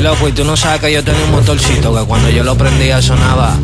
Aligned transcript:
Mi 0.00 0.04
loco, 0.04 0.28
y 0.28 0.32
tú 0.32 0.44
no 0.44 0.56
sabes 0.56 0.80
que 0.80 0.90
yo 0.90 1.04
tenía 1.04 1.22
un 1.26 1.32
motorcito 1.32 1.94
que 1.94 2.02
cuando 2.06 2.30
yo 2.30 2.42
lo 2.42 2.56
prendía 2.56 3.02
sonaba. 3.02 3.58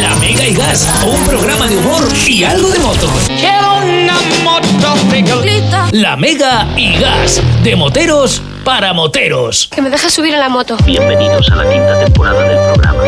La 0.00 0.16
Mega 0.16 0.44
y 0.44 0.52
Gas, 0.52 0.88
un 1.06 1.24
programa 1.24 1.68
de 1.68 1.76
humor 1.76 2.02
y 2.26 2.42
algo 2.42 2.68
de 2.68 2.80
motos. 2.80 3.10
Quiero 3.28 3.76
una 3.76 4.18
motocicleta. 4.42 5.88
La 5.92 6.16
Mega 6.16 6.66
y 6.76 6.98
Gas, 6.98 7.40
de 7.62 7.76
moteros 7.76 8.42
para 8.66 8.92
moteros. 8.92 9.68
Que 9.72 9.80
me 9.80 9.90
dejes 9.90 10.12
subir 10.12 10.34
a 10.34 10.38
la 10.38 10.48
moto. 10.48 10.76
Bienvenidos 10.84 11.48
a 11.52 11.54
la 11.54 11.70
quinta 11.70 12.04
temporada 12.04 12.42
del 12.42 12.72
programa. 12.72 13.04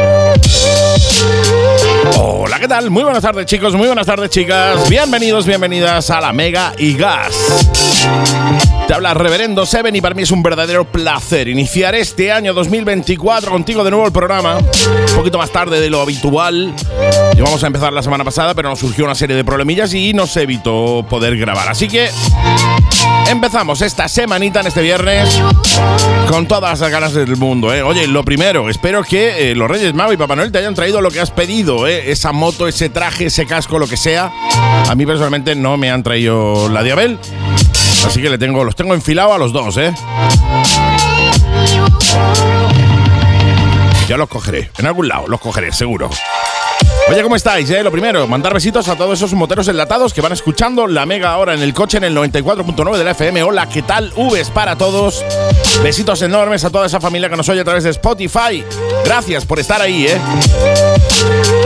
Hola, 2.17 2.61
¿qué 2.61 2.69
tal? 2.69 2.91
Muy 2.91 3.03
buenas 3.03 3.23
tardes 3.25 3.45
chicos, 3.47 3.75
muy 3.75 3.89
buenas 3.89 4.07
tardes 4.07 4.31
chicas. 4.31 4.89
Bienvenidos, 4.89 5.47
bienvenidas 5.47 6.11
a 6.11 6.21
la 6.21 6.33
Mega 6.33 6.75
y 6.79 6.95
Gas. 6.95 7.35
Te 8.87 8.95
habla 8.95 9.15
Reverendo 9.15 9.67
Seven 9.67 9.97
y 9.97 10.01
para 10.01 10.15
mí 10.15 10.23
es 10.23 10.31
un 10.31 10.45
verdadero 10.45 10.85
placer 10.85 11.49
iniciar 11.49 11.97
este 11.97 12.31
año 12.31 12.55
2024 12.55 13.51
contigo 13.51 13.83
de 13.83 13.91
nuevo 13.91 14.07
el 14.07 14.13
programa. 14.13 14.59
Un 14.59 15.17
poquito 15.17 15.39
más 15.39 15.51
tarde 15.51 15.81
de 15.81 15.91
lo 15.91 16.01
habitual. 16.01 16.73
Íbamos 17.37 17.65
a 17.65 17.67
empezar 17.67 17.93
la 17.93 18.05
semana 18.05 18.23
pasada, 18.23 18.55
pero 18.55 18.69
nos 18.71 18.79
surgió 18.79 19.05
una 19.05 19.17
serie 19.17 19.35
de 19.35 19.45
problemillas 19.45 19.93
y 19.93 20.13
nos 20.13 20.37
evitó 20.37 21.05
poder 21.11 21.37
grabar. 21.37 21.69
Así 21.69 21.89
que 21.89 22.11
empezamos 23.29 23.83
esta 23.83 24.09
semanita 24.09 24.61
en 24.61 24.69
este 24.69 24.81
viernes 24.81 25.41
con 26.29 26.49
todas 26.49 26.81
las 26.81 26.91
ganas 26.91 27.13
del 27.13 27.37
mundo. 27.37 27.73
¿eh? 27.73 27.83
Oye, 27.83 28.07
lo 28.07 28.25
primero, 28.25 28.69
espero 28.71 29.03
que 29.03 29.51
eh, 29.51 29.55
los 29.55 29.71
Reyes 29.71 29.95
Magos 29.95 30.15
y 30.15 30.17
Papá 30.17 30.37
Noel 30.37 30.51
te 30.51 30.59
hayan 30.59 30.75
traído 30.75 31.01
lo 31.01 31.11
que 31.11 31.21
has 31.21 31.31
pedido. 31.31 31.87
¿eh? 31.87 32.11
Esa 32.11 32.33
moto, 32.33 32.67
ese 32.67 32.89
traje, 32.89 33.27
ese 33.27 33.47
casco, 33.47 33.79
lo 33.79 33.87
que 33.87 33.97
sea. 33.97 34.33
A 34.89 34.95
mí 34.95 35.05
personalmente 35.05 35.55
no 35.55 35.77
me 35.77 35.91
han 35.91 36.03
traído 36.03 36.69
la 36.69 36.83
Diabel. 36.83 37.19
Así 38.07 38.23
que 38.23 38.31
le 38.31 38.39
tengo, 38.39 38.65
los 38.65 38.77
tengo 38.77 38.95
enfilados 38.95 39.35
a 39.35 39.39
los 39.39 39.53
dos, 39.53 39.77
¿eh? 39.77 39.93
Ya 44.09 44.17
los 44.17 44.29
cogeré. 44.29 44.71
En 44.79 44.87
algún 44.87 45.09
lado 45.09 45.27
los 45.29 45.41
cogeré, 45.41 45.73
seguro. 45.73 46.09
Oye, 47.11 47.23
¿cómo 47.23 47.37
estáis? 47.37 47.71
Eh? 47.71 47.83
Lo 47.83 47.91
primero, 47.91 48.27
mandar 48.27 48.53
besitos 48.53 48.87
a 48.89 48.97
todos 48.97 49.19
esos 49.19 49.33
moteros 49.33 49.67
enlatados 49.69 50.13
que 50.13 50.21
van 50.21 50.33
escuchando 50.33 50.87
la 50.87 51.07
mega 51.07 51.31
ahora 51.31 51.55
en 51.55 51.63
el 51.63 51.73
coche 51.73 51.97
en 51.97 52.05
el 52.05 52.15
94.9 52.15 52.99
de 52.99 53.05
la 53.05 53.13
FM. 53.13 53.43
Hola, 53.45 53.67
¿qué 53.67 53.81
tal? 53.81 54.13
Vs 54.15 54.51
para 54.51 54.77
todos. 54.77 55.25
Besitos 55.83 56.23
enormes 56.23 56.65
a 56.65 56.71
toda 56.71 56.87
esa 56.87 57.01
familia 57.01 57.29
que 57.29 57.37
nos 57.37 57.49
oye 57.49 57.61
a 57.61 57.65
través 57.65 57.85
de 57.85 57.91
Spotify. 57.91 58.65
Gracias 59.05 59.45
por 59.45 59.59
estar 59.59 59.81
ahí, 59.81 60.07
¿eh? 60.07 60.21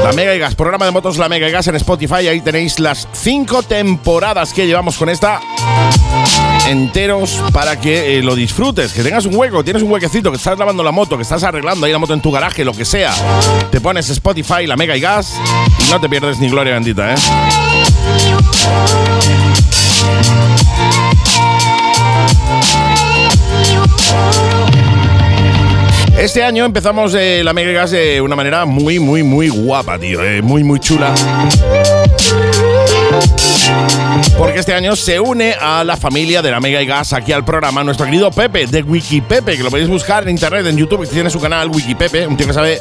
La 0.05 0.12
Mega 0.12 0.34
y 0.34 0.39
Gas, 0.39 0.55
programa 0.55 0.84
de 0.84 0.91
motos 0.91 1.19
La 1.19 1.28
Mega 1.28 1.48
y 1.48 1.53
Gas 1.53 1.69
en 1.69 1.77
Spotify. 1.77 2.28
Ahí 2.28 2.41
tenéis 2.41 2.78
las 2.78 3.08
cinco 3.12 3.62
temporadas 3.62 4.53
que 4.53 4.67
llevamos 4.67 4.97
con 4.97 5.08
esta 5.08 5.41
enteros 6.69 7.42
para 7.53 7.80
que 7.80 8.19
eh, 8.19 8.23
lo 8.23 8.34
disfrutes, 8.34 8.92
que 8.92 9.03
tengas 9.03 9.27
un 9.27 9.34
hueco, 9.34 9.64
tienes 9.64 9.83
un 9.83 9.91
huequecito, 9.91 10.30
que 10.30 10.36
estás 10.36 10.58
lavando 10.58 10.83
la 10.83 10.92
moto, 10.92 11.17
que 11.17 11.23
estás 11.23 11.42
arreglando 11.42 11.86
ahí 11.86 11.92
la 11.92 11.98
moto 11.98 12.14
en 12.14 12.20
tu 12.20 12.30
garaje, 12.30 12.64
lo 12.64 12.73
que 12.73 12.84
sea. 12.84 13.12
Te 13.70 13.80
pones 13.80 14.08
Spotify, 14.11 14.67
la 14.67 14.77
Mega 14.77 14.97
y 14.97 15.00
Gas 15.00 15.34
y 15.86 15.91
no 15.91 16.00
te 16.00 16.08
pierdes 16.08 16.39
ni 16.39 16.48
gloria 16.48 16.75
bendita, 16.75 17.14
¿eh? 17.14 17.17
Este 26.19 26.45
año 26.45 26.65
empezamos 26.65 27.15
eh, 27.15 27.43
la 27.43 27.53
Mega 27.53 27.71
y 27.73 27.75
Gas 27.75 27.91
de 27.91 28.21
una 28.21 28.37
manera 28.37 28.65
muy, 28.65 29.01
muy, 29.01 29.25
muy 29.25 29.49
guapa, 29.49 29.99
tío. 29.99 30.23
eh, 30.23 30.41
muy, 30.41 30.63
muy 30.63 30.79
chula. 30.79 31.13
Porque 34.39 34.61
este 34.61 34.73
año 34.73 34.95
se 34.95 35.19
une 35.19 35.55
a 35.61 35.83
la 35.85 35.97
familia 35.97 36.41
de 36.41 36.51
la 36.51 36.61
Mega 36.61 36.81
y 36.81 36.87
Gas 36.87 37.13
aquí 37.13 37.33
al 37.33 37.45
programa 37.45 37.83
nuestro 37.83 38.07
querido 38.07 38.31
Pepe 38.31 38.67
de 38.67 38.83
Wikipepe, 38.83 39.57
que 39.57 39.63
lo 39.63 39.71
podéis 39.71 39.89
buscar 39.89 40.23
en 40.23 40.31
internet, 40.31 40.65
en 40.67 40.77
YouTube, 40.77 41.03
que 41.03 41.09
tiene 41.09 41.29
su 41.29 41.41
canal 41.41 41.69
Wikipepe, 41.69 42.27
un 42.27 42.37
tío 42.37 42.47
que 42.47 42.53
sabe 42.53 42.81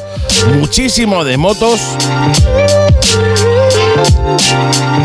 muchísimo 0.58 1.24
de 1.24 1.36
motos. 1.36 1.80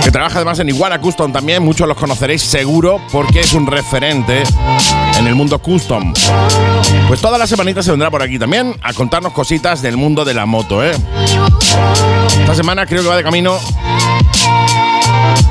Que 0.04 0.12
trabaja 0.12 0.36
además 0.38 0.60
en 0.60 0.70
Iguana 0.70 1.00
Custom 1.00 1.32
también, 1.32 1.64
muchos 1.64 1.88
los 1.88 1.98
conoceréis 1.98 2.42
seguro 2.42 3.02
porque 3.12 3.42
es 3.42 3.54
un 3.54 3.68
referente 3.68 4.44
en 5.18 5.28
el 5.28 5.36
mundo 5.36 5.60
custom. 5.60 6.14
Pues 7.08 7.20
toda 7.22 7.38
la 7.38 7.48
semanita 7.48 7.84
se 7.84 7.92
vendrá 7.92 8.10
por 8.10 8.22
aquí 8.22 8.40
también 8.40 8.76
a 8.82 8.94
contarnos 8.94 9.34
cositas 9.34 9.82
del 9.82 9.98
mundo 9.98 10.24
de 10.26 10.34
la 10.34 10.46
moto, 10.46 10.84
¿eh? 10.84 10.96
Esta 12.40 12.56
semana 12.56 12.86
creo 12.86 13.02
que 13.04 13.10
va 13.10 13.18
de 13.18 13.24
camino 13.24 13.60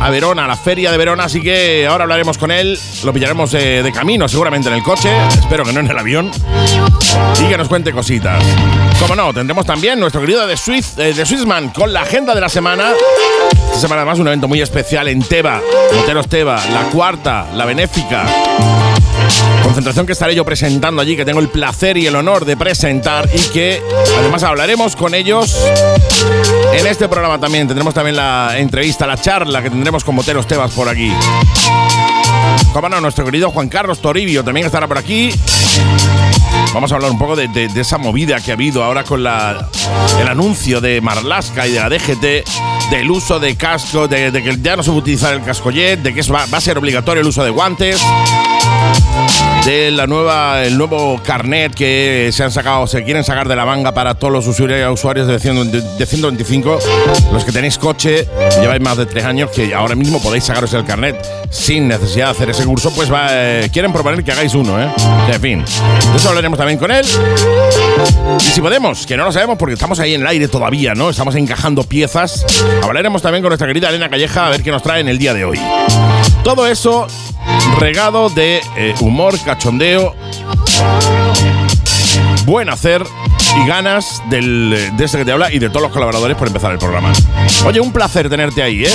a 0.00 0.10
Verona, 0.10 0.44
a 0.44 0.48
la 0.48 0.56
feria 0.56 0.90
de 0.90 0.98
Verona, 0.98 1.24
así 1.24 1.40
que 1.40 1.86
ahora 1.86 2.04
hablaremos 2.04 2.38
con 2.38 2.50
él, 2.50 2.78
lo 3.04 3.12
pillaremos 3.12 3.54
eh, 3.54 3.82
de 3.82 3.92
camino 3.92 4.28
seguramente 4.28 4.68
en 4.68 4.74
el 4.74 4.82
coche, 4.82 5.10
espero 5.28 5.64
que 5.64 5.72
no 5.72 5.80
en 5.80 5.90
el 5.90 5.98
avión, 5.98 6.30
y 7.40 7.48
que 7.48 7.56
nos 7.56 7.68
cuente 7.68 7.92
cositas. 7.92 8.42
Como 9.00 9.14
no, 9.14 9.32
tendremos 9.32 9.64
también 9.66 9.98
nuestro 9.98 10.20
querido 10.20 10.46
de 10.46 10.56
Swiss, 10.56 10.98
eh, 10.98 11.14
Swissman 11.24 11.70
con 11.70 11.92
la 11.92 12.02
agenda 12.02 12.34
de 12.34 12.40
la 12.40 12.48
semana. 12.48 12.92
Esta 13.66 13.80
semana 13.80 14.02
además 14.02 14.18
un 14.18 14.26
evento 14.28 14.48
muy 14.48 14.60
especial 14.60 15.08
en 15.08 15.22
Teba, 15.22 15.60
Moteros 15.94 16.28
Teba, 16.28 16.64
la 16.72 16.82
cuarta, 16.90 17.46
la 17.54 17.64
benéfica. 17.64 18.26
Concentración 19.62 20.06
que 20.06 20.12
estaré 20.12 20.34
yo 20.34 20.44
presentando 20.44 21.02
allí, 21.02 21.16
que 21.16 21.24
tengo 21.24 21.40
el 21.40 21.48
placer 21.48 21.96
y 21.96 22.06
el 22.06 22.14
honor 22.16 22.44
de 22.44 22.56
presentar 22.56 23.28
y 23.34 23.38
que 23.52 23.82
además 24.18 24.42
hablaremos 24.42 24.96
con 24.96 25.14
ellos 25.14 25.56
en 26.72 26.86
este 26.86 27.08
programa 27.08 27.38
también. 27.38 27.66
Tendremos 27.66 27.92
también 27.94 28.16
la 28.16 28.54
entrevista, 28.58 29.06
la 29.06 29.16
charla 29.20 29.62
que 29.62 29.70
tendremos 29.70 30.04
con 30.04 30.14
Moteros 30.14 30.46
Tebas 30.46 30.70
por 30.72 30.88
aquí. 30.88 31.12
Como 32.72 32.88
no, 32.88 33.00
nuestro 33.00 33.24
querido 33.24 33.50
Juan 33.50 33.68
Carlos 33.68 34.00
Toribio 34.00 34.44
también 34.44 34.66
estará 34.66 34.86
por 34.86 34.98
aquí. 34.98 35.30
Vamos 36.74 36.92
a 36.92 36.96
hablar 36.96 37.10
un 37.10 37.18
poco 37.18 37.34
de, 37.36 37.48
de- 37.48 37.68
de 37.68 37.80
esa 37.80 37.96
movida 37.98 38.38
que 38.40 38.50
ha 38.50 38.54
habido 38.54 38.84
ahora 38.84 39.02
con 39.04 39.20
el 39.20 40.28
anuncio 40.28 40.80
de 40.80 41.00
Marlaska 41.00 41.66
y 41.66 41.72
de 41.72 41.80
la 41.80 41.88
DGT 41.88 42.90
del 42.90 43.10
uso 43.10 43.40
de 43.40 43.56
casco, 43.56 44.06
de, 44.08 44.30
de 44.30 44.42
que 44.42 44.56
ya 44.60 44.76
no 44.76 44.82
se 44.82 44.90
va 44.90 44.96
a 44.96 44.98
utilizar 44.98 45.32
el 45.34 45.42
casco 45.42 45.70
jet, 45.70 46.00
de 46.02 46.12
que 46.14 46.20
va, 46.30 46.44
va 46.52 46.58
a 46.58 46.60
ser 46.60 46.76
obligatorio 46.78 47.22
el 47.22 47.26
uso 47.28 47.42
de 47.42 47.50
guantes 47.50 48.00
de 49.66 49.90
la 49.90 50.06
nueva, 50.06 50.62
el 50.62 50.78
nuevo 50.78 51.20
carnet 51.24 51.74
que 51.74 52.30
se 52.32 52.44
han 52.44 52.52
sacado, 52.52 52.86
se 52.86 53.02
quieren 53.02 53.24
sacar 53.24 53.48
de 53.48 53.56
la 53.56 53.66
manga 53.66 53.92
para 53.92 54.14
todos 54.14 54.32
los 54.32 54.46
usuarios, 54.46 55.26
de, 55.26 55.40
100 55.40 55.98
de 55.98 56.06
125, 56.06 56.78
los 57.32 57.44
que 57.44 57.50
tenéis 57.50 57.76
coche, 57.76 58.28
lleváis 58.60 58.80
más 58.80 58.96
de 58.96 59.06
tres 59.06 59.24
años, 59.24 59.50
que 59.50 59.74
ahora 59.74 59.96
mismo 59.96 60.22
podéis 60.22 60.44
sacaros 60.44 60.72
el 60.74 60.84
carnet 60.84 61.16
sin 61.50 61.88
necesidad 61.88 62.26
de 62.26 62.30
hacer 62.30 62.50
ese 62.50 62.64
curso, 62.64 62.92
pues 62.94 63.10
eh, 63.12 63.68
quieren 63.72 63.92
proponer 63.92 64.22
que 64.22 64.30
hagáis 64.30 64.54
uno, 64.54 64.80
¿eh? 64.80 64.88
En 65.32 65.40
fin, 65.40 65.64
de 65.64 66.16
eso 66.16 66.28
hablaremos 66.28 66.58
también 66.58 66.78
con 66.78 66.92
él. 66.92 67.04
Y 68.38 68.44
si 68.44 68.60
podemos, 68.60 69.04
que 69.04 69.16
no 69.16 69.24
lo 69.24 69.32
sabemos 69.32 69.58
porque 69.58 69.74
estamos 69.74 69.98
ahí 69.98 70.14
en 70.14 70.20
el 70.20 70.26
aire 70.28 70.46
todavía, 70.46 70.94
¿no? 70.94 71.10
Estamos 71.10 71.34
encajando 71.34 71.82
piezas. 71.82 72.46
Hablaremos 72.84 73.20
también 73.20 73.42
con 73.42 73.50
nuestra 73.50 73.66
querida 73.66 73.88
Elena 73.88 74.08
Calleja 74.08 74.46
a 74.46 74.50
ver 74.50 74.62
qué 74.62 74.70
nos 74.70 74.84
trae 74.84 75.00
en 75.00 75.08
el 75.08 75.18
día 75.18 75.34
de 75.34 75.44
hoy. 75.44 75.60
Todo 76.44 76.68
eso 76.68 77.08
regado 77.78 78.30
de 78.30 78.60
eh, 78.76 78.94
humor, 79.00 79.38
cachondeo, 79.44 80.14
buen 82.44 82.68
hacer 82.68 83.04
y 83.62 83.66
ganas 83.66 84.22
del, 84.28 84.72
eh, 84.72 84.90
de 84.96 85.04
este 85.04 85.18
que 85.18 85.24
te 85.24 85.32
habla 85.32 85.52
y 85.52 85.58
de 85.58 85.68
todos 85.68 85.82
los 85.82 85.92
colaboradores 85.92 86.36
por 86.36 86.46
empezar 86.48 86.72
el 86.72 86.78
programa. 86.78 87.12
Oye, 87.64 87.80
un 87.80 87.92
placer 87.92 88.28
tenerte 88.28 88.62
ahí, 88.62 88.84
¿eh? 88.84 88.90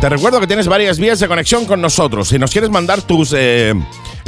Te 0.00 0.08
recuerdo 0.08 0.40
que 0.40 0.46
tienes 0.46 0.66
varias 0.66 0.98
vías 0.98 1.20
de 1.20 1.28
conexión 1.28 1.64
con 1.66 1.80
nosotros. 1.80 2.28
Si 2.28 2.38
nos 2.38 2.50
quieres 2.50 2.70
mandar 2.70 3.02
tus 3.02 3.34
eh, 3.36 3.74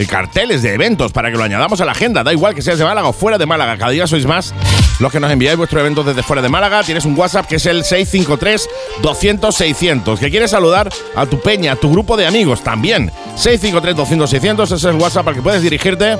carteles 0.08 0.62
de 0.62 0.74
eventos 0.74 1.12
para 1.12 1.30
que 1.30 1.36
lo 1.36 1.44
añadamos 1.44 1.80
a 1.80 1.84
la 1.84 1.92
agenda, 1.92 2.24
da 2.24 2.32
igual 2.32 2.54
que 2.54 2.62
seas 2.62 2.78
de 2.78 2.84
Málaga 2.84 3.08
o 3.08 3.12
fuera 3.12 3.38
de 3.38 3.46
Málaga, 3.46 3.76
cada 3.76 3.92
día 3.92 4.06
sois 4.06 4.26
más 4.26 4.52
los 5.00 5.10
que 5.10 5.18
nos 5.20 5.30
enviáis 5.30 5.56
vuestros 5.56 5.80
eventos 5.80 6.04
desde 6.06 6.22
fuera 6.22 6.42
de 6.42 6.48
Málaga. 6.48 6.82
Tienes 6.82 7.04
un 7.04 7.18
WhatsApp 7.18 7.46
que 7.46 7.56
es 7.56 7.66
el 7.66 7.82
653-200-600. 7.82 10.18
Que 10.18 10.30
quieres 10.30 10.52
saludar 10.52 10.88
a 11.16 11.26
tu 11.26 11.40
peña, 11.40 11.72
a 11.72 11.76
tu 11.76 11.90
grupo 11.90 12.16
de 12.16 12.26
amigos 12.26 12.62
también. 12.62 13.10
653-200-600 13.36 14.64
ese 14.64 14.76
es 14.76 14.84
el 14.84 14.94
WhatsApp 14.96 15.28
al 15.28 15.34
que 15.34 15.42
puedes 15.42 15.60
dirigirte 15.62 16.16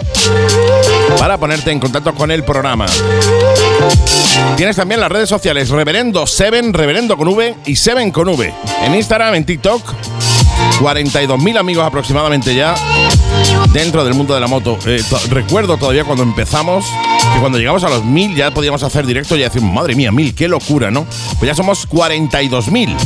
para 1.19 1.39
ponerte 1.39 1.71
en 1.71 1.81
contacto 1.81 2.15
con 2.15 2.31
el 2.31 2.45
programa. 2.45 2.87
Tienes 4.57 4.77
también 4.77 5.01
las 5.01 5.11
redes 5.11 5.29
sociales 5.29 5.69
Reverendo 5.71 6.27
Seven, 6.27 6.73
Reverendo 6.73 7.17
con 7.17 7.29
V 7.29 7.55
y 7.67 7.77
Seven 7.77 8.11
con 8.11 8.29
V. 8.29 8.53
En 8.85 8.95
Instagram, 8.95 9.35
en 9.35 9.45
TikTok. 9.45 9.83
42.000 10.81 11.59
amigos 11.59 11.85
aproximadamente 11.87 12.55
ya 12.55 12.75
dentro 13.73 14.05
del 14.05 14.15
mundo 14.15 14.35
de 14.35 14.41
la 14.41 14.47
moto. 14.47 14.79
Eh, 14.87 15.03
recuerdo 15.31 15.77
todavía 15.77 16.05
cuando 16.05 16.23
empezamos 16.23 16.85
que 17.33 17.41
cuando 17.41 17.59
llegamos 17.59 17.85
a 17.85 17.89
los 17.89 18.05
1000 18.05 18.37
ya 18.37 18.51
podíamos 18.53 18.83
hacer 18.83 19.07
directo 19.07 19.37
y 19.37 19.41
decir, 19.41 19.63
madre 19.63 19.95
mía, 19.95 20.13
1000, 20.13 20.35
qué 20.35 20.49
locura, 20.49 20.91
¿no? 20.91 21.07
Pues 21.39 21.49
ya 21.49 21.55
somos 21.55 21.89
42.000. 21.89 22.97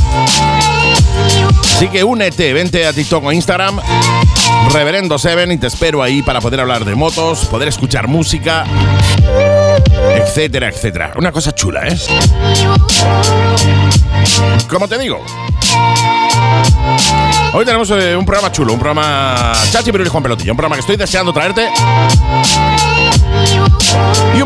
Así 1.78 1.88
que 1.88 2.02
únete, 2.02 2.52
vente 2.52 2.86
a 2.86 2.92
TikTok 2.92 3.24
o 3.24 3.32
Instagram, 3.32 3.80
Reverendo 4.72 5.16
Seven, 5.16 5.52
y 5.52 5.58
te 5.58 5.68
espero 5.68 6.02
ahí 6.02 6.22
para 6.22 6.40
poder 6.40 6.60
hablar 6.60 6.84
de 6.84 6.96
motos, 6.96 7.46
poder 7.46 7.68
escuchar 7.68 8.08
música, 8.08 8.64
etcétera, 10.16 10.68
etcétera. 10.68 11.12
Una 11.16 11.30
cosa 11.30 11.54
chula, 11.54 11.86
¿eh? 11.86 11.96
Como 14.68 14.88
te 14.88 14.98
digo. 14.98 15.24
Hoy 17.52 17.64
tenemos 17.64 17.90
eh, 17.90 18.16
un 18.16 18.24
programa 18.24 18.52
chulo, 18.52 18.72
un 18.72 18.78
programa 18.78 19.52
Chachi 19.70 19.90
Pirul 19.90 20.06
y 20.06 20.10
Juan 20.10 20.22
Pelotilla, 20.22 20.52
un 20.52 20.56
programa 20.56 20.76
que 20.76 20.80
estoy 20.80 20.96
deseando 20.96 21.32
traerte 21.32 21.68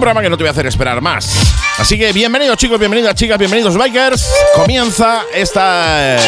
programa 0.03 0.21
que 0.21 0.31
no 0.31 0.37
te 0.37 0.43
voy 0.43 0.49
a 0.49 0.51
hacer 0.51 0.67
esperar 0.67 1.01
más. 1.01 1.33
Así 1.79 1.97
que 1.97 2.13
bienvenidos 2.13 2.57
chicos, 2.57 2.77
bienvenidas 2.77 3.15
chicas, 3.15 3.39
bienvenidos 3.39 3.79
bikers. 3.79 4.29
Comienza 4.53 5.23
esta 5.33 6.17
eh, 6.17 6.21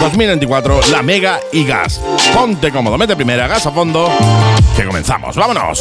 2024, 0.00 0.80
la 0.90 1.00
Mega 1.00 1.38
y 1.52 1.64
Gas. 1.64 2.00
Ponte 2.34 2.72
cómodo, 2.72 2.98
mete 2.98 3.14
primera, 3.14 3.46
gas 3.46 3.64
a 3.66 3.70
fondo, 3.70 4.10
que 4.76 4.84
comenzamos. 4.84 5.36
¡Vámonos! 5.36 5.80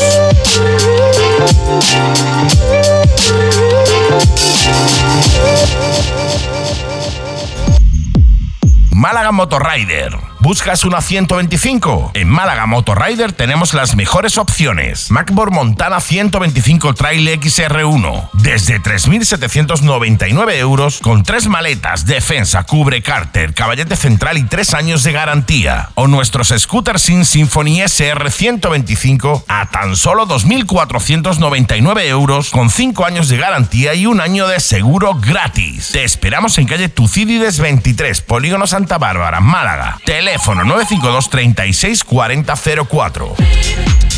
Málaga 9.00 9.32
Motorrider. 9.32 10.29
¿Buscas 10.42 10.86
una 10.86 11.02
125? 11.02 12.12
En 12.14 12.30
Málaga 12.30 12.66
Motorrider 12.66 13.34
tenemos 13.34 13.74
las 13.74 13.98
mejores 13.98 14.38
opciones. 14.38 15.12
MacBook 15.12 15.52
Montana 15.52 16.00
125 16.00 16.94
Trail 16.94 17.28
XR1. 17.28 18.30
Desde 18.32 18.80
3.799 18.80 20.54
euros 20.56 21.00
con 21.02 21.24
tres 21.24 21.48
maletas, 21.48 22.06
defensa, 22.06 22.64
cubre 22.64 23.02
cárter, 23.02 23.54
caballete 23.54 23.98
central 23.98 24.38
y 24.38 24.44
tres 24.44 24.74
años 24.74 25.04
de 25.04 25.12
garantía. 25.12 25.90
O 25.96 26.08
nuestros 26.08 26.54
scooters 26.58 27.02
sin 27.02 27.26
Symphony 27.26 27.82
SR 27.82 28.32
125 28.32 29.44
a 29.50 29.70
tan 29.70 29.98
solo 29.98 30.26
2.499 30.26 32.06
euros 32.06 32.50
con 32.50 32.70
cinco 32.70 33.06
años 33.06 33.28
de 33.28 33.38
garantía 33.38 33.94
y 33.94 34.06
un 34.06 34.22
año 34.22 34.48
de 34.48 34.62
seguro 34.62 35.16
gratis. 35.16 35.90
Te 35.92 36.06
esperamos 36.06 36.58
en 36.60 36.68
calle 36.68 36.88
Tucídides 36.88 37.60
23, 37.60 38.22
Polígono 38.22 38.68
Santa 38.68 38.98
Bárbara, 38.98 39.42
Málaga. 39.42 39.98
Teléfono 40.30 40.64
952 40.64 41.28
36 41.28 42.04
40 42.04 42.54
04. 42.88 44.09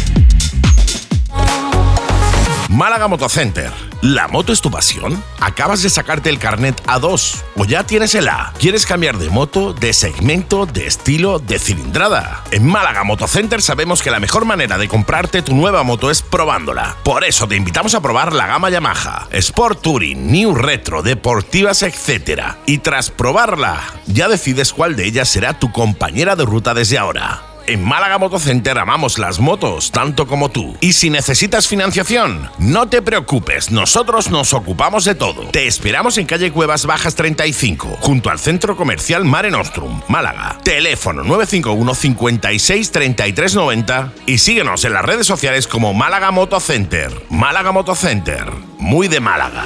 Málaga 2.71 3.09
Motocenter. 3.09 3.69
¿La 4.01 4.29
moto 4.29 4.53
es 4.53 4.61
tu 4.61 4.71
pasión? 4.71 5.21
¿Acabas 5.41 5.83
de 5.83 5.89
sacarte 5.89 6.29
el 6.29 6.39
carnet 6.39 6.81
A2 6.85 7.43
o 7.57 7.65
ya 7.65 7.85
tienes 7.85 8.15
el 8.15 8.29
A? 8.29 8.53
¿Quieres 8.59 8.85
cambiar 8.85 9.17
de 9.17 9.29
moto, 9.29 9.73
de 9.73 9.91
segmento, 9.91 10.65
de 10.65 10.87
estilo, 10.87 11.39
de 11.39 11.59
cilindrada? 11.59 12.45
En 12.51 12.65
Málaga 12.65 13.03
Motocenter 13.03 13.61
sabemos 13.61 14.01
que 14.01 14.09
la 14.09 14.21
mejor 14.21 14.45
manera 14.45 14.77
de 14.77 14.87
comprarte 14.87 15.41
tu 15.41 15.53
nueva 15.53 15.83
moto 15.83 16.09
es 16.09 16.21
probándola. 16.21 16.95
Por 17.03 17.25
eso 17.25 17.45
te 17.45 17.57
invitamos 17.57 17.93
a 17.93 18.01
probar 18.01 18.31
la 18.31 18.47
gama 18.47 18.69
Yamaha, 18.69 19.27
Sport 19.31 19.81
Touring, 19.81 20.31
New 20.31 20.55
Retro, 20.55 21.03
Deportivas, 21.03 21.83
etc. 21.83 22.53
Y 22.65 22.77
tras 22.77 23.11
probarla, 23.11 23.81
ya 24.05 24.29
decides 24.29 24.71
cuál 24.71 24.95
de 24.95 25.07
ellas 25.07 25.27
será 25.27 25.59
tu 25.59 25.73
compañera 25.73 26.37
de 26.37 26.45
ruta 26.45 26.73
desde 26.73 26.97
ahora. 26.97 27.50
En 27.67 27.83
Málaga 27.83 28.17
Motocenter 28.17 28.77
amamos 28.77 29.17
las 29.17 29.39
motos 29.39 29.91
tanto 29.91 30.27
como 30.27 30.49
tú. 30.49 30.75
Y 30.81 30.93
si 30.93 31.09
necesitas 31.09 31.67
financiación, 31.67 32.49
no 32.57 32.87
te 32.89 33.01
preocupes, 33.01 33.71
nosotros 33.71 34.29
nos 34.29 34.53
ocupamos 34.53 35.05
de 35.05 35.15
todo. 35.15 35.47
Te 35.51 35.67
esperamos 35.67 36.17
en 36.17 36.25
calle 36.25 36.51
Cuevas 36.51 36.85
Bajas 36.85 37.15
35, 37.15 37.97
junto 38.01 38.29
al 38.29 38.39
Centro 38.39 38.75
Comercial 38.75 39.25
Mare 39.25 39.51
Nostrum, 39.51 40.01
Málaga. 40.07 40.57
Teléfono 40.63 41.23
951 41.23 41.93
56 41.93 42.91
33 42.91 43.55
90 43.55 44.13
y 44.25 44.37
síguenos 44.37 44.83
en 44.85 44.93
las 44.93 45.05
redes 45.05 45.27
sociales 45.27 45.67
como 45.67 45.93
Málaga 45.93 46.31
Motocenter. 46.31 47.11
Málaga 47.29 47.71
Motocenter, 47.71 48.51
muy 48.77 49.07
de 49.07 49.19
Málaga. 49.19 49.65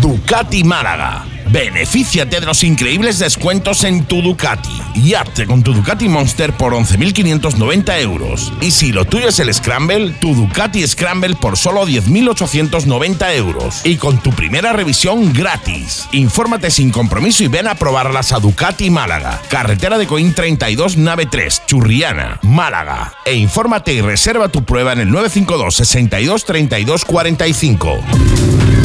Ducati 0.00 0.64
Málaga. 0.64 1.31
Benefíciate 1.52 2.40
de 2.40 2.46
los 2.46 2.64
increíbles 2.64 3.18
descuentos 3.18 3.84
en 3.84 4.06
tu 4.06 4.22
Ducati 4.22 4.80
y 4.94 5.12
hazte 5.12 5.46
con 5.46 5.62
tu 5.62 5.74
Ducati 5.74 6.08
Monster 6.08 6.54
por 6.54 6.72
11.590 6.72 8.00
euros. 8.00 8.54
Y 8.62 8.70
si 8.70 8.90
lo 8.90 9.04
tuyo 9.04 9.28
es 9.28 9.38
el 9.38 9.52
Scramble, 9.52 10.12
tu 10.12 10.34
Ducati 10.34 10.86
Scramble 10.86 11.36
por 11.36 11.58
solo 11.58 11.86
10.890 11.86 13.36
euros. 13.36 13.82
Y 13.84 13.96
con 13.96 14.16
tu 14.22 14.30
primera 14.30 14.72
revisión 14.72 15.34
gratis. 15.34 16.08
Infórmate 16.12 16.70
sin 16.70 16.90
compromiso 16.90 17.44
y 17.44 17.48
ven 17.48 17.68
a 17.68 17.74
probarlas 17.74 18.32
a 18.32 18.40
Ducati 18.40 18.88
Málaga. 18.88 19.38
Carretera 19.50 19.98
de 19.98 20.06
Coín 20.06 20.32
32, 20.32 20.96
nave 20.96 21.26
3, 21.30 21.64
Churriana, 21.66 22.38
Málaga. 22.40 23.12
E 23.26 23.34
infórmate 23.34 23.92
y 23.92 24.00
reserva 24.00 24.48
tu 24.48 24.64
prueba 24.64 24.94
en 24.94 25.00
el 25.00 25.10
952 25.10 25.74
62 25.74 26.44
32 26.46 27.04
45. 27.04 28.81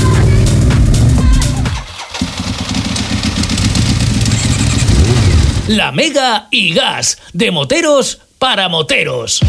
La 5.67 5.91
Mega 5.91 6.47
y 6.49 6.73
Gas, 6.73 7.17
de 7.33 7.51
moteros 7.51 8.21
para 8.39 8.69
moteros. 8.69 9.41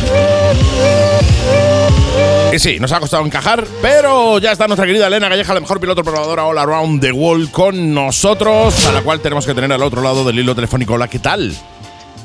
Y 2.53 2.59
sí, 2.59 2.81
nos 2.81 2.91
ha 2.91 2.99
costado 2.99 3.25
encajar, 3.25 3.65
pero 3.81 4.41
ya 4.41 4.51
está 4.51 4.67
nuestra 4.67 4.85
querida 4.85 5.07
Elena 5.07 5.29
Galleja, 5.29 5.55
la 5.55 5.61
mejor 5.61 5.79
piloto 5.79 6.03
probadora 6.03 6.45
all 6.45 6.59
around 6.59 7.01
the 7.01 7.13
world 7.13 7.53
con 7.53 7.95
nosotros, 7.95 8.85
a 8.87 8.93
la 8.93 9.03
cual 9.03 9.21
tenemos 9.21 9.47
que 9.47 9.55
tener 9.55 9.73
al 9.73 9.83
otro 9.83 10.03
lado 10.03 10.25
del 10.25 10.41
hilo 10.41 10.57
telefónico. 10.57 10.95
Hola, 10.95 11.07
¿qué 11.07 11.21
tal? 11.21 11.55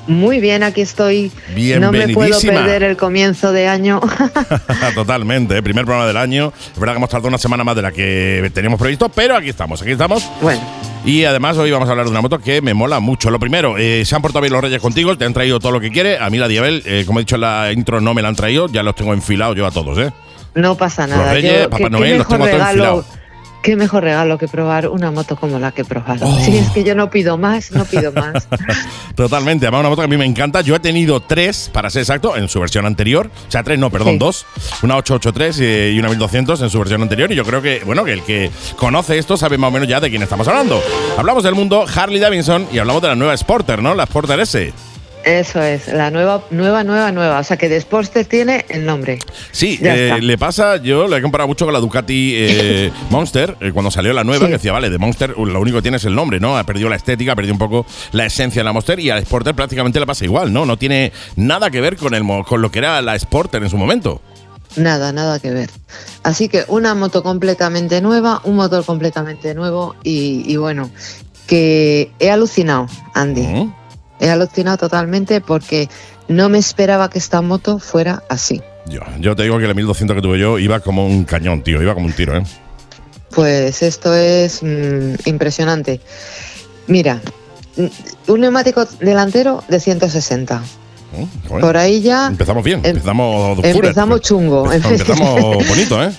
Muy 0.07 0.39
bien, 0.39 0.63
aquí 0.63 0.81
estoy. 0.81 1.31
No 1.80 1.92
me 1.92 2.07
puedo 2.10 2.39
perder 2.42 2.81
el 2.81 2.98
comienzo 2.98 3.51
de 3.51 3.68
año. 3.68 4.01
Totalmente, 4.96 5.57
¿eh? 5.57 5.62
primer 5.62 5.86
programa 5.86 6.07
del 6.07 6.18
año. 6.18 6.51
Es 6.74 6.80
verdad 6.80 6.94
que 6.94 6.98
hemos 6.98 7.10
tardado 7.10 7.28
una 7.28 7.38
semana 7.38 7.63
más 7.63 7.75
de 7.75 7.84
la 7.84 7.92
que 7.92 8.50
teníamos 8.56 8.80
previsto, 8.80 9.10
pero 9.10 9.36
aquí 9.36 9.50
estamos, 9.50 9.84
aquí 9.84 9.92
estamos. 9.92 10.28
bueno, 10.42 10.62
Y 11.06 11.26
además 11.26 11.58
hoy 11.58 11.70
vamos 11.72 11.90
a 11.90 11.92
hablar 11.92 12.06
de 12.06 12.12
una 12.12 12.22
moto 12.22 12.40
que 12.40 12.62
me 12.62 12.74
mola 12.74 13.00
mucho. 13.02 13.30
Lo 13.30 13.38
primero, 13.40 13.78
eh, 13.78 14.06
se 14.06 14.16
han 14.16 14.22
portado 14.22 14.42
bien 14.42 14.54
los 14.54 14.62
reyes 14.62 14.82
contigo, 14.82 15.18
te 15.18 15.26
han 15.26 15.34
traído 15.34 15.60
todo 15.60 15.74
lo 15.74 15.82
que 15.82 15.92
quiere. 15.92 16.18
A 16.18 16.30
mí 16.30 16.38
la 16.38 16.48
Diabel, 16.48 16.82
eh, 16.86 17.04
como 17.06 17.20
he 17.20 17.24
dicho 17.24 17.36
en 17.36 17.42
la 17.42 17.72
intro, 17.74 18.00
no 18.00 18.14
me 18.14 18.22
la 18.22 18.30
han 18.30 18.36
traído, 18.36 18.68
ya 18.70 18.84
los 18.84 18.96
tengo 18.96 19.14
enfilados 19.14 19.58
yo 19.58 19.66
a 19.66 19.72
todos, 19.72 19.98
¿eh? 19.98 20.12
no 20.56 20.76
pasa 20.76 21.06
nada. 21.08 21.34
Reyes, 21.34 21.64
Yo- 21.64 21.70
Papá 21.70 21.78
¿qué- 21.78 21.84
qué 21.86 21.90
Noel, 21.90 22.18
los 22.20 22.28
tengo 22.28 22.46
todos 22.48 22.60
enfilados. 22.62 23.06
Qué 23.63 23.75
mejor 23.77 24.04
regalo 24.04 24.38
que 24.38 24.48
probar 24.48 24.89
una 24.89 25.10
moto 25.10 25.36
como 25.38 25.57
la 25.57 25.71
que 25.71 25.81
he 25.81 25.86
probado. 25.86 26.27
Oh. 26.27 26.39
Si 26.39 26.57
es 26.57 26.69
que 26.71 26.83
yo 26.83 26.94
no 26.95 27.10
pido 27.10 27.38
más, 27.38 27.71
no 27.71 27.86
pido 27.86 28.12
más. 28.12 28.45
Totalmente, 29.15 29.65
además 29.65 29.80
una 29.80 29.89
moto 29.89 30.01
que 30.01 30.06
a 30.06 30.10
mí 30.10 30.18
me 30.18 30.25
encanta. 30.25 30.60
Yo 30.62 30.75
he 30.75 30.80
tenido 30.80 31.21
tres, 31.21 31.69
para 31.74 31.89
ser 31.89 32.01
exacto, 32.01 32.36
en 32.36 32.50
su 32.50 32.60
versión 32.60 32.86
anterior. 32.86 33.31
O 33.48 33.51
sea, 33.51 33.63
tres, 33.63 33.80
no, 33.80 33.89
perdón, 33.89 34.13
Sí. 34.13 34.19
dos. 34.19 34.45
Una 34.83 34.98
883 34.98 35.60
y 35.60 35.95
y 35.95 36.00
una 36.00 36.10
1200 36.10 36.62
en 36.62 36.69
su 36.69 36.77
versión 36.77 37.01
anterior. 37.01 37.31
Y 37.31 37.36
yo 37.36 37.45
creo 37.45 37.62
que, 37.62 37.81
bueno, 37.86 38.04
que 38.04 38.13
el 38.13 38.24
que 38.24 38.51
conoce 38.75 39.18
esto 39.18 39.38
sabe 39.38 39.57
más 39.57 39.69
o 39.69 39.71
menos 39.71 39.88
ya 39.88 40.00
de 40.01 40.10
quién 40.10 40.21
estamos 40.24 40.48
hablando. 40.48 40.81
Hablamos 41.18 41.44
del 41.44 41.56
mundo 41.56 41.86
Harley 41.95 42.19
Davidson 42.19 42.68
y 42.71 42.80
hablamos 42.80 43.01
de 43.01 43.07
la 43.07 43.15
nueva 43.15 43.36
Sporter, 43.38 43.81
¿no? 43.81 43.95
La 43.95 44.06
Sporter 44.06 44.39
S. 44.42 44.74
Eso 45.24 45.62
es, 45.62 45.88
la 45.88 46.12
nueva, 46.12 46.44
nueva, 46.52 46.84
nueva, 46.84 47.12
nueva. 47.14 47.40
O 47.40 47.44
sea 47.44 47.56
que 47.56 47.70
de 47.70 47.80
Sportster 47.80 48.25
tiene 48.25 48.66
el 48.68 48.86
nombre. 48.86 49.20
Sí, 49.52 49.80
eh, 49.81 50.18
le 50.22 50.38
pasa, 50.38 50.77
yo 50.77 51.08
le 51.08 51.18
he 51.18 51.22
comparado 51.22 51.48
mucho 51.48 51.63
con 51.65 51.74
la 51.74 51.80
Ducati 51.80 52.34
eh, 52.36 52.92
Monster, 53.10 53.56
eh, 53.62 53.72
cuando 53.72 53.89
salió 53.89 54.12
la 54.12 54.24
nueva, 54.24 54.42
Sí. 54.46 54.48
que 54.48 54.58
decía, 54.58 54.74
vale, 54.74 54.89
de 54.89 54.98
Monster 54.98 55.34
uh, 55.38 55.46
lo 55.46 55.62
único 55.62 55.77
que 55.77 55.82
tiene 55.84 55.98
es 55.98 56.03
el 56.06 56.13
nombre, 56.15 56.39
¿no? 56.42 56.58
Ha 56.58 56.65
perdido 56.65 56.89
la 56.89 56.98
estética, 56.98 57.32
ha 57.32 57.36
perdido 57.36 57.53
un 57.53 57.60
poco 57.60 57.86
la 58.12 58.25
esencia 58.25 58.60
de 58.60 58.65
la 58.65 58.74
Monster 58.74 59.00
y 59.00 59.10
a 59.10 59.15
la 59.15 59.22
Sporter 59.22 59.56
prácticamente 59.56 60.00
le 60.00 60.06
pasa 60.06 60.25
igual, 60.25 60.51
¿no? 60.51 60.65
No 60.65 60.77
tiene 60.77 61.13
nada 61.38 61.70
que 61.72 61.80
ver 61.80 61.96
con, 61.96 62.13
el, 62.13 62.24
con 62.46 62.62
lo 62.62 62.70
que 62.70 62.80
era 62.80 63.01
la 63.01 63.18
Sporter 63.18 63.63
en 63.63 63.70
su 63.70 63.77
momento. 63.77 64.22
Nada, 64.75 65.13
nada 65.13 65.39
que 65.39 65.51
ver. 65.51 65.70
Así 66.24 66.50
que 66.50 66.65
una 66.68 66.96
moto 66.96 67.24
completamente 67.24 68.01
nueva, 68.01 68.42
un 68.44 68.56
motor 68.56 68.84
completamente 68.84 69.53
nuevo 69.53 69.96
y, 70.03 70.44
y 70.51 70.58
bueno, 70.58 70.89
que 71.48 72.12
he 72.20 72.32
alucinado, 72.32 72.88
Andy. 73.13 73.70
He 74.24 74.30
alucinado 74.30 74.77
totalmente 74.77 75.42
porque 75.42 75.89
no 76.30 76.48
me 76.48 76.58
esperaba 76.58 77.10
que 77.10 77.20
esta 77.20 77.42
moto 77.42 77.77
fuera 77.77 78.24
así. 78.30 78.62
Yo, 78.88 79.01
yo 79.20 79.36
te 79.36 79.44
digo 79.44 79.60
que 79.60 79.68
la 79.68 79.74
1200 79.74 80.15
que 80.15 80.22
tuve 80.22 80.39
yo 80.39 80.60
iba 80.60 80.80
como 80.80 81.06
un 81.06 81.25
cañón, 81.25 81.62
tío, 81.62 81.82
iba 81.82 81.94
como 81.94 82.06
un 82.06 82.13
tiro, 82.13 82.38
¿eh? 82.38 82.44
Pues 83.36 83.84
esto 83.84 84.15
es 84.15 84.63
mm, 84.63 85.15
impresionante. 85.25 86.00
Mira, 86.88 87.22
mm, 87.75 88.32
un 88.32 88.39
neumático 88.39 88.86
delantero 89.01 89.62
de 89.68 89.80
160. 89.82 90.58
¿Mm? 90.60 91.48
Joder. 91.50 91.62
Por 91.62 91.77
ahí 91.77 92.01
ya 92.01 92.27
Empezamos 92.27 92.63
bien, 92.63 92.80
em- 92.80 92.92
empezamos 92.92 93.60
empezamos 93.62 94.22
chungo. 94.22 94.72
Empezamos 94.72 95.68
bonito, 95.68 96.01
¿eh? 96.01 96.12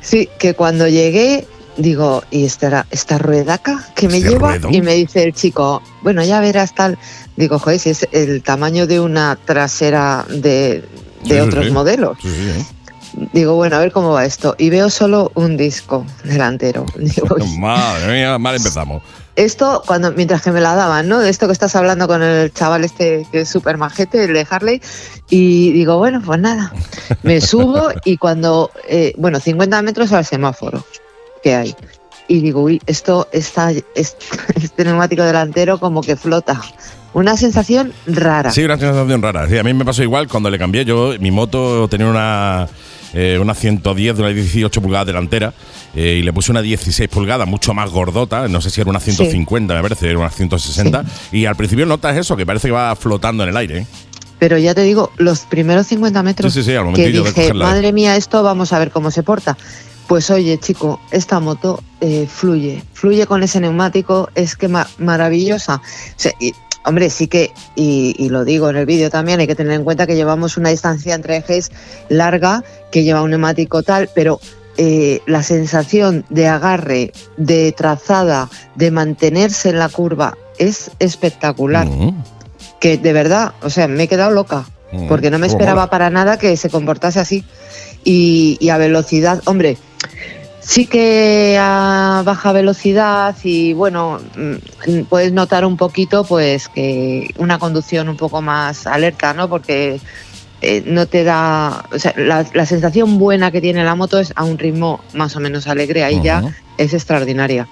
Sí, 0.00 0.28
que 0.38 0.54
cuando 0.54 0.88
llegué 0.88 1.46
digo, 1.76 2.22
¿y 2.30 2.44
esta, 2.44 2.86
esta 2.90 3.18
ruedaca 3.18 3.84
que 3.94 4.08
me 4.08 4.18
Este 4.18 4.30
lleva? 4.30 4.56
Y 4.70 4.82
me 4.82 4.94
dice 4.94 5.22
el 5.22 5.32
chico, 5.34 5.82
bueno, 6.02 6.22
ya 6.24 6.40
verás 6.40 6.74
tal. 6.74 6.98
Digo, 7.36 7.58
joder, 7.58 7.78
si 7.78 7.90
es 7.90 8.06
el 8.12 8.42
tamaño 8.42 8.86
de 8.86 9.00
una 9.00 9.36
trasera 9.44 10.24
de, 10.28 10.84
de 11.24 11.34
Sí, 11.34 11.38
otros 11.38 11.66
sí. 11.66 11.70
modelos. 11.72 12.18
Sí, 12.20 12.28
¿eh? 12.28 12.64
Digo, 13.32 13.54
bueno, 13.56 13.76
a 13.76 13.78
ver 13.80 13.92
cómo 13.92 14.10
va 14.12 14.24
esto. 14.24 14.54
Y 14.58 14.70
veo 14.70 14.88
solo 14.90 15.32
un 15.34 15.56
disco 15.56 16.06
delantero. 16.24 16.86
Digo, 16.96 17.36
Madre 17.58 18.12
mía, 18.12 18.38
mal 18.38 18.56
empezamos. 18.56 19.02
esto, 19.36 19.82
cuando 19.86 20.12
mientras 20.12 20.40
que 20.42 20.50
me 20.50 20.60
la 20.62 20.74
daban, 20.74 21.08
¿no? 21.08 21.20
De 21.20 21.28
esto 21.30 21.46
que 21.46 21.52
estás 21.52 21.76
hablando 21.76 22.06
con 22.08 22.22
el 22.22 22.52
chaval 22.52 22.84
este 22.84 23.26
que 23.30 23.42
es 23.42 23.48
súper 23.48 23.76
majete, 23.76 24.24
el 24.24 24.32
de 24.32 24.46
Harley. 24.48 24.80
Y 25.28 25.72
digo, 25.72 25.98
bueno, 25.98 26.22
pues 26.24 26.40
nada. 26.40 26.72
Me 27.22 27.40
subo 27.40 27.88
y 28.04 28.16
cuando, 28.16 28.70
eh, 28.88 29.12
bueno, 29.18 29.40
50 29.40 29.80
metros 29.82 30.12
al 30.12 30.24
semáforo 30.24 30.84
que 31.42 31.54
hay. 31.54 31.74
Y 32.28 32.40
digo, 32.40 32.62
uy, 32.62 32.80
esto 32.86 33.28
está, 33.32 33.72
es- 33.72 33.84
este 34.54 34.84
neumático 34.84 35.22
delantero 35.22 35.78
como 35.78 36.00
que 36.02 36.16
flota. 36.16 36.60
una 37.14 37.36
sensación 37.36 37.92
rara. 38.06 38.50
Sí, 38.50 38.62
una 38.64 38.78
sensación 38.78 39.20
rara. 39.20 39.48
Sí, 39.48 39.58
a 39.58 39.62
mí 39.62 39.74
me 39.74 39.84
pasó 39.84 40.02
igual 40.02 40.28
cuando 40.28 40.48
le 40.50 40.58
cambié. 40.58 40.84
Yo, 40.84 41.12
mi 41.20 41.30
moto 41.30 41.86
tenía 41.88 42.06
una, 42.06 42.68
eh, 43.12 43.38
una 43.40 43.54
110 43.54 44.16
de 44.16 44.22
una 44.22 44.32
18 44.32 44.80
pulgadas 44.80 45.06
delantera 45.08 45.52
eh, 45.94 46.16
y 46.20 46.22
le 46.22 46.32
puse 46.32 46.52
una 46.52 46.62
16 46.62 47.10
pulgadas, 47.10 47.46
mucho 47.46 47.74
más 47.74 47.90
gordota. 47.90 48.48
No 48.48 48.60
sé 48.62 48.70
si 48.70 48.80
era 48.80 48.88
una 48.88 49.00
150, 49.00 49.74
me 49.74 49.82
parece, 49.82 50.08
era 50.08 50.18
una 50.18 50.30
160. 50.30 51.04
Y 51.32 51.44
al 51.44 51.56
principio 51.56 51.84
notas 51.84 52.16
eso, 52.16 52.34
que 52.36 52.46
parece 52.46 52.68
que 52.68 52.72
va 52.72 52.96
flotando 52.96 53.42
en 53.42 53.50
el 53.50 53.56
aire. 53.58 53.78
¿eh? 53.80 53.86
Pero 54.38 54.56
ya 54.58 54.74
te 54.74 54.82
digo, 54.82 55.12
los 55.18 55.40
primeros 55.40 55.86
50 55.88 56.22
metros 56.22 56.52
Sí, 56.52 56.62
sí, 56.62 56.70
sí, 56.70 56.76
al 56.76 56.92
que 56.94 57.08
dije, 57.08 57.22
cogerla. 57.22 57.64
madre 57.66 57.92
mía, 57.92 58.16
esto 58.16 58.42
vamos 58.42 58.72
a 58.72 58.78
ver 58.78 58.90
cómo 58.90 59.10
se 59.10 59.22
porta. 59.22 59.56
Pues 60.06 60.30
oye, 60.30 60.58
chico, 60.58 61.00
esta 61.10 61.40
moto 61.40 61.82
eh, 62.00 62.26
fluye, 62.30 62.82
fluye 62.92 63.26
con 63.26 63.42
ese 63.42 63.60
neumático, 63.60 64.28
es 64.34 64.56
que 64.56 64.68
ma- 64.68 64.88
maravillosa. 64.98 65.76
O 65.76 65.80
sea, 66.16 66.32
y, 66.40 66.52
hombre, 66.84 67.08
sí 67.08 67.28
que, 67.28 67.52
y, 67.76 68.14
y 68.18 68.28
lo 68.28 68.44
digo 68.44 68.68
en 68.68 68.76
el 68.76 68.84
vídeo 68.86 69.08
también, 69.10 69.40
hay 69.40 69.46
que 69.46 69.54
tener 69.54 69.72
en 69.72 69.84
cuenta 69.84 70.06
que 70.06 70.16
llevamos 70.16 70.56
una 70.56 70.68
distancia 70.70 71.14
entre 71.14 71.36
ejes 71.38 71.70
larga, 72.08 72.62
que 72.90 73.04
lleva 73.04 73.22
un 73.22 73.30
neumático 73.30 73.82
tal, 73.82 74.10
pero 74.14 74.40
eh, 74.76 75.20
la 75.26 75.42
sensación 75.42 76.24
de 76.28 76.48
agarre, 76.48 77.12
de 77.36 77.72
trazada, 77.72 78.50
de 78.74 78.90
mantenerse 78.90 79.70
en 79.70 79.78
la 79.78 79.88
curva, 79.88 80.36
es 80.58 80.90
espectacular. 80.98 81.86
Mm, 81.86 82.22
Que 82.80 82.98
de 82.98 83.12
verdad, 83.12 83.52
o 83.62 83.70
sea, 83.70 83.86
me 83.88 84.02
he 84.02 84.08
quedado 84.08 84.32
loca 84.32 84.66
mm. 84.92 85.06
porque 85.08 85.30
no 85.30 85.38
me 85.38 85.46
esperaba 85.46 85.88
para 85.88 86.10
nada 86.10 86.38
que 86.38 86.56
se 86.56 86.68
comportase 86.68 87.20
así. 87.20 87.44
Y, 88.04 88.56
y 88.60 88.70
a 88.70 88.78
velocidad, 88.78 89.40
hombre, 89.44 89.78
sí 90.60 90.86
que 90.86 91.56
a 91.60 92.22
baja 92.24 92.52
velocidad 92.52 93.34
y 93.42 93.72
bueno, 93.72 94.20
mm, 94.36 95.02
puedes 95.08 95.32
notar 95.32 95.64
un 95.64 95.76
poquito 95.76 96.24
pues 96.24 96.68
que 96.68 97.30
una 97.38 97.58
conducción 97.58 98.08
un 98.08 98.16
poco 98.16 98.40
más 98.42 98.86
alerta, 98.86 99.34
¿no? 99.34 99.48
Porque 99.48 100.00
eh, 100.60 100.82
no 100.86 101.06
te 101.06 101.24
da, 101.24 101.84
o 101.92 101.98
sea, 101.98 102.14
la, 102.16 102.46
la 102.54 102.66
sensación 102.66 103.18
buena 103.18 103.50
que 103.50 103.60
tiene 103.60 103.82
la 103.84 103.96
moto 103.96 104.20
es 104.20 104.32
a 104.36 104.44
un 104.44 104.58
ritmo 104.58 105.00
más 105.12 105.34
o 105.34 105.40
menos 105.40 105.66
alegre, 105.66 106.04
ahí 106.04 106.20
ya 106.22 106.54
es 106.78 106.94
extraordinaria. 106.94 107.66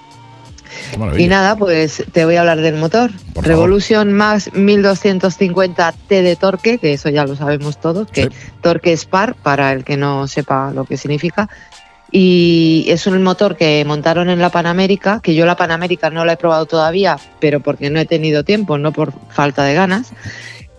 Y 1.17 1.27
nada, 1.27 1.57
pues 1.57 2.03
te 2.11 2.23
voy 2.25 2.35
a 2.37 2.41
hablar 2.41 2.61
del 2.61 2.75
motor. 2.75 3.11
Por 3.33 3.43
favor. 3.43 3.47
Revolution 3.47 4.13
Max 4.13 4.51
1250 4.53 5.93
T 6.07 6.21
de 6.21 6.35
torque, 6.35 6.77
que 6.77 6.93
eso 6.93 7.09
ya 7.09 7.25
lo 7.25 7.35
sabemos 7.35 7.79
todos, 7.79 8.09
que 8.09 8.23
Sí. 8.23 8.29
torque 8.61 8.93
es 8.93 9.05
par, 9.05 9.35
para 9.35 9.71
el 9.73 9.83
que 9.83 9.97
no 9.97 10.27
sepa 10.27 10.71
lo 10.73 10.85
que 10.85 10.97
significa. 10.97 11.49
Y 12.11 12.85
es 12.89 13.07
un 13.07 13.21
motor 13.23 13.55
que 13.55 13.83
montaron 13.85 14.29
en 14.29 14.39
la 14.39 14.49
Panamérica, 14.49 15.21
que 15.23 15.33
yo 15.33 15.45
la 15.45 15.55
Panamérica 15.55 16.09
no 16.09 16.25
la 16.25 16.33
he 16.33 16.37
probado 16.37 16.65
todavía, 16.65 17.17
pero 17.39 17.61
porque 17.61 17.89
no 17.89 17.99
he 17.99 18.05
tenido 18.05 18.43
tiempo, 18.43 18.77
no 18.77 18.91
por 18.91 19.13
falta 19.29 19.63
de 19.63 19.73
ganas, 19.73 20.11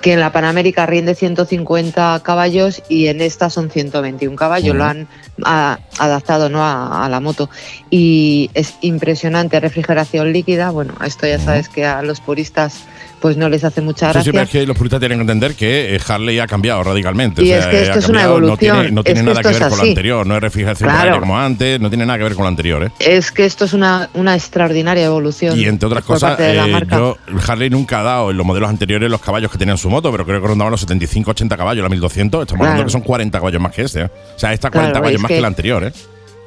que 0.03 0.13
en 0.13 0.21
la 0.21 0.33
Panamérica 0.33 0.85
rinde 0.85 1.15
150 1.15 2.21
caballos 2.25 2.83
y 2.89 3.07
en 3.07 3.21
esta 3.23 3.49
son 3.51 3.71
121 3.71 4.37
caballos, 4.37 4.75
lo 4.77 4.85
han 4.85 5.07
a- 5.45 5.79
adaptado 5.99 6.49
¿no? 6.51 6.63
a, 6.63 7.05
a 7.05 7.09
la 7.09 7.21
moto. 7.21 7.49
Y 7.89 8.51
es 8.53 8.75
impresionante, 8.83 9.59
refrigeración 9.61 10.33
líquida, 10.33 10.71
bueno, 10.71 10.95
esto 11.07 11.27
ya 11.27 11.39
sabes 11.39 11.69
que 11.69 11.87
a 11.87 12.03
los 12.03 12.21
puristas 12.21 12.81
pues 13.23 13.37
no 13.39 13.49
les 13.49 13.63
hace 13.65 13.81
mucha 13.81 14.13
Sí, 14.13 14.19
sí, 14.19 14.31
gracia. 14.31 14.33
pero 14.33 14.43
es 14.45 14.51
que 14.51 14.67
los 14.67 14.77
puristas 14.77 15.01
tienen 15.01 15.19
que 15.19 15.23
entender 15.23 15.55
que 15.55 15.95
eh, 15.95 16.01
Harley 16.07 16.39
ha 16.41 16.47
cambiado 16.47 16.83
radicalmente. 16.83 17.43
Y 17.43 17.45
o 17.45 17.47
sea, 17.55 17.59
es 17.61 17.67
que 17.69 17.79
eh, 17.79 17.83
esto 17.85 17.99
es 18.01 18.09
una 18.09 18.25
No 18.25 18.29
evolución, 18.31 18.59
tiene, 18.59 18.91
no 18.91 19.05
tiene 19.05 19.21
es 19.21 19.25
que 19.27 19.31
nada 19.33 19.43
que 19.43 19.49
ver 19.59 19.69
con 19.71 19.79
lo 19.79 19.85
anterior. 19.85 20.27
No 20.27 20.35
es 20.35 20.41
refrigeración 20.43 20.91
Claro. 20.91 21.21
como 21.21 21.39
antes, 21.39 21.81
no 21.81 21.89
tiene 21.89 22.05
nada 22.05 22.19
que 22.19 22.25
ver 22.25 22.35
con 22.35 22.43
lo 22.43 22.49
anterior. 22.49 22.83
¿eh? 22.85 22.91
Es 22.99 23.31
que 23.31 23.45
esto 23.47 23.65
es 23.65 23.73
una, 23.73 24.11
una 24.15 24.35
extraordinaria 24.35 25.05
evolución. 25.07 25.59
Y 25.59 25.65
entre 25.67 25.87
otras 25.87 26.05
cosas, 26.05 26.37
eh, 26.41 26.61
yo, 26.91 27.17
Harley 27.47 27.71
nunca 27.71 28.01
ha 28.01 28.03
dado 28.03 28.31
en 28.33 28.37
los 28.37 28.45
modelos 28.45 28.69
anteriores 28.69 29.09
los 29.09 29.21
caballos 29.21 29.51
que 29.53 29.57
tenía 29.59 29.73
en 29.73 29.79
su 29.79 29.89
moto, 29.89 30.11
pero 30.11 30.27
creo 30.27 30.43
que 30.43 30.49
rondaban 30.49 30.73
los 30.73 30.87
75-80 30.87 31.57
caballos, 31.57 31.83
la 31.83 31.89
1200. 31.89 32.43
Estamos 32.43 32.61
hablando 32.61 32.77
Claro. 32.79 32.87
que 32.89 32.93
son 32.93 33.01
40 33.03 33.39
caballos 33.39 33.61
más 33.63 33.73
que 33.73 33.83
este. 33.83 34.01
¿eh? 34.03 34.11
O 34.37 34.39
sea, 34.39 34.53
esta 34.53 34.69
40 34.71 34.91
Claro, 34.91 35.03
caballos 35.05 35.17
es 35.19 35.23
más 35.23 35.29
que, 35.29 35.35
que- 35.37 35.41
la 35.41 35.49
anterior. 35.49 35.85
¿eh? 35.85 35.93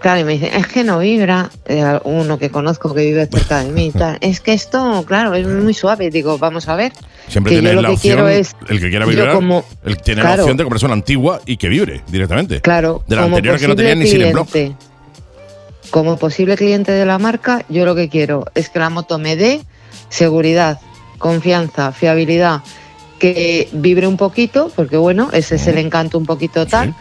Claro, 0.02 0.20
y 0.20 0.24
me 0.24 0.34
dicen, 0.34 0.54
es 0.54 0.68
que 0.68 0.84
no 0.84 1.00
vibra, 1.00 1.50
eh, 1.66 2.00
uno 2.04 2.38
que 2.38 2.52
conozco 2.52 2.94
que 2.94 3.02
vive 3.06 3.26
cerca 3.28 3.64
de 3.64 3.72
mí 3.72 3.88
y 3.88 3.92
tal. 3.92 4.18
Es 4.22 4.40
que 4.40 4.54
esto, 4.54 5.04
claro, 5.08 5.34
es 5.34 5.48
muy 5.48 5.74
suave. 5.74 6.12
Digo, 6.12 6.38
vamos 6.38 6.68
a 6.68 6.76
ver. 6.76 6.92
Siempre 7.28 7.54
tienes 7.54 7.76
la 7.76 7.88
que 7.88 7.94
opción, 7.96 8.14
quiero 8.18 8.30
es- 8.30 8.56
el 8.70 8.80
que 8.80 8.90
quiera 8.90 9.06
vibrar, 9.06 9.34
como- 9.34 9.64
el 9.84 9.98
tiene 9.98 10.22
la 10.22 10.36
opción 10.36 10.58
de 10.58 10.64
comprarse 10.64 10.86
una 10.86 10.94
antigua 10.94 11.42
y 11.48 11.58
que 11.58 11.70
vibre 11.70 12.04
directamente. 12.08 12.62
Claro, 12.62 13.04
De 13.08 13.16
la 13.16 13.24
como 13.24 13.38
anterior 13.38 13.60
que 13.60 13.68
no 13.68 13.76
tenía 13.76 13.96
ni 13.96 14.06
Silent 14.06 14.34
Block. 14.34 14.50
como 15.90 16.18
posible 16.18 16.56
cliente 16.56 16.92
de 16.92 17.06
la 17.06 17.18
marca, 17.18 17.64
yo 17.70 17.86
lo 17.86 17.96
que 17.96 18.10
quiero 18.10 18.46
es 18.54 18.70
que 18.70 18.80
la 18.80 18.90
moto 18.90 19.18
me 19.18 19.36
dé 19.36 19.62
seguridad, 20.10 20.80
confianza, 21.18 21.92
fiabilidad, 21.94 22.62
que 23.18 23.70
vibre 23.72 24.06
un 24.08 24.18
poquito, 24.18 24.72
porque 24.76 24.98
bueno, 24.98 25.30
ese 25.32 25.56
es 25.56 25.66
el 25.68 25.78
encanto 25.78 26.18
un 26.18 26.26
poquito 26.26 26.66
tal. 26.68 26.90
Sí. 26.90 26.96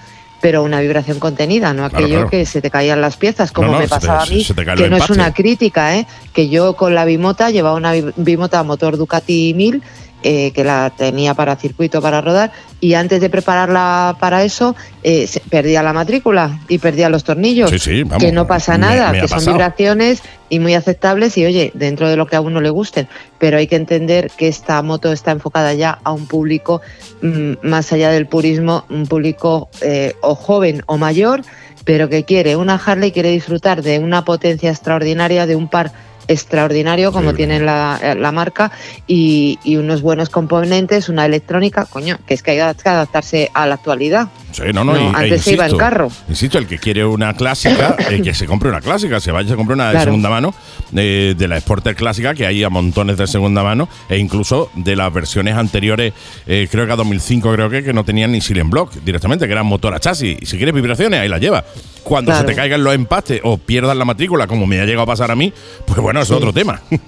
Pero 0.44 0.62
una 0.62 0.78
vibración 0.82 1.18
contenida, 1.20 1.72
no 1.72 1.86
aquello 1.86 2.06
claro. 2.16 2.28
que 2.28 2.44
se 2.44 2.60
te 2.60 2.70
caían 2.70 3.00
las 3.00 3.16
piezas, 3.16 3.50
como 3.50 3.68
No, 3.68 3.72
no, 3.72 3.78
me 3.78 3.84
te- 3.86 3.88
pasaba 3.88 4.24
a 4.24 4.26
mí, 4.26 4.44
que 4.76 4.90
no 4.90 4.96
es 4.98 5.08
una 5.08 5.32
crítica, 5.32 5.96
¿eh? 5.96 6.06
que 6.34 6.50
yo 6.50 6.76
con 6.76 6.94
la 6.94 7.06
bimota 7.06 7.48
llevaba 7.50 7.76
una 7.76 7.92
bi- 7.92 8.12
bimota 8.16 8.62
motor 8.62 8.98
Ducati 8.98 9.54
1000 9.54 9.82
eh, 10.24 10.52
que 10.52 10.64
la 10.64 10.90
tenía 10.96 11.34
para 11.34 11.54
circuito 11.56 12.00
para 12.00 12.20
rodar 12.20 12.50
y 12.80 12.94
antes 12.94 13.20
de 13.20 13.28
prepararla 13.30 14.16
para 14.18 14.42
eso 14.42 14.74
eh, 15.02 15.28
perdía 15.50 15.82
la 15.82 15.92
matrícula 15.92 16.60
y 16.68 16.78
perdía 16.78 17.10
los 17.10 17.24
tornillos 17.24 17.70
Sí, 17.70 17.78
sí, 17.78 18.02
vamos, 18.02 18.24
que 18.24 18.32
no 18.32 18.46
pasa 18.46 18.78
nada 18.78 19.12
me 19.12 19.20
que 19.20 19.28
son 19.28 19.44
vibraciones 19.44 20.22
y 20.48 20.60
muy 20.60 20.74
aceptables 20.74 21.36
y 21.36 21.44
oye 21.44 21.72
dentro 21.74 22.08
de 22.08 22.16
lo 22.16 22.26
que 22.26 22.36
a 22.36 22.40
uno 22.40 22.60
le 22.60 22.70
gusten. 22.70 23.08
Pero 23.38 23.58
hay 23.58 23.66
que 23.66 23.76
entender 23.76 24.30
que 24.36 24.48
esta 24.48 24.80
moto 24.82 25.12
está 25.12 25.32
enfocada 25.32 25.74
ya 25.74 25.98
a 26.04 26.12
un 26.12 26.26
público 26.26 26.80
mm, 27.22 27.54
más 27.62 27.92
allá 27.92 28.10
del 28.10 28.26
purismo 28.26 28.84
un 28.88 29.06
público 29.06 29.68
eh, 29.80 30.14
o 30.20 30.34
joven 30.34 30.82
o 30.86 30.96
mayor 30.96 31.42
pero 31.84 32.08
que 32.08 32.24
quiere 32.24 32.56
una 32.56 32.76
Harley 32.76 33.12
quiere 33.12 33.30
disfrutar 33.30 33.82
de 33.82 33.98
una 33.98 34.24
potencia 34.24 34.70
extraordinaria 34.70 35.46
de 35.46 35.54
un 35.54 35.68
par 35.68 35.92
extraordinario 36.28 37.12
como 37.12 37.30
Sí. 37.30 37.36
tiene 37.36 37.60
la, 37.60 37.98
eh, 38.02 38.14
la 38.14 38.32
marca 38.32 38.70
y, 39.06 39.58
y 39.64 39.76
unos 39.76 40.02
buenos 40.02 40.28
componentes, 40.30 41.08
una 41.08 41.24
electrónica, 41.26 41.86
coño, 41.86 42.18
que 42.26 42.34
es 42.34 42.42
que 42.42 42.52
hay 42.52 42.74
que 42.74 42.88
adaptarse 42.88 43.50
a 43.54 43.66
la 43.66 43.74
actualidad. 43.76 44.28
Sí, 44.52 44.62
no, 44.72 44.84
no, 44.84 44.94
No, 44.94 45.00
y- 45.00 45.04
e 45.04 45.16
antes 45.16 45.42
se 45.42 45.52
iba 45.54 45.64
insisto, 45.64 45.78
carro. 45.78 46.08
Insisto, 46.28 46.58
el 46.58 46.66
que 46.68 46.78
quiere 46.78 47.04
una 47.04 47.34
clásica, 47.34 47.96
el 48.10 48.22
que 48.22 48.34
se 48.34 48.46
compre 48.46 48.68
una 48.68 48.80
clásica, 48.80 49.18
se 49.20 49.32
vaya 49.32 49.48
se 49.48 49.56
compre 49.56 49.74
una 49.74 49.92
de 49.92 50.00
segunda 50.00 50.30
mano, 50.30 50.54
eh, 50.94 51.34
de 51.36 51.48
la 51.48 51.58
Sporter 51.60 51.96
clásica, 51.96 52.34
que 52.34 52.46
hay 52.46 52.62
a 52.62 52.70
montones 52.70 53.16
de 53.16 53.26
segunda 53.26 53.62
mano, 53.62 53.88
e 54.08 54.18
incluso 54.18 54.70
de 54.74 54.94
las 54.96 55.12
versiones 55.12 55.56
anteriores, 55.56 56.12
eh, 56.46 56.68
creo 56.70 56.86
que 56.86 56.92
a 56.92 56.96
2005, 56.96 57.52
creo 57.52 57.68
que, 57.68 57.82
que 57.82 57.92
no 57.92 58.04
tenían 58.04 58.30
ni 58.32 58.40
Silent 58.40 58.70
Block 58.70 58.92
directamente, 59.04 59.46
que 59.46 59.52
eran 59.52 59.66
motor 59.66 59.94
a 59.94 60.00
chasis. 60.00 60.38
Y 60.40 60.46
si 60.46 60.56
quieres 60.56 60.74
vibraciones, 60.74 61.20
ahí 61.20 61.28
las 61.28 61.40
lleva. 61.40 61.64
Cuando 62.04 62.30
Claro. 62.32 62.46
se 62.46 62.54
te 62.54 62.54
caigan 62.60 62.84
los 62.84 62.94
empastes 62.94 63.40
o 63.44 63.56
pierdas 63.56 63.96
la 63.96 64.04
matrícula, 64.04 64.46
como 64.46 64.66
me 64.66 64.78
ha 64.78 64.84
llegado 64.84 65.02
a 65.02 65.06
pasar 65.06 65.30
a 65.30 65.34
mí, 65.36 65.52
pues 65.86 65.98
bueno, 66.00 66.13
eso 66.20 66.34
es 66.34 66.38
otro 66.38 66.52
tema. 66.52 66.80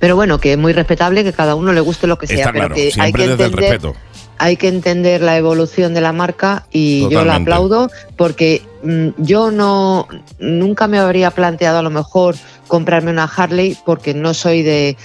Pero 0.00 0.16
bueno, 0.16 0.38
que 0.38 0.52
es 0.52 0.58
muy 0.58 0.72
respetable, 0.72 1.24
que 1.24 1.32
cada 1.32 1.54
uno 1.54 1.72
le 1.72 1.80
guste 1.80 2.06
lo 2.06 2.18
que 2.18 2.26
sea, 2.26 2.52
pero 2.52 2.74
hay 2.74 2.74
que 2.74 2.84
desde 2.86 3.00
el 3.00 3.30
entender, 3.30 3.54
respeto. 3.54 3.94
hay 4.38 4.56
que 4.56 4.68
entender 4.68 5.20
la 5.20 5.36
evolución 5.36 5.94
de 5.94 6.00
la 6.00 6.12
marca 6.12 6.66
y 6.72 7.08
yo 7.08 7.24
la 7.24 7.36
aplaudo 7.36 7.88
porque 8.16 8.62
mm, 8.82 9.10
yo 9.18 9.52
no 9.52 10.08
nunca 10.40 10.88
me 10.88 10.98
habría 10.98 11.30
planteado 11.30 11.78
a 11.78 11.82
lo 11.82 11.90
mejor 11.90 12.34
comprarme 12.66 13.12
una 13.12 13.24
Harley 13.24 13.76
porque 13.86 14.12
no 14.12 14.34
soy 14.34 14.62
de 14.62 14.96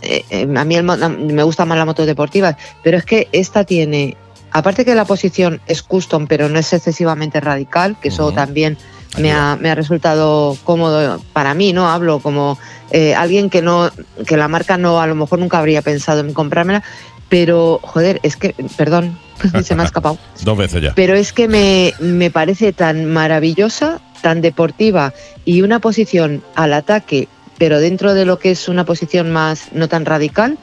eh, 0.00 0.24
eh, 0.30 0.48
a 0.56 0.64
mí 0.64 0.74
el 0.74 0.84
me 0.84 1.42
gustan 1.42 1.68
más 1.68 1.76
las 1.76 1.86
motos 1.86 2.06
deportivas, 2.06 2.56
pero 2.82 2.96
es 2.96 3.04
que 3.04 3.28
esta 3.32 3.64
tiene 3.64 4.16
aparte 4.52 4.84
que 4.84 4.94
la 4.94 5.04
posición 5.04 5.60
es 5.66 5.82
custom, 5.82 6.26
pero 6.26 6.48
no 6.48 6.58
es 6.58 6.72
excesivamente 6.72 7.40
radical, 7.40 7.96
que 8.00 8.08
eso 8.08 8.32
también 8.32 8.78
me 9.16 9.32
ha, 9.32 9.56
me 9.56 9.70
ha 9.70 9.74
resultado 9.74 10.56
cómodo 10.64 11.20
para 11.32 11.54
mí, 11.54 11.72
¿no? 11.72 11.88
Hablo 11.88 12.20
como 12.20 12.58
eh, 12.90 13.14
alguien 13.14 13.50
que 13.50 13.62
no, 13.62 13.90
que 14.26 14.36
la 14.36 14.48
marca 14.48 14.76
no, 14.76 15.00
a 15.00 15.06
lo 15.06 15.14
mejor 15.14 15.38
nunca 15.38 15.58
habría 15.58 15.82
pensado 15.82 16.20
en 16.20 16.32
comprármela, 16.32 16.82
pero 17.28 17.80
joder, 17.82 18.20
es 18.22 18.36
que, 18.36 18.54
perdón, 18.76 19.18
se 19.62 19.74
me 19.74 19.82
ha 19.82 19.86
escapado. 19.86 20.18
Dos 20.42 20.58
veces 20.58 20.82
ya. 20.82 20.94
Pero 20.94 21.14
es 21.14 21.32
que 21.32 21.48
me, 21.48 21.94
me 22.00 22.30
parece 22.30 22.72
tan 22.72 23.06
maravillosa, 23.06 24.00
tan 24.22 24.40
deportiva 24.40 25.12
y 25.44 25.62
una 25.62 25.80
posición 25.80 26.42
al 26.54 26.72
ataque, 26.72 27.28
pero 27.56 27.80
dentro 27.80 28.14
de 28.14 28.24
lo 28.24 28.38
que 28.38 28.52
es 28.52 28.68
una 28.68 28.84
posición 28.84 29.30
más 29.32 29.72
no 29.72 29.88
tan 29.88 30.04
radical, 30.04 30.58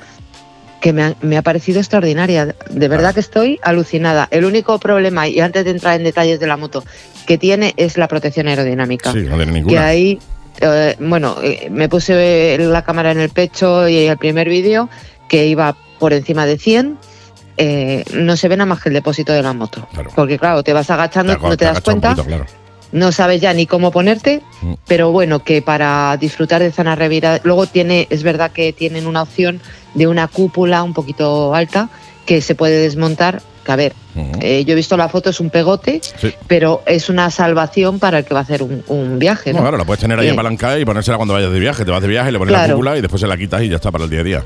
que 0.82 0.94
me 0.94 1.04
ha, 1.04 1.16
me 1.22 1.38
ha 1.38 1.42
parecido 1.42 1.80
extraordinaria. 1.80 2.56
De 2.70 2.88
verdad 2.88 3.14
que 3.14 3.20
estoy 3.20 3.60
alucinada. 3.64 4.28
El 4.30 4.46
único 4.46 4.78
problema, 4.78 5.28
y 5.28 5.40
antes 5.40 5.66
de 5.66 5.72
entrar 5.72 5.96
en 5.96 6.04
detalles 6.04 6.40
de 6.40 6.46
la 6.46 6.58
moto, 6.58 6.84
que 7.26 7.38
tiene 7.38 7.74
es 7.78 7.98
la 7.98 8.08
protección 8.08 8.48
aerodinámica 8.48 9.12
Sí, 9.12 9.20
no 9.20 9.36
tiene 9.38 9.46
que 9.46 9.52
ninguna. 9.52 9.86
ahí, 9.86 10.20
eh, 10.62 10.96
bueno, 11.00 11.36
eh, 11.44 11.68
me 11.72 11.90
puse 11.90 12.58
la 12.60 12.84
cámara 12.84 13.12
en 13.12 13.20
el 13.20 13.30
pecho 13.30 13.88
y 13.88 13.98
el 14.06 14.18
primer 14.18 14.48
vídeo 14.50 14.90
que 15.28 15.48
iba 15.48 15.76
por 16.00 16.14
encima 16.14 16.46
de 16.46 16.58
100. 16.58 16.98
eh, 17.58 18.04
no 18.14 18.36
se 18.36 18.50
ve 18.50 18.58
nada 18.58 18.66
más 18.66 18.82
que 18.84 18.90
el 18.90 18.96
depósito 18.96 19.32
de 19.32 19.42
la 19.42 19.54
moto. 19.54 19.88
Claro. 19.94 20.12
Porque 20.14 20.38
claro, 20.38 20.62
te 20.62 20.74
vas 20.74 20.90
agachando, 20.90 21.38
no 21.38 21.56
te 21.56 21.64
das 21.64 21.80
cuenta, 21.80 22.10
poquito, 22.10 22.26
claro. 22.28 22.46
no 22.92 23.12
sabes 23.14 23.40
ya 23.40 23.54
ni 23.54 23.66
cómo 23.66 23.92
ponerte, 23.92 24.42
Mm. 24.62 24.74
pero 24.86 25.12
bueno, 25.14 25.40
que 25.42 25.62
para 25.62 26.18
disfrutar 26.18 26.62
de 26.62 26.74
zonas 26.74 26.98
reviradas, 27.00 27.40
luego 27.46 27.66
tiene, 27.66 28.08
es 28.10 28.24
verdad 28.24 28.52
que 28.52 28.74
tienen 28.74 29.08
una 29.08 29.22
opción 29.22 29.62
de 29.94 30.06
una 30.08 30.28
cúpula 30.28 30.84
un 30.84 30.94
poquito 30.94 31.56
alta 31.56 31.88
que 32.26 32.42
se 32.42 32.56
puede 32.56 32.82
desmontar, 32.82 33.42
que 33.66 33.72
a 33.72 33.76
ver, 33.76 33.94
eh, 34.40 34.64
yo 34.66 34.72
he 34.74 34.76
visto 34.76 34.96
la 34.96 35.10
foto, 35.10 35.30
es 35.30 35.40
un 35.42 35.50
pegote, 35.50 36.00
Sí. 36.02 36.34
pero 36.48 36.84
es 36.86 37.10
una 37.10 37.30
salvación 37.32 38.00
para 38.00 38.20
el 38.20 38.26
que 38.26 38.34
va 38.34 38.42
a 38.42 38.44
hacer 38.44 38.64
un, 38.64 38.84
un 38.88 39.20
viaje, 39.20 39.52
No, 39.52 39.58
¿no? 39.60 39.64
claro, 39.64 39.78
la 39.78 39.84
puedes 39.86 40.00
tener 40.00 40.18
ahí 40.20 40.28
Eh, 40.28 40.32
apalancada 40.32 40.80
y 40.80 40.86
ponérsela 40.86 41.18
cuando 41.18 41.34
vayas 41.34 41.52
de 41.52 41.60
viaje. 41.60 41.84
Te 41.84 41.92
vas 41.92 42.02
de 42.02 42.08
viaje, 42.08 42.32
le 42.32 42.38
pones 42.40 42.54
la 42.54 42.70
cúpula 42.70 42.98
y 42.98 43.02
después 43.02 43.20
se 43.20 43.28
la 43.28 43.36
quitas 43.38 43.62
y 43.64 43.70
ya 43.70 43.76
está 43.78 43.92
para 43.92 44.06
el 44.06 44.10
día 44.10 44.20
a 44.22 44.24
día. 44.24 44.44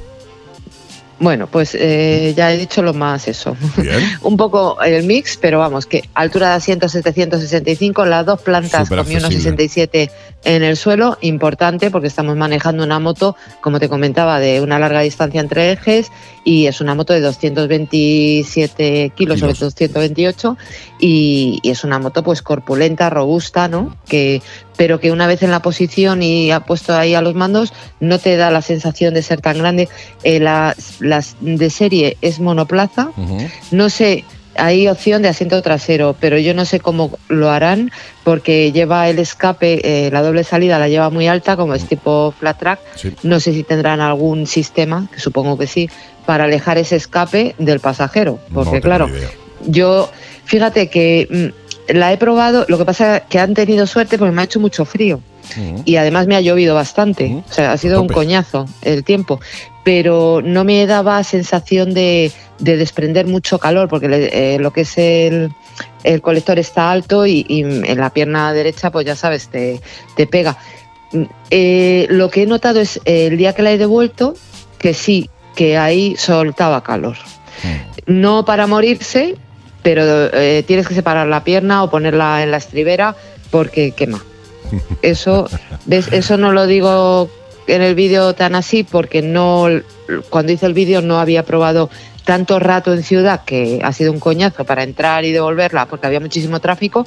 Bueno, 1.19 1.47
pues 1.47 1.75
eh, 1.75 2.33
ya 2.35 2.53
he 2.53 2.57
dicho 2.57 2.81
lo 2.81 2.93
más 2.93 3.27
eso. 3.27 3.57
Bien. 3.77 3.99
un 4.21 4.37
poco 4.37 4.81
el 4.81 5.03
mix, 5.03 5.37
pero 5.37 5.59
vamos, 5.59 5.85
que 5.85 6.03
altura 6.13 6.49
de 6.49 6.55
asiento 6.55 6.87
765, 6.87 8.05
las 8.05 8.25
dos 8.25 8.41
plantas 8.41 8.87
con 8.87 9.07
mi 9.07 9.15
accesible. 9.15 9.55
1,67 9.55 10.11
en 10.45 10.63
el 10.63 10.77
suelo, 10.77 11.17
importante 11.19 11.91
porque 11.91 12.07
estamos 12.07 12.37
manejando 12.37 12.83
una 12.83 12.99
moto, 12.99 13.35
como 13.59 13.79
te 13.79 13.89
comentaba, 13.89 14.39
de 14.39 14.61
una 14.61 14.79
larga 14.79 15.01
distancia 15.01 15.41
entre 15.41 15.73
ejes 15.73 16.09
y 16.45 16.67
es 16.67 16.79
una 16.79 16.95
moto 16.95 17.11
de 17.11 17.19
227 17.19 19.11
kilos 19.15 19.39
sobre 19.39 19.53
Kilos. 19.53 19.75
228 19.75 20.57
y, 20.99 21.59
y 21.61 21.69
es 21.69 21.83
una 21.83 21.99
moto 21.99 22.23
pues 22.23 22.41
corpulenta, 22.41 23.09
robusta, 23.09 23.67
¿no? 23.67 23.97
Que, 24.07 24.41
pero 24.79 25.01
que 25.01 25.11
una 25.11 25.27
vez 25.27 25.43
en 25.43 25.51
la 25.51 25.61
posición 25.61 26.23
y 26.23 26.51
ha 26.51 26.61
puesto 26.61 26.95
ahí 26.95 27.13
a 27.13 27.21
los 27.21 27.35
mandos 27.35 27.73
no 27.99 28.17
te 28.17 28.37
da 28.37 28.49
la 28.49 28.61
sensación 28.61 29.13
de 29.13 29.21
ser 29.21 29.41
tan 29.41 29.57
grande. 29.57 29.89
Eh, 30.23 30.39
las, 30.39 31.01
las 31.01 31.35
de 31.41 31.69
serie 31.69 32.15
es 32.21 32.39
monoplaza, 32.39 33.09
no 33.71 33.89
sé, 33.89 34.23
hay 34.55 34.87
opción 34.87 35.21
de 35.21 35.27
asiento 35.27 35.61
trasero, 35.61 36.15
pero 36.17 36.37
yo 36.37 36.53
no 36.53 36.63
sé 36.63 36.79
cómo 36.79 37.19
lo 37.27 37.49
harán 37.49 37.91
porque 38.23 38.71
lleva 38.71 39.09
el 39.09 39.19
escape, 39.19 39.81
eh, 39.83 40.11
la 40.11 40.21
doble 40.21 40.45
salida 40.45 40.79
la 40.79 40.87
lleva 40.87 41.09
muy 41.09 41.27
alta, 41.27 41.57
como 41.57 41.75
es 41.75 41.83
tipo 41.83 42.33
flat 42.39 42.57
track. 42.57 42.79
Sí. 42.95 43.13
No 43.23 43.41
sé 43.41 43.51
si 43.51 43.63
tendrán 43.63 43.99
algún 43.99 44.47
sistema, 44.47 45.09
que 45.13 45.19
supongo 45.19 45.57
que 45.57 45.67
sí, 45.67 45.89
para 46.25 46.45
alejar 46.45 46.77
ese 46.77 46.95
escape 46.95 47.53
del 47.57 47.81
pasajero. 47.81 48.39
Porque 48.53 48.79
claro, 48.79 49.09
yo, 49.67 50.09
fíjate 50.49 50.87
que 50.89 51.27
mm, 51.89 51.93
la 51.97 52.11
he 52.11 52.17
probado, 52.17 52.65
lo 52.67 52.77
que 52.77 52.85
pasa 52.85 53.17
es 53.17 53.23
que 53.29 53.39
han 53.39 53.53
tenido 53.53 53.87
suerte 53.87 54.17
porque 54.17 54.31
me 54.33 54.41
ha 54.41 54.45
hecho 54.45 54.59
mucho 54.59 54.83
frío 54.85 55.21
Ujú. 55.57 55.81
y 55.85 55.95
además 55.95 56.27
me 56.27 56.35
ha 56.35 56.41
llovido 56.41 56.75
bastante. 56.75 57.25
Ujú. 57.25 57.43
O 57.49 57.53
sea, 57.53 57.71
ha 57.71 57.77
sido 57.77 58.01
un 58.01 58.07
coñazo 58.09 58.65
el 58.81 59.03
tiempo. 59.03 59.39
Pero 59.83 60.41
no 60.43 60.63
me 60.65 60.85
daba 60.85 61.23
sensación 61.23 61.93
de, 61.93 62.31
de 62.59 62.77
desprender 62.77 63.25
mucho 63.25 63.57
calor, 63.57 63.87
porque 63.89 64.07
le- 64.07 64.55
eh, 64.55 64.59
lo 64.59 64.71
que 64.71 64.81
es 64.81 64.97
el, 64.97 65.49
el 66.03 66.21
colector 66.21 66.59
está 66.59 66.91
alto 66.91 67.25
y, 67.25 67.43
y 67.47 67.61
en 67.61 67.97
la 67.97 68.11
pierna 68.11 68.53
derecha, 68.53 68.91
pues 68.91 69.05
ya 69.07 69.15
sabes, 69.15 69.47
te, 69.49 69.81
te 70.15 70.27
pega. 70.27 70.57
Mm, 71.11 71.23
eh, 71.49 72.05
lo 72.11 72.29
que 72.29 72.43
he 72.43 72.45
notado 72.45 72.79
es 72.81 72.97
eh, 73.05 73.27
el 73.27 73.37
día 73.37 73.53
que 73.53 73.63
la 73.63 73.71
he 73.71 73.77
devuelto, 73.79 74.35
que 74.77 74.93
sí, 74.93 75.29
que 75.55 75.77
ahí 75.77 76.15
soltaba 76.17 76.83
calor. 76.83 77.17
No 78.05 78.45
para 78.45 78.67
morirse, 78.67 79.35
pero 79.81 80.03
eh, 80.33 80.63
tienes 80.65 80.87
que 80.87 80.93
separar 80.93 81.27
la 81.27 81.43
pierna 81.43 81.83
o 81.83 81.89
ponerla 81.89 82.43
en 82.43 82.51
la 82.51 82.57
estribera 82.57 83.15
porque 83.51 83.91
quema. 83.91 84.23
Eso, 85.01 85.49
¿ves? 85.85 86.11
Eso 86.11 86.37
no 86.37 86.51
lo 86.51 86.67
digo 86.67 87.29
en 87.67 87.81
el 87.81 87.95
vídeo 87.95 88.33
tan 88.33 88.55
así 88.55 88.83
porque 88.83 89.21
no 89.21 89.67
cuando 90.29 90.51
hice 90.51 90.65
el 90.65 90.73
vídeo 90.73 91.01
no 91.01 91.19
había 91.19 91.43
probado 91.43 91.89
tanto 92.25 92.59
rato 92.59 92.93
en 92.93 93.03
ciudad 93.03 93.43
que 93.45 93.79
ha 93.83 93.93
sido 93.93 94.11
un 94.11 94.19
coñazo 94.19 94.65
para 94.65 94.83
entrar 94.83 95.23
y 95.25 95.31
devolverla 95.31 95.85
porque 95.85 96.07
había 96.07 96.19
muchísimo 96.19 96.59
tráfico 96.59 97.05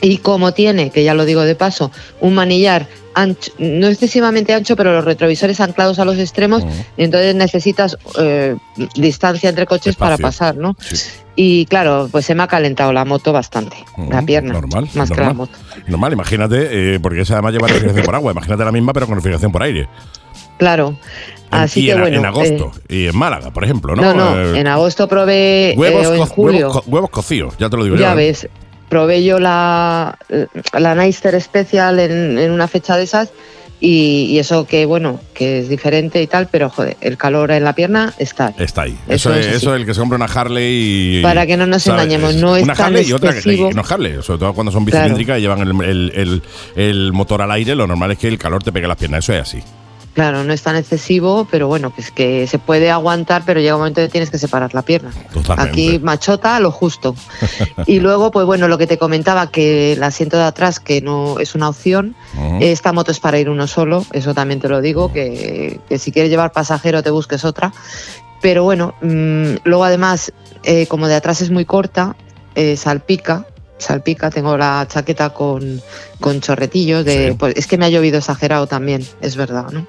y 0.00 0.18
como 0.18 0.52
tiene, 0.52 0.90
que 0.90 1.04
ya 1.04 1.14
lo 1.14 1.24
digo 1.24 1.42
de 1.42 1.54
paso, 1.54 1.90
un 2.20 2.34
manillar 2.34 2.86
ancho, 3.14 3.52
no 3.58 3.86
excesivamente 3.86 4.52
ancho, 4.52 4.74
pero 4.76 4.92
los 4.92 5.04
retrovisores 5.04 5.60
anclados 5.60 5.98
a 6.00 6.04
los 6.04 6.18
extremos, 6.18 6.64
entonces 6.96 7.34
necesitas 7.34 7.96
eh, 8.18 8.56
distancia 8.96 9.48
entre 9.50 9.66
coches 9.66 9.94
para 9.96 10.18
pasar, 10.18 10.56
¿no? 10.56 10.76
Sí. 10.80 10.96
Y 11.36 11.66
claro, 11.66 12.08
pues 12.12 12.26
se 12.26 12.34
me 12.34 12.42
ha 12.42 12.46
calentado 12.48 12.92
la 12.92 13.04
moto 13.04 13.32
bastante, 13.32 13.76
Ujú, 13.96 14.10
la 14.10 14.22
pierna, 14.22 14.52
normal, 14.52 14.88
más 14.94 15.10
que 15.10 15.20
la 15.20 15.32
moto. 15.32 15.52
Normal, 15.88 16.12
imagínate, 16.12 16.94
eh, 16.94 17.00
porque 17.00 17.20
esa 17.22 17.34
además 17.34 17.52
lleva 17.52 17.66
refrigeración 17.68 18.04
por 18.04 18.14
agua. 18.14 18.32
Imagínate 18.32 18.64
la 18.64 18.72
misma, 18.72 18.92
pero 18.92 19.06
con 19.06 19.16
refrigeración 19.16 19.50
por 19.52 19.62
aire. 19.62 19.88
Claro. 20.58 20.96
En- 21.50 21.58
Así 21.58 21.80
y 21.82 21.86
que 21.86 21.92
en, 21.92 22.00
bueno. 22.00 22.16
en 22.18 22.24
agosto. 22.26 22.72
y 22.88 23.06
en 23.06 23.16
Málaga, 23.16 23.52
por 23.52 23.64
ejemplo, 23.64 23.92
eh, 23.94 23.96
¿no? 23.96 24.14
no, 24.14 24.34
no, 24.34 24.40
Eh, 24.54 24.60
en 24.60 24.66
agosto 24.66 25.06
probé 25.08 25.72
eh, 25.72 25.74
huevos, 25.76 26.06
o 26.06 26.14
en 26.14 26.18
co- 26.20 26.26
julio. 26.26 26.58
huevos 26.68 26.82
co- 26.84 26.90
huevos 26.90 27.10
cocidos, 27.10 27.54
ya 27.58 27.68
te 27.70 27.76
lo 27.76 27.84
digo 27.84 27.96
ya 27.96 28.12
yo. 28.14 28.20
¿eh? 28.20 28.26
ves, 28.26 28.48
probé 28.88 29.24
yo 29.24 29.38
la, 29.40 30.18
la 30.78 30.94
Neister 30.94 31.40
Special 31.40 31.98
en, 32.00 32.38
en 32.38 32.50
una 32.50 32.68
fecha 32.68 32.96
de 32.96 33.04
esas 33.04 33.30
y, 33.80 34.26
y 34.30 34.38
eso 34.38 34.66
que 34.66 34.86
bueno, 34.86 35.20
que 35.34 35.58
es 35.58 35.68
diferente 35.68 36.22
y 36.22 36.26
tal, 36.26 36.48
pero 36.50 36.70
joder, 36.70 36.96
el 37.02 37.16
calor 37.18 37.50
en 37.50 37.64
la 37.64 37.74
pierna 37.74 38.14
está. 38.18 38.46
ahí. 38.46 38.54
Está 38.58 38.82
ahí. 38.82 38.96
Eso, 39.08 39.34
Eso 39.34 39.34
es, 39.34 39.46
eso 39.56 39.74
el 39.74 39.84
que 39.84 39.92
se 39.92 40.00
compra 40.00 40.16
una 40.16 40.24
Harley 40.26 41.18
y. 41.18 41.22
Para 41.22 41.44
que 41.46 41.56
no 41.56 41.66
nos 41.66 41.82
¿sabes? 41.82 42.04
engañemos, 42.04 42.34
no 42.36 42.56
es 42.56 42.62
Una 42.62 42.74
tan 42.74 42.86
Harley 42.86 43.04
y 43.08 43.12
otra 43.12 43.34
que, 43.34 43.56
no 43.74 43.82
es 43.82 43.90
Harley. 43.90 44.22
Sobre 44.22 44.38
todo 44.38 44.54
cuando 44.54 44.72
son 44.72 44.84
Claro. 44.84 45.02
bicilíndricas 45.04 45.38
y 45.38 45.40
llevan 45.42 45.60
el, 45.60 45.80
el- 45.84 46.12
el- 46.14 46.42
el 46.76 47.12
motor 47.12 47.42
al 47.42 47.50
aire, 47.50 47.74
lo 47.74 47.86
normal 47.86 48.12
es 48.12 48.18
que 48.18 48.28
el 48.28 48.38
calor 48.38 48.62
te 48.62 48.72
pegue 48.72 48.86
las 48.86 48.96
piernas. 48.96 49.24
Eso 49.24 49.34
es 49.34 49.40
así. 49.42 49.62
Claro, 50.14 50.44
no 50.44 50.52
es 50.52 50.62
tan 50.62 50.76
excesivo, 50.76 51.46
pero 51.50 51.66
bueno, 51.66 51.92
que 51.92 52.00
es 52.00 52.12
que 52.12 52.46
se 52.46 52.60
puede 52.60 52.90
aguantar, 52.90 53.42
pero 53.44 53.60
llega 53.60 53.74
un 53.74 53.80
momento 53.80 54.00
que 54.00 54.08
tienes 54.08 54.30
que 54.30 54.38
separar 54.38 54.72
la 54.72 54.82
pierna. 54.82 55.10
Totalmente. 55.32 55.70
Aquí 55.70 55.98
machota 55.98 56.60
lo 56.60 56.70
justo. 56.70 57.16
y 57.86 57.98
luego, 57.98 58.30
pues 58.30 58.46
bueno, 58.46 58.68
lo 58.68 58.78
que 58.78 58.86
te 58.86 58.96
comentaba, 58.96 59.50
que 59.50 59.94
el 59.94 60.02
asiento 60.04 60.36
de 60.36 60.44
atrás, 60.44 60.78
que 60.78 61.00
no 61.00 61.40
es 61.40 61.56
una 61.56 61.68
opción, 61.68 62.14
esta 62.60 62.92
moto 62.92 63.10
es 63.10 63.18
para 63.18 63.40
ir 63.40 63.50
uno 63.50 63.66
solo, 63.66 64.06
eso 64.12 64.34
también 64.34 64.60
te 64.60 64.68
lo 64.68 64.80
digo, 64.80 65.12
que, 65.12 65.80
que 65.88 65.98
si 65.98 66.12
quieres 66.12 66.30
llevar 66.30 66.52
pasajero 66.52 67.02
te 67.02 67.10
busques 67.10 67.44
otra. 67.44 67.72
Pero 68.40 68.62
bueno, 68.62 68.94
mm, 69.00 69.54
luego 69.64 69.84
además, 69.84 70.32
eh, 70.62 70.86
como 70.86 71.08
de 71.08 71.14
atrás 71.14 71.40
es 71.40 71.50
muy 71.50 71.64
corta, 71.64 72.14
eh, 72.54 72.76
salpica, 72.76 73.46
salpica, 73.78 74.30
tengo 74.30 74.56
la 74.56 74.86
chaqueta 74.88 75.30
con, 75.30 75.80
con 76.20 76.40
chorretillos, 76.40 77.04
de, 77.04 77.30
Sí. 77.30 77.36
pues, 77.38 77.54
es 77.56 77.66
que 77.66 77.76
me 77.78 77.86
ha 77.86 77.88
llovido 77.88 78.18
exagerado 78.18 78.66
también, 78.66 79.06
es 79.20 79.36
verdad, 79.36 79.66
¿no? 79.72 79.86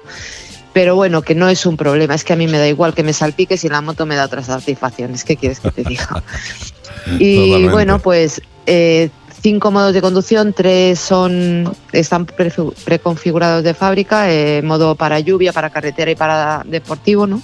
Pero 0.72 0.94
bueno, 0.94 1.22
que 1.22 1.34
no 1.34 1.48
es 1.48 1.64
un 1.64 1.76
problema, 1.78 2.14
es 2.14 2.22
que 2.24 2.34
a 2.34 2.36
mí 2.36 2.46
me 2.46 2.58
da 2.58 2.68
igual 2.68 2.92
que 2.94 3.02
me 3.02 3.12
salpique 3.14 3.56
si 3.56 3.68
la 3.68 3.80
moto 3.80 4.04
me 4.04 4.14
da 4.14 4.26
otras 4.26 4.46
satisfacciones, 4.46 5.24
¿qué 5.24 5.36
quieres 5.36 5.60
que 5.60 5.70
te 5.70 5.84
diga? 5.88 6.22
y 7.18 7.36
Totalmente. 7.36 7.72
bueno, 7.72 7.98
pues 8.00 8.42
eh, 8.66 9.08
cinco 9.40 9.70
modos 9.70 9.94
de 9.94 10.02
conducción, 10.02 10.52
tres 10.52 10.98
son 10.98 11.74
están 11.92 12.26
preconfigurados 12.26 13.62
de 13.64 13.72
fábrica, 13.72 14.30
eh, 14.30 14.60
modo 14.62 14.96
para 14.96 15.20
lluvia, 15.20 15.52
para 15.52 15.70
carretera 15.70 16.10
y 16.10 16.16
para 16.16 16.62
deportivo, 16.66 17.26
¿no? 17.26 17.40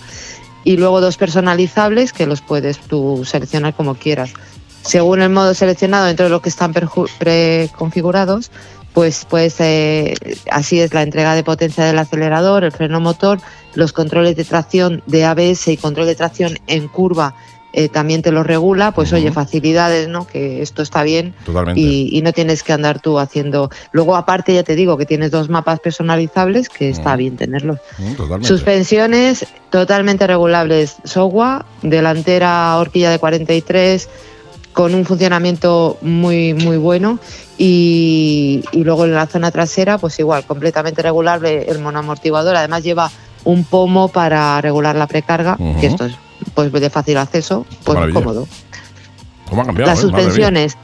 Y 0.64 0.76
luego 0.76 1.00
dos 1.00 1.16
personalizables 1.16 2.12
que 2.12 2.26
los 2.26 2.40
puedes 2.40 2.78
tú 2.78 3.22
seleccionar 3.24 3.74
como 3.74 3.94
quieras. 3.94 4.32
Según 4.82 5.22
el 5.22 5.30
modo 5.30 5.54
seleccionado 5.54 6.06
dentro 6.06 6.24
de 6.24 6.30
los 6.30 6.42
que 6.42 6.48
están 6.48 6.72
preconfigurados, 6.72 8.50
pues, 8.92 9.26
pues 9.28 9.56
eh, 9.60 10.14
así 10.50 10.80
es 10.80 10.92
la 10.92 11.02
entrega 11.02 11.34
de 11.34 11.44
potencia 11.44 11.84
del 11.84 11.98
acelerador, 11.98 12.64
el 12.64 12.72
freno 12.72 13.00
motor, 13.00 13.40
los 13.74 13.92
controles 13.92 14.36
de 14.36 14.44
tracción 14.44 15.02
de 15.06 15.24
ABS 15.24 15.68
y 15.68 15.76
control 15.76 16.06
de 16.06 16.14
tracción 16.14 16.58
en 16.66 16.88
curva 16.88 17.34
eh, 17.74 17.88
también 17.88 18.20
te 18.20 18.32
lo 18.32 18.42
regula, 18.42 18.92
pues 18.92 19.12
oye, 19.14 19.32
facilidades, 19.32 20.06
¿no? 20.06 20.26
Que 20.26 20.60
esto 20.60 20.82
está 20.82 21.02
bien 21.02 21.34
Totalmente. 21.44 21.80
y, 21.80 22.10
y 22.12 22.20
no 22.20 22.32
tienes 22.32 22.62
que 22.62 22.74
andar 22.74 23.00
tú 23.00 23.18
haciendo. 23.18 23.70
Luego, 23.92 24.16
aparte, 24.16 24.52
ya 24.52 24.62
te 24.62 24.76
digo 24.76 24.98
que 24.98 25.06
tienes 25.06 25.30
dos 25.30 25.48
mapas 25.48 25.80
personalizables, 25.80 26.68
que 26.68 26.90
está 26.90 27.16
bien 27.16 27.36
tenerlos. 27.36 27.78
Suspensiones 28.42 29.46
totalmente 29.70 30.26
regulables. 30.26 30.96
Sogua, 31.04 31.64
delantera 31.80 32.76
horquilla 32.76 33.10
de 33.10 33.18
43, 33.18 34.08
con 34.72 34.94
un 34.94 35.04
funcionamiento 35.04 35.98
muy, 36.02 36.54
muy 36.54 36.76
bueno. 36.76 37.18
Y, 37.58 38.64
y 38.72 38.84
luego 38.84 39.04
en 39.04 39.14
la 39.14 39.26
zona 39.26 39.50
trasera, 39.50 39.98
pues 39.98 40.18
igual, 40.18 40.44
completamente 40.44 41.02
regulable 41.02 41.64
el 41.70 41.78
monoamortiguador. 41.78 42.56
Además, 42.56 42.82
lleva 42.82 43.10
un 43.44 43.64
pomo 43.64 44.08
para 44.08 44.60
regular 44.60 44.96
la 44.96 45.06
precarga, 45.06 45.56
Ujú. 45.58 45.80
que 45.80 45.86
esto 45.86 46.06
es 46.06 46.14
pues 46.54 46.72
de 46.72 46.90
fácil 46.90 47.18
acceso, 47.18 47.66
pues 47.84 47.94
Maravilla. 47.94 48.20
cómodo. 48.20 48.48
¿Cómo 49.48 49.62
ha 49.62 49.66
cambiado? 49.66 49.90
Las 49.90 49.98
eh? 49.98 50.02
Suspensiones 50.02 50.76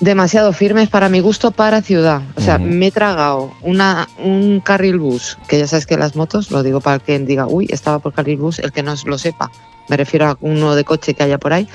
demasiado 0.00 0.52
firmes 0.52 0.88
para 0.88 1.08
mi 1.08 1.20
gusto 1.20 1.50
para 1.50 1.80
ciudad. 1.80 2.22
O 2.36 2.40
sea, 2.40 2.58
me 2.58 2.88
he 2.88 2.90
tragado 2.90 3.52
una, 3.62 4.08
un 4.22 4.60
carril 4.60 4.98
bus, 4.98 5.38
que 5.48 5.58
ya 5.58 5.66
sabes 5.66 5.86
que 5.86 5.96
las 5.96 6.16
motos, 6.16 6.50
lo 6.50 6.62
digo 6.62 6.80
para 6.80 6.98
quien 6.98 7.26
diga, 7.26 7.46
uy, 7.46 7.66
estaba 7.70 7.98
por 7.98 8.12
carril 8.12 8.38
bus, 8.38 8.58
el 8.58 8.72
que 8.72 8.82
no 8.82 8.94
lo 9.06 9.18
sepa. 9.18 9.50
Me 9.88 9.96
refiero 9.96 10.26
a 10.26 10.38
uno 10.40 10.74
de 10.74 10.84
coche 10.84 11.14
que 11.14 11.22
haya 11.22 11.38
por 11.38 11.52
ahí. 11.52 11.68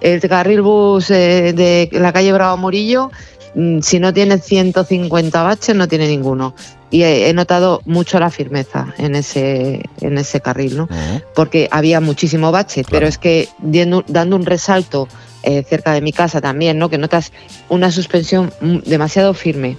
El 0.00 0.20
carril 0.20 0.62
bus 0.62 1.10
eh, 1.10 1.52
de 1.54 1.88
la 1.92 2.12
calle 2.12 2.32
Bravo 2.32 2.56
Murillo, 2.58 3.10
mm, 3.54 3.80
si 3.80 3.98
no 4.00 4.12
tiene 4.12 4.38
150 4.38 5.42
baches, 5.42 5.74
no 5.74 5.88
tiene 5.88 6.08
ninguno. 6.08 6.54
Y 6.90 7.02
he, 7.02 7.28
he 7.28 7.32
notado 7.32 7.80
mucho 7.86 8.20
la 8.20 8.30
firmeza 8.30 8.94
en 8.98 9.14
ese, 9.16 9.82
en 10.00 10.18
ese 10.18 10.40
carril, 10.40 10.76
¿no? 10.76 10.88
Porque 11.34 11.68
había 11.72 12.00
muchísimo 12.00 12.52
bache, 12.52 12.82
Claro. 12.84 12.90
pero 12.92 13.06
es 13.08 13.18
que 13.18 13.48
diendo- 13.58 14.04
dando 14.06 14.36
un 14.36 14.46
resalto 14.46 15.08
eh, 15.42 15.62
cerca 15.68 15.92
de 15.92 16.00
mi 16.00 16.12
casa 16.12 16.40
también, 16.40 16.78
¿no? 16.78 16.88
Que 16.88 16.96
notas 16.98 17.32
una 17.68 17.90
suspensión 17.90 18.52
mm, 18.60 18.78
demasiado 18.86 19.34
firme. 19.34 19.76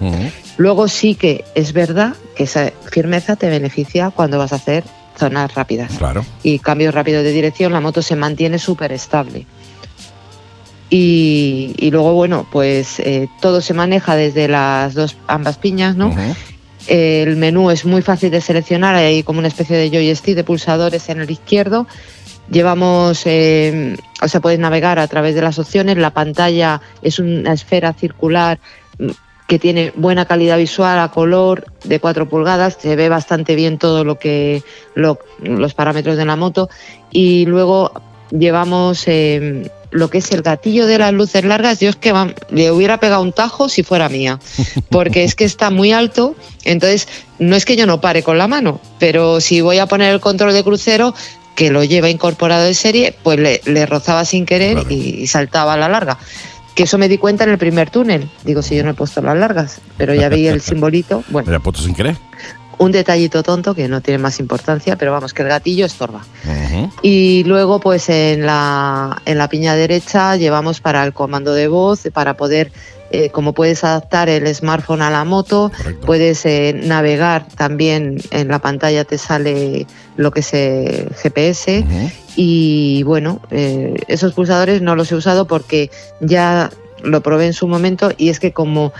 Luego 0.58 0.88
sí 0.88 1.14
que 1.14 1.44
es 1.54 1.72
verdad 1.72 2.14
que 2.36 2.44
esa 2.44 2.70
firmeza 2.90 3.34
te 3.36 3.48
beneficia 3.48 4.10
cuando 4.10 4.38
vas 4.38 4.52
a 4.52 4.56
hacer 4.56 4.84
zonas 5.16 5.54
rápidas 5.54 5.92
Claro. 5.98 6.24
y 6.42 6.58
cambios 6.58 6.94
rápidos 6.94 7.24
de 7.24 7.32
dirección, 7.32 7.72
la 7.72 7.80
moto 7.80 8.02
se 8.02 8.16
mantiene 8.16 8.58
súper 8.58 8.92
estable. 8.92 9.46
Y, 10.88 11.74
y 11.78 11.90
luego, 11.90 12.12
bueno, 12.14 12.46
pues 12.50 13.00
eh, 13.00 13.28
todo 13.40 13.60
se 13.60 13.74
maneja 13.74 14.14
desde 14.14 14.46
las 14.46 14.94
dos 14.94 15.16
ambas 15.26 15.58
piñas, 15.58 15.96
¿no? 15.96 16.14
El 16.86 17.34
menú 17.36 17.70
es 17.72 17.84
muy 17.84 18.02
fácil 18.02 18.30
de 18.30 18.40
seleccionar, 18.40 18.94
hay 18.94 19.24
como 19.24 19.40
una 19.40 19.48
especie 19.48 19.76
de 19.76 19.90
joystick 19.90 20.36
de 20.36 20.44
pulsadores 20.44 21.08
en 21.08 21.20
el 21.20 21.28
izquierdo. 21.30 21.88
Llevamos, 22.48 23.22
eh, 23.24 23.96
o 24.22 24.28
sea, 24.28 24.40
puedes 24.40 24.60
navegar 24.60 25.00
a 25.00 25.08
través 25.08 25.34
de 25.34 25.42
las 25.42 25.58
opciones. 25.58 25.96
La 25.96 26.10
pantalla 26.10 26.80
es 27.02 27.18
una 27.18 27.52
esfera 27.52 27.92
circular 27.92 28.60
que 29.46 29.58
tiene 29.58 29.92
buena 29.96 30.24
calidad 30.26 30.58
visual 30.58 30.98
a 30.98 31.10
color 31.10 31.66
de 31.84 32.00
4 32.00 32.28
pulgadas. 32.28 32.76
Se 32.80 32.96
ve 32.96 33.08
bastante 33.08 33.54
bien 33.54 33.78
todo 33.78 34.04
lo 34.04 34.18
que 34.18 34.62
lo- 34.94 35.18
los 35.40 35.74
parámetros 35.74 36.16
de 36.16 36.24
la 36.24 36.36
moto. 36.36 36.68
Y 37.10 37.46
luego 37.46 37.92
llevamos 38.30 39.04
eh, 39.06 39.70
lo 39.92 40.10
que 40.10 40.18
es 40.18 40.30
el 40.32 40.42
gatillo 40.42 40.86
de 40.86 40.98
las 40.98 41.12
luces 41.12 41.44
largas. 41.44 41.78
Yo 41.80 41.88
es 41.90 41.96
que 41.96 42.12
le 42.50 42.70
hubiera 42.72 42.98
pegado 42.98 43.22
un 43.22 43.32
tajo 43.32 43.68
si 43.68 43.82
fuera 43.84 44.08
mía, 44.08 44.40
porque 44.90 45.22
es 45.24 45.34
que 45.34 45.44
está 45.44 45.70
muy 45.70 45.92
alto. 45.92 46.34
Entonces, 46.64 47.06
no 47.38 47.54
es 47.54 47.64
que 47.64 47.76
yo 47.76 47.86
no 47.86 48.00
pare 48.00 48.22
con 48.24 48.38
la 48.38 48.48
mano, 48.48 48.80
pero 48.98 49.40
si 49.40 49.60
voy 49.60 49.78
a 49.78 49.86
poner 49.86 50.12
el 50.12 50.20
control 50.20 50.52
de 50.54 50.64
crucero, 50.64 51.14
que 51.54 51.70
lo 51.70 51.82
lleva 51.84 52.10
incorporado 52.10 52.64
de 52.64 52.74
serie, 52.74 53.14
pues 53.22 53.38
le, 53.38 53.60
le 53.64 53.86
rozaba 53.86 54.24
sin 54.26 54.44
querer 54.44 54.90
y 54.90 55.26
saltaba 55.26 55.72
a 55.74 55.76
la 55.78 55.88
larga. 55.88 56.18
Que 56.76 56.84
eso 56.84 56.96
me 56.98 57.08
di 57.08 57.18
cuenta 57.18 57.42
en 57.42 57.50
el 57.50 57.58
primer 57.58 57.90
túnel. 57.90 58.28
Digo, 58.44 58.62
si 58.62 58.76
yo 58.76 58.84
no 58.84 58.90
he 58.90 58.94
puesto 58.94 59.20
las 59.22 59.36
largas, 59.36 59.80
pero 59.96 60.14
ya 60.14 60.28
veía 60.28 60.52
el 60.52 60.60
simbolito. 60.70 61.24
Me 61.28 61.32
Bueno, 61.32 61.56
he 61.56 61.58
puesto 61.60 61.82
sin 61.82 61.94
querer. 61.94 62.16
un 62.78 62.92
detallito 62.92 63.42
tonto 63.42 63.74
que 63.74 63.88
no 63.88 64.02
tiene 64.02 64.18
más 64.18 64.38
importancia, 64.38 64.96
pero 64.96 65.10
vamos, 65.10 65.32
que 65.32 65.40
el 65.42 65.48
gatillo 65.48 65.86
estorba. 65.86 66.20
Y 67.02 67.42
luego, 67.44 67.80
pues 67.80 68.08
en 68.10 68.44
la, 68.44 69.20
en 69.24 69.38
la 69.38 69.48
piña 69.48 69.74
derecha 69.74 70.36
llevamos 70.36 70.80
para 70.82 71.02
el 71.02 71.12
comando 71.14 71.54
de 71.54 71.68
voz, 71.68 72.02
para 72.12 72.36
poder, 72.36 72.70
eh, 73.10 73.30
como 73.30 73.52
puedes 73.52 73.84
adaptar 73.84 74.28
el 74.28 74.52
smartphone 74.54 75.02
a 75.02 75.10
la 75.10 75.24
moto, 75.24 75.70
Correcto. 75.76 76.06
puedes 76.06 76.44
eh, 76.46 76.74
navegar 76.74 77.46
también 77.56 78.18
en 78.30 78.48
la 78.48 78.58
pantalla, 78.58 79.04
te 79.04 79.18
sale 79.18 79.86
lo 80.16 80.30
que 80.30 80.40
es 80.40 80.54
eh, 80.54 81.08
GPS. 81.22 81.84
Y 82.36 83.02
bueno, 83.04 83.40
eh, 83.50 83.94
esos 84.08 84.34
pulsadores 84.34 84.82
no 84.82 84.94
los 84.96 85.10
he 85.12 85.14
usado 85.14 85.46
porque 85.46 85.90
ya 86.20 86.70
lo 87.02 87.22
probé 87.22 87.46
en 87.46 87.52
su 87.52 87.68
momento 87.68 88.10
y 88.16 88.28
es 88.28 88.40
que 88.40 88.52
como 88.52 88.92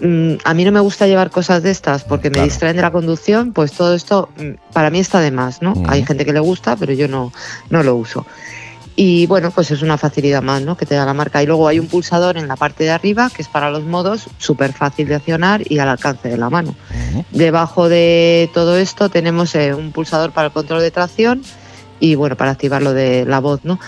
mm, 0.00 0.34
a 0.44 0.54
mí 0.54 0.64
no 0.64 0.72
me 0.72 0.80
gusta 0.80 1.06
llevar 1.06 1.30
cosas 1.30 1.62
de 1.62 1.70
estas 1.70 2.04
porque 2.04 2.30
me 2.30 2.42
distraen 2.42 2.76
de 2.76 2.82
la 2.82 2.92
conducción, 2.92 3.52
pues 3.52 3.72
todo 3.72 3.94
esto 3.94 4.30
mm, 4.38 4.72
para 4.72 4.90
mí 4.90 5.00
está 5.00 5.20
de 5.20 5.30
más, 5.30 5.60
¿no? 5.60 5.74
Hay 5.86 6.04
gente 6.04 6.24
que 6.24 6.32
le 6.32 6.40
gusta, 6.40 6.76
pero 6.76 6.92
yo 6.92 7.08
no, 7.08 7.32
no 7.70 7.82
lo 7.82 7.96
uso. 7.96 8.24
Y 9.00 9.28
bueno, 9.28 9.52
pues 9.52 9.70
es 9.70 9.82
una 9.82 9.96
facilidad 9.96 10.42
más, 10.42 10.60
¿no? 10.62 10.76
Que 10.76 10.84
te 10.84 10.96
da 10.96 11.06
la 11.06 11.14
marca. 11.14 11.40
Y 11.40 11.46
luego 11.46 11.68
hay 11.68 11.78
un 11.78 11.86
pulsador 11.86 12.36
en 12.36 12.48
la 12.48 12.56
parte 12.56 12.82
de 12.82 12.90
arriba 12.90 13.30
que 13.32 13.42
es 13.42 13.46
para 13.46 13.70
los 13.70 13.84
modos, 13.84 14.26
súper 14.38 14.72
fácil 14.72 15.06
de 15.06 15.14
accionar 15.14 15.62
y 15.70 15.78
al 15.78 15.88
alcance 15.88 16.28
de 16.28 16.36
la 16.36 16.50
mano. 16.50 16.74
Debajo 17.30 17.88
de 17.88 18.50
todo 18.52 18.76
esto 18.76 19.08
tenemos 19.08 19.54
eh, 19.54 19.72
un 19.72 19.92
pulsador 19.92 20.32
para 20.32 20.48
el 20.48 20.52
control 20.52 20.80
de 20.80 20.90
tracción 20.90 21.44
y 22.00 22.16
bueno, 22.16 22.34
para 22.36 22.50
activar 22.50 22.82
lo 22.82 22.92
de 22.92 23.24
la 23.24 23.38
voz, 23.38 23.60
¿no? 23.62 23.78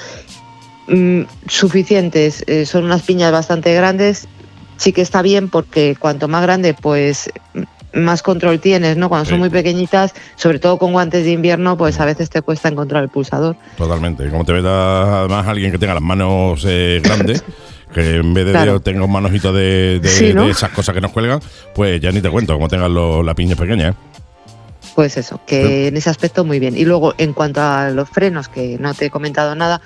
Mm, 0.87 1.23
suficientes, 1.49 2.45
eh, 2.47 2.65
son 2.65 2.85
unas 2.85 3.03
piñas 3.03 3.33
bastante 3.33 3.75
grandes, 3.75 4.29
sí 4.77 4.93
que 4.93 5.03
está 5.03 5.23
bien 5.23 5.49
porque 5.49 5.97
cuanto 5.99 6.29
más 6.29 6.43
grande, 6.43 6.73
pues 6.73 7.33
más 7.93 8.23
control 8.23 8.61
tienes, 8.61 8.97
¿no? 8.97 9.09
Cuando 9.09 9.25
Sí. 9.25 9.31
son 9.31 9.39
muy 9.41 9.51
pequeñitas, 9.51 10.15
sobre 10.37 10.59
todo 10.59 10.79
con 10.79 10.93
guantes 10.93 11.25
de 11.25 11.33
invierno, 11.33 11.77
pues 11.77 11.99
a 12.01 12.05
veces 12.05 12.31
te 12.31 12.43
cuesta 12.43 12.69
encontrar 12.69 13.03
el 13.03 13.09
pulsador. 13.09 13.57
Totalmente. 13.77 14.29
Como 14.31 14.45
te 14.45 14.53
ve 14.53 14.69
además 14.69 15.47
alguien 15.47 15.73
que 15.73 15.79
tenga 15.79 15.95
las 15.95 16.03
manos 16.03 16.65
eh, 16.67 17.01
grandes, 17.05 17.45
que 17.93 18.17
en 18.17 18.33
vez 18.35 18.47
de 18.47 18.53
Claro. 18.53 18.81
un 19.05 19.11
manojito 19.13 19.53
de, 19.53 19.99
de- 20.01 20.09
Sí, 20.09 20.33
¿no? 20.33 20.45
de 20.45 20.51
esas 20.53 20.71
cosas 20.71 20.95
que 20.95 21.01
nos 21.01 21.11
cuelgan, 21.13 21.41
pues 21.75 22.01
ya 22.01 22.13
ni 22.13 22.21
te 22.21 22.31
cuento, 22.31 22.53
como 22.55 22.69
tengan 22.69 22.93
los- 22.95 23.25
las 23.25 23.35
piñas 23.35 23.59
pequeñas. 23.59 23.95
¿eh? 23.95 23.99
Pues 24.95 25.17
eso, 25.17 25.41
que 25.47 25.89
en 25.89 25.97
ese 25.97 26.11
aspecto 26.11 26.45
muy 26.45 26.59
bien. 26.59 26.77
Y 26.77 26.85
luego, 26.85 27.15
en 27.17 27.33
cuanto 27.33 27.61
a 27.63 27.91
los 27.91 28.09
frenos, 28.09 28.49
que 28.49 28.77
no 28.81 28.93
te 28.95 29.07
he 29.07 29.11
comentado 29.11 29.55
nada, 29.55 29.81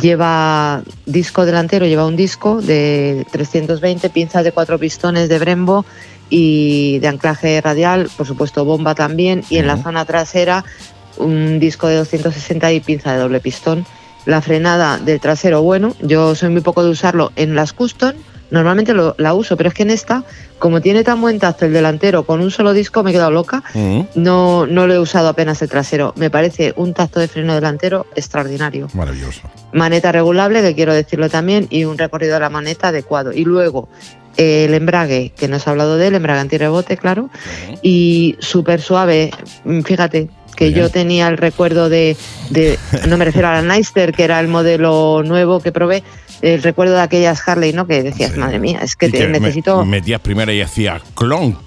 lleva 0.00 0.82
disco 1.06 1.44
delantero, 1.46 1.86
lleva 1.86 2.06
un 2.06 2.16
disco 2.16 2.60
de 2.60 3.26
320, 3.32 4.10
pinzas 4.10 4.44
de 4.44 4.52
cuatro 4.52 4.78
pistones 4.78 5.28
de 5.28 5.38
Brembo 5.38 5.84
y 6.30 6.98
de 7.00 7.08
anclaje 7.08 7.60
radial, 7.60 8.08
por 8.16 8.26
supuesto 8.26 8.64
bomba 8.64 8.94
también, 8.94 9.42
y 9.50 9.58
en 9.58 9.66
la 9.66 9.76
zona 9.76 10.04
trasera 10.04 10.64
un 11.18 11.58
disco 11.58 11.88
de 11.88 11.96
260 11.96 12.72
y 12.72 12.80
pinza 12.80 13.12
de 13.12 13.18
doble 13.18 13.40
pistón. 13.40 13.84
La 14.26 14.40
frenada 14.40 14.98
del 14.98 15.18
trasero, 15.20 15.62
bueno, 15.62 15.94
yo 16.00 16.34
soy 16.34 16.48
muy 16.50 16.60
poco 16.60 16.84
de 16.84 16.90
usarlo 16.90 17.32
en 17.36 17.54
las 17.54 17.72
custom, 17.72 18.12
normalmente 18.50 18.94
lo- 18.94 19.14
la 19.18 19.32
uso, 19.34 19.56
pero 19.56 19.68
es 19.68 19.74
que 19.74 19.82
en 19.82 19.90
esta, 19.90 20.24
como 20.58 20.80
tiene 20.80 21.04
tan 21.04 21.20
buen 21.20 21.38
tacto 21.38 21.64
el 21.66 21.72
delantero 21.72 22.24
con 22.24 22.40
un 22.40 22.50
solo 22.50 22.72
disco, 22.72 23.02
me 23.02 23.10
he 23.10 23.12
quedado 23.14 23.30
loca. 23.30 23.62
No, 24.14 24.66
no 24.66 24.86
lo 24.86 24.94
he 24.94 24.98
usado 24.98 25.28
apenas 25.28 25.62
el 25.62 25.68
trasero. 25.68 26.12
Me 26.16 26.30
parece 26.30 26.74
un 26.76 26.92
tacto 26.92 27.18
de 27.20 27.28
freno 27.28 27.54
delantero 27.54 28.06
extraordinario. 28.14 28.88
Maravilloso. 28.92 29.42
Maneta 29.72 30.12
regulable, 30.12 30.62
que 30.62 30.74
quiero 30.74 30.92
decirlo 30.94 31.28
también, 31.30 31.66
y 31.70 31.84
un 31.84 31.96
recorrido 31.96 32.34
de 32.34 32.40
la 32.40 32.50
maneta 32.50 32.88
adecuado. 32.88 33.32
Y 33.32 33.44
luego 33.44 33.88
el 34.36 34.74
embrague, 34.74 35.32
que 35.36 35.48
nos 35.48 35.66
ha 35.66 35.70
hablado 35.70 35.96
de 35.96 36.06
él, 36.08 36.14
embrague 36.14 36.40
antirrebote, 36.40 36.96
claro, 36.96 37.30
y 37.82 38.36
súper 38.40 38.80
suave. 38.80 39.30
Mm, 39.64 39.82
Fíjate 39.82 40.28
que 40.56 40.72
yo 40.72 40.90
tenía 40.90 41.28
el 41.28 41.38
recuerdo 41.38 41.88
de, 41.88 42.16
de- 42.50 42.78
no 43.08 43.16
me 43.16 43.24
refiero 43.24 43.48
a 43.48 43.54
la 43.54 43.62
Neister, 43.62 44.12
que 44.12 44.24
era 44.24 44.40
el 44.40 44.48
modelo 44.48 45.22
nuevo 45.24 45.60
que 45.60 45.72
probé, 45.72 46.02
el 46.42 46.62
recuerdo 46.62 46.94
de 46.94 47.00
aquellas 47.02 47.46
Harley, 47.46 47.72
¿no? 47.72 47.86
Que 47.86 48.02
decías, 48.02 48.32
Sí. 48.32 48.38
madre 48.38 48.58
mía, 48.58 48.80
es 48.82 48.96
que, 48.96 49.08
te- 49.10 49.28
necesito... 49.28 49.84
metías 49.84 50.20
primero 50.20 50.52
y 50.52 50.60
hacía 50.60 51.00
clonk. 51.14 51.58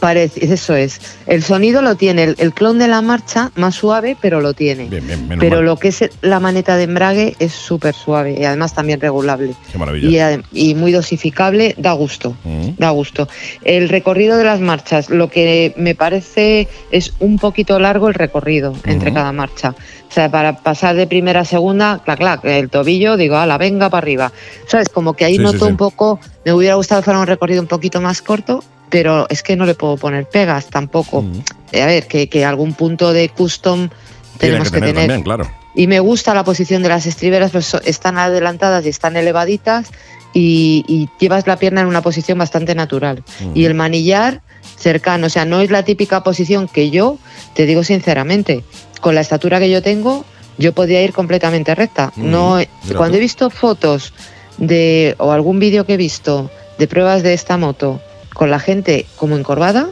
Parece, 0.00 0.52
eso 0.52 0.74
es. 0.74 1.00
El 1.26 1.42
sonido 1.42 1.82
lo 1.82 1.94
tiene, 1.94 2.24
el, 2.24 2.34
el 2.38 2.52
clon 2.54 2.78
de 2.78 2.88
la 2.88 3.02
marcha 3.02 3.50
más 3.54 3.74
suave, 3.74 4.16
pero 4.20 4.40
lo 4.40 4.54
tiene. 4.54 4.86
Bien, 4.86 5.06
bien, 5.06 5.28
menos 5.28 5.40
pero 5.42 5.56
mal. 5.56 5.66
lo 5.66 5.76
que 5.76 5.88
es 5.88 6.08
la 6.22 6.40
maneta 6.40 6.76
de 6.76 6.84
embrague 6.84 7.36
es 7.38 7.52
súper 7.52 7.94
suave 7.94 8.36
y 8.40 8.44
además 8.44 8.74
también 8.74 9.00
regulable. 9.00 9.54
Qué 9.70 9.76
maravilla. 9.78 10.40
Y, 10.52 10.74
muy 10.74 10.90
dosificable, 10.92 11.74
da 11.76 11.92
gusto. 11.92 12.34
Ujú. 12.44 12.74
Da 12.78 12.90
gusto. 12.90 13.28
El 13.62 13.88
recorrido 13.90 14.38
de 14.38 14.44
las 14.44 14.60
marchas, 14.60 15.10
lo 15.10 15.28
que 15.28 15.74
me 15.76 15.94
parece 15.94 16.66
es 16.90 17.12
un 17.20 17.38
poquito 17.38 17.78
largo 17.78 18.08
el 18.08 18.14
recorrido 18.14 18.74
entre 18.86 19.12
cada 19.12 19.32
marcha. 19.32 19.74
O 20.08 20.12
sea, 20.12 20.30
para 20.30 20.56
pasar 20.56 20.96
de 20.96 21.06
primera 21.06 21.40
a 21.40 21.44
segunda, 21.44 22.00
clac, 22.04 22.18
clac, 22.18 22.44
el 22.44 22.70
tobillo, 22.70 23.16
digo, 23.16 23.44
la 23.46 23.58
venga 23.58 23.90
para 23.90 23.98
arriba. 24.02 24.32
¿Sabes? 24.66 24.88
Como 24.88 25.12
que 25.12 25.24
ahí 25.26 25.32
Sí, 25.32 25.38
sí, 25.38 25.42
noto 25.44 25.66
sí. 25.66 25.70
un 25.70 25.76
poco, 25.76 26.18
me 26.44 26.52
hubiera 26.52 26.74
gustado 26.74 27.00
que 27.02 27.04
fuera 27.04 27.20
un 27.20 27.26
recorrido 27.26 27.60
un 27.60 27.68
poquito 27.68 28.00
más 28.00 28.20
corto, 28.22 28.64
pero 28.90 29.26
es 29.30 29.42
que 29.42 29.56
no 29.56 29.64
le 29.66 29.74
puedo 29.74 29.96
poner 29.96 30.28
pegas 30.28 30.66
tampoco. 30.66 31.18
Ujú. 31.20 31.42
Eh, 31.72 31.82
A 31.82 31.86
ver, 31.86 32.06
que, 32.06 32.28
que 32.28 32.44
algún 32.44 32.74
punto 32.74 33.12
de 33.12 33.28
custom 33.28 33.88
Tiene 33.88 33.98
tenemos 34.38 34.68
que 34.70 34.74
que, 34.74 34.80
tener 34.80 34.94
tener. 34.94 35.08
también, 35.08 35.22
claro. 35.24 35.50
Y 35.74 35.86
me 35.86 36.00
gusta 36.00 36.34
la 36.34 36.42
posición 36.44 36.82
de 36.82 36.88
las 36.88 37.06
estriberas, 37.06 37.52
so- 37.64 37.80
están 37.84 38.18
adelantadas 38.18 38.84
y 38.84 38.88
están 38.88 39.16
elevaditas 39.16 39.88
y, 40.34 40.84
y 40.88 41.08
llevas 41.20 41.46
la 41.46 41.56
pierna 41.56 41.80
en 41.82 41.86
una 41.86 42.02
posición 42.02 42.38
bastante 42.38 42.74
natural. 42.74 43.22
Ujú. 43.40 43.52
Y 43.54 43.64
el 43.66 43.74
manillar 43.74 44.40
cercano, 44.76 45.26
o 45.26 45.30
sea, 45.30 45.44
no 45.44 45.60
es 45.60 45.70
la 45.70 45.84
típica 45.84 46.22
posición 46.24 46.66
que 46.66 46.90
yo, 46.90 47.18
te 47.54 47.66
digo 47.66 47.84
sinceramente, 47.84 48.64
con 49.00 49.14
la 49.14 49.20
estatura 49.20 49.60
que 49.60 49.70
yo 49.70 49.80
tengo, 49.82 50.24
yo 50.58 50.72
podía 50.72 51.02
ir 51.02 51.12
completamente 51.12 51.74
recta. 51.74 52.12
Ujú. 52.16 52.26
No, 52.26 52.56
Mira 52.56 52.68
cuando 52.96 53.12
tú. 53.12 53.18
he 53.18 53.20
visto 53.20 53.50
fotos 53.50 54.12
de 54.58 55.14
o 55.18 55.30
algún 55.32 55.58
vídeo 55.60 55.86
que 55.86 55.94
he 55.94 55.96
visto 55.96 56.50
de 56.78 56.86
pruebas 56.88 57.22
de 57.22 57.32
esta 57.34 57.56
moto 57.56 58.00
con 58.34 58.50
la 58.50 58.58
gente 58.58 59.06
como 59.16 59.36
encorvada, 59.36 59.90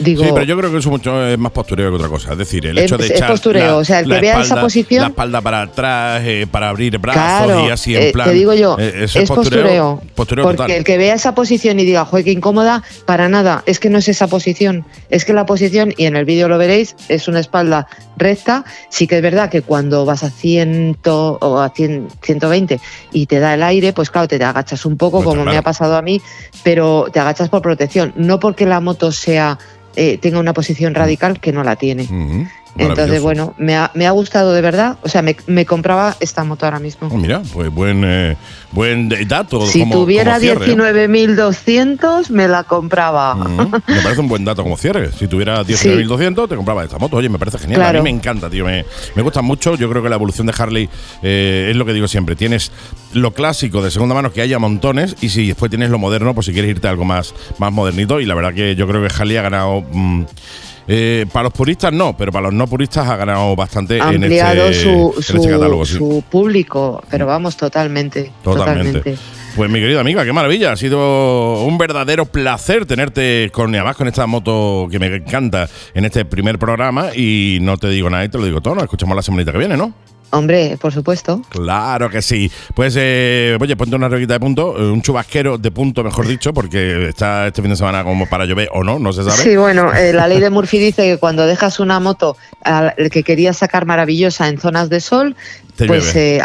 digo, 0.00 0.24
Sí, 0.24 0.30
pero 0.32 0.44
yo 0.44 0.56
creo 0.58 0.70
que 0.72 0.78
eso 0.78 0.90
mucho 0.90 1.24
es 1.26 1.38
más 1.38 1.52
postureo 1.52 1.90
que 1.90 1.96
otra 1.96 2.08
cosa. 2.08 2.32
Es 2.32 2.38
decir, 2.38 2.66
el 2.66 2.76
Es- 2.78 2.84
hecho 2.84 2.98
de 2.98 3.04
es 3.06 3.10
echar 3.12 3.30
postureo, 3.30 3.66
la, 3.66 3.76
o 3.76 3.84
sea, 3.84 4.00
el 4.00 4.06
que 4.08 4.20
vea 4.20 4.32
esa 4.34 4.42
espalda- 4.42 4.62
posición- 4.62 5.02
la 5.02 5.08
espalda 5.08 5.40
para 5.40 5.62
atrás, 5.62 6.22
eh, 6.24 6.46
para 6.50 6.68
abrir 6.68 6.98
brazos 6.98 7.22
Claro, 7.22 7.66
y 7.66 7.70
así 7.70 7.94
en 7.96 8.02
eh, 8.02 8.10
plan. 8.12 8.28
te 8.28 8.34
digo 8.34 8.54
yo, 8.54 8.76
eh, 8.78 9.04
eso 9.04 9.18
es 9.20 9.28
postureo. 9.28 10.02
postureo 10.14 10.44
porque 10.44 10.56
total. 10.56 10.70
el 10.72 10.84
que 10.84 10.98
vea 10.98 11.14
esa 11.14 11.34
posición 11.34 11.78
y 11.80 11.84
diga, 11.84 12.04
joder, 12.04 12.24
qué 12.24 12.32
incómoda, 12.32 12.82
para 13.06 13.28
nada, 13.28 13.62
es 13.66 13.78
que 13.80 13.90
no 13.90 13.98
es 13.98 14.08
esa 14.08 14.26
posición. 14.26 14.84
Es 15.10 15.24
que 15.24 15.32
la 15.32 15.46
posición, 15.46 15.92
y 15.96 16.06
en 16.06 16.16
el 16.16 16.24
vídeo 16.24 16.48
lo 16.48 16.58
veréis, 16.58 16.96
es 17.08 17.28
una 17.28 17.40
espalda 17.40 17.86
recta. 18.16 18.64
Sí 18.90 19.06
que 19.06 19.16
es 19.16 19.22
verdad 19.22 19.50
que 19.50 19.62
cuando 19.62 20.04
vas 20.04 20.22
a 20.24 20.30
100 20.30 20.96
o 21.04 21.58
a 21.60 21.70
100, 21.70 22.08
120 22.22 22.80
y 23.12 23.26
te 23.26 23.38
da 23.38 23.54
el 23.54 23.62
aire, 23.62 23.92
pues 23.92 24.10
claro, 24.10 24.28
te 24.28 24.42
agachas 24.42 24.84
un 24.86 24.96
poco, 24.96 25.18
Pues 25.18 25.24
como 25.24 25.36
claro. 25.42 25.50
me 25.52 25.56
ha 25.56 25.62
pasado 25.62 25.96
a 25.96 26.02
mí, 26.02 26.20
pero 26.62 27.06
te 27.12 27.20
agachas 27.20 27.48
por 27.48 27.62
protección, 27.62 28.12
no 28.16 28.38
porque 28.40 28.66
la 28.66 28.80
moto 28.80 29.12
sea 29.12 29.58
eh, 29.96 30.18
tenga 30.18 30.38
una 30.38 30.52
posición 30.52 30.94
radical 30.94 31.40
que 31.40 31.52
no 31.52 31.64
la 31.64 31.76
tiene. 31.76 32.08
Entonces, 32.78 33.20
bueno, 33.20 33.54
me 33.58 33.76
ha, 33.76 33.90
me 33.94 34.06
ha 34.06 34.10
gustado 34.12 34.52
de 34.52 34.60
verdad. 34.62 34.96
O 35.02 35.08
sea, 35.08 35.22
me, 35.22 35.36
me 35.46 35.66
compraba 35.66 36.16
esta 36.20 36.44
moto 36.44 36.64
ahora 36.66 36.78
mismo. 36.78 37.08
Oh, 37.10 37.16
mira, 37.16 37.42
pues 37.52 37.70
buen, 37.72 38.02
eh, 38.06 38.36
buen 38.72 39.08
dato. 39.28 39.66
si 39.66 39.80
como- 39.80 39.96
tuviera 39.96 40.32
como 40.34 40.40
cierre, 40.40 40.64
¿eh? 40.66 40.76
19.200, 40.76 42.30
me 42.30 42.48
la 42.48 42.64
compraba. 42.64 43.34
Mm, 43.34 43.70
me 43.88 44.00
parece 44.02 44.20
un 44.20 44.28
buen 44.28 44.44
dato 44.44 44.62
como 44.62 44.76
cierre. 44.76 45.10
Si 45.12 45.26
tuviera 45.28 45.62
19.200, 45.64 46.48
te 46.48 46.56
compraba 46.56 46.84
esta 46.84 46.98
moto. 46.98 47.16
Oye, 47.16 47.28
me 47.28 47.38
parece 47.38 47.58
genial. 47.58 47.80
Claro. 47.80 47.98
A 47.98 48.02
mí 48.02 48.10
me 48.10 48.16
encanta, 48.16 48.48
tío. 48.48 48.64
Me, 48.64 48.84
me 49.14 49.22
gusta 49.22 49.42
mucho. 49.42 49.74
Yo 49.76 49.90
creo 49.90 50.02
que 50.02 50.08
la 50.08 50.16
evolución 50.16 50.46
de 50.46 50.54
Harley 50.56 50.88
eh, 51.22 51.68
es 51.70 51.76
lo 51.76 51.84
que 51.84 51.92
digo 51.92 52.08
siempre. 52.08 52.36
Tienes 52.36 52.70
lo 53.12 53.32
clásico 53.32 53.82
de 53.82 53.90
segunda 53.90 54.14
mano 54.14 54.32
que 54.32 54.42
haya 54.42 54.58
montones 54.58 55.16
y 55.20 55.28
si 55.30 55.48
después 55.48 55.70
tienes 55.70 55.90
lo 55.90 55.98
moderno, 55.98 56.34
pues 56.34 56.46
si 56.46 56.52
quieres 56.52 56.70
irte 56.70 56.86
a 56.86 56.90
algo 56.90 57.04
más, 57.04 57.34
más 57.58 57.72
modernito. 57.72 58.20
Y 58.20 58.26
la 58.26 58.34
verdad 58.34 58.54
que 58.54 58.74
yo 58.76 58.86
creo 58.86 59.06
que 59.06 59.12
Harley 59.14 59.36
ha 59.36 59.42
ganado. 59.42 59.82
mm, 59.92 60.22
eh, 60.92 61.26
para 61.32 61.44
los 61.44 61.52
puristas 61.52 61.92
no, 61.92 62.16
pero 62.16 62.32
para 62.32 62.46
los 62.46 62.54
no 62.54 62.66
puristas 62.66 63.06
ha 63.08 63.14
ganado 63.14 63.54
bastante 63.54 64.00
Ha 64.00 64.10
en 64.12 64.24
ampliado 64.24 64.66
este, 64.66 64.82
su, 64.82 65.14
en 65.16 65.22
su, 65.22 65.36
este 65.36 65.50
catálogo. 65.50 65.86
sí. 65.86 65.94
su 65.94 66.24
público, 66.28 67.00
pero 67.08 67.26
vamos, 67.26 67.56
totalmente. 67.56 68.32
Totalmente. 68.42 68.98
Totalmente. 68.98 69.40
Pues 69.54 69.70
mi 69.70 69.78
querida 69.78 70.00
amiga, 70.00 70.24
qué 70.24 70.32
maravilla. 70.32 70.72
Ha 70.72 70.76
sido 70.76 71.62
un 71.64 71.78
verdadero 71.78 72.24
placer 72.24 72.86
tenerte 72.86 73.50
con, 73.52 73.72
además 73.74 73.96
con 73.96 74.08
esta 74.08 74.26
moto 74.26 74.88
que 74.90 74.98
me 74.98 75.06
encanta 75.14 75.68
en 75.94 76.04
este 76.04 76.24
primer 76.24 76.58
programa. 76.58 77.14
Y 77.14 77.58
no 77.62 77.76
te 77.76 77.88
digo 77.88 78.10
nada 78.10 78.24
y 78.24 78.28
te 78.28 78.38
lo 78.38 78.44
digo 78.44 78.60
todo. 78.60 78.74
Nos 78.74 78.84
escuchamos 78.84 79.14
la 79.14 79.22
semanita 79.22 79.52
que 79.52 79.58
viene, 79.58 79.76
¿no? 79.76 79.94
Hombre, 80.32 80.78
por 80.80 80.92
supuesto. 80.92 81.42
Claro 81.48 82.08
que 82.08 82.22
sí. 82.22 82.50
Pues, 82.74 82.94
eh, 82.96 83.56
oye, 83.60 83.76
ponte 83.76 83.96
una 83.96 84.08
reguita 84.08 84.34
de 84.34 84.40
punto, 84.40 84.76
eh, 84.78 84.90
un 84.90 85.02
chubasquero 85.02 85.58
de 85.58 85.70
punto, 85.72 86.04
mejor 86.04 86.26
dicho, 86.28 86.54
porque 86.54 87.08
está 87.08 87.48
este 87.48 87.62
fin 87.62 87.70
de 87.72 87.76
semana 87.76 88.04
como 88.04 88.26
para 88.28 88.44
llover 88.44 88.68
o 88.72 88.84
no, 88.84 88.98
no 89.00 89.12
se 89.12 89.24
sabe. 89.24 89.36
Sí, 89.36 89.56
bueno, 89.56 89.92
eh, 89.92 90.12
la 90.12 90.28
ley 90.28 90.38
de 90.38 90.50
Murphy 90.50 90.78
dice 90.78 91.02
que 91.02 91.18
cuando 91.18 91.46
dejas 91.46 91.80
una 91.80 91.98
moto 91.98 92.36
a 92.62 92.94
la 92.96 93.08
que 93.10 93.22
querías 93.24 93.56
sacar 93.58 93.86
maravillosa 93.86 94.46
en 94.48 94.58
zonas 94.60 94.88
de 94.88 95.00
sol, 95.00 95.34
Te 95.76 95.86
pues 95.86 96.14
llueve. 96.14 96.36
eh, 96.36 96.42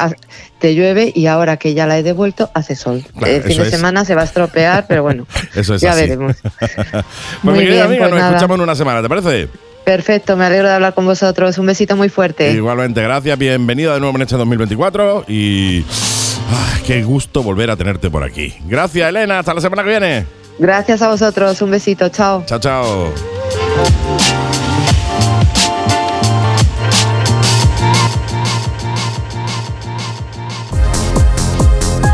te 0.58 0.74
llueve 0.74 1.12
y 1.14 1.28
ahora 1.28 1.58
que 1.58 1.76
ya 1.76 1.86
la 1.86 2.00
he 2.00 2.02
devuelto, 2.04 2.50
hace 2.56 2.76
sol. 2.76 3.04
Claro, 3.16 3.34
El 3.36 3.44
fin 3.44 3.58
de 3.58 3.64
es. 3.66 3.70
semana 3.70 4.04
se 4.04 4.16
va 4.16 4.22
a 4.22 4.26
estropear, 4.26 4.86
pero 4.88 5.04
bueno, 5.04 5.28
Eso 5.56 5.76
es 5.76 5.82
ya 5.82 5.92
así. 5.92 6.02
veremos. 6.02 6.38
pues 6.60 7.04
Muy 7.44 7.54
mi 7.54 7.60
querida 7.60 7.86
bien, 7.86 7.86
amiga, 7.86 8.00
pues 8.06 8.12
nos 8.12 8.20
nada. 8.20 8.30
escuchamos 8.32 8.56
en 8.56 8.62
una 8.62 8.76
semana, 8.76 9.02
¿te 9.04 9.10
parece? 9.10 9.48
Perfecto, 9.86 10.36
me 10.36 10.46
alegro 10.46 10.68
de 10.68 10.74
hablar 10.74 10.96
con 10.96 11.06
vosotros. 11.06 11.58
Un 11.60 11.68
besito 11.68 11.96
muy 11.96 12.10
fuerte. 12.10 12.52
Igualmente, 12.52 13.02
gracias, 13.04 13.38
bienvenida 13.38 13.94
de 13.94 14.00
nuevo 14.00 14.16
en 14.16 14.24
este 14.24 14.36
2024 14.36 15.26
y 15.28 15.86
ah, 16.52 16.80
qué 16.86 17.04
gusto 17.04 17.44
volver 17.44 17.70
a 17.70 17.76
tenerte 17.78 18.10
por 18.10 18.24
aquí. 18.24 18.54
Gracias, 18.66 19.08
Elena, 19.08 19.40
hasta 19.40 19.54
la 19.54 19.62
semana 19.62 19.84
que 19.84 19.90
viene. 19.90 20.26
Gracias 20.58 21.02
a 21.02 21.10
vosotros. 21.10 21.62
Un 21.62 21.72
besito. 21.72 22.10
Chao. 22.10 22.44
Chao, 22.48 22.60
chao. 22.60 23.14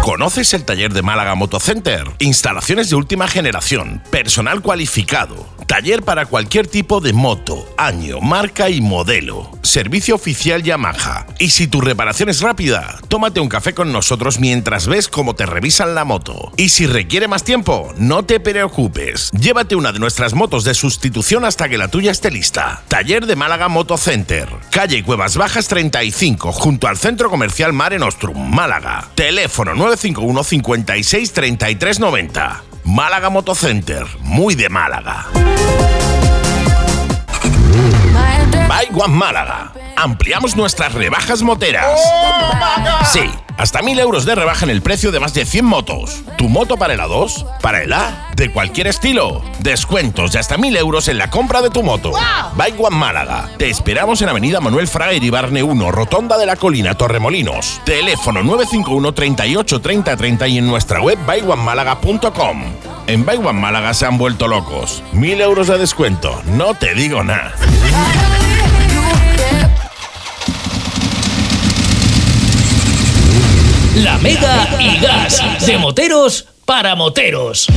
¿Conoces 0.04 0.54
el 0.54 0.66
taller 0.66 0.92
de 0.94 1.02
Málaga 1.02 1.36
Motocenter? 1.36 2.04
Instalaciones 2.20 2.90
de 2.90 2.96
última 2.96 3.28
generación, 3.28 4.04
personal 4.12 4.62
cualificado, 4.62 5.48
taller 5.72 6.04
para 6.04 6.26
cualquier 6.26 6.68
tipo 6.68 7.00
de 7.00 7.14
moto, 7.14 7.66
año, 7.78 8.20
marca 8.20 8.70
y 8.70 8.82
modelo, 8.82 9.58
servicio 9.62 10.16
oficial 10.16 10.64
Yamaha. 10.64 11.28
Y 11.40 11.52
si 11.52 11.66
tu 11.66 11.80
reparación 11.80 12.28
es 12.28 12.42
rápida, 12.42 13.00
tómate 13.08 13.40
un 13.40 13.48
café 13.48 13.74
con 13.74 13.94
nosotros 13.94 14.38
mientras 14.38 14.88
ves 14.88 15.08
cómo 15.08 15.34
te 15.34 15.46
revisan 15.46 15.96
la 15.96 16.04
moto. 16.04 16.52
Y 16.58 16.68
si 16.68 16.88
requiere 16.88 17.30
más 17.30 17.46
tiempo, 17.46 17.94
no 17.96 18.26
te 18.26 18.42
preocupes. 18.42 19.32
Llévate 19.32 19.78
una 19.78 19.94
de 19.94 20.00
nuestras 20.00 20.34
motos 20.34 20.66
de 20.66 20.74
sustitución 20.74 21.46
hasta 21.46 21.70
que 21.70 21.78
la 21.78 21.88
tuya 21.88 22.12
esté 22.12 22.32
lista. 22.32 22.84
Taller 22.90 23.26
de 23.26 23.38
Málaga 23.38 23.70
Motocenter, 23.70 24.50
calle 24.72 25.06
Cuevas 25.06 25.38
Bajas 25.38 25.70
35, 25.70 26.52
junto 26.52 26.90
al 26.90 26.98
Centro 26.98 27.30
Comercial 27.30 27.72
Mare 27.72 27.98
Nostrum, 27.98 28.54
Málaga. 28.54 29.08
Teléfono 29.16 29.74
951 29.74 30.44
56 30.44 31.32
33 31.32 32.00
90. 32.02 32.71
Málaga 32.84 33.30
Motocenter, 33.30 34.06
muy 34.22 34.56
de 34.56 34.70
Málaga. 34.70 35.28
Buy 38.52 38.88
One 38.94 39.14
Málaga. 39.14 39.74
Ampliamos 39.96 40.56
nuestras 40.56 40.94
rebajas 40.94 41.42
moteras. 41.42 42.00
Sí, 43.12 43.30
hasta 43.58 43.82
1000 43.82 44.00
euros 44.00 44.26
de 44.26 44.36
rebaja 44.36 44.66
en 44.66 44.72
el 44.72 44.82
precio 44.82 45.12
de 45.12 45.20
más 45.20 45.34
de 45.34 45.46
100 45.46 45.66
motos. 45.66 46.22
¿Tu 46.38 46.48
moto 46.50 46.78
para 46.78 46.94
el 46.94 47.00
A2? 47.00 47.60
¿Para 47.62 47.84
el 47.84 47.94
A? 47.94 48.32
De 48.36 48.52
cualquier 48.52 48.88
estilo. 48.88 49.42
Descuentos 49.60 50.32
de 50.32 50.40
hasta 50.40 50.58
1000 50.58 50.78
euros 50.78 51.08
en 51.08 51.18
la 51.18 51.30
compra 51.30 51.62
de 51.62 51.70
tu 51.70 51.84
moto. 51.84 52.12
Buy 52.56 52.74
One 52.78 52.96
Málaga. 52.96 53.50
Te 53.58 53.70
esperamos 53.70 54.22
en 54.22 54.30
Avenida 54.30 54.60
Manuel 54.60 54.88
Fraga 54.88 55.14
Iribarne 55.14 55.64
1, 55.64 55.92
Rotonda 55.92 56.38
de 56.38 56.46
la 56.46 56.56
Colina, 56.56 56.96
Torremolinos. 56.96 57.82
Teléfono 57.86 58.42
951 58.44 59.14
38 59.14 59.82
30 59.82 60.18
30 60.18 60.48
y 60.48 60.58
en 60.58 60.68
nuestra 60.68 61.02
web 61.02 61.20
buyOneMálaga.com. 61.26 62.91
En 63.08 63.26
Buy 63.26 63.38
One 63.38 63.60
Málaga 63.60 63.94
se 63.94 64.06
han 64.06 64.18
vuelto 64.18 64.48
locos. 64.48 65.04
1000 65.14 65.42
euros 65.42 65.68
de 65.68 65.78
descuento. 65.78 66.42
No 66.46 66.74
te 66.74 66.94
digo 66.94 67.24
nada. 67.24 67.54
La 73.96 74.18
Mega 74.20 74.70
y 74.80 74.98
Gas 75.00 75.42
de 75.66 75.78
moteros 75.78 76.48
para 76.66 76.96
moteros. 76.96 77.68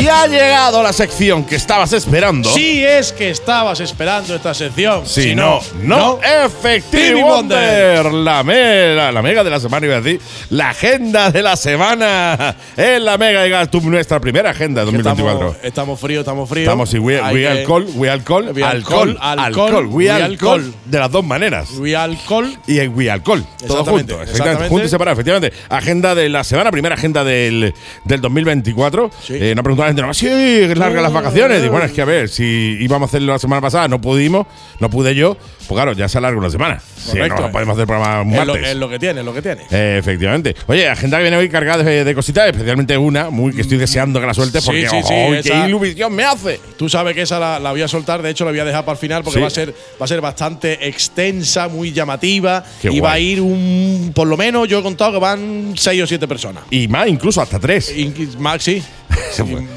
Y 0.00 0.06
ha 0.08 0.26
llegado 0.26 0.82
la 0.82 0.92
sección 0.92 1.44
que 1.44 1.56
estabas 1.56 1.92
esperando. 1.92 2.48
Si 2.50 2.84
es 2.84 3.12
que 3.12 3.30
estabas 3.30 3.80
esperando 3.80 4.34
esta 4.34 4.54
sección. 4.54 5.06
Si 5.06 5.34
no, 5.34 5.60
no, 5.82 6.18
Effective 6.22 6.80
Stevie 7.08 7.22
Wonder, 7.22 8.04
La, 8.12 8.42
mega, 8.42 9.12
la 9.12 9.22
mega 9.22 9.44
de 9.44 9.50
la 9.50 9.60
semana, 9.60 9.86
iba 9.86 9.96
a 9.96 10.00
decir, 10.00 10.20
la 10.50 10.70
agenda 10.70 11.30
de 11.30 11.42
la 11.42 11.56
semana 11.56 12.56
en 12.76 13.04
la 13.04 13.18
mega 13.18 13.46
y 13.46 13.50
gas, 13.50 13.70
tu- 13.70 13.80
nuestra 13.80 14.20
primera 14.20 14.50
agenda 14.50 14.84
de 14.84 14.90
Que 14.90 14.98
2024. 14.98 15.48
Estamos, 15.48 15.64
estamos 15.64 16.00
fríos, 16.00 16.20
estamos 16.20 16.48
fríos. 16.48 16.64
Estamos 16.64 16.94
y 16.94 16.98
we, 16.98 17.20
we 17.32 17.48
alcohol, 17.48 17.86
we 17.94 18.10
alcohol, 18.10 18.50
We 18.54 18.62
alcohol, 18.64 19.16
alcohol, 19.20 19.38
alcohol, 19.38 19.66
alcohol, 19.66 19.86
we 19.86 20.04
we 20.04 20.10
alcohol, 20.10 20.60
alcohol. 20.60 20.74
de 20.84 20.98
las 20.98 21.10
dos 21.10 21.24
maneras. 21.24 21.70
We 21.78 21.94
alcohol. 21.96 22.56
Y 22.66 22.78
el 22.78 22.88
We 22.90 23.10
Alcohol, 23.10 23.44
todo 23.66 23.84
junto, 23.84 24.22
exactamente. 24.22 24.68
junto 24.68 24.86
y 24.86 24.88
separado, 24.88 25.12
efectivamente. 25.14 25.56
Agenda 25.68 26.14
de 26.14 26.28
la 26.28 26.44
semana, 26.44 26.70
primera 26.70 26.94
agenda 26.94 27.24
del, 27.24 27.74
del 28.04 28.20
2024. 28.20 29.10
Sí. 29.28 29.34
Eh, 29.38 29.54
no 29.54 29.62
preguntaba 29.62 29.88
la 29.88 29.94
gente, 29.94 30.02
no, 30.02 30.14
sí, 30.14 30.74
larga 30.74 31.02
las 31.02 31.12
vacaciones. 31.12 31.62
Y 31.64 31.68
bueno, 31.68 31.84
es 31.86 31.92
que 31.92 32.00
a 32.02 32.06
ver, 32.06 32.28
si 32.30 32.78
íbamos 32.80 33.06
a 33.06 33.10
hacerlo 33.10 33.32
la 33.34 33.38
semana 33.38 33.60
pasada, 33.60 33.86
no 33.86 34.00
pudimos, 34.00 34.46
no 34.80 34.88
pude 34.88 35.14
yo, 35.14 35.36
pues 35.36 35.68
claro, 35.76 35.92
ya 35.92 36.08
se 36.08 36.16
alarga 36.18 36.38
una 36.38 36.48
semana. 36.50 36.80
Sí, 36.96 37.18
no 37.18 37.50
podemos 37.52 37.74
hacer 37.76 37.86
programa 37.86 38.22
un 38.22 38.32
Es 38.34 38.46
lo, 38.46 38.52
martes. 38.54 38.70
es 38.70 38.76
lo 38.76 38.88
que 38.88 38.98
tiene, 38.98 39.20
es 39.20 39.26
lo 39.26 39.34
que 39.34 39.42
tiene. 39.42 39.62
Eh, 39.70 39.96
efectivamente. 39.98 40.56
Oye, 40.66 40.88
agenda 40.88 41.18
que 41.18 41.22
viene 41.24 41.36
hoy 41.36 41.48
cargada 41.48 41.84
de, 41.84 42.04
de 42.04 42.14
cositas, 42.14 42.46
especialmente 42.48 42.96
una, 42.98 43.30
muy 43.30 43.52
que 43.54 43.60
estoy 43.60 43.76
deseando 43.78 44.18
que 44.20 44.26
la 44.26 44.34
sueltes 44.34 44.62
Sí, 44.64 44.66
porque 44.66 44.88
sí, 44.88 44.96
sí, 45.06 45.14
¡oh, 45.14 45.30
qué 45.32 45.38
esa- 45.40 45.68
ilusión 45.68 46.14
me 46.14 46.24
hace! 46.24 46.58
Tú 46.78 46.88
sabes 46.88 47.14
que 47.14 47.22
esa 47.22 47.38
la, 47.38 47.58
la 47.60 47.70
voy 47.70 47.82
a 47.82 47.88
soltar, 47.88 48.22
de 48.22 48.30
hecho 48.30 48.44
la 48.46 48.50
voy 48.50 48.60
a 48.60 48.64
dejar 48.64 48.84
para 48.84 48.94
el 48.94 48.98
final 48.98 49.22
porque 49.22 49.40
va 49.40 49.46
a 49.48 49.50
ser 49.50 49.74
va 50.00 50.04
a 50.04 50.08
ser 50.08 50.20
bastante 50.22 50.88
extensa, 50.88 51.68
muy 51.68 51.92
llamativa 51.92 52.64
Qué 52.80 52.90
y 52.90 53.00
va 53.00 53.12
a 53.12 53.18
ir 53.18 53.40
un 53.40 54.12
por 54.14 54.26
lo 54.26 54.36
menos 54.36 54.66
yo 54.68 54.78
he 54.78 54.82
contado 54.82 55.12
que 55.12 55.18
van 55.18 55.74
seis 55.76 56.02
o 56.02 56.06
siete 56.06 56.26
personas. 56.26 56.64
Y 56.70 56.88
más, 56.88 57.08
incluso 57.08 57.42
hasta 57.42 57.58
tres. 57.58 57.92
Y- 57.94 58.08
Max 58.38 58.64
sí, 58.64 58.82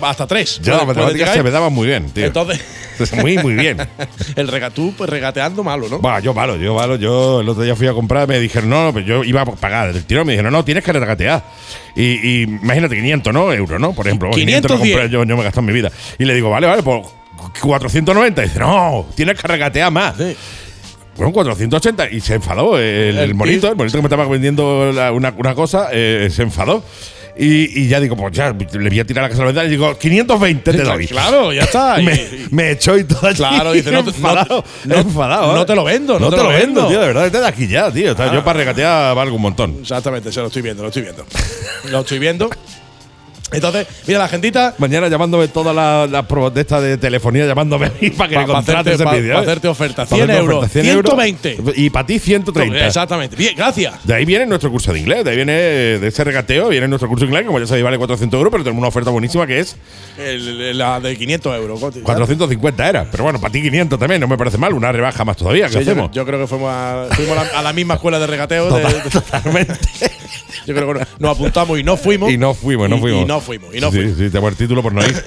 hasta 0.02 0.28
tres. 0.28 0.60
Yo 0.62 0.72
la 0.74 0.80
Puede- 0.80 0.86
puede 0.86 0.88
matemática 0.88 1.18
llegar. 1.26 1.36
se 1.38 1.44
me 1.44 1.52
daba 1.52 1.70
muy 1.70 1.88
bien, 1.88 2.10
tío. 2.12 2.26
Entonces 2.26 2.60
muy, 3.18 3.38
muy 3.40 3.54
bien. 3.56 3.78
el 4.36 4.48
regatú 4.48 4.94
pues 4.98 5.10
regateando 5.10 5.64
malo, 5.64 5.88
¿no? 5.90 6.00
Bah, 6.00 6.20
yo 6.20 6.34
malo, 6.34 6.56
yo 6.58 6.76
malo. 6.76 6.96
Yo 6.98 7.42
el 7.42 7.50
otro 7.50 7.64
día 7.64 7.76
fui 7.76 7.88
a 7.88 7.94
comprar, 7.94 8.28
me 8.28 8.40
dijeron, 8.40 8.70
no, 8.70 8.86
no, 8.86 8.94
pues 8.94 9.06
yo 9.06 9.24
iba 9.24 9.42
a 9.42 9.46
pagar 9.46 9.90
el 9.90 10.04
tirón. 10.06 10.28
Me 10.28 10.34
dijeron, 10.34 10.54
no, 10.54 10.64
tienes 10.64 10.84
que 10.84 10.94
regatear. 10.94 11.44
Y, 11.96 12.04
y 12.04 12.44
imagínate, 12.44 12.96
500, 12.96 13.34
¿no? 13.34 13.52
Euros, 13.54 13.80
¿no? 13.80 13.94
Por 13.94 14.06
ejemplo, 14.08 14.30
500 14.32 14.70
no 14.72 14.78
510. 14.78 14.94
compré, 14.96 15.10
yo, 15.12 15.24
yo 15.24 15.36
me 15.36 15.42
he 15.42 15.46
gastado 15.46 15.62
en 15.62 15.66
mi 15.68 15.74
vida. 15.74 15.92
Y 16.20 16.26
le 16.26 16.34
digo, 16.36 16.50
vale, 16.50 16.68
vale, 16.68 16.84
pues 16.84 17.08
490. 17.62 18.42
Y 18.44 18.48
dice, 18.48 18.60
no, 18.60 19.08
tienes 19.16 19.40
que 19.40 19.48
regatear 19.48 19.92
más. 19.92 20.16
Sí. 20.18 20.36
Bueno, 21.18 21.34
480. 21.34 22.10
Y 22.12 22.22
se 22.22 22.36
enfadó 22.36 22.78
el, 22.78 22.84
el 22.84 23.18
El 23.18 23.36
monito, 23.36 23.68
el 23.68 23.76
monito 23.76 23.98
que 23.98 24.02
me 24.02 24.08
estaba 24.08 24.26
vendiendo 24.28 24.92
la- 24.94 25.12
una, 25.12 25.34
una 25.38 25.56
cosa, 25.56 25.90
eh, 25.92 26.30
se 26.32 26.44
enfadó. 26.44 26.84
Y, 27.38 27.82
y 27.84 27.88
ya 27.88 28.00
digo, 28.00 28.16
pues 28.16 28.34
ya, 28.34 28.50
le 28.52 28.90
voy 28.90 29.00
a 29.00 29.06
tirar 29.06 29.24
la 29.24 29.30
casa 29.30 29.64
y 29.66 29.70
digo, 29.70 29.98
520 29.98 30.72
te 30.72 30.84
doy. 30.84 31.08
Claro, 31.08 31.54
ya 31.54 31.64
está. 31.64 31.98
Me, 32.02 32.28
me 32.52 32.72
echó 32.72 32.98
y 32.98 33.04
todo. 33.06 33.32
Claro, 33.34 33.72
dice, 33.72 33.92
no 33.92 34.04
te- 34.04 34.10
enfadado, 34.10 34.64
no- 34.86 34.96
enfadado. 34.96 35.54
no 35.56 35.62
¿eh? 35.62 35.66
te 35.66 35.76
lo 35.76 35.84
vendo, 35.84 36.20
no, 36.20 36.30
te, 36.30 36.38
lo 36.38 36.50
vendo, 36.50 36.88
tío, 36.88 37.00
de 37.00 37.08
verdad, 37.08 37.24
vete 37.24 37.40
de 37.40 37.48
aquí 37.48 37.68
ya, 37.68 37.92
tío. 37.92 38.12
O 38.14 38.16
sea, 38.16 38.26
Ah. 38.26 38.34
Yo 38.34 38.44
para 38.44 38.60
regatear 38.60 39.16
valgo 39.16 39.36
un 39.36 39.42
montón. 39.42 39.78
Exactamente, 39.82 40.32
se 40.32 40.40
lo 40.42 40.48
estoy 40.48 40.62
viendo, 40.62 40.84
lo 40.84 40.90
estoy 40.90 41.04
viendo. 41.04 41.26
lo 41.90 42.00
estoy 42.02 42.20
viendo. 42.20 42.50
Entonces, 43.52 43.88
mira, 44.08 44.20
la 44.20 44.28
gentita. 44.28 44.76
Mañana 44.78 45.08
llamándome 45.08 45.48
todas 45.50 45.76
las 46.10 46.26
pruebas 46.26 46.54
de 46.54 46.62
esta 46.62 46.80
de 46.82 46.98
telefonía, 46.98 47.46
llamándome 47.46 47.88
a 47.88 47.92
mí 48.02 48.10
para 48.12 48.30
que 48.30 48.36
Pa- 48.36 48.46
pa 48.48 48.54
contrates 48.54 49.02
pa- 49.02 49.14
vídeo. 49.16 49.34
pa 49.34 49.40
¿eh? 49.40 49.44
hacerte 49.44 49.68
oferta. 49.68 50.06
Pa 50.06 50.16
100 50.16 50.22
hacerte 50.24 50.40
euros, 50.42 50.66
oferta, 50.66 50.82
120. 50.92 51.58
Y 51.76 51.90
para 51.90 52.06
ti 52.06 52.20
130. 52.20 52.88
Exactamente. 52.88 53.36
Bien, 53.36 53.54
gracias. 53.56 54.06
De 54.06 54.14
ahí 54.14 54.26
viene 54.26 54.46
nuestro 54.46 54.72
curso 54.72 54.94
de 54.94 55.00
inglés, 55.00 55.24
de 55.26 55.32
ahí 55.32 55.36
viene 55.36 55.54
de 55.54 56.08
ese 56.08 56.24
regateo, 56.24 56.70
viene 56.70 56.88
nuestro 56.88 57.08
curso 57.10 57.26
de 57.26 57.28
inglés, 57.28 57.42
que 57.42 57.48
como 57.48 57.60
ya 57.60 57.68
sabéis 57.68 57.84
vale 57.84 57.98
400 57.98 58.38
euros, 58.38 58.52
pero 58.52 58.64
tenemos 58.64 58.80
una 58.80 58.88
oferta 58.88 59.10
buenísima 59.12 59.46
que 59.48 59.60
es 59.60 59.76
El- 60.18 60.78
la 60.78 61.00
de 61.00 61.18
500 61.18 61.56
euros. 61.58 61.80
Coti. 61.80 62.00
450 62.02 62.88
era. 62.90 63.08
Pero 63.12 63.24
bueno, 63.24 63.40
para 63.42 63.52
ti 63.52 63.62
500 63.62 64.00
también, 64.00 64.22
no 64.22 64.28
me 64.28 64.38
parece 64.38 64.58
mal, 64.58 64.74
una 64.74 64.92
rebaja 64.92 65.26
más 65.26 65.36
todavía. 65.38 65.66
¿Qué 65.68 65.74
Sí, 65.74 65.80
hacemos? 65.80 66.12
yo 66.12 66.26
creo 66.26 66.40
que 66.40 66.48
fuimos 66.48 66.70
a, 66.72 67.08
fuimos 67.16 67.38
a 67.38 67.44
la, 67.44 67.50
a 67.60 67.62
la 67.62 67.74
misma 67.74 67.96
escuela 67.96 68.18
de 68.20 68.28
regateo. 68.28 68.74
de- 68.74 68.82
de- 68.84 69.02
Totalmente. 69.12 69.74
yo 70.68 70.74
creo 70.76 70.94
que 70.94 71.00
nos- 71.00 71.08
nos 71.20 71.32
apuntamos 71.38 71.80
y 71.80 71.84
no 71.84 71.98
fuimos. 71.98 72.32
y 72.32 72.38
no 72.38 72.54
fuimos, 72.54 72.90
no 72.90 72.98
Y- 72.98 73.00
fuimos. 73.00 73.22
Y, 73.24 73.26
no 73.26 73.41
fuimos. 73.42 73.74
Y 73.76 73.80
no 73.80 73.92
sí, 73.92 73.98
fuimos. 73.98 74.18
Sí, 74.18 74.30
tengo 74.30 74.48
el 74.48 74.56
título 74.56 74.82
por 74.82 74.94
no 74.94 75.02
ir. 75.04 75.12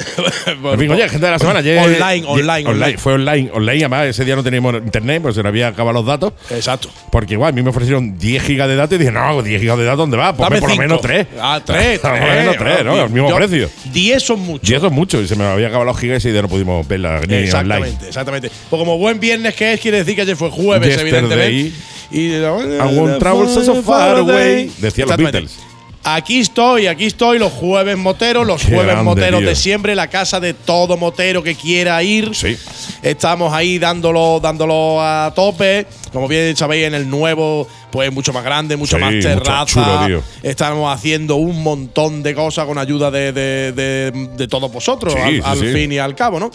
En 0.47 0.79
fin, 0.79 0.91
oye, 0.91 1.09
gente 1.09 1.25
de 1.27 1.33
la 1.33 1.39
semana. 1.39 1.61
ayer- 1.61 1.79
Online, 1.79 2.03
ayer- 2.05 2.27
online, 2.27 2.69
online. 2.69 2.99
Fue 2.99 3.15
online, 3.15 3.51
online. 3.53 3.79
Además, 3.85 4.07
ese 4.07 4.25
día 4.25 4.37
no 4.37 4.43
teníamos 4.43 4.75
internet, 4.75 5.23
pues 5.23 5.35
se 5.35 5.43
nos 5.43 5.51
había 5.51 5.69
acabado 5.69 5.95
los 5.95 6.07
datos. 6.07 6.33
Exacto. 6.51 6.91
Porque 7.11 7.35
igual, 7.35 7.51
a 7.51 7.53
mí 7.53 7.63
me 7.63 7.71
ofrecieron 7.71 8.19
10 8.19 8.43
gigas 8.43 8.69
de 8.69 8.77
datos 8.77 8.97
y 8.97 8.99
dije, 8.99 9.11
no, 9.11 9.43
10 9.43 9.61
gigas 9.61 9.79
de 9.79 9.85
datos, 9.85 9.99
¿dónde 9.99 10.17
va? 10.17 10.35
Pues 10.35 10.49
Dame 10.49 10.61
por 10.61 10.71
lo 10.71 10.77
menos 10.77 11.01
3. 11.01 11.27
Ah, 11.41 11.61
3. 11.65 11.99
Por 12.05 12.11
lo 12.11 12.27
menos 12.27 12.57
3, 12.59 12.85
¿no? 12.85 12.93
Al 13.01 13.11
mismo 13.11 13.35
precio. 13.35 13.71
10 13.93 14.23
son 14.23 14.41
muchos. 14.41 14.69
Y 14.69 14.75
eso 14.75 14.87
es 14.87 14.93
mucho. 14.93 15.21
Y 15.21 15.29
se 15.29 15.37
me 15.37 15.45
había 15.45 15.67
acabado 15.69 15.87
los 15.91 15.99
gigas 15.99 16.25
y 16.25 16.33
ya 16.33 16.43
no 16.43 16.49
pudimos 16.49 16.87
verla 16.87 17.21
ni 17.21 17.25
online. 17.25 17.45
Exactamente, 17.45 18.07
exactamente. 18.09 18.51
Pues 18.71 18.81
como 18.81 18.99
buen 18.99 19.19
viernes 19.21 19.55
que 19.55 19.73
es, 19.75 19.81
quiere 19.81 19.99
decir 19.99 20.15
que 20.15 20.23
ayer 20.23 20.37
fue 20.37 20.51
jueves, 20.51 20.89
Yesterday. 20.89 21.11
evidentemente. 21.19 21.73
Y 22.11 22.35
I 22.37 22.97
won't 22.97 23.19
travel 23.19 23.49
so 23.49 23.83
far 23.83 24.19
away. 24.19 24.71
Decían 24.79 25.09
los. 25.09 25.17
Beatles. 25.17 25.59
Aquí 26.07 26.41
estoy, 26.41 26.87
aquí 26.87 27.07
estoy, 27.07 27.39
los 27.39 27.51
jueves 27.51 27.97
moteros, 27.97 28.47
los 28.47 28.61
Qué 28.61 28.69
jueves 28.75 28.87
grande, 28.89 29.05
moteros 29.05 29.41
tío. 29.41 29.49
de 29.49 29.57
siempre, 29.57 29.95
la 29.95 30.09
casa 30.09 30.39
de 30.39 30.53
todo 30.53 30.99
motero 30.99 31.43
que 31.43 31.55
quiera 31.55 32.03
ir. 32.03 32.35
Sí. 32.35 32.59
Estamos 33.03 33.55
ahí 33.55 33.79
dándolo, 33.79 34.39
dándolo 34.39 35.01
a 35.01 35.33
tope. 35.35 35.87
Como 36.13 36.29
bien 36.29 36.55
sabéis, 36.59 36.87
en 36.89 36.95
el 36.95 37.09
nuevo, 37.09 37.67
pues 37.91 38.13
mucho 38.13 38.35
más 38.35 38.45
grande, 38.45 38.77
mucho 38.77 38.97
Sí, 38.97 39.03
más 39.03 39.15
terraza. 39.19 39.65
chulo, 39.67 40.07
tío. 40.07 40.23
Estamos 40.43 40.95
haciendo 40.95 41.37
un 41.37 41.63
montón 41.63 42.23
de 42.23 42.35
cosas 42.35 42.67
con 42.67 42.77
ayuda 42.77 43.11
de, 43.11 43.33
de- 43.33 43.73
de- 43.73 44.29
de 44.37 44.47
todos 44.49 44.71
vosotros, 44.71 45.15
Sí, 45.15 45.41
al, 45.43 45.57
fin 45.59 45.91
y 45.91 45.99
al 45.99 46.15
cabo, 46.15 46.39
¿no? 46.39 46.51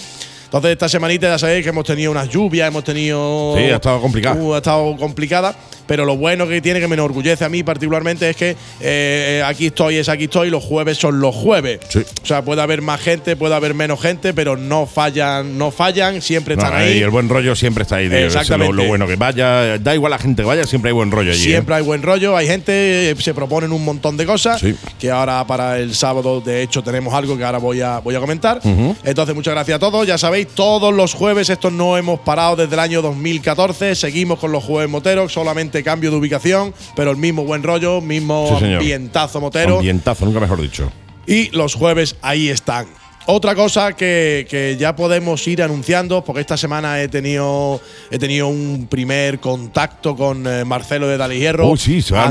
Entonces, 0.46 0.72
esta 0.72 0.88
semanita 0.90 1.28
ya 1.28 1.40
sabéis 1.40 1.64
que 1.64 1.70
hemos 1.70 1.86
tenido 1.86 2.12
unas 2.12 2.30
lluvias, 2.30 2.68
hemos 2.68 2.84
tenido. 2.84 3.56
Sí, 3.58 3.64
ha 3.64 3.76
estado 3.76 4.00
complicada. 4.00 4.36
Uh, 4.40 4.54
ha 4.54 4.58
estado 4.58 4.96
complicada. 4.98 5.56
Pero 5.90 6.06
lo 6.06 6.16
bueno 6.18 6.48
que 6.48 6.62
tiene, 6.62 6.80
que 6.80 6.88
me 6.88 6.94
enorgullece 6.94 7.44
a 7.44 7.50
mí 7.50 7.64
particularmente, 7.64 8.30
es 8.30 8.36
que 8.38 8.56
eh, 8.80 9.42
aquí 9.44 9.66
estoy, 9.66 9.96
es 9.96 10.08
aquí 10.08 10.26
estoy, 10.26 10.52
los 10.52 10.64
jueves 10.64 11.00
son 11.00 11.20
los 11.20 11.34
jueves. 11.34 11.80
Sí. 11.90 12.00
O 12.22 12.26
sea, 12.28 12.44
puede 12.44 12.62
haber 12.62 12.84
más 12.84 13.02
gente, 13.02 13.36
puede 13.36 13.56
haber 13.56 13.74
menos 13.74 14.00
gente, 14.00 14.32
pero 14.36 14.56
no 14.56 14.86
fallan, 14.86 15.58
no 15.58 15.72
fallan, 15.72 16.22
siempre 16.22 16.56
No, 16.56 16.64
están 16.64 16.80
y 16.80 16.84
ahí. 16.84 17.00
el 17.00 17.10
buen 17.10 17.28
rollo 17.28 17.56
siempre 17.56 17.82
está 17.82 17.96
ahí, 17.96 18.08
tío. 18.08 18.18
Eso 18.20 18.28
es 18.28 18.34
lo, 18.36 18.42
Exactamente. 18.42 18.74
lo 18.76 18.88
bueno 18.88 19.08
que 19.08 19.16
vaya. 19.16 19.80
Da 19.80 19.96
igual 19.96 20.12
la 20.12 20.20
gente 20.20 20.44
que 20.44 20.48
vaya, 20.48 20.68
siempre 20.68 20.90
hay 20.90 20.94
buen 20.94 21.10
rollo 21.10 21.32
allí. 21.32 21.42
¿eh? 21.42 21.54
Siempre 21.54 21.74
hay 21.74 21.82
buen 21.82 22.04
rollo, 22.04 22.38
hay 22.38 22.46
gente, 22.46 23.16
se 23.20 23.34
proponen 23.34 23.72
un 23.72 23.84
montón 23.84 24.16
de 24.16 24.28
cosas. 24.28 24.62
Sí. 24.62 24.76
Que 25.00 25.10
ahora 25.10 25.44
para 25.48 25.80
el 25.80 25.96
sábado, 25.96 26.40
de 26.40 26.62
hecho, 26.62 26.84
tenemos 26.84 27.16
algo 27.16 27.36
que 27.36 27.44
ahora 27.44 27.58
voy 27.58 27.82
a, 27.82 27.98
voy 27.98 28.14
a 28.14 28.20
comentar. 28.20 28.62
Entonces, 29.04 29.34
muchas 29.34 29.56
gracias 29.56 29.78
a 29.78 29.80
todos. 29.80 30.06
Ya 30.06 30.20
sabéis, 30.20 30.50
todos 30.54 30.94
los 30.94 31.16
jueves, 31.16 31.50
esto 31.50 31.72
no 31.72 31.98
hemos 31.98 32.20
parado 32.20 32.56
desde 32.58 32.76
el 32.76 32.80
año 32.80 33.02
2014. 33.02 33.96
Seguimos 33.96 34.38
con 34.38 34.52
los 34.52 34.64
jueves 34.64 34.88
moteros, 34.88 35.34
solamente 35.34 35.79
cambio 35.84 36.12
de 36.12 36.18
ubicación, 36.18 36.74
pero 36.96 37.12
el 37.12 37.18
mismo 37.18 37.44
buen 37.44 37.64
rollo, 37.64 38.02
mismo 38.02 38.58
Sí, 38.60 38.66
ambientazo 38.66 39.42
motero. 39.42 39.78
Ambientazo, 39.78 40.26
nunca 40.26 40.40
mejor 40.40 40.62
dicho. 40.62 40.92
Y 41.26 41.50
los 41.52 41.76
jueves 41.76 42.16
ahí 42.22 42.50
están. 42.50 42.88
Otra 43.32 43.54
cosa 43.54 43.94
que, 43.94 44.48
que 44.50 44.76
ya 44.80 44.96
podemos 44.96 45.48
ir 45.48 45.62
anunciando, 45.62 46.24
porque 46.24 46.42
esta 46.42 46.58
semana 46.58 47.00
he 47.02 47.08
tenido, 47.08 47.80
he 48.10 48.18
tenido 48.18 48.48
un 48.48 48.88
primer 48.90 49.40
contacto 49.40 50.16
con 50.16 50.48
eh, 50.48 50.66
Marcelo 50.66 51.08
de 51.08 51.16
Dali 51.18 51.38
Hierro. 51.40 51.68
Oh, 51.70 51.78
sí, 51.78 52.02
se, 52.02 52.16
está, 52.16 52.24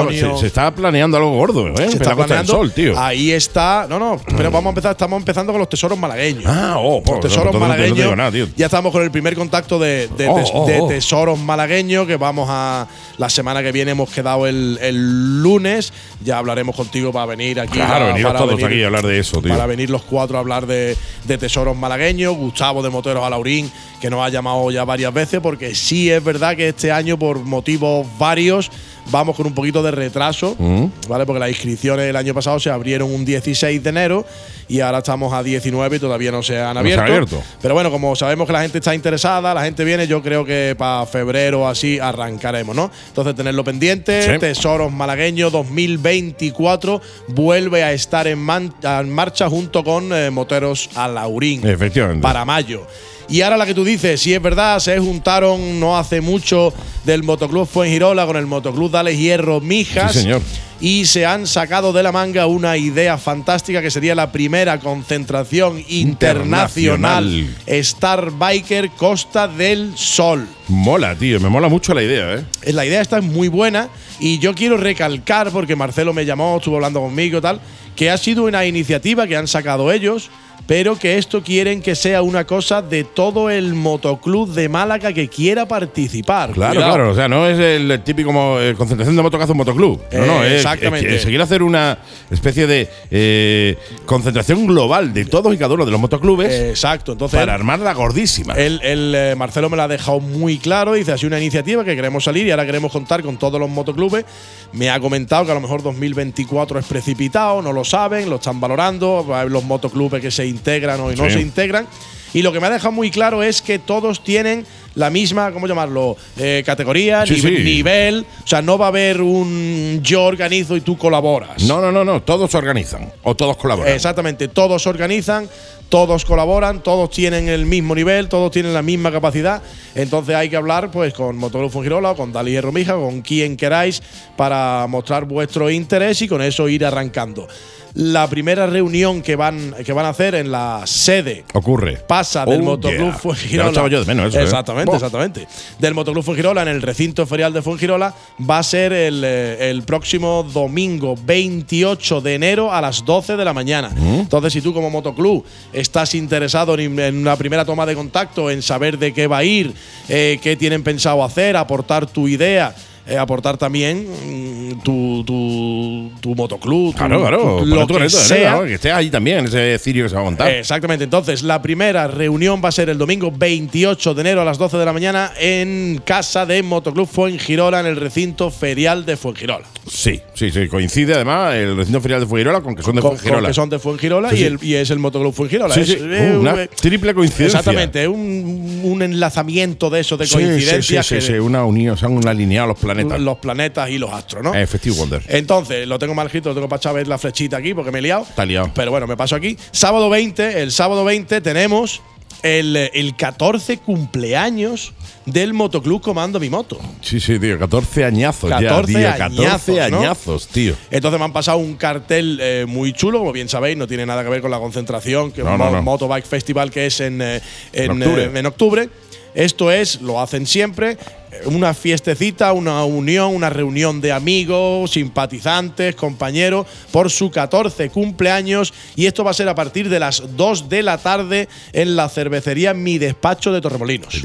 Antonio- 0.00 0.34
se- 0.36 0.40
se 0.40 0.46
está 0.46 0.74
planeando 0.74 1.18
algo 1.18 1.32
gordo, 1.36 1.68
¿eh? 1.74 1.90
se 1.90 1.96
está 1.98 2.16
planeando. 2.16 2.52
Sol, 2.54 2.72
tío. 2.72 2.98
Ahí 2.98 3.32
está. 3.32 3.86
No, 3.88 3.98
no, 3.98 4.18
pero 4.36 4.50
vamos 4.50 4.66
a 4.66 4.70
empezar. 4.70 4.92
Estamos 4.92 5.18
empezando 5.18 5.52
con 5.52 5.58
los 5.60 5.68
tesoros 5.68 5.98
malagueños. 5.98 6.44
Ah, 6.46 6.76
oh, 6.78 6.96
los 6.96 7.02
pues, 7.04 7.20
tesoros 7.20 7.52
no 7.52 7.60
no 7.60 7.66
malagueños. 7.68 8.16
nada, 8.16 8.32
tío. 8.32 8.48
ya 8.56 8.64
estamos 8.66 8.92
con 8.92 9.02
el 9.02 9.10
primer 9.10 9.34
contacto 9.34 9.78
de, 9.78 10.08
de 10.16 10.26
Oh, 10.28 10.42
oh, 10.54 10.66
de 10.66 10.80
oh. 10.80 10.88
tesoros 10.88 11.38
malagueños 11.38 12.06
que 12.06 12.16
vamos 12.16 12.48
a. 12.50 12.86
La 13.18 13.28
semana 13.30 13.62
que 13.62 13.72
viene 13.72 13.90
hemos 13.90 14.10
quedado 14.10 14.46
el, 14.46 14.78
el 14.80 15.42
lunes. 15.42 15.92
Ya 16.24 16.38
hablaremos 16.38 16.74
contigo 16.74 17.12
para 17.12 17.26
venir 17.26 17.60
aquí. 17.60 17.72
Claro, 17.74 17.92
para- 17.92 18.06
veniros 18.06 18.32
para 18.32 18.38
todos 18.44 18.56
venir- 18.56 18.66
aquí 18.66 18.82
a 18.82 18.86
hablar 18.86 19.06
de 19.06 19.18
eso, 19.18 19.42
tío. 19.42 19.50
Para 19.50 19.66
venir 19.66 19.90
los 19.90 20.02
cuatro 20.02 20.36
a 20.36 20.40
hablar 20.46 20.66
de, 20.66 20.96
de 21.24 21.38
tesoros 21.38 21.76
malagueños. 21.76 22.36
Gustavo 22.36 22.82
de 22.82 22.90
Moteros 22.90 23.24
a 23.24 23.30
Laurín, 23.30 23.70
que 24.00 24.08
nos 24.08 24.24
ha 24.24 24.28
llamado 24.28 24.70
ya 24.70 24.84
varias 24.84 25.12
veces, 25.12 25.40
porque 25.40 25.74
sí 25.74 26.10
es 26.10 26.22
verdad 26.22 26.56
que 26.56 26.68
este 26.68 26.92
año, 26.92 27.18
por 27.18 27.40
motivos 27.40 28.06
varios, 28.18 28.70
vamos 29.10 29.36
con 29.36 29.46
un 29.46 29.54
poquito 29.54 29.82
de 29.82 29.90
retraso, 29.90 30.56
Mm. 30.58 30.86
¿vale? 31.08 31.26
Porque 31.26 31.40
las 31.40 31.48
inscripciones 31.50 32.06
el 32.08 32.16
año 32.16 32.34
pasado 32.34 32.58
se 32.60 32.70
abrieron 32.70 33.12
un 33.12 33.24
16 33.24 33.82
de 33.82 33.88
enero 33.90 34.26
y 34.68 34.80
ahora 34.80 34.98
estamos 34.98 35.32
a 35.32 35.42
19 35.42 35.96
y 35.96 35.98
todavía 36.00 36.32
no 36.32 36.42
se 36.42 36.58
han 36.60 36.74
No 36.74 36.82
se 36.82 36.92
han 36.94 36.98
abierto. 37.00 37.02
abierto. 37.36 37.42
Pero 37.62 37.74
bueno, 37.74 37.90
como 37.90 38.16
sabemos 38.16 38.46
que 38.46 38.52
la 38.52 38.62
gente 38.62 38.78
está 38.78 38.94
interesada, 38.94 39.54
la 39.54 39.62
gente 39.64 39.84
viene, 39.84 40.06
yo 40.06 40.22
creo 40.22 40.44
que 40.44 40.74
para 40.76 41.06
febrero 41.06 41.68
así 41.68 41.98
arrancaremos, 41.98 42.74
¿no? 42.74 42.90
Entonces 43.08 43.34
tenerlo 43.34 43.62
pendiente, 43.64 44.22
Sí. 44.22 44.38
Tesoros 44.40 44.92
Malagueños 44.92 45.52
2024 45.52 47.00
vuelve 47.28 47.82
a 47.84 47.92
estar 47.92 48.26
en, 48.26 48.38
man- 48.38 48.72
en 48.82 49.10
marcha 49.12 49.48
junto 49.48 49.84
con 49.84 50.12
eh, 50.12 50.30
Moteros 50.30 50.90
a 50.94 51.08
Laurín 51.08 51.66
Efectivamente. 51.66 52.22
para 52.22 52.44
mayo. 52.44 52.86
Y 53.28 53.40
ahora 53.42 53.56
la 53.56 53.66
que 53.66 53.74
tú 53.74 53.84
dices, 53.84 54.20
si 54.20 54.34
es 54.34 54.40
verdad, 54.40 54.78
se 54.78 54.98
juntaron 54.98 55.80
no 55.80 55.98
hace 55.98 56.20
mucho 56.20 56.72
del 57.04 57.22
Motoclub 57.24 57.66
Fuengirola 57.66 58.24
con 58.26 58.36
el 58.36 58.46
Motoclub 58.46 58.90
Dale 58.90 59.16
Hierro 59.16 59.60
Mijas. 59.60 60.12
Sí, 60.12 60.20
señor. 60.20 60.42
Y 60.78 61.06
se 61.06 61.24
han 61.24 61.46
sacado 61.46 61.92
de 61.94 62.02
la 62.02 62.12
manga 62.12 62.46
una 62.46 62.76
idea 62.76 63.16
fantástica 63.16 63.80
que 63.80 63.90
sería 63.90 64.14
la 64.14 64.30
primera 64.30 64.78
concentración 64.78 65.82
internacional, 65.88 67.26
Internacional. 67.26 67.56
Star 67.66 68.30
Biker 68.30 68.90
Costa 68.90 69.48
del 69.48 69.96
Sol. 69.96 70.46
Mola, 70.68 71.14
tío. 71.14 71.40
Me 71.40 71.48
mola 71.48 71.68
mucho 71.68 71.94
la 71.94 72.02
idea, 72.02 72.34
¿eh? 72.34 72.44
Eh, 72.62 72.72
La 72.74 72.84
idea 72.84 73.00
está 73.00 73.22
muy 73.22 73.48
buena 73.48 73.88
y 74.20 74.38
yo 74.38 74.54
quiero 74.54 74.76
recalcar, 74.76 75.50
porque 75.50 75.76
Marcelo 75.76 76.12
me 76.12 76.26
llamó, 76.26 76.58
estuvo 76.58 76.76
hablando 76.76 77.00
conmigo 77.00 77.38
y 77.38 77.40
tal, 77.40 77.60
que 77.96 78.10
ha 78.10 78.18
sido 78.18 78.44
una 78.44 78.66
iniciativa 78.66 79.26
que 79.26 79.36
han 79.36 79.48
sacado 79.48 79.90
ellos, 79.90 80.30
pero 80.66 80.98
que 80.98 81.16
esto 81.18 81.42
quieren 81.42 81.80
que 81.80 81.94
sea 81.94 82.22
una 82.22 82.44
cosa 82.44 82.82
de 82.82 83.04
todo 83.04 83.50
el 83.50 83.74
motoclub 83.74 84.52
de 84.52 84.68
Málaga 84.68 85.12
que 85.12 85.28
quiera 85.28 85.66
participar. 85.68 86.50
Claro, 86.52 86.74
Cuidado. 86.74 86.94
claro. 86.94 87.10
O 87.12 87.14
sea, 87.14 87.28
no 87.28 87.46
es 87.46 87.58
el 87.58 88.02
típico 88.02 88.32
mo- 88.32 88.60
eh, 88.60 88.74
concentración 88.74 89.14
de 89.16 89.22
moto 89.22 89.38
que 89.38 89.44
hace 89.44 89.52
un 89.52 89.58
motoclub. 89.58 90.00
No, 90.12 90.26
no, 90.26 90.44
es, 90.44 90.54
exactamente. 90.54 91.14
es 91.16 91.24
quiere 91.24 91.42
hacer 91.42 91.62
una 91.62 91.98
especie 92.30 92.66
de 92.66 92.88
eh, 93.10 93.78
concentración 94.06 94.66
global 94.66 95.12
de 95.14 95.24
todos 95.24 95.54
y 95.54 95.58
cada 95.58 95.74
uno 95.74 95.84
de 95.84 95.90
los 95.92 96.00
motoclubes 96.00 96.50
Eh, 96.52 96.70
Exacto, 96.70 97.12
entonces 97.12 97.38
para 97.38 97.54
armarla 97.54 97.92
gordísima. 97.94 98.54
El, 98.54 98.80
el, 98.82 99.14
eh, 99.14 99.34
Marcelo 99.36 99.70
me 99.70 99.76
la 99.76 99.84
ha 99.84 99.88
dejado 99.88 100.20
muy 100.20 100.58
claro. 100.58 100.94
Dice, 100.94 101.12
ha 101.12 101.16
sido 101.18 101.28
una 101.28 101.38
iniciativa 101.40 101.84
que 101.84 101.94
queremos 101.94 102.24
salir 102.24 102.46
y 102.46 102.50
ahora 102.50 102.66
queremos 102.66 102.90
contar 102.92 103.22
con 103.22 103.36
todos 103.38 103.60
los 103.60 103.70
motoclubes. 103.70 104.24
Me 104.72 104.90
ha 104.90 104.98
comentado 105.00 105.44
que 105.44 105.52
a 105.52 105.54
lo 105.54 105.60
mejor 105.60 105.82
2024 105.82 106.78
es 106.80 106.86
precipitado, 106.86 107.62
no 107.62 107.72
lo 107.72 107.84
saben, 107.84 108.28
lo 108.28 108.36
están 108.36 108.60
valorando. 108.60 109.24
Los 109.48 109.64
motoclubes 109.64 110.20
que 110.20 110.30
se 110.30 110.46
integran 110.56 111.00
o 111.00 111.12
no 111.12 111.24
Sí. 111.26 111.30
se 111.32 111.40
integran. 111.40 111.86
Y 112.34 112.42
lo 112.42 112.52
que 112.52 112.60
me 112.60 112.66
ha 112.66 112.70
dejado 112.70 112.92
muy 112.92 113.10
claro 113.10 113.42
es 113.42 113.62
que 113.62 113.78
todos 113.78 114.22
tienen 114.22 114.66
la 114.94 115.08
misma, 115.10 115.52
¿cómo 115.52 115.66
llamarlo? 115.66 116.16
Eh, 116.36 116.62
categoría, 116.66 117.24
Sí, 117.26 117.34
nive- 117.36 117.56
sí. 117.58 117.62
nivel. 117.64 118.26
O 118.44 118.46
sea, 118.46 118.60
no 118.62 118.76
va 118.76 118.86
a 118.86 118.88
haber 118.88 119.22
un 119.22 120.00
yo 120.02 120.24
organizo 120.24 120.76
y 120.76 120.80
tú 120.82 120.98
colaboras. 120.98 121.62
No, 121.62 121.80
no, 121.80 121.90
no, 121.92 122.04
no. 122.04 122.22
Todos 122.22 122.50
se 122.50 122.56
organizan 122.58 123.10
o 123.22 123.34
todos 123.34 123.56
colaboran. 123.56 123.92
Exactamente, 123.94 124.48
todos 124.48 124.82
se 124.82 124.88
organizan, 124.88 125.48
todos 125.88 126.24
colaboran, 126.24 126.82
todos 126.82 127.10
tienen 127.10 127.48
el 127.48 127.66
mismo 127.66 127.94
nivel, 127.94 128.28
todos 128.28 128.50
tienen 128.50 128.74
la 128.74 128.82
misma 128.82 129.12
capacidad. 129.12 129.62
Entonces 129.94 130.34
hay 130.34 130.48
que 130.48 130.56
hablar 130.56 130.90
pues 130.90 131.14
con 131.14 131.36
Motoclub 131.36 131.70
Fungirola 131.70 132.10
o 132.10 132.16
con 132.16 132.32
Dali 132.32 132.52
Hierro 132.52 132.72
Mija, 132.72 132.94
con 132.94 133.22
quien 133.22 133.56
queráis, 133.56 134.02
para 134.36 134.86
mostrar 134.88 135.24
vuestro 135.24 135.70
interés 135.70 136.20
y 136.22 136.28
con 136.28 136.42
eso 136.42 136.68
ir 136.68 136.84
arrancando. 136.84 137.46
La 137.94 138.28
primera 138.28 138.66
reunión 138.66 139.22
que 139.22 139.36
van, 139.36 139.74
que 139.82 139.90
van 139.94 140.04
a 140.04 140.10
hacer 140.10 140.34
en 140.34 140.50
la 140.52 140.82
sede 140.84 141.46
Ocurre. 141.54 141.96
pasa 142.06 142.44
del 142.44 142.60
Oh, 142.60 142.64
Motoclub 142.64 143.14
yeah. 143.48 143.68
Echaba 143.70 143.88
yo 143.88 144.00
de 144.00 144.04
menos 144.04 144.26
eso, 144.28 144.38
¿eh? 144.40 144.42
Exactamente, 144.42 144.94
exactamente. 144.94 145.48
Del 145.78 145.94
Motoclub 145.94 146.22
Fuengirola 146.22 146.60
en 146.60 146.68
el 146.68 146.82
recinto 146.82 147.24
ferial 147.26 147.54
de 147.54 147.62
Fuengirola 147.62 148.14
va 148.50 148.58
a 148.58 148.62
ser 148.62 148.92
el, 148.92 149.22
eh, 149.24 149.70
el 149.70 149.82
próximo 149.84 150.42
domingo 150.42 151.14
28 151.24 152.20
de 152.20 152.34
enero 152.34 152.70
a 152.70 152.82
las 152.82 153.02
12 153.02 153.34
de 153.34 153.44
la 153.46 153.54
mañana. 153.54 153.88
Mm. 153.96 154.20
Entonces, 154.20 154.52
si 154.52 154.60
tú 154.60 154.74
como 154.74 154.90
motoclub 154.90 155.42
estás 155.76 156.14
interesado 156.14 156.78
en, 156.78 157.18
una 157.18 157.36
primera 157.36 157.64
toma 157.64 157.84
de 157.84 157.94
contacto, 157.94 158.50
en 158.50 158.62
saber 158.62 158.98
de 158.98 159.12
qué 159.12 159.26
va 159.26 159.38
a 159.38 159.44
ir, 159.44 159.74
eh, 160.08 160.38
qué 160.42 160.56
tienen 160.56 160.82
pensado 160.82 161.22
hacer, 161.22 161.56
aportar 161.56 162.06
tu 162.06 162.28
idea. 162.28 162.74
Eh, 163.08 163.16
aportar 163.18 163.56
también 163.56 164.06
mm, 164.06 164.80
tu, 164.82 165.22
tu, 165.24 166.10
tu 166.20 166.34
motoclub, 166.34 166.92
tu- 166.92 166.98
Claro, 166.98 167.20
claro. 167.20 167.58
tu- 167.60 167.66
lo 167.66 167.86
tu 167.86 167.94
que 167.94 168.00
de 168.00 168.06
arena, 168.06 168.08
sea. 168.10 168.64
Que 168.64 168.74
estés 168.74 168.92
ahí 168.92 169.10
también, 169.10 169.38
en 169.38 169.46
ese 169.46 169.78
cirio 169.78 170.04
que 170.04 170.08
se 170.10 170.14
va 170.16 170.22
a 170.22 170.24
montar. 170.24 170.48
Exactamente. 170.50 171.04
Entonces, 171.04 171.42
la 171.42 171.60
primera 171.62 172.06
reunión 172.08 172.60
va 172.64 172.68
a 172.68 172.72
ser 172.72 172.88
el 172.90 172.98
domingo 172.98 173.32
28 173.36 174.14
de 174.14 174.20
enero 174.20 174.40
a 174.42 174.44
las 174.44 174.58
12 174.58 174.76
de 174.76 174.84
la 174.84 174.92
mañana 174.92 175.32
en 175.38 176.00
casa 176.04 176.46
de 176.46 176.62
Motoclub 176.62 177.06
Fuengirola, 177.08 177.80
en 177.80 177.86
el 177.86 177.96
recinto 177.96 178.50
ferial 178.50 179.06
de 179.06 179.16
Fuengirola. 179.16 179.66
Sí, 179.88 180.20
sí, 180.34 180.50
sí. 180.50 180.66
Coincide 180.66 181.14
además 181.14 181.54
el 181.54 181.76
recinto 181.76 182.00
ferial 182.00 182.20
de 182.20 182.26
Fuengirola 182.26 182.60
con 182.60 182.74
que 182.74 182.82
son 182.82 182.96
de 182.96 183.00
Con, 183.02 183.10
con 183.10 183.18
Fuengirola. 183.18 183.48
que 183.48 183.54
son 183.54 183.70
de 183.70 183.78
Fuengirola 183.78 184.30
Sí, 184.30 184.34
y, 184.34 184.38
sí. 184.38 184.44
el- 184.44 184.58
y 184.62 184.74
es 184.74 184.90
el 184.90 184.98
Motoclub 184.98 185.32
Fuengirola. 185.32 185.72
Sí, 185.74 185.80
Es- 185.80 185.86
sí. 185.88 185.98
eh, 186.00 186.32
Uh, 186.36 186.40
una 186.40 186.62
eh, 186.64 186.68
triple 186.74 187.14
coincidencia. 187.14 187.60
Exactamente, 187.60 188.08
un, 188.08 188.80
un 188.84 189.02
enlazamiento 189.02 189.88
de 189.90 190.00
esos 190.00 190.18
de 190.18 190.26
Sí, 190.26 190.32
sí, 190.32 190.38
sí, 190.38 190.44
coincidencias 190.46 191.06
sí, 191.06 191.14
que 191.16 191.20
sí, 191.20 191.32
una 191.34 191.64
unión, 191.64 191.96
se 191.96 192.04
han 192.06 192.26
alineado 192.26 192.68
los 192.68 192.78
planetas. 193.02 193.20
los 193.24 193.38
planetas 193.38 193.90
y 193.90 193.98
los 193.98 194.12
astros, 194.12 194.42
¿no? 194.42 194.54
Eh, 194.54 194.66
Festive 194.66 194.96
Wonder. 194.96 195.22
Entonces, 195.28 195.86
lo 195.86 195.98
tengo 195.98 196.14
mal 196.14 196.26
escrito, 196.26 196.48
lo 196.50 196.54
tengo 196.54 196.68
para 196.68 196.78
echar 196.78 196.90
a 196.90 196.94
ver 196.94 197.08
la 197.08 197.18
flechita 197.18 197.56
aquí 197.56 197.74
porque 197.74 197.90
me 197.92 197.98
he 197.98 198.02
liado. 198.02 198.22
Está 198.28 198.44
liado. 198.44 198.70
Pero 198.74 198.90
bueno, 198.90 199.06
me 199.06 199.16
paso 199.16 199.36
aquí. 199.36 199.56
Sábado 199.70 200.08
20, 200.10 200.62
el 200.62 200.70
sábado 200.72 201.04
20 201.04 201.40
tenemos 201.40 202.00
el, 202.42 202.76
el 202.76 203.16
14 203.16 203.78
cumpleaños 203.78 204.92
del 205.24 205.52
Motoclub 205.54 206.00
Comando 206.00 206.38
Mi 206.38 206.48
Moto. 206.48 206.78
Sí, 207.00 207.18
sí, 207.18 207.38
tío, 207.38 207.58
14 207.58 208.04
añazos 208.04 208.48
14 208.48 208.92
ya, 208.92 208.98
tío. 208.98 209.18
14 209.18 209.40
añazos, 209.40 209.90
¿no? 209.90 209.98
añazos, 209.98 210.48
tío. 210.48 210.74
Entonces 210.90 211.18
me 211.18 211.24
han 211.24 211.32
pasado 211.32 211.58
un 211.58 211.74
cartel 211.74 212.38
eh, 212.40 212.64
muy 212.68 212.92
chulo, 212.92 213.18
como 213.18 213.32
bien 213.32 213.48
sabéis, 213.48 213.76
no 213.76 213.86
tiene 213.88 214.06
nada 214.06 214.22
que 214.22 214.28
ver 214.30 214.40
con 214.42 214.50
la 214.52 214.58
concentración, 214.58 215.32
que 215.32 215.42
No, 215.42 215.54
es 215.56 215.60
un 215.60 215.72
no. 215.72 215.82
Motobike 215.82 216.26
Festival 216.26 216.70
que 216.70 216.86
es 216.86 217.00
en, 217.00 217.20
eh, 217.20 217.40
en, 217.72 217.90
En 217.90 218.02
octubre. 218.02 218.24
eh, 218.24 218.30
en 218.38 218.46
octubre. 218.46 218.88
Esto 219.36 219.70
es, 219.70 220.00
lo 220.00 220.18
hacen 220.20 220.46
siempre, 220.46 220.92
eh, 220.92 220.98
una 221.44 221.74
fiestecita, 221.74 222.52
una 222.54 222.82
unión, 222.84 223.34
una 223.34 223.50
reunión 223.50 224.00
de 224.00 224.10
amigos, 224.10 224.92
simpatizantes, 224.92 225.94
compañeros, 225.94 226.66
por 226.90 227.10
su 227.10 227.30
14 227.30 227.90
cumpleaños. 227.90 228.72
Y 228.96 229.04
esto 229.04 229.22
va 229.24 229.32
a 229.32 229.34
ser 229.34 229.48
a 229.50 229.54
partir 229.54 229.90
de 229.90 230.00
las 230.00 230.22
2 230.36 230.70
de 230.70 230.82
la 230.82 230.96
tarde 230.96 231.48
en 231.74 231.96
la 231.96 232.08
cervecería 232.08 232.72
Mi 232.72 232.96
Despacho 232.96 233.52
de 233.52 233.60
Torremolinos. 233.60 234.20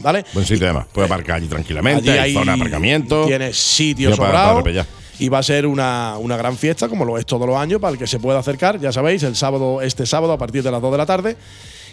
¿Vale? 0.00 0.24
Buen 0.32 0.46
sitio 0.46 0.66
además. 0.66 0.86
Puede 0.92 1.06
aparcar 1.06 1.36
allí 1.38 1.48
tranquilamente, 1.48 2.08
Allí 2.12 2.18
hay 2.20 2.32
zona 2.32 2.52
de 2.52 2.60
aparcamiento. 2.60 3.26
Tienes 3.26 3.58
sitio 3.58 4.10
para- 4.10 4.16
sobrado. 4.28 4.62
para 4.62 4.86
y 5.18 5.28
va 5.28 5.38
a 5.38 5.42
ser 5.42 5.66
una, 5.66 6.16
una 6.18 6.36
gran 6.36 6.56
fiesta, 6.56 6.88
como 6.88 7.04
lo 7.04 7.18
es 7.18 7.26
todos 7.26 7.44
los 7.46 7.56
años, 7.56 7.80
para 7.80 7.92
el 7.92 7.98
que 7.98 8.06
se 8.06 8.20
pueda 8.20 8.38
acercar, 8.38 8.78
ya 8.78 8.92
sabéis, 8.92 9.24
el 9.24 9.34
sábado, 9.34 9.82
este 9.82 10.06
sábado 10.06 10.32
a 10.32 10.38
partir 10.38 10.62
de 10.62 10.70
las 10.70 10.80
2 10.80 10.92
de 10.92 10.98
la 10.98 11.06
tarde. 11.06 11.36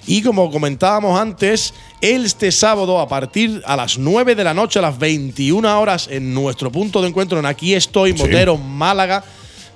Y 0.07 0.21
como 0.21 0.51
comentábamos 0.51 1.19
antes, 1.19 1.73
este 2.01 2.51
sábado 2.51 2.99
a 2.99 3.07
partir 3.07 3.61
a 3.65 3.75
las 3.75 3.97
9 3.97 4.35
de 4.35 4.43
la 4.43 4.53
noche, 4.53 4.79
a 4.79 4.81
las 4.83 4.97
21 4.99 5.79
horas, 5.79 6.07
en 6.11 6.33
nuestro 6.33 6.71
punto 6.71 7.01
de 7.01 7.07
encuentro 7.09 7.39
en 7.39 7.45
Aquí 7.45 7.73
Estoy, 7.73 8.11
Sí. 8.13 8.19
Motero, 8.19 8.57
Málaga, 8.57 9.23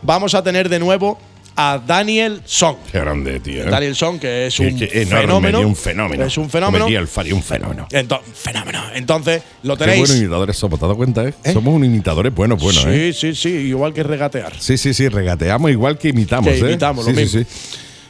vamos 0.01 0.35
a 0.35 0.43
tener 0.43 0.69
de 0.69 0.79
nuevo 0.79 1.17
a 1.61 1.77
Daniel 1.85 2.41
Song. 2.45 2.77
Qué 2.91 2.99
grande, 2.99 3.39
tío. 3.41 3.63
¿eh? 3.63 3.69
Daniel 3.69 3.93
Song, 3.95 4.17
que 4.19 4.47
es 4.47 4.53
Sí, 4.53 4.63
un 4.65 4.77
que 4.79 4.87
fenómeno. 5.05 5.59
un 5.59 5.75
fenómeno. 5.75 6.23
Es 6.23 6.37
un 6.37 6.49
fenómeno. 6.49 6.87
El 6.87 7.07
Fari, 7.07 7.33
un 7.33 7.43
fenómeno. 7.43 7.85
Ento- 7.91 8.21
fenómeno. 8.21 8.81
Entonces, 8.93 9.41
lo 9.63 9.75
Qué 9.75 9.83
tenéis. 9.83 9.99
buenos 10.01 10.17
imitadores 10.17 10.55
somos, 10.55 10.79
¿te 10.79 10.85
has 10.85 10.89
dado 10.89 10.95
cuenta, 10.95 11.27
eh? 11.27 11.33
Somos 11.51 11.73
unos 11.73 11.87
imitadores 11.87 12.33
buenos, 12.33 12.61
buenos, 12.61 12.83
sí, 12.83 12.89
¿eh? 12.89 13.13
sí, 13.13 13.35
sí, 13.35 13.49
igual 13.49 13.93
que 13.93 14.03
regatear. 14.03 14.53
Sí, 14.57 14.77
sí, 14.77 14.93
sí, 14.93 15.09
regateamos 15.09 15.69
igual 15.71 15.97
que 15.97 16.09
imitamos, 16.09 16.53
Que 16.53 16.59
¿eh? 16.59 16.69
imitamos, 16.69 17.03
sí, 17.05 17.11
lo 17.11 17.17
sí, 17.17 17.23
mismo. 17.23 17.41
sí. 17.41 17.47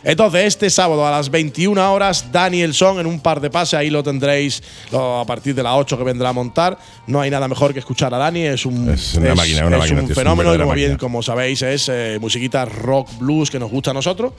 Entonces, 0.04 0.46
este 0.46 0.70
sábado 0.70 1.06
a 1.06 1.12
las 1.12 1.30
21 1.30 1.92
horas, 1.94 2.32
Daniel 2.32 2.74
Song 2.74 3.00
en 3.00 3.06
un 3.06 3.20
par 3.20 3.42
de 3.42 3.50
pases, 3.50 3.74
ahí 3.76 3.90
lo 3.90 4.02
tendréis 4.02 4.64
lo- 4.92 5.20
a 5.20 5.26
partir 5.26 5.54
de 5.54 5.62
las 5.62 5.74
8 5.76 5.98
que 5.98 6.04
vendrá 6.06 6.30
a 6.30 6.34
montar. 6.34 6.78
No 7.08 7.20
hay 7.20 7.30
nada 7.30 7.48
mejor 7.48 7.74
que 7.74 7.80
escuchar 7.80 8.14
a 8.14 8.18
Dani, 8.18 8.42
es 8.44 8.66
un, 8.66 8.90
Es 8.90 9.16
una 9.16 9.36
máquina, 9.36 9.66
una 9.66 9.76
es 9.76 9.82
máquina, 9.82 10.00
un 10.02 10.06
tío, 10.08 10.14
es 10.14 10.18
una 10.18 10.24
fenómeno 10.24 10.56
y 10.56 10.58
como 10.60 10.74
bien, 10.74 10.98
como 10.98 11.22
sabéis, 11.22 11.62
es 11.64 11.90
eh, 11.90 12.18
musiquita 12.22 12.64
rock 12.66 13.10
blues 13.20 13.52
que 13.52 13.60
nos 13.60 13.70
gusta 13.70 13.92
a 13.92 13.94
nosotros. 13.94 14.32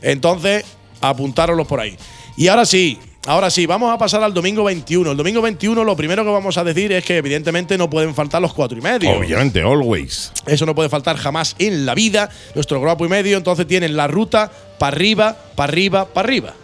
Entonces, 0.00 0.64
apuntároslo 1.00 1.64
por 1.64 1.80
ahí. 1.80 1.96
Y 2.36 2.48
ahora 2.48 2.64
sí, 2.64 2.98
ahora 3.26 3.50
sí, 3.50 3.66
vamos 3.66 3.92
a 3.92 3.98
pasar 3.98 4.22
al 4.22 4.34
domingo 4.34 4.64
21. 4.64 5.10
El 5.10 5.16
domingo 5.16 5.42
21 5.42 5.84
lo 5.84 5.96
primero 5.96 6.24
que 6.24 6.30
vamos 6.30 6.56
a 6.58 6.64
decir 6.64 6.92
es 6.92 7.04
que 7.04 7.16
evidentemente 7.16 7.78
no 7.78 7.88
pueden 7.88 8.14
faltar 8.14 8.42
los 8.42 8.52
cuatro 8.52 8.78
y 8.78 8.80
medio. 8.80 9.10
Obviamente, 9.10 9.62
always. 9.62 10.32
Eso 10.46 10.66
no 10.66 10.74
puede 10.74 10.88
faltar 10.88 11.16
jamás 11.16 11.54
en 11.58 11.86
la 11.86 11.94
vida. 11.94 12.30
Nuestro 12.54 12.80
grupo 12.80 13.04
y 13.04 13.08
medio, 13.08 13.36
entonces 13.36 13.66
tienen 13.66 13.96
la 13.96 14.06
ruta 14.06 14.50
para 14.78 14.96
arriba, 14.96 15.36
para 15.54 15.72
arriba, 15.72 16.06
para 16.06 16.26
arriba. 16.26 16.54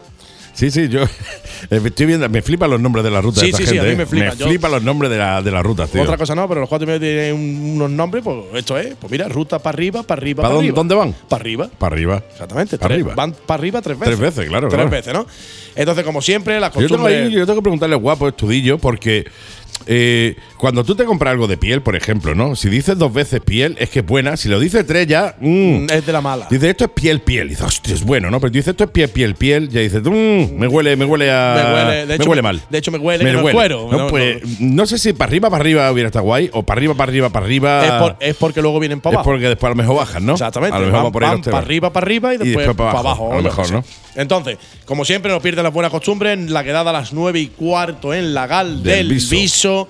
Sí, 0.58 0.72
sí, 0.72 0.88
yo 0.88 1.02
eh, 1.70 1.80
estoy 1.84 2.06
viendo, 2.06 2.28
me 2.28 2.42
flipan 2.42 2.68
los 2.68 2.80
nombres 2.80 3.04
de 3.04 3.12
la 3.12 3.20
ruta 3.20 3.38
Sí, 3.40 3.46
de 3.46 3.50
esta 3.50 3.58
sí, 3.58 3.64
sí, 3.66 3.74
gente. 3.74 3.80
a 3.86 3.88
mí 3.88 3.94
eh. 3.94 3.96
me 3.96 4.06
flipan. 4.06 4.36
Yo- 4.38 4.46
flipan 4.48 4.70
los 4.72 4.82
nombres 4.82 5.08
de, 5.10 5.16
la, 5.18 5.40
de 5.40 5.50
las 5.52 5.62
rutas, 5.62 5.88
tío. 5.88 6.02
Otra 6.02 6.16
cosa 6.16 6.34
no, 6.34 6.48
pero 6.48 6.58
los 6.60 6.68
cuatro 6.68 6.82
y 6.84 6.86
medio 6.88 6.98
tienen 7.00 7.34
un- 7.36 7.72
unos 7.76 7.90
nombres, 7.90 8.24
pues 8.24 8.36
esto 8.54 8.76
es, 8.76 8.96
pues 8.96 9.08
mira, 9.10 9.28
ruta 9.28 9.60
para 9.60 9.76
arriba, 9.76 10.02
para 10.02 10.18
arriba, 10.20 10.42
¿Pa 10.42 10.48
para 10.48 10.54
dónde- 10.56 10.68
arriba. 10.70 10.76
dónde 10.76 10.94
van? 10.96 11.14
Para 11.28 11.40
arriba. 11.42 11.70
Para 11.78 11.94
arriba. 11.94 12.22
Exactamente. 12.32 12.76
Pa' 12.76 12.86
tres- 12.88 12.96
arriba. 12.96 13.14
Van 13.14 13.32
para 13.46 13.60
arriba 13.60 13.80
tres 13.82 13.98
veces. 13.98 14.18
Tres 14.18 14.34
veces, 14.34 14.48
claro, 14.50 14.66
Tres 14.68 14.74
claro. 14.78 14.90
veces, 14.90 15.14
¿no? 15.14 15.26
Entonces, 15.76 16.04
como 16.04 16.20
siempre, 16.20 16.58
la 16.58 16.68
Yo 16.68 16.72
tengo, 16.72 16.88
costumbre. 16.88 17.22
ahí- 17.26 17.30
yo 17.32 17.46
tengo 17.46 17.60
que 17.60 17.62
preguntarle 17.62 17.94
guapo 17.94 18.26
estudillo 18.26 18.78
porque 18.78 19.26
eh, 19.90 20.36
cuando 20.58 20.84
tú 20.84 20.94
te 20.94 21.04
compras 21.04 21.32
algo 21.32 21.46
de 21.48 21.56
piel, 21.56 21.80
por 21.82 21.96
ejemplo, 21.96 22.34
¿no? 22.34 22.54
Si 22.56 22.68
dices 22.68 22.98
dos 22.98 23.12
veces 23.12 23.40
piel, 23.40 23.74
es 23.80 23.88
que 23.90 24.00
es 24.00 24.06
buena. 24.06 24.36
Si 24.36 24.48
lo 24.48 24.60
dices 24.60 24.86
tres 24.86 25.06
ya, 25.06 25.34
mm, 25.40 25.86
es 25.90 26.04
de 26.06 26.12
la 26.12 26.20
mala. 26.20 26.46
Dices, 26.50 26.68
esto 26.70 26.84
es 26.84 26.90
piel, 26.90 27.20
piel. 27.20 27.46
Y 27.46 27.50
dices, 27.50 27.64
hostia, 27.64 27.94
es 27.94 28.04
bueno, 28.04 28.30
¿no? 28.30 28.38
Pero 28.38 28.50
tú 28.52 28.58
dices, 28.58 28.68
esto 28.72 28.84
es 28.84 28.90
piel, 28.90 29.08
piel, 29.08 29.34
piel. 29.34 29.68
Ya 29.70 29.80
dices, 29.80 30.02
"Mm, 30.04 30.54
me 30.58 30.68
huele, 30.68 30.94
me 30.96 31.04
huele 31.06 31.30
a. 31.30 31.54
Me 31.56 31.62
huele- 31.74 32.06
de 32.06 32.14
hecho, 32.16 32.28
huele 32.30 32.42
me- 32.42 32.48
mal. 32.48 32.62
de 32.68 32.78
hecho, 32.78 32.90
me 32.90 32.98
huele 32.98 33.28
es 33.30 33.36
huele. 33.36 33.52
cuero. 33.52 33.88
No, 33.90 33.98
No, 33.98 34.06
pues, 34.08 34.60
no 34.60 34.86
sé 34.86 34.98
si 34.98 35.12
para 35.14 35.30
arriba, 35.30 35.48
para 35.50 35.62
arriba 35.62 35.90
hubiera 35.90 36.08
estado 36.08 36.24
guay, 36.26 36.50
o 36.52 36.62
para 36.62 36.78
arriba, 36.78 36.94
para 36.94 37.10
arriba, 37.10 37.30
para 37.30 37.46
arriba. 37.46 37.84
es, 37.86 37.92
por- 37.92 38.16
es 38.20 38.36
porque 38.36 38.60
luego 38.62 38.78
vienen 38.80 39.00
para 39.00 39.14
Es 39.14 39.16
abajo. 39.18 39.30
porque 39.30 39.48
después 39.48 39.68
a 39.68 39.70
lo 39.70 39.76
mejor 39.76 39.96
bajan, 39.96 40.26
¿no? 40.26 40.32
Exactamente. 40.34 40.76
A 40.76 40.80
lo 40.80 40.86
mejor 40.86 40.98
van 40.98 41.06
va 41.06 41.12
por 41.12 41.24
ahí 41.24 41.30
los 41.36 41.40
para 41.46 41.58
arriba, 41.58 41.92
para 41.92 42.04
arriba 42.04 42.34
y 42.34 42.38
después, 42.38 42.66
después 42.66 42.76
pa' 42.76 42.84
para 42.92 42.98
abajo, 43.00 43.24
abajo. 43.26 43.32
a 43.32 43.36
lo 43.36 43.42
mejor, 43.42 43.70
¿no? 43.72 43.84
Entonces, 44.18 44.58
como 44.84 45.04
siempre, 45.04 45.32
no 45.32 45.40
pierden 45.40 45.64
la 45.64 45.70
buena 45.70 45.90
costumbre, 45.90 46.32
en 46.32 46.52
la 46.52 46.64
quedada 46.64 46.90
a 46.90 46.92
las 46.92 47.12
9 47.12 47.38
y 47.40 47.46
cuarto 47.48 48.12
en 48.12 48.34
la 48.34 48.46
Gal 48.46 48.82
Del 48.82 49.08
del, 49.08 49.08
Viso. 49.08 49.30
Viso. 49.30 49.88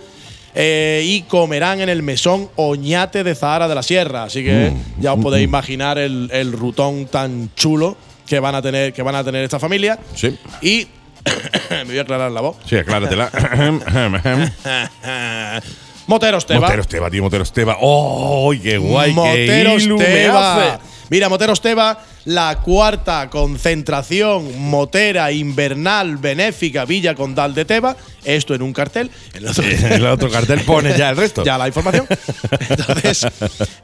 eh, 0.55 1.03
y 1.05 1.23
comerán 1.23 1.81
en 1.81 1.89
el 1.89 2.03
mesón 2.03 2.49
Oñate 2.57 3.25
de 3.25 3.35
Zahara 3.35 3.69
de 3.69 3.75
la 3.75 3.83
Sierra. 3.83 4.25
Así 4.25 4.45
que 4.45 4.71
Mm, 4.71 5.01
ya 5.03 5.13
os 5.15 5.21
podéis 5.23 5.45
imaginar 5.45 5.99
el, 5.99 6.31
el 6.33 6.53
rutón 6.53 7.07
tan 7.07 7.51
chulo 7.55 7.97
que 8.27 8.41
van 8.41 8.55
a 8.55 8.63
tener, 8.63 8.93
que 8.93 9.03
van 9.03 9.15
a 9.15 9.25
tener 9.25 9.45
esta 9.45 9.59
familia. 9.59 9.99
Sí. 10.15 10.37
Y 10.63 10.87
me 11.71 11.85
voy 11.85 11.99
a 11.99 12.03
aclarar 12.03 12.31
la 12.31 12.41
voz. 12.41 12.57
Sí, 12.67 12.77
acláratela. 12.77 13.31
Moteros 16.07 16.47
Teba. 16.47 16.61
Moteros 16.61 16.89
Teba, 16.89 17.11
tío, 17.11 17.23
Moteros 17.23 17.53
Teba. 17.53 17.77
¡Oh, 17.81 18.53
qué 18.63 18.79
guay! 18.79 19.13
Moteros 19.13 19.77
qué 19.77 19.83
ilu 19.85 19.99
me 19.99 20.05
Teba. 20.05 20.75
hace! 20.75 20.79
Mira, 21.11 21.29
Moteros 21.29 21.61
Teba, 21.61 22.05
la 22.27 22.61
cuarta 22.63 23.31
concentración 23.31 24.61
motera 24.61 25.33
invernal 25.33 26.17
benéfica 26.19 26.85
Villa 26.85 27.15
Condal 27.15 27.55
de 27.55 27.65
Teba. 27.65 27.97
Esto 28.25 28.55
en 28.55 28.63
un 28.63 28.73
cartel. 28.73 29.11
En 29.33 29.45
el 29.45 29.49
otro, 29.49 29.65
El 29.65 30.07
otro 30.07 30.31
cartel 30.33 30.61
pone 30.61 30.97
ya 30.99 31.11
el 31.11 31.17
resto. 31.17 31.45
ya 31.45 31.57
la 31.57 31.67
información. 31.67 32.07
Entonces, 32.69 33.27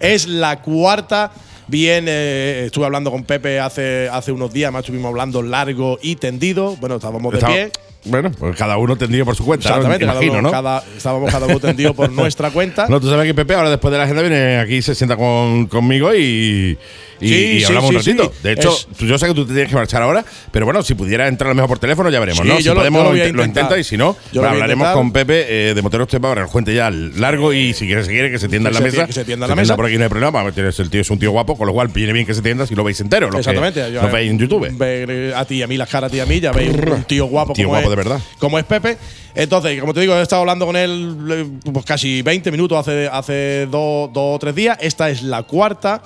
es 0.00 0.26
la 0.26 0.60
cuarta. 0.60 1.32
Bien, 1.66 2.04
eh, 2.06 2.64
estuve 2.66 2.84
hablando 2.84 3.10
con 3.10 3.24
Pepe 3.24 3.58
hace, 3.58 4.08
hace 4.12 4.30
unos 4.32 4.52
días, 4.52 4.70
más 4.70 4.80
estuvimos 4.80 5.08
hablando 5.08 5.42
largo 5.42 5.98
y 6.02 6.16
tendido. 6.16 6.76
Bueno, 6.76 6.96
estábamos 6.96 7.32
de 7.32 7.38
pie. 7.40 7.70
Bueno, 8.06 8.30
pues 8.32 8.56
cada 8.56 8.76
uno 8.76 8.96
tendido 8.96 9.24
por 9.24 9.34
su 9.36 9.44
cuenta, 9.44 9.68
¿no? 9.70 9.76
Exactamente, 9.76 10.06
cada 10.06 10.18
imagino, 10.18 10.38
uno- 10.40 10.48
¿no? 10.48 10.50
cada- 10.52 10.84
estábamos 10.96 11.30
cada 11.30 11.46
uno 11.46 11.58
tendido 11.60 11.94
por 11.94 12.10
nuestra 12.12 12.50
cuenta. 12.50 12.86
No, 12.88 13.00
tú 13.00 13.08
sabes 13.08 13.26
que 13.26 13.34
Pepe 13.34 13.54
ahora 13.54 13.70
después 13.70 13.90
de 13.92 13.98
la 13.98 14.04
agenda 14.04 14.22
viene 14.22 14.58
aquí, 14.58 14.82
se 14.82 14.94
sienta 14.94 15.16
con, 15.16 15.66
conmigo 15.66 16.14
y, 16.14 16.76
y, 17.20 17.28
Sí, 17.28 17.34
y 17.34 17.58
sí, 17.60 17.64
hablamos 17.64 17.90
sí, 17.90 17.96
un 17.96 18.02
ratito. 18.18 18.32
sí. 18.34 18.40
De 18.42 18.52
hecho, 18.52 18.70
Es- 18.70 18.86
tú- 18.98 19.06
yo 19.06 19.16
sé 19.16 19.26
que 19.28 19.34
tú 19.34 19.46
te 19.46 19.52
tienes 19.54 19.70
que 19.70 19.76
marchar 19.76 20.02
ahora, 20.02 20.24
pero 20.50 20.66
bueno, 20.66 20.82
si 20.82 20.94
pudiera 20.94 21.28
entrar 21.28 21.46
a 21.48 21.50
lo 21.52 21.54
mejor 21.54 21.68
por 21.68 21.78
teléfono 21.78 22.10
ya 22.10 22.20
veremos, 22.20 22.44
¿no? 22.44 22.56
Si 22.58 22.62
yo 22.64 22.74
lo- 22.74 22.80
podemos 22.80 22.98
yo 23.00 23.04
lo 23.04 23.10
a 23.10 23.12
lo 23.14 23.24
intenta 23.26 23.44
intentar. 23.46 23.78
y 23.78 23.84
si 23.84 23.96
no, 23.96 24.16
Yo 24.32 24.42
lo 24.42 24.48
hablaremos 24.50 24.88
con 24.88 25.12
Pepe 25.12 25.70
eh, 25.70 25.74
de 25.74 25.80
Moteros 25.82 26.08
Tepa 26.08 26.28
para 26.28 26.40
que 26.40 26.42
nos 26.42 26.50
cuente 26.50 26.74
ya 26.74 26.90
largo 26.90 27.52
y 27.54 27.72
si 27.72 27.86
quiere, 27.86 28.02
si 28.04 28.10
quiere 28.10 28.30
que 28.30 28.38
se 28.38 28.48
tienda 28.48 28.68
en 28.68 28.74
la 28.74 28.80
se 28.80 28.84
mesa. 28.86 29.06
que 29.06 29.12
se 29.12 29.24
tienda 29.24 29.46
en 29.46 29.50
la 29.50 29.56
mesa. 29.56 29.76
por 29.76 29.86
aquí 29.86 29.96
no 29.96 30.02
hay 30.04 30.10
problema, 30.10 30.42
el 30.44 30.90
tío 30.90 31.00
es 31.00 31.10
un 31.10 31.18
tío 31.18 31.30
guapo, 31.30 31.56
con 31.56 31.66
lo 31.66 31.72
cual 31.72 31.88
viene 31.88 32.12
bien 32.12 32.26
que 32.26 32.34
se 32.34 32.42
tienda 32.42 32.66
si 32.66 32.74
lo 32.74 32.84
veis 32.84 33.00
entero. 33.00 33.28
Exactamente. 33.34 33.80
Yo, 33.92 34.02
eh, 34.02 34.10
veis 34.12 34.30
en 34.30 34.38
YouTube. 34.38 34.68
eh, 34.80 35.32
a 35.34 35.44
ti 35.44 35.54
y 35.56 35.62
a 35.62 35.66
mí 35.66 35.76
las 35.76 35.88
caras, 35.88 36.08
a 36.08 36.10
ti 36.10 36.18
y 36.18 36.20
a 36.20 36.26
mí, 36.26 36.40
ya 36.40 36.52
veis 36.52 36.70
un 36.74 37.04
tío 37.04 37.26
guapo, 37.26 37.54
como, 37.54 37.93
de 37.96 38.02
verdad. 38.04 38.20
como 38.38 38.58
es 38.58 38.64
Pepe. 38.64 38.98
Entonces, 39.34 39.80
como 39.80 39.92
te 39.94 40.00
digo, 40.00 40.14
he 40.14 40.22
estado 40.22 40.40
hablando 40.40 40.66
con 40.66 40.76
él 40.76 41.16
eh, 41.30 41.70
pues 41.72 41.84
casi 41.84 42.22
20 42.22 42.50
minutos 42.50 42.78
hace, 42.78 43.08
hace 43.08 43.66
dos 43.70 44.12
dos 44.12 44.36
o 44.36 44.38
tres 44.38 44.54
días. 44.54 44.78
Esta 44.80 45.10
es 45.10 45.22
la 45.22 45.42
cuarta. 45.42 46.02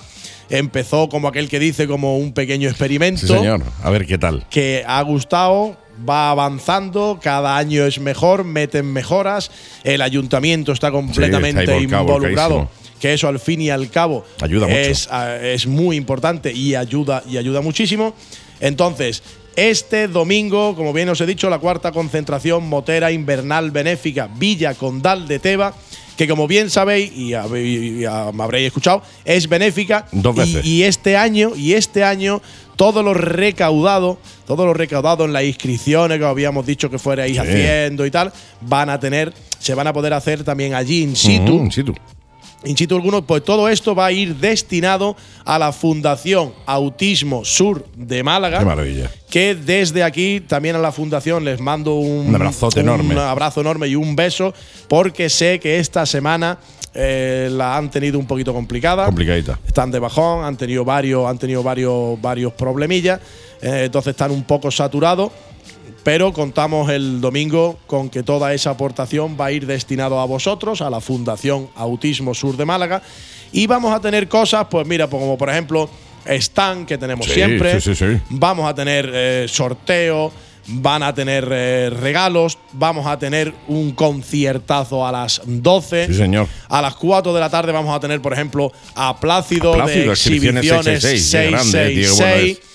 Empezó 0.51 1.09
como 1.09 1.29
aquel 1.29 1.49
que 1.49 1.59
dice, 1.59 1.87
como 1.87 2.17
un 2.17 2.33
pequeño 2.33 2.69
experimento. 2.69 3.21
Sí, 3.21 3.27
señor. 3.27 3.63
A 3.83 3.91
ver 3.91 4.07
qué 4.07 4.17
tal. 4.17 4.47
que 4.49 4.83
ha 4.87 5.03
gustado, 5.03 5.77
va 6.09 6.31
avanzando, 6.31 7.19
cada 7.23 7.57
año 7.59 7.85
es 7.85 8.01
mejor, 8.01 8.45
meten 8.45 8.87
mejoras, 8.93 9.51
el 9.85 10.01
ayuntamiento 10.01 10.73
está 10.73 10.91
completamente 10.91 11.65
está 11.65 11.75
ahí 11.75 11.87
volcado, 11.87 12.17
involucrado. 12.17 12.71
Que 12.99 13.13
eso 13.13 13.29
al 13.29 13.39
fin 13.39 13.61
y 13.61 13.71
al 13.71 13.91
cabo 13.91 14.25
Ayuda 14.41 14.67
mucho. 14.67 14.79
es, 14.79 15.09
ah, 15.13 15.37
es 15.37 15.67
muy 15.67 15.97
importante 15.97 16.53
y 16.53 16.75
ayuda, 16.75 17.23
y 17.29 17.37
ayuda 17.37 17.61
muchísimo. 17.61 18.15
Entonces, 18.61 19.23
este 19.59 20.07
domingo, 20.07 20.77
como 20.77 20.93
bien 20.93 21.09
os 21.09 21.21
he 21.21 21.27
dicho, 21.27 21.51
la 21.51 21.59
cuarta 21.59 21.91
concentración 21.93 22.69
motera 22.69 23.11
invernal 23.11 23.71
benéfica 23.73 24.29
Villa 24.39 24.75
Condal 24.75 25.27
de 25.27 25.39
Teba, 25.41 25.75
que 26.17 26.29
como 26.29 26.47
bien 26.47 26.71
sabéis 26.71 27.11
y, 27.15 27.31
me 27.31 28.43
habréis 28.43 28.67
escuchado, 28.69 29.03
es 29.25 29.49
benéfica. 29.49 30.07
Dos 30.13 30.35
Y- 30.37 30.39
veces. 30.39 30.65
Y, 30.65 30.83
este 30.85 31.17
año, 31.17 31.53
y 31.57 31.73
este 31.75 32.05
año, 32.05 32.41
todo 32.77 33.03
lo 33.03 33.15
recaudado, 33.15 34.19
todo 34.47 34.65
lo 34.65 34.75
recaudado 34.75 35.25
en 35.25 35.33
las 35.33 35.43
inscripciones 35.45 36.19
que 36.19 36.25
os 36.25 36.31
habíamos 36.31 36.65
dicho 36.65 36.89
que 36.91 36.99
fuerais 36.99 37.33
Sí. 37.33 37.39
haciendo 37.39 38.07
y 38.07 38.11
tal, 38.13 38.33
van 38.61 38.91
a 38.91 39.01
tener, 39.01 39.33
se 39.59 39.75
van 39.75 39.87
a 39.89 39.93
poder 39.93 40.13
hacer 40.13 40.45
también 40.45 40.75
allí 40.75 41.03
in 41.03 41.17
situ. 41.17 41.55
Ujú, 41.55 41.65
in 41.65 41.73
situ. 41.73 41.95
In 42.65 42.77
situ 42.77 42.97
algunos, 42.97 43.23
pues 43.25 43.45
todo 43.45 43.69
esto 43.69 43.95
va 43.95 44.07
a 44.07 44.13
ir 44.13 44.35
destinado 44.35 45.17
a 45.45 45.59
la 45.59 45.71
Fundación 45.73 46.53
Autismo 46.67 47.45
Sur 47.45 47.87
de 47.95 48.25
Málaga. 48.25 48.59
Qué 48.59 48.65
maravilla. 48.65 49.11
Que 49.31 49.55
desde 49.55 50.03
aquí 50.03 50.41
también 50.41 50.75
a 50.75 50.81
la 50.81 50.91
Fundación 50.91 51.45
les 51.45 51.61
mando 51.61 51.95
un, 51.95 52.27
Un 52.29 52.35
abrazote 52.35 52.81
enorme. 52.81 53.15
Un 53.15 53.21
abrazo 53.21 53.61
enorme 53.61 53.87
y 53.87 53.95
un 53.95 54.17
beso, 54.17 54.53
porque 54.89 55.29
sé 55.31 55.61
que 55.61 55.79
esta 55.79 56.05
semana 56.05 56.59
eh, 56.95 57.49
la 57.53 57.77
han 57.77 57.91
tenido 57.91 58.19
un 58.19 58.27
poquito 58.27 58.53
complicada. 58.53 59.05
Complicadita. 59.07 59.59
Están 59.65 59.93
de 59.93 60.01
bajón, 60.01 60.45
han 60.45 60.57
tenido 60.57 60.85
varios, 60.85 61.29
han 61.31 61.39
tenido 61.39 61.63
varios, 61.63 62.21
varios 62.21 62.53
problemillas. 62.55 63.21
eh, 63.63 63.83
entonces 63.85 64.11
están 64.11 64.33
un 64.33 64.43
poco 64.43 64.71
saturados. 64.71 65.31
Pero 66.09 66.33
contamos 66.33 66.89
el 66.89 67.21
domingo 67.21 67.79
con 67.87 68.09
que 68.09 68.23
toda 68.23 68.55
esa 68.55 68.71
aportación 68.71 69.37
va 69.39 69.45
a 69.45 69.53
ir 69.53 69.67
destinado 69.67 70.19
a 70.21 70.25
vosotros, 70.25 70.81
a 70.81 70.89
la 70.89 71.03
Fundación 71.03 71.69
Autismo 71.77 72.33
Sur 72.33 72.57
de 72.57 72.65
Málaga. 72.65 73.03
Y 73.53 73.67
vamos 73.67 73.93
a 73.93 74.01
tener 74.01 74.27
cosas, 74.27 74.69
pues 74.71 74.87
mira, 74.87 75.07
pues 75.07 75.21
como 75.21 75.37
por 75.37 75.51
ejemplo, 75.51 75.91
stand 76.25 76.87
que 76.87 76.97
tenemos 76.97 77.27
Sí, 77.27 77.33
siempre. 77.33 77.79
sí, 77.79 77.95
sí, 77.95 78.07
sí. 78.07 78.23
Vamos 78.31 78.67
a 78.71 78.75
tener 78.75 79.11
eh, 79.13 79.47
sorteo, 79.51 80.33
van 80.69 81.03
a 81.03 81.15
tener 81.15 81.47
eh, 81.51 81.91
regalos, 81.91 82.57
vamos 82.73 83.07
a 83.07 83.19
tener 83.19 83.53
un 83.67 83.93
conciertazo 83.93 85.07
a 85.07 85.13
las 85.13 85.43
12. 85.45 86.07
Sí, 86.07 86.15
señor. 86.15 86.49
A 86.71 86.81
las 86.81 86.95
4 86.95 87.35
de 87.35 87.41
la 87.41 87.51
tarde 87.51 87.71
vamos 87.71 87.95
a 87.95 88.01
tener, 88.01 88.23
por 88.23 88.33
ejemplo, 88.33 88.73
a 88.95 89.21
Plácido, 89.21 89.75
A 89.75 89.77
Plácido, 89.77 90.07
de 90.07 90.13
exhibiciones 90.13 90.65
exhibiciones 90.65 91.03
666, 91.03 91.33
qué 91.33 91.51
grande, 91.51 92.69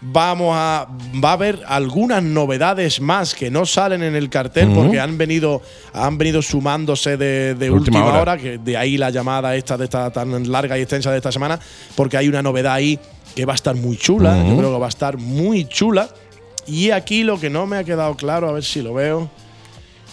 Vamos 0.00 0.54
a 0.54 0.86
va 1.22 1.30
a 1.30 1.32
haber 1.32 1.60
algunas 1.66 2.22
novedades 2.22 3.00
más 3.00 3.34
que 3.34 3.50
no 3.50 3.66
salen 3.66 4.04
en 4.04 4.14
el 4.14 4.30
cartel 4.30 4.70
porque 4.72 5.00
han 5.00 5.18
venido 5.18 5.60
han 5.92 6.16
venido 6.18 6.40
sumándose 6.40 7.16
de, 7.16 7.54
de 7.56 7.70
Última 7.70 7.98
última, 7.98 8.04
hora. 8.06 8.20
hora. 8.20 8.38
que 8.38 8.58
de 8.58 8.76
ahí 8.76 8.96
la 8.96 9.10
llamada 9.10 9.56
esta 9.56 9.76
de 9.76 9.84
esta 9.84 10.10
tan 10.12 10.50
larga 10.50 10.78
y 10.78 10.82
extensa 10.82 11.10
de 11.10 11.16
esta 11.16 11.32
semana, 11.32 11.58
porque 11.96 12.16
hay 12.16 12.28
una 12.28 12.42
novedad 12.42 12.74
ahí 12.74 12.98
que 13.34 13.44
va 13.44 13.54
a 13.54 13.56
estar 13.56 13.74
muy 13.74 13.96
chula, 13.96 14.36
yo 14.48 14.56
creo 14.56 14.72
que 14.72 14.78
va 14.78 14.86
a 14.86 14.88
estar 14.88 15.16
muy 15.16 15.64
chula. 15.64 16.08
Y 16.66 16.90
aquí 16.90 17.24
lo 17.24 17.40
que 17.40 17.50
no 17.50 17.66
me 17.66 17.78
ha 17.78 17.84
quedado 17.84 18.14
claro, 18.14 18.48
a 18.48 18.52
ver 18.52 18.64
si 18.64 18.82
lo 18.82 18.94
veo. 18.94 19.30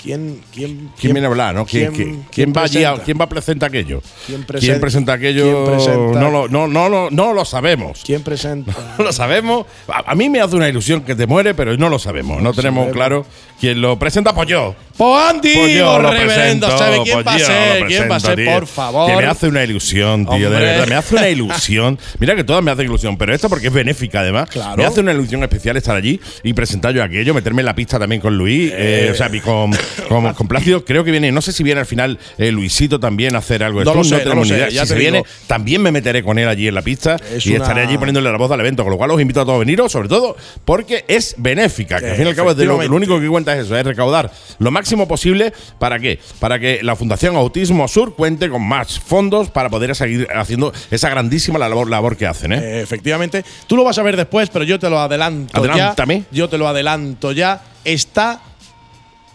¿Quién, 0.06 0.40
quién, 0.54 0.92
¿Quién 1.00 1.14
viene 1.14 1.26
a 1.26 1.32
hablar, 1.32 1.56
no? 1.56 1.66
¿Quién, 1.66 1.92
quién- 1.92 2.26
quién- 2.32 2.54
va 2.56 2.62
allí 2.62 2.84
a, 2.84 2.90
presenta? 2.92 3.04
¿Quién 3.06 3.18
va 3.20 3.24
a 3.26 3.30
presentar 3.30 3.70
aquello? 3.70 4.02
¿Quién 4.28 4.44
¿Quién 4.44 4.62
presen- 4.62 4.80
presenta 4.80 5.14
aquello? 5.14 5.64
quién 5.66 5.76
presenta? 5.76 6.20
No, 6.20 6.30
lo, 6.30 6.48
no, 6.48 6.68
no, 6.68 6.90
lo- 6.90 7.10
no 7.10 7.34
lo 7.34 7.44
sabemos. 7.44 8.04
¿Quién 8.06 8.22
presenta? 8.22 8.72
No 9.00 9.04
lo 9.04 9.12
sabemos. 9.12 9.66
A, 9.88 10.12
a 10.12 10.16
mí 10.16 10.30
me 10.30 10.40
hace 10.42 10.56
una 10.56 10.70
ilusión 10.70 11.02
que 11.02 11.16
te 11.16 11.26
muere, 11.26 11.56
pero 11.56 11.76
no 11.76 11.90
lo 11.90 11.98
sabemos. 11.98 12.40
No 12.42 12.54
tenemos 12.54 12.84
sabemos. 12.84 12.94
claro 12.96 13.26
quién 13.60 13.82
lo 13.82 13.98
presenta. 13.98 14.34
Pues 14.36 14.48
yo. 14.48 14.76
Pues 14.96 15.30
Andy, 15.30 15.54
Pues 15.54 15.76
yo 15.76 16.00
lo 16.00 16.10
reverendo, 16.10 16.68
presento, 16.68 16.78
¿sabe 16.78 17.02
quién 17.04 17.16
pues 17.16 17.28
va 17.28 17.34
a 17.36 17.40
ser? 17.40 17.82
lo 17.82 17.88
¿Quién 17.88 18.02
va 18.04 18.06
a 18.06 18.20
presento, 18.20 18.28
ser, 18.28 18.36
tío. 18.38 18.54
por 18.54 18.68
favor? 18.68 19.12
Que 19.12 19.18
me 19.18 19.26
hace 19.26 19.48
una 19.48 19.64
ilusión, 19.64 20.26
tío. 20.26 20.38
De 20.40 20.46
Hombre. 20.46 20.66
verdad, 20.66 20.88
me 20.88 20.96
hace 20.96 21.16
una 21.16 21.28
ilusión. 21.36 22.00
Mira 22.20 22.34
que 22.36 22.44
todas 22.46 22.64
me 22.64 22.72
hacen 22.72 22.86
ilusión, 22.86 23.18
pero 23.18 23.34
esta 23.36 23.50
porque 23.50 23.68
es 23.68 23.74
benéfica 23.74 24.22
además. 24.22 24.50
Claro. 24.50 24.78
Me 24.78 24.86
hace 24.86 25.02
una 25.02 25.12
ilusión 25.12 25.44
especial 25.44 25.76
estar 25.76 25.96
allí 25.98 26.18
y 26.44 26.54
presentar 26.54 26.94
yo 26.94 27.04
aquello, 27.04 27.34
meterme 27.34 27.62
en 27.62 27.66
la 27.66 27.76
pista 27.76 28.00
también 28.00 28.22
con 28.22 28.38
Luis. 28.38 28.72
eh, 28.74 29.10
o 29.12 29.16
sea, 29.16 29.30
y 29.34 29.42
con, 29.42 29.72
con, 30.08 30.34
con 30.34 30.48
Plácido. 30.48 30.84
Creo 30.86 31.04
que 31.04 31.12
viene, 31.12 31.32
no 31.32 31.42
sé 31.42 31.52
si 31.52 31.64
viene 31.64 31.80
al 31.80 31.86
final 31.86 32.20
eh, 32.38 32.52
Luisito 32.52 33.00
también 33.00 33.36
a 33.36 33.40
hacer 33.40 33.64
algo. 33.64 33.80
de 33.80 33.86
No 33.86 33.94
lo 33.96 34.04
sé, 34.04 34.16
no 34.16 34.22
tenemos 34.22 34.48
lo 34.50 34.56
ni 34.56 34.62
sé, 34.62 34.72
ya 34.72 34.82
Si 34.84 34.88
se 34.90 34.96
digo. 34.96 35.12
viene, 35.12 35.24
también 35.48 35.82
me 35.82 35.92
meteré 35.92 36.24
con 36.24 36.38
él 36.40 36.48
allí 36.48 36.68
en 36.68 36.76
la 36.76 36.82
pista 36.82 37.18
Es 37.34 37.46
y 37.46 37.56
una- 37.56 37.64
estaré 37.64 37.82
allí 37.82 37.98
poniéndole 37.98 38.32
la 38.32 38.38
voz 38.38 38.52
a 38.52 38.58
la 38.58 38.64
evento. 38.64 38.84
Con 38.84 38.92
lo 38.92 38.98
cual 38.98 39.12
os 39.12 39.22
invito 39.22 39.42
a 39.42 39.44
todos 39.46 39.56
a 39.56 39.60
veniros, 39.60 39.92
sobre 39.92 40.08
todo 40.10 40.36
porque 40.66 41.06
es 41.08 41.36
benéfica. 41.38 42.00
Que 42.00 42.10
al 42.12 42.16
fin 42.16 42.26
y 42.26 42.30
al 42.30 42.36
cabo 42.36 42.52
es 42.52 42.58
de 42.58 42.66
lo 42.66 42.78
único 42.78 43.20
que 43.20 43.28
cuenta 43.28 43.56
es 43.58 43.66
eso, 43.66 43.78
es 43.78 43.86
recaudar 43.86 44.32
lo 44.60 44.72
máximo 44.72 45.08
posible. 45.08 45.54
¿Para 45.80 46.00
qué? 46.00 46.20
Para 46.40 46.60
que 46.60 46.80
la 46.84 46.96
Fundación 46.96 47.36
Autismo 47.36 47.88
Sur 47.88 48.16
cuente 48.16 48.50
con 48.50 48.66
más 48.66 49.00
fondos 49.00 49.50
para 49.50 49.70
poder 49.70 49.96
seguir 49.96 50.28
haciendo 50.36 50.74
esa 50.92 51.10
grandísima 51.10 51.60
labor, 51.60 51.90
labor 51.90 52.18
que 52.18 52.26
hacen. 52.28 52.54
¿eh? 52.54 52.60
Eh, 52.62 52.82
efectivamente. 52.82 53.44
Tú 53.68 53.76
lo 53.76 53.84
vas 53.84 53.98
a 53.98 54.04
ver 54.04 54.18
después, 54.18 54.50
pero 54.50 54.66
yo 54.66 54.80
te 54.80 54.90
lo 54.90 55.00
adelanto 55.00 55.58
Adelántame. 55.58 56.20
ya. 56.20 56.26
Yo 56.32 56.50
te 56.50 56.58
lo 56.58 56.68
adelanto 56.68 57.32
ya. 57.32 57.62
Está 57.84 58.42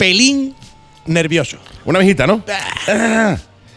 pelín 0.01 0.55
nervioso. 1.05 1.59
Una 1.85 1.99
mijita, 1.99 2.27
¿no? 2.27 2.43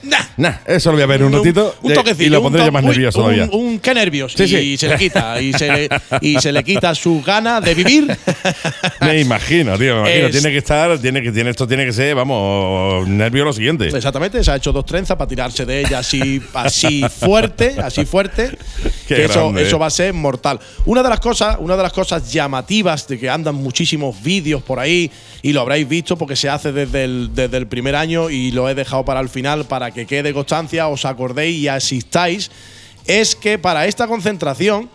Nah. 0.04 0.18
Nah, 0.36 0.54
eso 0.66 0.90
lo 0.92 0.96
voy 0.98 1.04
a 1.04 1.08
ver 1.08 1.24
un, 1.24 1.32
ratito 1.32 1.76
Un 1.82 1.92
y- 1.92 1.96
toquecillo. 1.96 2.28
y 2.28 2.30
lo 2.30 2.40
un 2.40 2.44
pondré 2.44 2.66
yo 2.66 2.72
más 2.72 2.84
nervioso 2.84 3.20
un, 3.20 3.24
todavía. 3.26 3.50
Un 3.52 3.80
qué 3.80 3.94
nervios. 3.94 4.34
Sí, 4.34 4.44
y 4.44 4.48
sí. 4.48 4.78
se 4.78 4.90
le 4.90 4.98
quita. 4.98 5.42
Y 5.42 5.54
se 5.54 5.68
le, 5.72 5.90
y 6.22 6.40
se 6.40 6.52
le 6.52 6.64
quita 6.64 6.94
su 6.94 7.22
gana 7.22 7.62
de 7.62 7.74
vivir. 7.74 8.18
Me 9.02 9.20
imagino, 9.20 9.78
tío, 9.78 9.96
me 9.96 10.00
imagino. 10.02 10.26
Es- 10.28 10.32
Tiene 10.32 10.52
que 10.52 10.58
estar, 10.58 10.98
tiene 11.00 11.22
que, 11.22 11.32
tiene, 11.32 11.50
esto 11.50 11.68
tiene 11.68 11.86
que 11.86 11.94
ser, 11.94 12.16
vamos, 12.16 13.08
nervio 13.08 13.44
lo 13.46 13.54
siguiente. 13.54 13.88
Exactamente, 13.88 14.44
se 14.44 14.52
ha 14.52 14.56
hecho 14.56 14.72
dos 14.72 14.86
trenzas 14.86 15.18
para 15.18 15.28
tirarse 15.28 15.66
de 15.66 15.82
ella 15.82 16.00
así, 16.00 16.42
así 16.54 17.04
fuerte, 17.10 17.76
así 17.82 18.06
fuerte. 18.06 18.50
Qué 19.08 19.16
que 19.16 19.26
eso, 19.26 19.58
eso 19.58 19.78
va 19.80 19.88
a 19.88 19.90
ser 19.92 20.14
mortal. 20.14 20.60
Una 20.86 21.04
de 21.04 21.10
las 21.10 21.20
cosas, 21.20 21.58
una 21.60 21.76
de 21.78 21.84
las 21.84 21.94
cosas 21.94 22.32
llamativas 22.32 23.08
de 23.08 23.20
que 23.20 23.30
andan 23.30 23.56
muchísimos 23.56 24.22
vídeos 24.24 24.62
por 24.64 24.80
ahí 24.80 25.12
y 25.42 25.52
lo 25.54 25.62
habréis 25.62 25.88
visto 25.88 26.18
porque 26.18 26.36
se 26.36 26.50
hace 26.50 26.72
desde 26.72 27.04
el, 27.04 27.30
desde 27.34 27.58
el 27.58 27.68
primer 27.68 27.96
año 27.96 28.30
y 28.30 28.52
lo 28.52 28.70
he 28.70 28.76
dejado 28.76 29.04
para 29.06 29.20
el 29.20 29.30
final 29.30 29.66
para 29.66 29.92
que 29.94 30.06
quede 30.06 30.34
constancia, 30.34 30.88
os 30.88 31.06
acordéis 31.06 31.58
y 31.58 31.68
asistáis, 31.68 32.52
es 33.06 33.36
que 33.36 33.58
para 33.60 33.86
esta 33.86 34.08
concentración 34.08 34.90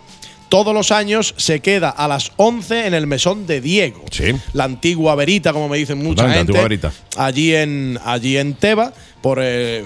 todos 0.49 0.73
los 0.73 0.93
años 0.93 1.35
se 1.37 1.61
queda 1.61 1.91
a 1.91 2.09
las 2.09 2.33
11 2.37 2.87
en 2.87 2.95
el 2.95 3.07
mesón 3.07 3.47
de 3.47 3.61
Diego. 3.61 4.05
Sí. 4.11 4.33
La 4.55 4.65
antigua 4.65 5.15
verita, 5.15 5.53
como 5.53 5.69
me 5.69 5.77
dicen 5.77 5.99
mucha 5.99 6.23
Totalmente, 6.23 6.53
gente. 6.53 6.59
antigua 6.59 6.91
verita. 6.91 7.23
Allí 7.23 7.55
en, 7.55 7.99
allí 8.05 8.39
en 8.39 8.55
Teba. 8.55 8.93
Por, 9.21 9.41
eh, 9.43 9.85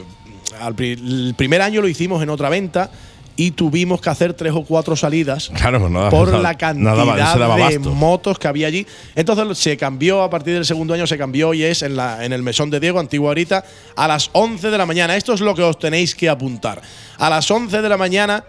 al 0.60 0.76
el 0.78 1.34
primer 1.36 1.62
año 1.62 1.80
lo 1.80 1.88
hicimos 1.88 2.22
en 2.22 2.30
otra 2.30 2.48
venta 2.48 2.90
y 3.36 3.52
tuvimos 3.52 4.00
que 4.00 4.10
hacer 4.10 4.34
tres 4.34 4.52
o 4.54 4.62
cuatro 4.62 4.94
salidas 4.94 5.50
Claro, 5.54 5.88
nada, 5.88 6.10
por 6.10 6.28
nada- 6.28 6.42
la 6.42 6.54
cantidad 6.58 6.94
nada 6.94 7.68
de 7.70 7.78
motos 7.78 8.38
que 8.38 8.46
había 8.48 8.66
allí. 8.66 8.86
Entonces 9.14 9.56
se 9.58 9.76
cambió 9.76 10.22
a 10.22 10.28
partir 10.30 10.54
del 10.54 10.66
segundo 10.66 10.92
año, 10.94 11.06
se 11.06 11.16
cambió 11.16 11.54
y 11.54 11.62
es 11.62 11.82
en, 11.82 11.96
la, 11.96 12.24
en 12.24 12.32
el 12.32 12.42
mesón 12.42 12.68
de 12.70 12.78
Diego, 12.80 13.00
antigua 13.00 13.30
ahorita, 13.30 13.64
a 13.96 14.08
las 14.08 14.28
11 14.32 14.70
de 14.70 14.78
la 14.78 14.84
mañana. 14.86 15.16
Esto 15.16 15.32
es 15.32 15.40
lo 15.40 15.54
que 15.54 15.62
os 15.62 15.78
tenéis 15.78 16.14
que 16.14 16.28
apuntar. 16.28 16.82
A 17.18 17.30
las 17.30 17.50
11 17.50 17.80
de 17.80 17.88
la 17.88 17.96
mañana 17.96 18.44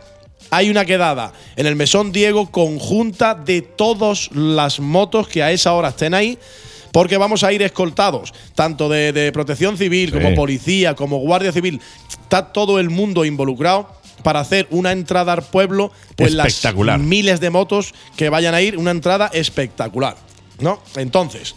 hay 0.50 0.70
una 0.70 0.84
quedada 0.86 1.32
en 1.56 1.66
el 1.66 1.76
mesón 1.78 2.12
Diego 2.12 2.52
conjunta 2.52 3.34
de 3.36 3.62
todas 3.62 4.30
las 4.34 4.80
motos 4.82 5.28
que 5.30 5.42
a 5.42 5.52
esa 5.52 5.74
hora 5.74 5.90
estén 5.90 6.14
ahí. 6.14 6.38
Porque 6.92 7.18
vamos 7.18 7.44
a 7.44 7.52
ir 7.52 7.64
escoltados, 7.64 8.32
tanto 8.54 8.88
de, 8.88 9.12
de 9.14 9.32
protección 9.32 9.78
civil 9.78 10.12
Sí. 10.12 10.14
como 10.20 10.36
policía, 10.36 10.94
como 10.94 11.18
guardia 11.18 11.52
civil. 11.52 11.82
Está 12.22 12.52
todo 12.54 12.80
el 12.80 12.92
mundo 12.92 13.26
involucrado 13.26 13.90
para 14.24 14.40
hacer 14.40 14.68
una 14.72 14.92
entrada 14.92 15.34
al 15.34 15.44
pueblo, 15.44 15.92
pues 16.16 16.34
las 16.34 16.66
miles 17.00 17.40
de 17.40 17.50
motos 17.50 17.94
que 18.16 18.30
vayan 18.30 18.56
a 18.56 18.62
ir, 18.62 18.78
una 18.78 18.92
entrada 18.92 19.30
espectacular. 19.34 20.16
¿No? 20.60 20.82
Entonces, 20.96 21.56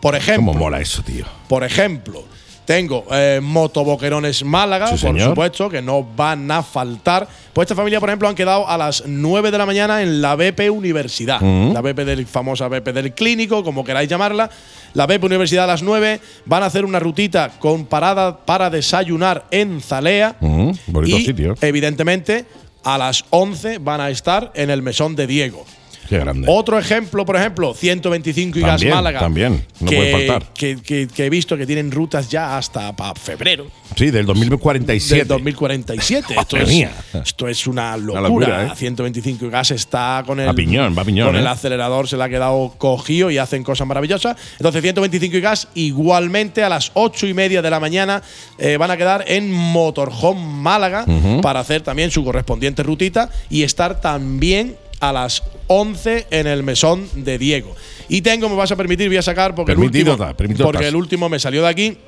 por 0.00 0.14
ejemplo, 0.14 0.52
¿Cómo 0.52 0.58
mola 0.58 0.80
eso, 0.80 1.02
tío? 1.02 1.26
por 1.48 1.64
ejemplo, 1.64 2.24
tengo 2.66 3.06
eh, 3.12 3.40
motoboquerones 3.42 4.44
Málaga, 4.44 4.88
Sí, 4.88 4.92
por 4.92 5.14
señor. 5.14 5.30
supuesto, 5.30 5.70
que 5.70 5.80
no 5.80 6.02
van 6.02 6.50
a 6.50 6.62
faltar. 6.62 7.26
Pues 7.52 7.64
esta 7.66 7.74
familia, 7.74 8.00
por 8.00 8.10
ejemplo, 8.10 8.28
han 8.28 8.34
quedado 8.34 8.68
a 8.68 8.76
las 8.76 9.04
9 9.06 9.50
de 9.50 9.56
la 9.58 9.64
mañana 9.64 10.02
en 10.02 10.20
la 10.20 10.34
BP 10.36 10.68
Universidad. 10.70 11.40
Mm. 11.40 11.72
La 11.72 11.80
BP 11.80 12.00
del 12.04 12.26
famosa 12.26 12.68
BP 12.68 12.88
del 12.92 13.14
clínico, 13.14 13.64
como 13.64 13.84
queráis 13.84 14.08
llamarla. 14.10 14.50
La 14.92 15.06
BP 15.06 15.24
Universidad 15.24 15.64
a 15.64 15.68
las 15.68 15.82
9 15.82 16.20
van 16.44 16.62
a 16.62 16.66
hacer 16.66 16.84
una 16.84 16.98
rutita 17.00 17.52
con 17.58 17.86
parada 17.86 18.44
para 18.44 18.68
desayunar 18.68 19.46
en 19.50 19.80
Zalea. 19.80 20.36
Mm, 20.40 20.70
bonito 20.88 21.16
y, 21.16 21.24
sitio. 21.24 21.54
evidentemente, 21.60 22.44
a 22.84 22.98
las 22.98 23.24
11 23.30 23.78
van 23.78 24.00
a 24.00 24.10
estar 24.10 24.52
en 24.54 24.70
el 24.70 24.82
mesón 24.82 25.16
de 25.16 25.26
Diego. 25.26 25.64
Qué 26.08 26.18
grande. 26.18 26.46
Otro 26.50 26.78
ejemplo, 26.78 27.24
por 27.24 27.36
ejemplo, 27.36 27.74
125 27.74 28.58
y 28.58 28.62
Gas 28.62 28.84
Málaga. 28.84 29.20
también, 29.20 29.64
no 29.80 29.88
que, 29.90 29.96
puede 29.96 30.12
faltar. 30.28 30.52
Que, 30.54 30.76
que- 30.82 31.08
que 31.08 31.24
he 31.26 31.30
visto 31.30 31.56
que 31.56 31.66
tienen 31.66 31.90
rutas 31.90 32.28
ya 32.30 32.56
hasta 32.56 32.94
para 32.94 33.14
febrero 33.14 33.66
Sí, 33.96 34.10
del 34.10 34.26
2047. 34.26 35.18
del 35.20 35.28
2047. 35.28 36.34
Esto 36.38 36.56
es, 36.58 36.88
esto 37.14 37.48
es 37.48 37.66
una 37.66 37.96
locura. 37.96 38.20
locura, 38.20 38.66
¿eh? 38.66 38.76
125 38.76 39.46
y 39.46 39.50
Gas 39.50 39.70
está 39.70 40.22
con 40.26 40.38
el, 40.40 40.54
piñón, 40.54 40.94
va 40.96 41.04
piñón, 41.04 41.28
con 41.28 41.36
el 41.36 41.44
¿eh? 41.44 41.48
acelerador, 41.48 42.08
se 42.08 42.16
le 42.16 42.24
ha 42.24 42.28
quedado 42.28 42.74
cogido 42.78 43.30
y 43.30 43.38
hacen 43.38 43.62
cosas 43.64 43.86
maravillosas. 43.86 44.36
Entonces, 44.58 44.82
125 44.82 45.36
y 45.36 45.40
Gas, 45.40 45.68
igualmente 45.74 46.62
a 46.62 46.68
las 46.68 46.90
8 46.94 47.26
y 47.26 47.34
media 47.34 47.62
de 47.62 47.70
la 47.70 47.80
mañana, 47.80 48.22
eh, 48.58 48.76
van 48.76 48.90
a 48.90 48.96
quedar 48.96 49.24
en 49.28 49.50
Motorhome 49.52 50.40
Málaga 50.40 51.04
para 51.42 51.60
hacer 51.60 51.80
también 51.82 52.10
su 52.10 52.24
correspondiente 52.24 52.82
rutita 52.82 53.30
y 53.50 53.62
estar 53.62 54.00
también 54.00 54.76
a 55.00 55.12
las 55.12 55.42
11 55.66 56.26
en 56.30 56.46
el 56.46 56.62
mesón 56.62 57.08
de 57.14 57.38
Diego. 57.38 57.74
Y 58.08 58.22
tengo, 58.22 58.48
me 58.48 58.56
vas 58.56 58.70
a 58.70 58.76
permitir, 58.76 59.08
voy 59.08 59.16
a 59.16 59.22
sacar 59.22 59.54
porque, 59.54 59.72
el 59.72 59.78
último, 59.78 60.16
porque 60.62 60.88
el 60.88 60.96
último 60.96 61.28
me 61.28 61.38
salió 61.38 61.62
de 61.62 61.68
aquí. 61.68 61.98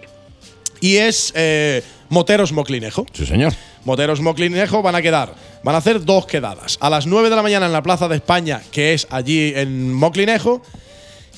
y 0.81 0.97
es 0.97 1.33
eh, 1.35 1.83
Moteros 2.09 2.53
Moclinejo. 2.53 3.07
Sí, 3.13 3.27
señor. 3.27 3.53
Moteros 3.85 4.21
Moclinejo 4.21 4.83
van 4.83 4.95
a 4.95 5.03
quedar, 5.03 5.35
van 5.63 5.75
a 5.75 5.79
hacer 5.79 6.05
dos 6.05 6.27
quedadas. 6.27 6.79
A 6.81 6.91
las 6.91 7.07
9 7.07 7.31
de 7.31 7.37
la 7.37 7.43
mañana 7.43 7.67
en 7.67 7.73
la 7.73 7.83
Plaza 7.83 8.09
de 8.09 8.17
España, 8.17 8.63
que 8.71 8.95
es 8.95 9.07
allí 9.11 9.53
en 9.55 9.93
Moclinejo, 9.93 10.63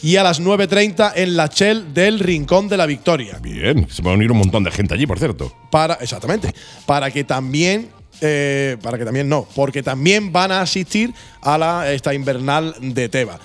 y 0.03 0.17
a 0.17 0.23
las 0.23 0.41
9.30 0.41 1.13
en 1.17 1.37
la 1.37 1.47
Shell 1.47 1.93
del 1.93 2.19
Rincón 2.19 2.69
de 2.69 2.77
la 2.77 2.87
Victoria. 2.87 3.39
Bien, 3.41 3.87
se 3.91 4.03
va 4.03 4.13
a 4.13 4.15
unir 4.15 4.33
un 4.33 4.39
montón 4.39 4.65
de 4.65 4.71
gente 4.71 4.95
allí, 4.95 5.07
por 5.07 5.19
cierto. 5.19 5.53
Para, 5.71 5.95
exactamente, 5.95 6.53
para 6.87 7.11
que 7.11 7.25
también, 7.25 7.89
eh, 8.21 8.77
para 8.83 8.99
que 8.99 9.05
también 9.05 9.29
no, 9.29 9.47
porque 9.55 9.83
también 9.83 10.33
van 10.33 10.53
a 10.53 10.61
asistir 10.63 11.13
a 11.41 11.57
la, 11.59 11.93
esta 11.93 12.13
invernal 12.15 12.75
de 12.81 13.09
Teba. 13.09 13.39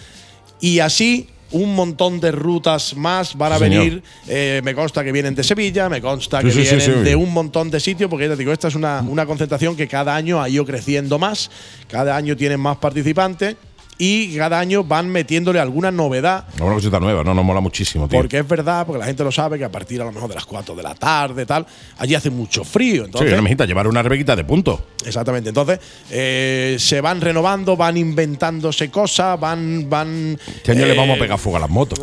Y 0.59 0.79
así 0.79 1.29
un 1.51 1.75
montón 1.75 2.19
de 2.19 2.31
rutas 2.31 2.95
más 2.97 3.35
van 3.37 3.53
a 3.53 3.59
señor. 3.59 3.83
venir. 3.83 4.03
eh, 4.27 4.61
me 4.63 4.73
consta 4.75 5.03
que 5.03 5.11
vienen 5.11 5.35
de 5.35 5.43
Sevilla, 5.43 5.87
me 5.87 6.01
consta 6.01 6.41
Sí, 6.41 6.47
que 6.47 6.51
sí, 6.53 6.59
vienen 6.61 6.81
sí. 6.81 6.91
de 6.91 7.15
un 7.15 7.31
montón 7.31 7.69
de 7.69 7.79
sitios, 7.79 8.09
porque 8.09 8.25
ya 8.25 8.31
te 8.31 8.37
digo, 8.39 8.51
esta 8.51 8.67
es 8.67 8.75
una, 8.75 9.01
una 9.07 9.25
concentración 9.25 9.75
que 9.75 9.87
cada 9.87 10.15
año 10.15 10.41
ha 10.41 10.49
ido 10.49 10.65
creciendo 10.65 11.17
más, 11.19 11.49
cada 11.87 12.15
año 12.17 12.35
tienen 12.35 12.59
más 12.59 12.77
participantes 12.77 13.55
y 13.97 14.35
cada 14.35 14.59
año 14.59 14.83
van 14.83 15.09
metiéndole 15.09 15.59
alguna 15.59 15.91
novedad 15.91 16.45
Una 16.59 16.73
cosita 16.73 16.99
nueva, 16.99 17.23
no, 17.23 17.33
nos 17.33 17.45
mola 17.45 17.61
muchísimo, 17.61 18.07
tío. 18.07 18.19
porque 18.19 18.39
es 18.39 18.47
verdad, 18.47 18.85
porque 18.85 18.99
la 18.99 19.05
gente 19.05 19.23
lo 19.23 19.31
sabe, 19.31 19.57
que 19.57 19.63
a 19.63 19.71
partir 19.71 20.01
a 20.01 20.05
lo 20.05 20.11
mejor 20.11 20.29
de 20.29 20.35
las 20.35 20.45
4 20.45 20.75
de 20.75 20.83
la 20.83 20.95
tarde, 20.95 21.45
tal, 21.45 21.65
allí 21.97 22.15
hace 22.15 22.29
mucho 22.29 22.63
frío. 22.63 23.03
sí, 23.03 23.05
Entonces, 23.05 23.33
una 23.33 23.41
mijita, 23.41 23.65
llevar 23.65 23.87
una 23.87 24.01
rebequita 24.03 24.35
de 24.35 24.43
punto. 24.43 24.87
Exactamente. 25.05 25.49
Entonces, 25.49 25.79
eh, 26.09 26.75
se 26.79 27.01
van 27.01 27.21
renovando, 27.21 27.77
van 27.77 27.97
inventándose 27.97 28.89
cosas, 28.89 29.39
van. 29.39 29.89
van 29.89 30.37
Este 30.55 30.71
año 30.71 30.85
le 30.85 30.93
eh, 30.93 30.97
vamos 30.97 31.17
a 31.17 31.19
pegar 31.19 31.37
fuego 31.37 31.57
a 31.57 31.61
las 31.61 31.69
motos. 31.69 31.99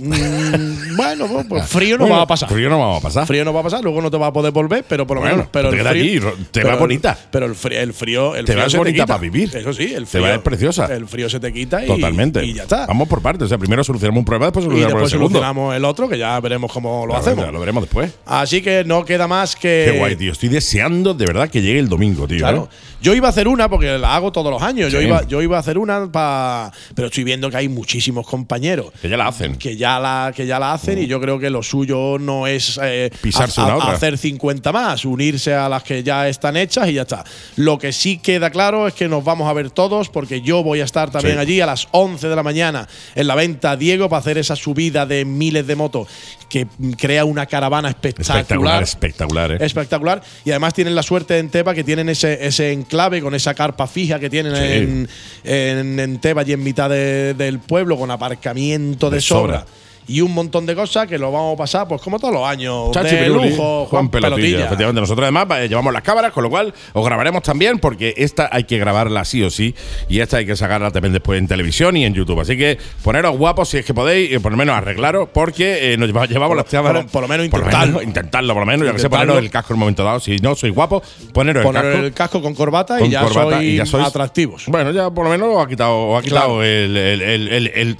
Mm, 0.00 0.96
bueno, 0.96 1.26
pues, 1.28 1.46
pues 1.48 1.66
frío 1.68 1.96
no 1.96 2.04
Bueno, 2.04 2.16
va 2.16 2.22
a 2.22 2.26
pasar. 2.26 2.48
Frío 2.48 2.68
no 2.70 2.78
va 2.78 2.96
a 2.96 3.00
pasar. 3.00 3.26
Frío 3.26 3.44
no 3.44 3.52
va 3.52 3.60
a 3.60 3.62
pasar, 3.62 3.82
luego 3.82 4.00
no 4.02 4.10
te 4.10 4.16
va 4.18 4.28
a 4.28 4.32
poder 4.32 4.52
volver, 4.52 4.84
pero 4.88 5.06
por 5.06 5.16
lo 5.16 5.20
Bueno, 5.22 5.36
menos. 5.36 5.50
Pero 5.52 5.70
te 5.70 5.76
el 5.80 5.86
frío, 5.86 6.28
allí, 6.28 6.36
te 6.50 6.60
pero 6.60 6.66
va 6.68 6.72
el- 6.74 6.78
bonita. 6.80 7.18
Pero 7.30 7.46
el 7.46 7.54
frío, 7.54 7.80
el 7.80 7.92
frío, 7.92 8.36
el 8.36 8.44
Te 8.44 8.52
frío 8.52 8.78
bonita 8.78 9.04
quita. 9.04 9.06
pa' 9.06 9.18
vivir. 9.18 9.50
Eso 9.56 9.72
sí, 9.72 9.84
el 9.94 10.04
Te 10.04 10.06
frío. 10.06 10.22
vas 10.22 10.38
preciosa. 10.38 10.86
El 10.86 11.06
frío 11.06 11.28
se 11.30 11.40
te 11.40 11.52
quita 11.52 11.84
y, 11.84 11.86
Totalmente. 11.86 12.44
y 12.44 12.54
ya 12.54 12.62
está. 12.64 12.86
Vamos 12.86 13.08
por 13.08 13.22
partes. 13.22 13.46
O 13.46 13.48
sea, 13.48 13.58
primero 13.58 13.84
solucionamos 13.84 14.18
un 14.20 14.24
problema, 14.24 14.46
después 14.46 14.64
y 14.64 14.68
solucionamos 14.68 14.94
después 14.94 15.12
el 15.12 15.18
segundo. 15.18 15.38
solucionamos 15.38 15.76
el 15.76 15.84
otro, 15.84 16.08
que 16.08 16.18
ya 16.18 16.38
veremos 16.40 16.72
cómo 16.72 17.06
lo 17.06 17.16
hacemos. 17.16 17.50
Lo 17.52 17.60
veremos 17.60 17.82
después. 17.82 18.12
Así 18.26 18.62
que 18.62 18.84
no 18.84 19.04
queda 19.04 19.26
más 19.28 19.56
que. 19.56 19.88
Qué 19.92 19.98
guay, 19.98 20.16
tío. 20.16 20.32
Estoy 20.32 20.48
deseando 20.48 21.14
de 21.14 21.26
verdad 21.26 21.48
que 21.50 21.60
llegue 21.62 21.78
el 21.78 21.88
domingo, 21.88 22.26
tío. 22.26 22.38
Claro. 22.38 22.68
¿eh? 22.70 22.76
Yo 23.02 23.14
iba 23.14 23.28
a 23.28 23.30
hacer 23.30 23.48
una 23.48 23.68
porque 23.70 23.98
la 23.98 24.14
hago 24.14 24.30
todos 24.30 24.50
los 24.52 24.60
años. 24.62 24.92
Yo 24.92 25.00
iba, 25.00 25.26
yo 25.26 25.40
iba 25.40 25.56
a 25.56 25.60
hacer 25.60 25.78
una 25.78 26.10
para. 26.12 26.70
Pero 26.94 27.08
estoy 27.08 27.24
viendo 27.24 27.48
que 27.50 27.56
hay 27.56 27.68
muchísimos 27.68 28.26
compañeros 28.26 28.86
Que 29.00 29.08
ya 29.08 29.16
la 29.16 29.26
hacen. 29.28 29.56
que 29.56 29.76
ya 29.76 29.89
la, 29.98 30.32
que 30.36 30.46
ya 30.46 30.58
la 30.58 30.72
hacen 30.74 30.98
y 31.02 31.06
yo 31.06 31.20
creo 31.20 31.38
que 31.38 31.50
lo 31.50 31.62
suyo 31.62 32.18
no 32.20 32.46
es 32.46 32.78
eh, 32.82 33.10
Pisarse 33.22 33.60
a- 33.60 33.64
una 33.64 33.72
a- 33.72 33.76
otra. 33.78 33.92
hacer 33.92 34.18
50 34.18 34.70
más, 34.72 35.04
unirse 35.04 35.54
a 35.54 35.68
las 35.68 35.82
que 35.82 36.02
ya 36.02 36.28
están 36.28 36.56
hechas 36.56 36.88
y 36.88 36.92
ya 36.94 37.02
está. 37.02 37.24
Lo 37.56 37.78
que 37.78 37.92
sí 37.92 38.18
queda 38.18 38.50
claro 38.50 38.86
es 38.86 38.94
que 38.94 39.08
nos 39.08 39.24
vamos 39.24 39.48
a 39.48 39.52
ver 39.54 39.70
todos 39.70 40.08
porque 40.10 40.42
yo 40.42 40.62
voy 40.62 40.80
a 40.80 40.84
estar 40.84 41.10
también 41.10 41.36
Sí. 41.36 41.40
allí 41.40 41.60
a 41.60 41.66
las 41.66 41.88
11 41.90 42.28
de 42.28 42.36
la 42.36 42.42
mañana 42.42 42.86
en 43.14 43.26
la 43.26 43.34
venta 43.34 43.76
Diego 43.76 44.08
para 44.08 44.20
hacer 44.20 44.38
esa 44.38 44.54
subida 44.56 45.06
de 45.06 45.24
miles 45.24 45.66
de 45.66 45.74
motos 45.76 46.06
que 46.48 46.66
mm, 46.66 46.90
crea 46.92 47.24
una 47.24 47.46
caravana 47.46 47.88
Espectacular, 47.90 48.82
espectacular, 48.82 49.52
¿eh? 49.52 49.58
espectacular. 49.60 50.22
Y 50.44 50.50
además 50.50 50.74
tienen 50.74 50.94
la 50.94 51.02
suerte 51.02 51.38
en 51.38 51.48
Teba 51.48 51.74
que 51.74 51.84
tienen 51.84 52.08
ese, 52.08 52.44
ese 52.46 52.72
enclave 52.72 53.22
con 53.22 53.34
esa 53.34 53.54
carpa 53.54 53.86
fija 53.86 54.18
que 54.18 54.28
tienen 54.28 54.54
Sí. 54.56 54.62
en, 54.62 55.08
en, 55.44 56.00
en 56.00 56.18
Teba 56.20 56.42
y 56.46 56.52
en 56.52 56.62
mitad 56.62 56.90
de- 56.90 57.34
del 57.34 57.60
pueblo 57.60 57.96
con 57.96 58.10
aparcamiento 58.10 59.08
de, 59.10 59.16
De 59.16 59.20
sobra. 59.20 59.60
sobra. 59.60 59.79
Y 60.10 60.20
un 60.22 60.34
montón 60.34 60.66
de 60.66 60.74
cosas 60.74 61.06
que 61.06 61.18
lo 61.18 61.30
vamos 61.30 61.54
a 61.54 61.56
pasar, 61.56 61.86
pues 61.86 62.02
como 62.02 62.18
todos 62.18 62.34
los 62.34 62.44
años. 62.44 62.90
Chachi 62.90 63.14
de 63.14 63.28
lujo, 63.28 63.86
Juan 63.86 64.08
Pelotilla. 64.08 64.36
Pelotilla. 64.36 64.64
Efectivamente, 64.66 65.00
nosotros 65.02 65.22
además 65.22 65.46
eh, 65.60 65.68
llevamos 65.68 65.92
las 65.92 66.02
cámaras, 66.02 66.32
con 66.32 66.42
lo 66.42 66.50
cual 66.50 66.74
os 66.92 67.04
grabaremos 67.04 67.42
también, 67.44 67.78
porque 67.78 68.14
esta 68.16 68.48
hay 68.50 68.64
que 68.64 68.78
grabarla 68.78 69.24
sí 69.24 69.42
o 69.44 69.50
sí, 69.50 69.74
y 70.08 70.18
esta 70.18 70.38
hay 70.38 70.46
que 70.46 70.56
sacarla 70.56 70.90
también 70.90 71.12
después 71.12 71.38
en 71.38 71.46
televisión 71.46 71.96
y 71.96 72.04
en 72.04 72.14
YouTube. 72.14 72.40
Así 72.40 72.56
que 72.56 72.76
poneros 73.04 73.36
guapos 73.38 73.68
si 73.68 73.78
es 73.78 73.84
que 73.86 73.94
podéis, 73.94 74.32
eh, 74.32 74.40
por 74.40 74.50
lo 74.50 74.58
menos 74.58 74.74
arreglaros, 74.76 75.28
porque 75.32 75.92
eh, 75.92 75.96
nos 75.96 76.08
lleva- 76.08 76.26
llevamos 76.26 76.56
las 76.56 76.66
cámaras. 76.66 77.04
por 77.10 77.22
lo 77.22 77.28
menos 77.28 77.46
Por 77.48 77.60
intentarlo. 77.60 78.02
intentarlo, 78.02 78.52
por 78.54 78.62
lo 78.62 78.66
menos. 78.66 78.86
Ya 78.86 78.92
que 78.92 78.98
sé, 78.98 79.06
Intentarlo. 79.06 79.32
poneros 79.34 79.44
el 79.44 79.50
casco 79.52 79.72
en 79.72 79.74
un 79.76 79.80
momento 79.80 80.02
dado. 80.04 80.18
Si 80.20 80.36
no 80.38 80.56
sois 80.56 80.74
guapos, 80.74 81.02
poneros 81.32 81.62
Poner 81.64 81.84
el 81.84 81.90
casco. 81.92 82.06
el 82.06 82.12
casco 82.14 82.42
con 82.42 82.54
corbata 82.54 82.98
con 82.98 83.06
y 83.06 83.10
ya, 83.10 83.20
corbata 83.22 83.56
sois 83.58 83.62
y 83.68 83.76
ya 83.76 83.86
sois 83.86 84.04
atractivos. 84.06 84.64
Bueno, 84.66 84.90
ya 84.90 85.08
por 85.10 85.24
lo 85.24 85.30
menos 85.30 85.48
os 85.54 85.64
ha 85.64 85.68
quitado, 85.68 86.08
os 86.08 86.18
ha 86.18 86.22
quitado 86.22 86.46
Claro. 86.56 86.64
el, 86.64 86.96
el- 86.96 87.22
el- 87.22 87.48
el- 87.48 87.66
el- 87.74 87.96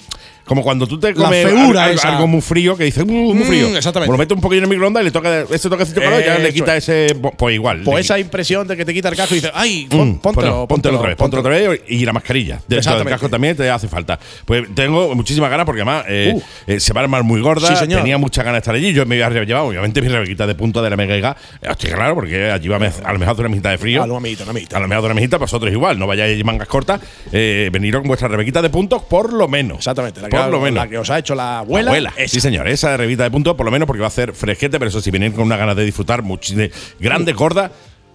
como 0.50 0.64
cuando 0.64 0.84
tú 0.84 0.98
te 0.98 1.14
comes 1.14 1.46
feura 1.46 1.84
algo, 1.84 2.02
algo 2.02 2.26
muy 2.26 2.40
frío 2.40 2.76
que 2.76 2.82
dices, 2.82 3.06
"Mm, 3.06 3.10
muy 3.36 3.44
frío. 3.44 3.68
Mm, 3.68 3.76
exactamente. 3.76 4.08
Pues 4.08 4.10
lo 4.10 4.18
metes 4.18 4.34
un 4.34 4.40
poquillo 4.40 4.58
en 4.58 4.64
el 4.64 4.70
microondas 4.70 5.02
y 5.02 5.04
le 5.04 5.10
toca 5.12 5.42
ese 5.48 5.70
toquecito 5.70 6.00
calor 6.00 6.20
y 6.20 6.24
ya 6.24 6.38
le 6.40 6.52
quita 6.52 6.76
es. 6.76 6.88
ese. 6.88 7.14
Pues 7.14 7.54
igual. 7.54 7.82
Pues 7.84 8.04
esa 8.06 8.18
impresión 8.18 8.66
de 8.66 8.76
que 8.76 8.84
te 8.84 8.92
quita 8.92 9.10
el 9.10 9.14
casco 9.14 9.32
y 9.34 9.36
dices, 9.38 9.52
ay, 9.54 9.86
Mm, 9.86 9.96
pon- 9.96 10.18
póntelo, 10.18 10.66
pues 10.66 10.68
póntelo 10.68 10.96
otra 10.96 11.08
vez, 11.10 11.16
póntelo 11.16 11.40
otra 11.42 11.52
vez 11.52 11.82
y 11.86 12.04
la 12.04 12.12
mascarilla. 12.12 12.60
Dentro 12.66 12.98
del 12.98 13.06
casco 13.06 13.28
también 13.28 13.56
te 13.56 13.70
hace 13.70 13.86
falta. 13.86 14.18
Pues 14.44 14.64
tengo 14.74 15.14
muchísimas 15.14 15.50
ganas 15.50 15.66
porque 15.66 15.82
además 15.82 16.04
eh, 16.08 16.32
Uh. 16.34 16.42
eh, 16.66 16.80
se 16.80 16.92
va 16.92 17.02
a 17.02 17.04
armar 17.04 17.22
muy 17.22 17.40
gorda. 17.40 17.68
Sí, 17.68 17.76
señor. 17.76 18.00
Tenía 18.00 18.18
muchas 18.18 18.44
ganas 18.44 18.56
de 18.56 18.62
estar 18.62 18.74
allí. 18.74 18.92
Yo 18.92 19.06
me 19.06 19.22
había 19.22 19.44
llevado, 19.44 19.66
obviamente, 19.66 20.02
mi 20.02 20.08
rebequita 20.08 20.48
de 20.48 20.56
punta 20.56 20.82
de 20.82 20.90
la 20.90 20.96
mega. 20.96 21.36
Estoy 21.62 21.90
claro, 21.90 22.16
porque 22.16 22.50
allí 22.50 22.66
va 22.66 22.76
a, 22.78 23.08
a 23.08 23.12
lo 23.12 23.18
mejor 23.20 23.34
hace 23.34 23.40
una 23.42 23.48
mijita 23.50 23.70
de 23.70 23.78
frío. 23.78 24.02
A 24.02 24.06
lo 24.08 24.16
amiguito, 24.16 24.42
una 24.42 24.50
amiguita. 24.50 24.76
A 24.78 24.80
lo 24.80 24.88
mejor 24.88 25.04
una 25.04 25.14
mijita, 25.14 25.36
vosotros 25.38 25.70
igual. 25.70 25.96
No 25.96 26.08
vayáis 26.08 26.44
mangas 26.44 26.66
cortas. 26.66 27.00
Eh, 27.30 27.68
veniros 27.72 28.00
con 28.00 28.08
vuestra 28.08 28.26
rebequita 28.26 28.60
de 28.62 28.70
puntos, 28.70 29.02
por 29.04 29.32
lo 29.32 29.46
menos. 29.46 29.78
Exactamente, 29.78 30.20
la 30.20 30.28
por 30.44 30.52
lo 30.52 30.60
menos. 30.60 30.84
la 30.84 30.88
que 30.88 30.98
os 30.98 31.10
ha 31.10 31.18
hecho 31.18 31.34
la 31.34 31.60
abuela. 31.60 32.12
Sí, 32.26 32.40
señor. 32.40 32.68
Esa 32.68 32.96
revista 32.96 33.24
de 33.24 33.30
puntos, 33.30 33.54
por 33.54 33.66
lo 33.66 33.72
menos, 33.72 33.86
porque 33.86 34.00
va 34.00 34.06
a 34.06 34.08
hacer 34.08 34.32
fresquete, 34.32 34.78
pero 34.78 34.88
eso 34.88 35.00
sí, 35.00 35.10
venir 35.10 35.32
con 35.32 35.44
una 35.44 35.56
ganas 35.56 35.76
de 35.76 35.84
disfrutar 35.84 36.22
de 36.22 36.70
grande, 36.98 37.32
gorda, 37.32 37.70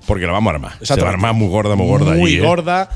porque 0.08 0.26
la 0.26 0.32
vamos 0.34 0.52
a 0.52 0.56
armar. 0.56 0.74
Se 0.82 0.96
va 1.00 1.08
a 1.08 1.12
armar 1.12 1.34
muy 1.34 1.48
gorda, 1.50 1.76
muy 1.76 1.88
gorda. 1.88 2.14
Muy 2.14 2.32
allí, 2.32 2.38
¿eh? 2.38 2.48
gorda. 2.48 2.90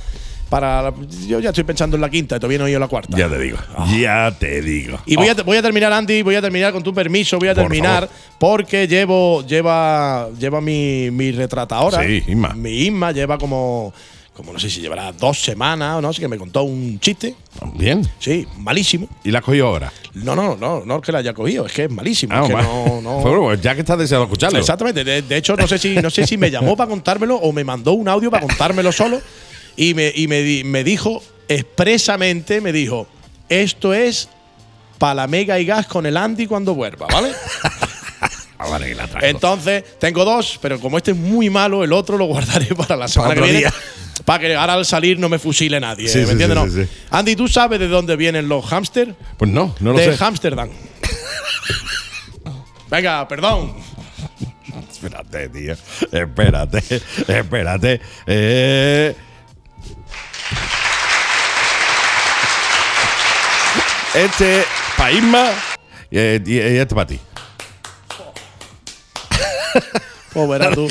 Para 0.50 0.82
la- 0.82 0.94
yo 1.28 1.40
ya 1.40 1.50
estoy 1.50 1.64
pensando 1.64 1.96
en 1.96 2.02
la 2.02 2.10
quinta, 2.10 2.40
todavía 2.40 2.58
no 2.58 2.66
he 2.66 2.72
ido 2.72 2.78
a 2.78 2.80
la 2.80 2.88
cuarta. 2.88 3.16
Ya 3.16 3.30
te 3.30 3.38
digo. 3.38 3.58
Ya 4.00 4.32
te 4.32 4.62
digo. 4.64 4.98
Y 5.06 5.16
voy, 5.16 5.30
Oh, 5.30 5.32
a, 5.40 5.44
voy 5.44 5.58
a 5.58 5.62
terminar, 5.62 5.94
Andy, 5.94 6.24
voy 6.24 6.34
a 6.34 6.42
terminar 6.42 6.74
con 6.74 6.82
tu 6.82 6.92
permiso, 6.92 7.38
voy 7.38 7.50
a 7.50 7.54
Por 7.54 7.66
terminar 7.66 8.08
favor. 8.08 8.16
porque 8.40 8.88
llevo, 8.88 9.46
lleva, 9.46 10.28
lleva 10.40 10.60
mi, 10.60 11.12
mi 11.12 11.32
retratadora. 11.32 12.02
Sí, 12.04 12.24
Inma. 12.30 12.56
Mi 12.56 12.86
Inma 12.86 13.12
lleva 13.12 13.38
como, 13.38 13.94
como 14.36 14.54
no 14.54 14.60
sé 14.60 14.70
si 14.70 14.80
llevará 14.80 15.12
dos 15.12 15.42
semanas 15.42 15.98
o 15.98 16.02
no, 16.02 16.10
así 16.10 16.22
que 16.22 16.28
me 16.28 16.38
contó 16.38 16.64
un 16.64 17.00
chiste. 17.00 17.36
Bien. 17.76 18.10
Sí, 18.20 18.48
malísimo. 18.58 19.08
Y 19.24 19.32
la 19.32 19.40
has 19.40 19.46
cogido 19.46 19.68
ahora. 19.68 19.92
No, 20.14 20.36
no, 20.36 20.56
no, 20.56 20.84
no 20.86 20.96
es 20.98 21.02
que 21.02 21.12
la 21.12 21.18
haya 21.20 21.34
cogido, 21.34 21.66
es 21.66 21.74
que 21.74 21.84
es 21.86 21.92
malísimo. 21.92 22.34
Ah, 22.34 22.44
es 22.44 22.48
que 22.50 22.56
no, 22.56 23.02
no. 23.02 23.54
Ya 23.56 23.74
que 23.76 23.82
estás 23.82 23.98
deseando 24.00 24.24
escucharlo. 24.26 24.58
Exactamente. 24.60 25.04
De, 25.04 25.22
de 25.22 25.38
hecho, 25.38 25.56
no 25.58 25.68
sé 25.68 25.78
si 25.78 25.96
no 25.96 26.10
sé 26.10 26.26
si 26.26 26.38
me 26.38 26.50
llamó 26.50 26.78
para 26.78 26.90
contármelo 26.90 27.36
o 27.36 27.52
me 27.52 27.64
mandó 27.64 27.94
un 27.94 28.08
audio 28.08 28.32
para 28.32 28.46
contármelo 28.46 28.92
solo. 28.92 29.22
Y 29.76 29.94
me, 29.94 30.12
y 30.16 30.28
me, 30.28 30.42
di- 30.42 30.64
me 30.64 30.84
dijo 30.84 31.22
expresamente, 31.48 32.62
me 32.62 32.72
dijo, 32.72 33.08
esto 33.50 33.94
es 33.94 34.30
para 34.98 35.14
la 35.16 35.28
mega 35.28 35.60
y 35.60 35.66
gas 35.66 35.88
con 35.88 36.06
el 36.06 36.18
Andy 36.18 36.46
cuando 36.48 36.76
vuelva, 36.76 37.08
¿vale? 37.12 37.32
Ah, 38.62 38.68
vale, 38.70 38.88
que 38.90 38.96
la 38.96 39.08
traigo. 39.08 39.28
Entonces, 39.28 39.84
tengo 40.00 40.26
dos, 40.26 40.60
pero 40.62 40.80
como 40.80 40.98
este 40.98 41.12
es 41.12 41.18
muy 41.18 41.50
malo, 41.50 41.84
el 41.84 41.94
otro 41.94 42.18
lo 42.18 42.26
guardaré 42.26 42.68
para 42.76 42.96
la 42.98 43.08
semana 43.08 43.34
que 43.34 43.40
otro 43.40 43.46
viene. 43.52 43.60
día. 43.60 43.74
Para 44.26 44.40
que 44.42 44.54
ahora 44.56 44.74
al 44.74 44.86
salir 44.86 45.18
no 45.18 45.30
me 45.30 45.40
fusile 45.40 45.80
nadie. 45.80 46.10
Sí, 46.10 46.20
¿Me 46.20 46.26
sí, 46.26 46.32
entiendes? 46.34 46.74
sí, 46.74 46.80
no? 47.12 47.18
Andy, 47.18 47.36
¿tú 47.38 47.48
sabes 47.48 47.80
de 47.80 47.88
dónde 47.88 48.16
vienen 48.18 48.50
los 48.50 48.66
hámster? 48.66 49.16
Pues 49.38 49.50
no, 49.50 49.74
no 49.80 49.94
lo 49.94 49.98
De 49.98 50.16
sé. 50.16 50.24
Ámsterdam. 50.24 50.70
Venga, 52.92 53.26
perdón. 53.30 53.76
Espérate, 54.92 55.48
tío. 55.50 55.74
Espérate. 56.12 56.84
Espérate. 57.28 58.02
Eh. 58.28 59.16
Este 64.14 64.64
para 64.98 65.12
Isma 65.12 65.50
eh, 66.12 66.42
y 66.46 66.58
este 66.58 66.96
para 66.96 67.08
ti. 67.08 67.20
Pues 70.34 70.50
verás 70.50 70.76
tú. 70.76 70.88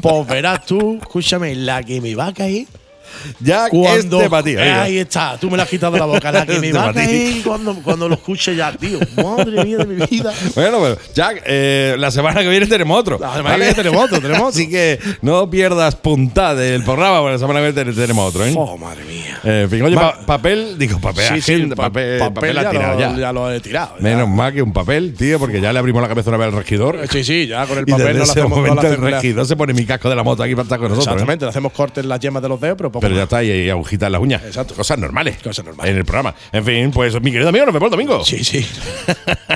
Pues 0.00 0.26
verás 0.26 0.66
tú, 0.66 0.98
escúchame, 1.00 1.54
la 1.54 1.82
que 1.82 2.00
me 2.00 2.14
va 2.14 2.28
a 2.28 2.34
caer. 2.34 2.66
Ya 3.40 3.68
Cuando, 3.68 4.18
este 4.18 4.30
para 4.30 4.42
ti. 4.42 4.50
oiga. 4.56 4.82
ahí 4.82 4.98
está, 4.98 5.36
tú 5.38 5.50
me 5.50 5.56
la 5.56 5.64
has 5.64 5.68
quitado 5.68 5.92
de 5.92 5.98
la 5.98 6.06
boca. 6.06 6.30
La 6.32 6.46
que 6.46 6.58
me 6.58 6.66
Este 6.68 6.78
va 6.78 6.84
a 6.88 6.92
pa' 6.92 7.00
ti. 7.00 7.06
caer 7.06 7.42
cuando, 7.44 7.74
cuando 7.82 8.08
lo 8.08 8.14
escuche 8.14 8.54
ya, 8.56 8.72
tío. 8.72 8.98
Madre 9.16 9.64
mía 9.64 9.78
de 9.78 9.86
mi 9.86 10.06
vida. 10.06 10.32
Bueno, 10.54 10.78
pues, 10.78 10.98
Jack, 11.14 11.42
eh, 11.46 11.94
la 11.98 12.10
semana 12.10 12.40
que 12.42 12.48
viene 12.48 12.66
tenemos 12.66 12.98
otro. 12.98 13.18
La 13.18 13.34
semana 13.34 13.54
que 13.56 13.60
viene 13.60 13.74
tenemos 13.74 14.04
otro, 14.04 14.20
tenemos 14.20 14.38
otro. 14.48 14.48
Así 14.48 14.68
que 14.68 14.98
no 15.22 15.48
pierdas 15.50 15.94
punta 15.96 16.54
del 16.54 16.82
programa, 16.84 17.18
porque 17.20 17.32
la 17.32 17.38
semana 17.38 17.60
que 17.60 17.72
viene 17.72 17.92
tenemos 17.92 18.28
otro, 18.28 18.44
¿eh? 18.44 18.54
Oh, 18.56 18.76
madre 18.76 19.04
mía. 19.04 19.38
Eh, 19.44 19.62
en 19.64 19.70
fin, 19.70 19.82
oye, 19.82 19.94
Ma- 19.94 20.12
pa- 20.12 20.26
papel, 20.26 20.76
digo, 20.78 21.00
papel, 21.00 21.24
Sí, 21.34 21.40
sí, 21.40 21.52
agenda, 21.54 21.76
papel, 21.76 22.18
papel, 22.18 22.58
ha 22.58 22.70
tirado 22.70 22.94
lo, 22.94 23.00
ya. 23.00 23.16
ya 23.16 23.32
lo 23.32 23.50
he 23.52 23.60
tirado. 23.60 23.96
ya. 23.96 24.02
Menos 24.02 24.28
mal 24.28 24.52
que 24.52 24.62
un 24.62 24.72
papel, 24.72 25.14
tío, 25.14 25.38
porque 25.38 25.60
ya 25.60 25.72
le 25.72 25.78
abrimos 25.78 26.02
la 26.02 26.08
cabeza 26.08 26.30
una 26.30 26.38
vez 26.38 26.48
al 26.48 26.52
regidor. 26.54 26.98
Sí, 27.10 27.24
sí, 27.24 27.46
ya 27.46 27.66
con 27.66 27.78
el 27.78 27.84
Y 27.86 27.90
papel 27.92 28.06
desde 28.06 28.18
no 28.18 28.22
ese 28.24 28.32
hacemos, 28.32 28.50
no 28.50 28.56
momento 28.56 28.80
el 28.86 28.92
hacemos- 28.94 29.10
regidor 29.10 29.46
se 29.46 29.56
pone 29.56 29.72
mi 29.72 29.84
casco 29.86 30.08
de 30.10 30.16
la 30.16 30.22
moto 30.22 30.42
aquí 30.42 30.54
para 30.54 30.64
estar 30.64 30.78
con 30.78 30.88
nosotros. 30.88 31.06
¿eh? 31.08 31.16
Exactamente, 31.16 31.44
le 31.44 31.50
hacemos 31.50 31.72
cortes 31.72 32.02
en 32.04 32.08
las 32.08 32.20
yemas 32.20 32.42
de 32.42 32.48
los 32.48 32.60
dedos, 32.60 32.76
pero 32.76 32.90
poco 33.00 33.08
Pero 33.08 33.16
ya 33.16 33.24
está, 33.24 33.42
y, 33.42 33.50
y 33.50 33.70
agujitas 33.70 34.06
en 34.06 34.12
las 34.12 34.20
uñas. 34.20 34.42
Exacto. 34.44 34.74
Cosas 34.74 34.98
normales. 34.98 35.38
Cosas 35.42 35.64
normales. 35.64 35.90
En 35.92 35.98
el 35.98 36.04
programa. 36.04 36.34
En 36.52 36.64
fin, 36.64 36.90
pues 36.90 37.20
mi 37.20 37.30
querido 37.32 37.48
amigo, 37.48 37.64
nos 37.66 37.74
vemos 37.74 37.86
el 37.86 37.90
domingo. 37.90 38.24
Sí, 38.24 38.42
sí. 38.44 38.66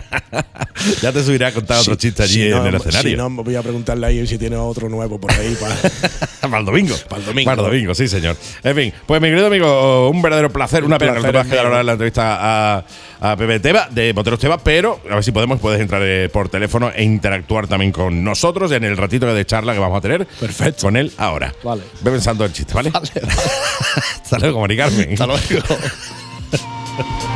ya 1.03 1.13
te 1.13 1.23
subiré 1.23 1.47
a 1.47 1.53
contar 1.53 1.81
otro 1.81 1.95
chiste 1.95 2.23
allí 2.23 2.35
si 2.35 2.43
en 2.47 2.51
no, 2.53 2.67
el 2.67 2.75
escenario. 2.75 3.11
Si 3.11 3.17
no, 3.17 3.31
voy 3.31 3.55
a 3.55 3.63
preguntarle 3.63 4.07
ahí 4.07 4.27
si 4.27 4.39
tiene 4.39 4.57
otro 4.57 4.89
nuevo 4.89 5.19
por 5.21 5.33
ahí. 5.33 5.57
para- 5.61 5.75
Para 6.45 6.59
el 6.59 6.67
domingo. 6.67 6.95
Para 7.09 7.21
el 7.21 7.27
domingo. 7.27 7.51
Para 7.51 7.63
el 7.63 7.69
domingo, 7.71 7.95
sí, 7.95 8.07
señor. 8.07 8.37
En 8.63 8.77
fin, 8.77 8.93
pues 9.07 9.21
mi 9.21 9.29
querido 9.29 9.47
amigo, 9.47 10.11
un 10.11 10.21
verdadero 10.21 10.51
placer. 10.51 10.85
Una 10.85 10.99
pena 10.99 11.13
que 11.15 11.21
no 11.21 11.25
te 11.27 11.33
puedas 11.33 11.47
quedar 11.47 11.67
ahora 11.67 11.81
en 11.81 11.87
la 11.87 11.93
entrevista 11.93 12.39
a, 12.79 12.85
a 13.25 13.37
Pepe 13.37 13.59
Teba, 13.59 13.89
de 13.91 14.13
Moteros 14.13 14.39
Teba, 14.39 14.59
pero 14.59 15.01
a 15.11 15.15
ver 15.15 15.25
si 15.25 15.33
podemos, 15.33 15.59
puedes 15.59 15.81
entrar 15.81 16.03
eh, 16.05 16.29
por 16.29 16.51
teléfono 16.51 16.93
e 16.95 17.03
interactuar 17.03 17.67
también 17.67 17.91
con 17.91 18.23
nosotros 18.23 18.71
en 18.73 18.85
el 18.85 18.99
ratito 18.99 19.33
de 19.33 19.47
charla 19.47 19.73
que 19.73 19.79
vamos 19.79 19.97
a 19.97 20.01
tener 20.03 20.27
Perfecto. 20.27 20.83
con 20.83 20.97
él 20.97 21.11
ahora. 21.17 21.55
Vale. 21.63 21.83
Ve 22.03 22.11
pensando 22.11 22.45
el 22.45 22.53
chiste, 22.53 22.75
¿vale? 22.75 22.93
Hasta 22.95 24.39
luego, 24.39 24.61
Mari 24.61 24.77
Carmen. 24.77 25.13
Hasta 25.13 25.27
luego. 25.27 25.41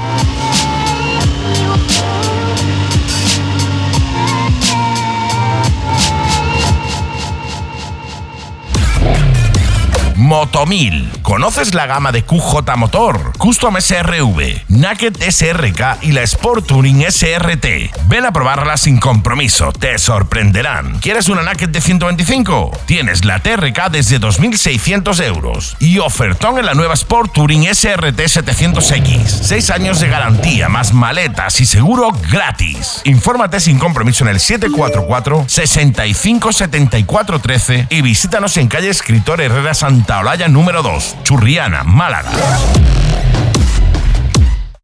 Motomil. 10.19 11.09
¿Conoces 11.23 11.75
la 11.75 11.87
gama 11.87 12.11
de 12.11 12.25
QJ 12.25 12.77
Motor, 12.77 13.35
Custom 13.39 13.77
SRV, 13.81 14.65
Naked 14.67 15.17
SRK 15.23 16.03
y 16.03 16.11
la 16.11 16.23
Sport 16.23 16.67
Touring 16.67 17.05
SRT? 17.09 17.65
Ven 18.09 18.27
a 18.27 18.33
probarla 18.33 18.77
sin 18.77 18.99
compromiso, 18.99 19.73
te 19.73 19.97
sorprenderán. 19.97 20.99
¿Quieres 20.99 21.29
una 21.29 21.43
Naked 21.45 21.69
de 21.69 21.81
125? 21.81 22.73
Tienes 22.87 23.25
la 23.25 23.39
TRK 23.39 23.91
desde 23.93 24.21
2.600 24.21 25.25
euros 25.25 25.77
y 25.79 25.99
ofertón 25.99 26.59
en 26.59 26.67
la 26.67 26.75
nueva 26.75 26.95
Sport 26.95 27.35
Touring 27.35 27.73
SRT 27.73 28.19
700X. 28.19 29.25
6 29.25 29.71
años 29.71 30.01
de 30.01 30.09
garantía, 30.09 30.69
más 30.69 30.93
maletas 30.93 31.61
y 31.61 31.67
seguro 31.67 32.11
gratis. 32.29 33.03
Infórmate 33.05 33.61
sin 33.61 33.79
compromiso 33.79 34.25
en 34.25 34.31
el 34.31 34.41
744 34.41 35.45
65 35.47 36.53
74 36.53 37.39
13 37.39 37.87
y 37.91 38.03
visítanos 38.03 38.57
en 38.57 38.67
calle 38.67 38.91
Escritor 38.91 39.41
Herrera 39.41 39.75
Santa 39.75 40.08
Olaya 40.17 40.49
número 40.49 40.83
2, 40.83 41.19
Churriana, 41.23 41.85
Málaga. 41.85 42.31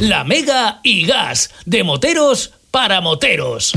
La 0.00 0.24
Mega 0.24 0.80
y 0.82 1.06
Gas, 1.06 1.50
de 1.64 1.82
moteros 1.82 2.52
para 2.70 3.00
moteros. 3.00 3.72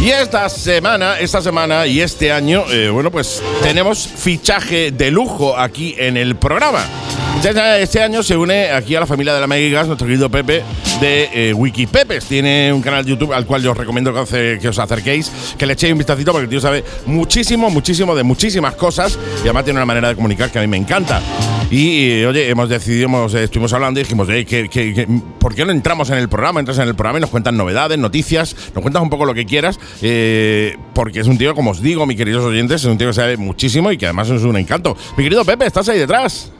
Y 0.00 0.10
esta 0.10 0.48
semana, 0.48 1.18
esta 1.18 1.42
semana 1.42 1.88
y 1.88 2.00
este 2.00 2.30
año, 2.30 2.64
eh, 2.70 2.88
bueno, 2.88 3.10
pues 3.10 3.42
tenemos 3.60 4.06
fichaje 4.06 4.92
de 4.92 5.10
lujo 5.10 5.58
aquí 5.58 5.96
en 5.98 6.16
el 6.16 6.36
programa. 6.36 6.84
Este- 7.80 8.00
año 8.02 8.22
se 8.22 8.36
une 8.36 8.70
aquí 8.70 8.94
a 8.94 9.00
la 9.00 9.06
familia 9.06 9.32
de 9.34 9.40
la 9.40 9.46
Megigas 9.46 9.86
nuestro 9.86 10.06
querido 10.06 10.28
Pepe 10.30 10.62
de 11.00 11.28
eh, 11.50 11.54
Wikipepes. 11.54 12.26
Tiene 12.26 12.70
un 12.72 12.82
canal 12.82 13.02
de 13.04 13.10
YouTube 13.12 13.32
al 13.32 13.46
cual 13.46 13.62
yo 13.62 13.72
os 13.72 13.76
recomiendo 13.78 14.12
que, 14.12 14.20
hace- 14.20 14.58
que 14.60 14.68
os 14.68 14.78
acerquéis, 14.78 15.32
que 15.56 15.64
le 15.66 15.72
echéis 15.72 15.92
un 15.92 15.98
vistacito 15.98 16.32
porque 16.32 16.44
el 16.44 16.50
tío 16.50 16.60
sabe 16.60 16.84
muchísimo, 17.06 17.70
muchísimo 17.70 18.14
de 18.14 18.22
muchísimas 18.24 18.74
cosas 18.74 19.18
y 19.38 19.40
además 19.42 19.64
tiene 19.64 19.78
una 19.78 19.86
manera 19.86 20.08
de 20.08 20.14
comunicar 20.16 20.50
que 20.50 20.58
a 20.58 20.62
mí 20.62 20.68
me 20.68 20.76
encanta. 20.76 21.20
Y 21.70 22.10
eh, 22.10 22.26
oye, 22.26 22.50
hemos 22.50 22.68
decidido, 22.68 23.06
hemos, 23.06 23.32
eh, 23.34 23.44
estuvimos 23.44 23.72
hablando 23.72 24.00
y 24.00 24.02
dijimos, 24.02 24.28
oye, 24.28 24.44
que, 24.44 24.68
que- 24.68 24.92
que- 24.92 25.08
¿por 25.38 25.54
qué 25.54 25.64
no 25.64 25.72
entramos 25.72 26.10
en 26.10 26.18
el 26.18 26.28
programa? 26.28 26.60
Entras 26.60 26.78
en 26.78 26.88
el 26.88 26.94
programa 26.94 27.18
y 27.18 27.22
nos 27.22 27.30
cuentan 27.30 27.56
novedades, 27.56 27.98
noticias, 27.98 28.54
nos 28.74 28.82
cuentas 28.82 29.02
un 29.02 29.08
poco 29.08 29.24
lo 29.24 29.32
que 29.34 29.46
quieras, 29.46 29.78
eh, 30.02 30.76
porque 30.94 31.20
es 31.20 31.26
un 31.26 31.38
tío, 31.38 31.54
como 31.54 31.70
os 31.70 31.80
digo, 31.80 32.04
mis 32.06 32.16
queridos 32.18 32.44
oyentes, 32.44 32.82
es 32.82 32.86
un 32.86 32.98
tío 32.98 33.08
que 33.08 33.14
sabe 33.14 33.36
muchísimo 33.38 33.90
y 33.90 33.96
que 33.96 34.06
además 34.06 34.28
es 34.28 34.42
un 34.42 34.56
encanto. 34.56 34.96
Mi 35.16 35.24
querido 35.24 35.44
Pepe, 35.44 35.64
¿estás 35.66 35.88
ahí 35.88 35.98
detrás? 35.98 36.52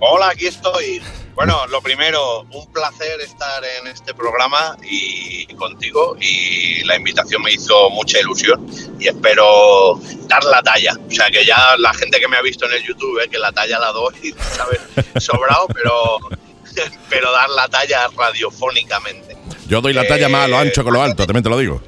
Hola, 0.00 0.30
aquí 0.30 0.46
estoy. 0.46 1.00
Bueno, 1.34 1.66
lo 1.66 1.82
primero, 1.82 2.42
un 2.50 2.72
placer 2.72 3.20
estar 3.20 3.62
en 3.64 3.86
este 3.88 4.14
programa 4.14 4.76
y 4.82 5.46
contigo 5.54 6.16
y 6.18 6.82
la 6.84 6.96
invitación 6.96 7.42
me 7.42 7.52
hizo 7.52 7.90
mucha 7.90 8.18
ilusión 8.20 8.66
y 8.98 9.08
espero 9.08 10.00
dar 10.28 10.42
la 10.44 10.62
talla. 10.62 10.96
O 11.06 11.10
sea, 11.10 11.30
que 11.30 11.44
ya 11.44 11.76
la 11.78 11.92
gente 11.92 12.18
que 12.20 12.28
me 12.28 12.36
ha 12.38 12.42
visto 12.42 12.64
en 12.66 12.72
el 12.72 12.82
YouTube 12.84 13.18
ve 13.18 13.28
que 13.28 13.38
la 13.38 13.52
talla 13.52 13.78
la 13.78 13.92
doy, 13.92 14.34
¿sabes? 14.56 14.80
Sobrado, 15.22 15.66
pero, 15.74 16.18
pero 17.10 17.32
dar 17.32 17.50
la 17.50 17.68
talla 17.68 18.08
radiofónicamente. 18.16 19.36
Yo 19.68 19.80
doy 19.82 19.92
la 19.92 20.02
Eh, 20.02 20.08
talla 20.08 20.28
más 20.30 20.44
a 20.44 20.48
lo 20.48 20.58
ancho 20.58 20.82
que 20.84 20.90
a 20.90 20.92
lo 20.92 21.02
alto, 21.02 21.26
también 21.26 21.42
te 21.42 21.50
lo 21.50 21.58
digo. 21.58 21.82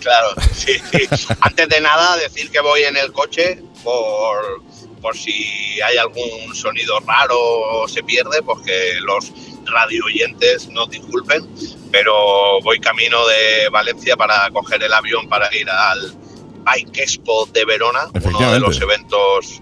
Claro, 0.00 0.28
sí, 0.54 0.78
sí. 0.90 1.26
Antes 1.40 1.68
de 1.68 1.80
nada, 1.80 2.16
decir 2.16 2.50
que 2.50 2.60
voy 2.60 2.82
en 2.82 2.96
el 2.96 3.12
coche 3.12 3.62
por, 3.84 4.62
por 5.02 5.16
si 5.16 5.80
hay 5.82 5.98
algún 5.98 6.54
sonido 6.54 7.00
raro 7.00 7.36
o 7.38 7.88
se 7.88 8.02
pierde, 8.02 8.40
pues 8.42 8.60
que 8.60 9.00
los 9.00 9.32
radio 9.66 10.04
oyentes 10.04 10.68
nos 10.68 10.88
disculpen, 10.88 11.46
pero 11.90 12.60
voy 12.62 12.78
camino 12.78 13.26
de 13.26 13.68
Valencia 13.70 14.16
para 14.16 14.48
coger 14.50 14.82
el 14.82 14.92
avión 14.92 15.28
para 15.28 15.54
ir 15.54 15.68
al 15.68 16.16
Bike 16.64 16.98
Expo 16.98 17.46
de 17.46 17.64
Verona, 17.64 18.08
uno 18.14 18.52
de 18.52 18.60
los 18.60 18.80
eventos 18.80 19.60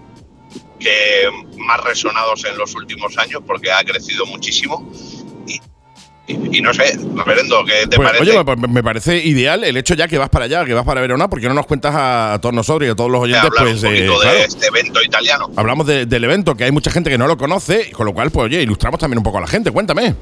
que 0.79 1.29
más 1.57 1.83
resonados 1.83 2.45
en 2.45 2.57
los 2.57 2.73
últimos 2.75 3.17
años 3.17 3.41
porque 3.45 3.71
ha 3.71 3.83
crecido 3.83 4.25
muchísimo. 4.25 4.91
Y, 5.47 5.59
y- 6.31 6.57
y 6.57 6.61
no 6.61 6.73
sé, 6.73 6.97
reverendo, 7.15 7.63
¿qué 7.65 7.87
te 7.87 7.95
Pues, 7.97 8.11
parece? 8.11 8.37
oye, 8.37 8.67
me 8.69 8.83
parece 8.83 9.17
ideal 9.17 9.63
el 9.63 9.77
hecho 9.77 9.93
ya 9.93 10.07
que 10.07 10.17
vas 10.17 10.29
para 10.29 10.45
allá, 10.45 10.65
que 10.65 10.73
vas 10.73 10.85
para 10.85 11.01
Verona, 11.01 11.29
porque 11.29 11.47
no 11.47 11.53
nos 11.53 11.65
cuentas 11.65 11.93
a, 11.95 12.39
todos 12.41 12.53
nosotros 12.55 12.87
y 12.87 12.91
a 12.91 12.95
todos 12.95 13.09
los 13.11 13.21
oyentes, 13.21 13.45
hablar 13.45 13.63
pues 13.63 13.83
un 13.83 13.89
poquito 13.89 14.13
eh, 14.13 14.15
de 14.15 14.21
claro, 14.21 14.37
este 14.39 14.67
evento 14.67 15.03
italiano. 15.03 15.49
hablamos 15.55 15.87
de- 15.87 16.05
del 16.05 16.23
evento, 16.23 16.55
que 16.55 16.63
hay 16.65 16.71
mucha 16.71 16.91
gente 16.91 17.09
que 17.09 17.17
no 17.17 17.27
lo 17.27 17.37
conoce, 17.37 17.91
con 17.91 18.05
lo 18.05 18.13
cual, 18.13 18.31
pues 18.31 18.45
oye, 18.45 18.61
ilustramos 18.61 18.99
también 18.99 19.17
un 19.19 19.23
poco 19.23 19.37
a 19.37 19.41
la 19.41 19.47
gente. 19.47 19.71
Cuéntame. 19.71 20.15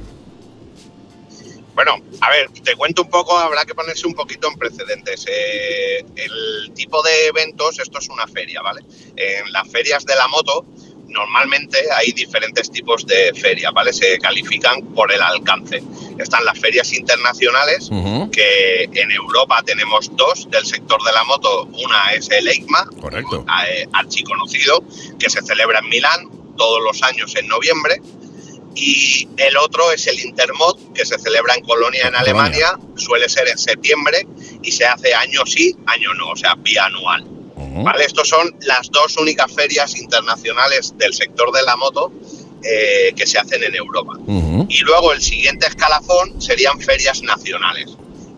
Bueno, 1.76 1.93
a 2.20 2.30
ver, 2.30 2.49
te 2.64 2.76
cuento 2.76 3.03
un 3.03 3.10
poco, 3.10 3.38
habrá 3.38 3.64
que 3.64 3.74
ponerse 3.74 4.05
un 4.05 4.14
poquito 4.14 4.49
en 4.51 4.55
precedentes. 4.57 5.26
Eh, 5.30 6.03
el 6.18 6.74
tipo 6.74 7.01
de 7.01 7.28
eventos, 7.28 7.80
esto 7.80 7.99
es 7.99 8.10
una 8.10 8.28
feria, 8.28 8.62
¿vale? 8.62 8.82
En 9.16 9.49
las 9.53 9.66
ferias 9.70 10.05
de 10.05 10.14
la 10.16 10.28
moto, 10.28 10.66
normalmente 11.10 11.78
hay 11.95 12.12
diferentes 12.12 12.72
tipos 12.72 13.05
de 13.05 13.34
ferias, 13.34 13.72
¿vale? 13.74 13.93
Se 13.93 14.18
califican 14.20 14.82
por 14.93 15.12
el 15.12 15.22
alcance. 15.22 15.82
Están 16.18 16.45
las 16.45 16.57
ferias 16.57 16.93
internacionales, 16.93 17.89
que 18.32 18.84
en 18.93 19.12
Europa 19.12 19.62
tenemos 19.66 20.16
dos 20.16 20.49
del 20.49 20.66
sector 20.66 21.01
de 21.03 21.12
la 21.12 21.24
moto. 21.24 21.66
Una 21.66 22.14
es 22.14 22.30
el 22.30 22.47
EICMA, 22.47 22.86
Correcto. 23.01 23.45
eh, 23.68 23.88
archiconocido, 23.93 24.84
que 25.18 25.30
se 25.30 25.41
celebra 25.41 25.80
en 25.80 25.89
Milán 25.89 26.30
todos 26.57 26.82
los 26.84 27.01
años 27.03 27.36
en 27.36 27.47
noviembre. 27.47 28.01
Y 28.76 29.28
el 29.38 29.57
otro 29.57 29.91
es 29.91 30.07
el 30.07 30.20
Intermod, 30.20 30.93
que 30.93 31.05
se 31.05 31.18
celebra 31.18 31.55
en 31.55 31.64
Colonia, 31.64 32.07
en 32.07 32.16
Alemania, 32.16 32.78
suele 32.95 33.28
ser 33.28 33.47
en 33.47 33.57
septiembre 33.57 34.26
y 34.62 34.72
se 34.72 34.86
hace 34.86 35.14
año 35.14 35.45
sí, 35.45 35.76
año 35.88 36.14
no, 36.14 36.30
o 36.30 36.36
sea, 36.36 36.55
bianual. 36.55 37.39
Estos 38.00 38.28
son 38.28 38.56
las 38.62 38.90
dos 38.92 39.18
únicas 39.18 39.52
ferias 39.52 39.96
internacionales 39.98 40.94
del 40.98 41.14
sector 41.14 41.52
de 41.52 41.64
la 41.64 41.76
moto 41.76 42.12
eh, 42.64 43.14
que 43.16 43.26
se 43.26 43.38
hacen 43.38 43.64
en 43.64 43.76
Europa. 43.76 44.14
Y 44.68 44.80
luego 44.80 45.14
el 45.14 45.22
siguiente 45.22 45.68
escalafón 45.68 46.42
serían 46.42 46.80
ferias 46.80 47.22
nacionales. 47.22 47.90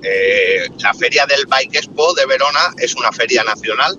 Eh, 0.03 0.69
la 0.79 0.93
feria 0.93 1.25
del 1.25 1.45
Bike 1.45 1.75
Expo 1.75 2.13
de 2.13 2.25
Verona 2.25 2.73
es 2.77 2.95
una 2.95 3.11
feria 3.11 3.43
nacional 3.43 3.97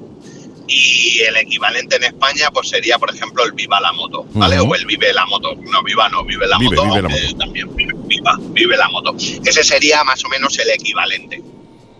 y 0.66 1.20
el 1.20 1.37
equivalente 1.37 1.97
en 1.97 2.05
España 2.05 2.51
pues 2.53 2.68
sería, 2.68 2.99
por 2.99 3.14
ejemplo, 3.14 3.45
el 3.45 3.53
Viva 3.53 3.80
la 3.80 3.93
Moto, 3.93 4.26
¿vale? 4.33 4.59
O 4.61 4.74
el 4.74 4.87
Vive 4.87 5.12
la 5.12 5.26
Moto. 5.26 5.55
No, 5.57 5.83
Viva 5.83 6.09
no, 6.09 6.24
Vive 6.24 6.47
la 6.47 6.59
Vive, 6.59 6.76
Moto. 6.76 6.89
Vive 6.89 7.03
la 7.03 7.09
Moto. 7.09 7.37
También 7.39 7.76
vive, 7.76 7.93
viva, 8.07 8.37
vive 8.41 8.76
la 8.76 8.89
Moto. 8.89 9.14
Ese 9.16 9.64
sería 9.64 10.03
más 10.05 10.24
o 10.24 10.28
menos 10.28 10.59
el 10.59 10.70
equivalente. 10.70 11.43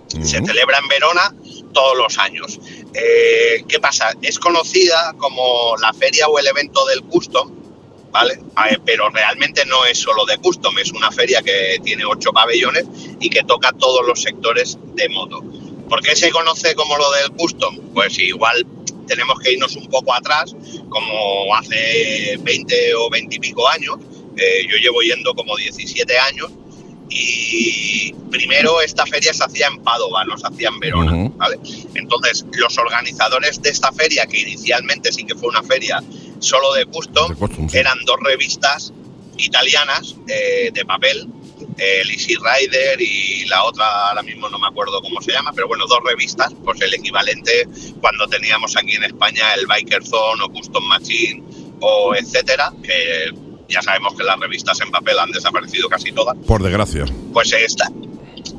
Se 0.09 0.45
celebra 0.45 0.79
en 0.79 0.89
Verona 0.89 1.35
todos 1.73 1.97
los 1.97 2.19
años. 2.19 2.61
Eh, 2.95 3.65
¿Qué 3.69 3.81
pasa? 3.81 4.15
Es 4.23 4.39
conocida 4.39 5.15
como 5.19 5.77
la 5.81 5.93
feria 5.93 6.29
o 6.29 6.39
el 6.39 6.47
evento 6.47 6.85
del 6.87 7.03
custom, 7.03 7.51
¿vale? 8.11 8.35
Eh, 8.35 8.79
pero 8.85 9.09
realmente 9.11 9.65
no 9.67 9.85
es 9.85 9.99
solo 9.99 10.25
de 10.27 10.39
custom, 10.39 10.79
es 10.79 10.93
una 10.93 11.11
feria 11.11 11.43
que 11.43 11.79
tiene 11.83 12.05
ocho 12.05 12.33
pabellones 12.33 12.85
y 13.21 13.31
que 13.31 13.43
toca 13.43 13.73
todos 13.73 14.07
los 14.07 14.21
sectores 14.23 14.79
de 14.95 15.09
moto. 15.09 15.43
¿Por 15.89 16.03
qué 16.03 16.17
se 16.17 16.31
conoce 16.31 16.75
como 16.75 16.97
lo 16.97 17.11
del 17.13 17.31
custom? 17.33 17.77
Pues 17.93 18.19
igual 18.19 18.67
tenemos 19.07 19.39
que 19.41 19.53
irnos 19.53 19.77
un 19.77 19.89
poco 19.89 20.15
atrás, 20.15 20.55
como 20.89 21.55
hace 21.55 22.39
20 22.41 22.95
o 22.95 23.11
20 23.11 23.37
y 23.37 23.39
pico 23.39 23.69
años. 23.69 23.97
Eh, 24.37 24.67
yo 24.71 24.77
llevo 24.79 25.03
yendo 25.03 25.35
como 25.35 25.57
17 25.57 26.19
años 26.19 26.51
y 27.15 28.15
primero 28.31 28.81
esta 28.81 29.05
feria 29.07 29.33
se 29.35 29.45
hacía 29.45 29.67
en 29.67 29.83
Padova, 29.83 30.25
no 30.25 30.39
se 30.39 30.47
hacía 30.47 30.69
en 30.69 30.81
Verona. 30.81 31.31
Entonces, 31.95 32.45
los 32.53 32.79
organizadores 32.79 33.61
de 33.61 33.71
esta 33.71 33.93
feria, 33.93 34.27
que 34.27 34.41
inicialmente 34.41 35.13
sí 35.13 35.25
que 35.25 35.35
fue 35.35 35.49
una 35.51 35.63
feria 35.63 36.03
solo 36.39 36.73
de 36.73 36.87
custom, 36.87 37.29
De 37.29 37.37
custom, 37.37 37.69
sí. 37.69 37.79
eran 37.79 37.99
dos 38.07 38.17
revistas 38.25 38.93
italianas 39.37 40.17
eh, 40.29 40.71
de 40.73 40.85
papel, 40.85 41.29
el 41.79 42.11
Easy 42.11 42.35
Rider 42.37 43.01
y 43.01 43.45
la 43.47 43.65
otra, 43.65 44.09
ahora 44.09 44.23
mismo 44.23 44.49
no 44.49 44.59
me 44.59 44.67
acuerdo 44.67 45.01
cómo 45.01 45.21
se 45.21 45.33
llama, 45.33 45.53
pero 45.55 45.69
bueno, 45.69 45.87
dos 45.87 46.01
revistas, 46.05 46.53
pues 46.65 46.81
el 46.81 46.95
equivalente 46.95 47.67
cuando 48.01 48.27
teníamos 48.29 48.77
aquí 48.77 48.95
en 48.97 49.05
España 49.05 49.55
el 49.55 49.67
Biker 49.67 50.05
Zone 50.05 50.43
o 50.45 50.49
Custom 50.51 50.85
Machine 50.85 51.43
o 51.81 52.15
etcétera, 52.15 52.73
que 52.83 53.33
ya 53.73 53.83
sabemos 53.83 54.15
que 54.15 54.23
las 54.23 54.39
revistas 54.39 54.81
en 54.81 54.91
papel 54.91 55.19
han 55.19 55.31
desaparecido 55.31 55.89
casi 55.89 56.13
todas 56.13 56.37
Por 56.47 56.63
desgracia. 56.63 57.05
pues 57.33 57.53
esta, 57.53 57.89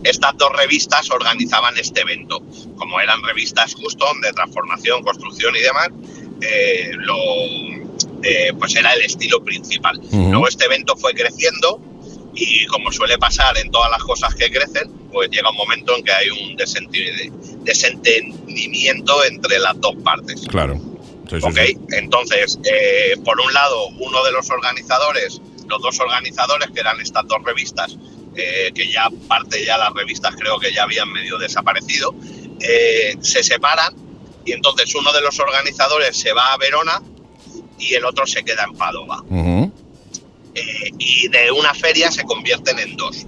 estas 0.03 0.37
dos 0.37 0.51
revistas 0.57 1.09
organizaban 1.11 1.77
este 1.77 2.01
evento. 2.01 2.41
Como 2.75 2.99
eran 2.99 3.21
revistas 3.23 3.75
custom 3.75 4.19
de 4.21 4.31
transformación, 4.33 5.03
construcción 5.03 5.55
y 5.55 5.59
demás, 5.59 5.89
eh, 6.41 6.91
lo, 6.95 7.15
eh, 8.23 8.53
pues 8.57 8.75
era 8.75 8.93
el 8.93 9.01
estilo 9.01 9.43
principal. 9.43 9.99
Luego 10.11 10.47
este 10.47 10.65
evento 10.65 10.95
fue 10.97 11.13
creciendo 11.13 11.79
y 12.35 12.65
como 12.67 12.91
suele 12.91 13.17
pasar 13.17 13.57
en 13.57 13.69
todas 13.71 13.91
las 13.91 14.03
cosas 14.03 14.33
que 14.35 14.49
crecen, 14.49 14.91
pues 15.11 15.29
llega 15.29 15.51
un 15.51 15.57
momento 15.57 15.95
en 15.95 16.03
que 16.03 16.11
hay 16.11 16.29
un 16.29 16.55
desentendimiento 17.63 19.23
entre 19.25 19.59
las 19.59 19.79
dos 19.79 19.95
partes. 20.03 20.41
Claro. 20.47 20.79
Sí, 21.29 21.39
sí, 21.39 21.47
Ok, 21.47 21.57
sí. 21.65 21.77
entonces, 21.91 22.59
eh, 22.65 23.15
por 23.23 23.39
un 23.39 23.53
lado, 23.53 23.87
uno 23.99 24.23
de 24.23 24.31
los 24.31 24.49
organizadores, 24.49 25.41
los 25.67 25.81
dos 25.81 25.99
organizadores 25.99 26.69
que 26.71 26.79
eran 26.81 26.99
estas 26.99 27.25
dos 27.27 27.41
revistas, 27.43 27.97
eh, 28.35 28.71
que 28.73 28.91
ya 28.91 29.09
parte 29.27 29.63
ya 29.63 29.77
las 29.77 29.93
revistas 29.93 30.35
creo 30.35 30.59
que 30.59 30.73
ya 30.73 30.83
habían 30.83 31.11
medio 31.11 31.37
desaparecido, 31.37 32.13
eh, 32.59 33.15
se 33.21 33.43
separan 33.43 33.93
y 34.45 34.51
entonces 34.51 34.93
uno 34.95 35.13
de 35.13 35.21
los 35.21 35.39
organizadores 35.39 36.17
se 36.17 36.33
va 36.33 36.53
a 36.53 36.57
Verona 36.57 37.01
y 37.79 37.93
el 37.93 38.05
otro 38.05 38.25
se 38.25 38.43
queda 38.43 38.65
en 38.65 38.75
Padova. 38.75 39.23
Y 40.99 41.27
de 41.29 41.51
una 41.51 41.73
feria 41.73 42.11
se 42.11 42.23
convierten 42.23 42.77
en 42.79 42.95
dos. 42.95 43.25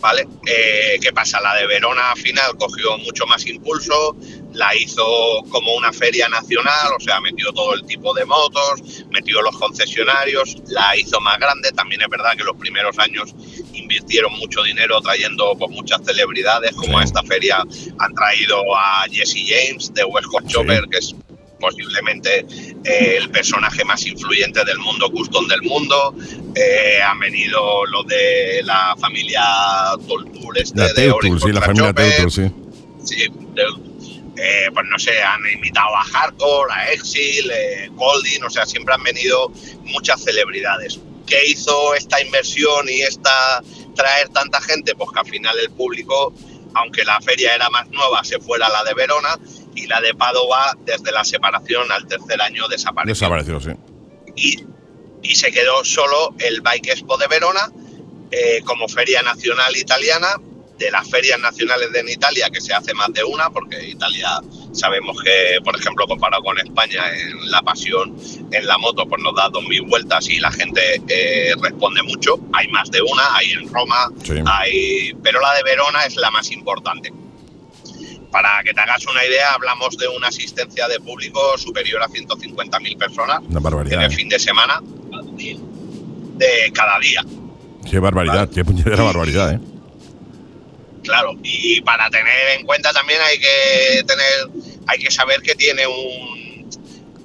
¿Vale? 0.00 0.26
Eh, 0.46 0.98
¿Qué 1.00 1.12
pasa? 1.12 1.40
La 1.40 1.54
de 1.56 1.66
Verona 1.66 2.12
al 2.12 2.18
final 2.18 2.56
cogió 2.58 2.96
mucho 2.98 3.26
más 3.26 3.46
impulso, 3.46 4.16
la 4.54 4.74
hizo 4.74 5.04
como 5.50 5.74
una 5.74 5.92
feria 5.92 6.28
nacional, 6.28 6.92
o 6.96 7.00
sea, 7.00 7.20
metió 7.20 7.52
todo 7.52 7.74
el 7.74 7.84
tipo 7.84 8.14
de 8.14 8.24
motos, 8.24 9.04
metió 9.10 9.42
los 9.42 9.56
concesionarios, 9.58 10.56
la 10.68 10.96
hizo 10.96 11.20
más 11.20 11.38
grande. 11.38 11.70
También 11.72 12.00
es 12.00 12.08
verdad 12.08 12.32
que 12.36 12.44
los 12.44 12.56
primeros 12.56 12.98
años 12.98 13.34
invirtieron 13.74 14.32
mucho 14.38 14.62
dinero 14.62 15.00
trayendo 15.02 15.54
pues, 15.58 15.70
muchas 15.70 16.00
celebridades, 16.04 16.72
como 16.72 16.98
a 16.98 17.04
esta 17.04 17.22
feria 17.22 17.62
han 17.98 18.14
traído 18.14 18.62
a 18.76 19.04
Jesse 19.10 19.44
James 19.46 19.92
de 19.92 20.04
West 20.04 20.26
Coast 20.28 20.46
Sí. 20.46 20.54
Chopper, 20.54 20.84
que 20.90 20.98
es 20.98 21.14
posiblemente 21.60 22.46
eh, 22.84 23.16
el 23.18 23.30
personaje 23.30 23.84
más 23.84 24.04
influyente 24.06 24.64
del 24.64 24.78
mundo 24.78 25.10
custom 25.10 25.46
del 25.46 25.62
mundo. 25.62 26.14
Eh, 26.54 27.00
han 27.00 27.20
venido 27.20 27.84
los 27.86 28.06
de 28.06 28.62
la 28.64 28.96
familia 28.98 29.42
Toltour, 30.08 30.58
este 30.58 30.80
La 30.80 30.92
Teutul, 30.94 31.40
sí, 31.40 31.52
la 31.52 31.60
familia. 31.60 31.92
Teutul, 31.92 32.30
sí. 32.32 32.50
Sí, 33.04 33.22
eh, 34.36 34.70
pues 34.72 34.86
no 34.90 34.98
sé, 34.98 35.22
han 35.22 35.40
invitado 35.52 35.94
a 35.96 36.02
Hardcore, 36.02 36.72
a 36.72 36.92
Exil, 36.92 37.52
Golding, 37.92 38.42
o 38.44 38.50
sea, 38.50 38.64
siempre 38.64 38.94
han 38.94 39.02
venido 39.02 39.52
muchas 39.84 40.22
celebridades. 40.22 40.98
¿Qué 41.26 41.38
hizo 41.46 41.94
esta 41.94 42.20
inversión 42.20 42.88
y 42.88 43.02
esta 43.02 43.62
traer 43.94 44.28
tanta 44.30 44.60
gente? 44.60 44.94
Pues 44.94 45.10
que 45.12 45.20
al 45.20 45.26
final 45.26 45.56
el 45.60 45.70
público, 45.70 46.32
aunque 46.74 47.04
la 47.04 47.20
feria 47.20 47.54
era 47.54 47.68
más 47.70 47.88
nueva, 47.90 48.22
se 48.24 48.38
fuera 48.38 48.68
la 48.68 48.84
de 48.84 48.94
Verona 48.94 49.38
y 49.74 49.86
la 49.86 50.00
de 50.00 50.14
Padova 50.14 50.76
desde 50.84 51.12
la 51.12 51.24
separación 51.24 51.90
al 51.92 52.06
tercer 52.06 52.40
año 52.40 52.68
desapareció 52.68 53.28
Desapareció, 53.28 53.60
sí. 53.60 53.70
y, 54.36 54.64
y 55.22 55.34
se 55.36 55.50
quedó 55.52 55.84
solo 55.84 56.34
el 56.38 56.60
Bike 56.60 56.88
Expo 56.88 57.16
de 57.16 57.26
Verona 57.28 57.70
eh, 58.30 58.60
como 58.64 58.88
feria 58.88 59.22
nacional 59.22 59.76
italiana. 59.76 60.28
De 60.80 60.90
las 60.90 61.08
ferias 61.10 61.38
nacionales 61.38 61.92
de 61.92 62.00
en 62.00 62.08
Italia, 62.08 62.48
que 62.50 62.60
se 62.60 62.72
hace 62.72 62.94
más 62.94 63.12
de 63.12 63.22
una, 63.22 63.50
porque 63.50 63.76
Italia 63.86 64.40
sabemos 64.72 65.14
que, 65.22 65.58
por 65.62 65.76
ejemplo, 65.78 66.06
comparado 66.06 66.42
con 66.42 66.58
España, 66.58 67.02
en 67.14 67.50
la 67.50 67.60
pasión 67.60 68.16
en 68.50 68.66
la 68.66 68.78
moto, 68.78 69.06
pues 69.06 69.22
nos 69.22 69.34
da 69.36 69.50
dos 69.50 69.62
mil 69.64 69.82
vueltas 69.82 70.26
y 70.30 70.40
la 70.40 70.50
gente 70.50 70.80
eh, 71.06 71.52
responde 71.60 72.02
mucho. 72.02 72.40
Hay 72.54 72.66
más 72.68 72.90
de 72.90 73.02
una, 73.02 73.36
hay 73.36 73.52
en 73.52 73.68
Roma, 73.68 74.08
Sí. 74.24 74.36
hay, 74.46 75.12
pero 75.22 75.38
la 75.40 75.52
de 75.54 75.62
Verona 75.64 76.04
es 76.06 76.16
la 76.16 76.30
más 76.30 76.50
importante. 76.50 77.12
Para 78.32 78.62
que 78.64 78.72
te 78.72 78.80
hagas 78.80 79.04
una 79.06 79.22
idea, 79.26 79.52
hablamos 79.52 79.98
de 79.98 80.08
una 80.08 80.28
asistencia 80.28 80.88
de 80.88 80.98
público 81.00 81.58
superior 81.58 82.02
a 82.02 82.06
150.000 82.08 82.96
personas 82.96 83.40
Una 83.48 83.58
en 83.58 83.62
barbaridad. 83.62 84.04
el 84.04 84.12
¿eh? 84.12 84.14
fin 84.16 84.28
de 84.30 84.38
semana 84.38 84.80
de 86.38 86.72
cada 86.72 86.98
día. 87.00 87.22
Qué 87.90 87.98
barbaridad, 87.98 88.48
qué 88.48 88.64
puñetera 88.64 89.02
barbaridad, 89.02 89.52
¿eh? 89.54 89.60
Claro, 91.02 91.34
y 91.42 91.80
para 91.82 92.10
tener 92.10 92.58
en 92.58 92.66
cuenta 92.66 92.92
también 92.92 93.20
hay 93.22 93.38
que 93.38 94.02
tener, 94.06 94.48
hay 94.86 94.98
que 94.98 95.10
saber 95.10 95.40
que 95.40 95.54
tiene 95.54 95.86
un, 95.86 96.68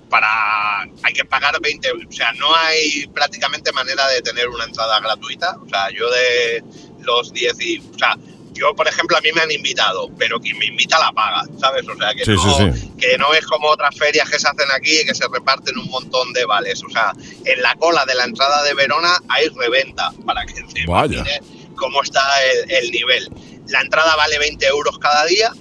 para, 0.10 0.84
hay 1.04 1.14
que 1.14 1.26
pagar 1.26 1.60
20, 1.60 1.92
o 1.92 2.12
sea, 2.12 2.32
no 2.34 2.56
hay 2.56 3.08
prácticamente 3.14 3.72
manera 3.74 4.08
de 4.08 4.22
tener 4.22 4.48
una 4.48 4.64
entrada 4.64 5.00
gratuita, 5.00 5.58
o 5.64 5.68
sea, 5.68 5.90
yo 5.92 6.10
de 6.10 6.64
los 7.04 7.34
10 7.34 7.62
y, 7.62 7.80
o 7.80 7.98
sea, 7.98 8.18
yo 8.54 8.74
por 8.74 8.88
ejemplo 8.88 9.18
a 9.18 9.22
mí 9.22 9.30
me 9.34 9.42
han 9.42 9.52
invitado, 9.52 10.10
pero 10.18 10.40
quien 10.40 10.58
me 10.58 10.68
invita 10.68 10.98
la 10.98 11.12
paga, 11.12 11.44
¿sabes? 11.60 11.86
O 11.90 11.98
sea, 11.98 12.14
que, 12.14 12.24
Sí, 12.24 12.32
no, 12.32 12.58
sí, 12.58 12.80
sí. 12.80 12.92
que 12.98 13.18
no 13.18 13.34
es 13.34 13.46
como 13.46 13.68
otras 13.68 13.94
ferias 13.98 14.30
que 14.30 14.40
se 14.40 14.48
hacen 14.48 14.72
aquí 14.74 15.02
y 15.02 15.06
que 15.06 15.14
se 15.14 15.28
reparten 15.28 15.78
un 15.78 15.90
montón 15.90 16.32
de 16.32 16.46
vales, 16.46 16.82
o 16.82 16.90
sea, 16.90 17.12
en 17.44 17.62
la 17.62 17.76
cola 17.76 18.06
de 18.06 18.16
la 18.16 18.24
entrada 18.24 18.64
de 18.64 18.74
Verona 18.74 19.20
hay 19.28 19.50
reventa, 19.50 20.12
para 20.26 20.46
que 20.46 20.54
se 20.54 20.86
Vaya. 20.88 21.18
imagine 21.18 21.55
cómo 21.76 22.02
está 22.02 22.22
el, 22.52 22.72
el 22.72 22.92
nivel. 22.92 23.30
La 23.68 23.82
entrada 23.82 24.16
vale 24.16 24.38
20 24.40 24.66
euros 24.68 24.98
cada 25.00 25.26
día 25.26 25.52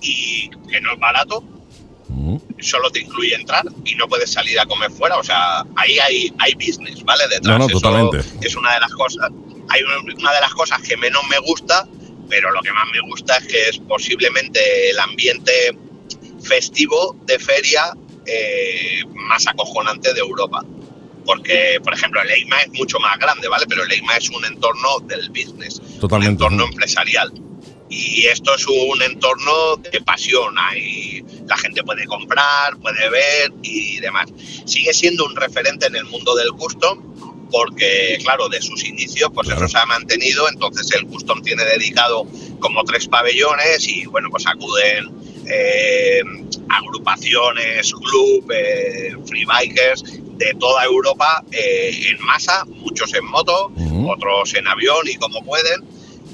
y 0.00 0.48
que 0.70 0.80
no 0.80 0.92
es 0.94 0.98
barato, 0.98 1.44
solo 2.60 2.90
te 2.90 3.00
incluye 3.00 3.34
entrar 3.34 3.64
y 3.84 3.94
no 3.96 4.06
puedes 4.08 4.30
salir 4.32 4.58
a 4.60 4.66
comer 4.66 4.90
fuera. 4.90 5.16
O 5.18 5.24
sea, 5.24 5.64
ahí 5.76 5.98
hay, 5.98 6.32
hay 6.38 6.54
business, 6.54 7.02
¿vale? 7.04 7.24
Detrás. 7.24 7.44
No, 7.44 7.58
no, 7.58 7.66
Eso 7.66 7.80
totalmente. 7.80 8.18
Es 8.46 8.54
una 8.56 8.74
de 8.74 8.80
las 8.80 8.92
cosas. 8.92 9.30
Hay 9.68 9.82
un- 9.82 10.12
una 10.20 10.32
de 10.32 10.40
las 10.40 10.52
cosas 10.54 10.80
que 10.82 10.96
menos 10.96 11.22
me 11.30 11.38
gusta, 11.40 11.86
pero 12.28 12.50
lo 12.52 12.60
que 12.62 12.72
más 12.72 12.84
me 12.92 13.00
gusta 13.08 13.36
es 13.38 13.46
que 13.46 13.68
es 13.68 13.78
posiblemente 13.78 14.90
el 14.90 14.98
ambiente 15.00 15.52
festivo 16.42 17.16
de 17.24 17.38
feria 17.38 17.92
eh, 18.26 19.00
más 19.14 19.46
acojonante 19.48 20.12
de 20.14 20.20
Europa. 20.20 20.64
Porque, 21.24 21.78
por 21.84 21.94
ejemplo, 21.94 22.20
el 22.22 22.30
EIMA 22.30 22.60
es 22.62 22.68
mucho 22.72 22.98
más 23.00 23.18
grande, 23.18 23.48
¿vale? 23.48 23.64
Pero 23.68 23.84
el 23.84 23.92
EIMA 23.92 24.16
es 24.16 24.28
un 24.30 24.44
entorno 24.44 24.98
del 25.06 25.28
business, 25.30 25.80
Totalmente, 26.00 26.28
un 26.28 26.52
entorno 26.52 26.56
¿no? 26.58 26.64
empresarial. 26.70 27.32
Y 27.88 28.26
esto 28.26 28.54
es 28.54 28.66
un 28.66 29.02
entorno 29.02 29.76
de 29.76 30.00
pasión. 30.00 30.54
Ahí 30.58 31.22
la 31.46 31.56
gente 31.58 31.82
puede 31.82 32.06
comprar, 32.06 32.76
puede 32.80 33.08
ver 33.10 33.52
y 33.62 34.00
demás. 34.00 34.30
Sigue 34.64 34.94
siendo 34.94 35.26
un 35.26 35.36
referente 35.36 35.86
en 35.86 35.96
el 35.96 36.04
mundo 36.06 36.34
del 36.34 36.52
custom 36.52 37.12
porque, 37.50 38.16
claro, 38.22 38.48
de 38.48 38.62
sus 38.62 38.82
inicios, 38.84 39.30
pues 39.34 39.46
Claro. 39.46 39.66
eso 39.66 39.72
se 39.72 39.78
ha 39.78 39.84
mantenido. 39.84 40.48
Entonces 40.48 40.90
el 40.96 41.06
custom 41.06 41.42
tiene 41.42 41.64
dedicado 41.66 42.26
como 42.60 42.82
tres 42.84 43.06
pabellones 43.08 43.86
y, 43.86 44.06
bueno, 44.06 44.28
pues 44.30 44.46
acuden 44.46 45.10
eh, 45.46 46.22
agrupaciones, 46.70 47.92
club, 47.92 48.50
eh, 48.54 49.14
free 49.26 49.44
bikers 49.44 50.02
de 50.44 50.54
toda 50.58 50.84
Europa 50.84 51.44
eh, 51.52 52.08
en 52.10 52.24
masa, 52.24 52.64
muchos 52.66 53.12
en 53.14 53.24
moto, 53.24 53.70
Ujú. 53.76 54.10
otros 54.10 54.54
en 54.54 54.66
avión 54.66 55.06
y 55.08 55.14
como 55.16 55.44
pueden. 55.44 55.80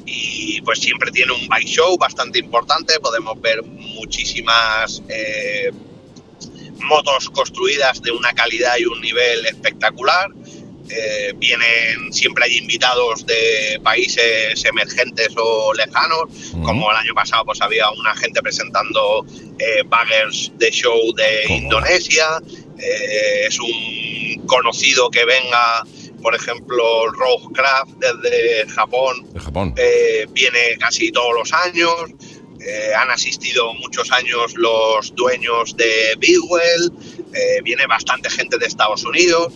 Y 0.06 0.61
pues 0.62 0.78
siempre 0.78 1.11
tiene 1.11 1.32
un 1.32 1.46
bike 1.48 1.66
show 1.68 1.98
bastante 1.98 2.38
importante, 2.38 2.98
podemos 3.00 3.38
ver 3.40 3.62
muchísimas 3.62 5.02
eh, 5.09 5.70
motos 6.80 7.28
construidas 7.30 8.00
de 8.02 8.11
una 8.12 8.32
calidad 8.32 8.74
y 8.78 8.86
un 8.86 9.00
nivel 9.00 9.44
espectacular. 9.46 10.30
Eh, 10.90 11.34
vienen, 11.36 12.11
siempre 12.14 12.44
hay 12.46 12.56
invitados 12.56 13.26
de 13.26 13.78
países 13.84 14.64
emergentes 14.64 15.28
o 15.36 15.74
lejanos, 15.74 16.30
Ujú. 16.54 16.62
como 16.62 16.90
el 16.90 16.96
año 16.96 17.14
pasado 17.14 17.44
pues 17.44 17.61
había 17.61 17.90
una 17.90 18.14
gente 18.16 18.40
presentando 18.40 19.26
eh, 19.59 19.82
baggers 19.86 20.50
de 20.56 20.70
show 20.70 21.12
de 21.14 21.42
¿Cómo? 21.46 21.59
Indonesia, 21.59 22.24
Eh, 22.80 23.46
es 23.48 23.58
un 23.58 24.46
conocido 24.46 25.10
que 25.10 25.24
venga, 25.24 25.84
por 26.22 26.34
ejemplo, 26.34 27.06
Rogue 27.12 27.52
Craft 27.54 27.90
desde 27.98 28.68
Japón, 28.72 29.26
De 29.32 29.40
Japón. 29.40 29.74
eh, 29.76 30.26
viene 30.30 30.76
casi 30.78 31.10
todos 31.12 31.34
los 31.34 31.52
años. 31.52 31.92
eh, 32.60 32.92
han 32.94 33.10
asistido 33.10 33.72
muchos 33.74 34.10
años 34.12 34.54
los 34.56 35.14
dueños 35.14 35.76
de 35.76 36.16
Bigwell, 36.18 36.92
viene 37.62 37.86
bastante 37.86 38.28
gente 38.30 38.58
de 38.58 38.66
Estados 38.66 39.04
Unidos. 39.04 39.52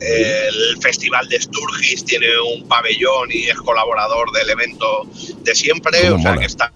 El 0.00 0.76
Festival 0.82 1.28
de 1.28 1.40
Sturgis 1.40 2.04
tiene 2.04 2.26
un 2.40 2.66
pabellón 2.68 3.30
y 3.30 3.44
es 3.48 3.56
colaborador 3.56 4.32
del 4.32 4.50
evento 4.50 5.06
de 5.42 5.54
siempre, 5.54 6.10
o 6.10 6.18
sea 6.18 6.32
mola. 6.32 6.40
que 6.40 6.46
está 6.46 6.72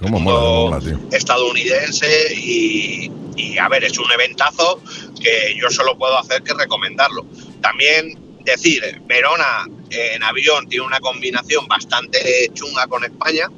¿Cómo 0.00 0.18
mola, 0.18 0.40
mola, 0.40 0.80
tío? 0.80 0.98
estadounidense 1.12 2.34
y, 2.34 3.10
y, 3.36 3.58
a 3.58 3.68
ver, 3.68 3.84
es 3.84 3.98
un 3.98 4.10
eventazo 4.12 4.82
que 5.20 5.54
yo 5.60 5.68
solo 5.70 5.96
puedo 5.98 6.18
hacer 6.18 6.42
que 6.42 6.54
recomendarlo. 6.54 7.26
También 7.60 8.18
decir, 8.44 8.82
Verona 9.06 9.66
en 9.90 10.22
avión 10.22 10.66
tiene 10.68 10.86
una 10.86 11.00
combinación 11.00 11.66
bastante 11.66 12.50
chunga 12.54 12.86
con 12.86 13.04
España, 13.04 13.48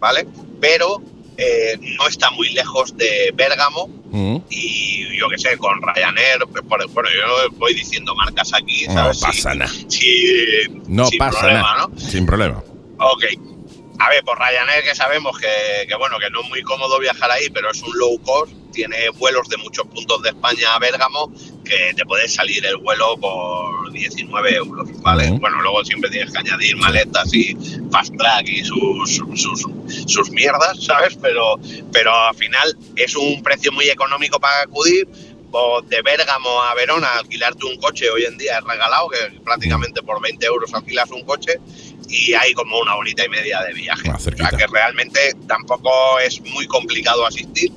¿vale? 0.00 0.26
Pero 0.60 1.02
eh, 1.36 1.76
no 1.98 2.08
está 2.08 2.30
muy 2.30 2.48
lejos 2.50 2.96
de 2.96 3.32
Bérgamo 3.34 3.88
Mm. 4.08 4.36
y 4.48 5.18
yo 5.18 5.28
qué 5.28 5.36
sé, 5.36 5.58
con 5.58 5.82
Ryanair, 5.82 6.38
por- 6.68 6.88
bueno, 6.90 7.08
yo 7.10 7.50
voy 7.58 7.74
diciendo 7.74 8.14
marcas 8.14 8.52
aquí, 8.54 8.86
No 8.86 8.94
¿sabes? 8.94 9.18
pasa 9.20 9.52
Sí, 9.52 9.58
nada. 9.58 9.72
No 10.86 11.06
sin 11.08 11.18
pasa 11.18 11.40
problema, 11.40 11.60
nada. 11.62 11.88
¿no? 11.88 11.98
Sin 11.98 12.24
problema. 12.24 12.64
Ok. 12.98 13.24
A 13.98 14.10
ver, 14.10 14.22
por 14.24 14.38
Ryanair 14.38 14.84
que 14.84 14.94
sabemos 14.94 15.38
que, 15.38 15.86
que, 15.88 15.94
bueno, 15.96 16.18
que 16.18 16.30
no 16.30 16.42
es 16.42 16.48
muy 16.48 16.62
cómodo 16.62 16.98
viajar 16.98 17.30
ahí, 17.30 17.48
pero 17.50 17.70
es 17.70 17.82
un 17.82 17.96
low 17.98 18.18
cost, 18.22 18.52
tiene 18.72 19.08
vuelos 19.10 19.48
de 19.48 19.56
muchos 19.56 19.86
puntos 19.86 20.22
de 20.22 20.30
España 20.30 20.74
a 20.74 20.78
Bérgamo, 20.78 21.32
que 21.64 21.94
te 21.94 22.04
puede 22.04 22.28
salir 22.28 22.64
el 22.66 22.76
vuelo 22.76 23.16
por 23.16 23.90
19 23.92 24.54
euros, 24.54 24.88
¿vale? 25.00 25.30
Ujú. 25.30 25.40
Bueno, 25.40 25.62
luego 25.62 25.84
siempre 25.84 26.10
tienes 26.10 26.32
que 26.32 26.38
añadir 26.38 26.76
maletas 26.76 27.32
y 27.32 27.56
fast 27.90 28.14
track 28.16 28.48
y 28.48 28.64
sus, 28.64 29.16
sus, 29.16 29.66
sus 30.06 30.30
mierdas, 30.30 30.84
¿sabes? 30.84 31.16
Pero, 31.20 31.58
pero 31.90 32.14
al 32.14 32.34
final 32.34 32.76
es 32.96 33.16
un 33.16 33.42
precio 33.42 33.72
muy 33.72 33.88
económico 33.88 34.38
para 34.38 34.62
acudir. 34.62 35.08
De 35.88 36.02
Bérgamo 36.02 36.62
a 36.62 36.74
Verona, 36.74 37.08
alquilarte 37.18 37.66
un 37.66 37.76
coche 37.76 38.10
hoy 38.10 38.24
en 38.24 38.36
día 38.36 38.58
es 38.58 38.64
regalado, 38.64 39.08
que 39.08 39.40
prácticamente 39.40 40.02
por 40.02 40.20
20 40.20 40.44
euros 40.46 40.72
alquilas 40.74 41.10
un 41.10 41.22
coche 41.22 41.58
y 42.08 42.34
hay 42.34 42.52
como 42.52 42.78
una 42.78 42.96
horita 42.96 43.24
y 43.24 43.28
media 43.28 43.62
de 43.62 43.72
viaje. 43.72 44.08
Ah, 44.10 44.16
o 44.16 44.18
sea 44.18 44.50
que 44.50 44.66
realmente 44.66 45.34
tampoco 45.46 46.18
es 46.20 46.40
muy 46.40 46.66
complicado 46.66 47.26
asistir. 47.26 47.70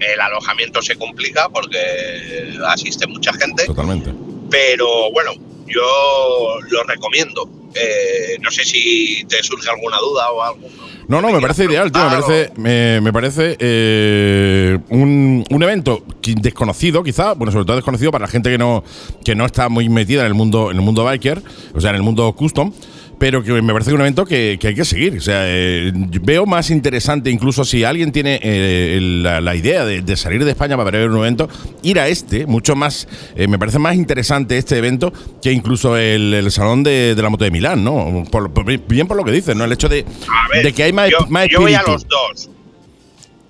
El 0.00 0.20
alojamiento 0.20 0.80
se 0.80 0.96
complica 0.96 1.48
porque 1.48 2.56
asiste 2.66 3.06
mucha 3.06 3.32
gente, 3.32 3.66
Totalmente. 3.66 4.12
pero 4.50 5.10
bueno, 5.12 5.32
yo 5.66 6.58
lo 6.70 6.82
recomiendo. 6.84 7.48
Eh, 7.74 8.38
no 8.40 8.50
sé 8.50 8.64
si 8.64 9.24
te 9.28 9.42
surge 9.42 9.68
alguna 9.70 9.98
duda 9.98 10.30
o 10.30 10.42
algo. 10.42 10.68
No, 11.08 11.22
no, 11.22 11.32
me 11.32 11.40
parece 11.40 11.64
ideal, 11.64 11.90
tío. 11.90 12.04
Me 12.04 12.10
parece, 12.10 12.52
me, 12.56 13.00
me 13.00 13.12
parece 13.14 13.56
eh, 13.58 14.78
un, 14.90 15.42
un 15.50 15.62
evento 15.62 16.02
desconocido, 16.22 17.02
quizá, 17.02 17.32
bueno, 17.32 17.50
sobre 17.50 17.64
todo 17.64 17.76
desconocido 17.76 18.12
para 18.12 18.26
la 18.26 18.30
gente 18.30 18.50
que 18.50 18.58
no, 18.58 18.84
que 19.24 19.34
no 19.34 19.46
está 19.46 19.70
muy 19.70 19.88
metida 19.88 20.20
en 20.20 20.26
el 20.26 20.34
mundo, 20.34 20.70
en 20.70 20.76
el 20.76 20.82
mundo 20.82 21.04
biker, 21.04 21.42
o 21.74 21.80
sea, 21.80 21.90
en 21.90 21.96
el 21.96 22.02
mundo 22.02 22.30
custom. 22.34 22.72
Pero 23.18 23.42
que 23.42 23.50
me 23.62 23.72
parece 23.72 23.92
un 23.92 24.00
evento 24.00 24.24
que, 24.24 24.58
que 24.60 24.68
hay 24.68 24.74
que 24.74 24.84
seguir. 24.84 25.16
O 25.18 25.20
sea, 25.20 25.42
eh, 25.46 25.90
veo 26.22 26.46
más 26.46 26.70
interesante, 26.70 27.30
incluso 27.30 27.64
si 27.64 27.82
alguien 27.82 28.12
tiene 28.12 28.38
eh, 28.42 29.00
la, 29.02 29.40
la 29.40 29.56
idea 29.56 29.84
de, 29.84 30.02
de 30.02 30.16
salir 30.16 30.44
de 30.44 30.52
España 30.52 30.76
para 30.76 30.90
ver 30.90 31.10
un 31.10 31.18
evento, 31.18 31.48
ir 31.82 31.98
a 31.98 32.06
este, 32.08 32.46
mucho 32.46 32.76
más, 32.76 33.08
eh, 33.34 33.48
me 33.48 33.58
parece 33.58 33.78
más 33.80 33.96
interesante 33.96 34.56
este 34.56 34.78
evento 34.78 35.12
que 35.42 35.50
incluso 35.52 35.96
el, 35.96 36.32
el 36.32 36.50
Salón 36.52 36.84
de, 36.84 37.14
de 37.16 37.22
la 37.22 37.28
Moto 37.28 37.44
de 37.44 37.50
Milán, 37.50 37.82
¿no? 37.82 38.22
Por- 38.30 38.52
por- 38.52 38.64
bien 38.86 39.08
por 39.08 39.16
lo 39.16 39.24
que 39.24 39.32
dices, 39.32 39.56
¿no? 39.56 39.64
El 39.64 39.72
hecho 39.72 39.88
de, 39.88 40.04
ver, 40.52 40.62
de 40.64 40.72
que 40.72 40.84
hay 40.84 40.92
más, 40.92 41.10
yo, 41.10 41.26
más 41.28 41.48
yo 41.48 41.60
voy 41.60 41.74
a 41.74 41.82
los 41.82 42.06
dos. 42.06 42.50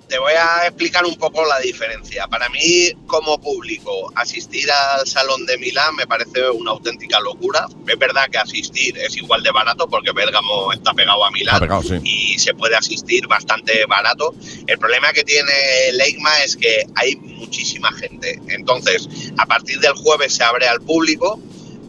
Te 0.09 0.17
voy 0.17 0.33
a 0.33 0.65
explicar 0.65 1.05
un 1.05 1.15
poco 1.15 1.45
la 1.45 1.59
diferencia. 1.59 2.27
Para 2.27 2.49
mí, 2.49 2.91
como 3.05 3.39
público, 3.39 4.11
asistir 4.15 4.67
al 4.71 5.05
Salón 5.05 5.45
de 5.45 5.55
Milán 5.59 5.95
me 5.95 6.07
parece 6.07 6.49
una 6.49 6.71
auténtica 6.71 7.19
locura. 7.19 7.67
Es 7.87 7.99
verdad 7.99 8.27
que 8.31 8.39
asistir 8.39 8.97
es 8.97 9.15
igual 9.17 9.43
de 9.43 9.51
barato 9.51 9.87
porque 9.87 10.11
Bérgamo 10.11 10.73
está 10.73 10.93
pegado 10.95 11.23
a 11.23 11.29
Milán 11.29 11.55
Está 11.55 11.65
pegado, 11.67 11.83
sí. 11.83 11.99
y 12.03 12.39
se 12.39 12.55
puede 12.55 12.75
asistir 12.75 13.27
bastante 13.27 13.85
barato. 13.85 14.33
El 14.65 14.79
problema 14.79 15.13
que 15.13 15.23
tiene 15.23 15.51
el 15.89 16.01
EICMA 16.01 16.43
es 16.43 16.55
que 16.55 16.87
hay 16.95 17.15
muchísima 17.15 17.91
gente. 17.91 18.41
Entonces, 18.47 19.07
a 19.37 19.45
partir 19.45 19.79
del 19.79 19.93
jueves 19.93 20.33
se 20.33 20.43
abre 20.43 20.67
al 20.67 20.81
público, 20.81 21.39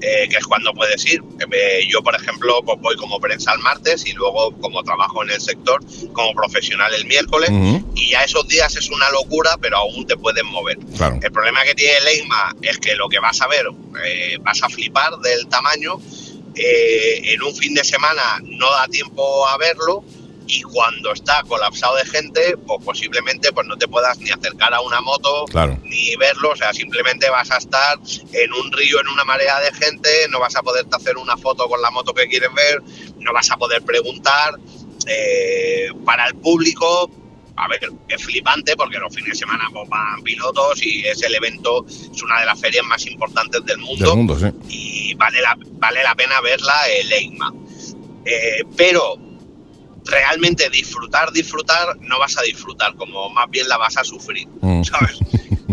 eh, 0.01 0.29
que 0.29 0.37
es 0.37 0.45
cuando 0.45 0.73
puedes 0.73 1.05
ir. 1.07 1.23
Eh, 1.53 1.81
yo, 1.89 2.03
por 2.03 2.15
ejemplo, 2.15 2.61
pues 2.65 2.79
voy 2.81 2.97
como 2.97 3.21
prensa 3.21 3.53
el 3.53 3.61
martes 3.61 4.07
y 4.07 4.13
luego 4.13 4.53
como 4.61 4.83
trabajo 4.83 5.23
en 5.23 5.31
el 5.31 5.41
sector 5.41 5.81
como 6.13 6.33
profesional 6.35 6.93
el 6.95 7.07
miércoles. 7.07 7.51
Y 7.95 8.11
ya 8.11 8.25
esos 8.25 8.47
días 8.49 8.75
es 8.77 8.91
una 8.91 9.11
locura, 9.11 9.57
pero 9.61 9.79
aún 9.79 10.07
te 10.07 10.17
pueden 10.17 10.47
mover. 10.47 10.79
Claro. 10.97 11.19
El 11.23 11.33
problema 11.33 11.63
que 11.65 11.75
tiene 11.75 11.99
el 11.99 12.09
EICMA 12.09 12.57
es 12.63 12.79
que 12.79 12.95
lo 12.97 13.09
que 13.09 13.19
vas 13.19 13.41
a 13.41 13.49
ver, 13.49 13.67
eh, 14.05 14.39
vas 14.41 14.63
a 14.63 14.69
flipar 14.69 15.19
del 15.19 15.47
tamaño. 15.49 15.99
eh, 16.57 17.33
en 17.33 17.43
un 17.43 17.55
fin 17.55 17.75
de 17.75 17.85
semana 17.85 18.41
no 18.43 18.71
da 18.73 18.89
tiempo 18.89 19.47
a 19.47 19.57
verlo 19.57 20.05
y 20.53 20.63
cuando 20.63 21.13
está 21.13 21.43
colapsado 21.47 21.97
de 21.97 22.05
gente, 22.07 22.57
pues 22.67 22.85
posiblemente 22.85 23.53
pues 23.53 23.67
no 23.67 23.77
te 23.77 23.87
puedas 23.87 24.19
ni 24.19 24.31
acercar 24.31 24.75
a 24.75 24.81
una 24.81 25.01
moto 25.01 25.45
Claro. 25.47 25.79
ni 25.85 26.17
verlo, 26.17 26.51
o 26.51 26.57
sea, 26.57 26.73
simplemente 26.73 27.31
vas 27.31 27.51
a 27.53 27.59
estar 27.59 27.99
en 28.33 28.53
un 28.53 28.73
río, 28.73 29.01
en 29.01 29.09
una 29.09 29.25
marea 29.25 29.61
de 29.61 29.73
gente, 29.73 30.09
no 30.31 30.41
vas 30.41 30.57
a 30.57 30.63
poderte 30.63 30.97
hacer 30.97 31.17
una 31.19 31.37
foto 31.37 31.69
con 31.69 31.81
la 31.81 31.91
moto 31.91 32.13
que 32.13 32.27
quieres 32.27 32.51
ver, 32.55 32.83
no 33.19 33.33
vas 33.33 33.51
a 33.51 33.57
poder 33.57 33.83
preguntar. 33.83 34.55
Eh, 35.07 35.89
para 36.05 36.27
el 36.27 36.35
público, 36.35 37.11
a 37.57 37.69
ver, 37.69 37.91
es 38.09 38.23
flipante 38.23 38.77
porque 38.77 38.99
los 38.99 39.15
fines 39.15 39.31
de 39.33 39.39
semana 39.39 39.65
pues, 39.73 39.89
van 39.89 40.23
pilotos 40.23 40.83
y 40.83 41.07
es 41.07 41.23
el 41.23 41.35
evento, 41.35 41.87
es 41.89 42.23
una 42.23 42.41
de 42.41 42.47
las 42.47 42.61
ferias 42.61 42.85
más 42.87 43.07
importantes 43.07 43.65
del 43.65 43.79
mundo, 43.79 44.07
Del 44.07 44.17
mundo, 44.17 44.39
sí. 44.39 44.47
y 44.69 45.15
vale 45.15 45.41
la, 45.41 45.57
vale 45.79 46.03
la 46.03 46.15
pena 46.15 46.41
verla 46.41 46.75
el 47.01 47.13
EICMA. 47.13 47.53
Eh, 48.27 48.63
pero 48.77 49.17
realmente 50.11 50.69
disfrutar, 50.71 51.31
disfrutar, 51.33 51.97
no 52.01 52.19
vas 52.19 52.37
a 52.39 52.43
disfrutar, 52.43 52.95
como 52.97 53.31
más 53.31 53.49
bien 53.51 53.69
la 53.69 53.77
vas 53.79 53.97
a 53.97 54.05
sufrir, 54.05 54.47
Mm. 54.61 54.83
¿sabes? 54.85 55.19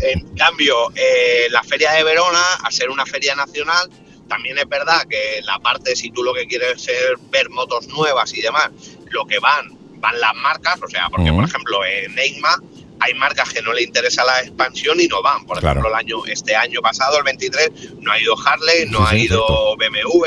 En 0.02 0.36
cambio, 0.36 0.92
eh, 0.96 1.48
la 1.50 1.64
Feria 1.64 1.92
de 1.94 2.04
Verona, 2.04 2.44
a 2.64 2.72
ser 2.72 2.90
una 2.90 3.06
feria 3.06 3.36
nacional, 3.36 3.90
también 4.30 4.58
es 4.58 4.68
verdad 4.70 5.02
que 5.10 5.42
la 5.44 5.58
parte, 5.60 5.96
si 5.96 6.12
tú 6.12 6.24
lo 6.24 6.34
que 6.34 6.46
quieres 6.46 6.88
es 6.88 7.32
ver 7.32 7.50
motos 7.50 7.88
nuevas 7.88 8.34
y 8.34 8.42
demás, 8.42 8.70
lo 9.10 9.26
que 9.26 9.40
van, 9.40 9.76
van 10.00 10.20
las 10.20 10.36
marcas, 10.36 10.80
o 10.84 10.88
sea, 10.88 11.10
porque 11.10 11.32
por 11.32 11.44
ejemplo 11.46 11.84
en 11.86 12.18
EICMA 12.20 12.62
hay 13.00 13.14
marcas 13.14 13.50
que 13.54 13.62
no 13.62 13.74
le 13.74 13.84
interesa 13.84 14.24
la 14.26 14.42
expansión 14.42 15.00
y 15.00 15.08
no 15.08 15.22
van. 15.24 15.46
Por 15.46 15.60
Claro. 15.60 15.80
ejemplo, 15.80 15.90
el 15.90 16.06
año, 16.06 16.26
este 16.26 16.56
año 16.56 16.82
pasado, 16.82 17.18
el 17.18 17.24
23, 17.24 17.72
no 18.02 18.12
ha 18.12 18.20
ido 18.20 18.36
Harley, 18.38 18.86
no 18.90 19.00
Sí, 19.00 19.04
ha 19.06 19.10
sí, 19.12 19.26
ido 19.26 19.76
BMW, 19.78 20.26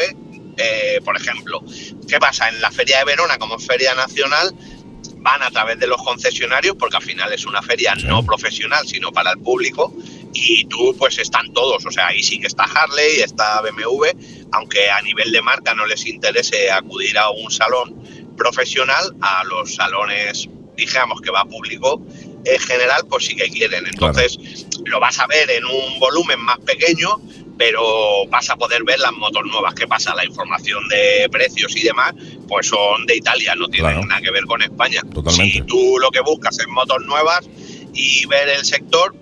eh, 0.56 1.00
por 1.04 1.16
ejemplo. 1.16 1.62
¿Qué 2.08 2.18
pasa? 2.18 2.48
En 2.48 2.60
la 2.60 2.70
Feria 2.70 2.98
de 2.98 3.04
Verona, 3.04 3.38
como 3.38 3.58
feria 3.58 3.94
nacional, 3.94 4.54
van 5.16 5.42
a 5.42 5.50
través 5.50 5.78
de 5.78 5.86
los 5.86 6.02
concesionarios, 6.02 6.76
porque 6.78 6.96
al 6.96 7.02
final 7.02 7.32
es 7.32 7.44
una 7.44 7.62
feria 7.62 7.94
no 7.94 8.24
profesional, 8.24 8.86
sino 8.86 9.12
para 9.12 9.32
el 9.32 9.38
público, 9.38 9.94
y 10.32 10.64
tú 10.64 10.94
pues 10.98 11.18
están 11.18 11.52
todos, 11.52 11.84
o 11.84 11.90
sea, 11.90 12.08
ahí 12.08 12.22
sí 12.22 12.38
que 12.38 12.46
está 12.46 12.64
Harley, 12.64 13.20
está 13.20 13.60
BMW, 13.60 14.06
aunque 14.52 14.90
a 14.90 15.02
nivel 15.02 15.30
de 15.32 15.42
marca 15.42 15.74
no 15.74 15.86
les 15.86 16.06
interese 16.06 16.70
acudir 16.70 17.18
a 17.18 17.30
un 17.30 17.50
salón 17.50 18.02
profesional, 18.36 19.14
a 19.20 19.44
los 19.44 19.74
salones, 19.74 20.48
digamos 20.76 21.20
que 21.20 21.30
va 21.30 21.44
público, 21.44 22.02
en 22.44 22.58
general, 22.58 23.02
pues 23.08 23.26
sí 23.26 23.36
que 23.36 23.50
quieren. 23.50 23.86
Entonces, 23.86 24.38
lo 24.84 24.98
vas 24.98 25.18
a 25.18 25.26
ver 25.26 25.50
en 25.50 25.64
un 25.64 25.98
volumen 25.98 26.40
más 26.40 26.58
pequeño, 26.60 27.20
pero 27.60 28.24
vas 28.28 28.48
a 28.48 28.56
poder 28.56 28.84
ver 28.84 28.98
las 29.00 29.12
motos 29.12 29.42
nuevas. 29.44 29.74
¿Qué 29.74 29.86
pasa? 29.86 30.14
La 30.14 30.24
información 30.24 30.88
de 30.88 31.28
precios 31.30 31.76
y 31.76 31.82
demás, 31.82 32.14
pues 32.48 32.68
son 32.68 33.04
de 33.04 33.18
Italia, 33.18 33.54
no 33.54 33.68
tienen 33.68 33.92
Claro. 33.92 34.06
nada 34.06 34.22
que 34.22 34.30
ver 34.30 34.46
con 34.46 34.62
España. 34.62 35.02
Totalmente. 35.12 35.58
Si 35.58 35.62
tú 35.66 35.98
lo 36.00 36.10
que 36.10 36.20
buscas 36.20 36.58
es 36.58 36.66
motos 36.68 37.02
nuevas 37.04 37.46
y 37.92 38.24
ver 38.24 38.48
el 38.48 38.64
sector, 38.64 39.14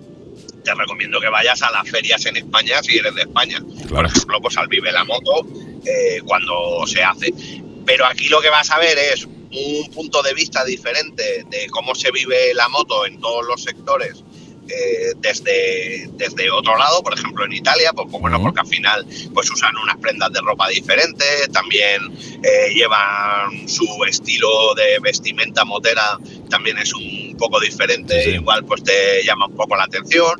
te 0.63 0.73
recomiendo 0.73 1.19
que 1.19 1.27
vayas 1.27 1.61
a 1.63 1.71
las 1.71 1.89
ferias 1.89 2.25
en 2.27 2.37
España 2.37 2.81
si 2.81 2.97
eres 2.97 3.13
de 3.13 3.23
España. 3.23 3.61
Por 3.89 4.05
ejemplo, 4.05 4.39
pues 4.39 4.55
al 4.57 4.69
Vive 4.69 4.93
la 4.93 5.03
Moto 5.03 5.45
eh, 5.85 6.21
cuando 6.23 6.87
se 6.87 7.03
hace. 7.03 7.33
Pero 7.85 8.05
aquí 8.05 8.29
lo 8.29 8.39
que 8.39 8.49
vas 8.49 8.71
a 8.71 8.79
ver 8.79 8.97
es 8.97 9.25
un 9.25 9.91
punto 9.93 10.23
de 10.23 10.33
vista 10.33 10.63
diferente 10.63 11.43
de 11.49 11.67
cómo 11.71 11.93
se 11.93 12.09
vive 12.11 12.53
la 12.53 12.69
moto 12.69 13.05
en 13.05 13.19
todos 13.19 13.45
los 13.45 13.61
sectores 13.63 14.23
eh, 14.69 15.13
desde, 15.17 16.09
desde 16.13 16.51
otro 16.51 16.77
lado, 16.77 17.01
por 17.01 17.13
ejemplo 17.13 17.45
en 17.45 17.53
Italia, 17.53 17.91
pues, 17.93 18.07
pues 18.09 18.21
bueno, 18.21 18.41
porque 18.41 18.59
al 18.59 18.67
final 18.67 19.05
pues 19.33 19.49
usan 19.49 19.75
unas 19.77 19.97
prendas 19.97 20.31
de 20.31 20.41
ropa 20.41 20.69
diferentes, 20.69 21.49
también 21.51 22.01
eh, 22.43 22.73
llevan 22.73 23.67
su 23.67 23.87
estilo 24.07 24.75
de 24.75 24.99
vestimenta 25.01 25.65
motera, 25.65 26.17
también 26.49 26.77
es 26.77 26.93
un 26.93 27.35
poco 27.37 27.59
diferente, 27.59 28.23
sí. 28.23 28.29
igual 28.31 28.63
pues 28.65 28.83
te 28.83 29.23
llama 29.23 29.47
un 29.47 29.55
poco 29.55 29.75
la 29.75 29.85
atención 29.85 30.39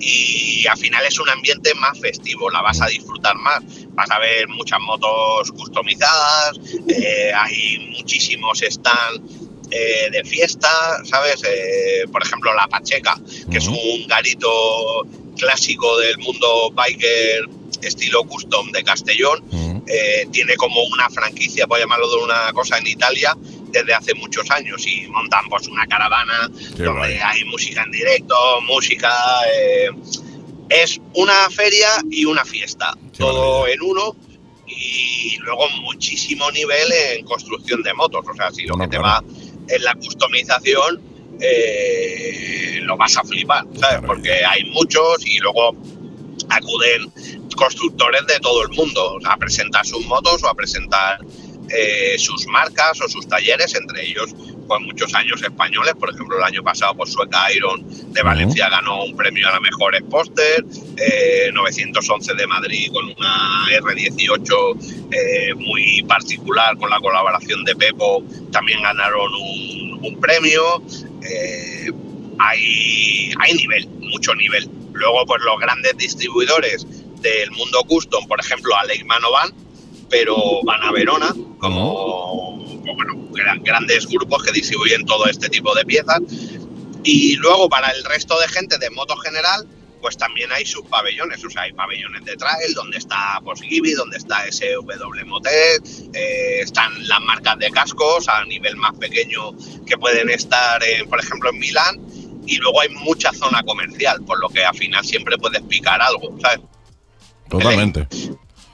y 0.00 0.66
al 0.66 0.76
final 0.76 1.04
es 1.06 1.18
un 1.18 1.28
ambiente 1.28 1.74
más 1.74 1.98
festivo, 2.00 2.50
la 2.50 2.62
vas 2.62 2.80
a 2.80 2.86
disfrutar 2.86 3.36
más, 3.36 3.62
vas 3.90 4.10
a 4.10 4.18
ver 4.18 4.48
muchas 4.48 4.80
motos 4.80 5.52
customizadas, 5.52 6.58
eh, 6.88 7.30
hay 7.34 7.94
muchísimos 7.96 8.60
stands 8.60 9.47
eh, 9.70 10.08
de 10.10 10.24
fiesta, 10.24 10.68
¿sabes? 11.04 11.42
Eh, 11.44 12.04
por 12.10 12.22
ejemplo, 12.22 12.52
la 12.54 12.66
Pacheca, 12.68 13.18
que 13.50 13.58
es 13.58 13.66
un 13.68 14.06
garito 14.08 15.06
clásico 15.36 15.98
del 15.98 16.18
mundo 16.18 16.70
biker 16.72 17.48
estilo 17.82 18.24
custom 18.24 18.70
de 18.72 18.82
Castellón. 18.82 19.42
Eh, 19.86 20.26
tiene 20.32 20.54
como 20.56 20.82
una 20.82 21.08
franquicia, 21.08 21.66
por 21.66 21.78
llamarlo 21.78 22.10
de 22.10 22.16
una 22.24 22.52
cosa, 22.52 22.76
en 22.78 22.86
Italia 22.86 23.34
desde 23.70 23.94
hace 23.94 24.14
muchos 24.14 24.50
años 24.50 24.86
y 24.86 25.06
montan 25.08 25.46
pues 25.48 25.66
una 25.68 25.86
caravana 25.86 26.50
Qué 26.76 26.82
donde 26.84 27.00
guay. 27.00 27.18
hay 27.22 27.44
música 27.44 27.82
en 27.84 27.90
directo, 27.90 28.34
música... 28.66 29.10
eh, 29.54 29.90
es 30.70 31.00
una 31.14 31.48
feria 31.50 31.88
y 32.10 32.26
una 32.26 32.44
fiesta, 32.44 32.92
Qué 33.12 33.18
todo 33.18 33.60
maravilla. 33.60 33.74
en 33.74 33.82
uno 33.90 34.16
y 34.66 35.36
luego 35.38 35.66
muchísimo 35.82 36.50
nivel 36.50 36.92
en 36.92 37.24
construcción 37.24 37.82
de 37.82 37.94
motos. 37.94 38.24
O 38.30 38.34
sea, 38.34 38.50
si 38.50 38.66
lo 38.66 38.76
que 38.76 38.86
te 38.88 38.98
claro. 38.98 39.02
va 39.04 39.24
en 39.68 39.84
la 39.84 39.94
customización, 39.94 41.00
eh, 41.40 42.80
lo 42.82 42.96
vas 42.96 43.16
a 43.16 43.22
flipar, 43.22 43.64
¿sabes? 43.78 44.00
Porque 44.06 44.44
hay 44.44 44.64
muchos 44.70 45.26
y 45.26 45.38
luego 45.38 45.76
acuden 46.48 47.12
constructores 47.56 48.26
de 48.26 48.38
todo 48.40 48.62
el 48.62 48.68
mundo 48.70 49.18
a 49.24 49.36
presentar 49.36 49.84
sus 49.84 50.06
motos 50.06 50.42
o 50.44 50.48
a 50.48 50.54
presentar 50.54 51.18
eh, 51.70 52.16
sus 52.18 52.46
marcas 52.46 53.00
o 53.00 53.08
sus 53.08 53.26
talleres, 53.28 53.74
entre 53.74 54.06
ellos 54.06 54.34
pues 54.68 54.80
muchos 54.82 55.14
años 55.14 55.42
españoles, 55.42 55.94
por 55.98 56.10
ejemplo 56.10 56.36
el 56.36 56.44
año 56.44 56.62
pasado 56.62 56.94
pues 56.94 57.12
Sueca 57.12 57.52
Iron 57.52 57.82
de 58.12 58.22
Valencia 58.22 58.68
ganó 58.68 59.04
un 59.04 59.16
premio 59.16 59.48
a 59.48 59.52
la 59.52 59.60
mejor 59.60 59.94
póster, 60.04 60.64
eh, 60.96 61.50
911 61.52 62.34
de 62.34 62.46
Madrid 62.46 62.92
con 62.92 63.06
una 63.06 63.66
R18 63.70 65.08
eh, 65.10 65.54
muy 65.54 66.02
particular 66.02 66.76
con 66.76 66.90
la 66.90 67.00
colaboración 67.00 67.64
de 67.64 67.74
Pepo 67.74 68.22
también 68.52 68.82
ganaron 68.82 69.32
un, 69.34 70.04
un 70.04 70.20
premio, 70.20 70.82
eh, 71.22 71.90
hay, 72.38 73.32
hay 73.38 73.54
nivel, 73.54 73.88
mucho 74.00 74.34
nivel. 74.34 74.68
Luego 74.92 75.24
pues 75.26 75.42
los 75.42 75.58
grandes 75.60 75.96
distribuidores 75.96 76.86
del 77.20 77.50
mundo 77.52 77.82
custom, 77.84 78.26
por 78.26 78.40
ejemplo 78.40 78.74
Alex 78.76 79.04
Manovan, 79.04 79.52
pero 80.10 80.36
van 80.64 80.82
a 80.82 80.92
Verona 80.92 81.34
como 81.58 82.58
bueno, 82.94 83.17
gran- 83.38 83.62
grandes 83.62 84.06
grupos 84.06 84.42
que 84.42 84.52
distribuyen 84.52 85.06
todo 85.06 85.26
este 85.26 85.48
tipo 85.48 85.74
de 85.74 85.84
piezas. 85.84 86.20
Y 87.04 87.36
luego 87.36 87.68
para 87.68 87.88
el 87.90 88.04
resto 88.04 88.38
de 88.40 88.48
gente 88.48 88.76
de 88.78 88.90
moto 88.90 89.16
general, 89.16 89.66
pues 90.00 90.16
también 90.16 90.50
hay 90.52 90.64
sus 90.64 90.82
pabellones, 90.82 91.44
o 91.44 91.50
sea, 91.50 91.62
hay 91.62 91.72
pabellones 91.72 92.24
de 92.24 92.36
trail 92.36 92.72
donde 92.74 92.98
está 92.98 93.40
pues 93.42 93.60
Gibi, 93.60 93.92
donde 93.94 94.16
está 94.16 94.44
SW 94.50 95.26
Motet, 95.26 95.82
eh, 96.14 96.60
están 96.60 96.92
las 97.08 97.20
marcas 97.20 97.58
de 97.58 97.70
cascos 97.70 98.28
a 98.28 98.44
nivel 98.44 98.76
más 98.76 98.94
pequeño 98.96 99.52
que 99.86 99.96
pueden 99.98 100.30
estar, 100.30 100.82
en, 100.84 101.08
por 101.08 101.18
ejemplo, 101.20 101.50
en 101.50 101.58
Milán, 101.58 101.96
y 102.46 102.56
luego 102.58 102.80
hay 102.80 102.90
mucha 102.90 103.32
zona 103.32 103.62
comercial, 103.64 104.22
por 104.24 104.38
lo 104.38 104.48
que 104.48 104.64
al 104.64 104.76
final 104.76 105.04
siempre 105.04 105.36
puedes 105.36 105.62
picar 105.62 106.00
algo, 106.00 106.36
¿sabes? 106.40 106.60
Totalmente. 107.48 108.06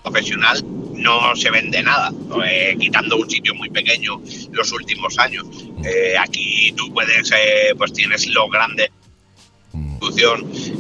profesional 0.03 0.63
no 0.95 1.35
se 1.37 1.51
vende 1.51 1.83
nada, 1.83 2.13
eh, 2.47 2.77
quitando 2.79 3.17
un 3.17 3.29
sitio 3.29 3.55
muy 3.55 3.71
pequeño 3.71 4.21
los 4.53 4.73
últimos 4.73 5.19
años. 5.19 5.45
Eh, 5.85 6.15
aquí 6.19 6.73
tú 6.77 6.93
puedes, 6.93 7.31
eh, 7.33 7.75
pues 7.77 7.93
tienes 7.93 8.27
los 8.29 8.51
grandes 8.51 8.91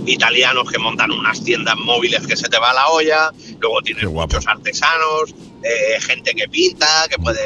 italianos 0.06 0.70
que 0.70 0.78
montan 0.78 1.10
unas 1.10 1.42
tiendas 1.42 1.76
móviles 1.76 2.26
que 2.26 2.36
se 2.36 2.48
te 2.48 2.58
va 2.58 2.72
la 2.72 2.88
olla, 2.88 3.30
luego 3.58 3.80
tienes 3.82 4.04
muchos 4.04 4.46
artesanos, 4.46 5.34
eh, 5.62 6.00
gente 6.00 6.34
que 6.34 6.48
pinta, 6.48 7.06
que 7.08 7.16
puede 7.16 7.40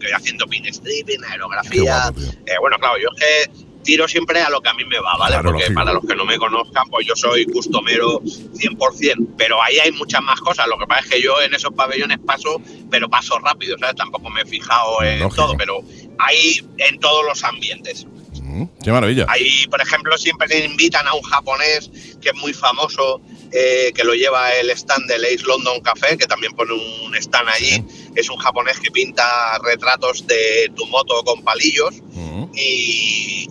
que 0.00 0.12
haciendo 0.12 0.46
pin 0.46 0.64
stripping, 0.72 1.24
aerografía. 1.24 2.12
Eh, 2.46 2.54
bueno, 2.60 2.78
claro, 2.78 2.96
yo 2.98 3.08
es 3.16 3.20
que 3.20 3.65
tiro 3.86 4.06
siempre 4.06 4.42
a 4.42 4.50
lo 4.50 4.60
que 4.60 4.68
a 4.68 4.74
mí 4.74 4.84
me 4.84 4.98
va, 5.00 5.16
¿vale? 5.16 5.32
Claro, 5.34 5.48
Porque 5.50 5.62
lógico. 5.62 5.80
para 5.80 5.92
los 5.94 6.04
que 6.04 6.14
no 6.14 6.24
me 6.26 6.36
conozcan, 6.36 6.84
pues 6.90 7.06
yo 7.06 7.16
soy 7.16 7.46
customero 7.46 8.20
100%, 8.20 9.28
pero 9.38 9.62
ahí 9.62 9.78
hay 9.78 9.92
muchas 9.92 10.20
más 10.22 10.40
cosas. 10.40 10.66
Lo 10.68 10.76
que 10.78 10.86
pasa 10.86 11.00
es 11.04 11.10
que 11.10 11.22
yo 11.22 11.40
en 11.40 11.54
esos 11.54 11.72
pabellones 11.72 12.18
paso, 12.18 12.60
pero 12.90 13.08
paso 13.08 13.38
rápido, 13.38 13.78
¿sabes? 13.78 13.96
Tampoco 13.96 14.28
me 14.28 14.42
he 14.42 14.44
fijado 14.44 15.02
en 15.02 15.20
Lógico. 15.20 15.46
todo, 15.46 15.56
pero 15.56 15.80
hay 16.18 16.60
en 16.78 16.98
todos 17.00 17.24
los 17.26 17.42
ambientes. 17.44 18.06
Mm, 18.46 18.64
Qué 18.82 18.92
maravilla. 18.92 19.26
Ahí, 19.28 19.66
por 19.68 19.80
ejemplo, 19.80 20.16
siempre 20.16 20.46
te 20.46 20.64
invitan 20.64 21.06
a 21.08 21.14
un 21.14 21.22
japonés 21.22 21.90
que 22.20 22.28
es 22.30 22.34
muy 22.36 22.52
famoso, 22.54 23.20
eh, 23.52 23.90
que 23.94 24.04
lo 24.04 24.14
lleva 24.14 24.52
el 24.54 24.70
stand 24.70 25.06
del 25.08 25.24
Ace 25.24 25.42
London 25.46 25.80
Café, 25.80 26.16
que 26.16 26.26
también 26.26 26.52
pone 26.52 26.72
un 26.74 27.14
stand 27.16 27.48
allí. 27.48 27.84
Es 28.14 28.30
un 28.30 28.36
japonés 28.36 28.78
que 28.78 28.90
pinta 28.90 29.24
retratos 29.64 30.26
de 30.26 30.70
tu 30.76 30.86
moto 30.86 31.22
con 31.24 31.42
palillos 31.42 31.94
Mm. 32.12 32.44
y, 32.54 33.46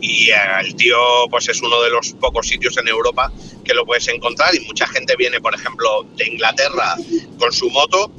y, 0.00 0.30
eh, 0.30 0.34
el 0.60 0.74
tío 0.76 0.96
pues 1.30 1.48
es 1.48 1.60
uno 1.62 1.80
de 1.82 1.90
los 1.90 2.12
pocos 2.12 2.46
sitios 2.46 2.76
en 2.76 2.88
Europa 2.88 3.32
que 3.64 3.74
lo 3.74 3.84
puedes 3.84 4.06
encontrar 4.08 4.54
y 4.54 4.60
mucha 4.60 4.86
gente 4.86 5.16
viene, 5.16 5.40
por 5.40 5.54
ejemplo, 5.54 6.04
de 6.16 6.28
Inglaterra 6.28 6.94
con 7.38 7.52
su 7.52 7.68
moto 7.70 8.12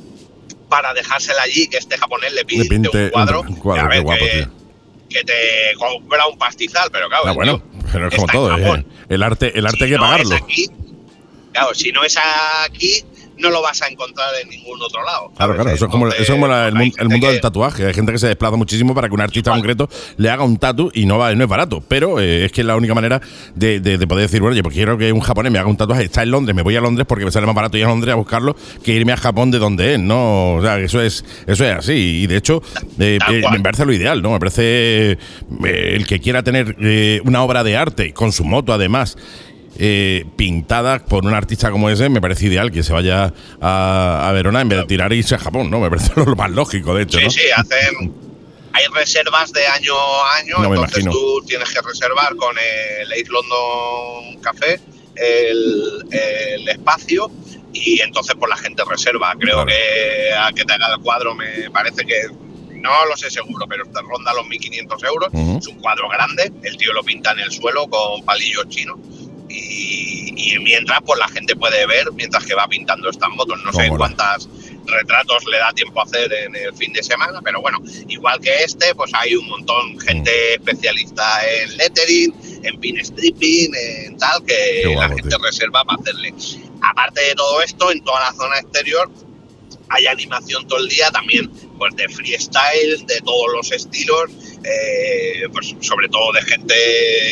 para 0.69 0.93
dejársela 0.93 1.43
allí, 1.43 1.67
que 1.67 1.77
este 1.77 1.97
japonés 1.97 2.33
le 2.33 2.43
pinte, 2.43 2.63
Le 2.63 2.69
pinte 2.69 2.89
un 3.05 3.09
cuadro, 3.11 3.41
un 3.41 3.55
cuadro, 3.55 3.81
que, 3.83 3.87
a 3.87 3.89
qué 3.89 3.95
ver, 3.95 4.03
guapo, 4.03 4.25
que. 4.25 4.47
Que 5.09 5.23
te 5.23 5.33
cobra 5.77 6.27
un 6.27 6.37
pastizal, 6.37 6.89
pero 6.91 7.07
claro, 7.09 7.23
Ah, 7.27 7.31
bueno, 7.33 7.63
pero 7.91 8.07
es 8.09 8.15
como 8.15 8.27
todo. 8.27 8.57
eh. 8.57 8.85
El 9.09 9.23
arte, 9.23 9.57
el 9.57 9.65
arte 9.65 9.77
Si 9.79 9.83
hay 9.85 9.89
que 9.91 9.95
no 9.97 10.01
pagarlo. 10.03 10.35
es 10.35 10.41
aquí, 10.41 10.67
claro, 11.53 11.73
si 11.73 11.91
no 11.91 12.03
es 12.03 12.17
aquí, 12.65 13.03
no 13.37 13.49
lo 13.49 13.61
vas 13.61 13.81
a 13.81 13.87
encontrar 13.87 14.29
en 14.41 14.49
ningún 14.49 14.81
otro 14.81 15.03
lado. 15.03 15.31
Claro, 15.35 15.53
claro, 15.55 15.69
eso 15.71 15.85
es 15.85 15.91
como, 15.91 16.05
Entonces, 16.05 16.23
eso 16.23 16.33
es 16.33 16.39
como 16.39 16.47
la- 16.47 16.67
el, 16.67 16.73
mundo 16.75 17.27
que- 17.27 17.31
del 17.33 17.41
tatuaje. 17.41 17.85
Hay 17.87 17.93
gente 17.93 18.11
que 18.11 18.17
se 18.19 18.27
desplaza 18.27 18.55
muchísimo 18.55 18.93
para 18.95 19.07
que 19.07 19.13
un 19.15 19.21
artista 19.21 19.49
Igual. 19.51 19.59
concreto 19.61 19.89
le 20.17 20.29
haga 20.29 20.43
un 20.43 20.57
tatu 20.57 20.91
y 20.93 21.05
no 21.05 21.17
va, 21.17 21.33
no 21.35 21.43
es 21.43 21.49
barato. 21.49 21.83
Pero 21.87 22.19
eh, 22.19 22.45
es 22.45 22.51
que 22.51 22.61
es 22.61 22.67
la 22.67 22.75
única 22.75 22.93
manera 22.93 23.21
de, 23.55 23.79
de- 23.79 23.97
de 23.97 24.07
poder 24.07 24.23
decir, 24.27 24.41
bueno, 24.41 24.61
pues 24.63 24.73
quiero 24.75 24.97
que 24.97 25.11
un 25.11 25.19
japonés 25.21 25.51
me 25.51 25.59
haga 25.59 25.67
un 25.69 25.77
tatuaje. 25.77 26.03
Está 26.03 26.23
en 26.23 26.31
Londres, 26.31 26.55
me 26.55 26.61
voy 26.61 26.75
a 26.75 26.81
Londres 26.81 27.05
porque 27.07 27.25
me 27.25 27.31
sale 27.31 27.45
más 27.45 27.55
barato 27.55 27.77
ir 27.77 27.85
a 27.85 27.87
Londres 27.89 28.13
a 28.13 28.15
buscarlo 28.15 28.55
que 28.83 28.93
irme 28.93 29.11
a 29.13 29.17
Japón 29.17 29.51
de 29.51 29.59
donde 29.59 29.93
es, 29.93 29.99
¿no? 29.99 30.55
O 30.55 30.61
sea, 30.61 30.79
eso 30.79 31.01
es, 31.01 31.23
eso 31.45 31.65
es 31.65 31.71
así. 31.75 31.93
Y 32.23 32.27
de 32.27 32.37
hecho, 32.37 32.61
eh, 32.99 33.19
eh, 33.29 33.41
me 33.51 33.59
parece 33.59 33.85
lo 33.85 33.93
ideal, 33.93 34.21
¿no? 34.21 34.31
Me 34.31 34.39
parece 34.39 35.11
eh, 35.11 35.17
el 35.95 36.05
que 36.07 36.19
quiera 36.19 36.43
tener 36.43 36.75
eh, 36.81 37.21
una 37.25 37.43
obra 37.43 37.63
de 37.63 37.77
arte 37.77 38.13
con 38.13 38.31
su 38.31 38.43
moto, 38.43 38.73
además. 38.73 39.17
Eh, 39.77 40.25
pintada 40.35 40.99
por 40.99 41.25
un 41.25 41.33
artista 41.33 41.71
como 41.71 41.89
ese, 41.89 42.09
me 42.09 42.21
parece 42.21 42.47
ideal 42.47 42.71
que 42.71 42.83
se 42.83 42.93
vaya 42.93 43.33
a, 43.61 44.27
a 44.29 44.31
Verona 44.33 44.61
en 44.61 44.69
vez 44.69 44.79
de 44.79 44.85
tirar 44.85 45.13
y 45.13 45.17
irse 45.17 45.35
a 45.35 45.39
Japón, 45.39 45.69
¿no? 45.69 45.79
Me 45.79 45.89
parece 45.89 46.11
lo 46.15 46.35
más 46.35 46.51
lógico, 46.51 46.93
de 46.95 47.03
hecho, 47.03 47.17
Sí, 47.19 47.23
¿no? 47.25 47.31
sí, 47.31 47.41
hacen. 47.55 48.13
Hay 48.73 48.83
reservas 48.93 49.51
de 49.53 49.65
año 49.65 49.95
a 49.95 50.35
año, 50.37 50.57
No 50.59 50.65
entonces 50.65 51.05
tú 51.05 51.41
tienes 51.47 51.69
que 51.73 51.81
reservar 51.81 52.35
con 52.35 52.55
el 52.59 53.11
Ace 53.11 53.25
London 53.31 54.39
Café 54.41 54.79
el, 55.15 56.05
el 56.11 56.69
espacio 56.69 57.31
y 57.73 57.99
entonces 58.01 58.35
pues 58.37 58.49
la 58.49 58.57
gente 58.57 58.83
reserva. 58.87 59.33
Creo 59.39 59.63
Claro. 59.63 59.67
que 59.67 60.33
a 60.33 60.51
que 60.53 60.63
te 60.63 60.73
haga 60.73 60.93
el 60.95 61.01
cuadro 61.01 61.33
me 61.33 61.69
parece 61.71 62.05
que 62.05 62.21
no 62.73 63.05
lo 63.09 63.17
sé 63.17 63.31
seguro, 63.31 63.65
pero 63.67 63.83
te 63.85 63.99
ronda 64.01 64.31
los 64.35 64.45
1.500 64.45 65.07
euros. 65.07 65.29
Es 65.59 65.67
un 65.67 65.79
cuadro 65.79 66.07
grande, 66.09 66.51
el 66.61 66.77
tío 66.77 66.93
lo 66.93 67.03
pinta 67.03 67.31
en 67.31 67.39
el 67.39 67.51
suelo 67.51 67.87
con 67.87 68.23
palillos 68.23 68.67
chinos. 68.69 68.97
Y, 69.49 70.33
y 70.53 70.59
mientras 70.59 70.99
pues 71.05 71.19
la 71.19 71.27
gente 71.29 71.55
puede 71.55 71.85
ver 71.87 72.11
mientras 72.13 72.45
que 72.45 72.53
va 72.55 72.67
pintando 72.67 73.09
estas 73.09 73.29
motos. 73.31 73.59
No 73.63 73.71
sé 73.73 73.89
cuántas 73.89 74.47
retratos 74.85 75.45
le 75.51 75.57
da 75.57 75.73
tiempo 75.73 75.99
a 75.99 76.03
hacer 76.03 76.31
en 76.31 76.55
el 76.55 76.73
fin 76.73 76.93
de 76.93 77.03
semana 77.03 77.41
pero 77.43 77.59
bueno 77.59 77.77
igual 78.07 78.39
que 78.39 78.63
este 78.63 78.93
pues 78.95 79.11
hay 79.13 79.35
un 79.35 79.47
montón. 79.47 79.99
Gente 79.99 80.31
Mm. 80.31 80.61
especialista 80.61 81.23
en 81.49 81.77
lettering 81.77 82.33
en 82.63 82.79
pin 82.79 82.97
stripping 83.03 83.71
en 83.75 84.17
tal 84.17 84.43
que 84.45 84.83
guapo, 84.85 85.01
la 85.01 85.07
gente 85.15 85.29
tío. 85.29 85.37
reserva 85.39 85.83
para 85.83 86.01
hacerle. 86.01 86.33
Aparte 86.81 87.21
de 87.21 87.35
todo 87.35 87.61
esto 87.61 87.91
en 87.91 88.03
toda 88.03 88.19
la 88.21 88.33
zona 88.33 88.59
exterior 88.59 89.09
hay 89.89 90.07
animación 90.07 90.67
todo 90.67 90.79
el 90.79 90.89
día 90.89 91.09
también 91.11 91.49
pues 91.77 91.95
de 91.95 92.07
freestyle 92.09 93.05
de 93.05 93.21
todos 93.21 93.53
los 93.53 93.71
estilos 93.71 94.31
eh, 94.63 95.47
pues 95.51 95.75
sobre 95.81 96.09
todo 96.09 96.33
de 96.33 96.41
gente 96.41 96.75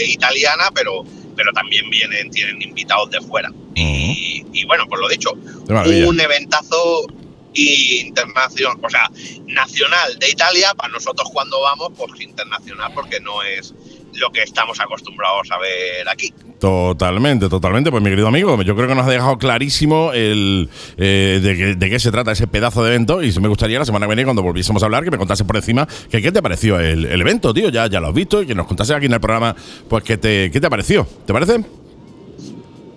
italiana 0.08 0.70
pero 0.74 1.04
pero 1.36 1.52
también 1.54 1.90
vienen 1.90 2.30
tienen 2.32 2.62
invitados 2.62 3.10
de 3.12 3.22
fuera. 3.22 3.52
Y, 3.76 4.46
y 4.54 4.66
bueno 4.66 4.86
pues 4.88 5.02
lo 5.02 5.10
dicho 5.10 5.32
un 5.34 6.20
eventazo 6.20 7.06
internacional 7.54 8.78
o 8.82 8.90
sea 8.90 9.10
nacional 9.48 10.20
de 10.20 10.30
Italia 10.30 10.74
para 10.76 10.90
nosotros 10.90 11.30
cuando 11.32 11.62
vamos 11.62 11.92
pues 11.98 12.22
internacional 12.22 12.92
porque 12.94 13.20
no 13.20 13.44
es 13.44 13.74
lo 14.16 14.32
que 14.32 14.44
estamos 14.44 14.80
acostumbrados 14.80 15.52
a 15.52 15.58
ver 15.58 16.08
aquí 16.10 16.34
Totalmente, 16.60 17.50
totalmente. 17.50 17.92
Pues 17.92 18.02
mi 18.02 18.10
querido 18.10 18.28
amigo, 18.28 18.62
yo 18.62 18.76
creo 18.76 18.88
que 18.88 18.96
nos 18.96 19.06
ha 19.06 19.12
dejado 19.12 19.38
clarísimo 19.38 20.14
el 20.14 20.70
eh, 20.98 21.40
de, 21.44 21.56
qué, 21.56 21.76
de 21.76 21.90
qué 21.90 22.00
se 22.00 22.12
trata 22.12 22.32
ese 22.32 22.48
pedazo 22.48 22.84
de 22.84 22.92
evento 22.92 23.22
y 23.22 23.32
me 23.40 23.48
gustaría 23.48 23.78
la 23.78 23.86
semana 23.86 24.06
que 24.06 24.10
viene 24.10 24.24
cuando 24.24 24.42
volviésemos 24.42 24.82
a 24.82 24.86
hablar 24.86 25.04
que 25.04 25.12
me 25.12 25.18
contase 25.18 25.44
por 25.44 25.58
encima 25.58 25.88
que 26.10 26.22
qué 26.22 26.32
te 26.32 26.42
pareció 26.42 26.80
el, 26.80 27.06
el 27.06 27.22
evento, 27.22 27.54
tío. 27.54 27.70
Ya, 27.70 27.88
ya 27.88 28.00
lo 28.00 28.08
has 28.08 28.14
visto 28.14 28.42
y 28.42 28.48
que 28.48 28.56
nos 28.56 28.68
contase 28.68 28.96
aquí 28.96 29.06
en 29.08 29.14
el 29.14 29.20
programa 29.20 29.56
pues 29.90 30.04
qué 30.04 30.18
te, 30.18 30.50
qué 30.50 30.62
te 30.62 30.70
pareció. 30.70 31.06
¿Te 31.26 31.34
parece? 31.34 31.64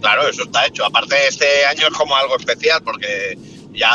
Claro, 0.00 0.28
eso 0.28 0.44
está 0.44 0.66
hecho. 0.66 0.86
Aparte, 0.86 1.16
este 1.28 1.66
año 1.66 1.88
es 1.88 1.94
como 1.94 2.14
algo 2.14 2.36
especial 2.36 2.80
porque 2.84 3.36
ya, 3.72 3.90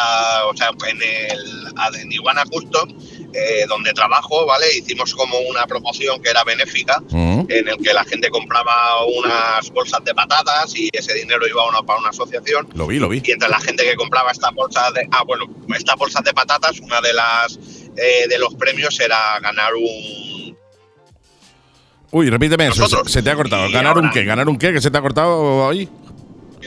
o 0.45 0.55
sea, 0.55 0.69
en 0.87 1.01
el 1.01 2.01
en 2.01 2.11
Iguana 2.11 2.43
Custom 2.45 2.89
eh, 3.33 3.65
donde 3.67 3.93
trabajo, 3.93 4.45
¿vale? 4.45 4.65
Hicimos 4.77 5.13
como 5.13 5.37
una 5.39 5.65
promoción 5.65 6.21
que 6.21 6.29
era 6.29 6.43
benéfica, 6.43 7.01
Mm. 7.09 7.45
en 7.49 7.67
el 7.67 7.77
que 7.77 7.93
la 7.93 8.03
gente 8.05 8.29
compraba 8.29 9.05
unas 9.05 9.69
bolsas 9.71 10.03
de 10.03 10.13
patatas 10.13 10.75
y 10.75 10.89
ese 10.93 11.13
dinero 11.13 11.47
iba 11.47 11.61
a 11.63 11.67
una, 11.69 11.81
para 11.81 11.99
una 11.99 12.09
asociación. 12.09 12.67
Lo 12.75 12.87
vi, 12.87 12.99
lo 12.99 13.09
vi. 13.09 13.21
Y 13.23 13.31
entre 13.31 13.49
la 13.49 13.59
gente 13.59 13.83
que 13.83 13.95
compraba 13.95 14.31
estas 14.31 14.53
bolsas 14.53 14.93
de, 14.93 15.07
ah, 15.11 15.23
bueno, 15.25 15.45
estas 15.75 15.95
bolsas 15.95 16.23
de 16.23 16.33
patatas, 16.33 16.79
una 16.79 17.01
de 17.01 17.13
las 17.13 17.59
eh, 17.97 18.27
de 18.27 18.39
los 18.39 18.53
premios 18.55 18.99
era 18.99 19.39
ganar 19.39 19.73
un 19.75 20.57
Uy, 22.11 22.29
repíteme 22.29 22.67
eso. 22.67 22.87
Se, 23.05 23.23
te 23.23 23.31
ha 23.31 23.35
cortado. 23.35 23.71
¿Ganar 23.71 23.97
un 23.97 24.11
qué? 24.11 24.23
¿Ganar 24.23 24.47
un 24.47 24.55
qué? 24.59 24.71
¿Que 24.71 24.79
se 24.81 24.91
te 24.91 24.97
ha 24.99 25.01
cortado 25.01 25.67
ahí? 25.67 25.89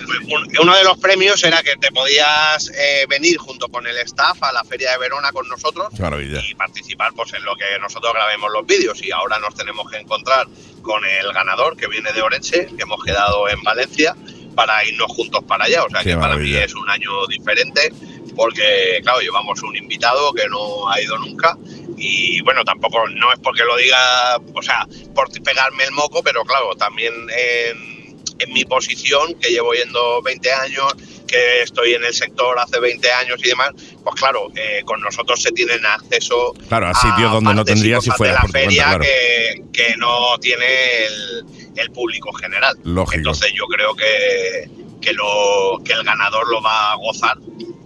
Un- 0.08 0.48
uno 0.60 0.76
de 0.76 0.84
los 0.84 0.98
premios 0.98 1.42
era 1.44 1.62
que 1.62 1.76
te 1.76 1.90
podías 1.90 2.70
eh, 2.74 3.06
venir 3.08 3.36
junto 3.38 3.68
con 3.68 3.86
el 3.86 3.96
staff 3.98 4.42
a 4.42 4.52
la 4.52 4.64
feria 4.64 4.92
de 4.92 4.98
Verona 4.98 5.32
con 5.32 5.48
nosotros 5.48 5.88
maravilla. 5.98 6.40
y 6.48 6.54
participar 6.54 7.12
pues 7.14 7.32
en 7.34 7.44
lo 7.44 7.54
que 7.56 7.64
nosotros 7.80 8.12
grabemos 8.12 8.50
los 8.52 8.66
vídeos. 8.66 9.02
Y 9.02 9.10
ahora 9.12 9.38
nos 9.38 9.54
tenemos 9.54 9.90
que 9.90 9.98
encontrar 9.98 10.46
con 10.82 11.04
el 11.04 11.32
ganador 11.32 11.76
que 11.76 11.88
viene 11.88 12.12
de 12.12 12.22
Orense 12.22 12.66
que 12.76 12.82
hemos 12.82 13.02
quedado 13.04 13.48
en 13.48 13.62
Valencia 13.62 14.14
para 14.54 14.84
irnos 14.84 15.10
juntos 15.12 15.42
para 15.46 15.64
allá. 15.64 15.84
O 15.84 15.90
sea 15.90 16.00
Qué 16.02 16.10
que 16.10 16.16
para 16.16 16.36
mí 16.36 16.54
es 16.54 16.74
un 16.74 16.88
año 16.88 17.26
diferente 17.26 17.92
porque 18.34 19.00
claro 19.02 19.20
llevamos 19.20 19.62
un 19.62 19.76
invitado 19.76 20.32
que 20.32 20.46
no 20.48 20.88
ha 20.90 21.00
ido 21.00 21.16
nunca. 21.18 21.56
Y 21.96 22.40
bueno 22.42 22.64
tampoco 22.64 23.08
no 23.08 23.32
es 23.32 23.38
porque 23.40 23.64
lo 23.64 23.76
diga 23.76 24.36
o 24.54 24.62
sea 24.62 24.86
por 25.14 25.30
pegarme 25.42 25.84
el 25.84 25.92
moco 25.92 26.22
pero 26.22 26.44
claro 26.44 26.74
también 26.76 27.12
en 27.30 27.95
en 28.38 28.52
mi 28.52 28.64
posición, 28.64 29.34
que 29.40 29.50
llevo 29.50 29.72
yendo 29.72 30.22
20 30.22 30.52
años, 30.52 30.94
que 31.26 31.62
estoy 31.62 31.94
en 31.94 32.04
el 32.04 32.14
sector 32.14 32.58
hace 32.58 32.78
20 32.78 33.10
años 33.12 33.38
y 33.44 33.48
demás, 33.48 33.70
pues 34.02 34.14
claro, 34.16 34.48
eh, 34.54 34.82
con 34.84 35.00
nosotros 35.00 35.42
se 35.42 35.50
tienen 35.52 35.84
acceso 35.84 36.54
Claro, 36.68 36.88
a 36.88 36.94
sitios 36.94 37.32
donde 37.32 37.54
no 37.54 37.64
tendrías 37.64 38.04
si 38.04 38.10
de 38.10 38.12
la 38.12 38.16
por 38.16 38.26
tu 38.26 38.52
cuenta, 38.52 38.58
feria 38.58 38.84
claro. 38.84 39.04
que, 39.04 39.62
que 39.72 39.96
no 39.96 40.38
tiene 40.40 40.66
el, 41.06 41.44
el 41.76 41.90
público 41.90 42.32
general. 42.32 42.76
Lógico. 42.84 43.16
Entonces 43.16 43.52
yo 43.54 43.66
creo 43.66 43.94
que, 43.94 44.68
que, 45.00 45.12
lo, 45.12 45.78
que 45.84 45.92
el 45.92 46.04
ganador 46.04 46.48
lo 46.48 46.62
va 46.62 46.92
a 46.92 46.96
gozar 46.96 47.36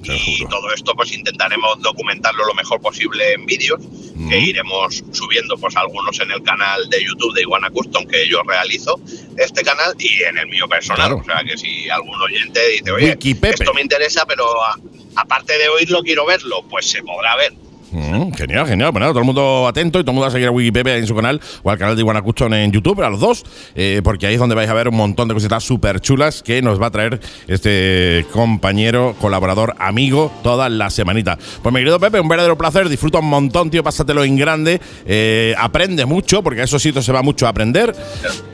y 0.03 0.45
todo 0.47 0.73
esto 0.73 0.95
pues 0.95 1.13
intentaremos 1.13 1.81
documentarlo 1.83 2.45
lo 2.47 2.55
mejor 2.55 2.81
posible 2.81 3.33
en 3.35 3.47
vídeos 3.47 3.81
que 4.29 4.39
iremos 4.39 5.03
subiendo 5.13 5.57
pues 5.59 5.77
algunos 5.77 6.19
en 6.21 6.31
el 6.31 6.43
canal 6.43 6.89
de 6.91 7.05
YouTube 7.05 7.35
de 7.35 7.43
Iguana 7.43 7.71
Custom 7.71 8.07
que 8.07 8.29
yo 8.29 8.43
realizo 8.43 9.01
este 9.37 9.63
canal 9.63 9.95
y 9.99 10.23
en 10.23 10.39
el 10.39 10.47
mío 10.49 10.69
personal 10.69 11.09
Claro. 11.09 11.17
o 11.21 11.25
sea 11.25 11.43
que 11.45 11.57
si 11.59 11.89
algún 11.91 12.21
oyente 12.21 12.61
dice 12.69 12.91
oye 12.91 13.11
Wikipepe. 13.11 13.55
esto 13.63 13.75
me 13.75 13.83
interesa 13.83 14.25
pero 14.27 14.63
a- 14.63 14.79
aparte 15.17 15.57
de 15.59 15.69
oírlo 15.69 16.03
quiero 16.03 16.25
verlo 16.27 16.63
pues 16.69 16.87
se 16.87 17.03
podrá 17.03 17.37
ver 17.37 17.53
Mm, 17.93 18.33
genial, 18.33 18.67
genial. 18.67 18.93
Bueno, 18.93 19.09
todo 19.09 19.19
el 19.19 19.25
mundo 19.25 19.67
atento 19.67 19.99
y 19.99 20.03
todo 20.03 20.13
el 20.13 20.15
mundo 20.15 20.23
va 20.23 20.29
a 20.29 20.31
seguir 20.31 20.49
a 20.49 20.51
Wikipedia 20.51 20.97
en 20.97 21.07
su 21.07 21.15
canal 21.15 21.41
o 21.63 21.71
al 21.71 21.79
canal 21.79 21.97
de 21.97 22.03
Iguana 22.03 22.23
Custom 22.23 22.53
en 22.55 22.71
YouTube, 22.71 23.03
a 23.03 23.11
los 23.11 23.21
dos, 23.21 23.45
eh, 23.75 24.01
porque 24.05 24.27
ahí 24.27 24.35
es 24.35 24.41
donde 24.41 24.55
vais 24.55 24.71
a 24.71 24.75
ver 24.75 24.89
un 24.89 24.97
montón 24.97 25.29
de 25.29 25.35
cositas 25.35 25.65
súper 25.65 26.01
chulas 26.01 26.43
que 26.43 26.63
nos 26.63 26.81
va 26.81 26.87
a 26.87 26.91
traer 26.91 27.21
este 27.49 28.27
compañero, 28.33 29.17
colaborador, 29.21 29.75
amigo, 29.79 30.33
todas 30.43 30.71
las 30.71 30.95
semanitas. 30.95 31.39
Pues 31.63 31.73
mi 31.73 31.81
querido 31.81 31.99
Pepe, 31.99 32.21
un 32.21 32.29
verdadero 32.29 32.57
placer, 32.57 32.89
disfruta 32.89 33.19
un 33.19 33.29
montón, 33.29 33.71
tío, 33.71 33.83
pásatelo 33.83 34.23
en 34.23 34.37
grande, 34.37 34.81
eh, 35.07 35.55
aprende 35.59 36.07
mucho, 36.07 36.43
porque 36.43 36.61
a 36.61 36.65
esos 36.65 36.81
sitios 36.81 37.05
se 37.05 37.13
va 37.13 37.23
mucho 37.23 37.47
a 37.47 37.51
aprender 37.51 37.95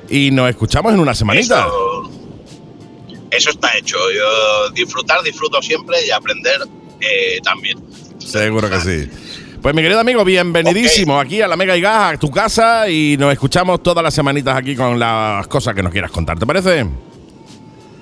y 0.08 0.30
nos 0.30 0.48
escuchamos 0.48 0.94
en 0.94 1.00
una 1.00 1.14
semanita. 1.14 1.66
Eso, 1.66 2.10
eso 3.30 3.50
está 3.50 3.76
hecho. 3.76 3.98
Yo 4.14 4.70
disfrutar, 4.70 5.22
disfruto 5.22 5.60
siempre 5.60 6.06
y 6.06 6.10
aprender 6.10 6.60
eh, 7.00 7.38
también. 7.42 7.78
Seguro 8.18 8.68
que 8.70 8.80
sí. 8.80 9.25
Pues 9.66 9.74
mi 9.74 9.82
querido 9.82 9.98
amigo, 9.98 10.24
bienvenidísimo 10.24 11.18
aquí 11.18 11.42
a 11.42 11.48
la 11.48 11.56
Mega 11.56 11.76
y 11.76 11.80
Gas, 11.80 12.14
a 12.14 12.18
tu 12.18 12.30
casa 12.30 12.88
y 12.88 13.16
nos 13.18 13.32
escuchamos 13.32 13.82
todas 13.82 14.00
las 14.00 14.14
semanitas 14.14 14.56
aquí 14.56 14.76
con 14.76 14.96
las 14.96 15.44
cosas 15.48 15.74
que 15.74 15.82
nos 15.82 15.90
quieras 15.90 16.12
contar, 16.12 16.38
¿te 16.38 16.46
parece? 16.46 16.86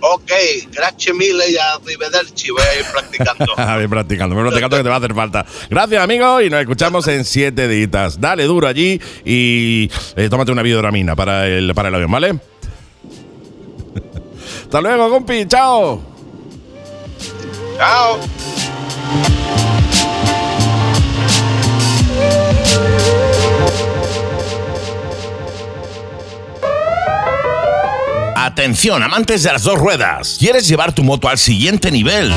Ok, 0.01 0.31
gracias 0.71 1.17
mille 1.17 1.53
y 1.53 1.57
arrivederci. 1.57 2.51
Voy 2.51 2.61
a 2.61 2.81
ir 2.81 2.85
practicando. 2.93 3.47
Ah, 3.57 3.79
bien 3.79 3.89
practicando, 3.89 4.35
bien 4.35 4.45
practicando 4.45 4.77
que 4.77 4.83
te 4.83 4.89
va 4.91 4.97
a 4.97 4.99
hacer 4.99 5.15
falta. 5.15 5.47
Gracias, 5.71 6.05
amigo, 6.05 6.43
y 6.43 6.51
nos 6.51 6.61
escuchamos 6.61 7.09
en 7.09 7.25
siete 7.25 7.67
días. 7.67 8.21
Dale 8.21 8.45
duro 8.45 8.69
allí 8.69 9.01
y 9.25 9.91
eh, 10.17 10.29
tómate 10.29 10.53
una 10.53 10.61
videoramina 10.61 11.17
para 11.17 11.47
el, 11.47 11.75
para 11.75 11.89
el 11.89 11.95
avión, 11.95 12.11
¿vale? 12.11 12.29
Hasta 14.65 14.81
luego, 14.83 15.09
compi, 15.09 15.47
chao. 15.47 16.03
Chao. 17.79 18.21
Atención, 28.55 29.03
amantes 29.03 29.43
de 29.43 29.51
las 29.51 29.65
dos 29.65 29.77
ruedas. 29.77 30.37
¿Quieres 30.39 30.69
llevar 30.69 30.93
tu 30.93 31.03
moto 31.03 31.29
al 31.29 31.39
siguiente 31.39 31.91
nivel? 31.91 32.33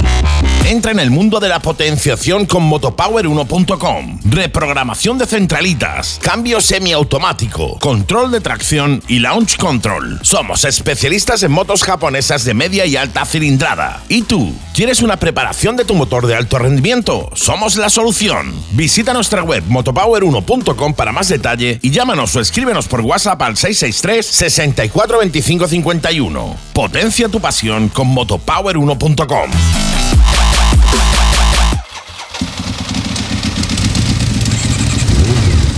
Entra 0.68 0.91
en 0.91 0.99
el 0.99 1.11
mundo 1.11 1.39
de 1.39 1.48
la 1.48 1.61
potenciación 1.61 2.45
con 2.45 2.69
motopower1.com. 2.69 4.19
Reprogramación 4.26 5.18
de 5.18 5.26
centralitas, 5.26 6.19
cambio 6.22 6.60
semiautomático, 6.60 7.80
control 7.80 8.31
de 8.31 8.41
tracción 8.41 9.02
y 9.07 9.19
launch 9.19 9.56
control. 9.56 10.19
Somos 10.23 10.65
especialistas 10.65 11.41
en 11.44 11.53
motos 11.53 11.85
japonesas 11.85 12.44
de 12.44 12.53
media 12.53 12.85
y 12.85 12.98
alta 12.98 13.26
cilindrada. 13.26 14.03
¿Y 14.10 14.23
tú? 14.23 14.53
¿Quieres 14.73 15.02
una 15.02 15.15
preparación 15.15 15.77
de 15.77 15.85
tu 15.85 15.95
motor 15.95 16.27
de 16.27 16.35
alto 16.35 16.60
rendimiento? 16.60 17.31
Somos 17.34 17.77
la 17.77 17.89
solución. 17.89 18.53
Visita 18.72 19.14
nuestra 19.14 19.44
web 19.44 19.64
motopower1.com 19.69 20.94
para 20.95 21.14
más 21.14 21.30
detalle 21.30 21.80
y 21.81 21.91
llámanos 21.91 22.35
o 22.35 22.41
escríbenos 22.41 22.89
por 22.89 22.99
WhatsApp 22.99 23.41
al 23.41 23.56
663 23.56 24.26
64 24.26 25.19
25 25.19 25.65
51. 25.65 26.56
Potencia 26.73 27.30
tu 27.30 27.39
pasión 27.39 27.88
con 27.88 28.14
motopower1.com. 28.14 29.52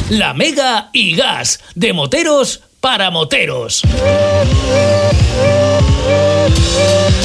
La 0.10 0.34
Mega 0.34 0.90
y 0.91 1.15
Gas, 1.15 1.60
de 1.76 1.94
moteros 1.94 2.64
para 2.81 3.11
moteros. 3.11 3.84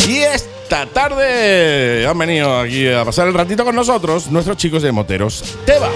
Y 0.07 0.19
esta 0.19 0.87
tarde 0.87 2.07
han 2.07 2.19
venido 2.19 2.59
aquí 2.59 2.87
a 2.89 3.05
pasar 3.05 3.29
el 3.29 3.35
ratito 3.35 3.65
con 3.65 3.75
nosotros 3.75 4.27
nuestros 4.31 4.59
chicos 4.59 4.83
de 4.83 4.93
Moteros 4.93 5.57
Teba. 5.65 5.89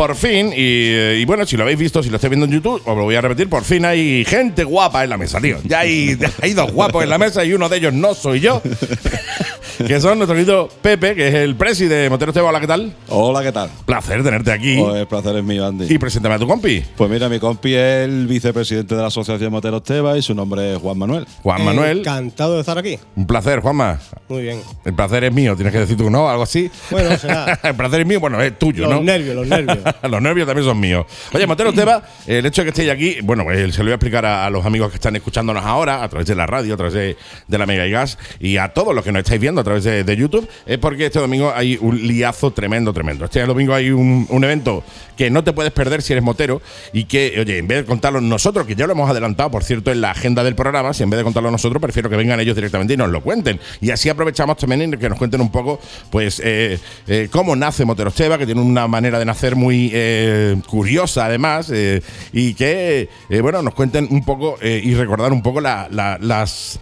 Por 0.00 0.16
fin, 0.16 0.46
y, 0.46 0.54
eh, 0.56 1.18
y 1.20 1.26
bueno, 1.26 1.44
si 1.44 1.58
lo 1.58 1.64
habéis 1.64 1.78
visto, 1.78 2.02
si 2.02 2.08
lo 2.08 2.16
estáis 2.16 2.30
viendo 2.30 2.46
en 2.46 2.52
YouTube, 2.52 2.80
os 2.86 2.96
lo 2.96 3.04
voy 3.04 3.16
a 3.16 3.20
repetir, 3.20 3.50
por 3.50 3.64
fin 3.64 3.84
hay 3.84 4.24
gente 4.24 4.64
guapa 4.64 5.04
en 5.04 5.10
la 5.10 5.18
mesa, 5.18 5.42
tío. 5.42 5.58
Ya 5.62 5.80
hay, 5.80 6.16
ya 6.16 6.32
hay 6.40 6.54
dos 6.54 6.72
guapos 6.72 7.04
en 7.04 7.10
la 7.10 7.18
mesa 7.18 7.44
y 7.44 7.52
uno 7.52 7.68
de 7.68 7.76
ellos 7.76 7.92
no 7.92 8.14
soy 8.14 8.40
yo. 8.40 8.62
que 9.86 10.00
son 10.00 10.18
nuestro 10.18 10.36
querido 10.36 10.68
Pepe, 10.82 11.14
que 11.14 11.28
es 11.28 11.34
el 11.34 11.56
presi 11.56 11.86
de 11.86 12.10
Moteros 12.10 12.34
Teba. 12.34 12.48
Hola, 12.48 12.60
¿qué 12.60 12.66
tal? 12.66 12.94
Hola, 13.08 13.42
¿qué 13.42 13.52
tal? 13.52 13.70
Placer 13.84 14.22
tenerte 14.22 14.52
aquí. 14.52 14.78
Pues 14.78 14.96
el 14.96 15.06
placer 15.06 15.36
es 15.36 15.44
mío, 15.44 15.66
Andy. 15.66 15.92
Y 15.92 15.98
preséntame 15.98 16.34
a 16.34 16.38
tu 16.38 16.46
compi. 16.46 16.84
Pues 16.96 17.10
mira, 17.10 17.28
mi 17.28 17.38
compi 17.38 17.74
es 17.74 18.04
el 18.08 18.26
vicepresidente 18.26 18.94
de 18.94 19.00
la 19.00 19.08
Asociación 19.08 19.52
Moteros 19.52 19.82
Teba 19.82 20.16
y 20.18 20.22
su 20.22 20.34
nombre 20.34 20.74
es 20.74 20.78
Juan 20.78 20.98
Manuel. 20.98 21.26
Juan 21.42 21.64
Manuel. 21.64 21.98
Encantado 22.00 22.54
de 22.54 22.60
estar 22.60 22.78
aquí. 22.78 22.98
Un 23.16 23.26
placer, 23.26 23.60
Juanma. 23.60 23.98
Muy 24.28 24.42
bien. 24.42 24.60
El 24.84 24.94
placer 24.94 25.24
es 25.24 25.32
mío, 25.32 25.54
tienes 25.56 25.72
que 25.72 25.80
decir 25.80 25.96
tú, 25.96 26.10
¿no? 26.10 26.28
Algo 26.28 26.42
así. 26.42 26.70
Bueno, 26.90 27.16
será. 27.16 27.58
el 27.62 27.74
placer 27.74 28.00
es 28.00 28.06
mío, 28.06 28.20
bueno, 28.20 28.40
es 28.42 28.58
tuyo, 28.58 28.84
Los 28.84 28.96
¿no? 28.96 29.02
nervios, 29.02 29.34
los 29.34 29.46
nervios. 29.46 29.78
los 30.08 30.22
nervios 30.22 30.46
también 30.46 30.66
son 30.66 30.80
míos. 30.80 31.06
Oye, 31.32 31.46
Montero 31.46 31.72
Teba, 31.72 32.02
el 32.26 32.44
hecho 32.46 32.62
de 32.62 32.66
que 32.66 32.70
estéis 32.70 32.90
aquí, 32.90 33.18
bueno, 33.22 33.50
eh, 33.50 33.70
se 33.72 33.78
lo 33.78 33.84
voy 33.84 33.92
a 33.92 33.94
explicar 33.94 34.24
a, 34.26 34.50
los 34.50 34.64
amigos 34.64 34.90
que 34.90 34.96
están 34.96 35.16
escuchándonos 35.16 35.64
ahora, 35.64 36.02
a 36.02 36.08
través 36.08 36.26
de 36.26 36.34
la 36.34 36.46
radio, 36.46 36.74
a 36.74 36.76
través 36.76 36.94
de, 36.94 37.16
de 37.46 37.58
la 37.58 37.66
Mega 37.66 37.86
y 37.86 37.90
Gas, 37.90 38.18
y 38.38 38.56
a 38.56 38.68
todos 38.68 38.94
los 38.94 39.04
que 39.04 39.12
nos 39.12 39.20
estáis 39.20 39.40
viendo 39.40 39.60
a 39.60 39.64
través 39.64 39.84
de, 39.84 40.04
de 40.04 40.16
YouTube, 40.16 40.48
es 40.66 40.78
porque 40.78 41.06
este 41.06 41.18
domingo 41.18 41.52
hay 41.54 41.78
un 41.80 42.06
liazo 42.06 42.50
tremendo, 42.52 42.92
tremendo. 42.92 43.24
Este 43.24 43.44
domingo 43.44 43.74
hay 43.74 43.90
un, 43.90 44.26
un 44.28 44.44
evento 44.44 44.84
que 45.16 45.30
no 45.30 45.44
te 45.44 45.52
puedes 45.52 45.72
perder 45.72 46.00
si 46.00 46.14
eres 46.14 46.24
motero 46.24 46.62
y 46.94 47.04
que, 47.04 47.36
oye, 47.38 47.58
en 47.58 47.68
vez 47.68 47.78
de 47.78 47.84
contarlo 47.84 48.20
nosotros, 48.22 48.66
que 48.66 48.74
ya 48.74 48.86
lo 48.86 48.92
hemos 48.92 49.10
adelantado, 49.10 49.50
por 49.50 49.64
cierto, 49.64 49.92
en 49.92 50.00
la 50.00 50.12
agenda 50.12 50.42
del 50.42 50.54
programa, 50.54 50.94
si 50.94 51.02
en 51.02 51.10
vez 51.10 51.18
de 51.18 51.24
contarlo 51.24 51.50
nosotros, 51.50 51.80
prefiero 51.82 52.08
que 52.08 52.16
vengan 52.16 52.40
ellos 52.40 52.56
directamente 52.56 52.94
y 52.94 52.96
nos 52.96 53.10
lo 53.10 53.20
cuenten. 53.20 53.60
Y 53.82 53.90
así 53.90 54.08
aprovechamos 54.08 54.56
también 54.56 54.92
que 54.92 55.08
nos 55.08 55.18
cuenten 55.18 55.40
un 55.40 55.50
poco, 55.50 55.78
pues, 56.10 56.40
eh, 56.42 56.78
eh, 57.06 57.28
cómo 57.30 57.54
nace 57.54 57.84
Moteros 57.84 58.14
Teba, 58.14 58.38
que 58.38 58.46
tiene 58.46 58.60
una 58.60 58.88
manera 58.88 59.18
de 59.18 59.24
nacer 59.24 59.56
muy 59.56 59.79
eh, 59.92 60.56
curiosa, 60.68 61.24
además, 61.26 61.70
eh, 61.72 62.02
y 62.32 62.54
que, 62.54 63.08
eh, 63.30 63.40
bueno, 63.40 63.62
nos 63.62 63.74
cuenten 63.74 64.08
un 64.10 64.24
poco 64.24 64.58
eh, 64.60 64.80
y 64.84 64.94
recordar 64.94 65.32
un 65.32 65.42
poco 65.42 65.60
la- 65.60 65.88
la- 65.90 66.18
las 66.20 66.80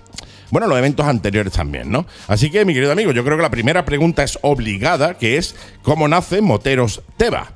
bueno, 0.51 0.67
los 0.67 0.79
eventos 0.79 1.05
anteriores 1.07 1.53
también, 1.53 1.91
¿no? 1.93 2.07
Así 2.27 2.51
que, 2.51 2.65
mi 2.65 2.73
querido 2.73 2.91
amigo, 2.93 3.13
yo 3.13 3.23
creo 3.23 3.37
que 3.37 3.43
la 3.43 3.51
primera 3.51 3.85
pregunta 3.85 4.23
es 4.23 4.39
obligada, 4.41 5.19
que 5.19 5.37
es 5.37 5.55
¿cómo 5.83 6.09
nace 6.09 6.41
Moteros 6.41 7.03
Teba? 7.19 7.53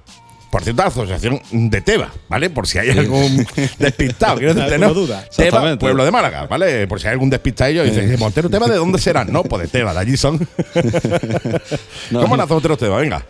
Por 0.51 0.62
cierto, 0.62 0.82
la 0.82 0.89
asociación 0.89 1.40
de 1.51 1.81
Teba, 1.81 2.10
¿vale? 2.28 2.51
Por 2.51 2.66
si 2.66 2.77
hay 2.77 2.90
algún 2.90 3.47
despistado, 3.78 4.36
quiero 4.36 4.52
decirte, 4.52 4.78
¿no? 4.78 4.93
Duda. 4.93 5.24
Teba, 5.35 5.78
pueblo 5.78 6.05
de 6.05 6.10
Málaga, 6.10 6.47
¿vale? 6.47 6.86
Por 6.86 7.01
si 7.01 7.06
hay 7.06 7.12
algún 7.14 7.31
despistadillo, 7.31 7.82
dice, 7.85 8.19
¿Montero 8.19 8.51
Teba 8.51 8.66
de 8.69 8.77
dónde 8.77 8.98
serán? 8.98 9.32
No, 9.32 9.43
pues 9.43 9.62
de 9.62 9.69
Teba, 9.69 9.94
de 9.94 9.98
allí 10.01 10.19
son. 10.19 10.39
¿Cómo 12.12 12.36
nace 12.36 12.52
Moteros 12.52 12.77
Teba? 12.78 12.98
Venga. 12.98 13.24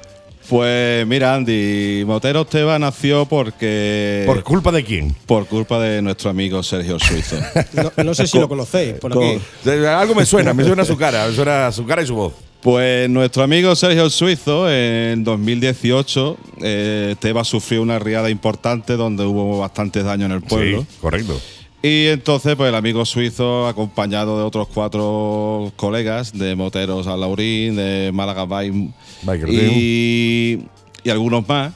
Pues 0.48 1.06
mira, 1.06 1.34
Andy, 1.34 2.04
Moteros 2.06 2.48
Teba 2.48 2.78
nació 2.78 3.26
porque. 3.26 4.24
¿Por 4.26 4.42
culpa 4.42 4.72
de 4.72 4.84
quién? 4.84 5.14
Por 5.26 5.46
culpa 5.46 5.78
de 5.80 6.02
nuestro 6.02 6.30
amigo 6.30 6.62
Sergio 6.62 6.98
Suizo. 6.98 7.36
No, 7.72 7.90
no 8.04 8.14
sé 8.14 8.26
si 8.26 8.38
lo 8.38 8.48
conocéis 8.48 8.94
por 8.94 9.12
Con- 9.12 9.24
aquí. 9.24 9.40
Algo 9.86 10.14
me 10.14 10.26
suena, 10.26 10.52
me 10.52 10.64
suena 10.64 10.84
su 10.84 10.96
cara, 10.96 11.26
me 11.28 11.34
suena 11.34 11.72
su 11.72 11.86
cara 11.86 12.02
y 12.02 12.06
su 12.06 12.14
voz. 12.14 12.34
Pues 12.60 13.10
nuestro 13.10 13.42
amigo 13.42 13.74
Sergio 13.74 14.08
Suizo, 14.08 14.70
en 14.70 15.24
2018, 15.24 16.36
eh, 16.62 17.16
Teba 17.18 17.42
sufrió 17.44 17.82
una 17.82 17.98
riada 17.98 18.30
importante 18.30 18.94
donde 18.96 19.24
hubo 19.24 19.58
bastantes 19.58 20.04
daños 20.04 20.26
en 20.26 20.32
el 20.32 20.42
pueblo. 20.42 20.82
Sí, 20.82 20.96
correcto. 21.00 21.40
Y 21.82 22.06
entonces, 22.06 22.54
pues 22.54 22.68
el 22.68 22.76
amigo 22.76 23.04
suizo, 23.04 23.66
acompañado 23.66 24.38
de 24.38 24.44
otros 24.44 24.68
cuatro 24.72 25.72
colegas 25.74 26.32
de 26.32 26.54
Moteros 26.54 27.08
a 27.08 27.16
Laurín, 27.16 27.74
de 27.74 28.12
Málaga 28.14 28.44
Bike 28.44 28.94
Biker 29.22 29.48
y, 29.50 30.64
y 31.02 31.10
algunos 31.10 31.48
más, 31.48 31.72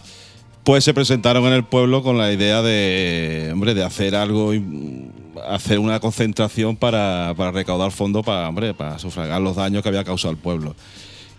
pues 0.63 0.85
se 0.85 0.95
presentaron 0.95 1.45
en 1.47 1.55
el 1.55 1.65
pueblo 1.65 2.05
con 2.05 2.19
la 2.19 2.33
idea 2.33 2.63
de, 2.63 3.51
hombre, 3.53 3.75
de 3.75 3.83
hacer 3.83 4.15
algo, 4.15 4.53
hacer 5.49 5.81
una 5.81 5.99
concentración 5.99 6.77
para, 6.77 7.35
para 7.37 7.51
recaudar 7.51 7.91
fondos 7.91 8.25
para, 8.25 8.49
hombre, 8.49 8.75
para 8.75 9.01
sufragar 9.01 9.41
los 9.41 9.57
daños 9.57 9.83
que 9.83 9.89
había 9.89 10.05
causado 10.05 10.31
el 10.31 10.39
pueblo. 10.39 10.77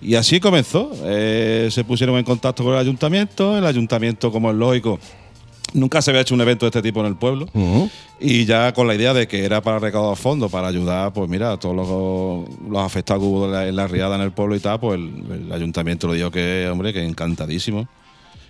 Y 0.01 0.15
así 0.15 0.39
comenzó. 0.39 0.91
Eh, 1.03 1.69
se 1.71 1.83
pusieron 1.83 2.17
en 2.17 2.23
contacto 2.23 2.63
con 2.63 2.73
el 2.73 2.79
ayuntamiento. 2.79 3.57
El 3.57 3.65
ayuntamiento, 3.65 4.31
como 4.31 4.51
es 4.51 4.55
lógico, 4.55 4.99
nunca 5.73 6.01
se 6.01 6.11
había 6.11 6.21
hecho 6.21 6.35
un 6.35 6.41
evento 6.41 6.65
de 6.65 6.69
este 6.69 6.81
tipo 6.81 6.99
en 7.01 7.07
el 7.07 7.15
pueblo. 7.15 7.47
Y 8.19 8.45
ya 8.45 8.73
con 8.73 8.87
la 8.87 8.95
idea 8.95 9.13
de 9.13 9.27
que 9.27 9.45
era 9.45 9.61
para 9.61 9.79
recaudar 9.79 10.17
fondos, 10.17 10.51
para 10.51 10.67
ayudar, 10.67 11.13
pues 11.13 11.29
mira, 11.29 11.51
a 11.51 11.57
todos 11.57 11.75
los, 11.75 12.69
los 12.69 12.81
afectados 12.81 13.21
que 13.21 13.27
hubo 13.27 13.57
en 13.57 13.75
la, 13.75 13.87
riada 13.87 14.15
en 14.15 14.21
el 14.21 14.31
pueblo 14.31 14.55
y 14.55 14.59
tal, 14.59 14.79
pues 14.79 14.99
el, 14.99 15.45
el 15.45 15.51
ayuntamiento 15.51 16.07
le 16.07 16.17
dijo 16.17 16.31
que, 16.31 16.67
hombre, 16.71 16.93
que 16.93 17.03
encantadísimo. 17.03 17.87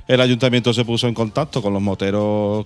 El 0.07 0.21
ayuntamiento 0.21 0.73
se 0.73 0.85
puso 0.85 1.07
en 1.07 1.13
contacto 1.13 1.61
con 1.61 1.73
los 1.73 1.81
moteros 1.81 2.65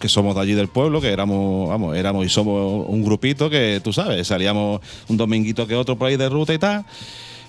que 0.00 0.08
somos 0.08 0.34
de 0.34 0.40
allí 0.40 0.54
del 0.54 0.68
pueblo, 0.68 1.00
que 1.00 1.08
éramos, 1.08 1.68
vamos, 1.68 1.94
éramos 1.94 2.24
y 2.24 2.30
somos 2.30 2.86
un 2.88 3.04
grupito 3.04 3.50
que, 3.50 3.80
tú 3.84 3.92
sabes, 3.92 4.26
salíamos 4.26 4.80
un 5.08 5.16
dominguito 5.18 5.66
que 5.66 5.76
otro 5.76 5.96
por 5.96 6.08
ahí 6.08 6.16
de 6.16 6.28
ruta 6.28 6.54
y 6.54 6.58
tal. 6.58 6.86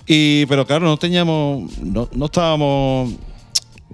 Y, 0.06 0.44
pero 0.46 0.66
claro, 0.66 0.84
no 0.84 0.98
teníamos, 0.98 1.78
no, 1.78 2.08
no 2.12 2.26
estábamos 2.26 3.14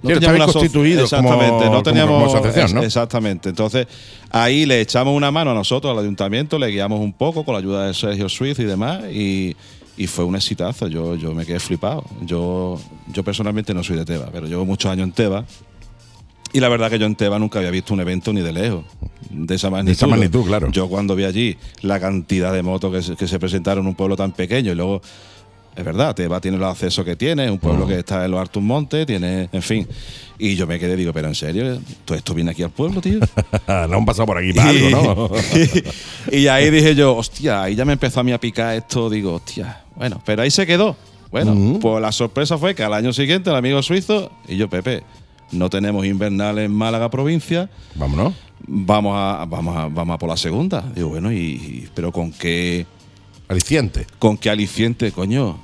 Estabais 0.03 0.41
aso- 0.41 0.53
constituidos 0.53 1.09
como- 1.09 1.21
exactamente, 1.29 1.63
como- 1.65 1.75
no 1.77 1.83
teníamos 1.83 2.23
como 2.23 2.35
asociación, 2.37 2.73
¿no? 2.75 2.79
es- 2.81 2.87
Exactamente. 2.87 3.49
Entonces, 3.49 3.87
ahí 4.31 4.65
le 4.65 4.81
echamos 4.81 5.15
una 5.15 5.31
mano 5.31 5.51
a 5.51 5.53
nosotros, 5.53 5.91
al 5.91 5.99
ayuntamiento, 6.03 6.57
le 6.59 6.67
guiamos 6.67 6.99
un 6.99 7.13
poco 7.13 7.43
con 7.43 7.53
la 7.53 7.59
ayuda 7.59 7.87
de 7.87 7.93
Sergio 7.93 8.29
Suiz 8.29 8.57
y 8.59 8.63
demás, 8.63 9.01
y, 9.11 9.55
y 9.97 10.07
fue 10.07 10.23
un 10.25 10.35
exitazo. 10.35 10.87
Yo, 10.87 11.15
yo 11.15 11.33
me 11.33 11.45
quedé 11.45 11.59
flipado. 11.59 12.05
Yo, 12.21 12.79
yo 13.13 13.23
personalmente 13.23 13.73
no 13.73 13.83
soy 13.83 13.97
de 13.97 14.05
Teba, 14.05 14.29
pero 14.31 14.47
llevo 14.47 14.65
muchos 14.65 14.91
años 14.91 15.05
en 15.05 15.11
Teba. 15.13 15.45
Y 16.51 16.61
la 16.61 16.69
verdad 16.69 16.89
que 16.89 16.97
yo 16.97 17.05
en 17.05 17.15
Teba 17.15 17.37
nunca 17.37 17.59
había 17.59 17.69
visto 17.69 17.93
un 17.93 17.99
evento 17.99 18.33
ni 18.33 18.41
de 18.41 18.51
lejos. 18.51 18.83
De 19.29 19.53
esa 19.53 19.69
magnitud. 19.69 19.91
esa 19.91 20.07
magnitud, 20.07 20.43
claro. 20.47 20.71
Yo 20.71 20.87
cuando 20.89 21.15
vi 21.15 21.25
allí 21.25 21.57
la 21.81 21.99
cantidad 21.99 22.51
de 22.51 22.63
motos 22.63 22.91
que 22.91 23.03
se, 23.03 23.15
que 23.15 23.27
se 23.27 23.37
presentaron 23.37 23.83
en 23.83 23.89
un 23.89 23.95
pueblo 23.95 24.15
tan 24.15 24.31
pequeño 24.31 24.71
y 24.71 24.75
luego 24.75 25.01
es 25.79 25.85
verdad, 25.85 26.13
Teba 26.13 26.39
tiene 26.39 26.57
los 26.57 26.69
accesos 26.71 27.03
que 27.05 27.15
tiene, 27.15 27.49
un 27.49 27.57
pueblo 27.57 27.87
que 27.87 27.99
está 27.99 28.25
en 28.25 28.31
los 28.31 28.39
Artus 28.39 28.61
Montes, 28.61 29.05
tiene, 29.07 29.49
en 29.51 29.61
fin. 29.61 29.87
Y 30.37 30.55
yo 30.55 30.67
me 30.67 30.77
quedé, 30.79 30.95
digo, 30.95 31.11
pero 31.13 31.27
en 31.27 31.35
serio, 31.35 31.79
todo 32.05 32.17
esto 32.17 32.33
viene 32.33 32.51
aquí 32.51 32.63
al 32.63 32.69
pueblo, 32.69 33.01
tío. 33.01 33.19
no 33.67 33.97
han 33.97 34.05
pasado 34.05 34.25
por 34.25 34.37
aquí 34.37 34.53
para 34.53 34.69
algo, 34.69 34.89
¿no? 34.89 35.31
y 36.37 36.47
ahí 36.47 36.69
dije 36.69 36.95
yo, 36.95 37.15
hostia, 37.15 37.63
ahí 37.63 37.75
ya 37.75 37.85
me 37.85 37.93
empezó 37.93 38.19
a 38.19 38.23
mí 38.23 38.31
a 38.31 38.39
picar 38.39 38.75
esto, 38.75 39.09
digo, 39.09 39.33
hostia, 39.35 39.83
bueno, 39.95 40.21
pero 40.25 40.41
ahí 40.41 40.51
se 40.51 40.65
quedó. 40.67 40.95
Bueno, 41.31 41.77
pues 41.79 42.01
la 42.01 42.11
sorpresa 42.11 42.57
fue 42.57 42.73
que 42.73 42.83
al 42.83 42.93
año 42.93 43.13
siguiente 43.13 43.49
el 43.51 43.55
amigo 43.55 43.81
suizo 43.83 44.31
y 44.47 44.57
yo, 44.57 44.67
Pepe, 44.69 45.03
no 45.51 45.69
tenemos 45.69 46.05
invernal 46.05 46.57
en 46.59 46.71
Málaga 46.71 47.09
provincia. 47.09 47.69
Vámonos. 47.95 48.33
Vamos 48.67 49.13
a, 49.15 49.45
vamos 49.45 49.77
a, 49.77 49.87
vamos 49.87 50.15
a 50.15 50.17
por 50.17 50.27
la 50.29 50.37
segunda. 50.37 50.83
Digo, 50.95 51.09
bueno, 51.09 51.31
y, 51.31 51.37
y- 51.37 51.89
pero 51.93 52.11
con 52.11 52.31
qué 52.31 52.85
aliciente. 53.47 54.07
¿Con 54.17 54.37
qué 54.37 54.49
aliciente, 54.49 55.11
coño? 55.11 55.59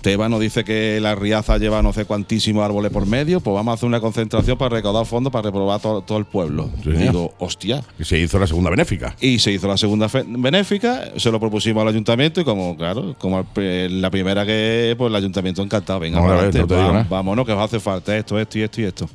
Teba 0.00 0.28
nos 0.30 0.40
dice 0.40 0.64
que 0.64 0.98
la 1.00 1.14
Riaza 1.14 1.58
lleva 1.58 1.82
no 1.82 1.92
sé 1.92 2.06
cuantísimos 2.06 2.64
árboles 2.64 2.90
por 2.90 3.04
medio, 3.06 3.40
pues 3.40 3.54
vamos 3.54 3.72
a 3.72 3.74
hacer 3.74 3.86
una 3.86 4.00
concentración 4.00 4.56
para 4.56 4.76
recaudar 4.76 5.04
fondos 5.04 5.30
para 5.30 5.42
reprobar 5.42 5.78
todo, 5.80 6.00
todo 6.00 6.16
el 6.16 6.24
pueblo. 6.24 6.70
Sí. 6.82 6.90
Digo, 6.92 7.34
hostia. 7.38 7.82
Y 7.98 8.04
se 8.04 8.18
hizo 8.18 8.38
la 8.38 8.46
segunda 8.46 8.70
benéfica. 8.70 9.14
Y 9.20 9.38
se 9.38 9.52
hizo 9.52 9.68
la 9.68 9.76
segunda 9.76 10.08
benéfica, 10.26 11.10
se 11.16 11.30
lo 11.30 11.38
propusimos 11.38 11.82
al 11.82 11.88
ayuntamiento 11.88 12.40
y 12.40 12.44
como, 12.44 12.76
claro, 12.78 13.14
como 13.18 13.44
pri- 13.44 13.88
la 13.90 14.10
primera 14.10 14.46
que, 14.46 14.94
pues 14.96 15.10
el 15.10 15.16
ayuntamiento 15.16 15.62
encantado, 15.62 16.00
venga, 16.00 16.18
adelante, 16.18 16.58
no 16.60 16.66
digo 16.66 17.06
vámonos 17.10 17.44
que 17.44 17.52
os 17.52 17.58
hace 17.60 17.78
falta 17.78 18.16
esto, 18.16 18.38
esto 18.38 18.58
y 18.58 18.62
esto 18.62 18.80
y 18.80 18.84
esto. 18.84 19.10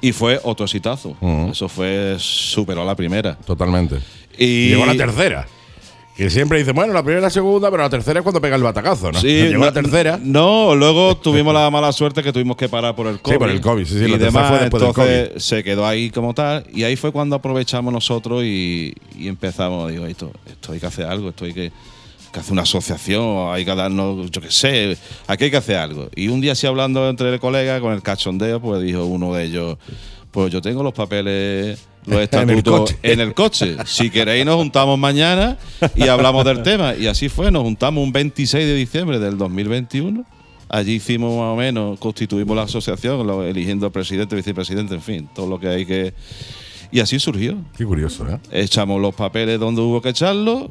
Y 0.00 0.12
fue 0.12 0.38
otro 0.44 0.66
exitazo. 0.66 1.16
Eso 1.50 1.68
fue, 1.68 2.14
superó 2.20 2.84
la 2.84 2.94
primera. 2.94 3.34
Totalmente. 3.34 3.96
Y 4.38 4.68
Llegó 4.68 4.86
la 4.86 4.96
tercera. 4.96 5.48
Que 6.18 6.28
siempre 6.30 6.58
dice, 6.58 6.72
bueno, 6.72 6.92
la 6.92 7.02
primera 7.04 7.20
y 7.20 7.22
la 7.22 7.30
segunda, 7.30 7.70
pero 7.70 7.84
la 7.84 7.88
tercera 7.90 8.18
es 8.18 8.24
cuando 8.24 8.40
pega 8.40 8.56
el 8.56 8.62
batacazo, 8.64 9.12
¿no? 9.12 9.20
Sí, 9.20 9.28
Llegó 9.28 9.60
no- 9.60 9.66
la 9.66 9.72
tercera. 9.72 10.18
No, 10.20 10.74
luego 10.74 11.16
tuvimos 11.16 11.54
la 11.54 11.70
mala 11.70 11.92
suerte 11.92 12.24
que 12.24 12.32
tuvimos 12.32 12.56
que 12.56 12.68
parar 12.68 12.96
por 12.96 13.06
el 13.06 13.20
COVID. 13.20 13.38
por 13.38 13.48
el 13.48 13.60
COVID, 13.60 13.84
sí, 13.86 13.98
sí, 14.00 14.04
y 14.04 14.08
la 14.08 14.18
demás. 14.18 14.48
fue 14.48 14.58
después 14.58 14.82
del 14.82 14.88
entonces 14.90 15.44
se 15.44 15.62
quedó 15.62 15.86
ahí 15.86 16.10
como 16.10 16.34
tal. 16.34 16.66
Y 16.74 16.82
ahí 16.82 16.96
fue 16.96 17.12
cuando 17.12 17.36
aprovechamos 17.36 17.92
nosotros 17.92 18.42
y, 18.42 18.92
y 19.16 19.28
empezamos. 19.28 19.92
Digo, 19.92 20.06
esto, 20.06 20.32
esto 20.44 20.72
hay 20.72 20.80
que 20.80 20.86
hacer 20.86 21.06
algo, 21.06 21.28
esto 21.28 21.44
hay 21.44 21.52
que, 21.54 21.70
que 22.32 22.40
hacer 22.40 22.52
una 22.52 22.62
asociación, 22.62 23.54
hay 23.54 23.64
que 23.64 23.74
darnos, 23.76 24.28
yo 24.32 24.40
qué 24.40 24.50
sé, 24.50 24.98
aquí 25.28 25.44
hay 25.44 25.50
que 25.52 25.56
hacer 25.56 25.76
algo. 25.76 26.08
Y 26.16 26.26
un 26.26 26.40
día 26.40 26.50
así 26.50 26.66
hablando 26.66 27.08
entre 27.08 27.32
el 27.32 27.38
colega 27.38 27.80
con 27.80 27.92
el 27.94 28.02
cachondeo, 28.02 28.60
pues 28.60 28.82
dijo 28.82 29.04
uno 29.04 29.34
de 29.34 29.44
ellos, 29.44 29.78
pues 30.38 30.52
yo 30.52 30.62
tengo 30.62 30.84
los 30.84 30.92
papeles. 30.92 31.84
Los 32.06 32.14
En 32.14 32.18
el 32.18 32.22
estatutos 32.22 32.80
coche. 32.80 32.98
en 33.02 33.18
el 33.18 33.34
coche. 33.34 33.76
Si 33.86 34.08
queréis, 34.08 34.46
nos 34.46 34.54
juntamos 34.54 34.96
mañana 34.96 35.58
y 35.96 36.06
hablamos 36.06 36.44
del 36.44 36.62
tema. 36.62 36.94
Y 36.94 37.08
así 37.08 37.28
fue, 37.28 37.50
nos 37.50 37.64
juntamos 37.64 38.04
un 38.04 38.12
26 38.12 38.64
de 38.64 38.74
diciembre 38.76 39.18
del 39.18 39.36
2021. 39.36 40.24
Allí 40.68 40.92
hicimos 40.92 41.36
más 41.36 41.52
o 41.54 41.56
menos, 41.56 41.98
constituimos 41.98 42.56
la 42.56 42.62
asociación, 42.62 43.28
eligiendo 43.46 43.90
presidente, 43.90 44.36
vicepresidente, 44.36 44.94
en 44.94 45.02
fin, 45.02 45.28
todo 45.34 45.48
lo 45.48 45.58
que 45.58 45.66
hay 45.66 45.84
que. 45.84 46.14
Y 46.92 47.00
así 47.00 47.18
surgió. 47.18 47.56
Qué 47.76 47.84
curioso, 47.84 48.24
¿eh? 48.28 48.38
Echamos 48.52 49.00
los 49.00 49.16
papeles 49.16 49.58
donde 49.58 49.80
hubo 49.80 50.00
que 50.00 50.10
echarlos 50.10 50.68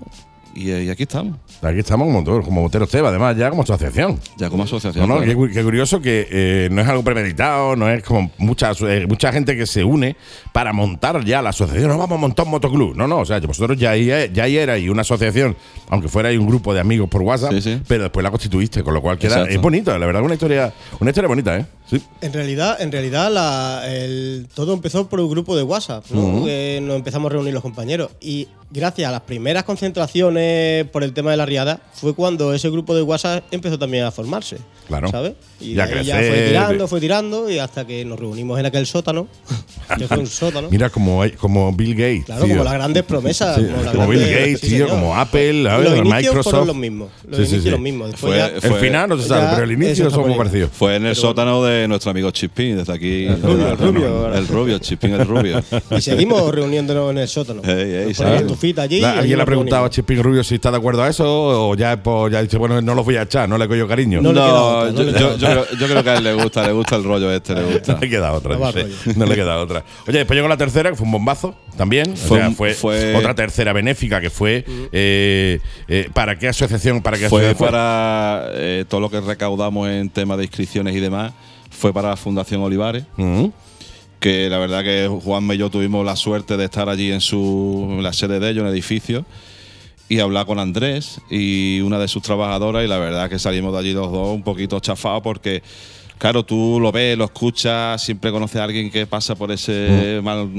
y, 0.55 0.71
y 0.71 0.89
aquí 0.89 1.03
estamos. 1.03 1.37
Aquí 1.61 1.79
estamos 1.79 2.07
como, 2.07 2.21
motor- 2.23 2.43
como 2.43 2.61
Moteros 2.61 2.89
Teba, 2.89 3.09
además, 3.09 3.35
ya 3.37 3.49
como 3.49 3.63
asociación. 3.63 4.19
Ya 4.37 4.49
como 4.49 4.63
asociación. 4.63 5.07
No, 5.07 5.15
no, 5.15 5.21
claro. 5.21 5.29
qué, 5.29 5.35
cu- 5.35 5.49
qué 5.53 5.63
curioso 5.63 6.01
que 6.01 6.27
eh, 6.29 6.69
no 6.71 6.81
es 6.81 6.87
algo 6.87 7.03
premeditado, 7.03 7.75
no 7.75 7.89
es 7.89 8.03
como 8.03 8.31
mucha, 8.37 8.71
eh, 8.87 9.05
mucha 9.07 9.31
gente 9.31 9.55
que 9.57 9.65
se 9.65 9.83
une 9.83 10.15
para 10.53 10.73
montar 10.73 11.23
ya 11.25 11.41
la 11.41 11.49
asociación. 11.49 11.87
No 11.89 11.97
vamos 11.97 12.17
a 12.17 12.21
montar 12.21 12.45
un 12.45 12.51
motoclub. 12.51 12.95
No, 12.95 13.07
no, 13.07 13.19
o 13.19 13.25
sea, 13.25 13.39
vosotros 13.39 13.77
ya, 13.77 13.91
ahí- 13.91 14.07
ya 14.33 14.47
erais 14.47 14.89
una 14.89 15.01
asociación, 15.01 15.55
aunque 15.89 16.07
fuera 16.07 16.29
un 16.31 16.47
grupo 16.47 16.73
de 16.73 16.79
amigos 16.79 17.09
por 17.09 17.21
WhatsApp, 17.21 17.51
pero 17.87 18.03
después 18.03 18.23
la 18.23 18.29
constituiste, 18.31 18.83
con 18.83 18.93
lo 18.93 19.01
cual 19.01 19.17
queda, 19.17 19.35
es 19.55 19.61
bonito, 19.61 19.97
la 19.97 20.05
verdad, 20.05 20.21
una 20.21 20.33
historia, 20.35 20.73
una 20.99 21.09
historia 21.09 21.27
bonita, 21.27 21.57
¿eh? 21.57 21.65
Sí. 21.89 22.01
En 22.21 22.33
realidad, 22.33 22.81
en 22.81 22.91
realidad 22.91 23.31
la- 23.31 23.83
el- 23.87 24.47
todo 24.53 24.73
empezó 24.73 25.07
por 25.07 25.19
un 25.21 25.29
grupo 25.29 25.55
de 25.55 25.63
WhatsApp, 25.63 26.03
¿no? 26.09 26.43
Que 26.43 26.79
nos 26.83 26.97
empezamos 26.97 27.29
a 27.29 27.33
reunir 27.33 27.53
los 27.53 27.63
compañeros. 27.63 28.11
Y 28.19 28.49
gracias 28.71 29.07
a 29.07 29.11
las 29.13 29.21
primeras 29.21 29.63
concentraciones 29.63 30.85
por 30.89 31.03
el 31.03 31.13
tema 31.13 31.31
de 31.31 31.37
la 31.37 31.45
riada, 31.45 31.79
fue 31.93 32.13
cuando 32.13 32.53
ese 32.53 32.69
grupo 32.69 32.93
de 32.95 33.01
WhatsApp 33.03 33.43
empezó 33.51 33.79
también 33.79 34.03
a 34.03 34.11
formarse. 34.11 34.57
Claro. 34.87 35.09
¿Sabes? 35.09 35.33
Y 35.59 35.73
ya 35.73 35.87
crecer. 35.89 36.15
fue 36.33 36.47
tirando, 36.47 36.87
fue 36.87 36.99
tirando, 37.01 37.49
y 37.49 37.59
hasta 37.59 37.85
que 37.85 38.05
nos 38.05 38.19
reunimos 38.19 38.59
en 38.59 38.65
aquel 38.67 38.85
sótano. 38.85 39.27
que 39.97 40.07
fue 40.07 40.17
un 40.19 40.27
sótano. 40.27 40.67
Mira, 40.69 40.89
como, 40.89 41.23
como 41.39 41.71
Bill 41.73 41.93
Gates. 41.95 42.25
Claro, 42.25 42.43
tío. 42.45 42.53
como 42.53 42.63
las 42.63 42.73
grandes 42.73 43.03
promesas. 43.03 43.55
Sí, 43.57 43.65
como 43.65 43.91
como 43.91 44.07
Bill 44.07 44.19
grandes- 44.19 44.39
Gates, 44.39 44.59
sí, 44.61 44.67
tío, 44.67 44.85
señor. 44.85 44.89
como 44.89 45.15
Apple, 45.15 45.63
ver, 45.63 45.97
Los 45.99 46.05
Microsoft. 46.07 46.43
fueron 46.43 46.67
los 46.67 46.75
mismos. 46.75 47.09
Los 47.27 47.37
Sí, 47.37 47.45
sí, 47.45 47.49
inicios 47.55 47.63
sí. 47.63 47.69
los 47.71 47.79
mismos. 47.79 48.11
Después 48.11 48.37
ya- 48.37 48.67
el 48.67 48.73
final 48.75 49.09
no 49.09 49.17
se 49.17 49.27
sabe, 49.27 49.41
ya 49.43 49.51
pero 49.51 49.63
el 49.63 49.71
inicio 49.71 49.91
eso 49.93 50.01
es 50.03 50.07
está 50.07 50.17
un 50.19 50.23
por 50.23 50.31
poco 50.31 50.41
ahí. 50.43 50.47
parecido. 50.47 50.69
Fue 50.71 50.95
en 50.95 51.05
el 51.05 51.15
sótano 51.15 51.63
de 51.63 51.87
nuestro 51.87 52.11
amigo 52.11 52.31
Chispín, 52.31 52.77
desde 52.77 52.93
aquí. 52.93 53.25
El 53.25 53.41
rubio, 53.41 53.67
el 53.71 53.77
rubio. 53.77 54.33
El 54.33 54.47
rubio, 54.47 54.79
Chispín 54.79 55.13
el 55.13 55.25
rubio. 55.27 55.61
Y 55.97 56.01
seguimos 56.01 56.49
reuniéndonos 56.53 57.11
en 57.11 57.17
el 57.17 57.27
sótano. 57.27 57.61
Allí. 57.65 59.03
¿Alguien 59.03 59.37
le 59.37 59.43
ha 59.43 59.45
preguntado 59.45 59.85
a. 59.85 59.89
Chispín 59.89 60.21
Rubio 60.21 60.43
si 60.43 60.55
está 60.55 60.69
de 60.71 60.77
acuerdo 60.77 61.01
a 61.03 61.09
eso 61.09 61.25
o 61.69 61.75
ya, 61.75 62.01
pues, 62.01 62.31
ya 62.31 62.41
dice, 62.41 62.57
bueno, 62.57 62.81
no 62.81 62.93
los 62.93 63.03
voy 63.05 63.15
a 63.15 63.23
echar, 63.23 63.47
no 63.49 63.57
le 63.57 63.67
cojo 63.67 63.87
cariño? 63.87 64.21
No, 64.21 64.31
yo, 64.85 65.03
yo- 65.03 65.37
yo 65.37 65.47
creo, 65.47 65.65
yo 65.79 65.87
creo 65.87 66.03
que 66.03 66.09
a 66.09 66.17
él 66.17 66.23
le 66.23 66.33
gusta, 66.33 66.65
le 66.65 66.73
gusta 66.73 66.95
el 66.95 67.03
rollo 67.03 67.31
este, 67.31 67.53
le 67.55 67.63
gusta. 67.63 67.93
No 67.93 67.99
le 67.99 68.09
queda 68.09 68.31
otra. 68.33 68.55
No. 68.55 68.71
No 69.15 69.25
le 69.25 69.35
queda 69.35 69.57
otra. 69.57 69.83
Oye, 70.07 70.17
después 70.19 70.35
llegó 70.37 70.47
la 70.47 70.57
tercera, 70.57 70.89
que 70.89 70.95
fue 70.95 71.05
un 71.05 71.11
bombazo 71.11 71.55
también. 71.75 72.11
O 72.11 72.15
Fue 72.15 72.39
sea, 72.39 72.49
un- 72.49 72.55
fue, 72.55 72.73
fue- 72.73 73.15
otra 73.15 73.33
tercera 73.35 73.73
benéfica 73.73 74.19
que 74.21 74.29
fue. 74.29 74.63
eh, 74.91 75.59
eh, 75.87 76.09
¿Para 76.13 76.37
qué 76.37 76.47
asociación? 76.47 77.01
¿Para 77.01 77.17
qué 77.17 77.29
Fue 77.29 77.41
asociación 77.41 77.67
para 77.69 78.47
eh, 78.53 78.85
todo 78.87 79.01
lo 79.01 79.09
que 79.09 79.19
recaudamos 79.21 79.87
en 79.89 80.09
temas 80.09 80.37
de 80.37 80.43
inscripciones 80.45 80.95
y 80.95 80.99
demás, 80.99 81.33
fue 81.69 81.93
para 81.93 82.09
la 82.09 82.15
Fundación 82.17 82.61
Olivares. 82.61 83.03
Que 84.19 84.49
la 84.49 84.57
verdad 84.57 84.83
que 84.83 85.07
Juanme 85.23 85.55
y 85.55 85.57
yo 85.59 85.69
tuvimos 85.69 86.03
la 86.03 86.15
suerte 86.15 86.57
de 86.57 86.65
estar 86.65 86.89
allí 86.89 87.11
en, 87.11 87.21
su, 87.21 87.87
en 87.91 88.01
la 88.01 88.13
sede 88.13 88.39
de 88.39 88.49
ellos, 88.49 88.61
en 88.61 88.67
el 88.67 88.73
edificio, 88.73 89.25
y 90.09 90.19
hablar 90.19 90.45
con 90.45 90.59
Andrés 90.59 91.19
y 91.29 91.81
una 91.81 91.99
de 91.99 92.07
sus 92.07 92.21
trabajadoras, 92.23 92.83
y 92.85 92.87
la 92.87 92.97
verdad 92.97 93.29
que 93.29 93.39
salimos 93.39 93.73
de 93.73 93.79
allí 93.79 93.93
los 93.93 94.11
dos 94.11 94.33
un 94.35 94.43
poquito 94.43 94.79
chafados 94.79 95.21
porque 95.21 95.61
claro, 96.17 96.43
tú 96.43 96.79
lo 96.81 96.91
ves, 96.91 97.17
lo 97.17 97.25
escuchas, 97.25 98.01
siempre 98.01 98.31
conoces 98.31 98.57
a 98.61 98.63
alguien 98.63 98.89
que 98.89 99.05
pasa 99.05 99.35
por 99.35 99.51
ese 99.51 100.19
mal, 100.23 100.49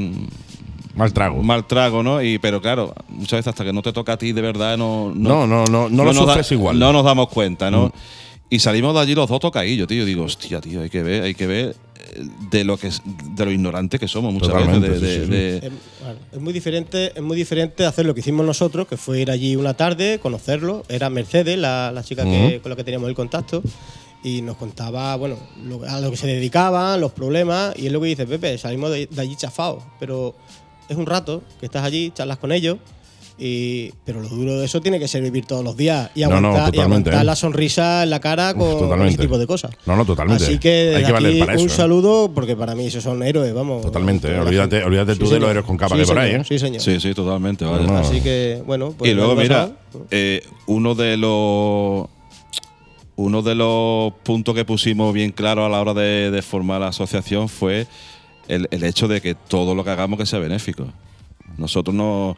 Mal 0.95 1.13
trago. 1.13 1.43
mal 1.43 1.65
trago, 1.67 2.03
¿no? 2.03 2.21
Y, 2.23 2.39
pero 2.39 2.61
claro, 2.61 2.93
muchas 3.09 3.39
veces 3.39 3.49
hasta 3.49 3.65
que 3.65 3.73
no 3.73 3.83
te 3.83 3.93
toca 3.93 4.15
a 4.15 4.17
ti 4.19 4.33
de 4.33 4.41
verdad, 4.43 4.77
no. 4.77 5.13
No, 5.15 5.47
no, 5.47 5.65
no, 5.67 5.89
no 5.89 6.05
lo 6.05 6.13
nos 6.13 6.17
da- 6.27 6.33
sufres 6.35 6.53
igual. 6.53 6.79
No 6.79 6.93
nos 6.93 7.05
damos 7.05 7.29
cuenta, 7.29 7.71
¿no? 7.71 7.87
Mm. 7.87 7.93
Y 8.51 8.59
salimos 8.61 8.95
de 8.95 9.01
allí 9.01 9.15
los 9.15 9.29
dos 9.29 9.41
tocadillos, 9.41 9.87
tío. 9.89 10.05
Digo, 10.05 10.25
hostia, 10.25 10.61
tío, 10.61 10.81
hay 10.83 10.91
que 10.91 11.03
ver, 11.03 11.23
hay 11.23 11.35
que 11.35 11.47
ver 11.47 11.77
eh, 12.15 12.23
de 12.51 12.65
lo 12.65 12.79
que 12.79 12.87
es- 12.89 13.03
de 13.05 13.45
lo 13.45 13.51
ignorante 13.51 13.99
que 13.99 14.09
somos 14.09 14.33
muchas 14.33 14.49
Totalmente, 14.49 14.89
veces. 14.89 15.03
de- 15.03 15.25
sí, 15.27 15.31
de- 15.31 15.61
sí, 15.61 15.69
de- 15.69 16.37
Es, 16.37 16.41
muy 16.41 16.53
diferente, 16.55 17.13
es 17.15 17.23
muy 17.23 17.37
diferente 17.37 17.85
hacer 17.85 18.07
lo 18.07 18.15
que 18.15 18.21
hicimos 18.21 18.47
nosotros, 18.47 18.87
que 18.89 18.97
fue 18.97 19.21
ir 19.21 19.31
allí 19.31 19.57
una 19.57 19.75
tarde, 19.75 20.19
conocerlo. 20.19 20.85
Era 20.89 21.11
Mercedes, 21.11 21.59
la, 21.59 21.93
la 21.93 22.03
chica 22.03 22.25
que- 22.25 22.61
con 22.63 22.71
la 22.71 22.77
que 22.77 22.85
teníamos 22.85 23.09
el 23.11 23.15
contacto, 23.15 23.63
y 24.25 24.41
nos 24.43 24.57
contaba, 24.57 25.15
bueno, 25.17 25.37
lo- 25.65 25.83
a 25.85 26.01
lo 26.01 26.11
que 26.11 26.17
se 26.17 26.27
dedicaban, 26.29 27.01
los 27.01 27.13
problemas, 27.13 27.75
y 27.79 27.87
es 27.87 27.93
lo 27.93 28.01
que 28.01 28.07
dice 28.07 28.27
Pepe, 28.27 28.57
salimos 28.57 28.91
de, 28.91 29.07
de 29.07 29.21
allí 29.21 29.37
chafados, 29.37 29.83
pero 30.01 30.35
es 30.89 30.97
un 30.97 31.05
rato 31.05 31.43
que 31.61 31.67
estás 31.67 31.85
allí, 31.85 32.11
charlas 32.15 32.39
con 32.39 32.53
ellos. 32.53 32.79
Y, 33.41 33.93
pero 34.05 34.21
lo 34.21 34.29
duro 34.29 34.59
de 34.59 34.65
eso 34.65 34.81
tiene 34.81 34.99
que 34.99 35.07
ser 35.07 35.23
vivir 35.23 35.47
todos 35.47 35.63
los 35.63 35.77
días 35.77 36.11
y 36.17 36.23
No, 36.23 36.41
no, 36.41 36.49
aguantar, 36.49 36.69
y 36.69 36.73
totalmente, 36.73 37.11
aguantar 37.11 37.23
¿eh? 37.23 37.25
la 37.25 37.37
sonrisa 37.37 38.03
en 38.03 38.11
la 38.11 38.19
cara 38.19 38.53
con, 38.55 39.07
ese 39.07 39.19
tipo 39.19 39.39
de 39.39 39.47
cosas. 39.47 39.71
No, 39.87 39.95
no, 39.95 40.05
totalmente. 40.05 40.43
Así 40.43 40.59
que, 40.59 40.69
Hay 40.71 40.87
desde 40.87 41.07
que 41.07 41.13
valer 41.13 41.31
aquí 41.31 41.41
para 41.41 41.55
eso, 41.55 41.63
un 41.63 41.69
¿eh? 41.69 41.73
saludo, 41.73 42.33
porque 42.35 42.57
para 42.57 42.75
mí 42.75 42.87
esos 42.87 43.05
son 43.05 43.23
héroes, 43.23 43.55
vamos. 43.55 43.83
Totalmente, 43.83 44.35
¿eh? 44.35 44.41
Olvídate, 44.41 44.83
olvídate 44.83 45.15
Sí, 45.15 45.21
tú 45.21 45.29
de 45.31 45.39
los 45.39 45.51
héroes 45.51 45.65
con 45.65 45.77
capa 45.77 45.95
Sí, 45.95 46.01
que 46.01 46.07
por 46.09 46.19
ahí, 46.19 46.33
¿eh? 46.33 46.43
Sí, 46.45 46.59
señor. 46.59 46.81
Sí, 46.83 46.99
sí, 46.99 47.15
totalmente. 47.15 47.65
No, 47.65 47.79
no. 47.79 47.99
Así 47.99 48.21
que, 48.21 48.61
bueno, 48.67 48.93
pues 48.99 49.13
y 49.13 49.15
luego, 49.15 49.37
mira, 49.37 49.71
eh, 50.11 50.43
uno 50.67 50.97
de 50.97 51.17
los 51.17 52.09
uno 53.15 53.43
de 53.43 53.55
los 53.55 54.13
puntos 54.25 54.55
que 54.55 54.65
pusimos 54.65 55.13
bien 55.13 55.31
claro 55.31 55.65
a 55.65 55.69
la 55.69 55.81
hora 55.81 55.95
de, 55.95 56.31
de 56.31 56.43
formar 56.43 56.81
la 56.81 56.89
asociación 56.89 57.49
fue 57.49 57.87
el, 58.49 58.67
el 58.71 58.83
hecho 58.83 59.07
de 59.07 59.21
que 59.21 59.35
todo 59.35 59.77
lo 59.77 59.85
que 59.85 59.91
hagamos 59.91 60.19
que 60.19 60.27
sea 60.27 60.41
benéfico. 60.41 60.87
Nosotros 61.57 61.95
no. 61.95 62.37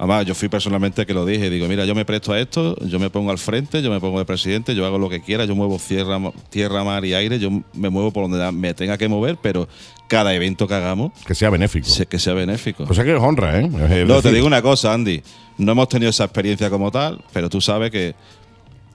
Además, 0.00 0.24
yo 0.24 0.34
fui 0.34 0.48
personalmente 0.48 1.04
que 1.04 1.12
lo 1.12 1.26
dije. 1.26 1.50
Digo, 1.50 1.68
mira, 1.68 1.84
yo 1.84 1.94
me 1.94 2.06
presto 2.06 2.32
a 2.32 2.40
esto, 2.40 2.74
yo 2.86 2.98
me 2.98 3.10
pongo 3.10 3.30
al 3.30 3.36
frente, 3.36 3.82
yo 3.82 3.90
me 3.90 4.00
pongo 4.00 4.18
de 4.18 4.24
presidente, 4.24 4.74
yo 4.74 4.86
hago 4.86 4.98
lo 4.98 5.10
que 5.10 5.20
quiera, 5.20 5.44
yo 5.44 5.54
muevo 5.54 5.78
tierra, 5.78 6.18
tierra 6.48 6.82
mar 6.84 7.04
y 7.04 7.12
aire, 7.12 7.38
yo 7.38 7.50
me 7.74 7.90
muevo 7.90 8.10
por 8.10 8.26
donde 8.26 8.50
me 8.50 8.72
tenga 8.72 8.96
que 8.96 9.08
mover, 9.08 9.36
pero 9.42 9.68
cada 10.08 10.34
evento 10.34 10.66
que 10.66 10.72
hagamos, 10.72 11.12
Que 11.26 11.34
sea 11.34 11.50
benéfico. 11.50 11.86
que 12.08 12.18
sea 12.18 12.32
benéfico. 12.32 12.86
Pues 12.86 12.98
es 12.98 13.04
que 13.04 13.14
es 13.14 13.20
honra, 13.20 13.60
¿eh? 13.60 13.66
Es 14.00 14.08
No, 14.08 14.22
te 14.22 14.32
digo 14.32 14.46
una 14.46 14.62
cosa, 14.62 14.94
Andy. 14.94 15.22
No 15.58 15.72
hemos 15.72 15.90
tenido 15.90 16.08
esa 16.08 16.24
experiencia 16.24 16.70
como 16.70 16.90
tal, 16.90 17.22
pero 17.34 17.50
tú 17.50 17.60
sabes 17.60 17.90
que 17.90 18.14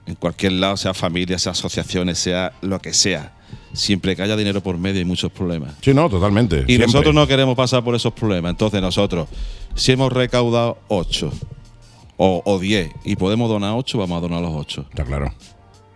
en 0.06 0.14
cualquier 0.14 0.52
lado, 0.52 0.76
sea 0.76 0.94
familia, 0.94 1.38
sea 1.38 1.52
asociaciones, 1.52 2.18
sea 2.18 2.52
lo 2.62 2.78
que 2.80 2.92
sea, 2.94 3.32
siempre 3.72 4.14
que 4.16 4.22
haya 4.22 4.36
dinero 4.36 4.62
por 4.62 4.78
medio 4.78 4.98
hay 4.98 5.04
muchos 5.04 5.30
problemas. 5.32 5.74
Sí, 5.82 5.92
no, 5.92 6.08
totalmente. 6.08 6.60
Y 6.62 6.66
siempre. 6.66 6.86
nosotros 6.86 7.14
no 7.14 7.26
queremos 7.26 7.56
pasar 7.56 7.82
por 7.84 7.94
esos 7.94 8.12
problemas. 8.12 8.50
Entonces 8.50 8.80
nosotros, 8.80 9.28
si 9.74 9.92
hemos 9.92 10.12
recaudado 10.12 10.78
8 10.88 11.32
o, 12.16 12.42
o 12.44 12.58
10 12.58 12.90
y 13.04 13.16
podemos 13.16 13.48
donar 13.48 13.72
8, 13.76 13.98
vamos 13.98 14.18
a 14.18 14.20
donar 14.20 14.40
los 14.42 14.52
8. 14.54 14.86
Está 14.90 15.04
claro. 15.04 15.32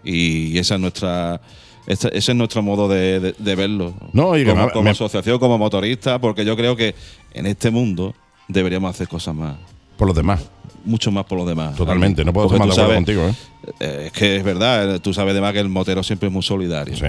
Y 0.05 0.59
esa 0.59 0.74
es 0.74 0.81
nuestra... 0.81 1.41
ese 1.87 2.09
es 2.16 2.35
nuestro 2.35 2.62
modo 2.62 2.89
de, 2.89 3.20
de- 3.20 3.35
de 3.39 3.55
verlo. 3.55 3.95
No, 4.12 4.37
y 4.37 4.45
como, 4.45 4.66
me- 4.66 4.73
como 4.73 4.82
me- 4.85 4.91
asociación, 4.91 5.39
como 5.39 5.57
motorista, 5.59 6.19
porque 6.20 6.45
yo 6.45 6.57
creo 6.57 6.74
que 6.77 6.95
en 7.32 7.47
este 7.47 7.70
mundo 7.70 8.15
deberíamos 8.49 8.91
hacer 8.91 9.09
cosas 9.09 9.35
más 9.35 9.57
Por 9.97 10.09
los 10.09 10.16
demás. 10.16 10.43
Mucho 10.85 11.11
más 11.11 11.24
por 11.27 11.39
los 11.39 11.47
demás. 11.47 11.77
Totalmente, 11.77 12.24
no 12.24 12.32
puedo 12.32 12.47
estar 12.47 12.59
más 12.66 12.77
de 12.77 12.82
acuerdo 12.82 12.94
contigo, 12.98 13.23
¿eh? 13.28 13.35
eh, 13.81 14.02
Es 14.07 14.12
que 14.12 14.36
es 14.36 14.44
verdad, 14.44 14.97
eh, 14.97 15.01
tú 15.01 15.12
sabes 15.15 15.32
además 15.32 15.52
que 15.52 15.61
el 15.61 15.69
motero 15.69 16.02
siempre 16.02 16.28
es 16.28 16.32
muy 16.32 16.43
solidario. 16.43 16.97
Sí. 16.97 17.05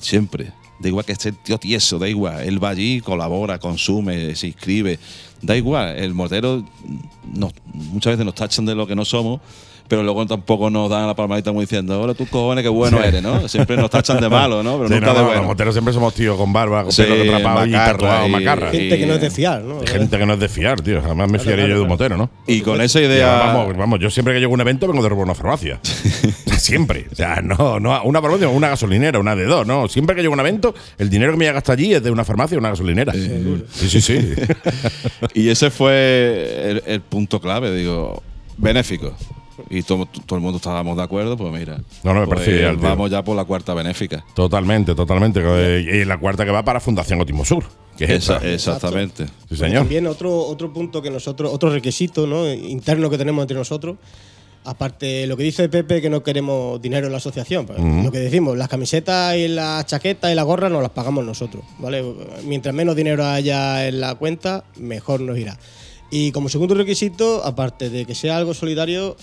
Siempre. 0.00 0.52
Da 0.80 0.88
igual 0.88 1.04
que 1.04 1.12
esté 1.12 1.28
el 1.30 1.36
tío 1.36 1.56
tieso, 1.58 1.98
da 1.98 2.08
igual. 2.08 2.42
Él 2.42 2.62
va 2.62 2.70
allí, 2.70 3.00
colabora, 3.00 3.58
consume, 3.58 4.34
se 4.34 4.48
inscribe. 4.48 4.98
Da 5.40 5.56
igual. 5.56 5.96
El 5.96 6.14
motero 6.14 6.64
nos- 7.32 7.52
muchas 7.72 8.12
veces 8.14 8.26
nos 8.26 8.34
tachan 8.34 8.66
de 8.66 8.74
lo 8.74 8.86
que 8.86 8.96
no 8.96 9.04
somos, 9.04 9.40
pero 9.88 10.02
luego 10.02 10.24
tampoco 10.26 10.70
nos 10.70 10.88
dan 10.90 11.06
la 11.06 11.14
palmadita 11.14 11.52
muy 11.52 11.64
diciendo, 11.64 12.00
hola 12.00 12.14
tú 12.14 12.26
cojones, 12.26 12.62
qué 12.62 12.68
bueno 12.68 13.02
eres, 13.02 13.22
¿no? 13.22 13.46
Siempre 13.48 13.76
nos 13.76 13.90
tachan 13.90 14.20
de 14.20 14.28
malo, 14.28 14.62
¿no? 14.62 14.76
Pero 14.78 14.88
Sí, 14.88 14.94
nunca 14.94 15.06
no, 15.06 15.12
de 15.12 15.18
no, 15.18 15.24
bueno. 15.26 15.40
Los 15.42 15.48
moteros 15.48 15.74
siempre 15.74 15.92
somos 15.94 16.14
tíos 16.14 16.36
con 16.36 16.52
barba, 16.52 16.84
con 16.84 16.92
Sí, 16.92 17.02
pelo 17.02 17.22
atrapado 17.34 17.66
y 17.66 17.70
macarra 17.70 17.92
tatuado, 17.92 18.28
macarra. 18.28 18.70
gente 18.70 18.98
que 18.98 19.06
no 19.06 19.14
es 19.14 19.20
de 19.20 19.30
fiar, 19.30 19.62
¿no? 19.62 19.80
Gente 19.86 20.18
que 20.18 20.26
no 20.26 20.32
es 20.34 20.40
de 20.40 20.48
fiar, 20.48 20.80
tío. 20.80 21.02
Jamás 21.02 21.30
me 21.30 21.38
fiaría 21.38 21.66
yo 21.66 21.74
de 21.76 21.80
un 21.82 21.88
motero, 21.88 22.16
¿no? 22.16 22.30
Y 22.46 22.60
con 22.62 22.80
esa 22.80 23.00
idea. 23.00 23.36
Vamos, 23.52 23.76
vamos, 23.76 24.00
yo 24.00 24.10
siempre 24.10 24.34
que 24.34 24.40
llego 24.40 24.52
a 24.52 24.54
un 24.54 24.60
evento 24.60 24.86
vengo 24.88 25.02
de 25.02 25.08
robar 25.08 25.24
una 25.24 25.34
farmacia. 25.34 25.80
siempre. 26.58 27.06
O 27.12 27.14
sea, 27.14 27.40
no, 27.42 27.78
no, 27.78 28.02
una 28.04 28.22
farmacia, 28.22 28.48
una 28.48 28.68
gasolinera, 28.68 29.18
una 29.18 29.36
de 29.36 29.44
dos, 29.44 29.66
¿no? 29.66 29.88
Siempre 29.88 30.16
que 30.16 30.22
llego 30.22 30.32
a 30.32 30.36
un 30.36 30.40
evento, 30.40 30.74
el 30.98 31.10
dinero 31.10 31.32
que 31.32 31.38
me 31.38 31.44
llega 31.44 31.58
hasta 31.58 31.72
allí 31.74 31.92
es 31.94 32.02
de 32.02 32.10
una 32.10 32.24
farmacia 32.24 32.56
o 32.56 32.60
una 32.60 32.70
gasolinera. 32.70 33.12
Sí, 33.12 33.88
sí, 33.88 34.00
sí. 34.00 34.18
Y 35.34 35.48
ese 35.48 35.70
fue 35.70 36.70
el, 36.70 36.82
el 36.86 37.00
punto 37.00 37.40
clave, 37.40 37.74
digo, 37.74 38.22
benéfico. 38.56 39.14
Y 39.70 39.82
todo, 39.82 40.06
todo 40.26 40.36
el 40.36 40.42
mundo 40.42 40.56
estábamos 40.56 40.96
de 40.96 41.02
acuerdo, 41.02 41.36
pues 41.36 41.52
mira. 41.52 41.80
No, 42.02 42.14
no, 42.14 42.20
me 42.20 42.26
pues 42.26 42.40
parece 42.40 42.56
ideal, 42.58 42.76
tío. 42.78 42.88
Vamos 42.88 43.10
ya 43.10 43.22
por 43.22 43.36
la 43.36 43.44
cuarta 43.44 43.74
benéfica. 43.74 44.24
totalmente, 44.34 44.94
totalmente. 44.94 45.40
Y 45.80 46.04
la 46.04 46.18
cuarta 46.18 46.44
que 46.44 46.50
va 46.50 46.64
para 46.64 46.80
Fundación 46.80 47.20
Ótimo 47.20 47.44
Sur. 47.44 47.64
Que 47.96 48.04
es 48.04 48.10
Esa- 48.10 48.38
exactamente. 48.38 49.26
Sí, 49.48 49.56
señor. 49.56 49.80
También 49.82 50.06
otro, 50.06 50.36
otro 50.46 50.72
punto 50.72 51.00
que 51.00 51.10
nosotros, 51.10 51.52
otro 51.52 51.70
requisito 51.70 52.26
¿no? 52.26 52.52
interno 52.52 53.08
que 53.08 53.16
tenemos 53.18 53.42
entre 53.42 53.56
nosotros, 53.56 53.96
aparte 54.64 55.06
de 55.06 55.26
lo 55.26 55.36
que 55.36 55.44
dice 55.44 55.68
Pepe, 55.68 56.00
que 56.00 56.10
no 56.10 56.22
queremos 56.22 56.80
dinero 56.82 57.06
en 57.06 57.12
la 57.12 57.18
asociación, 57.18 57.66
pues, 57.66 57.78
lo 57.78 58.10
que 58.10 58.18
decimos, 58.18 58.56
las 58.56 58.68
camisetas 58.68 59.36
y 59.36 59.46
las 59.46 59.86
chaquetas 59.86 60.32
y 60.32 60.34
la 60.34 60.42
gorra 60.42 60.68
nos 60.68 60.82
las 60.82 60.90
pagamos 60.90 61.24
nosotros, 61.24 61.62
¿vale? 61.78 62.02
Mientras 62.44 62.74
menos 62.74 62.96
dinero 62.96 63.24
haya 63.26 63.86
en 63.86 64.00
la 64.00 64.14
cuenta, 64.16 64.64
mejor 64.76 65.20
nos 65.20 65.38
irá. 65.38 65.58
Y 66.10 66.32
como 66.32 66.48
segundo 66.48 66.74
requisito, 66.74 67.44
aparte 67.44 67.90
de 67.90 68.06
que 68.06 68.14
sea 68.14 68.36
algo 68.38 68.54
solidario, 68.54 69.16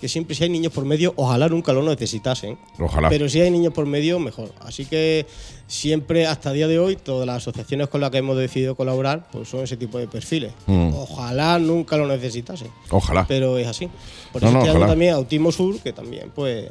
que 0.00 0.08
siempre 0.08 0.34
si 0.34 0.44
hay 0.44 0.50
niños 0.50 0.72
por 0.72 0.84
medio, 0.84 1.12
ojalá 1.16 1.48
nunca 1.48 1.72
lo 1.72 1.82
necesitasen. 1.82 2.56
Ojalá. 2.78 3.08
Pero 3.10 3.28
si 3.28 3.40
hay 3.40 3.50
niños 3.50 3.72
por 3.74 3.86
medio, 3.86 4.18
mejor. 4.18 4.50
Así 4.60 4.86
que 4.86 5.26
siempre, 5.66 6.26
hasta 6.26 6.50
el 6.50 6.56
día 6.56 6.68
de 6.68 6.78
hoy, 6.78 6.96
todas 6.96 7.26
las 7.26 7.36
asociaciones 7.36 7.88
con 7.88 8.00
las 8.00 8.10
que 8.10 8.18
hemos 8.18 8.36
decidido 8.36 8.74
colaborar, 8.74 9.28
pues 9.30 9.48
son 9.48 9.60
ese 9.62 9.76
tipo 9.76 9.98
de 9.98 10.08
perfiles. 10.08 10.52
Mm. 10.66 10.90
Ojalá 10.94 11.58
nunca 11.58 11.96
lo 11.96 12.06
necesitasen. 12.06 12.68
Ojalá. 12.90 13.26
Pero 13.28 13.58
es 13.58 13.66
así. 13.66 13.88
Por 14.32 14.42
No, 14.42 14.48
eso 14.48 14.58
no, 14.58 14.64
ojalá. 14.70 14.86
también 14.86 15.14
Autismo 15.14 15.52
Sur, 15.52 15.78
que 15.80 15.92
también, 15.92 16.30
pues. 16.34 16.68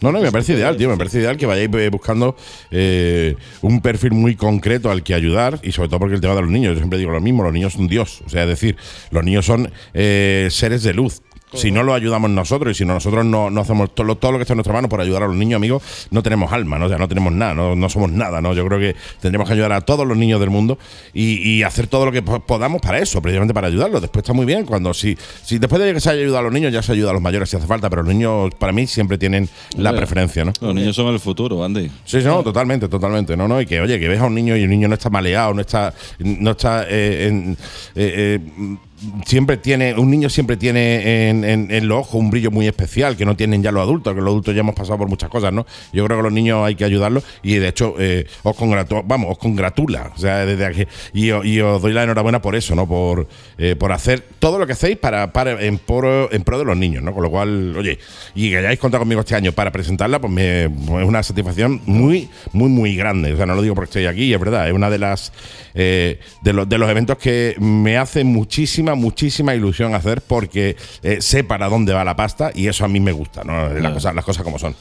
No, 0.00 0.12
no, 0.12 0.20
me 0.20 0.30
parece 0.32 0.52
ideal, 0.52 0.76
tío. 0.76 0.88
Me 0.90 0.98
parece 0.98 1.18
ideal 1.20 1.36
que 1.38 1.46
vayáis 1.46 1.70
eh, 1.72 1.88
buscando 1.88 2.36
eh, 2.70 3.36
un 3.62 3.80
perfil 3.80 4.10
muy 4.12 4.34
concreto 4.36 4.90
al 4.90 5.02
que 5.02 5.14
ayudar 5.14 5.60
y 5.62 5.72
sobre 5.72 5.88
todo 5.88 6.00
porque 6.00 6.16
el 6.16 6.20
tema 6.20 6.34
de 6.34 6.42
los 6.42 6.50
niños, 6.50 6.72
yo 6.74 6.78
siempre 6.78 6.98
digo 6.98 7.10
lo 7.12 7.20
mismo, 7.22 7.42
los 7.42 7.52
niños 7.54 7.72
son 7.72 7.86
Dios. 7.88 8.20
O 8.26 8.28
sea, 8.28 8.42
es 8.42 8.48
decir, 8.48 8.76
los 9.10 9.24
niños 9.24 9.46
son 9.46 9.72
eh, 9.94 10.48
seres 10.50 10.82
de 10.82 10.92
luz. 10.92 11.22
Si 11.54 11.70
no 11.70 11.82
lo 11.82 11.94
ayudamos 11.94 12.30
nosotros 12.30 12.72
y 12.72 12.74
si 12.78 12.84
no 12.84 12.94
nosotros 12.94 13.24
no, 13.24 13.50
no 13.50 13.60
hacemos 13.60 13.94
todo 13.94 14.06
lo, 14.06 14.16
todo 14.16 14.32
lo 14.32 14.38
que 14.38 14.42
está 14.42 14.52
en 14.54 14.58
nuestra 14.58 14.72
mano 14.74 14.88
por 14.88 15.00
ayudar 15.00 15.22
a 15.22 15.26
los 15.26 15.36
niños, 15.36 15.56
amigos, 15.58 15.82
no 16.10 16.22
tenemos 16.22 16.52
alma, 16.52 16.78
¿no? 16.78 16.86
O 16.86 16.88
sea, 16.88 16.98
no 16.98 17.08
tenemos 17.08 17.32
nada, 17.32 17.54
no, 17.54 17.74
no 17.76 17.88
somos 17.88 18.10
nada, 18.10 18.40
¿no? 18.40 18.54
Yo 18.54 18.66
creo 18.66 18.78
que 18.78 18.96
tendremos 19.20 19.46
que 19.48 19.54
ayudar 19.54 19.72
a 19.72 19.80
todos 19.80 20.06
los 20.06 20.16
niños 20.16 20.40
del 20.40 20.50
mundo 20.50 20.78
y, 21.12 21.36
y 21.48 21.62
hacer 21.62 21.86
todo 21.86 22.06
lo 22.06 22.12
que 22.12 22.22
po- 22.22 22.40
podamos 22.40 22.80
para 22.82 22.98
eso, 22.98 23.22
precisamente 23.22 23.54
para 23.54 23.68
ayudarlos. 23.68 24.00
Después 24.00 24.22
está 24.22 24.32
muy 24.32 24.46
bien 24.46 24.64
cuando 24.66 24.92
si, 24.94 25.16
si 25.42 25.58
después 25.58 25.80
de 25.82 25.92
que 25.94 26.00
se 26.00 26.10
haya 26.10 26.20
ayudado 26.22 26.38
a 26.38 26.42
los 26.42 26.52
niños, 26.52 26.72
ya 26.72 26.82
se 26.82 26.92
ayuda 26.92 27.10
a 27.10 27.12
los 27.12 27.22
mayores 27.22 27.48
si 27.50 27.56
hace 27.56 27.66
falta, 27.66 27.88
pero 27.88 28.02
los 28.02 28.12
niños 28.12 28.50
para 28.58 28.72
mí 28.72 28.86
siempre 28.86 29.16
tienen 29.18 29.48
la 29.76 29.92
preferencia, 29.92 30.44
¿no? 30.44 30.52
Los 30.60 30.74
niños 30.74 30.96
son 30.96 31.12
el 31.12 31.20
futuro, 31.20 31.62
Andy. 31.64 31.88
Sí, 32.04 32.20
sí, 32.20 32.26
no, 32.26 32.42
totalmente, 32.42 32.88
totalmente. 32.88 33.36
No, 33.36 33.46
no, 33.48 33.60
y 33.60 33.66
que, 33.66 33.80
oye, 33.80 33.98
que 34.00 34.08
ves 34.08 34.20
a 34.20 34.24
un 34.26 34.34
niño 34.34 34.56
y 34.56 34.62
el 34.64 34.70
niño 34.70 34.88
no 34.88 34.94
está 34.94 35.10
maleado, 35.10 35.54
no 35.54 35.60
está. 35.60 35.94
No 36.18 36.50
está 36.52 36.84
eh, 36.88 37.26
en, 37.28 37.52
eh, 37.94 38.38
eh, 38.40 38.76
siempre 39.24 39.56
tiene. 39.56 39.94
Un 39.94 40.10
niño 40.10 40.28
siempre 40.28 40.56
tiene 40.56 41.30
en, 41.30 41.44
en, 41.44 41.70
en 41.70 41.88
los 41.88 42.00
ojos 42.00 42.14
un 42.14 42.30
brillo 42.30 42.50
muy 42.50 42.66
especial 42.66 43.16
que 43.16 43.24
no 43.24 43.36
tienen 43.36 43.62
ya 43.62 43.72
los 43.72 43.82
adultos, 43.82 44.14
que 44.14 44.20
los 44.20 44.28
adultos 44.28 44.54
ya 44.54 44.60
hemos 44.60 44.74
pasado 44.74 44.98
por 44.98 45.08
muchas 45.08 45.28
cosas, 45.28 45.52
¿no? 45.52 45.66
Yo 45.92 46.04
creo 46.04 46.18
que 46.18 46.22
los 46.22 46.32
niños 46.32 46.64
hay 46.64 46.74
que 46.74 46.84
ayudarlos 46.84 47.24
y 47.42 47.54
de 47.54 47.68
hecho 47.68 47.94
eh, 47.98 48.26
os 48.42 48.56
congratu 48.56 49.02
vamos, 49.04 49.30
os 49.30 49.38
congratula. 49.38 50.12
O 50.14 50.18
sea, 50.18 50.46
desde 50.46 50.64
aquí. 50.64 50.86
Y 51.12 51.30
os 51.30 51.82
doy 51.82 51.92
la 51.92 52.04
enhorabuena 52.04 52.40
por 52.40 52.56
eso, 52.56 52.74
¿no? 52.74 52.86
Por, 52.86 53.28
eh, 53.58 53.76
por 53.76 53.92
hacer 53.92 54.24
todo 54.38 54.58
lo 54.58 54.66
que 54.66 54.72
hacéis 54.72 54.96
para, 54.96 55.32
para 55.32 55.62
en, 55.62 55.78
pro, 55.78 56.32
en 56.32 56.42
pro 56.42 56.58
de 56.58 56.64
los 56.64 56.76
niños, 56.76 57.02
¿no? 57.02 57.12
Con 57.12 57.22
lo 57.22 57.30
cual, 57.30 57.76
oye, 57.76 57.98
y 58.34 58.50
que 58.50 58.58
hayáis 58.58 58.78
contado 58.78 59.00
conmigo 59.02 59.20
este 59.20 59.34
año 59.34 59.52
para 59.52 59.70
presentarla, 59.72 60.20
pues 60.20 60.32
me 60.32 60.68
pues 60.68 61.02
es 61.02 61.08
una 61.08 61.22
satisfacción 61.22 61.80
muy, 61.86 62.28
muy, 62.52 62.68
muy 62.68 62.96
grande. 62.96 63.32
O 63.32 63.36
sea, 63.36 63.46
no 63.46 63.54
lo 63.54 63.62
digo 63.62 63.74
porque 63.74 63.88
estoy 63.88 64.06
aquí, 64.06 64.32
es 64.32 64.40
verdad, 64.40 64.68
es 64.68 64.74
una 64.74 64.90
de 64.90 64.98
las 64.98 65.32
eh, 65.74 66.20
de, 66.42 66.52
los, 66.52 66.68
de 66.68 66.78
los 66.78 66.88
eventos 66.90 67.18
que 67.18 67.56
me 67.58 67.96
hace 67.96 68.24
muchísima, 68.24 68.93
muchísima 68.94 69.54
ilusión 69.54 69.94
hacer 69.94 70.20
porque 70.22 70.76
eh, 71.02 71.18
sé 71.20 71.44
para 71.44 71.68
dónde 71.68 71.92
va 71.92 72.04
la 72.04 72.16
pasta 72.16 72.50
y 72.54 72.66
eso 72.68 72.84
a 72.84 72.88
mí 72.88 73.00
me 73.00 73.12
gusta, 73.12 73.44
¿no? 73.44 73.68
Las, 73.68 73.92
cosas, 73.92 74.14
las 74.14 74.24
cosas 74.24 74.42
como 74.44 74.58
son. 74.58 74.74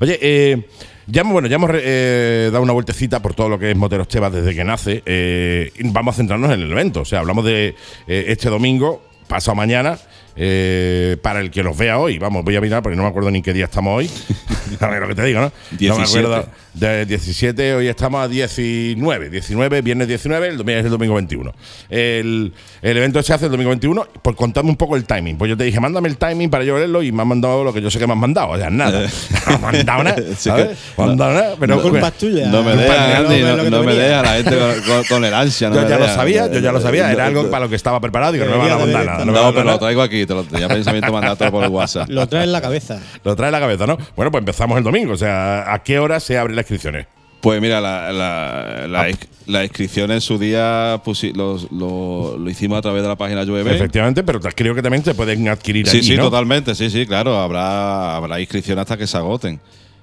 Oye, 0.00 0.18
eh, 0.20 0.66
ya, 1.06 1.20
hemos- 1.20 1.32
bueno, 1.32 1.48
ya 1.48 1.56
hemos 1.56 1.70
eh, 1.74 2.48
dado 2.52 2.62
una 2.62 2.72
vueltecita 2.72 3.20
por 3.22 3.34
todo 3.34 3.48
lo 3.48 3.58
que 3.58 3.70
es 3.70 3.76
Moteros 3.76 4.08
Chevas 4.08 4.32
desde 4.32 4.54
que 4.54 4.64
nace. 4.64 5.02
eh, 5.06 5.70
vamos 5.84 6.14
a 6.14 6.16
centrarnos 6.16 6.50
en 6.52 6.60
el 6.62 6.72
evento. 6.72 7.00
O 7.02 7.04
sea, 7.04 7.20
hablamos 7.20 7.44
de 7.44 7.74
eh, 8.06 8.24
este 8.28 8.48
domingo, 8.48 9.02
pasado 9.28 9.54
mañana, 9.54 9.98
eh, 10.36 11.16
para 11.22 11.40
el 11.40 11.50
que 11.50 11.62
los 11.62 11.76
vea 11.76 11.98
hoy. 11.98 12.18
Vamos, 12.18 12.44
voy 12.44 12.56
a 12.56 12.60
mirar 12.60 12.82
porque 12.82 12.96
no 12.96 13.02
me 13.02 13.08
acuerdo 13.08 13.30
ni 13.30 13.42
qué 13.42 13.52
día 13.52 13.64
estamos 13.66 13.96
hoy. 13.98 14.10
a 14.80 14.86
ver 14.88 15.00
lo 15.02 15.08
que 15.08 15.14
te 15.14 15.24
digo, 15.24 15.40
¿no? 15.40 15.46
No 15.46 15.52
me 15.70 15.78
17. 15.78 16.18
acuerdo. 16.26 16.48
De 16.74 17.04
17, 17.04 17.74
hoy 17.74 17.86
estamos 17.88 18.24
a 18.24 18.28
19. 18.28 19.28
19, 19.28 19.82
viernes 19.82 20.08
19, 20.08 20.48
el 20.48 20.56
domingo 20.56 20.78
es 20.78 20.84
el 20.86 20.90
domingo 20.90 21.14
21. 21.16 21.52
El, 21.90 22.52
el 22.80 22.96
evento 22.96 23.22
se 23.22 23.34
hace 23.34 23.44
el 23.44 23.50
domingo 23.50 23.68
21. 23.70 24.06
Por 24.22 24.34
contarme 24.36 24.70
un 24.70 24.76
poco 24.76 24.96
el 24.96 25.04
timing. 25.04 25.36
Pues 25.36 25.50
yo 25.50 25.56
te 25.56 25.64
dije, 25.64 25.78
mándame 25.80 26.08
el 26.08 26.16
timing 26.16 26.48
para 26.48 26.64
yo 26.64 26.74
verlo 26.74 27.02
y 27.02 27.12
me 27.12 27.20
han 27.22 27.28
mandado 27.28 27.62
lo 27.62 27.74
que 27.74 27.82
yo 27.82 27.90
sé 27.90 27.98
que 27.98 28.06
me 28.06 28.14
han 28.14 28.18
mandado. 28.20 28.48
O 28.52 28.56
sea, 28.56 28.70
nada. 28.70 29.00
no 29.46 29.50
me 29.50 29.54
han 29.54 29.60
mandado 29.60 30.04
nada. 30.04 30.16
Sí, 30.32 30.48
¿sabes? 30.48 30.78
que- 30.96 31.02
dado 31.02 31.14
nada, 31.16 31.54
pero 31.60 31.76
No 31.76 31.82
culpa 31.82 32.10
tuya. 32.10 32.46
No 32.46 32.62
me 32.62 32.72
Culpa 32.72 32.82
deja, 32.92 33.06
mía, 33.06 33.18
Andy, 33.18 33.40
no, 33.42 33.56
no, 33.56 33.64
que 33.64 33.70
no 33.70 33.82
me 33.82 33.94
la 33.94 34.24
gente 34.34 34.56
con, 34.58 34.80
con- 34.82 35.04
con 35.04 35.24
el 35.26 35.34
ansia. 35.34 35.68
no 35.68 35.76
yo 35.76 35.82
ya 35.88 35.96
lo 35.98 36.04
deja. 36.04 36.14
sabía, 36.16 36.50
yo 36.50 36.58
ya 36.60 36.72
lo 36.72 36.80
sabía. 36.80 37.12
Era 37.12 37.24
No, 37.24 37.40
algo 37.40 37.50
para 37.50 37.64
lo 37.66 37.68
que 37.70 37.76
estaba 37.76 38.00
preparado. 38.00 38.32
Digo, 38.32 38.46
no 38.46 38.52
me 38.52 38.58
van 38.58 38.70
a 38.72 38.76
mandar 38.78 39.04
nada. 39.04 39.24
no 39.26 39.32
No, 39.32 39.52
pero 39.52 39.64
lo 39.64 39.78
traigo 39.78 40.00
aquí, 40.02 40.21
te 40.26 40.34
lo 40.34 40.44
tenía 40.44 40.68
pensamiento 40.68 41.12
mandártelo 41.12 41.50
por 41.50 41.64
el 41.64 41.70
WhatsApp. 41.70 42.08
Lo 42.08 42.26
traes 42.28 42.44
en 42.46 42.52
la 42.52 42.60
cabeza. 42.60 43.00
Lo 43.24 43.34
trae 43.36 43.48
en 43.48 43.52
la 43.52 43.60
cabeza, 43.60 43.86
¿no? 43.86 43.98
Bueno, 44.16 44.30
pues 44.30 44.40
empezamos 44.42 44.78
el 44.78 44.84
domingo. 44.84 45.12
O 45.12 45.16
sea, 45.16 45.72
¿a 45.72 45.82
qué 45.82 45.98
hora 45.98 46.20
se 46.20 46.38
abren 46.38 46.56
las 46.56 46.62
inscripciones? 46.64 47.06
Pues 47.40 47.60
mira, 47.60 47.80
la, 47.80 48.12
la, 48.12 48.86
la, 48.86 49.10
ins- 49.10 49.26
la 49.46 49.64
inscripción 49.64 50.12
en 50.12 50.20
su 50.20 50.38
día 50.38 51.00
pusi- 51.04 51.34
los- 51.34 51.72
lo, 51.72 52.36
lo 52.38 52.48
hicimos 52.50 52.78
a 52.78 52.82
través 52.82 53.02
de 53.02 53.08
la 53.08 53.16
página 53.16 53.42
Llueve. 53.42 53.74
Efectivamente, 53.74 54.22
pero 54.22 54.38
creo 54.40 54.74
que 54.76 54.82
también 54.82 55.02
se 55.04 55.12
pueden 55.14 55.48
adquirir 55.48 55.88
Sí, 55.88 55.98
allí, 55.98 56.06
sí, 56.06 56.16
¿no? 56.16 56.22
totalmente, 56.24 56.74
sí, 56.76 56.88
sí, 56.88 57.04
claro. 57.04 57.40
Habrá, 57.40 58.14
habrá 58.16 58.38
inscripción 58.40 58.78
hasta 58.78 58.96
que 58.96 59.08
se 59.08 59.16
agoten. 59.16 59.60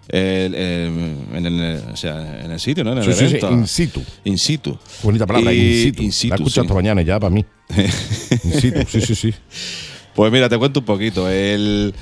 El- 0.09 0.55
el- 0.55 1.15
en, 1.35 1.45
el, 1.45 1.83
o 1.93 1.95
sea, 1.95 2.41
en 2.43 2.51
el 2.51 2.59
sitio, 2.59 2.83
¿no? 2.83 2.91
En 2.91 2.97
el 2.97 3.03
Sí, 3.05 3.11
sí, 3.13 3.19
sí, 3.19 3.25
evento. 3.37 3.51
in 3.53 3.67
situ. 3.67 4.03
In 4.25 4.37
situ. 4.37 4.77
Bonita 5.03 5.25
palabra, 5.25 5.53
Y- 5.53 5.59
in 5.59 5.83
situ. 5.83 6.03
in 6.03 6.11
situ, 6.11 6.29
la 6.31 6.35
he 6.35 6.37
escuchado 6.39 6.63
sí. 6.63 6.67
esta 6.67 6.73
mañana 6.73 7.01
ya 7.03 7.19
para 7.21 7.29
mí. 7.29 7.45
in 8.43 8.59
situ, 8.59 8.79
sí, 8.85 8.99
sí, 9.01 9.15
sí. 9.15 9.33
Pues 10.19 10.33
mira, 10.33 10.49
te 10.49 10.57
cuento 10.57 10.81
un 10.81 10.85
poquito. 10.85 11.29
El, 11.29 11.93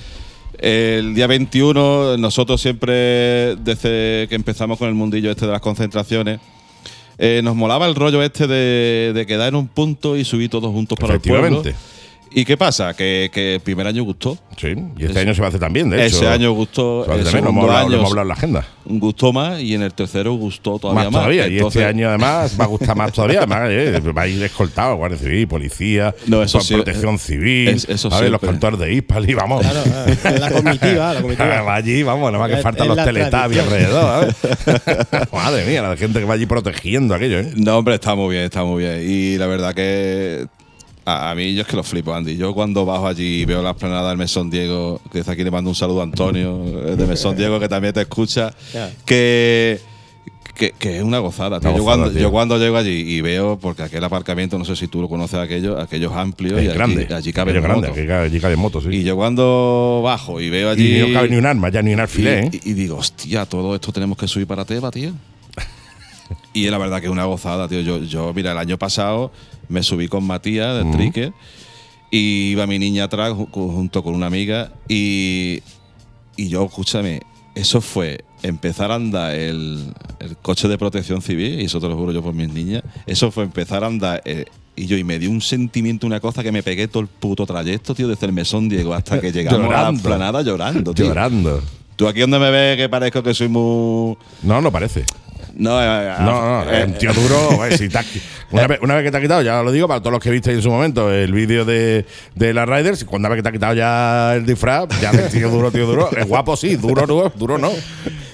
día 0.60 1.28
21, 1.28 2.18
nosotros 2.18 2.60
siempre, 2.60 3.56
desde 3.58 4.26
que 4.28 4.34
empezamos 4.34 4.80
con 4.80 4.88
el 4.88 4.96
mundillo 4.96 5.30
este 5.30 5.46
de 5.46 5.52
las 5.52 5.62
concentraciones, 5.62 6.40
eh, 7.20 7.42
nos 7.44 7.56
molaba 7.56 7.86
el 7.86 7.94
rollo 7.94 8.24
este 8.24 8.48
de, 8.48 9.12
de 9.14 9.26
quedar 9.28 9.50
en 9.50 9.56
un 9.56 9.68
punto 9.68 10.18
y 10.18 10.26
subir 10.26 10.50
todos 10.50 10.72
juntos 10.72 10.98
para 11.00 11.14
el 11.14 11.20
pueblo. 11.20 11.62
¿Y 12.32 12.46
qué 12.46 12.58
pasa? 12.58 12.94
Que, 12.94 13.30
que 13.34 13.56
el 13.56 13.62
primer 13.62 13.88
año 13.88 14.04
gustó. 14.04 14.38
Sí, 14.58 14.74
y 14.98 15.06
este 15.06 15.20
año 15.20 15.34
se 15.34 15.42
va 15.42 15.48
a 15.48 15.50
hacer 15.50 15.60
también, 15.60 15.90
de 15.90 16.06
hecho. 16.06 16.18
Ese 16.18 16.28
año 16.28 16.52
gustó. 16.52 17.04
Se 17.04 17.10
va 17.10 17.16
a 17.16 17.18
El 17.18 17.22
hacer 17.28 17.34
también, 17.42 17.44
lo 17.46 17.50
hemos 17.62 18.10
hablado, 18.10 18.22
en 18.22 18.28
la 18.28 18.34
agenda. 18.34 18.66
gustó 18.86 19.34
más 19.34 19.60
y 19.62 19.74
en 19.76 19.82
el 19.84 19.94
tercero 19.94 20.34
gustó 20.34 20.80
todavía 20.80 21.04
Más 21.06 21.12
más. 21.12 21.22
todavía. 21.22 21.48
y 21.48 21.58
Entonces- 21.58 21.82
este 21.82 21.90
año 21.90 22.10
además 22.10 22.56
va 22.60 22.64
a 22.66 22.68
gustar 22.68 22.96
más 22.96 23.12
todavía. 23.12 23.40
Además, 23.40 23.70
eh, 23.72 24.00
va 24.16 24.22
a 24.24 24.28
ir 24.28 24.42
escoltado, 24.44 24.96
Guardia 24.96 25.18
Civil, 25.18 25.48
policía, 25.48 26.14
No, 26.28 26.42
eso 26.44 26.60
sí, 26.62 26.74
protección 26.76 27.16
eh, 27.16 27.20
civil, 27.20 27.68
es- 27.70 27.88
eso 27.90 28.14
a 28.14 28.22
ver, 28.22 28.32
los 28.32 28.42
cantores 28.42 28.80
de 28.80 28.94
Ispal 28.94 29.30
y 29.30 29.34
vamos. 29.34 29.62
Claro, 29.62 29.82
eh, 29.86 30.40
la 30.40 30.52
comitiva, 30.52 31.14
la 31.14 31.22
comitiva. 31.22 31.62
Va 31.62 31.76
allí, 31.76 32.04
vamos, 32.04 32.32
nada 32.32 32.46
más 32.48 32.56
que 32.56 32.62
faltan 32.62 32.88
los 32.88 32.98
tradición. 32.98 33.66
alrededor. 33.66 34.34
¿sabes? 34.36 35.28
Madre 35.32 35.66
mía, 35.66 35.82
la 35.82 35.98
gente 35.98 36.20
que 36.20 36.26
va 36.26 36.34
allí 36.34 36.46
protegiendo 36.46 37.16
aquello, 37.16 37.40
¿eh? 37.40 37.52
No, 37.56 37.78
hombre, 37.78 37.96
está 37.96 38.16
muy 38.16 38.34
bien, 38.36 38.46
está 38.46 38.64
muy 38.64 38.84
bien. 38.84 39.02
Y 39.10 39.38
la 39.38 39.48
verdad 39.48 39.74
que 39.74 40.46
a, 41.10 41.32
a 41.32 41.36
mí 41.36 41.54
yo 41.56 41.62
es 41.62 41.68
que 41.68 41.78
lo 41.78 41.84
flipo, 41.84 42.14
Andy. 42.14 42.36
Yo 42.36 42.54
cuando 42.54 42.86
bajo 42.86 43.08
allí 43.08 43.42
y 43.42 43.46
veo 43.46 43.62
la 43.64 43.70
esplanada 43.72 44.10
del 44.10 44.18
Mesón 44.18 44.50
Diego, 44.50 45.00
que 45.10 45.20
desde 45.20 45.32
aquí 45.32 45.44
le 45.46 45.52
mando 45.52 45.70
un 45.70 45.76
saludo 45.76 46.02
a 46.02 46.04
Antonio, 46.04 46.62
eh, 46.86 46.98
de 46.98 47.08
Mesón 47.08 47.36
Diego, 47.38 47.62
que 47.62 47.70
también 47.70 47.94
te 47.94 48.02
escucha, 48.02 48.54
que, 49.06 49.80
que, 50.54 50.72
que 50.78 50.98
es 50.98 51.04
una 51.04 51.20
gozada. 51.20 51.62
tío. 51.62 51.70
Una 51.70 51.78
yo, 51.78 51.84
gozada, 51.86 52.04
cuando, 52.04 52.20
yo 52.20 52.30
cuando 52.32 52.58
llego 52.58 52.76
allí 52.76 52.92
y 52.92 53.22
veo, 53.22 53.58
porque 53.58 53.84
aquel 53.84 54.04
aparcamiento, 54.04 54.58
no 54.58 54.66
sé 54.66 54.76
si 54.76 54.90
tú 54.90 55.00
lo 55.02 55.08
conoces, 55.08 55.40
aquello, 55.40 55.80
aquello 55.80 56.12
es 56.12 56.18
amplio 56.18 56.56
y 56.62 56.66
Es 56.66 56.70
allí, 56.72 56.78
grande. 56.78 57.08
allí 57.16 57.32
cabe 57.32 57.54
grande, 57.54 57.88
moto. 57.88 58.02
allí 58.20 58.40
cabe 58.42 58.56
moto, 58.58 58.82
sí. 58.82 58.90
Y 58.92 59.04
yo 59.06 59.16
cuando 59.16 60.02
bajo 60.04 60.42
y 60.42 60.50
veo 60.50 60.70
allí. 60.70 60.98
Y 60.98 61.08
no 61.08 61.14
cabe 61.14 61.30
ni 61.30 61.38
un 61.38 61.46
arma, 61.46 61.70
ya 61.70 61.82
ni 61.82 61.94
un 61.94 62.02
alfiler, 62.02 62.44
¿eh? 62.44 62.50
Y, 62.66 62.72
y 62.72 62.74
digo, 62.74 62.98
hostia, 62.98 63.46
todo 63.46 63.76
esto 63.76 63.94
tenemos 63.94 64.18
que 64.18 64.28
subir 64.28 64.46
para 64.46 64.66
Teba, 64.66 64.92
tío. 64.92 65.12
y 66.54 66.70
la 66.70 66.78
verdad 66.78 67.00
que 67.00 67.06
es 67.06 67.12
una 67.14 67.24
gozada, 67.24 67.70
tío. 67.70 67.80
Yo, 67.80 68.00
yo, 68.04 68.34
mira, 68.34 68.52
el 68.52 68.58
año 68.58 68.78
pasado 68.78 69.32
me 69.70 69.84
subí 69.84 70.08
con 70.08 70.24
Matías 70.26 70.78
del 70.78 70.92
Tricker 70.92 71.34
y 72.12 72.52
iba 72.52 72.66
mi 72.68 72.80
niña 72.80 73.06
atrás 73.06 73.32
ju- 73.34 73.50
ju- 73.50 73.74
junto 73.74 74.04
con 74.04 74.16
una 74.16 74.28
amiga 74.28 74.72
y, 74.88 75.62
y 76.36 76.48
yo, 76.50 76.64
escúchame, 76.66 77.22
eso 77.56 77.82
fue 77.82 78.24
empezar 78.44 78.92
a 78.92 78.96
andar 78.96 79.34
el, 79.36 79.94
el 80.20 80.38
coche 80.38 80.68
de 80.68 80.78
protección 80.78 81.22
civil, 81.22 81.60
y 81.60 81.66
eso 81.66 81.80
te 81.82 81.88
lo 81.90 81.98
juro 81.98 82.12
yo 82.12 82.22
por 82.22 82.34
mis 82.34 82.50
niñas, 82.54 82.84
eso 83.06 83.32
fue 83.32 83.44
empezar 83.44 83.84
a 83.84 83.88
andar... 83.88 84.22
eh, 84.26 84.46
y 84.80 84.86
yo, 84.86 84.96
y 84.96 85.04
me 85.04 85.18
dio 85.18 85.32
un 85.32 85.42
sentimiento, 85.42 86.06
una 86.06 86.20
cosa 86.20 86.44
que 86.44 86.52
me 86.52 86.62
pegué 86.62 86.88
todo 86.88 87.02
el 87.02 87.08
puto 87.10 87.48
trayecto, 87.48 87.96
tío, 87.96 88.08
desde 88.08 88.28
el 88.28 88.32
mesón 88.32 88.70
Diego 88.70 88.94
hasta 88.94 89.20
que 89.20 89.32
llegamos 89.34 89.60
a 89.62 89.64
la 89.64 89.68
Llorando. 89.78 90.04
planada 90.04 90.42
llorando, 90.44 90.94
tío. 90.94 91.06
Llorando. 91.08 91.64
Tú 91.96 92.08
aquí 92.08 92.20
donde 92.20 92.38
me 92.38 92.52
ves 92.52 92.78
que 92.78 92.88
parezco 92.88 93.24
que 93.24 93.34
soy 93.34 93.48
muy. 93.48 94.16
No, 94.44 94.62
no 94.62 94.72
parece. 94.72 95.04
No, 95.58 95.82
eh, 95.82 96.14
No, 96.20 96.64
no, 96.64 96.72
eh, 96.72 96.80
es 96.82 96.86
un 96.88 96.94
tío 96.94 97.14
duro. 97.14 97.66
eh, 97.66 97.78
si 97.78 97.90
te 97.90 97.98
has 97.98 98.06
una, 98.52 98.68
vez, 98.68 98.80
una 98.82 98.96
vez 98.96 99.04
que 99.06 99.12
te 99.12 99.18
ha 99.18 99.22
quitado, 99.22 99.42
ya 99.42 99.62
lo 99.64 99.72
digo 99.72 99.88
para 99.88 100.00
todos 100.00 100.12
los 100.14 100.22
que 100.22 100.30
visteis 100.30 100.58
en 100.58 100.62
su 100.64 100.70
momento 100.70 101.12
el 101.12 101.34
vídeo 101.34 101.66
de, 101.66 102.06
de 102.36 102.54
las 102.54 102.68
Riders, 102.70 103.04
cuando 103.06 103.28
una 103.28 103.36
vez 103.36 103.40
que 103.40 103.44
te 103.44 103.50
ha 103.50 103.52
quitado 103.52 103.74
ya 103.74 104.36
el 104.36 104.46
disfraz, 104.46 104.88
ya 105.02 105.12
ves, 105.12 105.32
tío 105.32 105.50
duro, 105.50 105.72
tío 105.72 105.86
duro. 105.88 106.10
Es 106.16 106.28
guapo, 106.28 106.56
sí, 106.56 106.76
duro, 106.76 107.06
duro, 107.08 107.32
duro 107.36 107.58
no. 107.58 107.72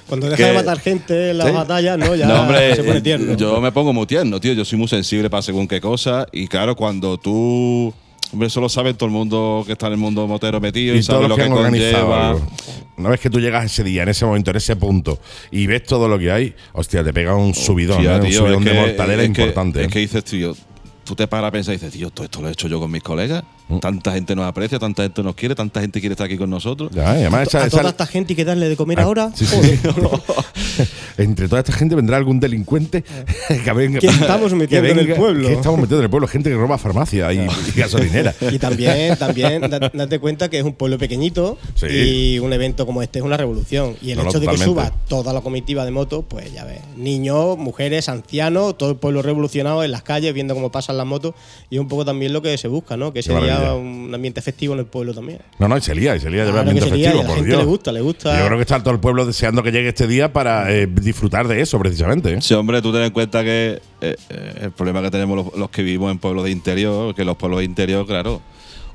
Cuando 0.08 0.28
deja 0.28 0.38
Que- 0.38 0.50
de 0.50 0.54
matar 0.54 0.80
gente 0.80 1.32
en 1.32 1.38
las 1.38 1.48
Sí. 1.48 1.54
batallas, 1.54 1.98
no, 1.98 2.14
ya 2.14 2.28
no, 2.28 2.42
hombre, 2.42 2.76
se 2.76 2.84
pone 2.84 2.98
eh, 2.98 3.02
tierno. 3.02 3.34
yo 3.36 3.60
me 3.62 3.72
pongo 3.72 3.94
muy 3.94 4.06
tierno, 4.06 4.40
tío. 4.40 4.54
Yo 4.54 4.66
soy 4.66 4.78
muy 4.78 4.88
sensible 4.90 5.30
para 5.30 5.42
según 5.42 5.68
qué 5.68 5.80
cosa. 5.82 6.28
Y 6.32 6.48
claro, 6.48 6.76
cuando 6.76 7.18
tú. 7.18 7.94
Hombre, 8.32 8.48
eso 8.48 8.60
lo 8.62 8.70
sabe 8.70 8.94
todo 8.96 9.06
el 9.06 9.12
mundo 9.12 9.64
que 9.66 9.74
está 9.74 9.88
en 9.88 9.94
el 9.94 10.00
mundo 10.00 10.26
motero 10.28 10.60
metido 10.60 10.96
y, 10.96 11.00
Y 11.00 11.04
sabe 11.04 11.28
lo 11.28 11.36
que 11.36 11.44
que, 11.44 11.50
conlleva. 11.50 12.30
algo. 12.30 12.48
Una 12.98 13.10
vez 13.10 13.20
que 13.20 13.30
tú 13.30 13.40
llegas 13.40 13.66
ese 13.66 13.84
día, 13.84 14.04
en 14.04 14.10
ese 14.10 14.26
momento, 14.26 14.52
en 14.52 14.58
ese 14.58 14.76
punto, 14.76 15.20
y 15.52 15.68
ves 15.68 15.84
todo 15.84 16.08
lo 16.08 16.18
que 16.18 16.32
hay, 16.32 16.56
hostia, 16.74 17.04
te 17.04 17.14
pega 17.14 17.36
un 17.36 17.54
subidón, 17.54 17.98
Hostia, 17.98 18.18
¿eh? 18.18 18.22
un 18.22 18.32
subidón 18.32 18.64
de 18.64 18.72
que- 18.72 18.80
mortadera 18.80 19.24
es 19.24 19.32
que- 19.32 19.42
importante. 19.42 19.82
Es 19.82 19.88
¿eh? 19.88 19.90
que 19.90 20.00
dices, 20.00 20.24
tío, 20.24 20.56
tú 21.04 21.16
te 21.16 21.28
paras 21.28 21.50
a 21.50 21.52
pensar 21.52 21.74
y 21.74 21.78
dices, 21.78 21.92
tío, 21.94 22.10
todo 22.10 22.26
esto 22.26 22.42
lo 22.42 22.48
he 22.50 22.52
hecho 22.52 22.68
yo 22.68 22.80
con 22.80 22.92
mis 22.92 23.04
colegas. 23.04 23.44
Tanta 23.82 24.12
gente 24.12 24.36
nos 24.36 24.46
aprecia, 24.46 24.78
tanta 24.78 25.04
gente 25.04 25.24
nos 25.24 25.36
quiere, 25.36 25.56
tanta 25.56 25.80
gente 25.82 26.00
quiere 26.00 26.14
estar 26.14 26.26
aquí 26.26 26.38
con 26.38 26.50
nosotros. 26.50 26.92
Ya, 26.94 27.16
y 27.18 27.22
además 27.22 27.48
esa- 27.48 27.60
a 27.64 27.68
esa- 27.68 27.78
toda 27.78 27.90
esta 27.90 28.06
gente 28.06 28.34
hay 28.34 28.36
que 28.36 28.46
darle 28.46 28.68
de 28.70 28.76
comer 28.76 29.00
Ah, 29.00 29.04
ahora. 29.04 29.32
sí, 29.34 29.46
sí, 29.46 29.56
Joder. 29.56 29.80
Entre 31.18 31.48
toda 31.48 31.60
esta 31.62 31.72
gente 31.72 31.96
vendrá 31.96 32.18
algún 32.18 32.40
delincuente 32.40 33.04
que 33.64 33.74
venga. 33.74 34.00
¿Qué 34.00 34.08
estamos 34.08 34.50
que 34.52 34.56
metiendo 34.58 34.90
en 34.90 35.00
el 35.00 35.14
pueblo? 35.16 35.48
¿Qué 35.48 35.54
estamos 35.54 35.78
metiendo 35.80 35.98
en 36.00 36.04
el 36.04 36.10
pueblo? 36.10 36.28
Gente 36.28 36.50
que 36.50 36.56
roba 36.56 36.78
farmacia 36.78 37.32
y, 37.34 37.40
y 37.40 37.80
gasolinera. 37.80 38.34
Y 38.52 38.60
también, 38.60 39.16
también 39.18 39.62
da- 39.62 39.80
date 39.94 40.20
cuenta 40.20 40.50
que 40.50 40.60
es 40.60 40.66
un 40.66 40.74
pueblo 40.74 40.98
pequeñito 40.98 41.58
Sí. 41.76 41.88
y 41.88 42.40
un 42.40 42.52
evento 42.54 42.86
como 42.86 43.02
este 43.02 43.20
es 43.20 43.26
una 43.26 43.38
revolución. 43.38 43.96
Y 44.02 44.12
el 44.12 44.18
No, 44.18 44.24
no, 44.24 44.30
hecho 44.30 44.40
de 44.40 44.48
que 44.48 44.58
suba 44.58 44.92
toda 45.08 45.34
la 45.34 45.42
comitiva 45.42 45.86
de 45.86 45.92
motos, 45.92 46.26
pues 46.28 46.52
ya 46.54 46.66
ves, 46.66 46.82
niños, 46.98 47.58
mujeres, 47.58 48.10
ancianos, 48.10 48.78
todo 48.78 48.92
el 48.92 48.98
pueblo 48.98 49.22
revolucionado 49.22 49.84
en 49.84 49.92
las 49.92 50.04
calles, 50.04 50.34
viendo 50.34 50.54
cómo 50.54 50.68
pasan 50.94 50.98
las 50.98 51.06
motos. 51.06 51.34
Y 51.70 51.76
es 51.76 51.82
un 51.82 51.88
poco 51.88 52.06
también 52.06 52.34
lo 52.34 52.42
que 52.42 52.58
se 52.58 52.68
busca, 52.68 52.98
¿no? 52.98 53.14
Que 53.14 53.24
sería 53.24 53.40
maravilla. 53.60 53.74
un 53.76 54.14
ambiente 54.14 54.42
festivo 54.42 54.74
en 54.74 54.80
el 54.80 54.86
pueblo 54.86 55.14
también. 55.14 55.40
No, 55.60 55.68
no, 55.68 55.78
y 55.78 55.82
se 55.82 55.96
lía, 55.96 56.16
y 56.16 56.20
se 56.20 56.30
lía 56.30 56.46
de 56.46 56.52
Claro 56.52 56.70
ambiente 56.70 56.90
se 56.90 56.96
lía, 56.96 57.12
festivo, 57.12 57.18
y 57.18 57.20
a 57.20 57.24
la 57.24 57.28
por 57.28 57.36
gente 57.38 57.50
Dios. 57.50 57.60
le 57.60 57.66
gusta, 57.66 57.92
le 57.92 58.02
gusta. 58.02 58.40
Yo 58.40 58.46
creo 58.46 58.58
que 58.58 58.62
está 58.62 58.80
todo 58.82 58.94
el 58.94 59.00
pueblo 59.00 59.26
deseando 59.26 59.64
que 59.64 59.72
llegue 59.72 59.90
este 59.90 60.08
día 60.08 60.32
para 60.32 60.72
eh, 60.72 60.88
disfrutar 60.88 61.48
de 61.48 61.62
eso, 61.62 61.80
precisamente. 61.80 62.34
¿eh? 62.34 62.42
Sí, 62.42 62.54
hombre, 62.54 62.82
tú 62.82 62.92
ten 62.92 63.04
en 63.04 63.12
cuenta 63.12 63.44
que 63.44 63.82
eh, 64.02 64.16
eh, 64.30 64.54
el 64.62 64.72
problema 64.72 65.02
que 65.02 65.12
tenemos 65.12 65.38
los, 65.38 65.58
los 65.58 65.70
que 65.70 65.84
vivimos 65.84 66.12
en 66.12 66.20
pueblos 66.20 66.44
de 66.44 66.52
interior, 66.52 67.16
que 67.16 67.24
los 67.24 67.38
pueblos 67.38 67.60
de 67.60 67.66
interior, 67.66 68.06
claro, 68.06 68.42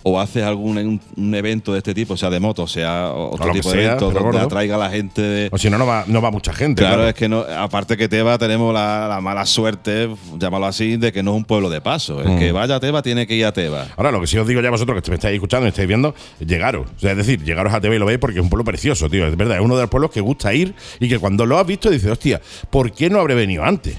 o 0.09 0.21
haces 0.21 0.43
algún 0.45 0.79
un, 0.79 1.01
un 1.17 1.35
evento 1.35 1.73
de 1.73 1.79
este 1.79 1.95
tipo, 1.95 2.17
sea 2.17 2.31
de 2.31 2.41
moto, 2.41 2.67
sea 2.67 3.13
otro 3.13 3.53
tipo 3.53 3.71
de 3.73 3.85
evento, 3.85 4.07
donde 4.07 4.21
gordo. 4.21 4.39
atraiga 4.41 4.75
a 4.77 4.79
la 4.79 4.91
gente 4.91 5.23
de. 5.23 5.49
O 5.53 5.59
si 5.59 5.69
no, 5.71 5.79
no 5.79 5.87
va, 5.87 6.05
no 6.07 6.21
va 6.23 6.31
mucha 6.31 6.53
gente. 6.53 6.81
Claro, 6.83 6.97
claro. 6.97 7.09
es 7.09 7.15
que 7.15 7.29
no, 7.29 7.41
aparte 7.41 7.97
que 7.97 8.09
Teba 8.09 8.39
tenemos 8.39 8.73
la, 8.73 9.07
la 9.09 9.21
mala 9.21 9.45
suerte, 9.47 10.09
llámalo 10.39 10.67
así, 10.67 10.97
de 10.97 11.13
que 11.13 11.23
no 11.23 11.33
es 11.33 11.37
un 11.39 11.45
pueblo 11.45 11.71
de 11.71 11.81
paso. 11.81 12.21
El 12.21 12.29
Mm. 12.31 12.39
que 12.39 12.53
vaya 12.53 12.77
a 12.77 12.81
Teba 12.81 13.03
tiene 13.03 13.27
que 13.27 13.35
ir 13.35 13.45
a 13.47 13.53
Teba. 13.53 13.87
Ahora, 13.97 14.11
lo 14.11 14.21
que 14.21 14.27
sí 14.27 14.39
os 14.39 14.47
digo 14.47 14.61
ya 14.61 14.71
vosotros 14.71 15.01
que 15.03 15.11
me 15.11 15.17
estáis 15.17 15.35
escuchando 15.35 15.67
y 15.67 15.71
estáis 15.71 15.89
viendo, 15.89 16.15
llegaros. 16.39 16.87
O 16.97 16.99
sea, 17.01 17.13
es 17.13 17.17
decir, 17.17 17.43
llegaros 17.45 17.73
a 17.75 17.81
TV 17.81 17.97
y 17.97 17.99
lo 17.99 18.07
veis 18.07 18.19
porque 18.19 18.39
es 18.39 18.43
un 18.43 18.49
pueblo 18.51 18.65
precioso, 18.65 19.09
tío. 19.11 19.27
Es 19.27 19.37
verdad, 19.37 19.57
es 19.59 19.63
uno 19.63 19.77
de 19.77 19.83
los 19.83 19.91
pueblos 19.91 20.11
que 20.11 20.21
gusta 20.21 20.53
ir 20.55 20.75
y 21.01 21.09
que 21.09 21.19
cuando 21.19 21.45
lo 21.47 21.59
has 21.59 21.67
visto 21.67 21.91
dices, 21.91 22.11
hostia, 22.11 22.41
¿por 22.71 22.93
qué 22.93 23.11
no 23.11 23.21
habré 23.21 23.35
venido 23.35 23.65
antes? 23.65 23.97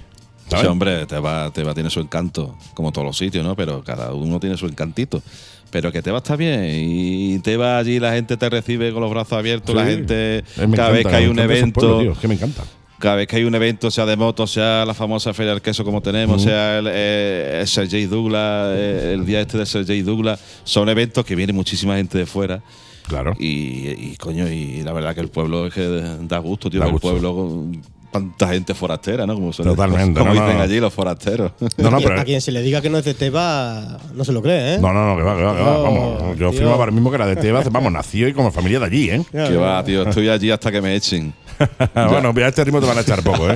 Sí, 0.50 0.66
hombre, 0.66 1.06
Teba, 1.06 1.52
Teba 1.52 1.76
tiene 1.76 1.92
su 1.92 2.00
encanto, 2.00 2.56
como 2.74 2.92
todos 2.92 3.06
los 3.06 3.16
sitios, 3.18 3.46
¿no? 3.46 3.56
Pero 3.56 3.84
cada 3.84 4.14
uno 4.16 4.40
tiene 4.40 4.58
su 4.58 4.66
encantito. 4.66 5.22
Pero 5.72 5.92
que 5.92 6.02
Teba 6.02 6.18
está 6.18 6.36
bien 6.36 6.66
y 6.72 7.40
Teba 7.40 7.78
allí 7.78 8.00
la 8.00 8.14
gente 8.14 8.38
te 8.38 8.50
recibe 8.50 8.92
con 8.92 9.02
los 9.02 9.12
brazos 9.12 9.34
abiertos, 9.34 9.76
la 9.76 9.86
gente 9.86 10.40
Eh, 10.40 10.44
cada 10.76 10.90
vez 10.92 11.06
que 11.06 11.16
hay 11.16 11.28
un 11.28 11.38
evento, 11.40 11.80
pueblo, 11.80 12.00
tío, 12.00 12.12
es 12.14 12.18
que 12.18 12.28
me 12.28 12.34
encanta. 12.34 12.64
cada 12.98 13.16
vez 13.16 13.28
que 13.28 13.36
hay 13.36 13.44
un 13.44 13.54
evento, 13.54 13.92
sea 13.92 14.06
de 14.06 14.16
moto, 14.16 14.48
sea 14.48 14.84
la 14.86 14.94
famosa 14.94 15.34
Feria 15.34 15.52
del 15.52 15.62
Queso 15.62 15.86
como 15.86 16.02
tenemos, 16.02 16.42
sea 16.42 16.80
el, 16.80 16.88
eh, 16.90 17.60
el 17.62 17.68
Sergei 17.68 18.06
Douglas, 18.08 18.74
eh, 18.76 19.12
el 19.14 19.26
día 19.26 19.42
este 19.42 19.58
de 19.60 19.66
Sergei 19.66 20.02
Douglas, 20.02 20.40
son 20.64 20.90
eventos 20.90 21.24
que 21.24 21.36
viene 21.36 21.54
muchísima 21.54 21.96
gente 21.98 22.18
de 22.18 22.26
fuera. 22.26 22.62
Claro. 23.08 23.34
Y, 23.40 23.90
y, 23.90 24.16
coño, 24.20 24.48
y 24.48 24.84
la 24.84 24.94
verdad 24.94 25.16
que 25.16 25.22
el 25.22 25.30
pueblo 25.30 25.66
es 25.68 25.74
que 25.74 25.82
da 26.28 26.38
gusto, 26.40 26.70
tío. 26.70 26.80
Da 26.80 26.88
gusto. 26.88 27.12
El 27.12 27.20
pueblo 27.22 27.66
tanta 28.12 28.48
gente 28.50 28.74
forastera, 28.74 29.26
¿no? 29.26 29.36
Como, 29.36 29.52
suelen- 29.52 29.76
Totalmente, 29.76 30.20
como 30.20 30.34
no, 30.34 30.42
dicen 30.42 30.58
no. 30.58 30.64
allí 30.64 30.80
los 30.80 30.94
forasteros. 30.94 31.52
No, 31.78 31.90
no, 31.92 31.98
a, 31.98 32.00
quien, 32.00 32.10
pero- 32.10 32.22
a 32.22 32.26
quien 32.26 32.42
se 32.42 32.52
le 32.52 32.62
diga 32.62 32.82
que 32.82 32.90
no 32.90 32.98
es 32.98 33.06
de 33.06 33.14
Teba, 33.14 33.98
no 34.14 34.24
se 34.26 34.32
lo 34.32 34.42
cree, 34.42 34.76
¿eh? 34.76 34.80
No, 34.80 34.92
no, 34.94 35.10
no, 35.10 35.18
que 35.18 35.24
va, 35.24 35.38
que 35.38 35.44
va, 35.44 35.56
que 35.56 35.62
va. 35.62 35.78
Vamos, 35.78 36.38
yo 36.38 36.52
firmaba 36.52 36.76
ahora 36.78 36.92
mismo 36.92 37.10
que 37.10 37.16
era 37.16 37.28
de 37.28 37.36
Tebas, 37.36 37.72
vamos, 37.72 37.92
nació 37.92 38.28
y 38.28 38.34
como 38.34 38.52
familia 38.52 38.80
de 38.80 38.86
allí, 38.86 39.10
¿eh? 39.10 39.22
que 39.32 39.56
va, 39.58 39.84
tío, 39.84 40.04
estoy 40.04 40.30
allí 40.30 40.52
hasta 40.52 40.72
que 40.72 40.82
me 40.82 40.96
echen. 40.96 41.34
bueno, 41.94 42.34
a 42.36 42.48
este 42.48 42.64
ritmo 42.64 42.80
te 42.80 42.88
van 42.88 42.98
a 42.98 43.02
echar 43.02 43.22
poco, 43.22 43.50
¿eh? 43.50 43.56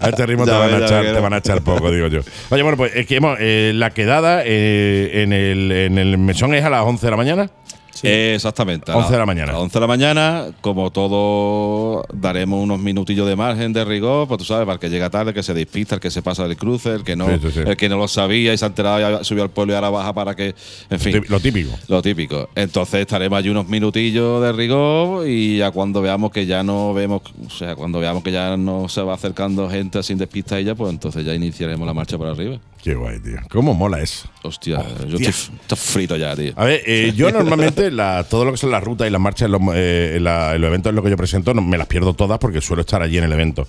A 0.00 0.08
este 0.08 0.26
ritmo 0.26 0.44
te 0.44 0.50
van 0.50 0.74
a 0.74 0.78
echar, 0.84 1.04
te 1.04 1.20
van 1.20 1.32
a 1.32 1.38
echar 1.38 1.62
poco, 1.62 1.90
digo 1.90 2.08
yo. 2.08 2.20
Oye, 2.50 2.62
bueno, 2.62 2.76
pues 2.76 2.92
es 2.96 3.06
que 3.06 3.16
hemos, 3.16 3.36
eh, 3.40 3.72
la 3.74 3.90
quedada 3.90 4.42
eh, 4.44 5.22
en, 5.22 5.32
el, 5.32 5.70
en 5.70 5.98
el 5.98 6.18
mesón 6.18 6.54
es 6.54 6.64
a 6.64 6.70
las 6.70 6.82
11 6.82 7.06
de 7.06 7.10
la 7.10 7.16
mañana. 7.16 7.50
Eh, 8.04 8.34
exactamente. 8.34 8.92
a 8.92 8.96
11 8.96 9.12
de 9.12 9.18
la 9.18 9.26
mañana. 9.26 9.50
A 9.50 9.54
las 9.54 9.62
11 9.62 9.74
de 9.74 9.80
la 9.80 9.86
mañana, 9.86 10.46
como 10.60 10.90
todo, 10.90 12.04
daremos 12.12 12.62
unos 12.62 12.78
minutillos 12.80 13.26
de 13.28 13.36
margen 13.36 13.72
de 13.72 13.84
rigor, 13.84 14.28
pues 14.28 14.38
tú 14.38 14.44
sabes, 14.44 14.64
para 14.66 14.74
el 14.74 14.80
que 14.80 14.90
llega 14.90 15.10
tarde, 15.10 15.30
el 15.30 15.34
que 15.34 15.42
se 15.42 15.54
despista, 15.54 15.94
el 15.96 16.00
que 16.00 16.10
se 16.10 16.22
pasa 16.22 16.46
del 16.46 16.56
cruce, 16.56 16.90
el 16.92 17.04
que 17.04 17.16
no, 17.16 17.26
Sí, 17.28 17.38
sí, 17.42 17.50
sí. 17.52 17.60
el 17.66 17.76
que 17.76 17.88
no 17.88 17.96
lo 17.96 18.08
sabía 18.08 18.52
y 18.52 18.58
se 18.58 18.64
ha 18.64 18.68
enterado 18.68 19.00
y 19.00 19.02
ha 19.02 19.24
subido 19.24 19.44
al 19.44 19.50
pueblo 19.50 19.72
y 19.72 19.76
ahora 19.76 19.90
baja 19.90 20.12
para 20.12 20.34
que. 20.34 20.54
En 20.90 21.00
fin. 21.00 21.22
Lo 21.28 21.40
típico. 21.40 21.70
Lo 21.88 22.02
típico. 22.02 22.48
Entonces 22.54 23.00
estaremos 23.00 23.38
allí 23.38 23.48
unos 23.48 23.68
minutillos 23.68 24.42
de 24.42 24.52
rigor 24.52 25.28
y 25.28 25.58
ya 25.58 25.70
cuando 25.70 26.00
veamos 26.02 26.30
que 26.30 26.46
ya 26.46 26.62
no 26.62 26.94
vemos, 26.94 27.22
o 27.46 27.50
sea, 27.50 27.74
cuando 27.74 28.00
veamos 28.00 28.22
que 28.22 28.32
ya 28.32 28.56
no 28.56 28.88
se 28.88 29.02
va 29.02 29.14
acercando 29.14 29.68
gente 29.68 30.02
sin 30.02 30.18
despista 30.18 30.58
ella, 30.58 30.74
pues 30.74 30.92
entonces 30.92 31.24
ya 31.24 31.34
iniciaremos 31.34 31.86
la 31.86 31.94
marcha 31.94 32.18
para 32.18 32.30
arriba. 32.32 32.58
Qué 32.84 32.94
guay, 32.94 33.18
tío. 33.18 33.38
¿Cómo 33.50 33.72
mola 33.72 34.02
eso? 34.02 34.28
Hostia, 34.42 34.76
yo 35.08 35.14
Hostia. 35.16 35.30
estoy, 35.30 35.56
estoy 35.62 35.78
frito 35.78 36.16
ya, 36.16 36.36
tío. 36.36 36.52
A 36.54 36.66
ver, 36.66 36.82
eh, 36.84 37.14
yo 37.16 37.30
normalmente 37.32 37.90
la, 37.90 38.24
todo 38.28 38.44
lo 38.44 38.50
que 38.52 38.58
son 38.58 38.70
las 38.70 38.84
rutas 38.84 39.08
y 39.08 39.10
las 39.10 39.20
marchas, 39.22 39.48
los, 39.48 39.60
eh, 39.74 40.18
la- 40.20 40.58
los 40.58 40.68
eventos 40.68 40.90
en 40.90 40.96
los 40.96 41.02
que 41.04 41.10
yo 41.10 41.16
presento, 41.16 41.54
no, 41.54 41.62
me 41.62 41.78
las 41.78 41.86
pierdo 41.86 42.12
todas 42.12 42.38
porque 42.38 42.60
suelo 42.60 42.82
estar 42.82 43.00
allí 43.00 43.16
en 43.16 43.24
el 43.24 43.32
evento. 43.32 43.66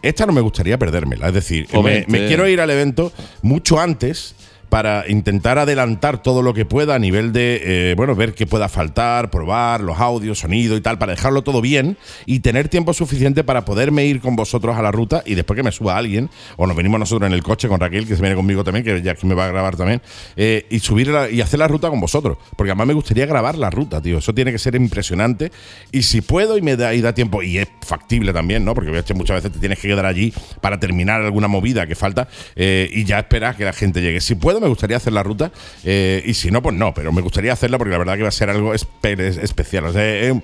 Esta 0.00 0.24
no 0.24 0.32
me 0.32 0.40
gustaría 0.40 0.78
perdérmela. 0.78 1.28
Es 1.28 1.34
decir, 1.34 1.68
me, 1.82 2.04
quiero 2.06 2.48
ir 2.48 2.60
al 2.62 2.70
evento 2.70 3.12
mucho 3.42 3.78
antes 3.78 4.34
para 4.74 5.08
intentar 5.08 5.56
adelantar 5.56 6.20
todo 6.20 6.42
lo 6.42 6.52
que 6.52 6.64
pueda 6.64 6.96
a 6.96 6.98
nivel 6.98 7.32
de, 7.32 7.60
eh, 7.62 7.94
bueno, 7.96 8.16
ver 8.16 8.34
qué 8.34 8.44
pueda 8.44 8.68
faltar, 8.68 9.30
probar 9.30 9.80
los 9.80 10.00
audios, 10.00 10.40
sonido 10.40 10.76
y 10.76 10.80
tal, 10.80 10.98
para 10.98 11.12
dejarlo 11.12 11.42
todo 11.42 11.60
bien 11.60 11.96
y 12.26 12.40
tener 12.40 12.68
tiempo 12.68 12.92
suficiente 12.92 13.44
para 13.44 13.64
poderme 13.64 14.04
ir 14.04 14.20
con 14.20 14.34
vosotros 14.34 14.76
a 14.76 14.82
la 14.82 14.90
ruta 14.90 15.22
y 15.24 15.36
después 15.36 15.56
que 15.56 15.62
me 15.62 15.70
suba 15.70 15.96
alguien, 15.96 16.28
o 16.56 16.66
nos 16.66 16.76
venimos 16.76 16.98
nosotros 16.98 17.28
en 17.28 17.34
el 17.34 17.44
coche 17.44 17.68
con 17.68 17.78
Raquel, 17.78 18.08
que 18.08 18.16
se 18.16 18.20
viene 18.20 18.34
conmigo 18.34 18.64
también, 18.64 18.84
que 18.84 19.00
ya 19.00 19.12
aquí 19.12 19.28
me 19.28 19.36
va 19.36 19.44
a 19.44 19.48
grabar 19.48 19.76
también, 19.76 20.02
eh, 20.34 20.66
y 20.68 20.80
subir 20.80 21.08
y 21.30 21.40
hacer 21.40 21.60
la 21.60 21.68
ruta 21.68 21.88
con 21.88 22.00
vosotros. 22.00 22.38
Porque 22.56 22.72
además 22.72 22.88
me 22.88 22.94
gustaría 22.94 23.26
grabar 23.26 23.56
la 23.56 23.70
ruta, 23.70 24.02
tío. 24.02 24.18
Eso 24.18 24.34
tiene 24.34 24.50
que 24.50 24.58
ser 24.58 24.74
impresionante. 24.74 25.52
Y 25.92 26.02
si 26.02 26.20
puedo 26.20 26.58
y 26.58 26.62
me 26.62 26.76
da, 26.76 26.92
y 26.94 27.00
da 27.00 27.14
tiempo, 27.14 27.44
y 27.44 27.58
es 27.58 27.68
factible 27.86 28.32
también, 28.32 28.64
¿no? 28.64 28.74
Porque 28.74 28.90
muchas 29.14 29.36
veces 29.36 29.52
te 29.52 29.60
tienes 29.60 29.78
que 29.78 29.86
quedar 29.86 30.04
allí 30.04 30.34
para 30.60 30.80
terminar 30.80 31.20
alguna 31.20 31.46
movida 31.46 31.86
que 31.86 31.94
falta 31.94 32.26
eh, 32.56 32.90
y 32.92 33.04
ya 33.04 33.20
esperas 33.20 33.54
que 33.54 33.64
la 33.64 33.72
gente 33.72 34.02
llegue. 34.02 34.20
Si 34.20 34.34
puedo, 34.34 34.63
me 34.64 34.70
gustaría 34.70 34.96
hacer 34.96 35.12
la 35.12 35.22
ruta. 35.22 35.52
eh, 35.84 36.22
y 36.26 36.34
si 36.34 36.50
no, 36.50 36.60
pues 36.62 36.74
no. 36.74 36.92
Pero 36.94 37.12
me 37.12 37.22
gustaría 37.22 37.52
hacerla 37.52 37.78
porque 37.78 37.92
la 37.92 37.98
verdad 37.98 38.16
que 38.16 38.22
va 38.22 38.28
a 38.28 38.32
ser 38.32 38.50
algo 38.50 38.74
espe- 38.74 39.20
es- 39.20 39.36
especial. 39.38 39.84
O 39.86 39.92
sea, 39.92 40.02
eh, 40.04 40.40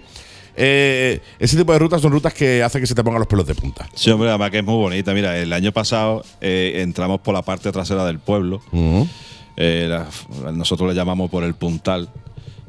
eh, 0.56 1.20
ese 1.38 1.56
tipo 1.56 1.72
de 1.72 1.78
rutas 1.78 2.00
son 2.02 2.12
rutas 2.12 2.34
que 2.34 2.62
hacen 2.62 2.80
que 2.80 2.86
se 2.86 2.94
te 2.94 3.02
pongan 3.04 3.20
los 3.20 3.28
pelos 3.28 3.46
de 3.46 3.54
punta. 3.54 3.88
Sí, 3.94 4.10
hombre, 4.10 4.28
además 4.28 4.50
que 4.50 4.58
es 4.58 4.64
muy 4.64 4.74
bonita. 4.76 5.14
Mira, 5.14 5.36
el 5.38 5.52
año 5.52 5.72
pasado 5.72 6.24
eh, 6.40 6.74
entramos 6.76 7.20
por 7.20 7.34
la 7.34 7.42
parte 7.42 7.70
trasera 7.72 8.04
del 8.04 8.18
pueblo. 8.18 8.60
Eh, 9.56 9.86
la- 9.88 10.52
nosotros 10.52 10.88
le 10.88 10.94
llamamos 10.94 11.30
por 11.30 11.44
el 11.44 11.54
puntal 11.54 12.08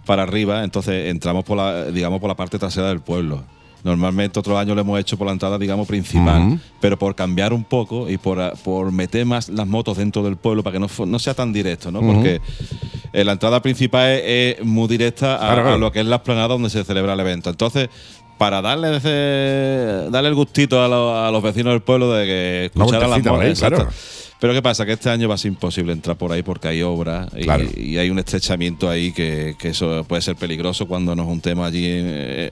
para 0.05 0.23
arriba. 0.23 0.63
Entonces 0.63 1.09
entramos 1.09 1.43
por 1.43 1.57
la, 1.57 1.85
digamos, 1.85 2.19
por 2.19 2.27
la 2.29 2.35
parte 2.35 2.59
trasera 2.59 2.87
del 2.89 2.99
pueblo. 3.01 3.43
Normalmente 3.83 4.39
otros 4.39 4.57
años 4.59 4.75
lo 4.75 4.81
hemos 4.81 4.99
hecho 4.99 5.17
por 5.17 5.25
la 5.27 5.33
entrada, 5.33 5.57
digamos, 5.57 5.87
principal. 5.87 6.59
Pero 6.79 6.97
por 6.99 7.15
cambiar 7.15 7.51
un 7.53 7.63
poco 7.63 8.09
y 8.09 8.17
por, 8.17 8.39
ah, 8.39 8.53
por 8.63 8.91
meter 8.91 9.25
más 9.25 9.49
las 9.49 9.65
motos 9.67 9.97
dentro 9.97 10.21
del 10.23 10.37
pueblo 10.37 10.61
para 10.63 10.73
que 10.73 10.79
no, 10.79 11.05
no 11.05 11.19
sea 11.19 11.33
tan 11.33 11.51
directo, 11.51 11.91
¿no? 11.91 11.99
Porque 12.01 12.41
eh, 13.13 13.23
la 13.23 13.31
entrada 13.33 13.61
principal 13.61 14.09
es, 14.11 14.57
es 14.59 14.65
muy 14.65 14.87
directa 14.87 15.35
a, 15.35 15.39
Claro, 15.39 15.53
claro. 15.61 15.75
a 15.75 15.77
lo 15.79 15.91
que 15.91 15.99
es 16.01 16.05
la 16.05 16.17
explanada 16.17 16.47
donde 16.49 16.69
se 16.69 16.83
celebra 16.83 17.13
el 17.13 17.19
evento. 17.19 17.49
Entonces, 17.49 17.89
para 18.37 18.61
darle 18.61 18.97
ese- 18.97 20.09
darle 20.09 20.29
el 20.29 20.35
gustito 20.35 20.83
a, 20.83 20.87
lo- 20.87 21.15
a 21.15 21.31
los 21.31 21.43
vecinos 21.43 21.73
del 21.73 21.81
pueblo 21.81 22.11
de 22.13 22.25
que 22.25 22.65
escucharan 22.65 23.09
las 23.09 23.19
motos. 23.31 23.59
claro. 23.59 23.89
Pero 24.41 24.53
¿qué 24.53 24.61
pasa? 24.63 24.87
Que 24.87 24.93
este 24.93 25.07
año 25.11 25.29
va 25.29 25.35
a 25.35 25.37
ser 25.37 25.51
imposible 25.51 25.93
entrar 25.93 26.17
por 26.17 26.31
ahí 26.31 26.41
porque 26.41 26.67
hay 26.67 26.81
obras 26.81 27.27
y, 27.37 27.43
Claro. 27.43 27.63
y 27.77 27.97
hay 27.97 28.09
un 28.09 28.17
estrechamiento 28.17 28.89
ahí 28.89 29.11
que, 29.11 29.55
que 29.59 29.69
eso 29.69 30.03
puede 30.05 30.23
ser 30.23 30.35
peligroso 30.35 30.87
cuando 30.87 31.15
nos 31.15 31.27
juntemos 31.27 31.67
allí 31.67 31.83
eh, 31.85 32.49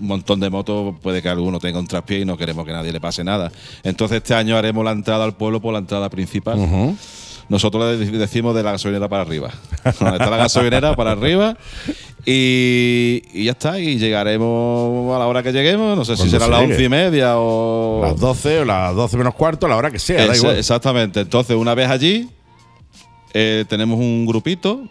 un 0.00 0.04
montón 0.08 0.40
de 0.40 0.50
motos, 0.50 0.96
puede 1.00 1.22
que 1.22 1.28
alguno 1.28 1.60
tenga 1.60 1.78
un 1.78 1.86
traspié 1.86 2.18
y 2.22 2.24
no 2.24 2.36
queremos 2.36 2.66
que 2.66 2.72
nadie 2.72 2.90
le 2.92 3.00
pase 3.00 3.22
nada. 3.22 3.52
Entonces 3.84 4.16
este 4.16 4.34
año 4.34 4.56
haremos 4.56 4.84
la 4.84 4.90
entrada 4.90 5.24
al 5.24 5.36
pueblo 5.36 5.60
por 5.60 5.72
la 5.72 5.78
entrada 5.78 6.10
principal. 6.10 6.58
Nosotros 7.48 7.98
le 7.98 8.18
decimos 8.18 8.54
de 8.56 8.62
la 8.62 8.72
gasolinera 8.72 9.08
para 9.08 9.22
arriba. 9.22 9.50
Donde 10.00 10.16
está 10.16 10.30
la 10.30 10.36
gasolinera 10.36 10.96
para 10.96 11.12
arriba. 11.12 11.56
Y, 12.24 13.22
y 13.32 13.44
ya 13.44 13.52
está. 13.52 13.78
Y 13.78 13.98
llegaremos 13.98 15.14
a 15.14 15.18
la 15.20 15.26
hora 15.26 15.42
que 15.42 15.52
lleguemos. 15.52 15.96
No 15.96 16.04
sé 16.04 16.16
si 16.16 16.28
será 16.28 16.46
se 16.46 16.50
las 16.50 16.60
once 16.62 16.82
y 16.82 16.88
media 16.88 17.34
o. 17.38 18.00
Las 18.02 18.18
12 18.18 18.60
o 18.60 18.64
las 18.64 18.94
12 18.96 19.16
menos 19.16 19.34
cuarto, 19.34 19.66
a 19.66 19.68
la 19.68 19.76
hora 19.76 19.90
que 19.92 19.98
sea, 20.00 20.26
da 20.26 20.36
igual. 20.36 20.56
exactamente. 20.58 21.20
Entonces, 21.20 21.56
una 21.56 21.74
vez 21.74 21.88
allí, 21.88 22.28
eh, 23.32 23.64
tenemos 23.68 23.98
un 23.98 24.26
grupito. 24.26 24.82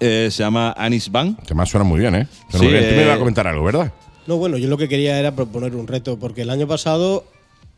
eh, 0.00 0.28
se 0.32 0.42
llama 0.42 0.74
Anis 0.76 1.10
Band. 1.10 1.40
Que 1.46 1.54
más 1.54 1.68
suena 1.68 1.84
muy 1.84 2.00
bien, 2.00 2.14
¿eh? 2.16 2.26
Suena 2.50 2.58
Sí, 2.58 2.64
muy 2.64 2.72
bien. 2.72 2.84
Tú 2.88 2.94
me 2.96 3.00
eh, 3.00 3.04
ibas 3.04 3.16
a 3.16 3.18
comentar 3.18 3.46
algo, 3.46 3.64
¿verdad? 3.64 3.92
No, 4.26 4.36
bueno, 4.38 4.58
yo 4.58 4.68
lo 4.68 4.76
que 4.76 4.88
quería 4.88 5.18
era 5.18 5.32
proponer 5.36 5.74
un 5.76 5.86
reto, 5.86 6.18
porque 6.18 6.42
el 6.42 6.50
año 6.50 6.66
pasado 6.66 7.24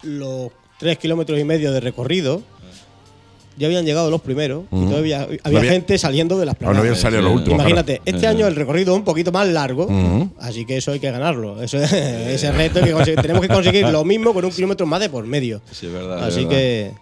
los 0.03 0.51
tres 0.79 0.97
kilómetros 0.99 1.39
y 1.39 1.45
medio 1.45 1.73
de 1.73 1.81
recorrido 1.81 2.43
ya 3.61 3.67
habían 3.67 3.85
llegado 3.85 4.11
los 4.11 4.21
primeros 4.23 4.65
y 4.73 4.87
todavía 4.87 5.29
había, 5.45 5.63
gente 5.63 5.99
saliendo 5.99 6.39
de 6.39 6.47
las 6.47 6.61
No, 6.61 6.73
no 6.73 6.81
habían 6.81 6.97
salido 6.97 7.23
los 7.23 7.35
últimos, 7.35 7.57
Imagínate, 7.61 8.01
claro. 8.03 8.17
este 8.17 8.27
año 8.27 8.47
el 8.47 8.57
recorrido 8.57 8.93
es 8.95 8.99
un 8.99 9.05
poquito 9.05 9.31
más 9.31 9.47
largo, 9.49 9.87
así 10.41 10.65
que 10.65 10.79
eso 10.79 10.93
hay 10.93 10.99
que 10.99 11.11
ganarlo. 11.11 11.63
Eso 11.63 11.77
es- 11.79 11.93
ese 11.93 12.51
reto 12.53 12.81
que 12.81 13.17
tenemos 13.17 13.43
que 13.43 13.49
conseguir 13.49 13.87
lo 13.89 14.05
mismo 14.05 14.33
con 14.33 14.45
un 14.45 14.51
kilómetro 14.51 14.87
más 14.87 15.01
de 15.01 15.11
por 15.11 15.25
medio. 15.27 15.61
Sí, 15.71 15.87
es 15.87 15.93
verdad. 15.93 16.25
Así 16.25 16.41
es 16.41 16.49
verdad. 16.49 16.51
que 16.51 16.93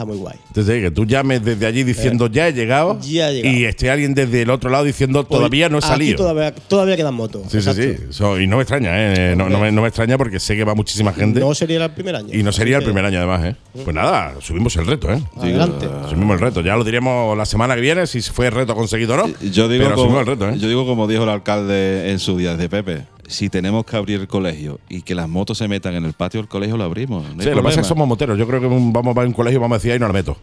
está 0.00 0.04
muy 0.06 0.16
guay. 0.16 0.36
Entonces, 0.48 0.82
que 0.82 0.90
tú 0.90 1.04
llames 1.04 1.44
desde 1.44 1.66
allí 1.66 1.84
diciendo 1.84 2.26
ya 2.28 2.48
he 2.48 2.52
llegado, 2.52 2.98
Eh, 3.02 3.06
Ya 3.10 3.30
he 3.30 3.34
llegado. 3.34 3.56
y 3.56 3.64
esté 3.64 3.90
alguien 3.90 4.14
desde 4.14 4.42
el 4.42 4.50
otro 4.50 4.70
lado 4.70 4.84
diciendo 4.84 5.24
todavía 5.24 5.68
no 5.68 5.76
he 5.76 5.78
Aquí 5.80 5.88
salido. 5.88 6.16
Todavía, 6.16 6.54
todavía 6.54 6.96
quedan 6.96 7.14
motos. 7.14 7.42
Sí, 7.50 7.60
sí, 7.60 7.70
sí. 7.74 8.24
y 8.42 8.46
no 8.46 8.56
me 8.56 8.62
extraña, 8.62 8.90
¿eh? 8.94 9.34
No, 9.36 9.48
no 9.48 9.60
me, 9.60 9.70
no 9.72 9.82
me 9.82 9.88
extraña 9.88 10.16
porque 10.16 10.40
sé 10.40 10.56
que 10.56 10.64
va 10.64 10.74
muchísima 10.74 11.12
gente. 11.12 11.40
No 11.40 11.54
sería 11.54 11.84
el 11.84 11.90
primer 11.90 12.16
año. 12.16 12.28
y 12.32 12.42
no 12.42 12.52
sería 12.52 12.78
el 12.78 12.84
primer 12.84 13.04
año, 13.04 13.18
además, 13.18 13.44
¿eh? 13.44 13.56
Pues 13.84 13.94
nada, 13.94 14.34
subimos 14.40 14.74
el 14.76 14.86
reto, 14.86 15.12
¿eh? 15.12 15.22
Adelante. 15.36 15.86
Subimos 16.08 16.34
el 16.34 16.40
reto. 16.40 16.60
Ya 16.62 16.76
lo 16.76 16.84
diremos 16.84 17.36
la 17.36 17.44
semana 17.44 17.74
que 17.74 17.80
viene 17.82 18.06
si 18.06 18.20
fue 18.22 18.46
el 18.46 18.52
reto 18.52 18.74
conseguido 18.74 19.14
o 19.14 19.16
no. 19.18 19.26
Yo 19.52 19.68
digo, 19.68 19.84
pero 19.84 19.96
como, 19.96 20.06
subimos 20.08 20.20
el 20.20 20.26
reto, 20.26 20.48
¿eh? 20.48 20.58
yo 20.58 20.68
digo 20.68 20.86
como 20.86 21.06
dijo 21.06 21.24
el 21.24 21.28
alcalde 21.30 22.10
en 22.10 22.18
su 22.18 22.36
día 22.38 22.56
de 22.56 22.68
Pepe. 22.68 23.02
Si 23.30 23.48
tenemos 23.48 23.84
que 23.84 23.96
abrir 23.96 24.20
el 24.20 24.26
colegio 24.28 24.80
y 24.88 25.02
que 25.02 25.14
las 25.14 25.28
motos 25.28 25.58
se 25.58 25.68
metan 25.68 25.94
en 25.94 26.04
el 26.04 26.12
patio 26.14 26.40
del 26.40 26.48
colegio, 26.48 26.76
lo 26.76 26.84
abrimos. 26.84 27.22
No 27.36 27.42
Sí, 27.42 27.48
lo 27.48 27.56
que 27.56 27.62
pasa 27.62 27.80
es 27.80 27.86
que 27.86 27.88
somos 27.88 28.08
moteros. 28.08 28.36
Yo 28.36 28.46
creo 28.46 28.60
que 28.60 28.66
un- 28.66 28.92
vamos 28.92 29.16
a 29.16 29.20
un 29.20 29.32
colegio 29.32 29.58
y 29.58 29.60
vamos 29.60 29.76
a 29.76 29.78
decir 29.78 29.92
ahí 29.92 29.98
no 29.98 30.06
la 30.08 30.12
meto. 30.12 30.36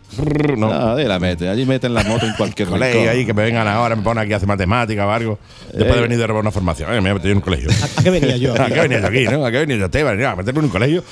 No. 0.58 0.70
Nadie 0.70 1.06
la 1.06 1.20
mete. 1.20 1.50
Allí 1.50 1.66
meten 1.66 1.94
las 1.94 2.08
motos 2.08 2.30
en 2.30 2.36
cualquier 2.36 2.70
colegio 2.70 3.00
rincón. 3.02 3.16
ahí 3.18 3.26
que 3.26 3.34
me 3.34 3.44
vengan 3.44 3.68
ahora, 3.68 3.96
me 3.96 4.02
ponen 4.04 4.24
aquí 4.24 4.34
a 4.34 4.38
hacer 4.38 4.48
matemáticas 4.48 5.06
o 5.06 5.12
algo. 5.12 5.40
Después 5.74 5.94
de 5.94 6.00
Eh. 6.00 6.02
venir 6.02 6.18
de 6.18 6.28
robar 6.28 6.42
una 6.42 6.52
formación. 6.52 6.94
Eh, 6.94 7.02
me 7.02 7.10
he 7.10 7.14
metido 7.14 7.32
en 7.32 7.38
un 7.38 7.42
colegio. 7.42 7.70
¿A 7.98 8.04
qué 8.04 8.10
venía 8.10 8.38
yo? 8.38 8.54
¿A 8.62 8.68
qué 8.68 8.80
venía 8.82 9.00
yo 9.02 9.08
aquí, 9.08 9.24
no? 9.26 9.46
¿A 9.46 9.52
qué 9.52 9.58
venía 9.66 9.76
yo? 9.78 9.86
a 9.86 10.16
¿no? 10.16 10.28
¿A 10.30 10.36
meterme 10.36 10.60
en 10.60 10.66
un 10.66 10.72
colegio? 10.72 11.04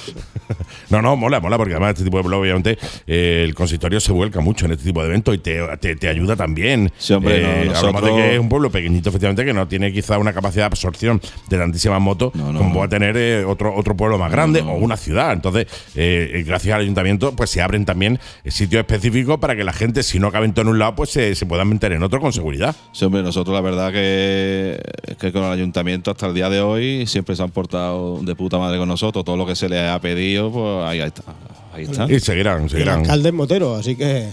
no, 0.89 1.02
no, 1.02 1.15
mola, 1.15 1.39
mola, 1.39 1.57
porque 1.57 1.73
además 1.73 1.89
este 1.91 2.03
tipo 2.06 2.18
de 2.18 2.23
blog, 2.23 2.41
obviamente, 2.41 2.77
eh, 3.07 3.41
el 3.45 3.53
consistorio 3.53 3.99
se 3.99 4.11
vuelca 4.14 4.39
mucho 4.39 4.65
en 4.65 4.72
este 4.72 4.85
tipo 4.85 5.02
de 5.02 5.07
eventos 5.07 5.35
y 5.35 5.39
te, 5.39 5.60
te, 5.80 5.95
te 5.95 6.07
ayuda 6.07 6.35
también. 6.35 6.91
Sí, 6.97 7.14
hombre, 7.14 7.65
no, 7.65 7.73
nosotros- 7.73 8.02
de 8.06 8.15
que 8.15 8.34
es 8.35 8.39
un 8.39 8.47
pueblo 8.49 8.69
pequeñito, 8.69 9.10
efectivamente, 9.10 9.43
que 9.43 9.53
no 9.53 9.68
tiene 9.68 9.91
quizá 9.91 10.18
una 10.18 10.31
capacidad 10.34 10.64
de 10.64 10.68
absorción 10.68 11.22
de 11.49 11.57
tantísimas 11.66 12.02
motos 12.02 12.32
como 12.32 12.80
va 12.80 12.86
a 12.86 12.90
tener 12.90 13.18
eh, 13.18 13.44
otro, 13.46 13.76
otro 13.76 13.96
pueblo 13.96 14.18
más 14.18 14.32
grande 14.32 14.62
o 14.62 14.74
una 14.74 14.98
ciudad. 14.98 15.34
Entonces, 15.34 15.68
eh, 15.96 16.32
eh, 16.34 16.44
gracias 16.44 16.76
al 16.76 16.82
ayuntamiento, 16.82 17.36
pues 17.36 17.50
se 17.50 17.62
abren 17.62 17.86
también 17.86 18.20
eh, 18.44 18.52
sitios 18.52 18.80
específicos 18.80 19.40
para 19.40 19.56
que 19.56 19.64
la 19.64 19.74
gente, 19.74 20.04
si 20.04 20.20
no 20.20 20.32
caben 20.32 20.54
todo 20.54 20.64
en 20.64 20.68
un 20.70 20.80
lado, 20.80 20.96
pues 20.96 21.10
se, 21.10 21.36
se 21.36 21.46
puedan 21.46 21.68
meter 21.68 21.92
en 21.92 22.04
otro 22.04 22.20
con 22.20 22.34
seguridad. 22.34 22.76
Sí, 22.92 23.06
hombre, 23.06 23.24
nosotros 23.24 23.54
la 23.54 23.62
verdad 23.62 23.92
que, 23.92 24.80
que 25.20 25.32
con 25.32 25.44
el 25.44 25.52
ayuntamiento 25.52 26.12
hasta 26.12 26.28
el 26.28 26.34
día 26.34 26.50
de 26.50 26.62
hoy 26.62 27.08
siempre 27.08 27.36
se 27.36 27.44
han 27.44 27.52
portado 27.52 28.20
de 28.22 28.36
puta 28.36 28.58
madre 28.58 28.78
con 28.78 28.88
nosotros. 28.88 29.26
Todo 29.26 29.38
lo 29.38 29.46
que 29.46 29.56
se 29.56 29.70
les 29.70 29.90
ha 29.90 30.00
pedido, 30.00 30.52
pues 30.52 30.86
ahí 30.86 31.00
está. 31.00 31.24
Ahí 31.76 31.84
está. 31.84 32.11
Y 32.11 32.19
seguirán, 32.19 32.61
Y 32.61 32.64
el 32.65 32.69
seguirán. 32.69 32.99
alcalde 33.02 33.30
es 33.30 33.35
motero, 33.35 33.76
así 33.76 33.95
que 33.95 34.18
eh, 34.18 34.30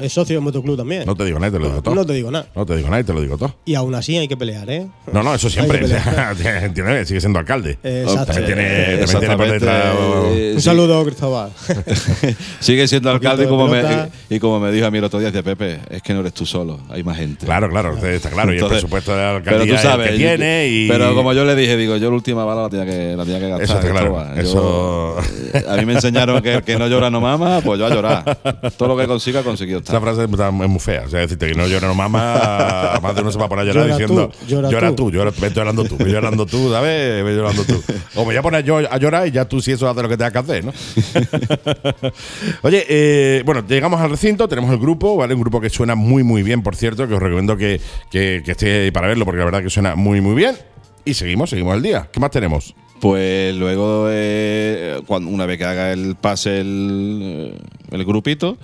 es 0.00 0.12
socio 0.12 0.36
del 0.36 0.42
motoclub 0.44 0.76
también. 0.76 1.04
No 1.06 1.14
te 1.14 1.24
digo 1.24 1.38
nada, 1.38 1.52
te 1.52 1.58
lo 1.58 1.68
digo 1.68 1.82
todo. 1.82 1.94
No 1.94 2.04
te 2.06 2.12
digo 2.12 2.30
nada. 2.30 2.46
No 2.54 2.66
te 2.66 2.76
digo 2.76 2.88
nada 2.88 3.00
y 3.00 3.04
te 3.04 3.12
lo 3.12 3.20
digo 3.20 3.38
todo. 3.38 3.54
Y 3.64 3.74
aún 3.74 3.94
así 3.94 4.16
hay 4.18 4.28
que 4.28 4.36
pelear, 4.36 4.68
¿eh? 4.70 4.86
No, 5.12 5.22
no, 5.22 5.34
eso 5.34 5.48
siempre. 5.48 5.80
Entiendes, 6.62 7.08
sigue 7.08 7.20
siendo 7.20 7.38
alcalde. 7.38 7.78
Exacto. 7.82 8.26
También 8.32 8.46
tiene, 8.46 8.64
también 8.98 9.20
tiene 9.20 9.36
por 9.36 9.46
Exactamente, 9.46 9.52
detrás. 9.54 9.94
eh, 10.32 10.50
Un 10.54 10.60
sí. 10.60 10.64
saludo, 10.64 11.04
Cristóbal. 11.04 11.50
Sigue 12.60 12.88
siendo 12.88 13.10
Un 13.10 13.16
alcalde 13.16 13.42
y 13.42 13.46
de 13.46 13.50
como, 13.50 13.66
me, 13.68 13.80
pelota. 13.82 14.08
y 14.30 14.38
como 14.38 14.60
me 14.60 14.70
dijo 14.72 14.86
a 14.86 14.90
mí 14.90 14.98
el 14.98 15.04
otro 15.04 15.18
día, 15.18 15.30
decía 15.30 15.42
Pepe, 15.42 15.80
es 15.90 16.02
que 16.02 16.14
no 16.14 16.20
eres 16.20 16.32
tú 16.32 16.46
solo, 16.46 16.80
hay 16.90 17.02
más 17.02 17.16
gente. 17.16 17.44
Claro, 17.46 17.68
claro, 17.68 17.96
está 18.06 18.30
claro. 18.30 18.52
y 18.54 18.58
el 18.58 18.66
presupuesto 18.66 19.12
de 19.12 19.18
la 19.22 19.40
pero 19.42 19.56
alcaldía 19.56 19.76
tú 19.76 19.82
sabes, 19.82 20.06
es 20.08 20.12
el 20.12 20.18
que 20.18 20.24
tiene. 20.26 20.68
Y, 20.68 20.88
Pero 20.88 21.14
como 21.14 21.32
yo 21.32 21.44
le 21.44 21.54
dije, 21.56 21.76
digo, 21.76 21.96
yo 21.96 22.08
la 22.10 22.16
última 22.16 22.44
bala 22.44 22.62
la 22.62 22.68
tenía 22.68 22.86
que, 22.86 23.16
la 23.16 23.24
tenía 23.24 23.40
que 23.40 23.48
gastar. 23.48 23.62
Eso 23.64 23.74
está 23.78 23.90
claro, 23.90 24.16
Cristóbal. 24.34 24.34
Yo- 24.36 24.42
eso- 24.42 25.16
eh, 25.54 25.64
a 25.68 25.76
mí 25.76 25.86
me 25.86 25.92
enseñaron 25.94 26.42
que 26.42 26.54
el 26.54 26.62
que 26.62 26.71
no 26.78 26.86
llora 26.88 27.10
no 27.10 27.20
mama, 27.20 27.60
pues 27.64 27.78
yo 27.78 27.86
a 27.86 27.90
llorar. 27.90 28.38
Todo 28.76 28.88
lo 28.88 28.96
que 28.96 29.06
consiga, 29.06 29.42
conseguido 29.42 29.78
Esa 29.80 29.96
estar. 29.98 30.02
frase 30.02 30.24
es 30.24 30.52
muy- 30.52 30.78
fea. 30.78 31.02
O 31.06 31.08
sea, 31.10 31.20
decirte 31.20 31.46
que 31.48 31.54
no 31.54 31.66
llora 31.66 31.88
no 31.88 31.94
mama, 31.94 32.98
más 33.02 33.14
de 33.14 33.20
uno 33.22 33.30
se 33.32 33.38
va 33.38 33.46
a 33.46 33.48
poner 33.48 33.62
a 33.68 33.72
llorar 33.72 33.84
Llora 33.88 33.98
diciendo 33.98 34.28
tú, 34.28 34.46
llora 34.46 34.70
llora 34.70 34.88
tú". 34.90 34.94
tú, 34.96 35.10
llora, 35.10 35.32
ve 35.40 35.50
llorando 35.50 35.84
tú, 35.84 35.96
ve 35.98 36.10
llorando 36.10 36.46
tú, 36.46 36.70
¿sabes? 36.70 37.24
Ve 37.24 37.34
llorando 37.36 37.64
tú. 37.64 37.82
O 38.14 38.20
me 38.20 38.24
voy 38.26 38.36
a 38.36 38.42
poner 38.42 38.64
yo 38.64 38.78
a 38.78 38.96
llorar 38.98 39.26
y 39.26 39.30
ya 39.30 39.44
tú 39.46 39.60
si 39.60 39.72
eso 39.72 39.88
haces 39.88 40.02
lo 40.02 40.08
que 40.08 40.16
tengas 40.16 40.32
que 40.32 40.38
hacer, 40.38 40.64
¿no? 40.64 40.72
Oye, 42.62 42.84
eh, 42.88 43.42
bueno, 43.44 43.64
llegamos 43.66 44.00
al 44.00 44.10
recinto, 44.10 44.48
tenemos 44.48 44.70
el 44.70 44.78
grupo, 44.78 45.16
¿vale? 45.16 45.34
Un 45.34 45.40
grupo 45.40 45.60
que 45.60 45.70
suena 45.70 45.94
muy, 45.94 46.22
muy 46.22 46.42
bien, 46.42 46.62
por 46.62 46.76
cierto, 46.76 47.06
que 47.08 47.14
os 47.14 47.20
recomiendo 47.22 47.56
que, 47.56 47.80
que, 48.10 48.42
que 48.44 48.90
para 48.92 49.08
verlo, 49.08 49.24
porque 49.24 49.38
la 49.38 49.44
verdad 49.44 49.62
que 49.62 49.70
suena 49.70 49.94
muy, 49.94 50.20
muy 50.20 50.34
bien. 50.34 50.56
Y 51.04 51.14
seguimos, 51.14 51.50
seguimos 51.50 51.76
el 51.76 51.82
día. 51.82 52.08
¿Qué 52.12 52.20
más 52.20 52.30
tenemos? 52.30 52.74
Pues 53.02 53.52
luego, 53.56 54.06
eh, 54.10 55.00
cuando, 55.08 55.28
una 55.28 55.44
vez 55.44 55.58
que 55.58 55.64
haga 55.64 55.92
el 55.92 56.14
pase 56.14 56.60
el, 56.60 57.52
el 57.90 58.04
grupito, 58.04 58.56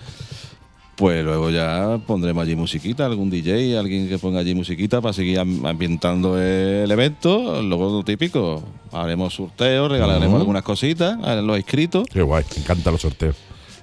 pues 0.95 1.25
luego 1.25 1.51
ya 1.51 1.99
pondremos 2.07 2.45
allí 2.45 2.55
musiquita, 2.55 3.05
algún 3.05 3.31
DJ, 3.31 3.77
alguien 3.77 4.09
que 4.09 4.17
ponga 4.17 4.39
allí 4.39 4.55
musiquita 4.55 5.01
para 5.01 5.13
seguir 5.13 5.41
am- 5.41 5.67
ambientando 5.67 6.41
el 6.41 6.89
evento. 6.89 7.61
Luego 7.63 7.91
lo 7.91 8.05
típico, 8.05 8.63
haremos 8.93 9.35
sorteos, 9.35 9.91
regalaremos 9.91 10.39
algunas 10.39 10.63
cositas 10.63 11.19
a 11.25 11.35
los 11.43 11.57
inscritos. 11.57 12.05
Qué 12.09 12.23
guay, 12.23 12.45
me 12.55 12.63
encantan 12.63 12.93
los 12.93 13.03
sorteos. 13.03 13.35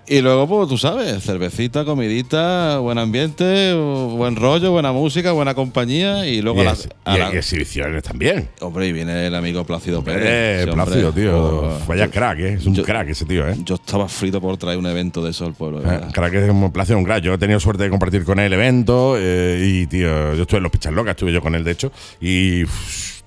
Y 0.07 0.21
luego, 0.21 0.47
pues 0.47 0.69
tú 0.69 0.77
sabes, 0.77 1.23
cervecita, 1.23 1.83
comidita, 1.83 2.77
buen 2.77 2.99
ambiente, 2.99 3.73
buen 3.73 4.35
rollo, 4.35 4.71
buena 4.71 4.91
música, 4.91 5.31
buena 5.31 5.55
compañía. 5.55 6.27
Y 6.27 6.43
luego 6.43 6.59
y, 6.59 6.61
a 6.61 6.65
la- 6.65 6.71
ex- 6.73 6.89
a 7.05 7.15
y- 7.15 7.19
la- 7.19 7.33
y 7.33 7.37
exhibiciones 7.37 8.03
también. 8.03 8.47
Hombre, 8.61 8.87
y 8.87 8.93
viene 8.93 9.25
el 9.25 9.33
amigo 9.33 9.63
Plácido 9.63 10.03
Pérez. 10.03 10.67
Eh. 10.67 10.71
Plácido, 10.71 11.11
tío. 11.11 11.35
Oh, 11.35 11.79
Vaya 11.87 12.05
yo- 12.05 12.11
crack, 12.11 12.37
¿eh? 12.39 12.53
Es 12.53 12.67
un 12.67 12.75
yo- 12.75 12.83
crack 12.83 13.09
ese 13.09 13.25
tío, 13.25 13.47
¿eh? 13.49 13.55
Yo 13.65 13.75
estaba 13.75 14.07
frito 14.07 14.39
por 14.39 14.57
traer 14.57 14.77
un 14.77 14.85
evento 14.85 15.23
de 15.23 15.31
eso 15.31 15.43
al 15.45 15.55
pueblo. 15.55 15.79
Eh, 15.79 15.85
verdad. 15.85 16.11
Crack 16.13 16.33
es 16.35 16.49
un 16.51 16.71
placer, 16.71 16.95
un 16.95 17.03
crack. 17.03 17.23
Yo 17.23 17.33
he 17.33 17.37
tenido 17.39 17.59
suerte 17.59 17.81
de 17.83 17.89
compartir 17.89 18.23
con 18.25 18.37
él 18.37 18.45
el 18.45 18.53
evento 18.53 19.15
eh, 19.17 19.59
y, 19.65 19.87
tío, 19.87 20.35
yo 20.35 20.43
estuve 20.43 20.57
en 20.57 20.63
los 20.63 20.71
Pichas 20.71 20.93
Locas, 20.93 21.11
estuve 21.13 21.33
yo 21.33 21.41
con 21.41 21.55
él, 21.55 21.63
de 21.63 21.71
hecho, 21.71 21.91
y 22.21 22.61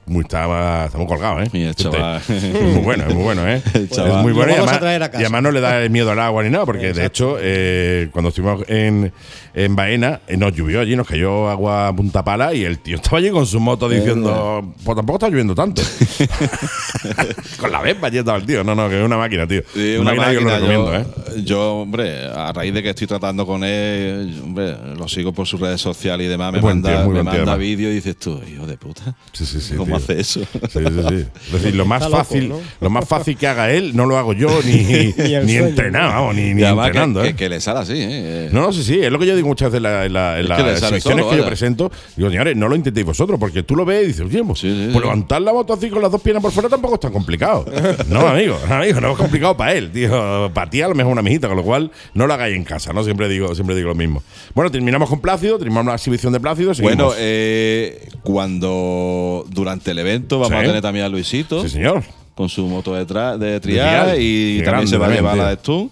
muy, 0.09 0.22
estaba, 0.22 0.86
estaba 0.86 1.05
muy 1.05 1.12
colgado, 1.12 1.43
¿eh? 1.43 1.48
Y 1.52 1.62
el 1.64 1.74
chaval. 1.74 2.20
Es 2.28 2.52
muy 2.62 2.82
bueno, 2.82 3.05
es 3.06 3.14
muy 3.14 3.24
bueno, 3.24 3.48
¿eh? 3.48 3.62
El 3.74 3.85
es 3.85 3.90
chaval. 3.90 4.22
muy 4.22 4.32
Lo 4.32 4.36
bueno 4.39 4.52
y 4.52 4.56
además, 4.56 5.10
y 5.14 5.43
no 5.43 5.51
le 5.51 5.60
da 5.60 5.89
miedo 5.89 6.10
al 6.10 6.18
agua 6.18 6.43
ni 6.43 6.51
nada, 6.51 6.64
porque 6.66 6.93
de 6.93 7.05
hecho, 7.06 7.36
eh, 7.40 8.09
cuando 8.12 8.28
estuvimos 8.30 8.64
en, 8.68 9.12
en 9.55 9.76
Baena, 9.76 10.20
eh, 10.26 10.36
nos 10.36 10.52
llovió 10.52 10.80
allí, 10.80 10.97
nos 10.97 11.06
cayó 11.06 11.48
agua 11.48 11.89
a 11.89 11.93
punta 11.97 12.24
pala 12.24 12.55
y 12.55 12.64
el 12.64 12.78
tío 12.78 12.97
estaba 12.97 13.18
allí 13.18 13.30
con 13.30 13.47
su 13.47 13.60
moto 13.60 13.89
diciendo, 13.89 14.74
pues 14.85 14.97
tampoco 14.97 15.16
está 15.16 15.28
lloviendo 15.28 15.55
tanto. 15.55 15.82
con 17.59 17.70
la 17.72 17.80
vespa 17.82 18.06
allí 18.09 18.18
estaba 18.18 18.39
el 18.39 18.47
tío. 18.47 18.64
No, 18.64 18.74
no, 18.74 18.89
que 18.89 18.98
es 18.98 19.05
una 19.05 19.16
máquina, 19.16 19.47
tío. 19.47 19.62
Sí, 19.72 19.97
una 19.97 20.14
máquina 20.14 20.28
que 20.28 20.35
yo 20.35 20.40
lo 20.40 20.47
máquina, 20.47 20.59
recomiendo, 20.68 20.93
yo, 20.93 21.35
¿eh? 21.35 21.43
yo, 21.44 21.74
hombre, 21.80 22.26
a 22.26 22.52
raíz 22.52 22.74
de 22.74 22.82
que 22.82 22.90
estoy 22.90 23.06
tratando 23.06 23.47
con 23.47 23.64
él, 23.64 24.40
hombre, 24.43 24.76
lo 24.97 25.09
sigo 25.09 25.32
por 25.32 25.47
sus 25.47 25.60
redes 25.60 25.80
sociales 25.80 26.26
y 26.26 26.28
demás, 26.28 26.52
me 26.52 26.60
buen 26.60 26.80
manda, 26.82 27.06
me 27.06 27.22
manda 27.22 27.56
vídeos 27.56 27.93
y 27.93 27.97
dices 27.97 28.16
tú, 28.18 28.40
hijo 28.47 28.66
de 28.66 28.76
puta, 28.76 29.14
Sí, 29.32 29.47
sí, 29.47 29.60
sí. 29.60 29.74
¿cómo 29.74 29.97
tío. 29.97 29.98
Hace 29.99 30.20
eso? 30.20 30.41
Sí, 30.41 30.79
sí, 30.81 31.03
sí. 31.09 31.25
Es 31.47 31.53
decir, 31.53 31.75
lo 31.77 31.85
más 31.85 32.03
loco, 32.03 32.16
fácil, 32.16 32.49
¿no? 32.49 32.61
lo 32.81 32.91
más 32.91 33.07
fácil 33.07 33.37
que 33.37 33.47
haga 33.47 33.70
él, 33.70 33.95
no 33.95 34.07
lo 34.07 34.16
hago 34.19 34.33
yo 34.33 34.49
ni, 34.65 35.12
Ni 35.45 35.55
entrenado, 35.57 36.33
ni, 36.33 36.55
ni 36.55 36.62
entrenando, 36.65 37.23
que, 37.23 37.29
¿eh? 37.29 37.35
que 37.37 37.49
le 37.49 37.61
sale 37.61 37.81
así, 37.81 37.95
¿eh? 37.97 38.49
No, 38.53 38.62
no, 38.62 38.73
sí, 38.73 38.83
sí, 38.83 38.99
es 39.01 39.11
lo 39.12 39.19
que 39.19 39.27
yo 39.27 39.37
digo 39.37 39.49
muchas 39.49 39.70
veces 39.70 39.79
en, 39.79 39.83
la- 39.85 40.07
en 40.07 40.12
la- 40.12 40.35
en 40.39 40.43
Es 40.45 40.49
las 40.49 41.03
solo, 41.03 41.29
que 41.31 41.37
yo 41.37 41.47
presento. 41.47 41.91
Digo, 42.16 42.31
señores, 42.31 42.57
no 42.57 42.69
lo 42.69 42.75
intentéis 42.77 43.07
vosotros, 43.07 43.39
porque 43.39 43.62
tú 43.62 43.77
lo 43.77 43.85
ves 43.85 44.05
y 44.05 44.07
dices, 44.09 44.23
oye, 44.27 44.43
pues, 44.45 44.59
Sí, 44.61 44.69
sí, 44.70 44.77
pues 44.93 44.95
sí. 44.95 45.01
levantar 45.01 45.43
la 45.43 45.53
moto 45.53 45.73
así 45.75 45.89
con 45.91 46.03
las 46.03 46.11
dos 46.11 46.20
piernas 46.20 46.43
por 46.43 46.53
fuera 46.53 46.69
tampoco 46.69 46.95
es 46.95 47.01
tan 47.01 47.12
complicado. 47.12 47.65
no, 48.09 48.20
amigo, 48.27 48.59
no, 48.69 48.75
amigo, 48.75 49.01
no 49.01 49.12
es 49.12 49.19
complicado 49.19 49.57
para 49.57 49.75
él, 49.75 49.91
tío. 49.93 50.51
Para 50.55 50.70
ti 50.70 50.81
a 50.83 50.89
lo 50.89 50.95
mejor 50.95 51.12
una 51.12 51.23
mijita, 51.23 51.49
con 51.49 51.57
lo 51.57 51.62
cual 51.62 51.91
no 52.15 52.27
lo 52.27 52.35
hagáis 52.35 52.57
en 52.57 52.65
casa, 52.65 52.93
¿no? 52.93 53.05
Siempre 53.05 53.29
digo, 53.29 53.55
siempre 53.55 53.75
digo 53.77 53.89
lo 53.89 53.95
mismo. 53.95 54.23
Bueno, 54.55 54.70
terminamos 54.70 55.09
con 55.09 55.20
Plácido, 55.20 55.59
terminamos 55.59 55.87
la 55.91 55.97
exhibición 55.97 56.33
de 56.33 56.41
Plácido. 56.41 56.73
Bueno, 56.81 57.12
eh, 57.16 58.09
cuando 58.23 59.45
durante 59.51 59.88
el 59.93 59.98
evento 59.98 60.39
vamos 60.39 60.59
Sí. 60.59 60.65
a 60.65 60.66
tener 60.66 60.82
también 60.82 61.05
a 61.05 61.09
Luisito 61.09 61.62
sí, 61.62 61.69
señor. 61.70 62.02
con 62.35 62.48
su 62.48 62.66
moto 62.66 62.94
de, 62.94 63.06
tra- 63.06 63.36
de 63.39 63.59
trial, 63.60 64.16
y 64.20 64.62
también 64.62 64.89
se 64.89 64.97
va 64.98 65.06
a 65.06 65.10
llevar 65.10 65.36
la 65.36 65.48
de 65.51 65.56
Stun. 65.56 65.90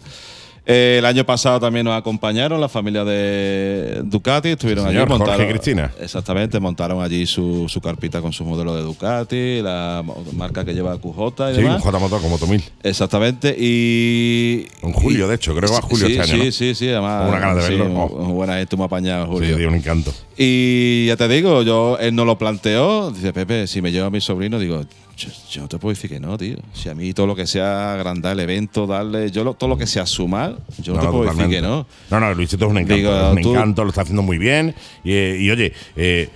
Eh, 0.68 0.96
el 0.98 1.04
año 1.06 1.24
pasado 1.24 1.60
también 1.60 1.84
nos 1.86 1.96
acompañaron 1.96 2.60
la 2.60 2.68
familia 2.68 3.04
de 3.04 4.00
Ducati, 4.02 4.48
estuvieron 4.48 4.82
Sí, 4.84 4.88
señor, 4.90 5.02
allí 5.04 5.10
Jorge 5.12 5.24
montaron, 5.24 5.46
y 5.46 5.50
Cristina. 5.50 5.92
Exactamente, 6.00 6.58
montaron 6.58 7.00
allí 7.04 7.24
su, 7.24 7.68
su 7.68 7.80
carpita 7.80 8.20
con 8.20 8.32
su 8.32 8.44
modelo 8.44 8.74
de 8.74 8.82
Ducati, 8.82 9.62
la 9.62 10.02
marca 10.32 10.64
que 10.64 10.74
lleva 10.74 10.98
QJ 10.98 11.50
y 11.52 11.54
Sí, 11.54 11.58
un 11.60 11.64
demás. 11.66 11.82
J 11.82 11.98
Motor 12.00 12.20
como 12.20 12.36
Tomil. 12.36 12.64
Exactamente, 12.82 13.54
y. 13.56 14.66
En 14.82 14.92
julio, 14.92 15.26
y- 15.26 15.28
de 15.28 15.34
hecho, 15.36 15.54
creo 15.54 15.68
que 15.68 15.72
va 15.72 15.78
a 15.78 15.82
julio 15.82 16.06
sí, 16.08 16.12
este 16.18 16.32
año, 16.32 16.42
Sí, 16.42 16.46
¿no? 16.46 16.52
sí, 16.52 16.74
sí, 16.74 16.88
además. 16.88 17.28
Una 17.28 17.38
ganas 17.38 17.56
de 17.58 17.62
sí, 17.62 17.68
verlo. 17.70 17.86
muy- 17.88 18.08
Oh. 18.10 18.32
buena 18.32 18.54
gente, 18.56 18.76
muy 18.76 18.86
apañado, 18.86 19.26
Julio. 19.26 19.56
Sí, 19.56 19.64
un 19.64 19.74
encanto. 19.76 20.12
Y 20.36 21.06
ya 21.06 21.16
te 21.16 21.28
digo, 21.28 21.62
yo 21.62 21.98
él 21.98 22.14
no 22.14 22.24
lo 22.24 22.36
planteó. 22.38 23.10
Dice, 23.10 23.32
Pepe, 23.32 23.66
si 23.66 23.80
me 23.80 23.90
lleva 23.92 24.06
a 24.08 24.10
mi 24.10 24.20
sobrino, 24.20 24.58
digo, 24.58 24.82
yo, 25.16 25.28
yo 25.50 25.62
no 25.62 25.68
te 25.68 25.78
puedo 25.78 25.94
decir 25.94 26.10
que 26.10 26.20
no, 26.20 26.36
tío. 26.36 26.56
Si 26.74 26.90
a 26.90 26.94
mí 26.94 27.14
todo 27.14 27.26
lo 27.26 27.34
que 27.34 27.46
sea 27.46 27.94
agrandar 27.94 28.34
el 28.34 28.40
evento, 28.40 28.86
darle, 28.86 29.30
yo 29.30 29.44
lo- 29.44 29.54
todo 29.54 29.70
lo 29.70 29.78
que 29.78 29.86
sea 29.86 30.04
sumar, 30.04 30.56
yo 30.82 30.92
no, 30.94 31.00
te 31.00 31.06
puedo 31.08 31.24
decir 31.32 31.48
que 31.48 31.62
no. 31.62 31.86
No, 32.10 32.20
no, 32.20 32.34
Luisito 32.34 32.66
es 32.66 32.70
un 32.70 32.76
encanto. 32.78 32.96
Digo, 32.96 33.16
es 33.16 33.32
un 33.36 33.42
tú- 33.42 33.50
encanto, 33.54 33.82
lo 33.84 33.88
está 33.90 34.02
haciendo 34.02 34.22
muy 34.22 34.36
bien. 34.36 34.74
Y, 35.04 35.12
eh, 35.12 35.38
y, 35.40 35.50
oye, 35.50 35.72
eh, 35.96 36.28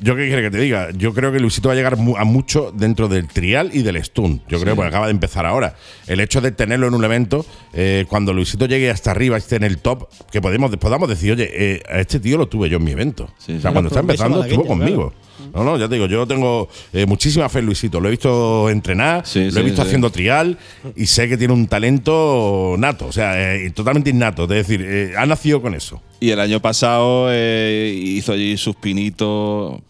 yo 0.00 0.16
qué 0.16 0.26
quiere 0.26 0.42
que 0.42 0.50
te 0.50 0.58
diga, 0.58 0.90
yo 0.92 1.12
creo 1.12 1.30
que 1.32 1.40
Luisito 1.40 1.68
va 1.68 1.74
a 1.74 1.76
llegar 1.76 1.94
a 1.94 2.24
mucho 2.24 2.72
dentro 2.74 3.08
del 3.08 3.28
trial 3.28 3.70
y 3.72 3.82
del 3.82 4.02
stunt. 4.02 4.42
Yo 4.48 4.60
creo, 4.60 4.74
porque 4.74 4.88
acaba 4.88 5.06
de 5.06 5.12
empezar 5.12 5.46
ahora. 5.46 5.76
El 6.06 6.20
hecho 6.20 6.40
de 6.40 6.52
tenerlo 6.52 6.88
en 6.88 6.94
un 6.94 7.04
evento, 7.04 7.44
eh, 7.72 8.06
cuando 8.08 8.32
Luisito 8.32 8.66
llegue 8.66 8.90
hasta 8.90 9.10
arriba, 9.10 9.36
esté 9.36 9.56
en 9.56 9.64
el 9.64 9.78
top, 9.78 10.08
que 10.32 10.40
podemos, 10.40 10.74
podamos 10.76 11.08
decir, 11.08 11.32
oye, 11.32 11.48
eh, 11.52 11.82
a 11.88 12.00
este 12.00 12.18
tío 12.20 12.38
lo 12.38 12.48
tuve 12.48 12.68
yo 12.68 12.78
en 12.78 12.84
mi 12.84 12.92
evento. 12.92 13.28
Sí, 13.38 13.52
o 13.52 13.60
sea, 13.60 13.70
sí. 13.70 13.72
cuando 13.72 13.88
está 13.88 14.00
empezando, 14.00 14.42
estuvo 14.42 14.64
conmigo. 14.66 15.12
No, 15.54 15.64
no, 15.64 15.76
ya 15.76 15.88
te 15.88 15.94
digo, 15.94 16.06
yo 16.06 16.26
tengo 16.26 16.68
eh, 16.92 17.06
muchísima 17.06 17.48
fe 17.48 17.60
en 17.60 17.66
Luisito. 17.66 18.00
Lo 18.00 18.08
he 18.08 18.12
visto 18.12 18.68
entrenar, 18.70 19.26
Sí, 19.26 19.46
lo 19.46 19.50
sí, 19.52 19.58
he 19.58 19.62
visto 19.62 19.82
sí. 19.82 19.86
haciendo 19.88 20.10
trial 20.10 20.58
y 20.96 21.06
sé 21.06 21.28
que 21.28 21.36
tiene 21.36 21.54
un 21.54 21.66
talento 21.66 22.76
nato, 22.78 23.06
o 23.06 23.12
sea, 23.12 23.54
eh, 23.54 23.70
totalmente 23.70 24.10
innato. 24.10 24.44
Es 24.44 24.48
decir, 24.48 24.84
eh, 24.84 25.14
ha 25.16 25.26
nacido 25.26 25.60
con 25.62 25.74
eso. 25.74 26.02
Y 26.20 26.30
el 26.30 26.40
año 26.40 26.60
pasado 26.60 27.30
hizo 27.34 28.32
allí 28.32 28.56
sus 28.56 28.76
pinitos. 28.76 29.80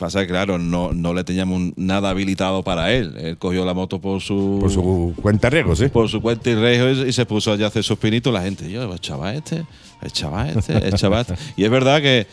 Pasa 0.00 0.22
que, 0.22 0.28
claro, 0.28 0.58
no, 0.58 0.92
no 0.94 1.12
le 1.14 1.22
teníamos 1.24 1.72
nada 1.76 2.10
habilitado 2.10 2.62
para 2.64 2.90
él. 2.92 3.14
Él 3.18 3.36
cogió 3.36 3.64
la 3.66 3.74
moto 3.74 4.00
por 4.00 4.20
su, 4.22 4.56
Por 4.58 4.72
su 4.72 5.12
cuenta 5.20 5.48
de 5.50 5.56
riesgo, 5.56 5.76
sí. 5.76 5.88
por 5.88 6.08
su 6.08 6.20
cuenta 6.22 6.48
y 6.48 6.54
riesgo 6.54 7.04
y, 7.04 7.08
y 7.10 7.12
se 7.12 7.26
puso 7.26 7.52
allá 7.52 7.66
a 7.66 7.68
hacer 7.68 7.84
sus 7.84 7.98
pinitos. 7.98 8.32
La 8.32 8.40
gente, 8.42 8.68
yo, 8.70 8.90
el 8.90 8.98
chaval 8.98 9.36
este, 9.36 9.62
el 10.00 10.10
chaval 10.10 10.56
este, 10.58 10.72
el 10.88 10.94
chaval 10.94 11.20
este. 11.28 11.34
Y 11.56 11.64
es 11.64 11.70
verdad 11.70 12.00
que, 12.00 12.26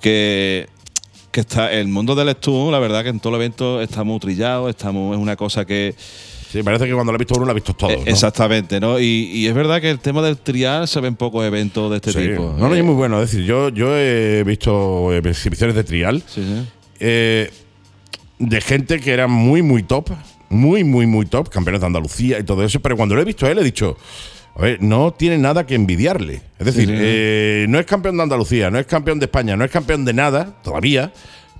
que, 0.00 0.68
que 1.30 1.40
está 1.40 1.72
el 1.72 1.88
mundo 1.88 2.14
del 2.16 2.30
stunt, 2.34 2.72
la 2.72 2.78
verdad 2.80 3.04
que 3.04 3.10
en 3.10 3.20
todo 3.20 3.34
el 3.36 3.40
evento 3.40 3.80
está 3.80 4.02
muy 4.04 4.18
trillado, 4.18 4.68
está 4.68 4.90
muy- 4.90 5.14
es 5.16 5.22
una 5.22 5.36
cosa 5.36 5.64
que. 5.64 5.94
Sí, 5.96 6.62
parece 6.62 6.84
que 6.86 6.92
cuando 6.92 7.12
lo 7.12 7.16
ha 7.16 7.18
visto 7.18 7.34
uno, 7.36 7.46
lo 7.46 7.52
ha 7.52 7.54
visto 7.54 7.72
todo. 7.72 7.88
eh, 7.90 8.02
Exactamente, 8.04 8.78
¿no? 8.78 9.00
Y, 9.00 9.04
y 9.32 9.46
es 9.46 9.54
verdad 9.54 9.80
que 9.80 9.88
el 9.90 10.00
tema 10.00 10.20
del 10.20 10.36
trial 10.36 10.86
se 10.86 11.00
ven 11.00 11.16
pocos 11.16 11.42
eventos 11.46 11.88
de 11.90 11.96
este 11.96 12.12
tipo. 12.12 12.54
No, 12.58 12.68
no, 12.68 12.74
Eh, 12.74 12.80
es 12.80 12.84
muy 12.84 12.94
bueno. 12.94 13.22
Es 13.22 13.30
decir, 13.30 13.46
yo, 13.46 13.70
yo 13.70 13.96
he 13.96 14.44
visto 14.44 15.14
exhibiciones 15.14 15.74
de 15.76 15.84
trial 15.84 16.22
sí, 16.26 16.42
sí. 16.44 16.68
Eh, 17.02 17.50
de 18.38 18.60
gente 18.60 19.00
que 19.00 19.12
era 19.12 19.26
muy, 19.26 19.62
muy 19.62 19.82
top. 19.82 20.10
Muy, 20.48 20.84
muy, 20.84 21.06
muy 21.06 21.26
top. 21.26 21.48
Campeones 21.48 21.80
de 21.80 21.86
Andalucía 21.86 22.38
y 22.38 22.44
todo 22.44 22.64
eso. 22.64 22.80
Pero 22.80 22.96
cuando 22.96 23.14
lo 23.14 23.22
he 23.22 23.24
visto 23.24 23.46
a 23.46 23.50
él, 23.50 23.58
he 23.58 23.64
dicho. 23.64 23.96
A 24.54 24.60
ver, 24.60 24.82
no 24.82 25.12
tiene 25.12 25.38
nada 25.38 25.66
que 25.66 25.74
envidiarle. 25.74 26.42
Es 26.58 26.66
decir, 26.66 26.86
Sí, 26.88 26.94
sí. 26.94 27.00
eh, 27.02 27.66
no 27.70 27.78
es 27.78 27.86
campeón 27.86 28.18
de 28.18 28.22
Andalucía, 28.24 28.70
no 28.70 28.78
es 28.78 28.84
campeón 28.86 29.18
de 29.18 29.24
España, 29.24 29.56
no 29.56 29.64
es 29.64 29.70
campeón 29.70 30.04
de 30.04 30.12
nada 30.12 30.60
todavía. 30.62 31.10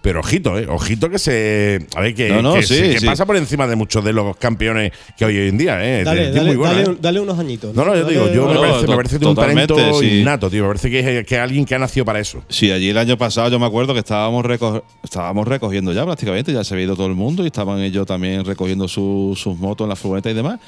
Pero 0.02 0.18
ojito, 0.18 0.58
eh, 0.58 0.66
ojito 0.68 1.08
que 1.08 1.18
se. 1.18 1.86
A 1.94 2.00
ver, 2.00 2.12
que, 2.14 2.28
No, 2.28 2.42
no, 2.42 2.54
que, 2.54 2.62
sí, 2.64 2.74
se- 2.74 2.90
que 2.90 2.98
sí. 3.00 3.06
pasa 3.06 3.24
por 3.24 3.36
encima 3.36 3.68
de 3.68 3.76
muchos 3.76 4.04
de 4.04 4.12
los 4.12 4.36
campeones 4.36 4.90
que 5.16 5.24
hoy 5.24 5.36
en 5.48 5.56
día. 5.56 5.78
Eh. 5.82 6.02
Dale, 6.02 6.28
Es 6.30 6.34
dale, 6.34 6.48
muy 6.48 6.56
bueno, 6.56 6.74
dale, 6.74 6.84
eh. 6.86 6.90
un- 6.90 7.00
dale 7.00 7.20
unos 7.20 7.38
añitos. 7.38 7.72
No, 7.74 7.84
no, 7.84 7.94
yo 7.94 8.04
digo, 8.04 8.26
yo 8.32 8.42
No, 8.42 8.48
me 8.48 8.54
no, 8.54 8.60
parece, 8.62 8.86
me 8.88 8.96
parece 8.96 9.14
un 9.16 9.20
totalmente, 9.22 9.72
talento 9.74 10.00
sí. 10.00 10.20
innato, 10.20 10.50
tío. 10.50 10.62
Me 10.62 10.68
parece 10.70 10.90
que 10.90 11.18
es 11.20 11.24
que 11.26 11.38
alguien 11.38 11.64
que 11.64 11.76
ha 11.76 11.78
nacido 11.78 12.04
para 12.04 12.18
eso. 12.18 12.42
Sí, 12.48 12.72
allí 12.72 12.88
el 12.90 12.98
año 12.98 13.16
pasado 13.16 13.48
yo 13.48 13.60
me 13.60 13.66
acuerdo 13.66 13.92
que 13.94 14.00
estábamos, 14.00 14.44
reco- 14.44 14.82
estábamos 15.04 15.46
recogiendo 15.46 15.92
ya 15.92 16.04
prácticamente, 16.04 16.52
ya 16.52 16.64
se 16.64 16.74
había 16.74 16.86
ido 16.86 16.96
todo 16.96 17.06
el 17.06 17.14
mundo 17.14 17.44
y 17.44 17.46
estaban 17.46 17.78
ellos 17.80 18.04
también 18.04 18.44
recogiendo 18.44 18.88
su- 18.88 19.34
sus 19.40 19.56
motos 19.56 19.84
en 19.84 19.88
la 19.90 19.96
furgoneta 19.96 20.28
y 20.30 20.34
demás. 20.34 20.58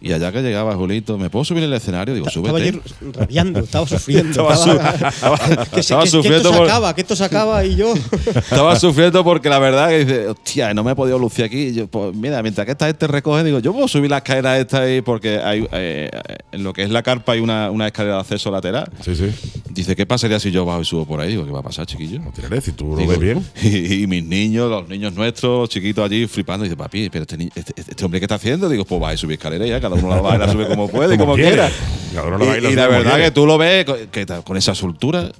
Y 0.00 0.12
allá 0.12 0.30
que 0.30 0.42
llegaba 0.42 0.74
Julito, 0.76 1.16
¿me 1.18 1.30
puedo 1.30 1.44
subir 1.44 1.64
al 1.64 1.72
escenario? 1.72 2.14
Digo, 2.14 2.26
Estaba 2.28 2.48
súbete. 2.50 2.68
allí 2.68 2.80
rabiando, 3.12 3.60
estaba 3.60 3.86
sufriendo. 3.88 4.30
Estaba 4.50 4.54
estaba, 4.54 5.38
su- 5.38 5.70
que, 5.70 5.74
se- 5.76 5.80
estaba 5.80 6.02
que- 6.02 6.06
que 6.06 6.10
sufriendo 6.10 6.36
esto 6.38 6.52
se 6.52 6.58
por- 6.58 6.66
acaba, 6.68 6.94
que 6.94 7.00
esto 7.00 7.16
se 7.16 7.24
acaba 7.24 7.64
y 7.64 7.76
yo. 7.76 7.94
Estaba 8.36 8.78
sufriendo 8.78 9.24
porque 9.24 9.48
la 9.48 9.58
verdad 9.58 9.88
que 9.88 10.04
dice, 10.04 10.28
hostia, 10.28 10.74
no 10.74 10.84
me 10.84 10.92
he 10.92 10.94
podido 10.94 11.18
lucir 11.18 11.44
aquí. 11.46 11.68
Y 11.68 11.74
yo, 11.74 11.86
pues 11.86 12.14
mira, 12.14 12.42
mientras 12.42 12.64
que 12.66 12.72
esta 12.72 12.86
gente 12.86 13.06
recoge, 13.06 13.42
digo, 13.44 13.58
yo 13.60 13.72
puedo 13.72 13.88
subir 13.88 14.10
las 14.10 14.18
escaleras 14.18 14.58
estas 14.58 14.80
ahí 14.80 15.00
porque 15.00 15.38
hay, 15.38 15.66
eh, 15.72 16.10
en 16.52 16.62
lo 16.62 16.72
que 16.72 16.82
es 16.82 16.90
la 16.90 17.02
carpa 17.02 17.32
hay 17.32 17.40
una, 17.40 17.70
una 17.70 17.86
escalera 17.86 18.16
de 18.16 18.20
acceso 18.20 18.50
lateral. 18.50 18.90
Sí, 19.02 19.16
sí. 19.16 19.30
Dice, 19.70 19.96
¿qué 19.96 20.06
pasaría 20.06 20.38
si 20.40 20.50
yo 20.50 20.64
bajo 20.64 20.82
y 20.82 20.84
subo 20.84 21.06
por 21.06 21.20
ahí? 21.20 21.30
Digo, 21.30 21.44
¿qué 21.46 21.50
va 21.52 21.60
a 21.60 21.62
pasar, 21.62 21.86
chiquillo? 21.86 22.20
Tiraré, 22.34 22.60
si 22.60 22.72
tú 22.72 22.88
lo 22.88 22.96
Digo, 22.96 23.10
ves 23.12 23.20
bien. 23.20 23.44
Y, 23.62 24.02
y 24.02 24.06
mis 24.06 24.24
niños, 24.24 24.70
los 24.70 24.88
niños 24.88 25.14
nuestros, 25.14 25.68
chiquitos 25.68 26.04
allí 26.04 26.26
flipando, 26.26 26.64
dice, 26.64 26.76
papi, 26.76 27.08
pero 27.10 27.22
este, 27.28 27.48
este, 27.54 27.74
este 27.80 28.04
hombre 28.04 28.20
que 28.20 28.24
está 28.26 28.34
haciendo, 28.36 28.68
digo, 28.68 28.84
pues 28.84 29.02
va 29.02 29.14
y 29.14 29.16
subir 29.16 29.34
escaleras 29.34 29.68
ya, 29.68 29.80
cada 29.88 30.02
uno 30.02 30.22
la 30.22 30.38
la 30.38 30.52
sube 30.52 30.66
como 30.66 30.88
puede 30.88 31.14
y 31.14 31.18
Como 31.18 31.32
como, 31.32 31.34
quiera. 31.34 31.70
Va 32.16 32.44
y 32.44 32.58
Y, 32.58 32.60
la 32.60 32.70
y 32.70 32.74
la 32.74 32.88
verdad 32.88 33.16
que 33.18 33.30
tú 33.30 33.46
lo 33.46 33.58
ves 33.58 33.84
con, 33.84 33.96
que 34.08 34.26
con 34.44 34.56
esa 34.56 34.74
soltura. 34.74 35.30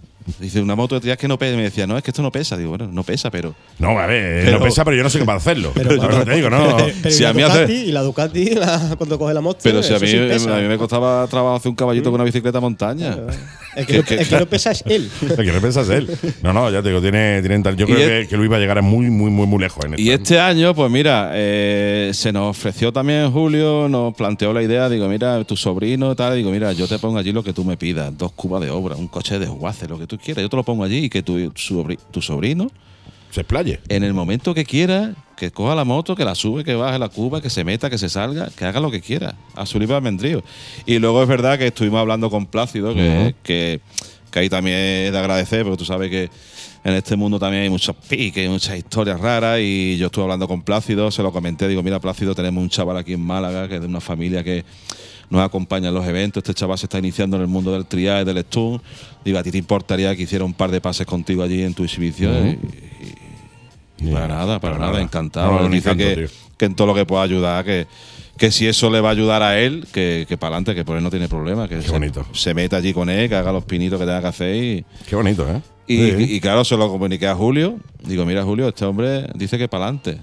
Dice, 0.40 0.60
una 0.60 0.74
moto 0.74 0.96
de 0.96 1.00
tías 1.02 1.16
que 1.16 1.28
no 1.28 1.38
pesa. 1.38 1.56
Me 1.56 1.62
decía, 1.62 1.86
no, 1.86 1.96
es 1.96 2.02
que 2.02 2.10
esto 2.10 2.20
no 2.22 2.32
pesa. 2.32 2.56
Digo, 2.56 2.70
bueno, 2.70 2.88
no 2.90 3.02
pesa, 3.04 3.30
pero. 3.30 3.54
No, 3.78 3.98
a 3.98 4.06
ver, 4.06 4.44
Pero- 4.44 4.58
no 4.58 4.64
pesa, 4.64 4.84
pero 4.84 4.96
yo 4.96 5.02
no 5.02 5.10
soy 5.10 5.20
capaz 5.20 5.34
de 5.34 5.38
hacerlo. 5.38 5.72
Pero, 5.74 5.88
Pero, 6.00 6.24
te 6.24 6.34
digo, 6.34 6.50
no. 6.50 6.76
pero- 6.76 6.90
pero 7.02 7.14
Si 7.14 7.24
a 7.24 7.32
mí 7.32 7.42
Ducati, 7.42 7.62
hace- 7.62 7.72
y 7.74 7.92
la 7.92 8.02
Ducati 8.02 8.44
la- 8.54 8.94
cuando 8.98 9.18
coge 9.18 9.34
la 9.34 9.40
moto. 9.40 9.60
Pero 9.62 9.82
si 9.82 9.94
a 9.94 9.98
mí, 9.98 10.06
sí 10.08 10.16
pesa. 10.16 10.56
a 10.56 10.60
mí 10.60 10.68
me 10.68 10.78
costaba 10.78 11.26
trabajo 11.28 11.56
hacer 11.56 11.68
un 11.70 11.76
caballito 11.76 12.10
con 12.10 12.14
una 12.20 12.24
bicicleta 12.24 12.60
montaña. 12.60 13.16
El 13.76 13.84
que, 13.86 13.92
no, 13.98 14.04
el 14.08 14.26
que 14.26 14.40
no 14.40 14.46
pesa 14.46 14.70
es 14.70 14.82
él. 14.86 15.10
El 15.20 15.36
que 15.36 15.52
no 15.52 15.60
pensas 15.60 15.86
es 15.86 15.94
él. 15.98 16.08
No, 16.42 16.54
no, 16.54 16.70
ya 16.70 16.80
te 16.80 16.88
digo, 16.88 17.02
tiene, 17.02 17.42
tiene 17.42 17.62
tal- 17.62 17.76
Yo 17.76 17.84
Y 17.86 17.92
creo 17.92 18.08
el- 18.08 18.22
que, 18.22 18.28
que 18.28 18.36
Luis 18.38 18.50
va 18.50 18.56
a 18.56 18.58
llegar 18.58 18.78
a 18.78 18.80
muy, 18.80 19.10
muy, 19.10 19.30
muy, 19.30 19.46
muy 19.46 19.58
lejos 19.60 19.84
en. 19.84 19.96
Y 19.98 20.08
este 20.12 20.40
año, 20.40 20.74
pues 20.74 20.90
mira, 20.90 21.32
eh, 21.34 22.10
se 22.14 22.32
nos 22.32 22.56
ofreció 22.56 22.90
también 22.90 23.30
Julio, 23.30 23.86
nos 23.86 24.14
planteó 24.14 24.54
la 24.54 24.62
idea, 24.62 24.88
digo, 24.88 25.06
mira, 25.08 25.44
tu 25.44 25.58
sobrino, 25.58 26.16
tal, 26.16 26.36
digo, 26.36 26.50
mira, 26.50 26.72
yo 26.72 26.88
te 26.88 26.98
pongo 26.98 27.18
allí 27.18 27.32
lo 27.32 27.44
que 27.44 27.52
tú 27.52 27.66
me 27.66 27.76
pidas, 27.76 28.16
dos 28.16 28.32
cubas 28.32 28.62
de 28.62 28.70
obra, 28.70 28.96
un 28.96 29.08
coche 29.08 29.34
de 29.34 29.40
desguace, 29.40 29.86
lo 29.86 29.98
que 29.98 30.06
tú 30.06 30.15
quieras, 30.18 30.42
yo 30.42 30.48
te 30.48 30.56
lo 30.56 30.62
pongo 30.64 30.84
allí 30.84 31.04
y 31.04 31.08
que 31.08 31.22
tu, 31.22 31.36
sobri- 31.52 31.98
tu 32.10 32.20
sobrino, 32.22 32.70
Se 33.30 33.40
explaye. 33.42 33.80
en 33.88 34.04
el 34.04 34.14
momento 34.14 34.54
que 34.54 34.64
quiera, 34.64 35.14
que 35.36 35.50
coja 35.50 35.74
la 35.74 35.84
moto, 35.84 36.14
que 36.16 36.24
la 36.24 36.34
sube, 36.34 36.64
que 36.64 36.74
baje 36.74 36.98
la 36.98 37.08
cuba, 37.08 37.40
que 37.42 37.50
se 37.50 37.64
meta, 37.64 37.90
que 37.90 37.98
se 37.98 38.08
salga, 38.08 38.48
que 38.56 38.64
haga 38.64 38.80
lo 38.80 38.90
que 38.90 39.00
quiera, 39.00 39.34
a 39.54 39.66
su 39.66 39.78
libre 39.78 39.94
albedrío. 39.96 40.42
Y 40.86 40.98
luego 40.98 41.22
es 41.22 41.28
verdad 41.28 41.58
que 41.58 41.66
estuvimos 41.66 42.00
hablando 42.00 42.30
con 42.30 42.46
Plácido, 42.46 42.94
que, 42.94 43.34
que, 43.42 43.80
que 44.30 44.38
ahí 44.38 44.48
también 44.48 44.76
es 44.78 45.12
de 45.12 45.18
agradecer, 45.18 45.62
porque 45.64 45.76
tú 45.78 45.84
sabes 45.84 46.10
que 46.10 46.30
en 46.84 46.94
este 46.94 47.16
mundo 47.16 47.38
también 47.38 47.64
hay 47.64 47.68
muchos 47.70 47.96
piques, 48.08 48.48
muchas 48.48 48.78
historias 48.78 49.20
raras, 49.20 49.58
y 49.60 49.96
yo 49.98 50.06
estuve 50.06 50.22
hablando 50.24 50.46
con 50.48 50.62
Plácido, 50.62 51.10
se 51.10 51.22
lo 51.22 51.32
comenté, 51.32 51.66
digo, 51.68 51.82
mira 51.82 51.98
Plácido, 52.00 52.34
tenemos 52.34 52.62
un 52.62 52.70
chaval 52.70 52.96
aquí 52.96 53.12
en 53.12 53.20
Málaga, 53.20 53.68
que 53.68 53.74
es 53.74 53.80
de 53.80 53.86
una 53.88 54.00
familia 54.00 54.42
que 54.44 54.64
nos 55.30 55.42
acompaña 55.42 55.88
en 55.88 55.94
los 55.94 56.06
eventos, 56.06 56.42
este 56.42 56.54
chaval 56.54 56.78
se 56.78 56.86
está 56.86 56.98
iniciando 56.98 57.36
en 57.36 57.42
el 57.42 57.48
mundo 57.48 57.72
del 57.72 57.86
trial, 57.86 58.24
del 58.24 58.38
stun, 58.44 58.80
digo, 59.24 59.38
a 59.38 59.42
ti 59.42 59.50
te 59.50 59.58
importaría 59.58 60.14
que 60.14 60.22
hiciera 60.22 60.44
un 60.44 60.54
par 60.54 60.70
de 60.70 60.80
pases 60.80 61.06
contigo 61.06 61.42
allí 61.42 61.62
en 61.62 61.74
tu 61.74 61.84
exhibición, 61.84 62.58
y- 64.00 64.06
y 64.08 64.12
para 64.12 64.28
nada, 64.28 64.60
para, 64.60 64.78
nada, 64.78 65.00
encantado. 65.00 65.52
No, 65.60 65.68
dice 65.68 65.90
encanto, 65.90 66.04
que, 66.04 66.28
que 66.58 66.64
en 66.66 66.74
todo 66.74 66.86
lo 66.88 66.94
que 66.94 67.06
pueda 67.06 67.22
ayudar, 67.22 67.64
que, 67.64 67.86
que 68.36 68.50
si 68.50 68.66
eso 68.66 68.90
le 68.90 69.00
va 69.00 69.08
a 69.08 69.12
ayudar 69.12 69.42
a 69.42 69.58
él, 69.58 69.86
que, 69.92 70.26
que 70.28 70.36
para 70.36 70.56
adelante, 70.56 70.74
que 70.74 70.84
por 70.84 70.96
él 70.98 71.02
no 71.02 71.10
tiene 71.10 71.28
problema, 71.28 71.66
que 71.66 71.80
se, 71.80 71.90
bonito. 71.90 72.26
se 72.32 72.52
meta 72.52 72.76
allí 72.76 72.92
con 72.92 73.08
él, 73.08 73.28
que 73.28 73.34
haga 73.34 73.52
los 73.52 73.64
pinitos 73.64 73.98
que 73.98 74.04
tenga 74.04 74.20
que 74.20 74.26
hacer 74.26 74.54
y, 74.54 74.84
Qué 75.08 75.16
bonito, 75.16 75.48
¿eh? 75.50 75.62
y, 75.86 75.96
Sí. 76.10 76.34
y 76.36 76.40
claro, 76.40 76.62
se 76.64 76.76
lo 76.76 76.88
comuniqué 76.90 77.26
a 77.26 77.34
Julio. 77.34 77.78
Digo, 78.04 78.26
mira, 78.26 78.42
Julio, 78.44 78.68
este 78.68 78.84
hombre 78.84 79.26
dice 79.34 79.56
que 79.56 79.66
para 79.68 79.84
adelante. 79.84 80.18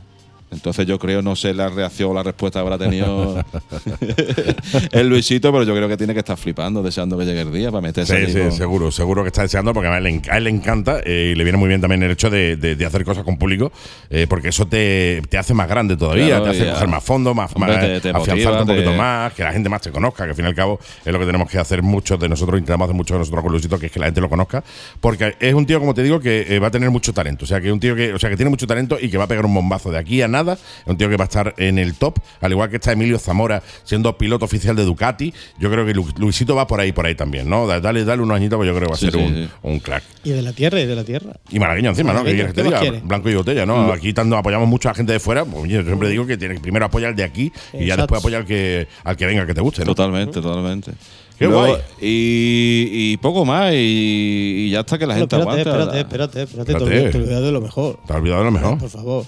Entonces 0.53 0.85
yo 0.87 0.97
creo, 0.99 1.21
no 1.21 1.35
sé 1.35 1.53
la 1.53 1.69
reacción 1.69 2.11
o 2.11 2.13
la 2.13 2.23
respuesta 2.23 2.59
que 2.59 2.61
habrá 2.67 2.77
tenido 2.77 3.43
el 4.91 5.09
Luisito, 5.09 5.51
pero 5.51 5.63
yo 5.63 5.75
creo 5.75 5.87
que 5.89 5.97
tiene 5.97 6.13
que 6.13 6.19
estar 6.19 6.37
flipando, 6.37 6.81
deseando 6.83 7.17
que 7.17 7.25
llegue 7.25 7.41
el 7.41 7.51
día 7.51 7.71
para 7.71 7.81
meterse 7.81 8.25
Sí, 8.27 8.31
sí, 8.33 8.39
con- 8.39 8.51
seguro, 8.51 8.91
seguro 8.91 9.23
que 9.23 9.27
está 9.27 9.41
deseando 9.41 9.73
porque 9.73 9.87
a 9.89 9.97
él, 9.97 10.21
a 10.29 10.37
él 10.37 10.43
le 10.43 10.49
encanta 10.49 10.99
eh, 11.03 11.31
y 11.33 11.35
le 11.35 11.43
viene 11.43 11.57
muy 11.57 11.67
bien 11.67 11.81
también 11.81 12.03
el 12.03 12.11
hecho 12.11 12.29
de, 12.29 12.55
de- 12.55 12.75
de 12.75 12.85
hacer 12.85 13.03
cosas 13.03 13.23
con 13.23 13.37
público 13.37 13.71
eh, 14.09 14.27
porque 14.29 14.49
eso 14.49 14.65
te, 14.67 15.21
te 15.29 15.37
hace 15.37 15.53
más 15.53 15.67
grande 15.67 15.97
todavía, 15.97 16.37
Claro, 16.39 16.43
te 16.45 16.49
hace 16.51 16.69
coger 16.71 16.87
más 16.87 17.03
fondo, 17.03 17.33
más, 17.33 17.51
Hombre, 17.55 17.71
más- 17.73 17.81
te- 17.81 18.01
te 18.01 18.09
afianzarte 18.09 18.35
motiva, 18.43 18.61
un 18.61 18.67
poquito 18.67 18.93
más, 18.93 19.33
que 19.33 19.43
la 19.43 19.51
gente 19.53 19.69
más 19.69 19.81
te 19.81 19.91
conozca, 19.91 20.23
que 20.25 20.31
al 20.31 20.35
fin 20.35 20.45
y 20.45 20.47
al 20.49 20.55
cabo 20.55 20.79
es 21.05 21.11
lo 21.13 21.19
que 21.19 21.25
tenemos 21.25 21.49
que 21.49 21.57
hacer 21.57 21.81
muchos 21.81 22.19
de 22.19 22.29
nosotros, 22.29 22.59
intentamos 22.59 22.85
hacer 22.85 22.95
muchos 22.95 23.15
de 23.15 23.19
nosotros 23.19 23.41
con 23.43 23.51
Luisito, 23.51 23.79
que 23.79 23.87
es 23.87 23.91
que 23.91 23.99
la 23.99 24.05
gente 24.05 24.21
lo 24.21 24.29
conozca, 24.29 24.63
porque 24.99 25.35
es 25.39 25.53
un 25.53 25.65
tío, 25.65 25.79
como 25.79 25.93
te 25.93 26.03
digo, 26.03 26.19
que 26.19 26.45
eh, 26.49 26.59
va 26.59 26.67
a 26.67 26.71
tener 26.71 26.89
mucho 26.91 27.13
talento, 27.13 27.45
o 27.45 27.47
sea, 27.47 27.59
que 27.61 27.67
es 27.67 27.73
un 27.73 27.79
tío 27.79 27.95
que, 27.95 28.13
o 28.13 28.19
sea, 28.19 28.29
que 28.29 28.35
tiene 28.35 28.49
mucho 28.49 28.67
talento 28.67 28.97
y 28.99 29.09
que 29.09 29.17
va 29.17 29.23
a 29.25 29.27
pegar 29.27 29.45
un 29.45 29.53
bombazo 29.53 29.91
de 29.91 29.97
aquí 29.97 30.21
a 30.21 30.27
nada, 30.27 30.42
es 30.51 30.59
un 30.85 30.97
tío 30.97 31.07
que 31.09 31.15
va 31.15 31.23
a 31.23 31.27
estar 31.27 31.53
en 31.57 31.79
el 31.79 31.95
top, 31.95 32.19
al 32.41 32.51
igual 32.51 32.69
que 32.69 32.75
está 32.75 32.91
Emilio 32.91 33.17
Zamora 33.17 33.63
siendo 33.85 34.17
piloto 34.17 34.43
oficial 34.43 34.75
de 34.75 34.83
Ducati, 34.83 35.33
yo 35.57 35.71
creo 35.71 35.85
que 35.85 35.93
Lu- 35.93 36.05
Luisito 36.17 36.53
va 36.55 36.67
por 36.67 36.81
ahí, 36.81 36.91
por 36.91 37.05
ahí 37.05 37.15
también, 37.15 37.49
¿no? 37.49 37.65
Da- 37.65 37.79
Dale, 37.79 38.03
dale 38.03 38.21
unos 38.21 38.35
añitos, 38.35 38.57
pues 38.57 38.67
yo 38.67 38.75
creo 38.75 38.87
que 38.87 38.91
va 38.91 38.95
a 38.95 38.99
Sí, 38.99 39.05
ser 39.05 39.13
sí, 39.13 39.19
un, 39.19 39.33
sí. 39.33 39.49
un 39.63 39.79
crack. 39.79 40.03
Y 40.25 40.31
de 40.31 40.41
la 40.41 40.51
tierra, 40.53 40.79
y 40.81 40.85
de 40.85 40.95
la 40.95 41.03
tierra. 41.05 41.31
Y 41.49 41.59
malagueño 41.59 41.89
encima, 41.91 42.11
¿no? 42.13 42.23
¿Qué 42.23 42.33
quieres 42.33 42.53
que 42.53 42.61
te 42.61 42.63
¿qué 42.63 42.69
más 42.75 42.81
diga? 42.81 42.99
Blanco 43.03 43.29
y 43.29 43.35
botella, 43.35 43.65
¿no? 43.65 43.91
Aquí 43.93 44.13
tanto 44.13 44.35
apoyamos 44.37 44.67
mucho 44.67 44.89
a 44.89 44.91
la 44.91 44.95
gente 44.95 45.13
de 45.13 45.19
fuera. 45.19 45.45
Pues 45.45 45.69
yo 45.71 45.83
siempre 45.83 46.09
digo 46.09 46.25
que 46.25 46.37
tienes 46.37 46.57
que 46.57 46.61
primero 46.61 46.85
apoyar 46.85 47.09
al 47.11 47.15
de 47.15 47.23
aquí 47.23 47.51
y 47.73 47.85
ya 47.85 47.95
después 47.97 48.19
apoyar 48.19 48.41
al 48.41 48.47
que, 48.47 48.87
al 49.03 49.15
que 49.15 49.25
venga, 49.25 49.45
que 49.45 49.53
te 49.53 49.61
guste, 49.61 49.81
¿no? 49.81 49.87
Totalmente, 49.93 50.41
totalmente. 50.41 50.91
Qué 51.37 51.45
Luego- 51.45 51.65
guay. 51.67 51.81
Y, 51.99 52.87
y 53.13 53.17
poco 53.17 53.43
más, 53.43 53.73
y, 53.73 53.77
y 54.67 54.69
ya 54.71 54.81
hasta 54.81 54.97
que 54.97 55.05
la 55.07 55.15
gente 55.15 55.35
espérate, 55.35 55.61
aguanta. 55.61 55.99
espérate, 55.99 55.99
espérate, 55.99 56.41
espérate, 56.43 56.71
Espérate. 56.71 56.73
Te, 56.73 56.83
olvidas- 56.99 57.11
te 57.11 57.17
olvidas 57.17 57.41
de 57.43 57.51
lo 57.51 57.61
mejor. 57.61 57.99
Te 58.05 58.13
has 58.13 58.19
olvidado 58.19 58.39
de 58.39 58.45
lo 58.45 58.51
mejor. 58.51 58.77
Por 58.77 58.89
favor. 58.89 59.25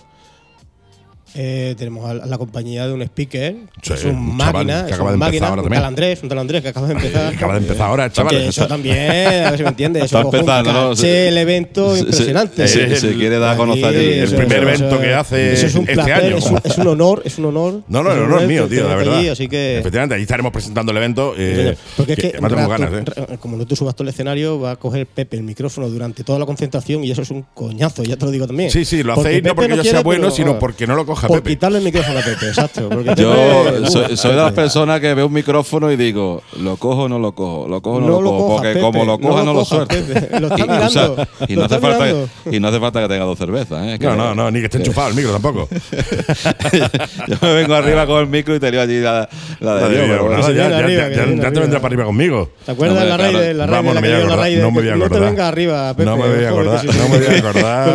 Eh, 1.38 1.76
tenemos 1.78 2.10
a 2.10 2.14
la, 2.14 2.24
a 2.24 2.28
la 2.28 2.38
compañía 2.38 2.88
de 2.88 2.94
un 2.94 3.02
speaker, 3.02 3.56
Sí, 3.82 3.92
es 3.94 4.06
un 4.06 4.38
máquina, 4.38 4.86
que 4.86 4.92
es 4.92 4.96
acaba 4.96 5.12
de 5.12 5.18
un 5.18 5.24
empezar 5.24 5.42
máquina, 5.42 5.48
ahora 5.50 5.62
un 5.64 5.70
tal 5.70 5.84
Andrés, 5.86 6.24
un 6.24 6.30
tal 6.30 6.40
Andrés 6.40 6.62
que 6.62 6.68
acaba 6.70 6.88
de 6.88 6.94
empezar. 6.94 7.34
Acaba 7.36 7.54
de 7.54 7.60
empezar 7.60 7.88
ahora, 7.88 8.10
chaval. 8.12 8.36
Que 8.38 8.48
eso 8.48 8.68
también, 8.68 9.44
a 9.46 9.50
ver 9.52 9.58
si 9.58 9.64
me 9.64 9.70
entiendes, 9.70 10.04
eso 10.06 10.22
empezando, 10.22 10.72
¿no? 10.72 10.92
el 10.94 11.38
evento 11.38 11.94
se- 11.94 12.00
impresionante. 12.02 12.68
se- 12.70 13.14
quiere 13.16 13.38
dar 13.38 13.56
a 13.56 13.58
conocer 13.58 13.84
Ahí, 13.86 13.96
el- 13.96 14.02
el 14.14 14.24
eso- 14.24 14.36
primer 14.38 14.58
eso- 14.64 14.68
evento 14.86 15.02
que 15.02 15.14
hace 15.14 15.54
Eso 15.54 15.66
es 15.68 15.76
un 15.76 15.82
este 15.82 15.94
placer, 15.96 16.14
año. 16.14 16.38
Es, 16.38 16.46
un, 16.46 16.60
es 16.64 16.78
un 16.78 16.88
honor, 16.88 17.22
es 17.26 17.38
un 17.38 17.46
honor. 17.46 17.82
No, 17.88 18.02
no, 18.04 18.12
el 18.14 18.20
honor 18.20 18.42
es 18.44 18.48
mío, 18.48 18.70
que 18.70 18.76
tío, 18.76 18.88
la 18.88 18.96
verdad. 18.96 19.18
allí, 19.18 19.28
así 19.28 19.48
que 19.50 19.80
Efectivamente, 19.80 20.16
allí 20.16 20.24
estaremos 20.24 20.52
presentando 20.54 20.92
el 20.94 20.98
evento. 20.98 21.34
eh, 21.38 21.76
porque 21.98 22.14
es 22.14 22.20
que, 22.20 22.28
tengo 22.30 22.48
rato- 22.48 22.70
ganas, 22.70 22.92
¿eh? 22.94 23.38
como 23.40 23.58
no 23.58 23.66
te 23.68 23.76
subas 23.76 23.94
todo 23.94 24.04
el 24.08 24.14
escenario, 24.14 24.58
va 24.60 24.72
a 24.72 24.76
coger 24.78 25.06
Pepe 25.06 25.36
el 25.38 25.44
micrófono 25.44 25.90
durante 25.90 26.24
toda 26.24 26.40
la 26.40 26.46
concentración 26.46 27.04
y 27.04 27.12
eso 27.12 27.22
es 27.24 27.30
un 27.32 27.46
coñazo, 27.54 28.04
ya 28.04 28.16
te 28.16 28.24
lo 28.26 28.32
digo 28.32 28.48
también. 28.48 28.72
Sí, 28.72 28.86
sí, 28.86 29.04
lo 29.04 29.14
hacéis 29.14 29.44
no 29.44 29.54
porque 29.54 29.76
yo 29.76 29.84
sea 29.84 30.02
bueno, 30.02 30.32
sino 30.32 30.58
porque 30.60 30.88
no 30.88 30.96
lo 30.96 31.06
coja 31.06 31.25
Por 31.28 31.38
Pepe. 31.40 31.50
quitarle 31.52 31.78
el 31.80 31.84
micrófono 31.84 32.20
a 32.20 32.22
Pepe, 32.22 32.48
exacto. 32.48 32.90
porque 32.90 33.14
Yo 33.16 33.88
soy, 33.88 34.18
soy 34.18 34.32
de 34.32 34.38
las 34.38 34.54
personas 34.54 35.00
que 35.00 35.14
veo 35.14 35.28
un 35.28 35.34
micrófono 35.34 35.92
y 35.92 35.96
digo, 35.96 36.42
¿lo 36.60 36.78
cojo 36.78 37.04
o 37.04 37.10
no 37.10 37.20
lo 37.20 37.34
cojo? 37.34 37.68
¿Lo 37.68 37.82
cojo 37.82 37.98
o 37.98 38.02
no, 38.02 38.08
No 38.08 38.14
lo 38.14 38.22
lo 38.22 38.30
cojo? 38.38 38.56
Porque 38.56 38.70
Pepe, 38.70 38.82
como 38.82 39.06
lo 39.06 39.18
no 39.18 39.20
coja, 39.20 39.40
lo 39.40 39.46
no 39.46 39.54
lo 39.54 39.66
suelto. 39.66 39.88
Pepe. 39.96 40.40
Lo 40.40 40.48
está 40.48 40.60
Y, 40.60 40.62
o 40.62 40.66
mirando, 40.68 40.90
sea, 40.90 41.28
y 41.48 41.54
lo 41.56 41.60
no 41.62 41.66
hace 41.66 41.80
falta 41.80 42.06
que, 42.06 42.56
y 42.56 42.60
no 42.60 42.68
hace 42.68 42.80
falta 42.80 43.02
que 43.02 43.08
tenga 43.08 43.26
dos 43.26 43.38
cervezas. 43.38 43.88
¿eh? 43.88 43.98
Que- 44.00 44.06
No, 44.06 44.16
no, 44.16 44.36
no, 44.36 44.52
ni 44.52 44.60
que 44.60 44.66
esté 44.66 44.78
enchufado 44.78 45.10
el 45.10 45.16
micro 45.16 45.32
tampoco. 45.32 45.68
Yo 47.28 47.36
me 47.42 47.54
vengo 47.54 47.76
arriba 47.76 48.06
con 48.06 48.20
el 48.22 48.28
micro 48.28 48.56
y 48.56 48.60
te 48.60 48.72
leo 48.72 48.82
allí 48.82 49.00
la, 49.00 49.28
la 49.60 49.76
de 49.88 50.06
Dios. 50.06 50.56
ya, 50.56 50.68
te 50.70 50.76
arriba. 50.76 51.08
vendrá 51.10 51.80
para 51.80 51.88
arriba 51.88 52.06
conmigo. 52.06 52.50
¿Te 52.66 52.72
acuerdas 52.72 53.00
de 53.00 53.06
la 53.10 53.16
Hombre, 53.16 53.32
Raider? 53.32 53.56
La 53.56 53.66
Vamos, 53.66 53.96
Raider, 53.96 53.96
no 53.96 53.96
la 53.96 54.02
me 54.02 54.08
voy 54.08 54.16
a 54.16 54.26
acordar, 54.26 54.52
no 54.52 54.72
me 54.72 54.82
voy 54.82 54.90
a 54.90 54.94
que 54.94 55.00
No 55.00 55.36
te 55.36 55.42
arriba, 55.42 55.94
Pepe. 55.94 56.06
No 56.06 56.18
me 56.18 56.28
voy 56.36 56.44
a 56.46 56.50
acordar, 56.50 56.86
no 56.86 57.10
me 57.10 57.18
voy 57.18 57.36
a 57.36 57.38
acordar. 57.38 57.86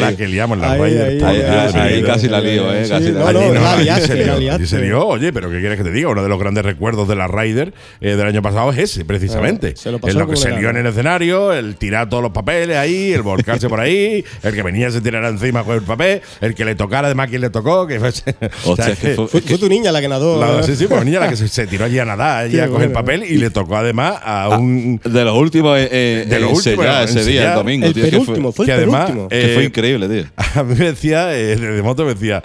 La 0.00 0.16
que 0.16 0.28
liamos 0.28 0.58
la 0.58 0.76
Raider. 0.76 1.18
Ahí, 1.46 1.94
ahí, 1.94 2.02
casi 2.02 2.28
la 2.28 2.40
lío, 2.40 2.72
¿eh? 2.74 2.86
Casi 2.88 3.10
la 3.12 3.32
lío. 3.32 3.54
Liaste, 3.78 4.66
se 4.66 4.78
lió. 4.80 5.06
Oye, 5.06 5.32
pero 5.32 5.50
¿qué 5.50 5.60
quieres 5.60 5.78
que 5.78 5.84
te 5.84 5.90
diga? 5.90 6.08
Uno 6.08 6.22
de 6.22 6.28
los 6.28 6.38
grandes 6.38 6.64
recuerdos 6.64 7.08
de 7.08 7.16
la 7.16 7.26
Ryder 7.28 7.72
eh, 8.00 8.16
del 8.16 8.26
año 8.26 8.42
pasado 8.42 8.70
es 8.72 8.78
ese, 8.78 9.04
precisamente. 9.04 9.74
Ah, 9.76 9.80
se 9.80 9.90
lo 9.90 9.98
pasó 9.98 10.10
es 10.10 10.14
lo 10.16 10.28
que 10.28 10.36
se 10.36 10.50
lió 10.52 10.70
en 10.70 10.76
el 10.76 10.86
escenario, 10.86 11.52
el 11.52 11.76
tirar 11.76 12.08
todos 12.08 12.22
los 12.22 12.32
papeles 12.32 12.76
ahí, 12.76 13.12
el 13.12 13.22
volcarse 13.22 13.68
por 13.68 13.80
ahí, 13.80 14.24
el 14.42 14.54
que 14.54 14.62
venía 14.62 14.90
se 14.90 15.00
tirara 15.00 15.28
encima 15.28 15.64
con 15.64 15.74
el 15.74 15.82
papel, 15.82 16.20
el 16.40 16.54
que 16.54 16.64
le 16.64 16.74
tocara 16.74 17.06
además 17.08 17.28
quien 17.28 17.40
le 17.40 17.50
tocó. 17.50 17.86
Que 17.86 17.98
o 18.64 18.76
sea, 18.76 18.94
fue- 18.96 19.14
Fue, 19.28 19.40
fue 19.40 19.58
tu 19.58 19.68
niña 19.68 19.92
la 19.92 20.00
que 20.00 20.08
nadó. 20.08 20.40
la- 20.40 20.62
sí, 20.62 20.76
sí, 20.76 20.86
pues 20.86 21.04
niña 21.04 21.20
la 21.20 21.28
que 21.28 21.36
se, 21.36 21.48
se 21.48 21.66
tiró 21.66 21.84
allí 21.84 21.98
a 21.98 22.04
nadar, 22.04 22.44
allí 22.44 22.58
a 22.60 22.68
coger 22.68 22.86
el 22.86 22.92
papel 22.92 23.24
y 23.24 23.36
le 23.38 23.50
tocó 23.50 23.76
además 23.76 24.18
a 24.22 24.48
un. 24.50 25.00
De 25.04 25.24
los 25.24 25.36
últimos 25.36 25.78
eh, 25.78 25.88
eh, 25.90 26.26
De 26.28 26.40
los 26.40 26.52
últimos, 26.52 26.86
ese 27.10 27.24
día, 27.24 27.50
el 27.50 27.54
domingo. 27.54 27.86
El 27.86 27.94
tío, 27.94 28.04
que 28.04 28.10
fue- 28.10 28.20
penúltimo, 28.20 28.52
fue 28.52 28.66
que 28.66 28.72
el 28.72 28.78
además, 28.78 29.06
penúltimo. 29.10 29.28
eh, 29.30 29.46
que 29.48 29.54
fue 29.54 29.64
increíble, 29.64 30.08
tío. 30.08 30.24
A 30.54 30.62
mí 30.62 30.74
me 30.78 30.84
decía, 30.86 31.23
eh, 31.32 31.56
de 31.56 31.82
moto 31.82 32.04
me 32.04 32.14
decía, 32.14 32.42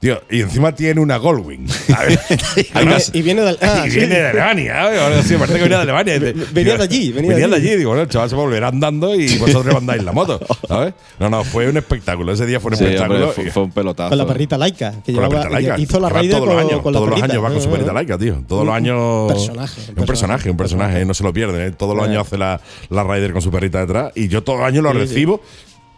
tío, 0.00 0.20
y 0.30 0.40
encima 0.40 0.74
tiene 0.74 1.00
una 1.00 1.16
Goldwing. 1.16 1.66
A 1.94 2.04
Y 2.56 2.72
viene- 2.84 3.02
y 3.12 3.22
viene 3.22 3.42
de, 3.42 3.58
ah, 3.62 3.84
y 3.86 3.90
sí. 3.90 3.98
viene 3.98 4.14
de 4.16 4.26
Alemania, 4.28 4.92
¿eh? 4.94 4.98
Ahora 5.00 5.22
sí, 5.22 5.36
parece 5.36 5.54
que 5.58 5.62
venía 5.62 5.76
de 5.78 5.82
Alemania. 5.82 6.18
Venía 6.52 6.76
de 6.76 6.82
allí, 6.82 7.12
venía 7.12 7.30
de 7.30 7.34
venía 7.36 7.48
de 7.48 7.56
allí. 7.56 7.68
allí. 7.68 7.76
Digo, 7.78 7.90
bueno, 7.90 8.02
el 8.02 8.08
chaval 8.08 8.28
se 8.28 8.34
volverá 8.34 8.68
andando 8.68 9.14
y 9.14 9.38
vosotros 9.38 9.72
mandáis 9.74 10.02
la 10.02 10.10
moto, 10.12 10.40
¿sabes? 10.66 10.94
No, 11.20 11.30
no, 11.30 11.44
fue 11.44 11.68
un 11.68 11.76
espectáculo. 11.76 12.32
Ese 12.32 12.46
día 12.46 12.58
fue 12.60 12.72
un 12.72 12.76
Sí, 12.78 12.84
espectáculo. 12.84 13.18
hombre, 13.28 13.32
fue, 13.42 13.50
fue 13.52 13.62
un 13.62 13.70
pelotazo. 13.70 14.08
Con 14.10 14.18
la 14.18 14.26
perrita 14.26 14.58
laica. 14.58 14.92
Que 15.04 15.12
con 15.12 15.22
la 15.22 15.28
llevaba, 15.28 15.48
perrita 15.48 15.68
laica. 15.70 15.82
hizo 15.82 16.00
la 16.00 16.08
va 16.08 16.14
Raider 16.14 16.36
todos 16.38 16.48
los 16.48 16.58
años, 16.64 16.82
con 16.82 16.92
la 16.92 16.98
todos 16.98 17.10
los 17.10 17.22
años 17.22 17.44
va 17.44 17.50
con 17.50 17.62
su 17.62 17.70
perrita 17.70 17.92
laica, 17.92 18.18
tío. 18.18 18.42
Todos 18.48 18.66
los 18.66 18.74
años. 18.74 18.98
Un 18.98 19.28
personaje, 19.28 19.80
un 19.96 20.06
personaje, 20.06 20.50
un 20.50 20.56
personaje, 20.56 21.04
no 21.04 21.14
se 21.14 21.22
lo 21.24 21.32
pierde. 21.32 21.66
¿eh? 21.66 21.70
Todos 21.70 21.96
los 21.96 22.04
años 22.06 22.26
hace 22.26 22.36
la, 22.38 22.60
la 22.90 23.04
Raider 23.04 23.32
con 23.32 23.40
su 23.42 23.50
perrita 23.52 23.80
detrás. 23.80 24.12
Y 24.16 24.26
yo 24.28 24.42
todos 24.42 24.58
los 24.58 24.68
años 24.68 24.82
lo 24.82 24.90
Sí, 24.92 24.98
sí. 24.98 25.02
recibo 25.06 25.40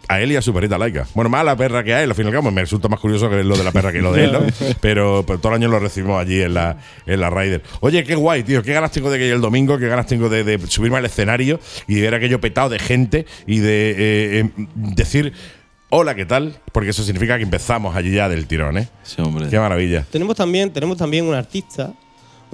a 0.08 0.20
él 0.20 0.32
y 0.32 0.36
a 0.36 0.42
su 0.42 0.52
perrita 0.52 0.78
laica. 0.78 1.06
Bueno, 1.14 1.30
más 1.30 1.40
a 1.40 1.44
la 1.44 1.56
perra 1.56 1.82
que 1.82 1.94
a 1.94 2.02
él, 2.02 2.10
al 2.10 2.16
fin 2.16 2.24
y 2.24 2.28
al 2.28 2.34
cabo. 2.34 2.50
Me 2.50 2.60
resulta 2.60 2.88
más 2.88 3.00
curioso 3.00 3.28
que 3.30 3.42
lo 3.42 3.56
de 3.56 3.64
la 3.64 3.72
perra 3.72 3.92
que 3.92 4.00
lo 4.00 4.12
de 4.12 4.24
él, 4.24 4.32
¿no? 4.32 4.40
Pero, 4.80 5.24
pero 5.26 5.38
todo 5.38 5.52
el 5.52 5.62
año 5.62 5.68
lo 5.68 5.78
recibimos 5.78 6.20
allí 6.20 6.42
en 6.42 6.54
la, 6.54 6.76
en 7.06 7.20
la 7.20 7.30
Raider. 7.30 7.62
Oye, 7.80 8.04
qué 8.04 8.14
guay, 8.14 8.42
tío. 8.42 8.62
Qué 8.62 8.72
ganas 8.72 8.90
tengo 8.90 9.10
de 9.10 9.18
que 9.18 9.30
el 9.30 9.40
domingo, 9.40 9.78
qué 9.78 9.88
ganas 9.88 10.06
tengo 10.06 10.28
de, 10.28 10.44
de 10.44 10.58
subirme 10.66 10.98
al 10.98 11.04
escenario 11.04 11.58
y 11.88 11.94
de 11.94 12.00
ver 12.02 12.14
aquello 12.14 12.40
petado 12.40 12.68
de 12.68 12.78
gente 12.78 13.26
y 13.46 13.58
de 13.60 13.90
eh, 13.90 14.40
eh, 14.40 14.50
decir. 14.74 15.32
Hola, 15.90 16.14
¿qué 16.16 16.26
tal? 16.26 16.56
Porque 16.72 16.90
eso 16.90 17.04
significa 17.04 17.36
que 17.36 17.44
empezamos 17.44 17.94
allí 17.94 18.12
ya 18.12 18.28
del 18.28 18.46
tirón, 18.46 18.78
¿eh? 18.78 18.88
Sí, 19.04 19.22
hombre. 19.22 19.48
Qué 19.48 19.58
maravilla. 19.60 20.04
Tenemos 20.10 20.34
también, 20.34 20.72
tenemos 20.72 20.96
también 20.96 21.24
un 21.24 21.34
artista, 21.34 21.92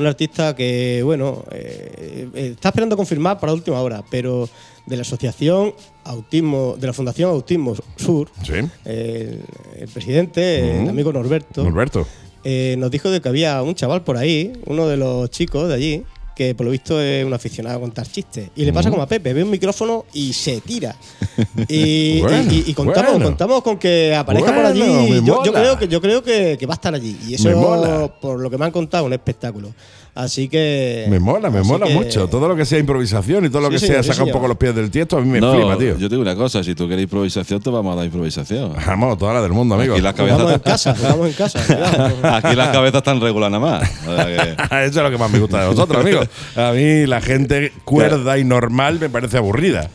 un 0.00 0.06
artista 0.06 0.54
que, 0.56 1.02
bueno, 1.04 1.44
eh, 1.52 2.28
eh, 2.34 2.50
está 2.54 2.68
esperando 2.70 2.96
confirmar 2.96 3.38
para 3.38 3.52
última 3.52 3.80
hora, 3.80 4.02
pero 4.10 4.48
de 4.86 4.96
la 4.96 5.02
Asociación 5.02 5.74
Autismo, 6.04 6.76
de 6.78 6.86
la 6.86 6.92
Fundación 6.92 7.30
Autismo 7.30 7.74
Sur, 7.96 8.28
Sí. 8.42 8.54
el, 8.84 9.40
el 9.78 9.88
presidente, 9.92 10.76
el 10.76 10.80
Ujú. 10.82 10.90
amigo 10.90 11.12
Norberto, 11.12 11.62
Norberto. 11.62 12.06
eh, 12.44 12.74
nos 12.78 12.90
dijo 12.90 13.10
de 13.10 13.20
que 13.20 13.28
había 13.28 13.62
un 13.62 13.74
chaval 13.74 14.02
por 14.02 14.16
ahí, 14.16 14.52
uno 14.66 14.88
de 14.88 14.96
los 14.96 15.30
chicos 15.30 15.68
de 15.68 15.74
allí, 15.74 16.04
que 16.40 16.54
por 16.54 16.64
lo 16.64 16.72
visto 16.72 16.98
es 17.02 17.22
un 17.22 17.34
aficionado 17.34 17.76
a 17.76 17.80
contar 17.80 18.06
chistes. 18.10 18.48
Y 18.56 18.64
le 18.64 18.72
pasa 18.72 18.88
como 18.88 19.02
a 19.02 19.06
Pepe, 19.06 19.34
ve 19.34 19.42
un 19.44 19.50
micrófono 19.50 20.06
y 20.14 20.32
se 20.32 20.62
tira. 20.62 20.96
Y, 21.68 22.20
Bueno, 22.22 22.50
y- 22.50 22.64
y 22.70 22.72
contamos, 22.72 23.10
bueno. 23.12 23.26
contamos 23.26 23.62
con 23.62 23.78
que 23.78 24.14
aparezca 24.14 24.54
por 24.54 24.64
allí. 24.64 25.20
Yo, 25.22 25.42
creo 25.42 25.78
que 25.78 25.86
yo 25.86 26.00
creo 26.00 26.22
que, 26.22 26.56
que 26.58 26.64
va 26.64 26.72
a 26.72 26.76
estar 26.76 26.94
allí. 26.94 27.14
Y 27.28 27.34
eso, 27.34 28.10
por 28.22 28.40
lo 28.40 28.48
que 28.48 28.56
me 28.56 28.64
han 28.64 28.70
contado, 28.72 29.04
un 29.04 29.12
espectáculo. 29.12 29.74
Así 30.14 30.48
que. 30.48 31.06
Me 31.08 31.20
mola, 31.20 31.50
me 31.50 31.62
mola 31.62 31.86
que- 31.86 31.94
mucho. 31.94 32.28
Todo 32.28 32.48
lo 32.48 32.56
que 32.56 32.64
sea 32.64 32.78
improvisación 32.78 33.44
y 33.44 33.48
todo 33.50 33.62
lo 33.62 33.68
Sí, 33.68 33.74
que 33.74 33.78
señor, 33.80 33.94
sea 33.96 34.02
sí, 34.02 34.08
sacar 34.10 34.24
un 34.26 34.32
poco 34.32 34.48
los 34.48 34.56
pies 34.56 34.74
del 34.74 34.90
tiesto, 34.90 35.16
a 35.18 35.20
mí 35.20 35.28
me 35.28 35.40
No, 35.40 35.54
flipa, 35.54 35.76
tío. 35.78 35.92
Yo 35.98 36.08
te 36.08 36.14
digo 36.16 36.22
una 36.22 36.34
cosa, 36.34 36.62
si 36.64 36.74
tú 36.74 36.86
quieres 36.86 37.04
improvisación, 37.04 37.60
te 37.60 37.70
vamos 37.70 37.92
a 37.92 37.96
dar 37.96 38.04
improvisación. 38.06 38.72
Vamos, 38.86 39.18
toda 39.18 39.34
la 39.34 39.42
del 39.42 39.52
mundo, 39.52 39.74
amigo. 39.76 39.94
Aquí 39.94 40.02
las 40.02 40.14
Jugamos 40.14 40.52
en 40.52 40.58
cabezas, 40.58 40.62
casa, 40.62 40.94
jugamos 40.96 41.26
en 41.28 41.32
casa. 41.34 42.36
aquí 42.36 42.56
las 42.56 42.68
cabezas 42.68 42.98
están 42.98 43.20
regular 43.20 43.50
nada 43.50 43.64
más. 43.80 43.90
O 44.06 44.14
sea 44.16 44.26
que- 44.26 44.50
Eso 44.86 44.86
es 44.86 44.96
lo 44.96 45.10
que 45.10 45.18
más 45.18 45.30
me 45.30 45.38
gusta 45.38 45.60
de 45.62 45.68
vosotros, 45.68 46.00
amigos. 46.02 46.28
A 46.56 46.72
mí 46.72 47.06
la 47.06 47.20
gente 47.20 47.72
cuerda 47.84 48.36
y 48.38 48.44
normal 48.44 48.98
me 49.00 49.08
parece 49.08 49.38
aburrida. 49.38 49.90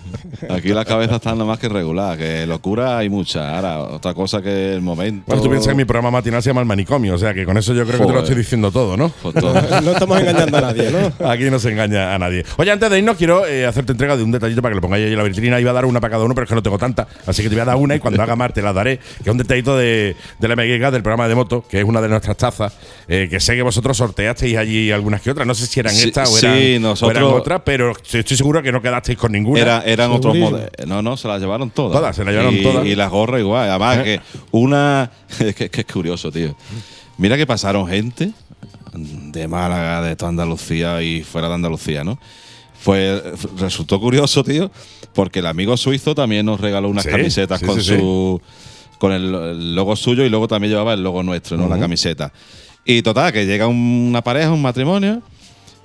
Aquí 0.49 0.69
las 0.69 0.85
cabezas 0.85 1.15
están 1.15 1.37
nada 1.37 1.47
más 1.47 1.59
que 1.59 1.69
regular, 1.69 2.17
que 2.17 2.45
locura 2.45 2.97
hay 2.97 3.09
mucha. 3.09 3.55
Ahora, 3.55 3.79
otra 3.79 4.13
cosa 4.13 4.41
que 4.41 4.73
el 4.73 4.81
momento. 4.81 5.23
Bueno, 5.27 5.41
tú 5.41 5.49
piensas 5.49 5.69
que 5.69 5.75
mi 5.75 5.85
programa 5.85 6.11
matinal 6.11 6.41
se 6.43 6.49
llama 6.49 6.61
El 6.61 6.67
Manicomio, 6.67 7.15
o 7.15 7.17
sea 7.17 7.33
que 7.33 7.45
con 7.45 7.57
eso 7.57 7.73
yo 7.73 7.85
creo 7.85 7.99
que 7.99 8.05
te 8.05 8.13
lo 8.13 8.19
estoy 8.19 8.35
diciendo 8.35 8.71
todo, 8.71 8.97
¿no? 8.97 9.09
Pues 9.21 9.33
todo. 9.35 9.53
No 10.07 10.15
estamos 10.17 10.19
engañando 10.21 10.57
a 10.57 10.61
nadie, 10.61 10.91
¿no? 10.91 11.27
Aquí 11.29 11.43
no 11.49 11.59
se 11.59 11.69
engaña 11.71 12.13
a 12.15 12.19
nadie. 12.19 12.43
Oye, 12.57 12.71
antes 12.71 12.89
de 12.89 12.97
irnos, 12.99 13.17
quiero 13.17 13.45
eh, 13.45 13.65
hacerte 13.65 13.91
entrega 13.91 14.15
de 14.17 14.23
un 14.23 14.31
detallito 14.31 14.61
para 14.61 14.71
que 14.73 14.75
lo 14.75 14.81
pongáis 14.81 15.05
ahí 15.05 15.11
en 15.11 15.17
la 15.17 15.23
vitrina. 15.23 15.59
Iba 15.59 15.71
a 15.71 15.73
dar 15.73 15.85
una 15.85 15.99
para 16.01 16.11
cada 16.11 16.23
uno, 16.23 16.33
pero 16.35 16.43
es 16.45 16.49
que 16.49 16.55
no 16.55 16.63
tengo 16.63 16.77
tanta. 16.77 17.07
Así 17.25 17.41
que 17.43 17.49
te 17.49 17.55
voy 17.55 17.61
a 17.61 17.65
dar 17.65 17.75
una 17.75 17.95
y 17.95 17.99
cuando 17.99 18.21
haga 18.21 18.35
más 18.35 18.53
te 18.53 18.61
la 18.61 18.73
daré. 18.73 18.97
Que 18.97 19.23
es 19.23 19.27
un 19.27 19.37
detallito 19.37 19.77
de, 19.77 20.15
de 20.39 20.47
la 20.47 20.55
MX 20.55 20.91
del 20.91 21.01
programa 21.03 21.27
de 21.27 21.35
moto, 21.35 21.65
que 21.69 21.79
es 21.79 21.83
una 21.85 22.01
de 22.01 22.09
nuestras 22.09 22.37
tazas. 22.37 22.73
eh, 23.07 23.27
que 23.29 23.39
sé 23.39 23.55
que 23.55 23.61
vosotros 23.61 23.97
sorteasteis 23.97 24.57
allí 24.57 24.91
algunas 24.91 25.21
que 25.21 25.31
otras. 25.31 25.45
No 25.47 25.55
sé 25.55 25.65
si 25.67 25.79
eran 25.79 25.93
Sí, 25.93 26.07
estas 26.07 26.29
o 26.29 26.37
sí, 26.37 26.45
eran, 26.45 26.85
o 26.85 26.89
nosotros- 26.89 27.17
eran 27.17 27.23
otras, 27.31 27.61
pero 27.65 27.91
estoy 27.91 28.37
seguro 28.37 28.61
que 28.63 28.71
no 28.71 28.81
quedasteis 28.81 29.17
con 29.17 29.31
ninguna. 29.31 29.59
Era- 29.61 29.83
eran 29.85 30.11
otros 30.11 30.35
modelos. 30.37 30.69
No, 30.87 31.01
no, 31.01 31.17
se 31.17 31.27
las 31.27 31.39
llevaron 31.41 31.69
todas. 31.71 31.97
Todas, 31.99 32.15
se 32.15 32.23
las 32.23 32.33
llevaron 32.33 32.53
y, 32.55 32.63
todas. 32.63 32.85
Y 32.85 32.95
las 32.95 33.09
gorras 33.09 33.39
igual. 33.41 33.69
Además, 33.69 33.97
¿Eh? 33.99 34.03
que 34.03 34.21
una. 34.51 35.11
Es 35.39 35.55
que, 35.55 35.69
que 35.69 35.81
es 35.81 35.87
curioso, 35.87 36.31
tío. 36.31 36.55
Mira 37.17 37.35
que 37.37 37.45
pasaron 37.47 37.87
gente 37.87 38.31
de 38.97 39.47
Málaga, 39.47 40.01
de 40.01 40.15
toda 40.15 40.29
Andalucía 40.29 41.01
y 41.01 41.23
fuera 41.23 41.47
de 41.49 41.55
Andalucía, 41.55 42.03
¿no? 42.03 42.17
Pues 42.83 43.21
resultó 43.57 43.99
curioso, 43.99 44.43
tío, 44.43 44.69
porque 45.13 45.39
el 45.39 45.47
amigo 45.47 45.75
suizo 45.77 46.13
también 46.13 46.45
nos 46.45 46.59
regaló 46.59 46.89
unas 46.89 47.03
Sí, 47.05 47.09
camisetas 47.09 47.59
sí, 47.59 47.65
con 47.65 47.81
sí, 47.81 47.97
su. 47.97 48.41
con 48.99 49.11
el, 49.11 49.73
logo 49.75 49.95
suyo 49.95 50.23
y 50.23 50.29
luego 50.29 50.47
también 50.47 50.71
llevaba 50.71 50.93
el 50.93 51.01
logo 51.03 51.23
nuestro, 51.23 51.57
¿no? 51.57 51.67
La 51.67 51.79
camiseta. 51.79 52.31
Y 52.85 53.01
total, 53.01 53.33
que 53.33 53.45
llega 53.45 53.65
una 53.67 54.21
pareja, 54.21 54.51
un 54.51 54.61
matrimonio. 54.61 55.21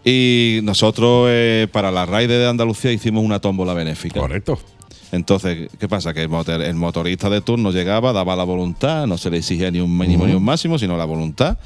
Y 0.04 0.60
nosotros, 0.62 1.26
eh, 1.30 1.68
para 1.72 1.90
la 1.90 2.06
raid 2.06 2.28
de 2.28 2.46
Andalucía, 2.46 2.90
hicimos 2.92 3.22
una 3.24 3.38
tómbola 3.38 3.74
benéfica. 3.74 4.20
Correcto. 4.20 4.58
Entonces, 5.12 5.68
¿qué 5.78 5.88
pasa? 5.88 6.14
Que 6.14 6.22
el, 6.22 6.28
motor- 6.28 6.62
el 6.62 6.74
motorista 6.74 7.28
de 7.28 7.40
turno 7.40 7.70
llegaba, 7.72 8.12
daba 8.12 8.36
la 8.36 8.44
voluntad, 8.44 9.06
no 9.06 9.18
se 9.18 9.28
le 9.30 9.38
exigía 9.38 9.70
ni 9.70 9.80
un 9.80 9.96
mínimo 9.96 10.26
ni 10.26 10.34
un 10.34 10.44
máximo, 10.44 10.78
sino 10.78 10.96
la 10.96 11.04
voluntad. 11.04 11.58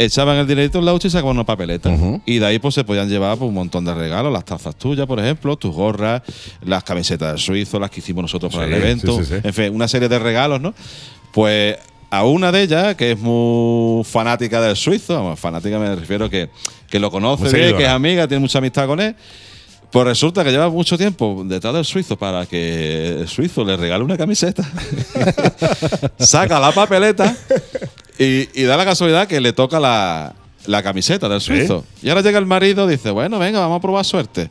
Echaban 0.00 0.36
el 0.36 0.46
dinerito 0.46 0.78
en 0.78 0.84
la 0.84 0.94
hucha 0.94 1.08
y 1.08 1.10
sacaban 1.10 1.36
una 1.36 1.44
papeleta. 1.44 1.90
Y 2.24 2.38
de 2.38 2.46
ahí 2.46 2.60
pues 2.60 2.74
se 2.74 2.84
podían 2.84 3.08
llevar 3.08 3.36
pues, 3.36 3.48
un 3.48 3.54
montón 3.54 3.84
de 3.84 3.92
regalos, 3.92 4.32
las 4.32 4.44
tazas 4.44 4.76
tuyas, 4.76 5.06
por 5.06 5.18
ejemplo, 5.18 5.56
tus 5.56 5.74
gorras, 5.74 6.22
las 6.64 6.84
camisetas 6.84 7.32
del 7.32 7.38
suizo, 7.40 7.80
las 7.80 7.90
que 7.90 7.98
hicimos 7.98 8.22
nosotros 8.22 8.54
para 8.54 8.66
Sí, 8.66 8.72
el 8.72 8.80
evento, 8.80 9.18
sí, 9.18 9.24
sí, 9.24 9.34
sí. 9.34 9.40
en 9.42 9.52
fin, 9.52 9.74
una 9.74 9.88
serie 9.88 10.08
de 10.08 10.18
regalos, 10.20 10.60
¿no? 10.60 10.72
Pues 11.32 11.76
a 12.10 12.24
una 12.24 12.52
de 12.52 12.62
ellas, 12.62 12.94
que 12.94 13.12
es 13.12 13.18
muy 13.18 14.04
fanática 14.04 14.60
del 14.60 14.76
suizo, 14.76 15.14
vamos, 15.14 15.38
fanática 15.38 15.78
me 15.78 15.94
refiero 15.94 16.30
que, 16.30 16.48
que 16.88 16.98
lo 16.98 17.10
conoce 17.10 17.54
bien, 17.54 17.76
que 17.76 17.84
es 17.84 17.90
amiga, 17.90 18.26
tiene 18.28 18.40
mucha 18.40 18.58
amistad 18.58 18.86
con 18.86 19.00
él. 19.00 19.14
Pues 19.90 20.06
resulta 20.06 20.44
que 20.44 20.50
lleva 20.50 20.68
mucho 20.68 20.98
tiempo 20.98 21.42
detrás 21.46 21.72
del 21.72 21.84
suizo 21.84 22.18
para 22.18 22.44
que 22.44 23.20
el 23.20 23.28
suizo 23.28 23.64
le 23.64 23.74
regale 23.76 24.04
una 24.04 24.18
camiseta. 24.18 24.62
Saca 26.18 26.60
la 26.60 26.72
papeleta 26.72 27.34
y, 28.18 28.48
y 28.54 28.62
da 28.64 28.76
la 28.76 28.84
casualidad 28.84 29.26
que 29.28 29.40
le 29.40 29.52
toca 29.52 29.78
la, 29.80 30.34
la 30.66 30.82
camiseta 30.82 31.28
del 31.28 31.40
suizo. 31.40 31.84
Y 32.02 32.08
ahora 32.08 32.22
llega 32.22 32.38
el 32.38 32.46
marido 32.46 32.86
y 32.88 32.92
dice, 32.92 33.10
bueno, 33.10 33.38
venga, 33.38 33.60
vamos 33.60 33.78
a 33.78 33.80
probar 33.80 34.04
suerte. 34.04 34.50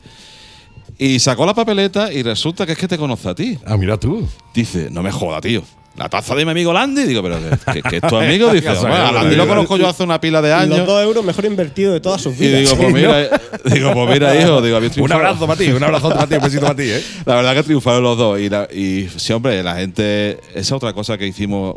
Y 0.98 1.20
sacó 1.20 1.46
la 1.46 1.54
papeleta 1.54 2.12
y 2.12 2.24
resulta 2.24 2.66
que 2.66 2.72
es 2.72 2.78
que 2.78 2.88
te 2.88 2.98
conoce 2.98 3.30
a 3.30 3.36
ti. 3.36 3.58
Ah, 3.66 3.78
mira 3.78 3.98
tú. 4.00 4.28
Dice, 4.54 4.90
no 4.92 5.04
me 5.04 5.12
joda, 5.12 5.40
tío. 5.42 5.62
La 5.96 6.10
taza 6.10 6.36
de 6.36 6.46
mi 6.46 6.52
amigo 6.52 6.72
Landy. 6.74 7.04
Digo, 7.04 7.22
pero 7.24 7.38
que, 7.40 7.74
que- 7.74 7.82
que 7.90 7.96
es 7.98 8.02
tu 8.04 8.16
amigo. 8.18 8.52
Dice, 8.52 8.70
bueno, 8.82 8.96
a 8.96 9.12
Landy 9.12 9.36
lo 9.36 9.48
conozco 9.48 9.78
yo 9.78 9.88
hace 9.90 10.04
una 10.04 10.20
pila 10.22 10.42
de 10.42 10.50
Los 10.50 10.60
años. 10.62 10.88
dos 10.88 11.04
euros 11.04 11.24
mejor 11.26 11.46
invertido 11.46 11.94
de 11.94 12.00
todas 12.00 12.22
sus 12.22 12.36
Y 12.40 12.48
vidas. 12.48 12.62
digo, 12.62 12.78
pues 12.78 12.94
mira, 12.94 13.30
digo, 13.66 13.94
pues 13.94 14.10
mira, 14.10 14.40
hijo, 14.42 14.62
digo, 14.62 14.80
Un 15.04 15.12
abrazo 15.12 15.46
para 15.48 15.58
ti, 15.60 15.70
un 15.72 15.84
abrazo 15.84 16.10
para 16.10 16.28
ti, 16.28 16.36
un 16.36 16.42
besito 16.42 16.62
para 16.64 16.76
ti, 16.76 16.84
¿eh? 16.84 17.04
La 17.26 17.36
verdad 17.36 17.54
que 17.56 17.64
triunfaron 17.64 18.02
los 18.04 18.18
dos. 18.18 18.40
Y, 18.40 18.50
la- 18.50 18.68
y 18.72 19.08
sí, 19.18 19.34
hombre, 19.34 19.62
la 19.64 19.76
gente. 19.76 20.40
Esa 20.56 20.76
otra 20.76 20.94
cosa 20.94 21.18
que 21.18 21.26
hicimos 21.28 21.76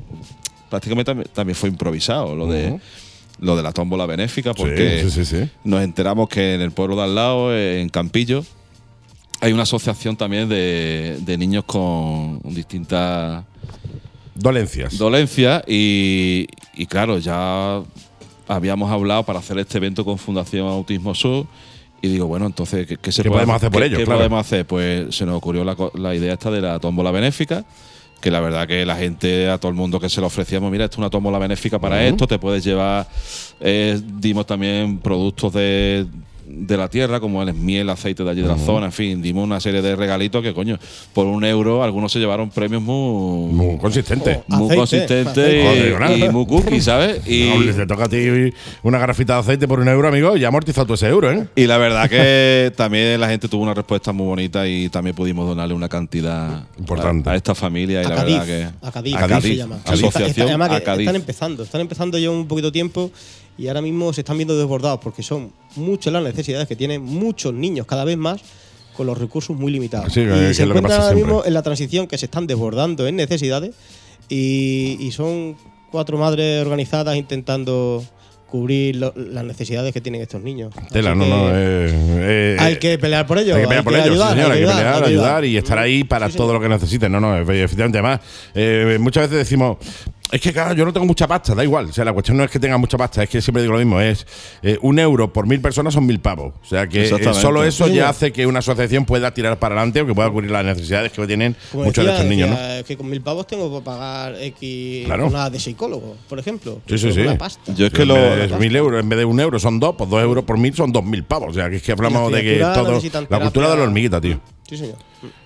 prácticamente 0.70 1.10
también, 1.10 1.28
también 1.34 1.56
fue 1.56 1.68
improvisado, 1.68 2.34
lo 2.34 2.46
de. 2.46 2.78
Lo 3.42 3.56
de 3.56 3.62
la 3.62 3.72
tómbola 3.72 4.04
benéfica, 4.04 4.52
porque 4.52 5.00
sí, 5.04 5.10
sí, 5.10 5.24
sí. 5.24 5.48
nos 5.64 5.82
enteramos 5.82 6.28
que 6.28 6.52
en 6.56 6.60
el 6.60 6.72
pueblo 6.72 6.94
de 6.96 7.04
al 7.04 7.14
lado, 7.14 7.56
en 7.56 7.88
Campillo, 7.88 8.44
hay 9.40 9.54
una 9.54 9.62
asociación 9.62 10.14
también 10.14 10.46
de, 10.46 11.16
de 11.22 11.38
niños 11.38 11.64
con 11.64 12.40
distintas 12.44 13.42
Dolencias. 14.34 14.98
dolencias 14.98 15.62
y, 15.66 16.46
y 16.74 16.84
claro, 16.84 17.16
ya 17.18 17.82
habíamos 18.46 18.90
hablado 18.90 19.22
para 19.24 19.38
hacer 19.38 19.58
este 19.58 19.78
evento 19.78 20.04
con 20.04 20.18
Fundación 20.18 20.66
Autismo 20.66 21.14
Sur 21.14 21.46
y 22.02 22.08
digo, 22.08 22.26
bueno, 22.26 22.44
entonces, 22.44 22.86
¿qué, 22.86 22.98
qué 22.98 23.10
se 23.10 23.22
¿Qué 23.22 23.28
puede 23.30 23.40
podemos 23.42 23.56
hacer 23.56 23.70
por 23.70 23.80
¿Qué- 23.80 23.86
ellos? 23.88 23.98
¿Qué 24.00 24.04
Claro. 24.04 24.18
podemos 24.18 24.40
hacer? 24.46 24.66
Pues 24.66 25.14
se 25.14 25.24
nos 25.24 25.36
ocurrió 25.36 25.64
la, 25.64 25.74
la 25.94 26.14
idea 26.14 26.34
esta 26.34 26.50
de 26.50 26.60
la 26.60 26.78
tómbola 26.78 27.10
benéfica, 27.10 27.64
que 28.20 28.30
la 28.30 28.40
verdad 28.40 28.68
que 28.68 28.84
la 28.84 28.96
gente, 28.96 29.48
a 29.48 29.58
todo 29.58 29.70
el 29.70 29.76
mundo 29.76 29.98
que 29.98 30.08
se 30.08 30.20
lo 30.20 30.26
ofrecíamos, 30.26 30.70
mira, 30.70 30.84
esto 30.84 30.96
es 30.96 30.98
una 30.98 31.10
tómbola 31.10 31.38
benéfica 31.38 31.78
para 31.78 32.04
esto, 32.06 32.26
te 32.26 32.38
puedes 32.38 32.62
llevar, 32.62 33.06
eh, 33.60 34.00
dimos 34.04 34.46
también 34.46 34.98
productos 34.98 35.52
de 35.54 36.06
de 36.52 36.76
la 36.76 36.88
tierra, 36.88 37.20
como 37.20 37.42
el 37.42 37.54
miel, 37.54 37.88
aceite 37.90 38.24
de 38.24 38.30
allí 38.30 38.42
de 38.42 38.48
la 38.48 38.58
zona, 38.58 38.86
en 38.86 38.92
fin, 38.92 39.22
dimos 39.22 39.44
una 39.44 39.60
serie 39.60 39.80
de 39.82 39.94
regalitos 39.96 40.42
que, 40.42 40.52
coño, 40.52 40.78
por 41.12 41.26
un 41.26 41.44
euro 41.44 41.82
algunos 41.84 42.10
se 42.12 42.18
llevaron 42.18 42.50
premios 42.50 42.82
muy, 42.82 43.52
Muy 43.52 43.78
consistente. 43.78 44.42
muy 44.48 44.64
Aceite, 44.64 44.76
consistentes 44.76 46.18
y, 46.18 46.24
y 46.24 46.28
muy 46.28 46.46
cookie, 46.46 46.80
¿sabes? 46.80 47.20
Y, 47.28 47.48
No, 47.66 47.74
te 47.74 47.86
toca 47.86 48.04
a 48.04 48.08
ti 48.08 48.52
una 48.82 48.98
garrafita 48.98 49.34
de 49.34 49.40
aceite 49.40 49.68
por 49.68 49.80
un 49.80 49.88
euro, 49.88 50.08
amigo, 50.08 50.36
y 50.36 50.40
ya 50.40 50.48
amortizado 50.48 50.86
todo 50.86 50.94
ese 50.94 51.06
euro, 51.08 51.30
¿eh? 51.30 51.46
y 51.56 51.66
la 51.66 51.78
verdad 51.78 52.08
que 52.10 52.72
también 52.76 53.20
la 53.20 53.28
gente 53.28 53.48
tuvo 53.48 53.62
una 53.62 53.74
respuesta 53.74 54.12
muy 54.12 54.26
bonita 54.26 54.66
y 54.66 54.88
también 54.88 55.14
pudimos 55.14 55.46
donarle 55.46 55.74
una 55.74 55.88
cantidad 55.88 56.64
Importante. 56.78 57.28
a, 57.30 57.32
a 57.32 57.36
esta 57.36 57.54
familia 57.54 58.02
y 58.02 58.04
a 58.04 58.08
la 58.08 58.14
Cádiz, 58.16 58.38
verdad 58.38 58.46
que 58.80 58.86
a 58.86 58.90
Cádiz, 58.90 59.14
a 59.14 59.18
Cádiz 59.20 59.34
se 59.34 59.40
Cádiz, 59.42 59.58
llama. 59.58 59.78
Asociación 59.84 60.48
Está- 60.48 60.68
que 60.68 60.74
a 60.74 60.84
Cádiz. 60.84 61.00
Están 61.06 61.16
empezando, 61.16 61.62
están 61.62 61.80
empezando 61.80 62.18
ya 62.18 62.30
un 62.30 62.46
poquito 62.48 62.72
tiempo 62.72 63.10
y 63.60 63.68
ahora 63.68 63.82
mismo 63.82 64.12
se 64.12 64.22
están 64.22 64.36
viendo 64.38 64.56
desbordados 64.56 65.00
porque 65.02 65.22
son 65.22 65.52
muchas 65.76 66.12
las 66.12 66.22
necesidades 66.22 66.66
que 66.66 66.76
tienen 66.76 67.02
muchos 67.02 67.52
niños 67.52 67.86
cada 67.86 68.04
vez 68.04 68.16
más 68.16 68.40
con 68.96 69.06
los 69.06 69.16
recursos 69.18 69.56
muy 69.56 69.70
limitados. 69.70 70.12
Sí, 70.12 70.22
que- 70.22 70.28
que 70.30 70.36
y 70.36 70.44
es 70.46 70.56
se 70.56 70.62
que 70.64 70.68
encuentran 70.68 71.00
ahora 71.00 71.12
siempre. 71.12 71.24
mismo 71.26 71.44
en 71.44 71.54
la 71.54 71.62
transición 71.62 72.06
que 72.06 72.18
se 72.18 72.26
están 72.26 72.46
desbordando 72.46 73.06
en 73.06 73.16
necesidades 73.16 73.72
y, 74.28 74.96
y 75.00 75.10
son 75.12 75.56
cuatro 75.90 76.18
madres 76.18 76.62
organizadas 76.64 77.16
intentando 77.16 78.02
cubrir 78.48 78.96
lo- 78.96 79.14
las 79.16 79.44
necesidades 79.44 79.92
que 79.92 80.00
tienen 80.00 80.20
estos 80.22 80.42
niños. 80.42 80.74
Tela, 80.90 81.14
no, 81.14 81.22
que 81.24 81.30
no. 81.30 81.50
eh, 81.50 81.88
eh, 81.92 82.56
hay 82.58 82.76
que 82.78 82.98
pelear 82.98 83.26
por 83.26 83.38
ellos. 83.38 83.54
Hay 83.56 83.62
que 83.62 83.68
pelear 83.68 83.84
por 83.84 83.94
ellos, 83.94 84.06
ayudar, 84.06 84.30
señor, 84.34 84.50
hay 84.52 84.58
que 84.60 84.66
pelear, 84.66 85.02
que 85.02 85.08
ayudar 85.08 85.44
y 85.44 85.56
estar 85.56 85.78
ahí 85.78 86.02
para 86.04 86.28
Sí, 86.28 86.36
todo 86.36 86.52
lo 86.52 86.60
que 86.60 86.68
necesiten. 86.68 87.12
No, 87.12 87.20
no, 87.20 87.36
efectivamente. 87.38 87.98
Además, 87.98 88.20
eh, 88.54 88.98
muchas 89.00 89.24
veces 89.24 89.38
decimos, 89.38 89.76
Es 90.32 90.40
que, 90.40 90.52
claro, 90.52 90.74
yo 90.74 90.84
no 90.84 90.92
tengo 90.92 91.06
mucha 91.06 91.26
pasta, 91.26 91.54
da 91.54 91.64
igual. 91.64 91.86
O 91.86 91.92
sea, 91.92 92.04
la 92.04 92.12
cuestión 92.12 92.36
no 92.36 92.44
es 92.44 92.50
que 92.50 92.60
tenga 92.60 92.78
mucha 92.78 92.96
pasta, 92.96 93.22
es 93.22 93.28
que 93.28 93.40
siempre 93.42 93.62
digo 93.62 93.72
lo 93.74 93.78
mismo. 93.80 94.00
Es 94.00 94.26
eh, 94.62 94.78
un 94.82 94.98
euro 94.98 95.32
por 95.32 95.46
mil 95.46 95.60
personas 95.60 95.92
son 95.94 96.06
mil 96.06 96.20
pavos. 96.20 96.54
O 96.62 96.66
sea, 96.66 96.86
que 96.86 97.04
eh, 97.08 97.34
solo 97.34 97.64
eso 97.64 97.86
Sí, 97.86 97.94
ya 97.94 98.08
hace 98.08 98.32
que 98.32 98.46
una 98.46 98.60
asociación 98.60 99.04
pueda 99.04 99.32
tirar 99.34 99.58
para 99.58 99.74
adelante 99.74 100.00
o 100.02 100.06
que 100.06 100.14
pueda 100.14 100.30
cubrir 100.30 100.50
las 100.50 100.64
necesidades 100.64 101.10
que 101.12 101.26
tienen 101.26 101.56
Como 101.72 101.84
muchos 101.84 102.04
de 102.04 102.12
estos 102.12 102.26
niños, 102.26 102.50
¿no? 102.50 102.56
decía, 102.56 102.82
que 102.84 102.96
con 102.96 103.10
mil 103.10 103.20
pavos 103.20 103.46
tengo 103.46 103.76
que 103.78 103.84
pagar 103.84 104.36
X 104.40 105.06
Claro. 105.06 105.24
jornadas 105.24 105.52
de 105.52 105.60
psicólogo, 105.60 106.16
por 106.28 106.38
ejemplo. 106.38 106.80
Sí, 106.86 106.98
sí, 106.98 107.08
Es 107.08 107.14
sí. 107.14 107.20
una 107.22 107.36
pasta. 107.38 107.74
Yo 107.74 107.86
es 107.86 107.92
que 107.92 108.02
en 108.02 108.08
lo. 108.08 108.14
de 108.14 108.48
mil 108.58 108.74
euros, 108.76 109.00
en 109.00 109.08
vez 109.08 109.18
de 109.18 109.24
un 109.24 109.40
euro 109.40 109.58
son 109.58 109.80
dos, 109.80 109.94
pues 109.98 110.08
dos 110.08 110.22
euros 110.22 110.44
por 110.44 110.58
mil 110.58 110.74
son 110.74 110.92
dos 110.92 111.04
mil 111.04 111.24
pavos. 111.24 111.50
O 111.50 111.54
sea, 111.54 111.68
que 111.68 111.76
es 111.76 111.82
que 111.82 111.92
hablamos 111.92 112.30
de 112.32 112.42
que 112.42 112.58
todo. 112.60 113.00
La 113.28 113.40
cultura 113.40 113.70
de 113.70 113.76
la 113.76 113.82
hormiguita, 113.82 114.20
tío. 114.20 114.38
Sí, 114.68 114.76
señor. 114.76 114.96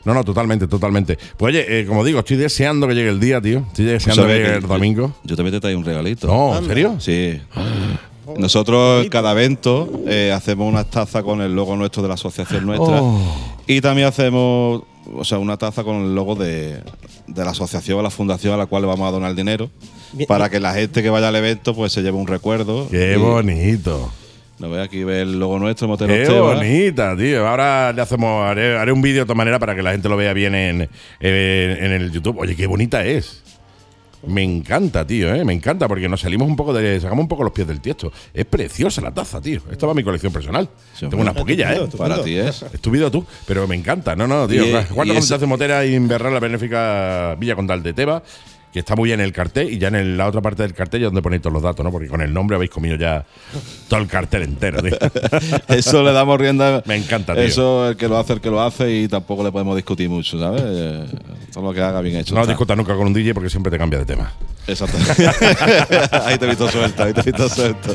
No, 0.05 0.15
no, 0.15 0.23
totalmente, 0.25 0.67
totalmente. 0.69 1.19
Pues 1.37 1.55
oye, 1.55 1.81
eh, 1.81 1.87
como 1.87 2.05
digo, 2.05 2.21
estoy 2.21 2.37
deseando 2.37 2.87
que 2.87 2.95
llegue 2.95 3.09
el 3.11 3.21
día, 3.21 3.41
tío. 3.41 3.65
Estoy 3.69 3.87
deseando 3.87 4.23
que 4.23 4.29
¿sabes 4.29 4.37
llegue 4.39 4.51
que 4.51 4.57
el 4.57 4.63
yo- 4.63 4.69
domingo. 4.69 5.15
Yo 5.25 5.37
también 5.37 5.55
te 5.55 5.61
traigo 5.61 5.79
un 5.81 5.85
regalito. 5.87 6.27
No, 6.27 6.57
¿en 6.57 6.67
serio? 6.67 6.97
Sí. 7.01 7.41
Nosotros 8.39 9.05
en 9.05 9.11
cada 9.11 9.33
evento 9.33 9.91
eh, 10.07 10.33
hacemos 10.35 10.67
una 10.73 10.85
taza 10.85 11.23
con 11.23 11.43
el 11.43 11.55
logo 11.55 11.77
nuestro 11.77 12.03
de 12.03 12.09
la 12.09 12.15
asociación 12.15 12.65
nuestra 12.65 13.03
Oh. 13.03 13.21
y 13.67 13.81
también 13.83 14.09
hacemos 14.09 14.83
o 15.15 15.25
sea, 15.25 15.39
una 15.39 15.59
taza 15.59 15.85
con 15.85 15.97
el 15.97 16.15
logo 16.15 16.35
de, 16.35 16.81
de 17.27 17.45
la 17.45 17.51
asociación 17.51 17.99
o 17.99 18.03
la 18.03 18.09
fundación 18.11 18.55
a 18.55 18.57
la 18.57 18.65
cual 18.67 18.83
le 18.83 18.89
vamos 18.89 19.07
a 19.07 19.11
donar 19.11 19.35
dinero 19.35 19.69
Bien, 20.15 20.27
para 20.27 20.45
bien. 20.49 20.53
que 20.53 20.61
la 20.61 20.73
gente 20.73 21.03
que 21.03 21.11
vaya 21.11 21.29
al 21.29 21.37
evento 21.37 21.75
pues 21.75 21.93
se 21.93 22.01
lleve 22.03 22.17
un 22.17 22.27
recuerdo. 22.27 22.89
Qué 22.91 23.13
Y- 23.15 23.21
bonito. 23.21 24.11
No 24.59 24.71
ve 24.71 24.81
aquí 24.83 25.03
ve 25.03 25.23
el 25.23 25.39
logo 25.41 25.59
nuestro, 25.59 25.89
Motero 25.89 26.13
Qué 26.15 26.23
Esteban. 26.23 26.57
bonita, 26.59 27.17
tío. 27.17 27.47
Ahora 27.49 27.93
le 27.93 28.01
hacemos, 28.01 28.49
haré, 28.49 28.77
haré 28.79 28.93
un 28.93 29.03
vídeo 29.03 29.21
de 29.23 29.27
todas 29.27 29.37
maneras 29.37 29.59
para 29.59 29.75
que 29.75 29.83
la 29.83 29.91
gente 29.93 30.09
lo 30.09 30.17
vea 30.17 30.33
bien 30.33 30.55
en, 30.55 30.83
en- 30.83 30.91
en 31.85 31.93
el 31.93 32.13
YouTube. 32.13 32.39
Oye, 32.39 32.55
qué 32.55 32.67
bonita 32.67 33.05
es. 33.05 33.43
Me 34.27 34.43
encanta, 34.43 35.07
tío, 35.07 35.35
¿eh? 35.35 35.45
me 35.45 35.53
encanta 35.53 35.87
porque 35.87 36.09
nos 36.09 36.23
salimos 36.23 36.49
un 36.49 36.57
poco 36.57 36.73
de. 36.73 36.99
sacamos 36.99 37.25
un 37.25 37.29
poco 37.29 37.45
los 37.45 37.53
pies 37.53 37.67
del 37.69 37.81
tiesto. 37.83 38.11
Es 38.33 38.47
preciosa 38.47 39.03
la 39.03 39.13
taza, 39.13 39.39
tío. 39.39 39.61
Esta 39.71 39.85
va 39.85 39.93
a 39.93 39.95
mi 39.95 40.03
colección 40.03 40.33
personal. 40.33 40.67
Sí, 40.95 41.07
Tengo 41.11 41.21
unas 41.23 41.35
poquillas, 41.35 41.73
¿eh? 41.73 41.75
Estupendo. 41.85 41.99
Para 42.15 42.25
ti 42.25 42.37
es. 42.37 42.63
Es 42.73 42.81
tu 42.81 42.91
vida 42.91 43.11
tú, 43.11 43.27
pero 43.47 43.67
me 43.69 43.75
encanta. 43.75 44.17
No, 44.17 44.27
no, 44.27 44.49
tío. 44.49 44.65
Y- 44.65 44.71
¿Cuánto 44.71 44.93
y 44.93 44.95
cuánto 44.95 45.15
ese- 45.15 45.35
hace 45.35 45.45
Motera 45.47 45.85
y 45.85 45.95
Inverrar 45.95 46.33
la 46.33 46.41
benéfica 46.41 47.37
Villa 47.39 47.55
Condal 47.55 47.83
de 47.83 47.93
Teba? 47.93 48.23
Que 48.75 48.81
está 48.81 48.97
muy 48.97 49.09
bien 49.09 49.21
el 49.21 49.33
cartel 49.33 49.71
y 49.73 49.79
ya 49.79 49.87
en 49.87 49.95
el- 49.95 50.17
la 50.17 50.27
otra 50.27 50.43
parte 50.43 50.65
del 50.65 50.75
cartel 50.75 51.01
ya 51.03 51.07
donde 51.07 51.23
ponéis 51.23 51.41
todos 51.41 51.55
los 51.55 51.63
datos, 51.63 51.85
¿no? 51.85 51.93
Porque 51.93 52.09
con 52.09 52.21
el 52.21 52.35
nombre 52.35 52.57
habéis 52.57 52.73
comido 52.73 52.97
ya 52.97 53.25
todo 53.89 54.01
el 54.01 54.09
cartel 54.09 54.43
entero, 54.43 54.83
tío. 54.83 54.97
Eso 55.69 56.03
le 56.03 56.13
damos 56.13 56.37
rienda. 56.41 56.83
Me 56.85 56.97
encanta, 56.97 57.35
tío. 57.35 57.45
Eso, 57.45 57.89
el 57.91 57.97
que 57.97 58.09
lo 58.09 58.19
hace, 58.19 58.33
el 58.33 58.41
que 58.41 58.51
lo 58.51 58.61
hace 58.61 58.91
y 58.91 59.07
tampoco 59.07 59.45
le 59.45 59.53
podemos 59.53 59.77
discutir 59.77 60.09
mucho, 60.11 60.41
¿sabes? 60.41 60.63
Eh, 60.67 61.05
Todo 61.53 61.67
lo 61.67 61.73
que 61.73 61.81
haga 61.83 62.01
bien 62.01 62.17
hecho. 62.17 62.35
No 62.35 62.45
discutas 62.45 62.77
nunca 62.77 62.97
con 62.97 63.07
un 63.07 63.13
DJ 63.15 63.33
porque 63.33 63.49
siempre 63.49 63.71
te 63.71 63.79
cambia 63.79 64.01
de 64.01 64.07
tema. 64.07 64.33
Exacto. 64.67 64.97
ahí 66.25 66.39
te 66.39 66.47
he 66.47 66.49
visto 66.49 66.69
suelto, 66.69 67.05
ahí 67.05 67.13
te 67.13 67.21
he 67.21 67.25
visto 67.25 67.49
suelto. 67.49 67.95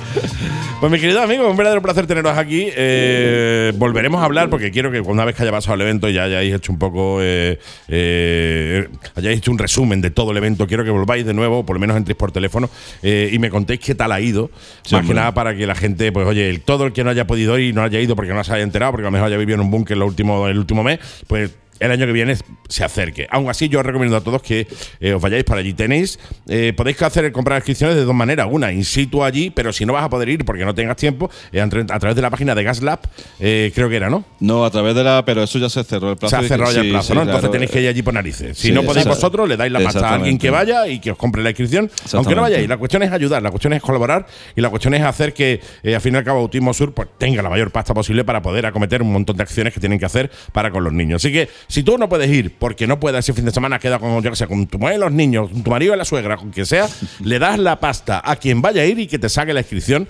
Pues 0.79 0.91
mi 0.91 0.99
querido 0.99 1.19
amigo, 1.21 1.49
un 1.49 1.57
verdadero 1.57 1.81
placer 1.81 2.07
teneros 2.07 2.37
aquí. 2.37 2.67
Eh, 2.73 3.73
volveremos 3.75 4.21
a 4.21 4.25
hablar 4.25 4.49
porque 4.49 4.71
quiero 4.71 4.91
que 4.91 5.01
una 5.01 5.25
vez 5.25 5.35
que 5.35 5.41
haya 5.41 5.51
pasado 5.51 5.75
el 5.75 5.81
evento 5.81 6.07
y 6.07 6.13
ya 6.13 6.23
hayáis 6.23 6.53
hecho 6.53 6.71
un 6.71 6.79
poco, 6.79 7.17
eh, 7.21 7.59
eh, 7.89 8.87
hayáis 9.15 9.39
hecho 9.39 9.51
un 9.51 9.57
resumen 9.57 9.99
de 9.99 10.11
todo 10.11 10.31
el 10.31 10.37
evento, 10.37 10.67
quiero 10.69 10.85
que 10.85 10.91
volváis 10.91 11.25
de 11.25 11.33
nuevo, 11.33 11.65
por 11.65 11.75
lo 11.75 11.81
menos 11.81 11.97
entréis 11.97 12.15
por 12.15 12.31
teléfono 12.31 12.69
y 13.03 13.37
me 13.39 13.49
contéis 13.49 13.81
qué 13.81 13.95
tal 13.95 14.13
ha 14.13 14.21
ido. 14.21 14.49
Sí, 14.83 14.95
Más 14.95 15.05
que 15.05 15.13
nada 15.13 15.33
para 15.33 15.53
que 15.55 15.67
la 15.67 15.75
gente, 15.75 16.11
pues 16.13 16.25
oye, 16.25 16.49
el, 16.49 16.61
todo 16.61 16.85
el 16.85 16.93
que 16.93 17.03
no 17.03 17.09
haya 17.09 17.27
podido 17.27 17.57
ir 17.59 17.71
y 17.71 17.73
no 17.73 17.83
haya 17.83 17.99
ido 17.99 18.15
porque 18.15 18.33
no 18.33 18.43
se 18.43 18.53
haya 18.53 18.63
enterado, 18.63 18.93
porque 18.93 19.05
a 19.05 19.09
lo 19.09 19.11
mejor 19.11 19.27
haya 19.27 19.37
vivido 19.37 19.55
en 19.55 19.61
un 19.61 19.71
búnker 19.71 19.97
lo 19.97 20.05
último, 20.05 20.47
el 20.47 20.57
último 20.57 20.83
mes, 20.83 20.99
pues 21.27 21.51
el 21.79 21.91
año 21.91 22.05
que 22.05 22.11
viene 22.11 22.35
se 22.67 22.83
acerque. 22.83 23.27
Aún 23.31 23.49
así, 23.49 23.69
yo 23.69 23.79
os 23.79 23.85
recomiendo 23.85 24.17
a 24.17 24.21
todos 24.21 24.41
que 24.41 24.67
eh, 24.99 25.13
os 25.13 25.21
vayáis 25.21 25.43
para 25.43 25.61
allí. 25.61 25.73
Tenéis, 25.73 26.19
eh, 26.47 26.73
podéis 26.75 27.01
hacer 27.01 27.31
comprar 27.31 27.57
inscripciones 27.59 27.95
de 27.95 28.03
dos 28.05 28.13
maneras. 28.15 28.47
Una, 28.49 28.71
in 28.71 28.83
situ 28.83 29.23
allí, 29.23 29.49
pero 29.49 29.71
si 29.73 29.85
no 29.85 29.93
vas 29.93 30.03
a 30.03 30.09
poder 30.09 30.29
ir 30.29 30.45
porque 30.45 30.65
no 30.65 30.73
tengas 30.75 30.97
tiempo, 30.97 31.29
eh, 31.51 31.61
a, 31.61 31.67
tra- 31.67 31.91
a 31.91 31.99
través 31.99 32.15
de 32.15 32.21
la 32.21 32.29
página 32.29 32.55
de 32.55 32.63
GasLab, 32.63 32.99
eh, 33.39 33.71
creo 33.73 33.89
que 33.89 33.95
era, 33.95 34.09
¿no? 34.09 34.25
No, 34.39 34.65
a 34.65 34.71
través 34.71 34.95
de 34.95 35.03
la. 35.03 35.23
Pero 35.25 35.43
eso 35.43 35.59
ya 35.59 35.69
se 35.69 35.83
cerró 35.83 36.11
el 36.11 36.17
plazo. 36.17 36.37
Se 36.39 36.45
ha 36.45 36.47
cerrado 36.47 36.71
ya 36.71 36.81
el 36.81 36.89
plazo, 36.89 37.07
sí, 37.07 37.13
¿no? 37.13 37.21
Entonces 37.21 37.41
claro. 37.41 37.51
tenéis 37.51 37.71
que 37.71 37.81
ir 37.81 37.87
allí 37.87 38.01
por 38.01 38.13
narices. 38.13 38.57
Si 38.57 38.67
Sí, 38.69 38.73
no 38.73 38.83
podéis 38.83 39.05
vosotros, 39.07 39.47
le 39.47 39.57
dais 39.57 39.71
la 39.71 39.79
pasta 39.79 40.09
a 40.09 40.13
alguien 40.15 40.37
que 40.37 40.49
vaya 40.49 40.87
y 40.87 40.99
que 40.99 41.11
os 41.11 41.17
compre 41.17 41.41
la 41.43 41.49
inscripción. 41.49 41.89
Aunque 42.13 42.35
no 42.35 42.41
vayáis, 42.41 42.67
la 42.67 42.77
cuestión 42.77 43.03
es 43.03 43.11
ayudar, 43.11 43.41
la 43.41 43.49
cuestión 43.51 43.73
es 43.73 43.81
colaborar 43.81 44.27
y 44.55 44.61
la 44.61 44.69
cuestión 44.69 44.93
es 44.93 45.01
hacer 45.01 45.33
que, 45.33 45.59
al 45.83 46.01
fin 46.01 46.13
y 46.13 46.17
al 46.17 46.23
cabo, 46.23 46.39
Autismo 46.39 46.73
Sur 46.73 46.93
pues, 46.93 47.07
tenga 47.17 47.41
la 47.41 47.49
mayor 47.49 47.71
pasta 47.71 47.93
posible 47.93 48.23
para 48.23 48.41
poder 48.41 48.65
acometer 48.65 49.01
un 49.01 49.11
montón 49.11 49.37
de 49.37 49.43
acciones 49.43 49.73
que 49.73 49.79
tienen 49.79 49.97
que 49.99 50.05
hacer 50.05 50.29
para 50.51 50.71
con 50.71 50.83
los 50.83 50.93
niños. 50.93 51.23
Así 51.23 51.31
que, 51.33 51.49
si 51.69 51.83
tú 51.83 51.97
no 51.99 52.09
puedes 52.09 52.29
ir 52.29 52.57
porque 52.57 52.87
no 52.87 52.99
puedes 52.99 53.19
ese 53.19 53.33
fin 53.33 53.45
de 53.45 53.51
semana, 53.51 53.77
queda 53.77 53.99
con, 53.99 54.21
yo 54.23 54.29
que 54.31 54.35
sé, 54.35 54.47
con 54.47 54.65
tu 54.65 54.79
mujer 54.79 54.95
y 54.95 54.99
los 54.99 55.11
niños, 55.11 55.49
con 55.51 55.63
tu 55.63 55.69
marido 55.69 55.93
y 55.93 55.97
la 55.97 56.03
suegra, 56.03 56.35
con 56.35 56.49
quien 56.49 56.65
sea, 56.65 56.89
le 57.23 57.37
das 57.37 57.59
la 57.59 57.79
pasta 57.79 58.21
a 58.25 58.35
quien 58.35 58.61
vaya 58.61 58.81
a 58.81 58.85
ir 58.85 58.99
y 58.99 59.07
que 59.07 59.19
te 59.19 59.29
saque 59.29 59.53
la 59.53 59.61
inscripción, 59.61 60.07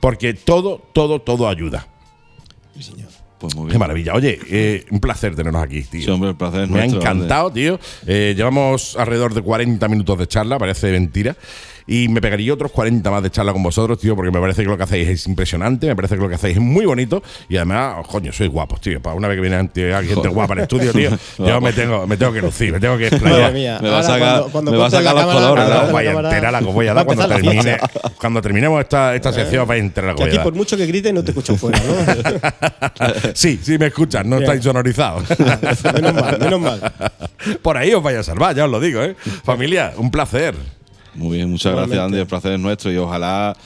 porque 0.00 0.34
todo, 0.34 0.82
todo, 0.92 1.20
todo 1.22 1.48
ayuda. 1.48 1.86
Pues 3.38 3.54
muy 3.54 3.70
Qué 3.76 3.80
maravilla. 3.80 4.14
Oye, 4.14 4.38
eh, 4.48 4.86
un 4.90 5.00
placer 5.00 5.36
tenernos 5.36 5.62
aquí, 5.62 5.82
tío. 5.82 6.00
Sí, 6.00 6.10
hombre, 6.10 6.30
el 6.30 6.36
placer 6.36 6.62
es 6.62 6.70
Me 6.70 6.80
ha 6.80 6.84
encantado, 6.86 7.50
tío. 7.52 7.78
Eh, 8.06 8.32
llevamos 8.34 8.96
alrededor 8.96 9.34
de 9.34 9.42
40 9.42 9.86
minutos 9.88 10.18
de 10.18 10.26
charla, 10.26 10.58
parece 10.58 10.90
mentira. 10.92 11.36
Y 11.88 12.08
me 12.08 12.20
pegaría 12.20 12.52
otros 12.52 12.72
40 12.72 13.08
más 13.12 13.22
de 13.22 13.30
charla 13.30 13.52
con 13.52 13.62
vosotros, 13.62 13.96
tío, 14.00 14.16
porque 14.16 14.32
me 14.32 14.40
parece 14.40 14.62
que 14.62 14.68
lo 14.68 14.76
que 14.76 14.82
hacéis 14.82 15.08
es 15.08 15.26
impresionante, 15.28 15.86
me 15.86 15.94
parece 15.94 16.16
que 16.16 16.20
lo 16.20 16.28
que 16.28 16.34
hacéis 16.34 16.56
es 16.56 16.60
muy 16.62 16.84
bonito 16.84 17.22
y 17.48 17.54
además, 17.58 17.94
oh, 18.00 18.02
coño, 18.02 18.32
sois 18.32 18.50
guapos, 18.50 18.80
tío. 18.80 19.00
Para 19.00 19.14
una 19.14 19.28
vez 19.28 19.36
que 19.36 19.40
viene 19.42 19.54
gente 20.02 20.26
guapa 20.26 20.54
en 20.54 20.58
el 20.58 20.62
estudio, 20.64 20.92
tío, 20.92 21.10
yo 21.38 21.60
me 21.60 21.72
tengo, 21.72 22.04
me 22.08 22.16
tengo 22.16 22.32
que 22.32 22.42
lucir, 22.42 22.72
me 22.72 22.80
tengo 22.80 22.98
que 22.98 23.04
Madre 23.04 23.16
explayar. 23.18 23.52
mía. 23.52 23.78
Me 23.80 23.88
va 23.90 24.00
a 24.00 24.02
sacar- 24.02 24.18
cuando- 24.40 24.48
cuando 24.50 24.70
me 24.72 24.78
va 24.78 24.86
a 24.86 24.90
sacar 24.90 25.14
la 25.14 25.26
los 25.26 26.24
entera 26.24 26.50
la 26.50 26.58
que 26.58 26.64
voy 26.64 26.86
a 26.88 26.92
va 26.92 26.94
dar 26.94 27.06
cuando 27.06 27.28
termine, 27.28 27.78
terminemos 28.42 28.80
esta, 28.80 29.14
esta 29.14 29.32
sección, 29.32 29.68
vais 29.68 29.80
a 29.80 29.84
enterar 29.84 30.08
la 30.10 30.14
Que 30.16 30.18
que 30.24 30.24
voy 30.24 30.36
a 30.38 30.40
aquí, 30.40 30.44
por 30.44 30.54
mucho 30.54 30.76
que 30.76 30.86
grites, 30.86 31.14
no 31.14 31.22
te 31.22 31.30
escuchan 31.30 31.56
fuera, 31.56 31.78
¿no? 31.78 33.06
Sí, 33.34 33.60
sí 33.66 33.78
me 33.78 33.86
escuchan, 33.86 34.28
no 34.28 34.38
estáis 34.38 34.62
sonorizados. 34.62 35.24
menos 35.94 36.14
mal, 36.14 36.38
menos 36.38 36.60
mal. 36.60 36.92
Por 37.62 37.76
ahí 37.76 37.92
os 37.92 38.02
vais 38.02 38.18
a 38.18 38.22
salvar, 38.22 38.54
ya 38.56 38.64
os 38.64 38.70
lo 38.70 38.80
digo, 38.80 39.02
¿eh? 39.02 39.16
Familia, 39.44 39.92
un 39.96 40.10
placer. 40.10 40.54
Muy 41.14 41.36
bien, 41.38 41.50
muchas 41.50 41.74
gracias. 41.74 41.98
Andy. 41.98 42.18
El 42.18 42.26
placer 42.26 42.52
es 42.52 42.60
nuestro 42.60 42.92
y 42.92 42.96
ojalá 42.96 43.56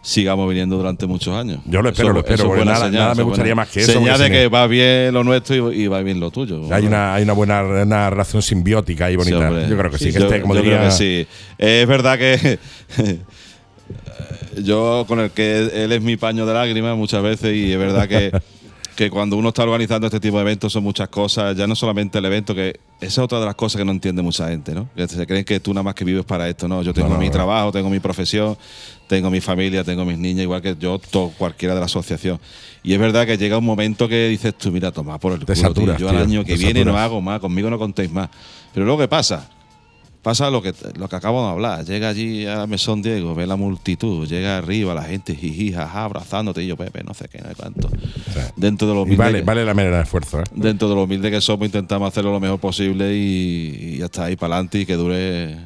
sigamos 0.00 0.48
viniendo 0.48 0.76
durante 0.76 1.06
muchos 1.06 1.34
años. 1.36 1.60
Yo 1.66 1.82
lo 1.82 1.90
espero, 1.90 2.08
Eso- 2.08 2.14
lo 2.14 2.20
espero, 2.20 2.44
porque 2.48 2.64
nada- 2.64 2.86
señal, 2.86 2.92
nada 3.02 3.14
me 3.14 3.22
gustaría 3.22 3.52
buena- 3.52 3.62
más 3.62 3.68
que 3.68 3.80
eso, 3.80 3.92
Señal 3.92 4.18
de 4.18 4.24
si 4.26 4.30
que 4.32 4.48
va 4.48 4.66
bien 4.66 5.12
lo 5.12 5.22
nuestro 5.22 5.72
y, 5.72 5.82
y 5.82 5.86
va 5.88 6.00
bien 6.00 6.18
lo 6.20 6.30
tuyo. 6.30 6.62
Hay 6.72 6.86
una, 6.86 7.14
hay 7.14 7.22
una 7.24 7.34
buena 7.34 7.62
una 7.62 8.08
relación 8.10 8.40
simbiótica 8.40 9.10
y 9.10 9.16
bonita. 9.16 9.48
Sí, 9.50 9.70
yo 9.70 9.76
creo 9.76 9.90
que 9.90 9.98
sí, 9.98 10.12
que 10.12 10.18
yo, 10.20 10.26
este, 10.26 10.40
como 10.40 10.54
yo 10.54 10.62
diría. 10.62 10.78
creo 10.78 10.88
que 10.90 10.96
sí. 10.96 11.26
Es 11.58 11.86
verdad 11.86 12.18
que 12.18 12.58
yo 14.62 15.04
con 15.06 15.20
el 15.20 15.30
que 15.30 15.84
él 15.84 15.92
es 15.92 16.00
mi 16.00 16.16
paño 16.16 16.46
de 16.46 16.54
lágrimas 16.54 16.96
muchas 16.96 17.22
veces 17.22 17.54
y 17.54 17.72
es 17.72 17.78
verdad 17.78 18.08
que, 18.08 18.32
que 18.96 19.10
cuando 19.10 19.36
uno 19.36 19.48
está 19.50 19.62
organizando 19.62 20.06
este 20.06 20.18
tipo 20.18 20.36
de 20.38 20.42
eventos 20.42 20.72
son 20.72 20.82
muchas 20.82 21.08
cosas, 21.08 21.54
ya 21.56 21.66
no 21.66 21.76
solamente 21.76 22.18
el 22.18 22.24
evento, 22.24 22.54
que 22.54 22.80
esa 22.98 23.06
es 23.06 23.18
otra 23.18 23.38
de 23.38 23.44
las 23.46 23.54
cosas 23.54 23.78
que 23.78 23.84
no 23.84 23.92
entiende 23.92 24.22
mucha 24.22 24.48
gente, 24.48 24.74
¿no? 24.74 24.88
Que 24.96 25.06
se 25.06 25.26
creen 25.26 25.44
que 25.44 25.60
tú 25.60 25.72
nada 25.74 25.82
más 25.84 25.94
que 25.94 26.04
vives 26.04 26.24
para 26.24 26.48
esto, 26.48 26.66
¿no? 26.66 26.82
Yo 26.82 26.94
tengo 26.94 27.08
No, 27.08 27.14
no, 27.14 27.20
mi 27.20 27.26
no. 27.26 27.32
trabajo, 27.32 27.70
tengo 27.70 27.90
mi 27.90 28.00
profesión, 28.00 28.56
tengo 29.06 29.30
mi 29.30 29.40
familia, 29.40 29.84
tengo 29.84 30.04
mis 30.04 30.16
niñas, 30.18 30.42
igual 30.42 30.62
que 30.62 30.74
yo, 30.80 30.98
todo, 30.98 31.28
cualquiera 31.36 31.74
de 31.74 31.80
la 31.80 31.86
asociación. 31.86 32.40
Y 32.82 32.94
es 32.94 32.98
verdad 32.98 33.26
que 33.26 33.36
llega 33.36 33.58
un 33.58 33.64
momento 33.66 34.08
que 34.08 34.28
dices 34.28 34.54
tú, 34.56 34.72
mira, 34.72 34.90
toma 34.92 35.18
por 35.20 35.32
el 35.34 35.40
culo, 35.44 35.72
tío. 35.74 35.96
Yo 35.98 36.08
al 36.08 36.16
año 36.18 36.44
que 36.44 36.56
viene 36.56 36.84
no 36.84 36.96
hago 36.96 37.20
más, 37.20 37.38
conmigo 37.40 37.68
no 37.68 37.78
contéis 37.78 38.10
más. 38.10 38.30
Pero 38.72 38.86
luego, 38.86 39.00
¿qué 39.00 39.08
pasa? 39.08 39.48
Pasa 40.26 40.50
lo 40.50 40.60
que, 40.60 40.74
lo 40.98 41.08
que 41.08 41.14
acabo 41.14 41.40
de 41.46 41.52
hablar. 41.52 41.84
Llega 41.84 42.08
allí 42.08 42.48
a 42.48 42.66
Mesón 42.66 43.00
Diego, 43.00 43.36
ve 43.36 43.46
la 43.46 43.54
multitud, 43.54 44.26
llega 44.26 44.58
arriba 44.58 44.92
la 44.92 45.04
gente, 45.04 45.36
jiji, 45.36 45.72
jaja, 45.72 46.02
abrazándote 46.02 46.64
y 46.64 46.66
yo, 46.66 46.76
Pepe, 46.76 47.04
no 47.04 47.14
sé 47.14 47.28
qué, 47.28 47.38
no 47.38 47.48
sé 47.50 47.54
cuánto. 47.54 47.88
Dentro 48.56 48.88
de 48.88 48.94
lo 48.94 49.02
humilde, 49.02 49.22
vale, 49.22 49.38
que, 49.38 49.44
vale 49.44 49.64
la 49.64 49.72
manera 49.72 49.98
de 49.98 50.02
esfuerzo, 50.02 50.40
¿eh? 50.40 50.44
dentro 50.52 50.88
de 50.88 50.96
lo 50.96 51.04
humilde 51.04 51.30
que 51.30 51.40
somos, 51.40 51.64
intentamos 51.66 52.08
hacerlo 52.08 52.32
lo 52.32 52.40
mejor 52.40 52.58
posible 52.58 53.14
y, 53.14 54.00
está 54.02 54.24
ahí 54.24 54.34
para 54.34 54.56
adelante 54.56 54.80
y 54.80 54.86
que 54.86 54.94
dure 54.94 55.58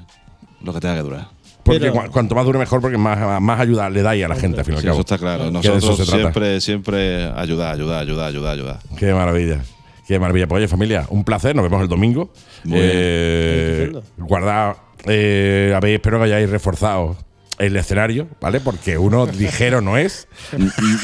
lo 0.60 0.74
que 0.74 0.80
tenga 0.80 0.96
que 0.96 1.02
durar. 1.04 1.28
Porque 1.62 1.80
Pero- 1.80 2.10
cuanto 2.10 2.34
más 2.34 2.44
dure 2.44 2.58
mejor, 2.58 2.82
porque 2.82 2.98
más, 2.98 3.40
más 3.40 3.60
ayuda 3.60 3.88
le 3.88 4.02
dais 4.02 4.22
a 4.26 4.28
la 4.28 4.36
gente, 4.36 4.58
al 4.58 4.66
fin 4.66 4.74
y 4.74 4.76
al 4.76 4.82
Sí, 4.82 4.86
cabo. 4.88 4.96
eso 4.96 5.00
está 5.00 5.16
claro. 5.16 5.50
Nosotros 5.50 6.06
siempre, 6.06 6.60
siempre 6.60 7.24
ayudar, 7.34 7.76
ayudar, 7.76 8.02
ayudar, 8.02 8.26
ayudar, 8.28 8.52
ayudar. 8.52 8.78
Qué 8.98 9.14
maravilla. 9.14 9.62
Qué 10.10 10.18
maravilla. 10.18 10.48
Pues 10.48 10.58
oye, 10.58 10.66
familia, 10.66 11.06
un 11.10 11.22
placer. 11.22 11.54
Nos 11.54 11.62
vemos 11.62 11.80
el 11.82 11.86
domingo. 11.86 12.32
Muy 12.64 12.80
bien. 12.80 12.90
Eh, 12.92 13.92
guardad, 14.18 14.74
eh, 15.04 15.72
espero 15.84 16.18
que 16.18 16.24
hayáis 16.24 16.50
reforzado 16.50 17.16
el 17.60 17.76
escenario, 17.76 18.26
¿vale? 18.40 18.58
Porque 18.60 18.98
uno 18.98 19.26
ligero 19.38 19.80
no 19.80 19.96
es. 19.98 20.26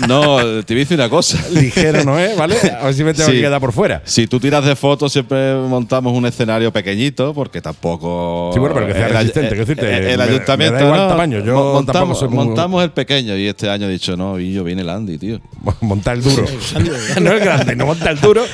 No, 0.08 0.36
te 0.64 0.74
voy 0.74 0.80
a 0.82 0.84
decir 0.84 0.98
una 0.98 1.08
cosa. 1.08 1.38
Ligero 1.52 2.02
no 2.04 2.18
es, 2.18 2.36
¿vale? 2.36 2.56
A 2.80 2.84
ver 2.86 2.94
si 2.94 3.04
me 3.04 3.14
tengo 3.14 3.28
Sí. 3.28 3.36
que 3.36 3.42
quedar 3.42 3.60
por 3.60 3.72
fuera. 3.72 4.02
Si 4.04 4.26
tú 4.26 4.40
tiras 4.40 4.64
de 4.64 4.74
fotos, 4.74 5.12
siempre 5.12 5.54
montamos 5.54 6.12
un 6.12 6.26
escenario 6.26 6.72
pequeñito, 6.72 7.32
porque 7.34 7.60
tampoco. 7.60 8.50
Sí, 8.54 8.58
bueno, 8.58 8.74
pero 8.74 8.86
que 8.88 8.94
sea 8.94 9.06
el- 9.08 9.12
resistente, 9.12 9.40
el- 9.48 9.54
quiero 9.54 9.64
decirte, 9.66 9.96
el, 9.96 10.02
me- 10.02 10.10
el 10.12 10.18
me 10.18 10.24
da 10.24 10.30
ayuntamiento. 10.32 10.78
igual 10.84 10.96
no, 10.96 11.02
el 11.04 11.08
tamaño, 11.10 11.44
yo 11.44 11.72
montamos, 11.74 12.18
soy 12.18 12.28
muy- 12.28 12.44
montamos 12.46 12.82
el 12.82 12.90
pequeño 12.90 13.36
y 13.36 13.46
este 13.46 13.68
año 13.70 13.86
he 13.86 13.92
dicho, 13.92 14.16
no, 14.16 14.38
y 14.40 14.52
yo 14.52 14.64
viene 14.64 14.82
el 14.82 14.88
Andy, 14.90 15.18
tío. 15.18 15.40
Montar 15.82 16.16
el 16.16 16.22
duro. 16.22 16.44
no 17.20 17.32
el 17.32 17.40
grande, 17.40 17.76
no 17.76 17.86
monta 17.86 18.10
el 18.10 18.20
duro. 18.20 18.44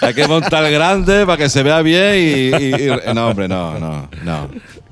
Hay 0.00 0.14
que 0.14 0.26
montar 0.28 0.70
grande 0.70 1.26
para 1.26 1.36
que 1.36 1.48
se 1.48 1.62
vea 1.62 1.82
bien 1.82 2.14
y, 2.14 2.18
y- 2.18 2.74
y- 2.74 3.14
no, 3.14 3.28
hombre, 3.28 3.48
no, 3.48 3.78
no, 3.78 4.08
no. 4.24 4.48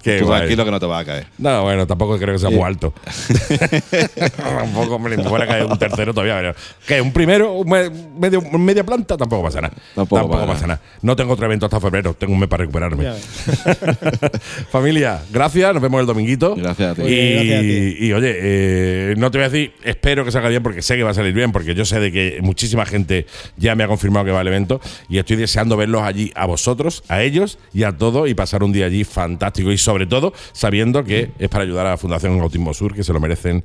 Qué 0.06 0.18
Tú 0.20 0.26
guay. 0.26 0.38
tranquilo 0.38 0.64
que 0.64 0.70
no 0.70 0.78
te 0.80 0.86
va 0.86 0.98
a 1.00 1.04
caer. 1.04 1.26
No, 1.38 1.62
bueno, 1.64 1.86
tampoco 1.86 2.16
creo 2.18 2.32
que 2.34 2.38
sea 2.38 2.50
muy 2.50 2.62
alto. 2.62 2.94
tampoco 4.36 4.98
me 4.98 5.16
fuera 5.18 5.44
a 5.44 5.48
caer 5.48 5.64
un 5.66 5.78
tercero 5.78 6.12
todavía. 6.14 6.36
Pero, 6.36 6.54
¿Qué? 6.86 7.00
¿Un 7.00 7.12
primero? 7.12 7.52
¿Un 7.54 7.68
me- 7.68 7.90
medio, 7.90 8.40
media 8.42 8.84
planta? 8.84 9.16
Tampoco 9.16 9.42
pasa 9.44 9.60
nada. 9.60 9.74
Tampoco 9.94 10.20
Tampoco, 10.22 10.40
pasa 10.46 10.52
pasa 10.52 10.66
nada. 10.68 10.80
No 11.02 11.16
tengo 11.16 11.32
otro 11.32 11.46
evento 11.46 11.66
hasta 11.66 11.80
febrero. 11.80 12.14
Tengo 12.14 12.32
un 12.34 12.38
mes 12.40 12.48
para 12.48 12.62
recuperarme. 12.62 13.04
Ya 13.04 13.14
Familia, 14.70 15.22
gracias. 15.32 15.72
Nos 15.72 15.82
vemos 15.82 16.00
el 16.00 16.06
dominguito. 16.06 16.54
Gracias 16.56 16.92
a 16.92 16.94
ti. 16.94 17.02
Y, 17.02 17.04
Muy 17.04 17.14
bien, 17.14 17.36
gracias 17.36 17.58
a 17.58 17.62
ti. 17.62 17.96
y, 18.06 18.12
oye, 18.12 18.36
eh, 18.38 19.14
no 19.16 19.30
te 19.30 19.38
voy 19.38 19.46
a 19.46 19.48
decir, 19.48 19.72
espero 19.82 20.24
que 20.24 20.30
salga 20.30 20.48
bien 20.48 20.62
porque 20.62 20.82
sé 20.82 20.96
que 20.96 21.02
va 21.02 21.10
a 21.10 21.14
salir 21.14 21.32
bien, 21.32 21.52
porque 21.52 21.74
yo 21.74 21.84
sé 21.84 21.98
de 22.00 22.12
que 22.12 22.38
muchísima 22.42 22.84
gente 22.86 23.26
ya 23.56 23.74
me 23.74 23.84
ha 23.84 23.88
confirmado 23.88 24.24
que 24.26 24.30
va 24.32 24.40
al 24.40 24.48
evento 24.48 24.80
y 25.08 25.18
estoy 25.18 25.36
deseando 25.36 25.76
verlos 25.76 26.02
allí 26.02 26.32
a 26.34 26.46
vosotros, 26.46 27.02
a 27.08 27.22
ellos 27.22 27.58
y 27.72 27.84
a 27.84 27.92
todos 27.96 28.28
y 28.28 28.34
pasar 28.34 28.62
un 28.62 28.72
día 28.72 28.86
allí 28.86 29.04
fantástico 29.04 29.72
y 29.72 29.78
sobre 29.78 29.95
todo 30.04 30.34
sabiendo 30.52 31.04
que 31.04 31.30
es 31.38 31.48
para 31.48 31.64
ayudar 31.64 31.86
a 31.86 31.90
la 31.90 31.96
Fundación 31.96 32.38
Autismo 32.38 32.74
Sur, 32.74 32.94
que 32.94 33.02
se 33.02 33.14
lo 33.14 33.20
merecen 33.20 33.64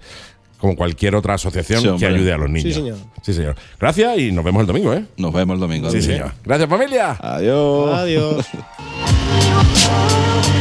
como 0.58 0.76
cualquier 0.76 1.16
otra 1.16 1.34
asociación 1.34 1.82
Sí, 1.82 1.90
que 1.98 2.06
ayude 2.06 2.32
a 2.32 2.38
los 2.38 2.50
niños. 2.50 2.64
Sí, 2.64 2.74
señor. 2.74 2.98
Sí, 3.22 3.34
señor. 3.34 3.56
Gracias 3.80 4.18
y 4.20 4.32
nos 4.32 4.46
vemos 4.46 4.62
el 4.62 4.68
domingo, 4.68 4.94
¿eh? 4.94 5.04
Nos 5.18 5.34
vemos 5.34 5.56
el 5.56 5.60
domingo. 5.60 5.90
Sí, 5.90 6.02
señor. 6.02 6.32
Gracias, 6.46 6.70
familia. 6.70 7.18
Adiós. 7.20 7.94
Adiós. 7.94 8.46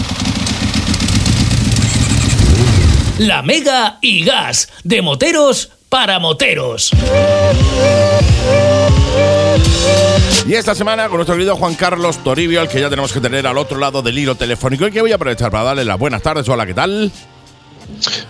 La 3.17 3.41
Mega 3.41 3.97
y 4.01 4.23
Gas, 4.23 4.69
de 4.83 5.01
moteros 5.01 5.71
para 5.89 6.19
moteros. 6.19 6.91
Y 10.47 10.53
esta 10.53 10.73
semana 10.73 11.07
con 11.07 11.17
nuestro 11.17 11.35
querido 11.35 11.55
Juan 11.55 11.75
Carlos 11.75 12.23
Toribio, 12.23 12.61
al 12.61 12.69
que 12.69 12.79
ya 12.79 12.89
tenemos 12.89 13.11
que 13.11 13.19
tener 13.19 13.45
al 13.45 13.57
otro 13.57 13.77
lado 13.77 14.01
del 14.01 14.17
hilo 14.17 14.35
telefónico 14.35 14.87
y 14.87 14.91
que 14.91 15.01
voy 15.01 15.11
a 15.11 15.15
aprovechar 15.15 15.51
para 15.51 15.65
darle 15.65 15.85
las 15.85 15.99
buenas 15.99 16.21
tardes. 16.21 16.47
Hola, 16.49 16.65
¿qué 16.65 16.73
tal? 16.73 17.11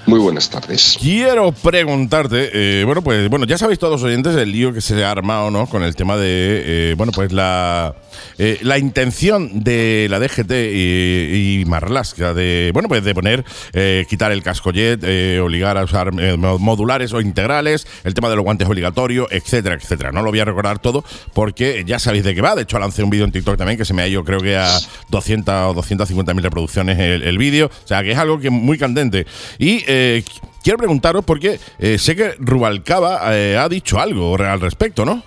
Muy 0.06 0.20
buenas 0.20 0.50
tardes. 0.50 0.98
Quiero 1.00 1.52
preguntarte, 1.52 2.50
eh, 2.54 2.84
bueno, 2.84 3.02
pues 3.02 3.30
bueno, 3.30 3.46
ya 3.46 3.58
sabéis 3.58 3.80
todos 3.80 4.04
oyentes 4.04 4.36
el 4.36 4.52
lío 4.52 4.74
que 4.74 4.82
se 4.82 5.04
ha 5.04 5.12
armado, 5.12 5.52
¿no? 5.52 5.68
Con 5.68 5.84
el 5.84 5.96
tema 5.96 6.18
de, 6.18 6.92
eh, 6.92 6.94
bueno, 6.98 7.12
pues 7.14 7.32
la, 7.32 7.96
eh, 8.38 8.60
la 8.62 8.78
intención 8.78 9.64
de 9.64 10.08
la 10.10 10.20
DGT 10.20 10.52
y, 10.52 11.62
y 11.62 11.66
Marlaska 11.66 12.34
de, 12.34 12.72
bueno, 12.74 12.90
pues 12.90 13.04
de 13.04 13.14
poner, 13.14 13.46
eh, 13.74 14.06
quitar 14.10 14.32
el 14.32 14.44
casco 14.44 14.72
jet, 14.72 15.02
eh, 15.04 15.40
obligar 15.40 15.78
a 15.78 15.84
usar 15.84 16.12
eh, 16.20 16.36
modulares 16.38 17.14
o 17.14 17.22
integrales, 17.22 17.88
el 18.04 18.14
tema 18.14 18.30
de 18.30 18.36
los 18.36 18.44
guantes 18.44 18.68
obligatorios, 18.68 19.28
etcétera, 19.32 19.76
etcétera. 19.76 20.12
No 20.12 20.22
lo 20.24 20.32
voy 20.32 20.40
a 20.40 20.46
recordar 20.46 20.80
todo 20.80 21.04
porque 21.34 21.84
ya 21.86 22.00
sabéis 22.00 22.24
de 22.24 22.36
qué 22.36 22.42
va. 22.42 22.56
De 22.56 22.64
hecho, 22.64 22.80
lancé 22.80 23.04
un 23.04 23.10
vídeo 23.10 23.26
en 23.26 23.32
TikTok 23.32 23.58
también 23.58 23.78
que 23.78 23.86
se 23.86 23.94
me 23.94 24.02
ha 24.02 24.08
ido, 24.08 24.24
creo 24.24 24.40
que 24.40 24.58
a 24.58 24.68
200 25.10 25.72
o 25.72 25.74
250 25.74 26.34
mil 26.34 26.44
reproducciones 26.44 27.00
el, 27.00 27.24
el 27.24 27.38
vídeo. 27.38 27.68
O 27.68 27.88
sea, 27.88 28.04
que 28.04 28.12
es 28.12 28.18
algo 28.18 28.40
que 28.40 28.50
muy 28.50 28.78
candente. 28.78 29.26
Y 29.58 29.84
eh, 29.88 30.24
quiero 30.64 30.78
preguntaros 30.78 31.24
porque 31.26 31.60
eh, 31.80 31.98
sé 31.98 32.16
que 32.16 32.36
Rubalcaba 32.40 33.36
eh, 33.36 33.58
ha 33.58 33.68
dicho 33.70 34.00
algo 34.00 34.36
al 34.36 34.62
respecto, 34.62 35.06
¿no? 35.06 35.24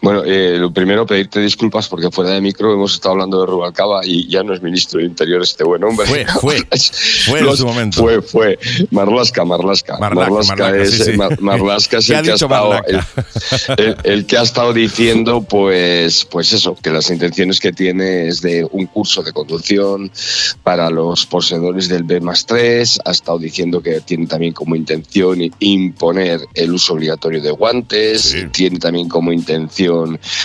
Bueno, 0.00 0.22
eh, 0.24 0.56
lo 0.58 0.70
primero, 0.72 1.06
pedirte 1.06 1.40
disculpas 1.40 1.88
porque 1.88 2.10
fuera 2.10 2.30
de 2.30 2.40
micro 2.40 2.72
hemos 2.72 2.94
estado 2.94 3.12
hablando 3.12 3.40
de 3.40 3.46
Rubalcaba 3.46 4.00
y 4.04 4.28
ya 4.28 4.42
no 4.42 4.52
es 4.54 4.62
ministro 4.62 5.00
de 5.00 5.06
Interior 5.06 5.42
este 5.42 5.64
buen 5.64 5.82
hombre. 5.84 6.06
Fue, 6.06 6.26
fue. 6.40 6.56
Fue 7.26 7.40
en 7.40 7.56
su 7.56 7.66
momento. 7.66 8.00
Fue, 8.00 8.20
fue. 8.22 8.58
Marlasca, 8.90 9.44
Marlasca. 9.44 9.96
Marlaska, 9.98 10.54
Marlaska, 10.56 10.76
es, 10.82 10.90
sí, 10.90 10.96
sí. 11.04 11.10
Es 11.10 11.16
¿Qué 12.08 12.14
ha 12.14 12.18
el 12.20 12.24
que 12.24 12.30
ha 12.32 12.34
estado, 12.34 12.72
el, 12.86 13.00
el- 13.78 13.96
el 14.04 14.26
que 14.26 14.36
ha 14.38 14.42
estado 14.42 14.72
diciendo, 14.72 15.42
pues, 15.42 16.24
pues 16.30 16.52
eso, 16.52 16.76
que 16.82 16.90
las 16.90 17.10
intenciones 17.10 17.60
que 17.60 17.72
tiene 17.72 18.28
es 18.28 18.40
de 18.42 18.66
un 18.70 18.86
curso 18.86 19.22
de 19.22 19.32
conducción 19.32 20.10
para 20.62 20.90
los 20.90 21.26
poseedores 21.26 21.88
del 21.88 22.02
B 22.04 22.20
más 22.20 22.46
3. 22.46 23.00
Ha 23.04 23.10
estado 23.10 23.38
diciendo 23.38 23.82
que 23.82 24.00
tiene 24.00 24.26
también 24.26 24.52
como 24.52 24.76
intención 24.76 25.40
imponer 25.58 26.40
el 26.54 26.72
uso 26.72 26.94
obligatorio 26.94 27.40
de 27.42 27.50
guantes. 27.50 28.22
Sí. 28.22 28.44
Tiene 28.52 28.78
también 28.78 29.08
como 29.08 29.32
intención. 29.32 29.73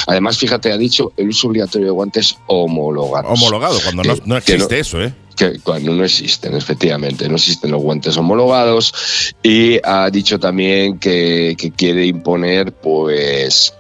Además, 0.08 0.38
fíjate, 0.38 0.72
ha 0.72 0.78
dicho 0.78 1.14
el 1.18 1.30
uso 1.30 1.48
obligatorio 1.48 1.88
de 1.88 1.92
guantes 1.92 2.38
homologados. 2.48 3.32
Homologado, 3.40 3.80
cuando 3.84 4.04
no, 4.04 4.16
Que- 4.16 4.22
no 4.26 4.38
existe 4.38 4.80
eso, 4.80 5.02
¿eh? 5.02 5.14
que 5.36 5.58
cuando 5.60 5.94
no 5.94 6.04
existen, 6.04 6.54
efectivamente, 6.54 7.30
no 7.30 7.36
existen 7.36 7.72
los 7.72 7.82
guantes 7.82 8.18
homologados 8.18 8.94
y 9.42 9.80
ha 9.86 10.10
dicho 10.10 10.38
también 10.38 11.00
que, 11.00 11.56
que 11.58 11.72
quiere 11.72 12.06
imponer, 12.06 12.74
pues, 12.74 13.74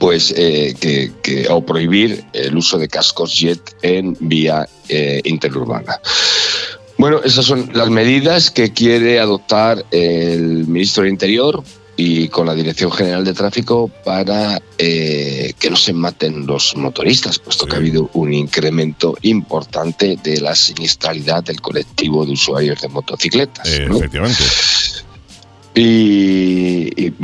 pues 0.00 0.34
eh, 0.36 0.74
que, 0.80 1.12
que- 1.22 1.46
o 1.48 1.64
prohibir 1.64 2.24
el 2.32 2.56
uso 2.56 2.78
de 2.78 2.88
cascos 2.88 3.32
jet 3.32 3.60
en 3.82 4.16
vía 4.18 4.68
eh, 4.88 5.20
interurbana. 5.24 6.00
Bueno, 6.98 7.20
esas 7.24 7.44
son 7.46 7.70
las 7.74 7.88
medidas 7.88 8.50
que 8.50 8.72
quiere 8.72 9.18
adoptar 9.20 9.84
el 9.92 10.66
ministro 10.66 11.04
del 11.04 11.12
Interior 11.12 11.62
y 12.04 12.28
con 12.28 12.46
la 12.46 12.54
Dirección 12.54 12.90
General 12.90 13.24
de 13.24 13.32
Tráfico 13.32 13.88
para 14.04 14.60
eh, 14.76 15.52
que 15.56 15.70
no 15.70 15.76
se 15.76 15.92
maten 15.92 16.46
los 16.46 16.76
motoristas, 16.76 17.38
puesto 17.38 17.64
que 17.64 17.76
ha 17.76 17.78
habido 17.78 18.10
un 18.14 18.34
incremento 18.34 19.16
importante 19.22 20.18
de 20.20 20.40
la 20.40 20.56
siniestralidad 20.56 21.44
del 21.44 21.60
colectivo 21.60 22.26
de 22.26 22.32
usuarios 22.32 22.80
de 22.80 22.88
motocicletas. 22.88 23.68
Eh, 23.68 23.86
¿no? 23.88 23.98
Efectivamente. 23.98 24.42
Y, 25.76 27.06
y 27.06 27.14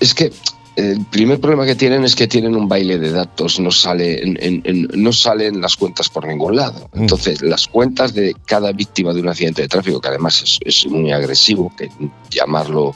es 0.00 0.14
que 0.14 0.32
el 0.76 1.04
primer 1.06 1.38
problema 1.40 1.66
que 1.66 1.74
tienen 1.74 2.02
es 2.04 2.14
que 2.16 2.26
tienen 2.26 2.56
un 2.56 2.66
baile 2.68 2.98
de 2.98 3.10
datos, 3.10 3.60
no 3.60 3.70
sale 3.70 4.22
en, 4.22 4.38
en- 4.40 4.62
en- 4.64 4.88
no 5.02 5.12
salen 5.12 5.60
las 5.60 5.76
cuentas 5.76 6.08
por 6.08 6.26
ningún 6.26 6.56
lado. 6.56 6.88
Mm. 6.94 7.02
Entonces, 7.02 7.42
las 7.42 7.66
cuentas 7.68 8.14
de 8.14 8.34
cada 8.46 8.72
víctima 8.72 9.12
de 9.12 9.20
un 9.20 9.28
accidente 9.28 9.62
de 9.62 9.68
tráfico, 9.68 10.00
que 10.00 10.08
además 10.08 10.42
es, 10.42 10.58
es 10.64 10.86
muy 10.86 11.12
agresivo, 11.12 11.72
que 11.76 11.90
llamarlo 12.30 12.94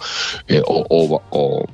eh, 0.48 0.62
o, 0.66 0.86
o- 0.88 1.22
o 1.30 1.64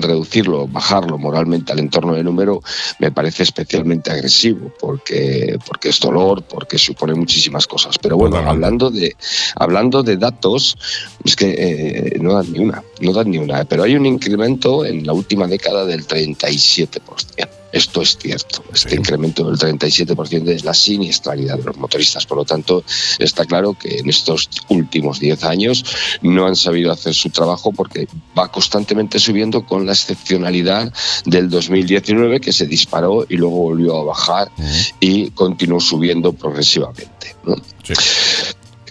reducirlo, 0.00 0.66
bajarlo 0.66 1.18
moralmente 1.18 1.72
al 1.72 1.78
entorno 1.78 2.14
de 2.14 2.24
número, 2.24 2.62
me 2.98 3.12
parece 3.12 3.42
especialmente 3.42 4.10
agresivo, 4.10 4.72
porque, 4.78 5.58
porque 5.66 5.90
es 5.90 6.00
dolor, 6.00 6.42
porque 6.42 6.78
supone 6.78 7.14
muchísimas 7.14 7.66
cosas. 7.66 7.98
Pero 7.98 8.16
bueno, 8.16 8.36
Totalmente. 8.36 8.50
hablando 8.50 8.90
de, 8.90 9.16
hablando 9.56 10.02
de 10.02 10.16
datos, 10.16 10.76
es 11.24 11.36
que 11.36 11.54
eh, 11.56 12.18
no 12.20 12.34
dan 12.34 12.52
ni 12.52 12.58
una, 12.60 12.82
no 13.00 13.12
dan 13.12 13.30
ni 13.30 13.38
una, 13.38 13.64
pero 13.64 13.82
hay 13.82 13.96
un 13.96 14.06
incremento 14.06 14.84
en 14.84 15.06
la 15.06 15.12
última 15.12 15.46
década 15.46 15.84
del 15.84 16.06
37%. 16.06 17.63
Esto 17.74 18.02
es 18.02 18.16
cierto, 18.16 18.62
este 18.72 18.90
Sí. 18.90 18.96
incremento 18.96 19.44
del 19.50 19.58
37% 19.58 20.48
es 20.52 20.64
la 20.64 20.72
siniestralidad 20.74 21.58
de 21.58 21.64
los 21.64 21.76
motoristas. 21.76 22.24
Por 22.24 22.38
lo 22.38 22.44
tanto, 22.44 22.84
está 23.18 23.44
claro 23.44 23.74
que 23.74 23.98
en 23.98 24.08
estos 24.08 24.48
últimos 24.68 25.18
10 25.18 25.42
años 25.42 25.84
no 26.22 26.46
han 26.46 26.54
sabido 26.54 26.92
hacer 26.92 27.14
su 27.14 27.30
trabajo 27.30 27.72
porque 27.72 28.06
va 28.38 28.46
constantemente 28.52 29.18
subiendo 29.18 29.66
con 29.66 29.86
la 29.86 29.92
excepcionalidad 29.92 30.92
del 31.24 31.50
2019 31.50 32.40
que 32.40 32.52
se 32.52 32.66
disparó 32.66 33.26
y 33.28 33.36
luego 33.36 33.56
volvió 33.56 33.98
a 34.00 34.04
bajar 34.04 34.52
y 35.00 35.30
continuó 35.30 35.80
subiendo 35.80 36.32
progresivamente. 36.32 37.34
¿no? 37.44 37.56
Sí. 37.82 37.94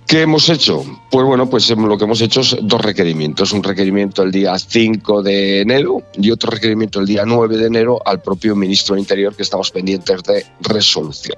¿Qué 0.08 0.22
hemos 0.22 0.50
hecho? 0.50 0.84
Pues 1.10 1.26
bueno, 1.26 1.50
pues 1.50 1.70
lo 1.70 1.98
que 1.98 2.04
hemos 2.04 2.22
hecho 2.22 2.42
es 2.42 2.56
dos 2.62 2.82
requerimientos. 2.82 3.52
Un 3.52 3.64
requerimiento 3.64 4.24
el 4.24 4.32
día 4.32 4.58
5 4.58 5.24
de 5.24 5.62
enero 5.62 6.04
y 6.14 6.32
otro 6.32 6.52
requerimiento 6.52 7.00
el 7.00 7.06
día 7.06 7.24
9 7.26 7.58
de 7.58 7.68
enero 7.68 8.00
al 8.06 8.22
propio 8.22 8.56
ministro 8.56 8.96
de 8.96 9.02
Interior 9.02 9.36
que 9.36 9.44
estamos 9.44 9.72
pendientes 9.72 10.22
de 10.24 10.46
resolución. 10.62 11.38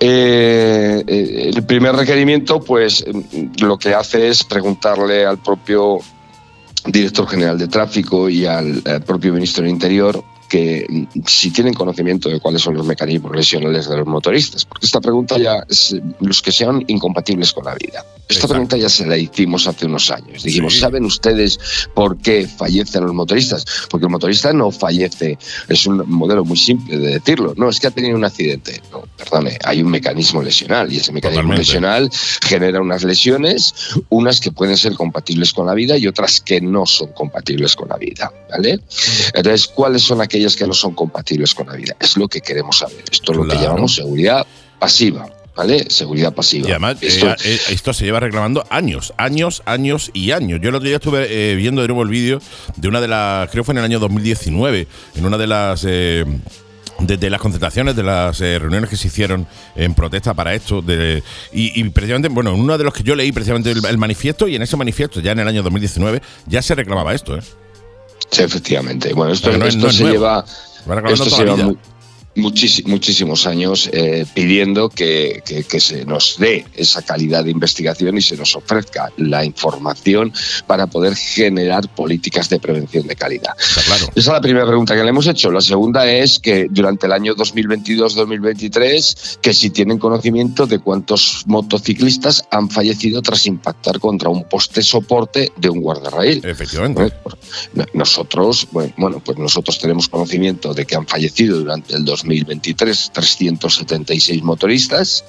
Eh, 0.00 1.04
eh, 1.06 1.50
el 1.54 1.62
primer 1.64 1.94
requerimiento, 1.94 2.60
pues 2.60 3.04
em, 3.06 3.52
lo 3.60 3.78
que 3.78 3.94
hace 3.94 4.28
es 4.28 4.42
preguntarle 4.42 5.24
al 5.24 5.38
propio 5.38 5.98
director 6.86 7.28
general 7.28 7.58
de 7.58 7.68
tráfico 7.68 8.28
y 8.28 8.44
al, 8.44 8.82
al 8.84 9.02
propio 9.02 9.32
ministro 9.32 9.62
del 9.62 9.70
Interior 9.70 10.24
que 10.52 11.06
si 11.24 11.50
tienen 11.50 11.72
conocimiento 11.72 12.28
de 12.28 12.38
cuáles 12.38 12.60
son 12.60 12.74
los 12.74 12.84
mecanismos 12.84 13.34
lesionales 13.34 13.88
de 13.88 13.96
los 13.96 14.06
motoristas, 14.06 14.66
porque 14.66 14.84
esta 14.84 15.00
pregunta 15.00 15.38
ya, 15.38 15.64
es, 15.66 15.96
los 16.20 16.42
que 16.42 16.52
sean 16.52 16.84
incompatibles 16.88 17.54
con 17.54 17.64
la 17.64 17.74
vida. 17.74 18.04
Esta 18.32 18.48
pregunta 18.48 18.76
ya 18.76 18.88
se 18.88 19.06
la 19.06 19.16
hicimos 19.16 19.66
hace 19.66 19.86
unos 19.86 20.10
años. 20.10 20.42
Dijimos, 20.42 20.74
Sí. 20.74 20.80
¿saben 20.80 21.04
ustedes 21.04 21.58
por 21.94 22.18
qué 22.18 22.46
fallecen 22.48 23.04
los 23.04 23.14
motoristas? 23.14 23.64
Porque 23.90 24.06
el 24.06 24.10
motorista 24.12 24.52
no 24.52 24.70
fallece, 24.70 25.38
es 25.68 25.86
un 25.86 26.02
modelo 26.08 26.44
muy 26.44 26.56
simple 26.56 26.96
de 26.98 27.12
decirlo. 27.14 27.54
No, 27.56 27.68
es 27.68 27.78
que 27.80 27.86
ha 27.86 27.90
tenido 27.90 28.16
un 28.16 28.24
accidente. 28.24 28.80
No, 28.90 29.04
perdone, 29.16 29.58
hay 29.64 29.82
un 29.82 29.90
mecanismo 29.90 30.42
lesional 30.42 30.92
y 30.92 30.96
ese 30.98 31.12
mecanismo 31.12 31.42
Totalmente. 31.42 31.62
lesional 31.64 32.10
genera 32.42 32.80
unas 32.80 33.04
lesiones, 33.04 33.74
unas 34.08 34.40
que 34.40 34.50
pueden 34.52 34.76
ser 34.76 34.94
compatibles 34.94 35.52
con 35.52 35.66
la 35.66 35.74
vida 35.74 35.96
y 35.96 36.06
otras 36.06 36.40
que 36.40 36.60
no 36.60 36.86
son 36.86 37.12
compatibles 37.12 37.76
con 37.76 37.88
la 37.88 37.96
vida. 37.96 38.32
¿Vale? 38.50 38.80
Entonces, 39.34 39.66
¿cuáles 39.68 40.02
son 40.02 40.20
aquellas 40.20 40.56
que 40.56 40.66
no 40.66 40.74
son 40.74 40.94
compatibles 40.94 41.54
con 41.54 41.66
la 41.68 41.74
vida? 41.74 41.94
Es 42.00 42.16
lo 42.16 42.28
que 42.28 42.40
queremos 42.40 42.78
saber. 42.78 43.02
Esto 43.10 43.32
es 43.32 43.38
lo 43.38 43.46
que 43.46 43.56
llamamos 43.56 43.94
seguridad 43.94 44.46
pasiva. 44.78 45.28
¿Vale? 45.54 45.84
Seguridad 45.90 46.32
pasiva. 46.34 46.66
Y 46.68 46.70
además, 46.70 46.96
Esto- 47.02 47.30
eh, 47.30 47.36
eh, 47.44 47.60
esto 47.70 47.92
se 47.92 48.04
lleva 48.06 48.20
reclamando 48.20 48.64
años, 48.70 49.12
años, 49.18 49.62
años 49.66 50.10
y 50.14 50.30
años. 50.30 50.60
Yo 50.62 50.70
el 50.70 50.74
otro 50.76 50.86
día 50.88 50.96
estuve 50.96 51.26
eh, 51.52 51.54
viendo 51.56 51.82
de 51.82 51.88
nuevo 51.88 52.02
el 52.02 52.08
vídeo 52.08 52.40
de 52.76 52.88
una 52.88 53.00
de 53.02 53.08
las, 53.08 53.50
creo 53.50 53.62
que 53.62 53.66
fue 53.66 53.72
en 53.74 53.78
el 53.78 53.84
año 53.84 53.98
2019, 53.98 54.86
en 55.16 55.26
una 55.26 55.36
de 55.38 55.46
las... 55.46 55.84
eh, 55.86 56.24
de, 56.98 57.16
de 57.16 57.30
las 57.30 57.40
concentraciones, 57.40 57.96
de 57.96 58.02
las 58.04 58.40
eh, 58.42 58.58
reuniones 58.60 58.88
que 58.88 58.96
se 58.96 59.08
hicieron 59.08 59.46
en 59.74 59.92
protesta 59.94 60.34
para 60.34 60.54
esto, 60.54 60.82
de, 60.82 61.22
y, 61.52 61.80
y 61.80 61.84
precisamente, 61.88 62.28
bueno, 62.28 62.54
en 62.54 62.60
uno 62.60 62.78
de 62.78 62.84
los 62.84 62.94
que 62.94 63.02
yo 63.02 63.16
leí 63.16 63.32
precisamente 63.32 63.72
el, 63.72 63.84
el 63.84 63.98
manifiesto, 63.98 64.46
y 64.46 64.54
en 64.54 64.62
ese 64.62 64.76
manifiesto, 64.76 65.18
ya 65.20 65.32
en 65.32 65.40
el 65.40 65.48
año 65.48 65.62
2019, 65.64 66.22
ya 66.46 66.62
se 66.62 66.74
reclamaba 66.76 67.12
esto, 67.12 67.36
¿eh? 67.36 67.40
Sí, 68.30 68.42
efectivamente. 68.42 69.12
Bueno, 69.14 69.32
esto, 69.32 69.50
no 69.56 69.64
es- 69.64 69.74
esto 69.74 69.80
no 69.84 69.88
es 69.90 69.96
se 69.96 70.02
nuevo. 70.04 70.16
lleva, 70.18 70.44
esto 71.10 71.24
se 71.24 71.44
lleva. 71.44 71.74
Mu- 72.36 72.52
muchísi- 72.52 72.84
muchísimos 72.86 73.46
años 73.46 73.88
eh, 73.92 74.26
pidiendo 74.34 74.88
que, 74.88 75.42
que- 75.44 75.64
que 75.64 75.80
se 75.80 76.04
nos 76.04 76.36
dé 76.38 76.64
esa 76.74 77.02
calidad 77.02 77.44
de 77.44 77.50
investigación 77.50 78.16
y 78.18 78.22
se 78.22 78.36
nos 78.36 78.54
ofrezca 78.56 79.10
la 79.16 79.44
información 79.44 80.32
para 80.66 80.86
poder 80.86 81.14
generar 81.14 81.88
políticas 81.94 82.48
de 82.48 82.58
prevención 82.60 83.06
de 83.06 83.16
calidad. 83.16 83.54
Esa 83.58 84.10
es 84.14 84.26
la 84.26 84.40
primera 84.40 84.66
pregunta 84.66 84.94
que 84.94 85.02
le 85.02 85.08
hemos 85.10 85.26
hecho. 85.26 85.50
La 85.50 85.60
segunda 85.60 86.10
es 86.10 86.38
que 86.38 86.66
durante 86.70 87.06
el 87.06 87.12
año 87.12 87.34
2022-2023, 87.34 89.38
que 89.40 89.54
si 89.54 89.70
tienen 89.70 89.98
conocimiento 89.98 90.66
de 90.66 90.78
cuántos 90.78 91.42
motociclistas 91.46 92.44
han 92.50 92.70
fallecido 92.70 93.22
tras 93.22 93.46
impactar 93.46 93.98
contra 94.00 94.28
un 94.28 94.44
poste 94.44 94.82
soporte 94.82 95.52
de 95.56 95.68
un 95.70 95.80
guardarraíl. 95.80 96.40
Efectivamente. 96.44 97.12
No- 97.74 97.84
Nosotros, 97.94 98.66
bueno, 98.72 99.20
pues 99.24 99.38
nosotros 99.38 99.78
tenemos 99.78 100.08
conocimiento 100.08 100.74
de 100.74 100.84
que 100.86 100.96
han 100.96 101.06
fallecido 101.06 101.58
durante 101.58 101.94
el 101.94 102.04
2023 102.22 103.10
376 103.12 104.42
motoristas 104.42 105.24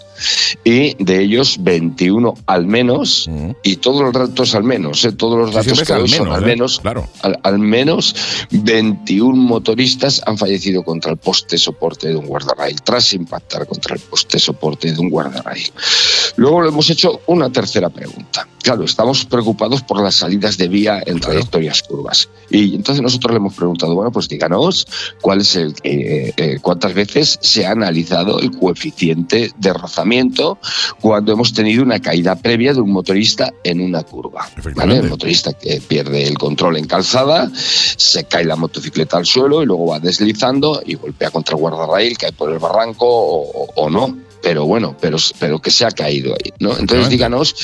y 0.64 0.95
de 1.04 1.22
ellos 1.22 1.58
21 1.62 2.34
al 2.45 2.66
menos, 2.66 3.30
y 3.64 3.78
todo 3.78 4.08
el 4.08 4.14
rato 4.14 4.44
es 4.44 4.56
al 4.56 4.64
menos, 4.64 5.04
¿eh? 5.06 5.12
todos 5.12 5.38
los 5.38 5.54
datos 5.54 5.82
que 5.84 5.94
al 5.94 6.00
doy 6.00 6.10
son 6.10 6.28
menos, 6.28 6.38
al 6.38 6.44
¿eh? 6.44 6.48
menos, 6.48 6.80
Claro. 6.80 7.08
al, 7.22 7.40
al 7.44 7.60
menos 7.60 8.16
21 8.52 9.36
motoristas 9.36 10.22
han 10.26 10.38
fallecido 10.38 10.84
contra 10.84 11.12
el 11.12 11.18
poste 11.18 11.58
soporte 11.58 12.10
de 12.10 12.16
un 12.16 12.26
guardarraíl, 12.26 12.82
tras 12.82 13.14
impactar 13.14 13.68
contra 13.68 13.95
el 13.95 14.02
poste 14.02 14.40
soporte 14.40 14.91
de 14.91 15.00
un 15.00 15.10
guardarraíl. 15.10 15.72
Luego 16.36 16.62
le 16.62 16.70
hemos 16.70 16.90
hecho 16.90 17.22
una 17.28 17.50
tercera 17.52 17.90
pregunta. 17.90 18.48
Claro, 18.62 18.86
estamos 18.86 19.26
preocupados 19.26 19.82
por 19.82 20.02
las 20.02 20.16
salidas 20.16 20.58
de 20.58 20.70
vía 20.70 21.04
en 21.06 21.20
trayectorias 21.20 21.84
curvas. 21.84 22.30
Y 22.50 22.76
entonces 22.76 23.02
nosotros 23.02 23.34
le 23.34 23.38
hemos 23.38 23.56
preguntado, 23.56 23.94
bueno, 23.94 24.12
pues 24.12 24.30
díganos 24.30 24.88
cuál 25.22 25.41
es 25.41 25.56
el, 25.58 25.74
eh, 25.84 26.32
eh, 26.38 26.60
cuántas 26.62 26.94
veces 26.94 27.38
se 27.41 27.66
ha 27.66 27.72
analizado 27.72 28.40
el 28.40 28.52
coeficiente 28.52 29.52
de 29.58 29.74
rozamiento 29.74 30.12
cuando 30.99 31.34
hemos 31.34 31.53
tenido 31.53 31.84
una 31.84 31.99
caída 31.99 32.35
previa 32.35 32.73
de 32.73 32.81
un 32.81 32.91
motorista 32.91 33.52
en 33.64 33.81
una 33.81 34.03
curva. 34.03 34.49
¿vale? 34.76 34.98
El 34.98 35.10
motorista 35.10 35.53
que 35.53 35.81
pierde 35.81 36.27
el 36.27 36.38
control 36.38 36.77
en 36.77 36.85
calzada, 36.85 37.52
se 37.56 38.26
cae 38.26 38.45
la 38.45 38.56
motocicleta 38.56 39.18
al 39.18 39.26
suelo 39.26 39.64
y 39.64 39.65
luego 39.65 39.88
va 39.88 39.99
deslizando 39.99 40.81
y 40.85 40.95
golpea 40.95 41.31
contra 41.31 41.56
el 41.56 41.61
guardarraíl, 41.61 42.18
cae 42.18 42.31
por 42.31 42.52
el 42.52 42.60
barranco 42.60 43.06
o, 43.07 43.68
o 43.76 43.90
no. 43.90 44.18
Pero 44.41 44.65
bueno, 44.65 44.95
pero, 44.99 45.18
pero 45.40 45.60
que 45.60 45.72
se 45.72 45.85
ha 45.85 45.91
caído 45.91 46.34
ahí. 46.34 46.52
¿no? 46.60 46.77
Entonces 46.77 47.10
díganos 47.10 47.56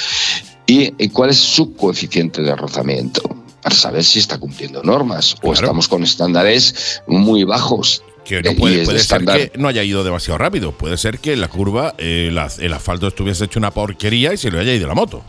y, 0.65 0.93
y 0.97 1.09
cuál 1.09 1.31
es 1.31 1.37
su 1.37 1.73
coeficiente 1.73 2.41
de 2.41 2.55
rozamiento 2.55 3.21
para 3.61 3.75
saber 3.75 4.03
si 4.03 4.19
está 4.19 4.37
cumpliendo 4.37 4.81
normas 4.83 5.35
o 5.43 5.53
estamos 5.53 5.87
con 5.87 6.03
estándares 6.03 7.01
muy 7.07 7.43
bajos. 7.43 8.03
Que 8.29 8.41
no 8.43 8.51
Eh, 8.51 8.53
y 8.53 8.59
puede, 8.59 8.83
puede 8.85 8.97
de 8.99 9.03
ser 9.03 9.17
que 9.51 9.51
no 9.57 9.67
haya 9.67 9.83
ido 9.83 10.03
demasiado 10.03 10.37
rápido. 10.37 10.71
Puede 10.71 10.97
ser 10.97 11.17
que 11.17 11.33
en 11.33 11.41
la 11.41 11.47
curva 11.47 11.95
eh, 11.97 12.29
la- 12.31 12.47
el 12.59 12.71
asfalto 12.73 13.07
estuviese 13.07 13.45
hecho 13.45 13.57
una 13.59 13.71
porquería 13.71 14.33
y 14.33 14.37
se 14.37 14.51
le 14.51 14.59
haya 14.59 14.73
ido 14.73 14.87
la 14.87 14.93
moto. 14.93 15.23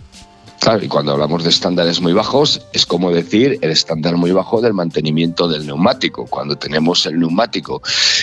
Claro, 0.60 0.84
y 0.84 0.88
cuando 0.88 1.12
hablamos 1.12 1.42
de 1.42 1.48
estándares 1.48 2.02
muy 2.02 2.12
bajos, 2.12 2.60
es 2.74 2.84
como 2.84 3.10
decir 3.10 3.58
el 3.62 3.70
estándar 3.70 4.16
muy 4.16 4.30
bajo 4.30 4.60
del 4.60 4.74
mantenimiento 4.74 5.48
del 5.48 5.66
neumático. 5.66 6.26
Cuando 6.26 6.56
tenemos 6.56 7.06
el 7.06 7.18
neumático, 7.18 7.80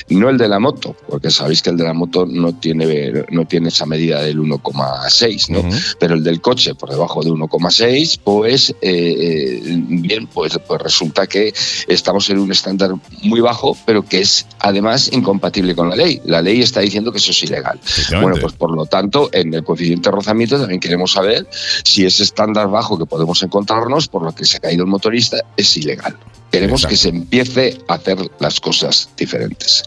no 0.10 0.30
el 0.30 0.38
de 0.38 0.48
la 0.48 0.60
moto, 0.60 0.96
porque 1.10 1.32
sabéis 1.32 1.64
que 1.64 1.72
el 1.72 1.78
de 1.78 1.86
la 1.86 1.96
moto 1.96 2.28
no 2.28 2.54
tiene, 2.54 3.26
no 3.32 3.46
tiene 3.46 3.70
esa 3.70 3.88
medida 3.88 4.22
del 4.22 4.40
1,6, 4.40 5.50
¿no? 5.50 5.68
Pero 6.00 6.14
el 6.14 6.24
del 6.24 6.40
coche 6.40 6.76
por 6.76 6.92
debajo 6.92 7.24
de 7.24 7.32
1,6, 7.32 8.20
pues 8.24 8.70
eh, 8.70 8.76
eh, 8.84 9.62
bien, 9.88 10.28
pues, 10.28 10.60
pues 10.68 10.80
resulta 10.80 11.26
que 11.26 11.52
estamos 11.88 12.30
en 12.30 12.38
un 12.38 12.52
estándar 12.52 12.92
muy 13.24 13.42
bajo, 13.42 13.76
pero 13.84 14.06
que 14.06 14.22
es 14.22 14.46
además 14.60 15.10
incompatible 15.12 15.74
con 15.74 15.90
la 15.90 15.96
ley. 15.96 16.22
La 16.26 16.44
ley 16.44 16.62
está 16.62 16.82
diciendo 16.82 17.12
que 17.12 17.18
eso 17.18 17.32
es 17.32 17.42
ilegal. 17.42 17.80
Bueno, 18.12 18.36
pues 18.40 18.54
por 18.54 18.76
lo 18.76 18.86
tanto, 18.86 19.30
en 19.34 19.56
el 19.56 19.64
coeficiente 19.64 20.12
de 20.12 20.16
rozamiento 20.16 20.60
también 20.60 20.80
queremos 20.80 21.14
saber 21.14 21.48
si 21.84 22.06
ese 22.06 22.27
estándar 22.28 22.70
bajo 22.70 22.98
que 22.98 23.06
podemos 23.06 23.42
encontrarnos 23.44 24.08
por 24.08 24.24
lo 24.24 24.34
que 24.34 24.46
se 24.46 24.58
ha 24.58 24.60
caído 24.60 24.84
el 24.84 24.90
motorista 24.90 25.38
es 25.56 25.76
ilegal. 25.78 26.16
Queremos 26.52 26.86
que 26.86 26.96
se 26.96 27.10
empiece 27.10 27.78
a 27.88 27.96
hacer 27.96 28.18
las 28.40 28.60
cosas 28.60 29.10
diferentes. 29.18 29.84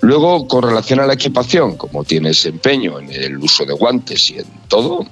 Luego, 0.00 0.48
con 0.48 0.62
relación 0.62 1.00
a 1.00 1.06
la 1.06 1.14
equipación, 1.14 1.76
como 1.76 2.04
tiene 2.04 2.30
ese 2.30 2.48
empeño 2.48 2.98
en 2.98 3.10
el 3.10 3.38
uso 3.38 3.64
de 3.64 3.74
guantes 3.74 4.30
y 4.30 4.38
en 4.38 4.46
todo, 4.68 5.06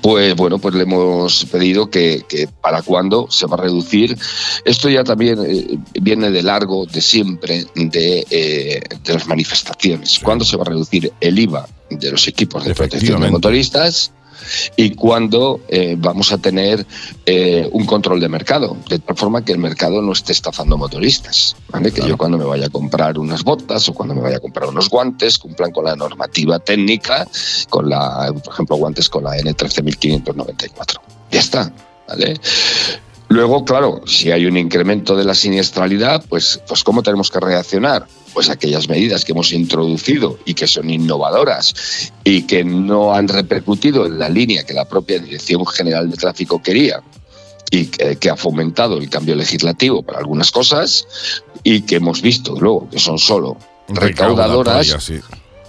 pues 0.00 0.34
bueno, 0.34 0.58
pues 0.58 0.74
le 0.74 0.82
hemos 0.82 1.44
pedido 1.46 1.90
que, 1.90 2.24
que 2.28 2.48
para 2.48 2.82
cuándo 2.82 3.28
se 3.30 3.46
va 3.46 3.56
a 3.56 3.60
reducir. 3.60 4.16
Esto 4.64 4.88
ya 4.88 5.04
también 5.04 5.38
eh, 5.46 5.78
viene 6.00 6.30
de 6.30 6.42
largo, 6.42 6.86
de 6.86 7.00
siempre, 7.00 7.66
de, 7.74 8.26
eh, 8.30 8.80
de 9.04 9.14
las 9.14 9.26
manifestaciones. 9.26 10.18
¿Cuándo 10.18 10.44
se 10.44 10.56
va 10.56 10.62
a 10.62 10.70
reducir 10.70 11.12
el 11.20 11.38
IVA 11.38 11.68
de 11.90 12.10
los 12.10 12.26
equipos 12.26 12.64
de 12.64 12.74
protección 12.74 13.20
de 13.20 13.30
motoristas? 13.30 14.12
Y 14.76 14.94
cuándo 14.94 15.60
eh, 15.68 15.96
vamos 15.98 16.32
a 16.32 16.38
tener 16.38 16.86
eh, 17.26 17.68
un 17.72 17.86
control 17.86 18.20
de 18.20 18.28
mercado, 18.28 18.76
de 18.88 18.98
tal 18.98 19.16
forma 19.16 19.44
que 19.44 19.52
el 19.52 19.58
mercado 19.58 20.02
no 20.02 20.12
esté 20.12 20.32
estafando 20.32 20.76
motoristas. 20.76 21.56
¿vale? 21.68 21.92
Que 21.92 22.06
yo 22.06 22.16
cuando 22.16 22.38
me 22.38 22.44
vaya 22.44 22.66
a 22.66 22.70
comprar 22.70 23.18
unas 23.18 23.44
botas 23.44 23.88
o 23.88 23.94
cuando 23.94 24.14
me 24.14 24.20
vaya 24.20 24.36
a 24.36 24.40
comprar 24.40 24.68
unos 24.68 24.88
guantes, 24.88 25.38
cumplan 25.38 25.72
con 25.72 25.84
la 25.84 25.96
normativa 25.96 26.58
técnica, 26.58 27.26
con 27.68 27.88
la, 27.88 28.32
por 28.42 28.52
ejemplo, 28.52 28.76
guantes 28.76 29.08
con 29.08 29.24
la 29.24 29.36
N13594. 29.36 31.00
Ya 31.30 31.40
está. 31.40 31.72
¿vale? 32.08 32.34
Luego, 33.28 33.64
claro, 33.64 34.02
si 34.06 34.30
hay 34.30 34.44
un 34.44 34.58
incremento 34.58 35.16
de 35.16 35.24
la 35.24 35.34
siniestralidad, 35.34 36.22
pues, 36.28 36.60
pues 36.68 36.84
¿cómo 36.84 37.02
tenemos 37.02 37.30
que 37.30 37.40
reaccionar? 37.40 38.06
Pues 38.34 38.48
aquellas 38.48 38.88
medidas 38.88 39.24
que 39.24 39.32
hemos 39.32 39.52
introducido 39.52 40.38
y 40.44 40.54
que 40.54 40.66
son 40.66 40.90
innovadoras 40.90 42.12
y 42.24 42.42
que 42.42 42.64
no 42.64 43.12
han 43.12 43.28
repercutido 43.28 44.06
en 44.06 44.18
la 44.18 44.28
línea 44.28 44.64
que 44.64 44.72
la 44.72 44.88
propia 44.88 45.18
Dirección 45.18 45.66
General 45.66 46.10
de 46.10 46.16
Tráfico 46.16 46.62
quería 46.62 47.02
y 47.70 47.86
que, 47.86 48.16
que 48.16 48.30
ha 48.30 48.36
fomentado 48.36 48.98
el 48.98 49.08
cambio 49.10 49.34
legislativo 49.34 50.02
para 50.02 50.18
algunas 50.18 50.50
cosas 50.50 51.06
y 51.62 51.82
que 51.82 51.96
hemos 51.96 52.22
visto 52.22 52.58
luego 52.58 52.88
que 52.90 52.98
son 52.98 53.18
solo 53.18 53.56
recaudadoras 53.88 54.86
sí. 55.00 55.20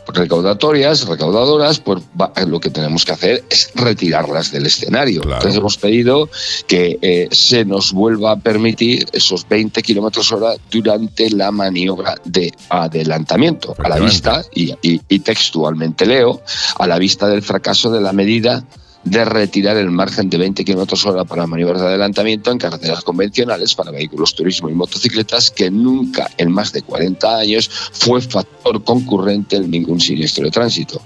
Recaudatorias, 0.08 1.08
recaudadoras, 1.08 1.80
pues 1.80 2.02
va- 2.20 2.32
lo 2.48 2.60
que 2.60 2.70
tenemos 2.70 3.06
que 3.06 3.12
hacer 3.14 3.44
es 3.50 3.72
retirarlas 3.76 4.52
del 4.52 4.66
escenario. 4.66 5.22
Entonces 5.38 5.56
hemos 5.60 5.78
pedido 5.78 6.30
que 6.68 6.98
eh, 7.02 7.28
se 7.32 7.66
nos 7.66 7.92
vuelva 7.94 8.32
a 8.32 8.36
permitir 8.38 9.06
esos 9.14 9.48
20 9.48 9.82
kilómetros 9.82 10.32
hora 10.32 10.54
durante 10.72 11.30
la 11.30 11.52
maniobra 11.52 12.16
de 12.26 12.52
adelantamiento, 12.70 13.76
a 13.84 13.90
la 13.90 13.96
vista, 14.00 14.44
y, 14.54 14.74
y- 14.82 15.02
y 15.10 15.20
textualmente 15.20 16.06
leo, 16.06 16.42
a 16.78 16.88
la 16.88 16.98
vista 16.98 17.28
del 17.28 17.42
fracaso 17.42 17.92
de 17.92 18.02
la 18.02 18.14
medida 18.14 18.64
de 19.04 19.26
retirar 19.26 19.78
el 19.78 19.92
margen 19.92 20.30
de 20.30 20.38
20 20.38 20.64
kilómetros 20.66 21.06
hora 21.06 21.26
para 21.26 21.48
maniobras 21.48 21.82
de 21.82 21.88
adelantamiento 21.88 22.52
en 22.52 22.58
carreteras 22.58 23.04
convencionales 23.04 23.76
para 23.76 23.92
vehículos 23.92 24.34
turismo 24.36 24.70
y 24.70 24.74
motocicletas 24.74 25.52
que 25.52 25.70
nunca 25.70 26.30
en 26.38 26.52
más 26.52 26.72
de 26.72 26.82
40 26.82 27.38
años 27.38 27.70
fue 27.70 28.22
factor 28.22 28.84
concurrente 28.84 29.58
en 29.58 29.70
ningún 29.72 30.00
siniestro 30.00 30.46
de 30.46 30.52
tránsito. 30.52 31.02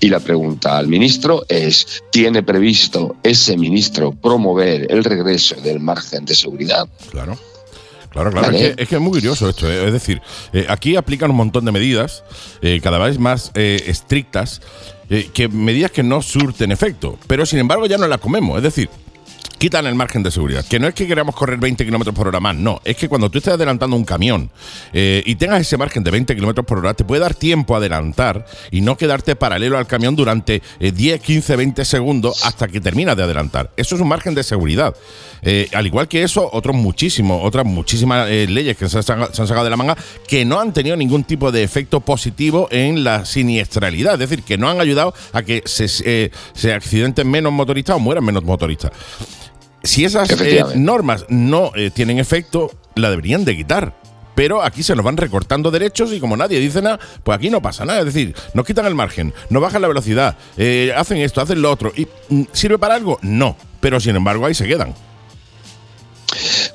Y 0.00 0.08
la 0.08 0.20
pregunta 0.20 0.78
al 0.78 0.88
ministro 0.88 1.44
es, 1.48 2.02
¿tiene 2.10 2.42
previsto 2.42 3.16
ese 3.22 3.56
ministro 3.56 4.12
promover 4.12 4.90
el 4.90 5.04
regreso 5.04 5.56
del 5.56 5.80
margen 5.80 6.24
de 6.24 6.34
seguridad? 6.34 6.88
Claro. 7.10 7.38
Claro, 8.12 8.30
claro, 8.30 8.48
¿Vale? 8.48 8.68
es, 8.68 8.76
que, 8.76 8.82
es 8.82 8.88
que 8.88 8.94
es 8.96 9.00
muy 9.00 9.12
curioso 9.12 9.48
esto. 9.48 9.70
¿eh? 9.70 9.86
Es 9.86 9.92
decir, 9.92 10.20
eh, 10.52 10.66
aquí 10.68 10.96
aplican 10.96 11.30
un 11.30 11.36
montón 11.36 11.64
de 11.64 11.72
medidas, 11.72 12.24
eh, 12.60 12.80
cada 12.82 12.98
vez 12.98 13.18
más 13.18 13.50
eh, 13.54 13.82
estrictas, 13.86 14.60
que 15.34 15.46
medidas 15.48 15.90
que 15.90 16.02
no 16.02 16.22
surten 16.22 16.72
efecto, 16.72 17.18
pero 17.26 17.44
sin 17.44 17.58
embargo 17.58 17.84
ya 17.84 17.98
no 17.98 18.06
las 18.06 18.18
comemos. 18.18 18.56
Es 18.56 18.62
decir, 18.62 18.88
quitan 19.62 19.86
el 19.86 19.94
margen 19.94 20.24
de 20.24 20.32
seguridad. 20.32 20.64
Que 20.64 20.80
no 20.80 20.88
es 20.88 20.94
que 20.94 21.06
queramos 21.06 21.36
correr 21.36 21.56
20 21.56 21.84
kilómetros 21.84 22.16
por 22.16 22.26
hora 22.26 22.40
más, 22.40 22.56
no. 22.56 22.80
Es 22.84 22.96
que 22.96 23.08
cuando 23.08 23.30
tú 23.30 23.38
estés 23.38 23.54
adelantando 23.54 23.94
un 23.94 24.04
camión 24.04 24.50
eh, 24.92 25.22
y 25.24 25.36
tengas 25.36 25.60
ese 25.60 25.76
margen 25.76 26.02
de 26.02 26.10
20 26.10 26.34
kilómetros 26.34 26.66
por 26.66 26.78
hora, 26.78 26.94
te 26.94 27.04
puede 27.04 27.20
dar 27.20 27.36
tiempo 27.36 27.76
a 27.76 27.78
adelantar 27.78 28.44
y 28.72 28.80
no 28.80 28.96
quedarte 28.96 29.36
paralelo 29.36 29.78
al 29.78 29.86
camión 29.86 30.16
durante 30.16 30.62
eh, 30.80 30.90
10, 30.90 31.20
15, 31.20 31.54
20 31.54 31.84
segundos 31.84 32.44
hasta 32.44 32.66
que 32.66 32.80
terminas 32.80 33.16
de 33.16 33.22
adelantar. 33.22 33.70
Eso 33.76 33.94
es 33.94 34.00
un 34.00 34.08
margen 34.08 34.34
de 34.34 34.42
seguridad. 34.42 34.96
Eh, 35.42 35.68
al 35.74 35.86
igual 35.86 36.08
que 36.08 36.24
eso, 36.24 36.50
otros 36.52 36.74
muchísimos, 36.74 37.40
otras 37.44 37.64
muchísimas 37.64 38.28
eh, 38.30 38.48
leyes 38.48 38.76
que 38.76 38.88
se 38.88 38.98
han, 38.98 39.04
sacado 39.04 39.62
de 39.62 39.70
la 39.70 39.76
manga 39.76 39.96
que 40.26 40.44
no 40.44 40.58
han 40.58 40.72
tenido 40.72 40.96
ningún 40.96 41.22
tipo 41.22 41.52
de 41.52 41.62
efecto 41.62 42.00
positivo 42.00 42.66
en 42.72 43.04
la 43.04 43.24
siniestralidad. 43.24 44.14
Es 44.14 44.28
decir, 44.28 44.42
que 44.42 44.58
no 44.58 44.68
han 44.68 44.80
ayudado 44.80 45.14
a 45.32 45.44
que 45.44 45.62
se, 45.66 45.86
se 45.86 46.72
accidenten 46.72 47.30
menos 47.30 47.52
motoristas 47.52 47.94
o 47.94 48.00
mueran 48.00 48.24
menos 48.24 48.42
motoristas 48.42 48.90
si 49.82 50.04
esas 50.04 50.30
eh, 50.40 50.64
normas 50.76 51.26
no 51.28 51.72
eh, 51.74 51.90
tienen 51.90 52.18
efecto, 52.18 52.70
la 52.94 53.10
deberían 53.10 53.44
de 53.44 53.56
quitar. 53.56 53.94
Pero 54.34 54.62
aquí 54.62 54.82
se 54.82 54.96
nos 54.96 55.04
van 55.04 55.18
recortando 55.18 55.70
derechos 55.70 56.12
y 56.12 56.18
como 56.18 56.36
nadie 56.36 56.58
dice 56.58 56.80
nada, 56.80 56.98
pues 57.22 57.36
aquí 57.36 57.50
no 57.50 57.60
pasa 57.60 57.84
nada. 57.84 57.98
Es 58.00 58.06
decir, 58.06 58.34
nos 58.54 58.64
quitan 58.64 58.86
el 58.86 58.94
margen, 58.94 59.34
nos 59.50 59.60
bajan 59.60 59.82
la 59.82 59.88
velocidad, 59.88 60.36
eh, 60.56 60.92
hacen 60.96 61.18
esto, 61.18 61.40
hacen 61.40 61.60
lo 61.60 61.70
otro. 61.70 61.92
¿Y 61.94 62.08
mm, 62.30 62.44
sirve 62.52 62.78
para 62.78 62.94
algo? 62.94 63.18
No. 63.22 63.56
Pero 63.80 64.00
sin 64.00 64.16
embargo 64.16 64.46
ahí 64.46 64.54
se 64.54 64.66
quedan. 64.66 64.94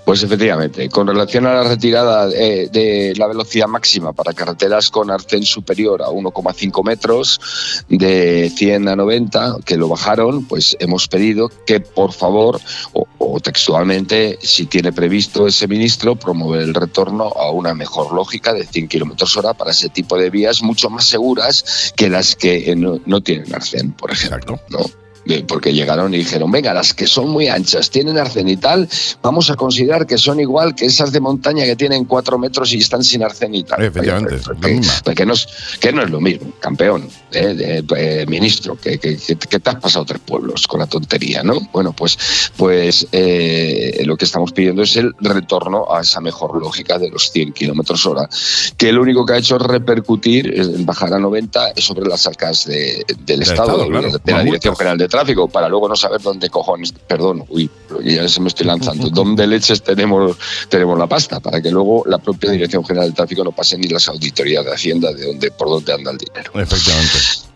Pues 0.08 0.24
efectivamente, 0.24 0.88
con 0.88 1.06
relación 1.06 1.46
a 1.48 1.54
la 1.54 1.64
retirada 1.66 2.30
eh, 2.34 2.70
de 2.72 3.14
la 3.18 3.28
velocidad 3.28 3.68
máxima 3.68 4.14
para 4.14 4.32
carreteras 4.32 4.90
con 4.90 5.12
arcén 5.12 5.44
superior 5.44 6.02
a 6.02 6.08
1,5 6.08 6.82
metros, 6.86 7.42
de 7.90 8.50
100 8.56 8.88
a 8.88 8.96
90, 8.96 9.58
que 9.66 9.76
lo 9.76 9.90
bajaron, 9.90 10.46
pues 10.46 10.78
hemos 10.80 11.10
pedido 11.10 11.52
que 11.66 11.82
por 11.82 12.14
favor, 12.14 12.58
o, 12.94 13.06
o 13.18 13.42
textualmente, 13.42 14.40
si 14.42 14.68
tiene 14.68 14.94
previsto 14.94 15.46
ese 15.46 15.68
ministro, 15.68 16.16
promover 16.16 16.62
el 16.62 16.74
retorno 16.74 17.26
a 17.26 17.52
una 17.52 17.74
mejor 17.74 18.14
lógica 18.14 18.54
de 18.54 18.66
100 18.66 18.88
kilómetros 18.88 19.36
hora 19.36 19.56
para 19.56 19.72
ese 19.72 19.90
tipo 19.90 20.18
de 20.18 20.30
vías 20.30 20.64
mucho 20.64 20.90
más 20.90 21.04
seguras 21.04 21.92
que 21.98 22.10
las 22.10 22.38
que 22.38 22.72
eh, 22.72 22.78
no, 22.78 23.02
no 23.06 23.20
tienen 23.20 23.54
arcén, 23.54 23.92
por 23.92 24.10
ejemplo. 24.10 24.58
¿no? 24.70 24.86
Eh, 25.30 25.44
porque 25.48 25.74
llegaron 25.74 26.14
y 26.14 26.20
dijeron, 26.20 26.52
venga, 26.52 26.74
las 26.74 26.94
que 26.94 27.06
son 27.08 27.30
muy 27.30 27.48
anchas, 27.48 27.90
tienen 27.90 28.18
arcén 28.18 28.48
y 28.48 28.58
tal, 28.58 28.88
vamos 29.22 29.50
a 29.50 29.56
considerar 29.56 30.06
que 30.08 30.18
son 30.18 30.40
igual 30.40 30.74
que 30.76 30.86
esas 30.86 31.12
de 31.12 31.20
montaña 31.20 31.66
que 31.66 31.76
tienen 31.76 32.06
cuatro 32.06 32.38
metros 32.38 32.72
y 32.74 32.78
están 32.78 33.04
sin 33.04 33.24
arcén 33.24 33.54
y 33.56 33.64
tal. 33.64 33.84
Efectivamente, 33.84 34.36
Oye, 34.36 34.44
la 34.54 34.68
que, 34.68 34.74
misma. 34.76 35.14
que 35.16 35.26
no, 35.26 35.34
es, 35.34 35.48
que 35.80 35.92
no 35.92 36.02
es 36.04 36.10
lo 36.10 36.22
mismo, 36.22 36.54
campeón, 36.60 37.10
eh, 37.32 37.54
de- 37.54 38.22
eh, 38.22 38.26
ministro, 38.28 38.76
que, 38.80 38.98
que- 39.00 39.18
que- 39.18 39.36
que 39.36 39.60
te 39.60 39.70
has 39.70 39.76
pasado 39.78 40.06
tres 40.06 40.22
pueblos 40.26 40.66
con 40.68 40.80
la 40.80 40.88
tontería, 40.88 41.44
¿no? 41.44 41.60
Bueno, 41.74 41.94
pues, 41.94 42.18
pues 42.56 43.08
eh, 43.12 44.04
lo 44.06 44.16
que 44.18 44.26
estamos 44.26 44.52
pidiendo 44.54 44.84
es 44.84 44.96
el 44.96 45.14
retorno 45.20 45.94
a 45.94 46.02
esa 46.02 46.22
mejor 46.22 46.58
lógica 46.62 46.98
de 46.98 47.10
los 47.10 47.32
100 47.32 47.54
kilómetros 47.54 48.06
hora, 48.06 48.30
que 48.78 48.92
lo 48.92 49.02
único 49.02 49.26
que 49.26 49.34
ha 49.34 49.38
hecho 49.38 49.58
es 49.58 49.62
repercutir, 49.62 50.54
es 50.58 50.86
bajar 50.86 51.14
a 51.14 51.20
90 51.20 51.74
sobre 51.78 52.08
las 52.08 52.26
arcas 52.28 52.66
de- 52.66 53.04
del 53.26 53.42
Estado, 53.42 53.72
Estado, 53.72 53.88
claro, 53.90 54.12
de, 54.12 54.20
de 54.24 54.32
la 54.32 54.44
Dirección. 54.44 54.76
General 54.76 54.98
de 54.98 55.08
Tráfico, 55.08 55.17
para 55.52 55.70
luego 55.70 55.90
no 55.90 55.96
saber 55.96 56.22
dónde 56.22 56.50
cojones, 56.50 56.92
perdón, 56.92 57.46
uy, 57.50 57.70
ya 58.04 58.28
se 58.28 58.42
me 58.42 58.48
estoy 58.48 58.66
lanzando, 58.66 59.10
dónde 59.12 59.48
leches 59.48 59.82
tenemos, 59.82 60.38
tenemos 60.70 60.98
la 60.98 61.08
pasta, 61.08 61.40
para 61.40 61.62
que 61.62 61.72
luego 61.72 62.04
la 62.06 62.18
propia 62.18 62.52
Dirección 62.52 62.84
General 62.86 63.10
de 63.10 63.16
Tráfico 63.16 63.44
no 63.44 63.52
pase 63.52 63.78
ni 63.78 63.88
las 63.88 64.08
auditorías 64.08 64.66
de 64.66 64.74
Hacienda 64.74 65.14
de 65.14 65.26
dónde, 65.26 65.52
por 65.52 65.70
dónde 65.70 65.94
anda 65.94 66.12
el 66.12 66.18
dinero. 66.18 66.52
Efectivamente. 66.56 67.48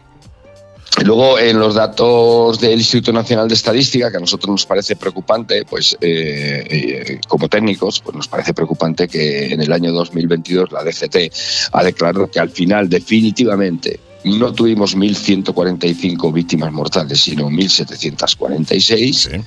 Luego, 1.03 1.39
en 1.39 1.57
los 1.57 1.75
datos 1.75 2.59
del 2.59 2.77
Instituto 2.77 3.13
Nacional 3.13 3.47
de 3.47 3.55
Estadística, 3.55 4.11
que 4.11 4.17
a 4.17 4.19
nosotros 4.19 4.51
nos 4.51 4.65
parece 4.65 4.95
preocupante, 4.95 5.63
pues 5.65 5.97
eh, 6.01 6.67
eh, 6.69 7.19
como 7.27 7.47
técnicos, 7.47 8.01
pues 8.01 8.15
nos 8.15 8.27
parece 8.27 8.53
preocupante 8.53 9.07
que 9.07 9.53
en 9.53 9.61
el 9.61 9.71
año 9.71 9.91
2022 9.93 10.71
la 10.71 10.83
DGT 10.83 11.33
ha 11.71 11.83
declarado 11.83 12.29
que 12.29 12.39
al 12.39 12.49
final 12.49 12.89
definitivamente 12.89 13.99
no 14.23 14.53
tuvimos 14.53 14.95
1.145 14.95 16.33
víctimas 16.33 16.71
mortales, 16.71 17.19
sino 17.21 17.49
1.746. 17.49 19.43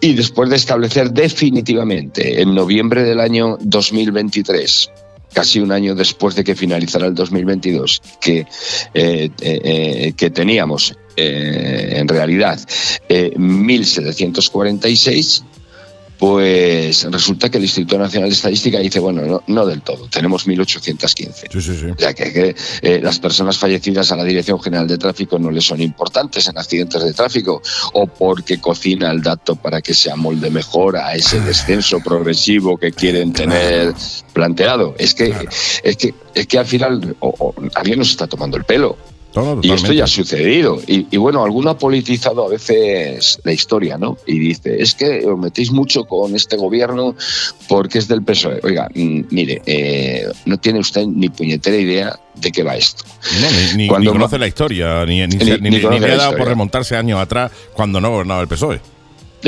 Y 0.00 0.14
después 0.14 0.48
de 0.50 0.56
establecer 0.56 1.10
definitivamente 1.10 2.40
en 2.40 2.54
noviembre 2.54 3.02
del 3.02 3.20
año 3.20 3.58
2023 3.60 4.90
casi 5.32 5.60
un 5.60 5.70
año 5.70 5.94
después 5.94 6.34
de 6.34 6.42
que 6.44 6.54
finalizara 6.54 7.06
el 7.08 7.14
2022, 7.14 8.00
que, 8.22 8.38
eh, 8.38 8.46
eh, 8.94 9.30
eh, 9.42 10.14
que 10.16 10.30
teníamos 10.30 10.96
eh, 11.14 11.96
en 11.96 12.08
realidad 12.08 12.58
eh, 13.08 13.34
1.746, 13.36 15.42
pues 16.18 17.06
resulta 17.10 17.50
que 17.50 17.58
el 17.58 17.64
Instituto 17.64 17.98
Nacional 17.98 18.28
de 18.30 18.34
Estadística 18.34 18.78
dice, 18.78 18.98
bueno, 19.00 19.22
no, 19.22 19.42
no 19.46 19.66
del 19.66 19.82
todo, 19.82 20.08
tenemos 20.08 20.46
1.815. 20.46 21.48
Sí, 21.52 21.60
sí, 21.60 21.76
sí. 21.78 21.86
O 21.86 21.98
sea, 21.98 22.14
que, 22.14 22.32
que, 22.32 22.56
eh, 22.82 23.00
las 23.02 23.18
personas 23.18 23.58
fallecidas 23.58 24.10
a 24.12 24.16
la 24.16 24.24
Dirección 24.24 24.60
General 24.60 24.86
de 24.88 24.98
Tráfico 24.98 25.38
no 25.38 25.50
le 25.50 25.60
son 25.60 25.80
importantes 25.80 26.48
en 26.48 26.58
accidentes 26.58 27.02
de 27.04 27.12
tráfico 27.12 27.62
o 27.92 28.06
porque 28.06 28.60
cocina 28.60 29.10
el 29.10 29.22
dato 29.22 29.56
para 29.56 29.80
que 29.82 29.94
se 29.94 30.10
amolde 30.10 30.50
mejor 30.50 30.96
a 30.96 31.14
ese 31.14 31.40
descenso 31.40 32.00
progresivo 32.00 32.76
que 32.76 32.92
quieren 32.92 33.32
tener 33.32 33.92
planteado. 34.32 34.94
Es 34.98 35.14
que, 35.14 35.34
es 35.82 35.96
que, 35.96 36.14
es 36.34 36.46
que 36.46 36.58
al 36.58 36.66
final 36.66 37.16
o- 37.20 37.34
o 37.38 37.54
alguien 37.74 37.98
nos 37.98 38.10
está 38.10 38.26
tomando 38.26 38.56
el 38.56 38.64
pelo. 38.64 38.96
Y 39.62 39.70
esto 39.72 39.92
ya 39.92 40.04
ha 40.04 40.06
sucedido. 40.06 40.80
Y, 40.86 41.06
y 41.10 41.16
bueno, 41.16 41.44
alguno 41.44 41.70
ha 41.70 41.78
politizado 41.78 42.44
a 42.46 42.48
veces 42.48 43.38
la 43.44 43.52
historia, 43.52 43.98
¿no? 43.98 44.16
Y 44.26 44.38
dice, 44.38 44.80
es 44.82 44.94
que 44.94 45.24
os 45.26 45.38
metéis 45.38 45.70
mucho 45.72 46.04
con 46.04 46.34
este 46.34 46.56
gobierno 46.56 47.14
porque 47.68 47.98
es 47.98 48.08
del 48.08 48.22
PSOE. 48.22 48.60
Oiga, 48.62 48.88
mm, 48.94 49.20
mire, 49.30 49.62
eh, 49.66 50.26
no 50.44 50.58
tiene 50.58 50.78
usted 50.80 51.06
ni 51.06 51.28
puñetera 51.28 51.76
idea 51.76 52.18
de 52.34 52.52
qué 52.52 52.62
va 52.62 52.76
esto. 52.76 53.04
No, 53.40 53.50
ni, 53.50 53.76
ni- 53.84 53.88
Cuando 53.88 54.10
ni 54.10 54.16
conoce 54.18 54.38
la 54.38 54.46
historia, 54.46 55.04
ni, 55.06 55.20
ni, 55.26 55.36
Ni- 55.36 55.44
se- 55.44 55.58
ni- 55.58 55.70
ni 55.70 55.76
ni 55.76 55.82
conoce 55.82 56.06
le 56.06 56.12
ha 56.12 56.16
dado 56.16 56.36
por 56.36 56.46
remontarse 56.48 56.96
años 56.96 57.20
atrás 57.20 57.50
cuando 57.74 58.00
no 58.00 58.10
gobernaba 58.10 58.40
el 58.42 58.48
PSOE. 58.48 58.80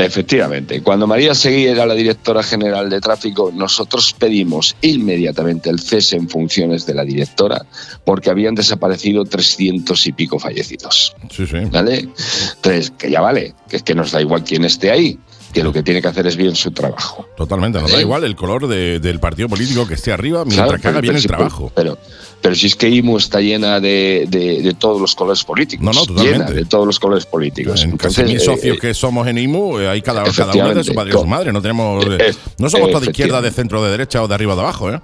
Efectivamente, 0.04 0.82
cuando 0.82 1.06
María 1.06 1.34
Seguí 1.34 1.66
era 1.66 1.86
la 1.86 1.94
directora 1.94 2.42
general 2.42 2.88
de 2.90 3.00
tráfico, 3.00 3.52
nosotros 3.54 4.14
pedimos 4.18 4.76
inmediatamente 4.80 5.70
el 5.70 5.80
cese 5.80 6.16
en 6.16 6.28
funciones 6.28 6.86
de 6.86 6.94
la 6.94 7.04
directora 7.04 7.64
porque 8.04 8.30
habían 8.30 8.54
desaparecido 8.54 9.24
300 9.24 10.06
y 10.06 10.12
pico 10.12 10.38
fallecidos. 10.38 11.14
Sí, 11.30 11.46
sí. 11.46 11.58
¿Vale? 11.70 12.08
Entonces, 12.56 12.90
que 12.90 13.10
ya 13.10 13.20
vale, 13.20 13.54
que 13.68 13.76
es 13.76 13.82
que 13.82 13.94
nos 13.94 14.12
da 14.12 14.20
igual 14.20 14.44
quién 14.44 14.64
esté 14.64 14.90
ahí, 14.90 15.18
que 15.52 15.62
lo 15.62 15.72
que 15.72 15.82
tiene 15.82 16.02
que 16.02 16.08
hacer 16.08 16.26
es 16.26 16.36
bien 16.36 16.54
su 16.54 16.70
trabajo. 16.72 17.26
Totalmente, 17.36 17.80
nos 17.80 17.90
da 17.90 18.00
igual 18.00 18.24
el 18.24 18.36
color 18.36 18.66
de- 18.68 19.00
del 19.00 19.18
partido 19.18 19.48
político 19.48 19.86
que 19.86 19.94
esté 19.94 20.12
arriba 20.12 20.44
mientras 20.44 20.68
Claro, 20.68 20.82
que 20.82 20.88
haga 20.88 21.00
bien 21.00 21.16
el 21.16 21.26
trabajo. 21.26 21.72
Pero, 21.74 21.96
pero 22.42 22.54
si 22.54 22.66
es 22.66 22.76
que 22.76 22.88
IMU 22.90 23.16
está 23.16 23.40
llena 23.40 23.80
de, 23.80 24.26
de- 24.28 24.62
de 24.62 24.74
todos 24.74 25.00
los 25.00 25.14
colores 25.14 25.42
políticos. 25.44 25.84
No, 25.84 25.92
no, 25.92 26.06
totalmente. 26.06 26.38
Llena 26.38 26.50
de 26.50 26.64
todos 26.66 26.86
los 26.86 27.00
colores 27.00 27.24
políticos. 27.26 27.82
En 27.82 27.96
casi 27.96 28.22
mil 28.24 28.36
eh, 28.36 28.40
socios 28.40 28.76
eh, 28.76 28.80
que 28.80 28.92
somos 28.94 29.26
en 29.26 29.38
IMU, 29.38 29.78
eh, 29.78 29.88
hay 29.88 30.02
cada, 30.02 30.22
cada 30.32 30.52
uno 30.54 30.74
de 30.74 30.84
su 30.84 30.94
padre 30.94 31.10
y 31.14 31.18
su 31.18 31.26
madre. 31.26 31.52
No 31.52 31.62
tenemos, 31.62 32.04
eh, 32.06 32.34
no 32.58 32.68
somos 32.68 32.90
todos 32.90 33.02
de 33.04 33.10
izquierda, 33.10 33.40
de 33.40 33.50
centro, 33.50 33.82
de 33.82 33.90
derecha 33.90 34.22
o 34.22 34.28
de 34.28 34.34
arriba 34.34 34.52
o 34.52 34.56
de 34.56 34.62
abajo, 34.62 34.90
¿eh? 34.92 35.00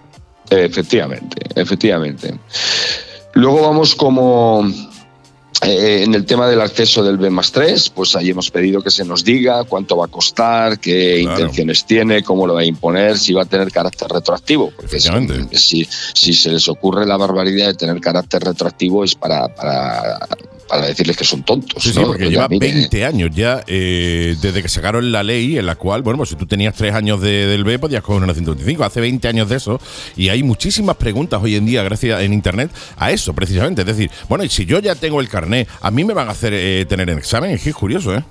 Efectivamente, 0.50 1.36
efectivamente. 1.54 2.34
Luego 3.32 3.62
vamos 3.62 3.94
como 3.94 4.70
eh, 5.66 6.02
en 6.02 6.14
el 6.14 6.24
tema 6.24 6.48
del 6.48 6.60
acceso 6.60 7.02
del 7.02 7.16
B 7.16 7.30
más 7.30 7.52
3, 7.52 7.90
pues 7.90 8.16
ahí 8.16 8.30
hemos 8.30 8.50
pedido 8.50 8.82
que 8.82 8.90
se 8.90 9.04
nos 9.04 9.24
diga 9.24 9.64
cuánto 9.64 9.96
va 9.96 10.06
a 10.06 10.08
costar, 10.08 10.78
qué 10.78 11.20
intenciones 11.20 11.84
tiene, 11.84 12.22
cómo 12.22 12.46
lo 12.46 12.54
va 12.54 12.60
a 12.60 12.64
imponer, 12.64 13.18
si 13.18 13.32
va 13.32 13.42
a 13.42 13.46
tener 13.46 13.70
carácter 13.70 14.08
retroactivo. 14.08 14.72
Porque 14.76 15.00
si, 15.00 15.10
si, 15.52 15.88
si 16.14 16.32
se 16.34 16.50
les 16.50 16.68
ocurre 16.68 17.06
la 17.06 17.16
barbaridad 17.16 17.68
de 17.68 17.74
tener 17.74 18.00
carácter 18.00 18.42
retroactivo 18.42 19.04
es 19.04 19.14
para, 19.14 19.48
para, 19.54 20.18
para 20.68 20.86
decirles 20.86 21.16
que 21.16 21.24
son 21.24 21.42
tontos. 21.42 21.82
Sí, 21.82 21.92
sí, 21.92 21.98
¿no? 22.00 22.06
porque 22.08 22.24
Oiga, 22.24 22.30
lleva 22.30 22.48
mire, 22.48 22.72
20 22.72 23.04
años 23.04 23.30
ya 23.34 23.62
eh, 23.66 24.36
desde 24.40 24.62
que 24.62 24.68
sacaron 24.68 25.12
la 25.12 25.22
ley 25.22 25.58
en 25.58 25.66
la 25.66 25.74
cual, 25.76 26.02
bueno, 26.02 26.18
pues 26.18 26.30
si 26.30 26.36
tú 26.36 26.46
tenías 26.46 26.74
3 26.74 26.94
años 26.94 27.20
de- 27.20 27.46
del 27.46 27.64
B, 27.64 27.78
podías 27.78 28.02
coger 28.02 28.22
una 28.22 28.32
125. 28.34 28.84
Hace 28.84 29.00
20 29.00 29.28
años 29.28 29.48
de 29.48 29.56
eso. 29.56 29.80
Y 30.16 30.28
hay 30.28 30.42
muchísimas 30.42 30.96
preguntas 30.96 31.40
hoy 31.42 31.56
en 31.56 31.66
día, 31.66 31.82
gracias 31.82 32.22
en 32.22 32.32
Internet, 32.32 32.70
a 32.96 33.10
eso 33.12 33.32
precisamente. 33.34 33.82
Es 33.82 33.86
decir, 33.86 34.10
bueno, 34.28 34.44
y 34.44 34.48
si 34.48 34.64
yo 34.66 34.78
ya 34.80 34.94
tengo 34.94 35.20
el 35.20 35.28
carné, 35.28 35.66
a 35.80 35.90
mí 35.90 36.04
me 36.04 36.14
van 36.14 36.28
a 36.28 36.32
hacer 36.32 36.52
eh, 36.54 36.86
tener 36.88 37.08
el 37.10 37.18
examen. 37.18 37.50
Es 37.50 37.62
que 37.62 37.70
es 37.70 37.76
curioso, 37.76 38.14
¿eh? 38.14 38.22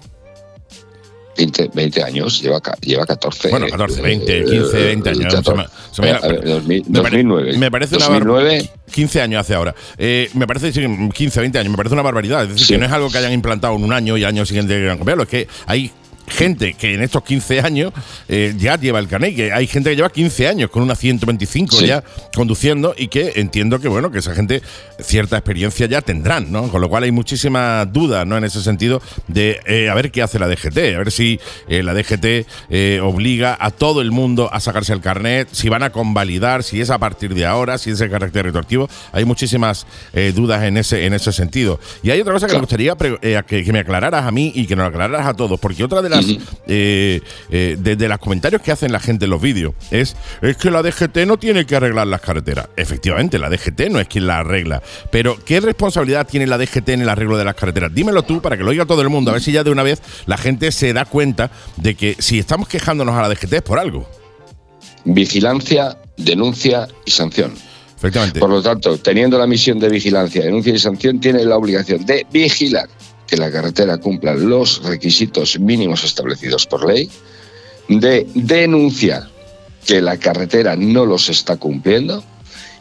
20, 1.38 1.72
20 1.74 2.04
años, 2.04 2.42
lleva, 2.42 2.62
lleva 2.82 3.06
14. 3.06 3.50
Bueno, 3.50 3.68
14, 3.68 4.00
eh, 4.00 4.04
20, 4.04 4.44
15, 4.46 4.78
20 4.78 5.10
años. 5.10 5.34
14. 5.36 5.52
Se 5.52 5.56
me- 5.56 5.68
se 5.92 6.02
me- 6.02 6.10
A 6.12 6.20
ver, 6.28 6.44
2000, 6.46 6.84
me 6.88 7.02
pare- 7.02 7.18
2009. 7.24 7.58
Me 7.58 7.72
parece 7.72 7.96
una 7.96 8.06
2009. 8.06 8.58
bar- 8.60 8.92
15 8.92 9.22
años 9.22 9.42
hace 9.42 9.54
ahora. 9.56 9.74
Eh, 9.98 10.30
me 10.34 10.46
parece 10.48 10.72
sí, 10.72 10.82
15, 11.14 11.40
20 11.40 11.58
años. 11.60 11.72
Me 11.72 11.78
parece 11.78 11.94
una 11.94 12.04
barbaridad. 12.04 12.44
Es 12.44 12.50
decir, 12.50 12.66
Sí. 12.68 12.74
que 12.74 12.80
no 12.80 12.86
es 12.86 12.92
algo 12.92 13.10
que 13.10 13.18
hayan 13.18 13.34
implantado 13.34 13.76
en 13.76 13.84
un 13.84 13.94
año 13.94 14.18
y 14.18 14.24
año 14.24 14.46
siguiente 14.46 14.76
quieran 14.76 14.98
cambiarlo. 14.98 15.24
Es 15.24 15.30
que 15.30 15.48
hay 15.66 15.92
gente 16.34 16.74
que 16.74 16.94
en 16.94 17.02
estos 17.02 17.24
15 17.24 17.62
años 17.62 17.94
eh, 18.28 18.54
ya 18.58 18.78
lleva 18.78 19.00
el 19.00 19.08
carnet, 19.08 19.36
que 19.36 19.52
hay 19.54 19.68
gente 19.68 19.90
que 19.92 19.96
lleva 19.96 20.10
15 20.10 20.48
años 20.48 20.70
con 20.70 20.84
una 20.84 20.96
125 20.96 21.78
Sí. 21.78 21.88
ya 21.88 22.04
conduciendo 22.36 22.94
y 22.98 23.08
que 23.08 23.34
entiendo 23.36 23.80
que 23.80 23.88
bueno 23.88 24.12
que 24.12 24.20
esa 24.20 24.34
gente 24.36 24.62
cierta 25.00 25.38
experiencia 25.38 25.86
ya 25.88 26.02
tendrán, 26.02 26.52
¿no? 26.52 26.68
Con 26.70 26.82
lo 26.82 26.90
cual 26.90 27.04
hay 27.04 27.12
muchísimas 27.12 27.92
dudas, 27.94 28.26
¿no? 28.28 28.38
En 28.38 28.44
ese 28.44 28.62
sentido 28.62 29.02
de 29.28 29.60
eh, 29.66 29.90
a 29.90 29.94
ver 29.94 30.12
qué 30.12 30.22
hace 30.22 30.40
la 30.40 30.48
DGT, 30.48 30.78
a 30.96 30.98
ver 30.98 31.12
si 31.12 31.40
eh, 31.68 31.84
la 31.84 31.94
DGT 31.94 32.48
eh, 32.70 33.00
obliga 33.02 33.58
a 33.60 33.72
todo 33.72 34.02
el 34.02 34.12
mundo 34.12 34.50
a 34.52 34.60
sacarse 34.60 34.94
el 34.94 35.02
carnet, 35.02 35.48
si 35.52 35.70
van 35.70 35.84
a 35.84 35.92
convalidar, 35.92 36.64
si 36.64 36.82
es 36.82 36.90
a 36.90 36.98
partir 36.98 37.34
de 37.34 37.46
ahora, 37.46 37.78
si 37.78 37.92
es 37.92 38.02
el 38.02 38.10
carácter 38.10 38.46
retroactivo. 38.46 38.90
Hay 39.12 39.26
muchísimas 39.26 39.86
dudas 40.36 40.64
en 40.64 40.78
ese 40.78 41.06
en 41.06 41.14
ese 41.14 41.32
sentido. 41.32 41.80
Y 42.02 42.12
hay 42.12 42.22
otra 42.22 42.34
cosa 42.34 42.48
que 42.48 42.54
me 42.54 42.60
gustaría 42.60 42.96
que, 42.96 43.64
que 43.64 43.74
me 43.74 43.80
aclararas 43.80 44.26
a 44.26 44.32
mí 44.32 44.52
y 44.56 44.66
que 44.66 44.76
nos 44.76 44.88
aclararas 44.88 45.28
a 45.28 45.34
todos, 45.34 45.60
porque 45.60 45.84
otra 45.84 46.02
de 46.02 46.10
las 46.10 46.23
eh, 46.68 47.22
eh, 47.50 47.78
de, 47.80 47.96
de 47.96 48.08
los 48.08 48.18
comentarios 48.20 48.62
que 48.62 48.72
hacen 48.72 48.92
la 48.92 49.00
gente 49.00 49.26
en 49.26 49.32
los 49.32 49.42
vídeos 49.42 49.74
es 49.92 50.16
es 50.42 50.58
que 50.58 50.72
la 50.72 50.82
DGT 50.82 51.26
no 51.26 51.38
tiene 51.38 51.66
que 51.66 51.76
arreglar 51.76 52.08
las 52.08 52.22
carreteras. 52.22 52.70
Efectivamente, 52.76 53.40
la 53.40 53.50
DGT 53.50 53.90
no 53.90 54.00
es 54.00 54.08
quien 54.08 54.28
la 54.28 54.40
arregla, 54.40 54.82
pero 55.12 55.38
¿qué 55.44 55.60
responsabilidad 55.60 56.28
tiene 56.28 56.48
la 56.48 56.58
DGT 56.58 56.90
en 56.90 57.02
el 57.02 57.10
arreglo 57.10 57.38
de 57.38 57.46
las 57.46 57.56
carreteras? 57.56 57.94
Dímelo 57.94 58.24
tú 58.24 58.42
para 58.42 58.58
que 58.58 58.64
lo 58.64 58.70
oiga 58.70 58.86
todo 58.86 59.02
el 59.02 59.10
mundo, 59.10 59.32
a 59.32 59.34
ver 59.34 59.42
si 59.42 59.52
ya 59.52 59.64
de 59.64 59.72
una 59.72 59.84
vez 59.84 60.02
la 60.26 60.38
gente 60.38 60.72
se 60.72 60.94
da 60.94 61.06
cuenta 61.06 61.52
de 61.78 61.96
que 61.96 62.16
si 62.20 62.40
estamos 62.40 62.68
quejándonos 62.68 63.16
a 63.16 63.22
la 63.22 63.30
DGT 63.30 63.54
es 63.54 63.62
por 63.62 63.80
algo. 63.80 64.10
Vigilancia, 65.06 65.98
denuncia 66.18 66.88
y 67.06 67.12
sanción. 67.12 67.54
Efectivamente. 67.98 68.40
Por 68.40 68.50
lo 68.50 68.62
tanto, 68.62 68.98
teniendo 68.98 69.38
la 69.38 69.48
misión 69.48 69.80
de 69.80 69.90
vigilancia, 69.90 70.44
denuncia 70.44 70.74
y 70.74 70.80
sanción, 70.80 71.20
tiene 71.20 71.46
la 71.46 71.56
obligación 71.56 72.06
de 72.06 72.26
vigilar 72.32 72.90
que 73.28 73.38
la 73.38 73.52
carretera 73.52 73.98
cumpla 73.98 74.34
los 74.34 74.84
requisitos 74.84 75.60
mínimos 75.60 76.04
establecidos 76.04 76.66
por 76.68 76.88
ley, 76.88 77.10
de 77.88 78.28
denunciar 78.34 79.30
que 79.86 80.02
la 80.02 80.18
carretera 80.18 80.76
no 80.76 81.06
los 81.06 81.30
está 81.30 81.58
cumpliendo 81.58 82.24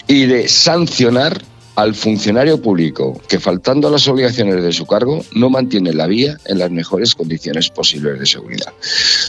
y 0.06 0.27
de 0.27 0.48
sancionar 0.48 1.43
al 1.74 1.94
funcionario 1.94 2.60
público 2.60 3.20
que, 3.28 3.40
faltando 3.40 3.89
a 3.89 3.90
las 3.90 4.06
obligaciones 4.06 4.62
de 4.62 4.73
su 4.73 4.86
cargo, 4.86 5.24
no 5.35 5.48
mantiene 5.48 5.93
la 5.94 6.06
vía 6.06 6.36
en 6.44 6.59
las 6.59 6.70
mejores 6.70 7.14
condiciones 7.14 7.70
posibles 7.70 8.19
de 8.19 8.27
seguridad. 8.27 8.73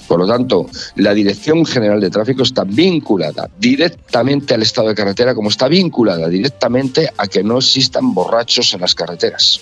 Por 0.07 0.19
lo 0.19 0.27
tanto, 0.27 0.67
la 0.95 1.13
Dirección 1.13 1.65
General 1.65 2.01
de 2.01 2.09
Tráfico 2.09 2.43
está 2.43 2.63
vinculada 2.65 3.49
directamente 3.59 4.53
al 4.53 4.61
estado 4.61 4.89
de 4.89 4.95
carretera, 4.95 5.33
como 5.33 5.49
está 5.49 5.67
vinculada 5.67 6.27
directamente 6.27 7.09
a 7.17 7.27
que 7.27 7.43
no 7.43 7.59
existan 7.59 8.13
borrachos 8.13 8.73
en 8.73 8.81
las 8.81 8.93
carreteras. 8.93 9.61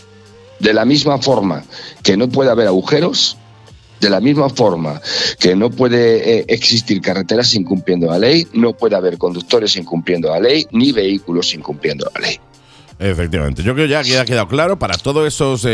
De 0.62 0.74
la 0.74 0.86
misma 0.86 1.18
forma 1.18 1.64
que 2.04 2.16
no 2.16 2.30
puede 2.30 2.52
haber 2.52 2.68
agujeros, 2.68 3.38
de 4.00 4.10
la 4.10 4.20
misma 4.20 4.50
forma 4.50 5.02
que 5.40 5.56
no 5.56 5.70
puede 5.70 6.40
eh, 6.40 6.46
existir 6.48 7.02
carreteras 7.02 7.54
incumpliendo 7.56 8.08
la 8.08 8.20
ley, 8.20 8.48
no 8.54 8.74
puede 8.74 8.96
haber 8.96 9.18
conductores 9.18 9.76
incumpliendo 9.76 10.30
la 10.30 10.40
ley, 10.40 10.68
ni 10.72 10.92
vehículos 10.92 11.54
incumpliendo 11.54 12.10
la 12.14 12.22
ley. 12.22 12.40
Efectivamente, 13.02 13.64
yo 13.64 13.74
creo 13.74 13.88
ya 13.88 14.04
que 14.04 14.20
ha 14.20 14.26
quedado 14.26 14.48
claro 14.48 14.78
para 14.78 14.96
todos 14.96 15.28
esos 15.28 15.66
eh, 15.66 15.70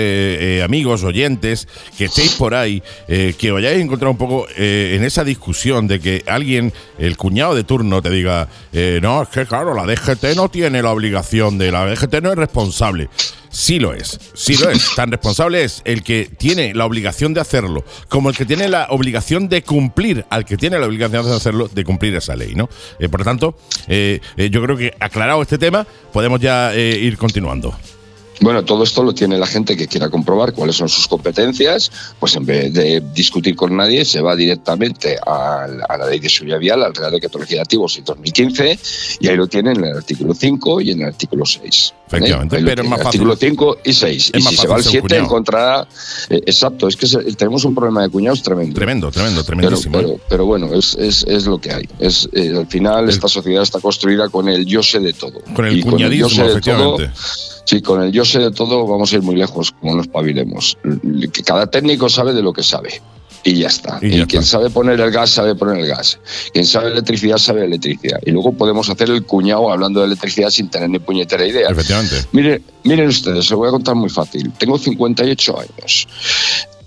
eh, 0.60 0.64
amigos, 0.64 1.04
oyentes 1.04 1.68
que 1.98 2.06
estéis 2.06 2.36
por 2.36 2.56
ahí, 2.56 2.82
eh, 3.10 3.36
que 3.38 3.52
os 3.52 3.58
hayáis 3.58 3.84
encontrado 3.84 4.12
un 4.12 4.18
poco 4.18 4.48
en 4.56 5.04
esa 5.04 5.26
discusión 5.26 5.90
de 5.90 6.00
que 6.00 6.24
alguien, 6.26 6.72
el 6.98 7.18
cuñado 7.18 7.54
de 7.54 7.66
turno, 7.66 8.02
te 8.02 8.12
diga, 8.12 8.48
no, 9.02 9.24
es 9.24 9.28
que 9.28 9.46
claro, 9.46 9.74
la 9.74 9.84
DGT 9.86 10.38
no 10.38 10.48
tiene 10.48 10.82
la 10.82 10.92
obligación 10.92 11.58
de, 11.58 11.70
la 11.70 11.86
DGT 11.86 12.22
no 12.22 12.32
es 12.32 12.38
responsable. 12.38 13.10
Sí 13.50 13.80
lo 13.80 13.94
es, 13.94 14.20
sí 14.34 14.56
lo 14.58 14.70
es. 14.70 14.96
Tan 14.96 15.12
responsable 15.12 15.64
es 15.64 15.82
el 15.86 16.04
que 16.04 16.30
tiene 16.38 16.74
la 16.74 16.86
obligación 16.86 17.34
de 17.34 17.42
hacerlo, 17.42 17.84
como 18.10 18.30
el 18.30 18.36
que 18.36 18.46
tiene 18.46 18.68
la 18.68 18.88
obligación 18.90 19.50
de 19.50 19.64
cumplir, 19.64 20.26
al 20.30 20.46
que 20.46 20.58
tiene 20.58 20.80
la 20.80 20.86
obligación 20.86 21.26
de 21.26 21.36
hacerlo, 21.36 21.68
de 21.68 21.84
cumplir 21.84 22.16
esa 22.16 22.36
ley, 22.36 22.56
¿no? 22.56 22.70
Eh, 23.00 23.10
por 23.10 23.22
lo 23.22 23.26
tanto, 23.26 23.58
eh, 23.88 24.20
eh, 24.36 24.50
yo 24.50 24.62
creo 24.62 24.78
que 24.78 24.94
aclarado 25.00 25.42
este 25.42 25.58
tema, 25.58 25.86
podemos 26.12 26.40
ya 26.40 26.74
eh, 26.74 26.98
ir 27.00 27.18
continuando. 27.18 27.76
Bueno, 28.40 28.64
todo 28.64 28.84
esto 28.84 29.04
lo 29.04 29.14
tiene 29.14 29.38
la 29.38 29.48
gente 29.48 29.76
que 29.76 29.88
quiera 29.88 30.10
comprobar 30.10 30.54
cuáles 30.54 30.76
son 30.76 30.90
sus 30.90 31.08
competencias, 31.08 31.92
pues 32.20 32.36
en 32.36 32.46
vez 32.46 32.72
de 32.72 33.02
discutir 33.14 33.56
con 33.56 33.76
nadie, 33.76 34.06
se 34.06 34.22
va 34.22 34.36
directamente 34.36 35.18
a, 35.26 35.66
la 35.68 36.08
ley 36.08 36.20
de 36.20 36.30
seguridad 36.30 36.60
vial, 36.60 36.84
al 36.84 36.94
Real 36.94 37.12
Decreto 37.12 37.40
Legislativo 37.40 37.88
2015, 38.06 38.80
y 39.22 39.28
ahí 39.28 39.36
lo 39.36 39.48
tienen 39.48 39.78
en 39.78 39.86
el 39.86 39.98
artículo 39.98 40.36
5 40.36 40.82
y 40.82 40.92
en 40.92 41.02
el 41.02 41.08
artículo 41.08 41.46
6. 41.46 41.94
Efectivamente, 42.08 42.62
pero 42.64 42.84
es 42.84 42.90
más 42.90 43.02
fácil. 43.04 43.22
Artículo 43.22 43.36
5 43.36 43.78
y 43.84 43.94
6. 43.94 44.32
Es 44.34 44.40
y 44.40 44.48
si 44.48 44.56
se 44.58 44.68
va 44.68 44.76
al 44.76 44.82
fácil 44.84 44.84
ser 44.84 45.02
7 45.02 45.08
cuñado. 45.08 45.24
encontrará... 45.26 45.88
eh, 46.30 46.42
exacto, 46.46 46.88
es 46.88 46.96
que 46.96 47.06
se- 47.08 47.20
tenemos 47.36 47.66
un 47.66 47.76
problema 47.76 48.02
de 48.04 48.10
cuñados 48.10 48.42
tremendo. 48.42 48.74
Tremendo, 48.76 49.12
tremendo, 49.12 49.44
Pero, 49.44 49.58
tremendísimo. 49.58 49.98
¿eh? 50.00 50.02
pero, 50.04 50.20
pero 50.30 50.46
bueno, 50.46 50.74
es, 50.74 50.96
es, 50.96 51.24
es 51.28 51.46
lo 51.46 51.60
que 51.60 51.72
hay. 51.74 51.90
Es, 52.00 52.30
eh, 52.34 52.54
al 52.58 52.68
final, 52.68 53.10
esta 53.10 53.28
sociedad 53.28 53.62
está 53.64 53.80
construida 53.80 54.30
con 54.30 54.48
el 54.48 54.66
yo 54.66 54.82
sé 54.82 55.00
de 55.00 55.14
todo. 55.14 55.42
Con 55.54 55.66
el 55.66 55.78
Y 55.78 55.82
cuñadismo, 55.82 56.30
de 56.30 56.36
todo, 56.36 56.50
efectivamente. 56.52 57.12
Sí, 57.66 57.82
con 57.82 58.02
el 58.02 58.12
yo 58.14 58.24
sé 58.24 58.40
de 58.40 58.52
todo 58.52 58.88
vamos 58.88 59.12
a 59.12 59.16
ir 59.18 59.22
muy 59.22 59.36
lejos, 59.36 59.74
como 59.74 59.96
nos 59.96 60.08
pavilemos. 60.08 60.78
Que 61.34 61.44
cada 61.44 61.68
técnico 61.68 62.08
sabe 62.08 62.32
de 62.34 62.42
lo 62.42 62.54
que 62.54 62.64
sabe. 62.64 63.02
Y 63.48 63.60
ya 63.60 63.68
está. 63.68 63.98
Y 64.02 64.08
Y, 64.08 64.18
ya 64.18 64.26
quien 64.26 64.44
está. 64.44 64.58
sabe 64.58 64.70
poner 64.70 65.00
el 65.00 65.10
gas, 65.10 65.30
sabe 65.30 65.56
poner 65.56 65.78
el 65.78 65.88
gas. 65.88 66.20
Quien 66.52 66.66
sabe 66.66 66.92
electricidad, 66.92 67.38
sabe 67.38 67.64
electricidad. 67.64 68.20
Y 68.26 68.32
luego 68.32 68.52
podemos 68.52 68.90
hacer 68.90 69.10
el 69.10 69.24
cuñado 69.24 69.72
hablando 69.72 70.02
de 70.02 70.08
electricidad 70.08 70.50
sin 70.50 70.70
tener 70.70 70.90
ni 70.90 71.00
puñetera 71.00 71.48
idea. 71.48 71.70
Efectivamente. 71.70 72.16
Miren, 72.34 72.62
miren 72.84 73.08
ustedes, 73.08 73.46
se 73.46 73.52
lo 73.52 73.60
voy 73.60 73.70
a 73.70 73.72
contar 73.72 73.96
muy 73.96 74.10
fácil. 74.10 74.52
Tengo 74.58 74.78
58 74.78 75.60
años. 75.60 76.08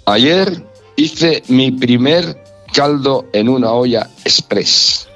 Ayer 0.04 0.62
hice 0.96 1.42
mi 1.48 1.70
primer 1.70 2.44
caldo 2.74 3.26
en 3.32 3.48
una 3.48 3.70
olla 3.70 4.10
express. 4.26 5.08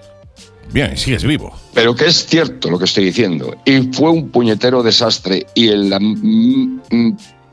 Bien, 0.72 0.96
sigues 0.96 1.24
vivo. 1.24 1.52
Pero 1.74 1.94
que 1.94 2.06
es 2.06 2.24
cierto 2.24 2.70
lo 2.70 2.78
que 2.78 2.86
estoy 2.86 3.04
diciendo. 3.04 3.54
Y 3.66 3.82
fue 3.92 4.08
un 4.08 4.30
puñetero 4.30 4.82
desastre. 4.82 5.46
Y 5.54 5.68
el, 5.68 5.92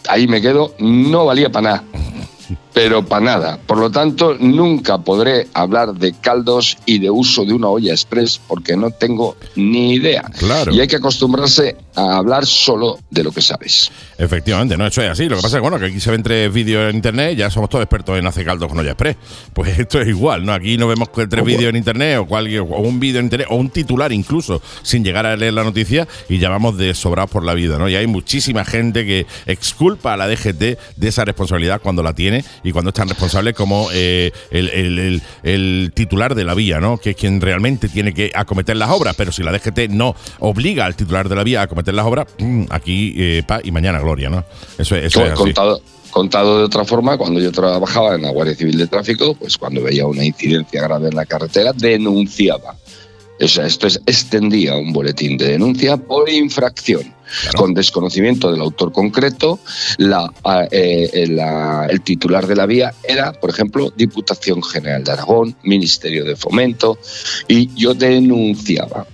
ahí 0.07 0.27
me 0.29 0.41
quedo, 0.41 0.75
no 0.79 1.25
valía 1.25 1.51
para 1.51 1.71
nada. 1.71 1.83
Pero 2.73 3.05
para 3.05 3.25
nada. 3.25 3.59
Por 3.65 3.77
lo 3.77 3.91
tanto, 3.91 4.35
nunca 4.39 4.97
podré 4.97 5.47
hablar 5.53 5.93
de 5.93 6.13
caldos 6.13 6.77
y 6.85 6.99
de 6.99 7.09
uso 7.09 7.45
de 7.45 7.53
una 7.53 7.67
olla 7.67 7.91
express 7.91 8.39
porque 8.47 8.77
no 8.77 8.91
tengo 8.91 9.35
ni 9.55 9.93
idea. 9.93 10.23
Claro. 10.37 10.73
Y 10.73 10.79
hay 10.79 10.87
que 10.87 10.95
acostumbrarse 10.95 11.75
a 11.95 12.17
hablar 12.17 12.45
solo 12.45 12.99
de 13.09 13.23
lo 13.23 13.31
que 13.31 13.41
sabes. 13.41 13.91
Efectivamente, 14.17 14.77
no, 14.77 14.87
eso 14.87 15.01
es 15.01 15.09
así. 15.09 15.27
Lo 15.27 15.35
que 15.35 15.41
pasa 15.41 15.57
es 15.57 15.61
bueno, 15.61 15.79
que 15.79 15.85
aquí 15.85 15.99
se 15.99 16.11
ven 16.11 16.23
tres 16.23 16.51
vídeos 16.53 16.89
en 16.89 16.95
internet, 16.95 17.37
ya 17.37 17.49
somos 17.49 17.69
todos 17.69 17.83
expertos 17.83 18.17
en 18.17 18.25
hacer 18.25 18.45
caldos 18.45 18.69
con 18.69 18.79
olla 18.79 18.91
express. 18.91 19.17
Pues 19.53 19.77
esto 19.79 19.99
es 19.99 20.07
igual, 20.07 20.45
¿no? 20.45 20.53
Aquí 20.53 20.77
no 20.77 20.87
vemos 20.87 21.09
que 21.09 21.27
tres 21.27 21.43
vídeos 21.43 21.69
en 21.69 21.75
internet 21.75 22.19
o, 22.19 22.25
cualquier, 22.25 22.61
o 22.61 22.79
un 22.79 22.99
vídeo 22.99 23.19
en 23.19 23.25
internet 23.25 23.47
o 23.49 23.55
un 23.55 23.69
titular 23.69 24.11
incluso, 24.11 24.61
sin 24.83 25.03
llegar 25.03 25.25
a 25.25 25.35
leer 25.35 25.53
la 25.53 25.63
noticia 25.63 26.07
y 26.29 26.37
ya 26.39 26.49
vamos 26.49 26.77
de 26.77 26.93
sobrados 26.93 27.31
por 27.31 27.43
la 27.43 27.53
vida, 27.53 27.77
¿no? 27.77 27.89
Y 27.89 27.95
hay 27.95 28.07
muchísima 28.07 28.63
gente 28.63 29.05
que 29.05 29.25
exculpa 29.45 30.13
a 30.13 30.17
la 30.17 30.27
DGT 30.27 30.59
de 30.95 31.07
esa 31.07 31.25
responsabilidad 31.25 31.81
cuando 31.81 32.03
la 32.03 32.13
tiene 32.13 32.43
y 32.63 32.71
cuando 32.71 32.89
es 32.89 32.93
tan 32.95 33.07
responsable 33.09 33.53
como 33.53 33.89
eh, 33.93 34.31
el, 34.51 34.69
el- 34.69 34.99
el- 34.99 35.21
el 35.43 35.91
titular 35.95 36.35
de 36.35 36.43
la 36.43 36.53
vía, 36.53 36.79
¿no? 36.79 36.97
Que 36.97 37.11
es 37.11 37.15
quien 37.15 37.41
realmente 37.41 37.89
tiene 37.89 38.13
que 38.13 38.31
acometer 38.33 38.75
las 38.77 38.89
obras. 38.89 39.15
Pero 39.17 39.31
si 39.31 39.43
la 39.43 39.51
DGT 39.51 39.89
no 39.89 40.15
obliga 40.39 40.85
al 40.85 40.95
titular 40.95 41.27
de 41.29 41.35
la 41.35 41.43
vía 41.43 41.61
a 41.61 41.63
acometer 41.63 41.93
las 41.93 42.05
obras, 42.05 42.27
mm, 42.39 42.63
aquí 42.69 43.13
eh, 43.17 43.43
pa 43.47 43.59
y 43.63 43.71
mañana 43.71 43.99
gloria, 43.99 44.29
¿no? 44.29 44.43
Eso, 44.77 44.95
es- 44.95 45.05
eso 45.05 45.25
es 45.25 45.31
así. 45.31 45.37
contado, 45.43 45.81
contado 46.11 46.57
de 46.59 46.65
otra 46.65 46.83
forma, 46.85 47.17
cuando 47.17 47.39
yo 47.39 47.51
trabajaba 47.51 48.15
en 48.15 48.21
la 48.23 48.29
Guardia 48.31 48.55
Civil 48.55 48.77
de 48.77 48.87
Tráfico, 48.87 49.33
pues 49.35 49.57
cuando 49.57 49.81
veía 49.81 50.05
una 50.05 50.23
incidencia 50.25 50.81
grave 50.81 51.07
en 51.09 51.15
la 51.15 51.25
carretera, 51.25 51.71
denunciaba. 51.73 52.75
O 53.39 53.47
sea, 53.47 53.65
esto 53.65 53.87
es, 53.87 53.99
extendía 54.05 54.75
un 54.75 54.93
boletín 54.93 55.35
de 55.37 55.47
denuncia 55.47 55.97
por 55.97 56.29
infracción. 56.29 57.13
Con 57.55 57.73
desconocimiento 57.73 58.51
del 58.51 58.61
autor 58.61 58.91
concreto, 58.91 59.59
la, 59.97 60.31
a- 60.43 60.67
eh, 60.71 61.25
la- 61.29 61.87
el 61.89 62.01
titular 62.01 62.47
de 62.47 62.55
la 62.55 62.65
vía 62.65 62.93
era, 63.03 63.31
por 63.33 63.49
ejemplo, 63.49 63.91
Diputación 63.95 64.61
General 64.63 65.03
de 65.03 65.11
Aragón, 65.11 65.55
Ministerio 65.63 66.23
de 66.25 66.35
Fomento, 66.35 66.97
y 67.47 67.69
yo 67.75 67.93
denunciaba. 67.93 69.05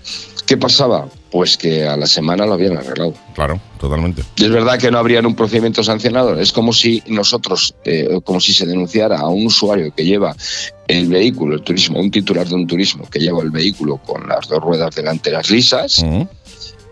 ¿Qué 0.46 0.56
pasaba? 0.56 1.08
Pues 1.30 1.58
que 1.58 1.86
a 1.86 1.98
la 1.98 2.08
semana 2.08 2.46
lo 2.46 2.54
habían 2.54 2.78
arreglado. 2.78 3.14
Claro, 3.36 3.60
totalmente. 3.82 4.24
Y 4.38 4.46
es 4.46 4.50
verdad 4.50 4.80
que 4.80 4.90
no 4.90 4.98
habrían 4.98 5.26
un 5.26 5.36
procedimiento 5.36 5.84
sancionador. 5.84 6.40
Es 6.40 6.54
como 6.54 6.72
si 6.72 7.04
nosotros, 7.08 7.76
eh, 7.84 8.22
como 8.24 8.40
si 8.40 8.54
se 8.54 8.66
denunciara 8.66 9.20
a 9.20 9.28
un 9.28 9.48
usuario 9.48 9.94
que 9.94 10.06
lleva 10.06 10.34
el 10.88 11.08
vehículo, 11.10 11.56
el 11.56 11.64
turismo, 11.64 12.00
un 12.00 12.10
titular 12.12 12.48
de 12.48 12.56
un 12.56 12.66
turismo 12.66 13.06
que 13.10 13.20
lleva 13.20 13.44
el 13.44 13.52
vehículo 13.52 13.98
con 13.98 14.26
las 14.30 14.48
dos 14.48 14.64
ruedas 14.64 14.96
delanteras 14.96 15.50
lisas. 15.50 16.02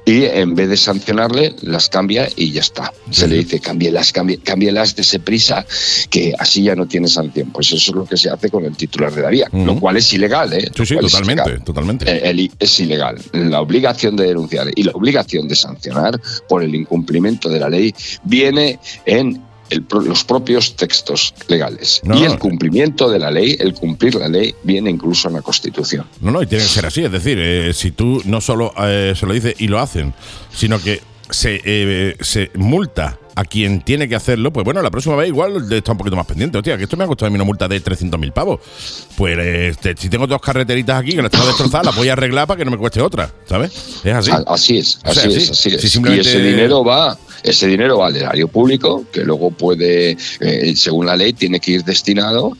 Y 0.07 0.23
en 0.26 0.53
vez 0.53 0.69
de 0.69 0.77
sancionarle, 0.77 1.56
las 1.64 1.90
cambia 1.90 2.30
y 2.36 2.52
ya 2.52 2.61
está. 2.61 2.94
Se 3.10 3.27
le 3.27 3.38
dice, 3.38 3.60
cámbielas, 3.60 4.14
cámbie- 4.14 4.40
cámbielas 4.44 4.95
de 4.95 5.02
ese 5.02 5.19
prisa, 5.19 5.65
que 6.11 6.34
así 6.38 6.61
ya 6.64 6.76
no 6.76 6.88
tiene 6.88 7.07
sanción. 7.07 7.49
Pues 7.52 7.72
eso 7.72 7.91
es 7.91 7.95
lo 7.95 8.06
que 8.06 8.15
se 8.15 8.30
hace 8.30 8.49
con 8.52 8.65
el 8.65 8.76
titular 8.77 9.11
de 9.11 9.22
la 9.23 9.30
vía, 9.30 9.49
lo 9.52 9.80
cual 9.80 9.98
es 9.98 10.14
ilegal, 10.14 10.53
¿eh? 10.53 10.69
Sí, 10.76 10.86
sí, 10.86 10.95
es 10.95 11.02
totalmente, 11.11 11.60
totalmente. 11.65 12.30
El- 12.30 12.52
es 12.60 12.80
ilegal. 12.80 13.18
La 13.34 13.61
obligación 13.61 14.15
de 14.15 14.27
denunciar 14.27 14.68
y 14.76 14.84
la 14.84 14.91
obligación 14.91 15.48
de 15.48 15.56
sancionar 15.56 16.22
por 16.48 16.61
el 16.64 16.76
incumplimiento 16.76 17.49
de 17.49 17.60
la 17.60 17.69
ley 17.69 17.94
viene 18.23 18.80
en 19.07 19.41
el 19.70 19.86
los 20.06 20.24
propios 20.24 20.76
textos 20.76 21.34
legales. 21.48 22.02
No, 22.04 22.18
y 22.18 22.24
el 22.24 22.38
cumplimiento 22.38 23.10
de 23.10 23.20
la 23.20 23.32
ley, 23.32 23.56
el 23.60 23.74
cumplir 23.74 24.16
la 24.16 24.28
ley, 24.28 24.54
viene 24.64 24.90
incluso 24.90 25.28
en 25.28 25.36
la 25.36 25.42
Constitución. 25.42 26.06
No, 26.22 26.32
no, 26.32 26.42
y 26.42 26.48
tiene 26.48 26.64
que 26.64 26.70
ser 26.70 26.86
así. 26.86 27.04
Es 27.04 27.12
decir, 27.12 27.40
eh, 27.40 27.74
si 27.74 27.92
tú 27.92 28.22
no 28.26 28.42
solo 28.42 28.74
eh, 28.80 29.14
se 29.16 29.26
lo 29.26 29.34
dices 29.34 29.56
y 29.60 29.68
lo 29.68 29.80
hacen, 29.80 30.14
sino 30.54 30.80
que 30.80 31.02
se, 31.30 31.62
eh, 31.64 32.16
se 32.20 32.52
multa 32.56 33.20
a 33.36 33.44
quien 33.44 33.82
tiene 33.82 34.07
que 34.07 34.16
hacerlo, 34.16 34.52
pues 34.53 34.64
bueno, 34.64 34.82
la 34.82 34.90
próxima 34.90 35.16
vez 35.16 35.28
igual 35.28 35.72
está 35.72 35.91
un 35.91 35.98
poquito 35.98 36.16
más 36.16 36.26
pendiente. 36.26 36.57
Hostia, 36.57 36.78
que 36.78 36.84
esto 36.84 36.95
me 36.98 37.03
ha 37.03 37.07
costado 37.07 37.28
a 37.28 37.30
mí 37.30 37.36
una 37.36 37.44
multa 37.44 37.68
de 37.68 37.82
300.000 37.84 38.32
pavos. 38.32 38.60
Pues 39.18 39.38
eh, 39.40 39.76
te- 39.82 39.95
si 39.98 40.10
tengo 40.10 40.26
dos 40.28 40.41
carreteritas 40.41 41.02
aquí 41.02 41.12
que 41.16 41.22
las 41.22 41.32
tengo 41.32 41.45
destrozadas, 41.45 41.86
las 41.88 41.95
voy 41.95 42.10
a 42.10 42.14
arreglar 42.14 42.48
para 42.48 42.57
que 42.60 42.66
no 42.66 42.72
me 42.72 42.78
cueste 42.78 43.02
otra, 43.02 43.30
¿sabes? 43.48 43.72
Es 44.03 44.14
así. 44.14 44.32
Así 44.48 44.78
es, 44.78 44.99
O 45.06 45.14
sea, 45.14 45.24
así 45.24 45.32
sí, 45.32 45.38
es, 45.44 45.52
así 45.52 45.70
es. 45.76 45.82
si 45.82 45.90
simplemente- 45.90 46.28
Y 46.28 46.32
ese 46.32 46.41
dinero 46.41 46.84
va, 46.84 47.18
ese 47.44 47.68
dinero 47.68 47.98
va 47.99 48.07
al 48.07 48.16
erario 48.16 48.48
público, 48.48 49.03
que 49.12 49.22
luego 49.24 49.52
puede, 49.52 50.18
eh, 50.40 50.74
según 50.76 51.06
la 51.06 51.16
ley, 51.18 51.34
tiene 51.34 51.60
que 51.60 51.72
ir 51.72 51.84
destinado 51.84 52.53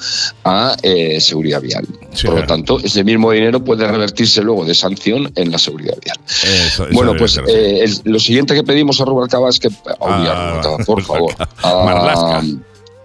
a 0.44 0.76
eh, 0.84 1.20
seguridad 1.22 1.62
vial. 1.62 1.86
Por 2.24 2.36
lo 2.42 2.46
tanto, 2.46 2.80
ese 2.80 3.04
mismo 3.04 3.32
dinero 3.32 3.64
puede 3.64 3.88
revertirse 3.88 4.42
luego 4.42 4.66
de 4.66 4.76
sanción 4.76 5.32
en 5.36 5.52
la 5.52 5.58
seguridad 5.58 5.96
vial. 6.04 6.18
Eso- 6.28 6.84
eso 6.86 6.88
bueno, 6.94 7.14
pues 7.18 7.38
eh, 7.48 7.84
el- 7.84 8.02
lo 8.12 8.20
siguiente 8.20 8.54
que 8.54 8.64
pedimos 8.64 9.00
a 9.02 9.06
Rubalcaba 9.06 9.50
es 9.50 9.60
que. 9.60 9.70
Ah, 10.02 10.62
Por 10.86 11.02
favor. 11.04 11.34
Marlaska. 11.64 12.42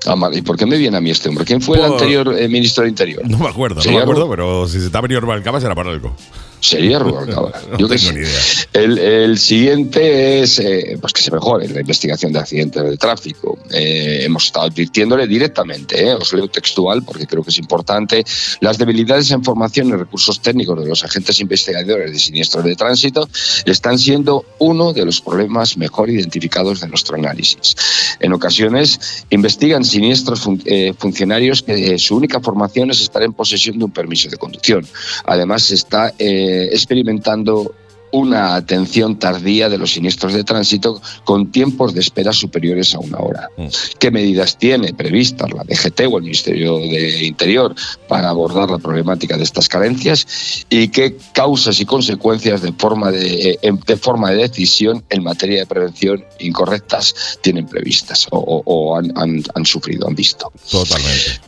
a 0.07 0.17
Mar- 0.17 0.35
¿Y 0.35 0.43
por 0.43 0.57
qué 0.57 0.67
me 0.67 0.77
viene 0.79 0.97
a 0.97 1.01
mí 1.01 1.11
este 1.11 1.29
hombre? 1.29 1.45
¿Quién 1.45 1.61
fue 1.61 1.77
el 1.79 1.83
Por- 1.85 1.93
anterior 1.93 2.35
eh, 2.39 2.49
ministro 2.49 2.85
de 2.85 2.91
Interior? 2.91 3.23
No 3.29 3.39
me 3.39 3.49
acuerdo, 3.49 3.81
no 3.85 3.91
me 3.93 3.99
acuerdo, 3.99 4.29
pero 4.31 4.67
si 4.67 4.81
se 4.81 4.87
está 4.87 5.01
venido 5.01 5.21
Rubalcaba 5.21 5.61
será 5.61 5.75
para 5.75 5.91
algo. 5.91 6.15
Sería 6.61 6.99
Rubalcaba. 6.99 7.53
No 7.71 7.79
Yo 7.79 7.89
tengo 7.89 8.13
ni 8.13 8.21
idea. 8.21 8.41
El, 8.73 8.99
el 8.99 9.39
siguiente 9.39 10.41
es 10.43 10.59
eh, 10.59 10.99
pues 11.01 11.13
que 11.13 11.23
se 11.23 11.31
mejore 11.31 11.69
la 11.69 11.81
investigación 11.81 12.33
de 12.33 12.39
accidentes 12.41 12.83
de 12.83 12.97
tráfico. 12.97 13.59
Eh, 13.73 14.23
hemos 14.25 14.47
estado 14.47 14.67
advirtiéndole 14.67 15.27
directamente, 15.27 16.05
eh, 16.09 16.15
os 16.15 16.33
leo 16.33 16.49
textual 16.49 17.03
porque 17.03 17.27
creo 17.27 17.43
que 17.43 17.51
es 17.51 17.59
importante, 17.59 18.25
las 18.61 18.77
debilidades 18.79 19.31
en 19.31 19.43
formación 19.45 19.89
y 19.89 19.93
recursos 19.93 20.41
técnicos 20.41 20.83
de 20.83 20.89
los 20.89 21.05
agentes 21.05 21.41
investigadores 21.41 22.13
de 22.13 22.19
siniestros 22.19 22.65
de 22.65 22.75
tránsito 22.77 23.29
están 23.65 23.99
siendo 23.99 24.45
uno 24.59 24.93
de 24.93 25.05
los 25.05 25.21
problemas 25.21 25.77
mejor 25.77 26.11
identificados 26.11 26.81
de 26.81 26.89
nuestro 26.89 27.17
análisis. 27.17 27.77
En 28.21 28.33
ocasiones 28.33 29.25
investigan 29.31 29.85
siniestros 29.85 30.41
fun- 30.41 30.63
funcionarios 30.99 31.63
que 31.63 31.99
su 31.99 32.17
única 32.17 32.41
formación 32.41 32.91
es 32.91 33.01
estar 33.01 33.23
en 33.23 33.33
posesión 33.33 33.79
de 33.79 33.85
un 33.85 33.91
permiso 33.93 34.29
de 34.29 34.37
conducción. 34.37 34.87
Además, 35.25 35.71
está 35.71 36.13
eh, 36.19 36.49
experimentando 36.73 37.75
una 38.13 38.57
atención 38.57 39.21
tardía 39.21 39.69
de 39.69 39.79
los 39.79 39.93
siniestros 39.93 40.33
de 40.35 40.43
tránsito 40.43 41.01
con 41.23 41.53
tiempos 41.53 41.95
de 41.95 42.01
espera 42.01 42.33
superiores 42.33 42.93
a 42.97 42.99
una 42.99 43.19
hora. 43.19 43.49
¿Qué 44.01 44.11
medidas 44.11 44.59
tiene 44.59 44.93
previstas 44.93 45.49
la 45.53 45.63
DGT 45.63 46.01
o 46.11 46.17
el 46.19 46.25
Ministerio 46.25 46.79
de 46.79 47.25
Interior 47.25 47.73
para 48.09 48.31
abordar 48.31 48.69
la 48.69 48.79
problemática 48.79 49.37
de 49.37 49.45
estas 49.45 49.69
carencias 49.69 50.67
y 50.69 50.89
qué 50.89 51.17
causas 51.33 51.79
y 51.81 51.85
consecuencias 51.87 52.63
de 52.63 52.73
forma 52.73 53.13
de, 53.13 53.51
eh, 53.53 53.59
en- 53.63 53.79
de 53.79 53.97
forma 53.97 54.33
de 54.33 54.39
decisión 54.49 55.05
en 55.09 55.23
materia 55.23 55.61
de 55.61 55.67
prevención 55.67 56.25
incorrectas 56.41 57.39
tienen 57.43 57.67
previstas 57.69 58.27
o, 58.33 58.39
o- 58.39 58.63
o 58.65 58.97
han, 58.97 59.13
han- 59.17 59.45
han 59.55 59.65
sufrido, 59.65 60.09
han 60.09 60.17
visto? 60.17 60.51
Totalmente. 60.69 61.39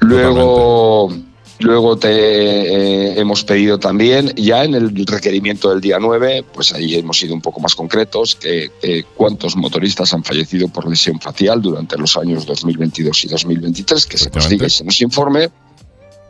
Luego, 0.00 1.12
luego 1.60 1.96
te 1.96 2.08
eh, 2.10 3.20
hemos 3.20 3.44
pedido 3.44 3.78
también, 3.78 4.32
ya 4.36 4.64
en 4.64 4.74
el 4.74 5.06
requerimiento 5.06 5.70
del 5.70 5.80
día 5.80 5.98
9, 6.00 6.44
pues 6.52 6.72
ahí 6.72 6.94
hemos 6.94 7.18
sido 7.18 7.34
un 7.34 7.40
poco 7.40 7.60
más 7.60 7.74
concretos, 7.74 8.36
que 8.36 8.70
eh, 8.82 9.04
cuántos 9.14 9.56
motoristas 9.56 10.12
han 10.14 10.24
fallecido 10.24 10.68
por 10.68 10.88
lesión 10.88 11.20
facial 11.20 11.60
durante 11.60 11.96
los 11.96 12.16
años 12.16 12.46
2022 12.46 13.24
y 13.24 13.28
2023, 13.28 14.06
que 14.06 14.18
se 14.18 14.30
nos 14.30 14.48
diga 14.48 14.66
y 14.66 14.70
se 14.70 14.84
nos 14.84 15.00
informe. 15.00 15.48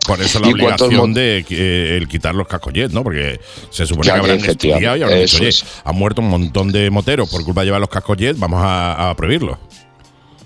Por 0.06 0.22
eso 0.22 0.40
la 0.40 0.48
¿Y 0.48 0.52
cuántos 0.52 0.86
obligación 0.88 1.12
de 1.12 1.44
eh, 1.50 1.98
el 1.98 2.08
quitar 2.08 2.34
los 2.34 2.48
cascollets, 2.48 2.94
¿no? 2.94 3.02
Porque 3.04 3.38
se 3.68 3.84
supone 3.84 4.10
que 4.10 4.18
habrán 4.18 4.38
estudiado 4.42 4.96
y 4.96 5.02
habrán 5.02 5.20
dicho, 5.20 5.36
oye, 5.36 5.48
es. 5.48 5.64
han 5.84 5.96
muerto 5.96 6.22
un 6.22 6.30
montón 6.30 6.72
de 6.72 6.90
moteros 6.90 7.28
por 7.28 7.44
culpa 7.44 7.60
de 7.60 7.66
llevar 7.66 7.80
los 7.80 7.90
cascollets, 7.90 8.38
vamos 8.38 8.60
a, 8.62 9.10
a 9.10 9.14
prohibirlos. 9.14 9.58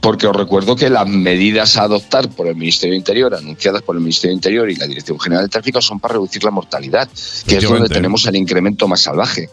Porque 0.03 0.27
os 0.27 0.35
recuerdo 0.35 0.75
que 0.75 0.91
las 0.91 1.07
medidas 1.07 1.77
a 1.77 1.85
adoptar 1.85 2.29
por 2.29 2.49
el 2.49 2.57
Ministerio 2.57 2.93
de 2.95 2.99
Interior, 2.99 3.35
anunciadas 3.37 3.83
por 3.83 3.95
el 3.95 4.03
Ministerio 4.03 4.33
de 4.33 4.39
Interior 4.39 4.69
y 4.69 4.75
la 4.75 4.89
Dirección 4.89 5.19
General 5.19 5.45
de 5.45 5.49
Tráfico, 5.49 5.81
son 5.81 6.01
para 6.01 6.15
reducir 6.15 6.43
la 6.43 6.51
mortalidad, 6.51 7.09
que 7.47 7.59
es 7.59 7.63
donde 7.63 7.89
tenemos 7.89 8.27
el 8.27 8.35
incremento 8.35 8.89
más 8.89 9.03
salvaje. 9.03 9.49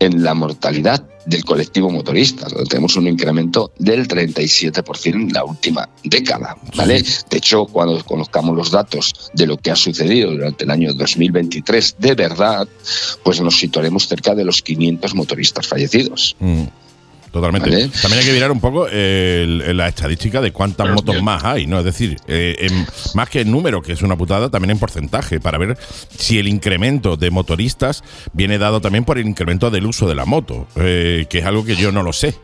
En 0.00 0.24
la 0.24 0.34
mortalidad 0.34 1.04
del 1.24 1.44
colectivo 1.44 1.88
motorista, 1.88 2.48
donde 2.48 2.66
tenemos 2.66 2.96
un 2.96 3.06
incremento 3.06 3.72
del 3.78 4.06
37% 4.06 5.14
en 5.14 5.32
la 5.32 5.44
última 5.44 5.88
década. 6.02 6.56
¿vale? 6.76 7.02
De 7.30 7.38
hecho, 7.38 7.64
cuando 7.64 8.04
conozcamos 8.04 8.54
los 8.56 8.70
datos 8.72 9.30
de 9.32 9.46
lo 9.46 9.56
que 9.56 9.70
ha 9.70 9.76
sucedido 9.76 10.32
durante 10.32 10.64
el 10.64 10.70
año 10.70 10.92
2023, 10.92 11.96
de 11.98 12.14
verdad, 12.14 12.68
pues 13.22 13.40
nos 13.40 13.56
situaremos 13.56 14.06
cerca 14.06 14.34
de 14.34 14.44
los 14.44 14.60
500 14.60 15.14
motoristas 15.14 15.66
fallecidos. 15.66 16.36
Mm, 16.40 16.64
Totalmente. 17.34 17.68
Vale. 17.68 17.88
También 18.00 18.20
hay 18.20 18.26
que 18.26 18.32
mirar 18.32 18.52
un 18.52 18.60
poco 18.60 18.86
la 18.88 19.88
estadística 19.88 20.40
de 20.40 20.52
cuántas 20.52 20.86
motos 20.94 21.20
más 21.20 21.42
hay, 21.42 21.66
¿no? 21.66 21.80
Es 21.80 21.84
decir, 21.84 22.16
eh, 22.28 22.54
en- 22.60 22.86
más 23.14 23.28
que 23.28 23.40
en 23.40 23.50
número, 23.50 23.82
que 23.82 23.92
es 23.92 24.02
una 24.02 24.16
putada, 24.16 24.50
también 24.50 24.70
en 24.70 24.78
porcentaje, 24.78 25.40
para 25.40 25.58
ver 25.58 25.76
si 26.16 26.38
el 26.38 26.46
incremento 26.46 27.16
de 27.16 27.32
motoristas 27.32 28.04
viene 28.32 28.56
dado 28.58 28.80
también 28.80 29.04
por 29.04 29.18
el 29.18 29.26
incremento 29.26 29.68
del 29.72 29.84
uso 29.84 30.06
de 30.08 30.14
la 30.14 30.24
moto, 30.26 30.68
eh, 30.76 31.26
que 31.28 31.38
es 31.40 31.44
algo 31.44 31.64
que 31.64 31.74
yo 31.74 31.90
no 31.90 32.04
lo 32.04 32.12
sé. 32.12 32.36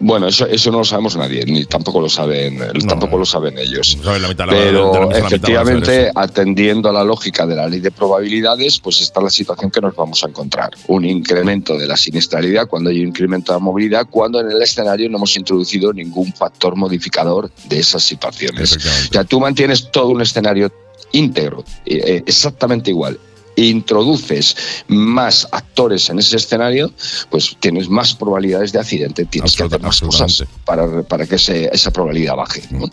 Bueno, 0.00 0.28
eso, 0.28 0.46
eso 0.46 0.70
no 0.70 0.78
lo 0.78 0.84
sabemos 0.84 1.16
nadie, 1.16 1.44
ni 1.46 1.64
tampoco 1.64 2.00
lo 2.00 2.08
saben, 2.08 2.60
tampoco 2.86 3.16
lo 3.18 3.24
saben 3.24 3.56
ellos. 3.58 3.96
Saben 4.02 4.22
la 4.22 4.28
mitad 4.28 4.46
de 4.46 4.52
la- 4.52 4.58
de 4.60 4.72
la 4.72 4.72
Pero 4.72 4.92
mitad 5.08 5.14
a 5.14 5.18
efectivamente, 5.26 6.10
atendiendo 6.14 6.88
a 6.90 6.92
la 6.92 7.02
lógica 7.04 7.46
de 7.46 7.56
la 7.56 7.66
ley 7.68 7.80
de 7.80 7.90
probabilidades, 7.90 8.78
pues 8.78 9.00
está 9.00 9.20
la 9.20 9.30
situación 9.30 9.70
que 9.70 9.80
nos 9.80 9.96
vamos 9.96 10.22
a 10.24 10.28
encontrar. 10.28 10.70
Un 10.88 11.04
incremento 11.04 11.78
de 11.78 11.86
la 11.86 11.96
siniestralidad 11.96 12.68
cuando 12.68 12.90
hay 12.90 13.00
un 13.00 13.08
incremento 13.08 13.52
de 13.52 13.58
la 13.58 13.64
movilidad, 13.64 14.06
cuando 14.10 14.40
en 14.40 14.50
el 14.50 14.60
escenario 14.62 15.08
no 15.08 15.16
hemos 15.16 15.36
introducido 15.36 15.92
ningún 15.92 16.32
factor 16.34 16.76
modificador 16.76 17.50
de 17.68 17.78
esas 17.78 18.02
situaciones. 18.02 18.76
O 18.76 19.12
sea, 19.12 19.24
tú 19.24 19.40
mantienes 19.40 19.90
todo 19.90 20.08
un 20.10 20.20
escenario 20.20 20.70
íntegro, 21.12 21.64
eh, 21.86 22.02
eh, 22.04 22.22
exactamente 22.26 22.90
igual. 22.90 23.18
Introduces 23.56 24.56
más 24.88 25.48
actores 25.50 26.08
en 26.10 26.18
ese 26.18 26.36
escenario, 26.36 26.92
pues 27.30 27.56
tienes 27.58 27.88
más 27.88 28.14
probabilidades 28.14 28.72
de 28.72 28.78
accidente, 28.80 29.24
tienes 29.24 29.52
que 29.56 29.62
hacer 29.64 29.80
más 29.82 30.00
cosas 30.00 30.44
para, 30.64 31.02
para 31.02 31.26
que 31.26 31.36
ese- 31.36 31.68
esa 31.72 31.90
probabilidad 31.90 32.36
baje. 32.36 32.62
¿no? 32.70 32.84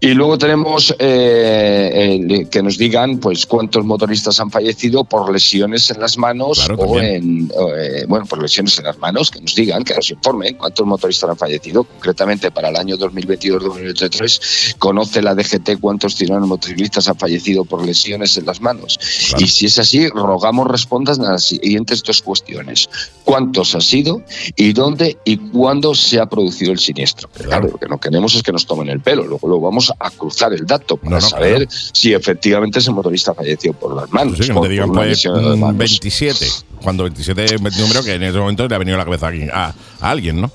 Y 0.00 0.08
luego 0.14 0.38
tenemos 0.38 0.94
eh, 0.98 2.18
el- 2.20 2.48
que 2.48 2.62
nos 2.62 2.78
digan 2.78 3.18
pues 3.18 3.46
cuántos 3.46 3.84
motoristas 3.84 4.40
han 4.40 4.50
fallecido 4.50 5.04
por 5.04 5.30
lesiones 5.32 5.90
en 5.90 6.00
las 6.00 6.16
manos 6.18 6.66
o 6.86 6.98
en 7.00 7.50
eh, 7.76 8.04
bueno 8.08 8.24
por 8.26 8.40
lesiones 8.40 8.78
en 8.78 8.84
las 8.84 8.98
manos, 8.98 9.30
que 9.30 9.40
nos 9.40 9.54
digan, 9.54 9.84
que 9.84 9.94
nos 9.94 10.10
informen 10.10 10.54
cuántos 10.56 10.86
motoristas 10.86 11.30
han 11.30 11.36
fallecido. 11.36 11.84
Concretamente 11.84 12.50
para 12.50 12.68
el 12.70 12.76
año 12.76 12.96
2022-2023 12.96 14.76
conoce 14.78 15.22
la 15.22 15.34
DGT 15.34 15.78
cuántos 15.80 16.14
ciudadanos 16.14 16.48
motociclistas 16.48 17.08
han 17.08 17.16
fallecido 17.18 17.64
por 17.64 17.84
lesiones 17.84 18.36
en 18.36 18.46
las 18.46 18.60
manos. 18.60 18.98
Y 19.38 19.46
si 19.58 19.66
es 19.66 19.78
así, 19.78 20.08
rogamos 20.08 20.68
respondan 20.68 21.20
a 21.24 21.32
las 21.32 21.44
siguientes 21.44 22.02
dos 22.04 22.22
cuestiones: 22.22 22.88
cuántos 23.24 23.74
ha 23.74 23.80
sido 23.80 24.22
y 24.54 24.72
dónde 24.72 25.18
y 25.24 25.36
cuándo 25.36 25.94
se 25.96 26.20
ha 26.20 26.26
producido 26.26 26.70
el 26.70 26.78
siniestro. 26.78 27.28
Claro, 27.30 27.68
lo 27.72 27.78
que 27.78 27.86
no 27.88 27.98
queremos 27.98 28.36
es 28.36 28.44
que 28.44 28.52
nos 28.52 28.66
tomen 28.66 28.88
el 28.88 29.00
pelo. 29.00 29.24
Luego, 29.24 29.48
luego 29.48 29.64
vamos 29.64 29.92
a 29.98 30.10
cruzar 30.10 30.52
el 30.52 30.64
dato 30.64 30.96
para 30.96 31.10
No, 31.10 31.16
no, 31.16 31.20
saber 31.28 31.66
claro. 31.66 31.70
si 31.92 32.14
efectivamente 32.14 32.78
ese 32.78 32.92
motorista 32.92 33.34
falleció 33.34 33.72
por 33.72 33.96
las 33.96 34.10
manos. 34.12 34.38
Sí, 34.38 34.52
que 34.52 34.60
te 34.60 34.68
digan 34.68 34.92
pues 34.92 35.08
lesión 35.08 35.38
en 35.38 35.48
las 35.48 35.56
mm, 35.56 35.60
manos. 35.60 35.78
27, 35.78 36.46
cuando 36.80 37.02
27 37.02 37.44
es 37.44 37.52
un 37.60 37.64
número 37.78 38.04
que 38.04 38.14
en 38.14 38.22
ese 38.22 38.38
momento 38.38 38.68
le 38.68 38.74
ha 38.74 38.78
venido 38.78 38.94
a 38.94 38.98
la 38.98 39.04
cabeza 39.04 39.26
a 39.26 39.28
alguien, 39.30 39.50
a, 39.52 39.74
a 40.00 40.10
alguien, 40.10 40.40
¿no? 40.40 40.52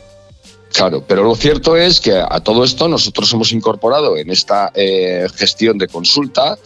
Claro, 0.73 1.03
pero 1.07 1.23
lo 1.23 1.35
cierto 1.35 1.77
es 1.77 1.99
que 2.01 2.17
a 2.17 2.39
todo 2.39 2.63
esto 2.63 2.87
nosotros 2.87 3.31
hemos 3.31 3.51
incorporado 3.51 4.17
en 4.17 4.31
esta 4.31 4.71
eh, 4.73 5.27
gestión 5.35 5.77
de 5.77 5.87
consulta, 5.87 6.57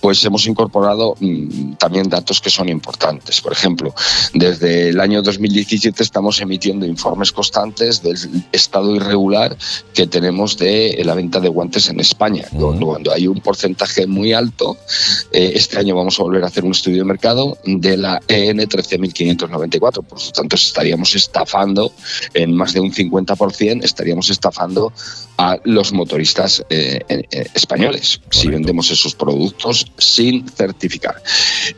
pues 0.00 0.24
hemos 0.24 0.46
incorporado 0.48 1.14
mm, 1.20 1.74
también 1.74 2.08
datos 2.08 2.40
que 2.40 2.50
son 2.50 2.68
importantes. 2.68 3.40
Por 3.40 3.52
ejemplo, 3.52 3.94
desde 4.34 4.88
el 4.88 4.98
año 5.00 5.22
2017 5.22 6.02
estamos 6.02 6.40
emitiendo 6.40 6.84
informes 6.86 7.30
constantes 7.30 8.02
del 8.02 8.18
estado 8.50 8.96
irregular 8.96 9.56
que 9.94 10.08
tenemos 10.08 10.58
de 10.58 11.00
la 11.04 11.14
venta 11.14 11.38
de 11.38 11.48
guantes 11.48 11.88
en 11.88 12.00
España. 12.00 12.46
Cuando- 12.50 12.86
Cuando 12.86 13.12
hay 13.12 13.28
un 13.28 13.40
porcentaje 13.40 14.06
muy 14.08 14.32
alto, 14.32 14.76
eh, 15.30 15.52
este 15.54 15.78
año 15.78 15.94
vamos 15.94 16.18
a 16.18 16.24
volver 16.24 16.42
a 16.42 16.48
hacer 16.48 16.64
un 16.64 16.72
estudio 16.72 16.98
de 16.98 17.04
mercado 17.04 17.56
de 17.64 17.96
la 17.96 18.20
E 18.26 18.48
EN 18.48 18.58
13.594. 18.68 20.02
Por 20.02 20.20
lo 20.20 20.30
tanto, 20.32 20.56
estaríamos 20.56 21.14
estafando 21.14 21.92
en 22.34 22.54
más 22.54 22.72
de 22.72 22.80
un 22.80 22.92
50%, 22.92 23.51
estaríamos 23.82 24.30
estafando 24.30 24.92
a 25.38 25.58
los 25.64 25.92
motoristas 25.92 26.64
eh, 26.70 27.00
eh, 27.08 27.46
españoles 27.54 28.20
si 28.30 28.48
vendemos 28.48 28.90
esos 28.90 29.14
productos 29.14 29.86
sin 29.98 30.48
certificar. 30.48 31.22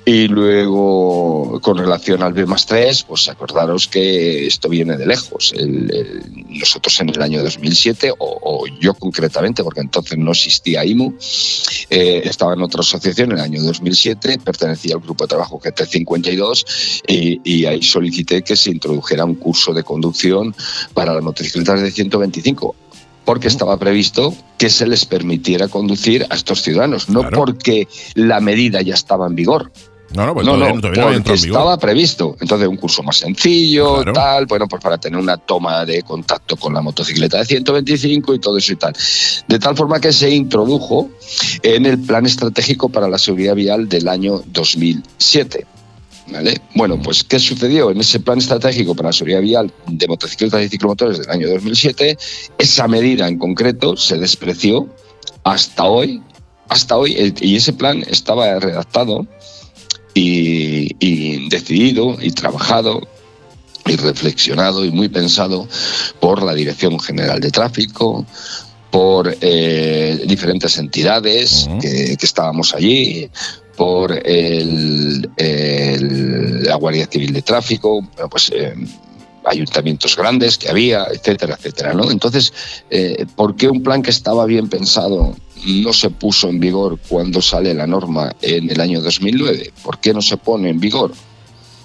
Y 0.05 0.29
luego, 0.29 1.61
con 1.63 1.79
relación 1.79 2.23
al 2.23 2.33
B 2.33 2.47
más 2.47 2.67
3, 2.67 3.05
pues 3.05 3.29
acordaros 3.29 3.89
que 3.89 4.47
esto 4.47 4.69
viene 4.69 4.97
de 4.97 5.07
lejos. 5.07 5.53
El- 5.57 5.91
el- 5.95 6.23
nosotros 6.59 7.01
en 7.01 7.11
el 7.11 7.21
año 7.23 7.43
2007, 7.43 8.13
o, 8.13 8.17
o 8.43 8.67
yo 8.81 8.95
concretamente, 8.95 9.63
porque 9.65 9.81
entonces 9.81 10.17
no 10.19 10.31
existía 10.33 10.85
IMU, 10.85 11.15
eh, 11.91 12.23
estaba 12.25 12.55
en 12.55 12.63
otra 12.63 12.81
asociación 12.81 13.33
en 13.33 13.39
el 13.39 13.45
año 13.45 13.63
2007, 13.63 14.39
pertenecía 14.45 14.95
al 14.95 15.01
grupo 15.01 15.25
de 15.25 15.29
trabajo 15.29 15.61
GT52 15.61 17.03
y, 17.09 17.41
y 17.45 17.67
ahí 17.67 17.83
solicité 17.83 18.43
que 18.43 18.57
se 18.57 18.71
introdujera 18.71 19.25
un 19.25 19.35
curso 19.35 19.73
de 19.73 19.83
conducción 19.83 20.55
para 20.93 21.13
las 21.15 21.23
motocicletas 21.65 21.83
de 21.83 21.91
125 21.91 22.75
porque 23.25 23.49
estaba 23.49 23.79
previsto 23.79 24.35
que 24.59 24.69
se 24.69 24.87
les 24.87 25.07
permitiera 25.07 25.69
conducir 25.69 26.27
a 26.29 26.35
estos 26.35 26.63
ciudadanos, 26.63 27.09
no 27.09 27.29
porque 27.31 27.89
la 28.15 28.41
medida 28.41 28.83
ya 28.83 28.95
estaba 28.95 29.27
en 29.27 29.35
vigor. 29.35 29.73
No, 30.15 30.27
no, 30.27 30.35
pues 30.35 30.47
no, 30.47 30.53
todavía, 30.53 30.75
no, 30.75 30.81
todavía 30.81 31.03
no 31.03 31.13
porque 31.25 31.33
estaba 31.33 31.77
previsto. 31.79 32.37
Entonces, 32.41 32.69
un 32.69 32.77
curso 32.77 33.03
más 33.03 33.17
sencillo, 33.17 34.05
tal, 34.13 34.47
bueno, 34.47 34.69
pues 34.69 34.81
para 34.81 34.99
tener 34.99 35.19
una 35.19 35.39
toma 35.39 35.85
de 35.85 36.03
contacto 36.03 36.57
con 36.57 36.73
la 36.75 36.83
motocicleta 36.83 37.39
de 37.39 37.47
125 37.47 38.35
y 38.35 38.39
todo 38.39 38.59
eso 38.59 38.75
y 38.75 38.77
tal. 38.77 38.95
De 39.49 39.59
tal 39.59 39.75
forma 39.75 39.99
que 40.01 40.13
se 40.13 40.31
introdujo 40.31 41.09
en 41.63 41.87
el 41.87 41.99
Plan 41.99 42.27
Estratégico 42.27 42.91
para 42.91 43.09
la 43.09 43.19
Seguridad 43.19 43.57
Vial 43.57 43.89
del 43.89 44.07
año 44.07 44.43
2007. 44.47 45.67
¿Vale? 46.27 46.61
Bueno, 46.75 47.01
pues 47.01 47.23
¿qué 47.23 47.39
sucedió 47.39 47.91
en 47.91 48.01
ese 48.01 48.19
plan 48.19 48.39
estratégico 48.39 48.95
para 48.95 49.11
la 49.11 49.13
seguridad 49.13 49.43
vial 49.43 49.73
de 49.87 50.09
motocicletas 50.09 50.65
y 50.65 50.69
ciclomotores 50.69 51.19
del 51.19 51.31
año 51.31 51.49
2007? 51.49 52.17
Esa 52.59 52.89
medida 52.89 53.29
en 53.29 53.39
concreto 53.39 53.97
se 53.97 54.17
despreció 54.17 54.89
hasta 55.43 55.85
hoy, 55.85 56.23
hasta 56.69 56.97
hoy, 56.97 57.35
y 57.41 57.57
ese 57.57 57.75
plan 57.75 58.03
estaba 58.09 58.59
redactado 58.59 59.27
y, 60.15 60.97
y 60.99 61.49
decidido 61.51 62.17
y 62.21 62.31
trabajado 62.31 63.07
y 63.87 63.97
reflexionado 63.97 64.85
y 64.85 64.91
muy 64.91 65.11
pensado 65.11 65.69
por 66.21 66.43
la 66.43 66.55
Dirección 66.55 66.99
General 66.99 67.39
de 67.39 67.51
Tráfico, 67.51 68.25
por 68.91 69.37
eh, 69.41 70.23
diferentes 70.27 70.79
entidades 70.79 71.69
que, 71.81 72.17
que 72.17 72.27
estábamos 72.27 72.75
allí, 72.75 73.29
por 73.77 74.13
el- 74.27 75.29
el- 75.37 76.63
la 76.65 76.77
Guardia 76.77 77.07
Civil 77.07 77.33
de 77.33 77.43
Tráfico, 77.43 78.07
pues 78.31 78.51
eh, 78.55 78.75
ayuntamientos 79.45 80.17
grandes 80.17 80.57
que 80.59 80.69
había, 80.71 81.05
etcétera, 81.13 81.57
etcétera. 81.59 81.93
¿no? 81.95 82.11
Entonces, 82.11 82.53
eh, 82.91 83.27
¿por 83.37 83.57
qué 83.57 83.69
un 83.69 83.83
plan 83.83 84.03
que 84.03 84.11
estaba 84.11 84.47
bien 84.47 84.69
pensado 84.69 85.37
no 85.67 85.93
se 85.93 86.11
puso 86.11 86.49
en 86.49 86.61
vigor 86.61 86.99
cuando 87.09 87.41
sale 87.43 87.75
la 87.75 87.87
norma 87.87 88.35
en 88.43 88.71
el 88.71 88.81
año 88.81 89.01
2009? 89.03 89.73
¿Por 89.83 89.99
qué 89.99 90.13
no 90.15 90.23
se 90.23 90.37
pone 90.37 90.71
en 90.71 90.81
vigor? 90.81 91.13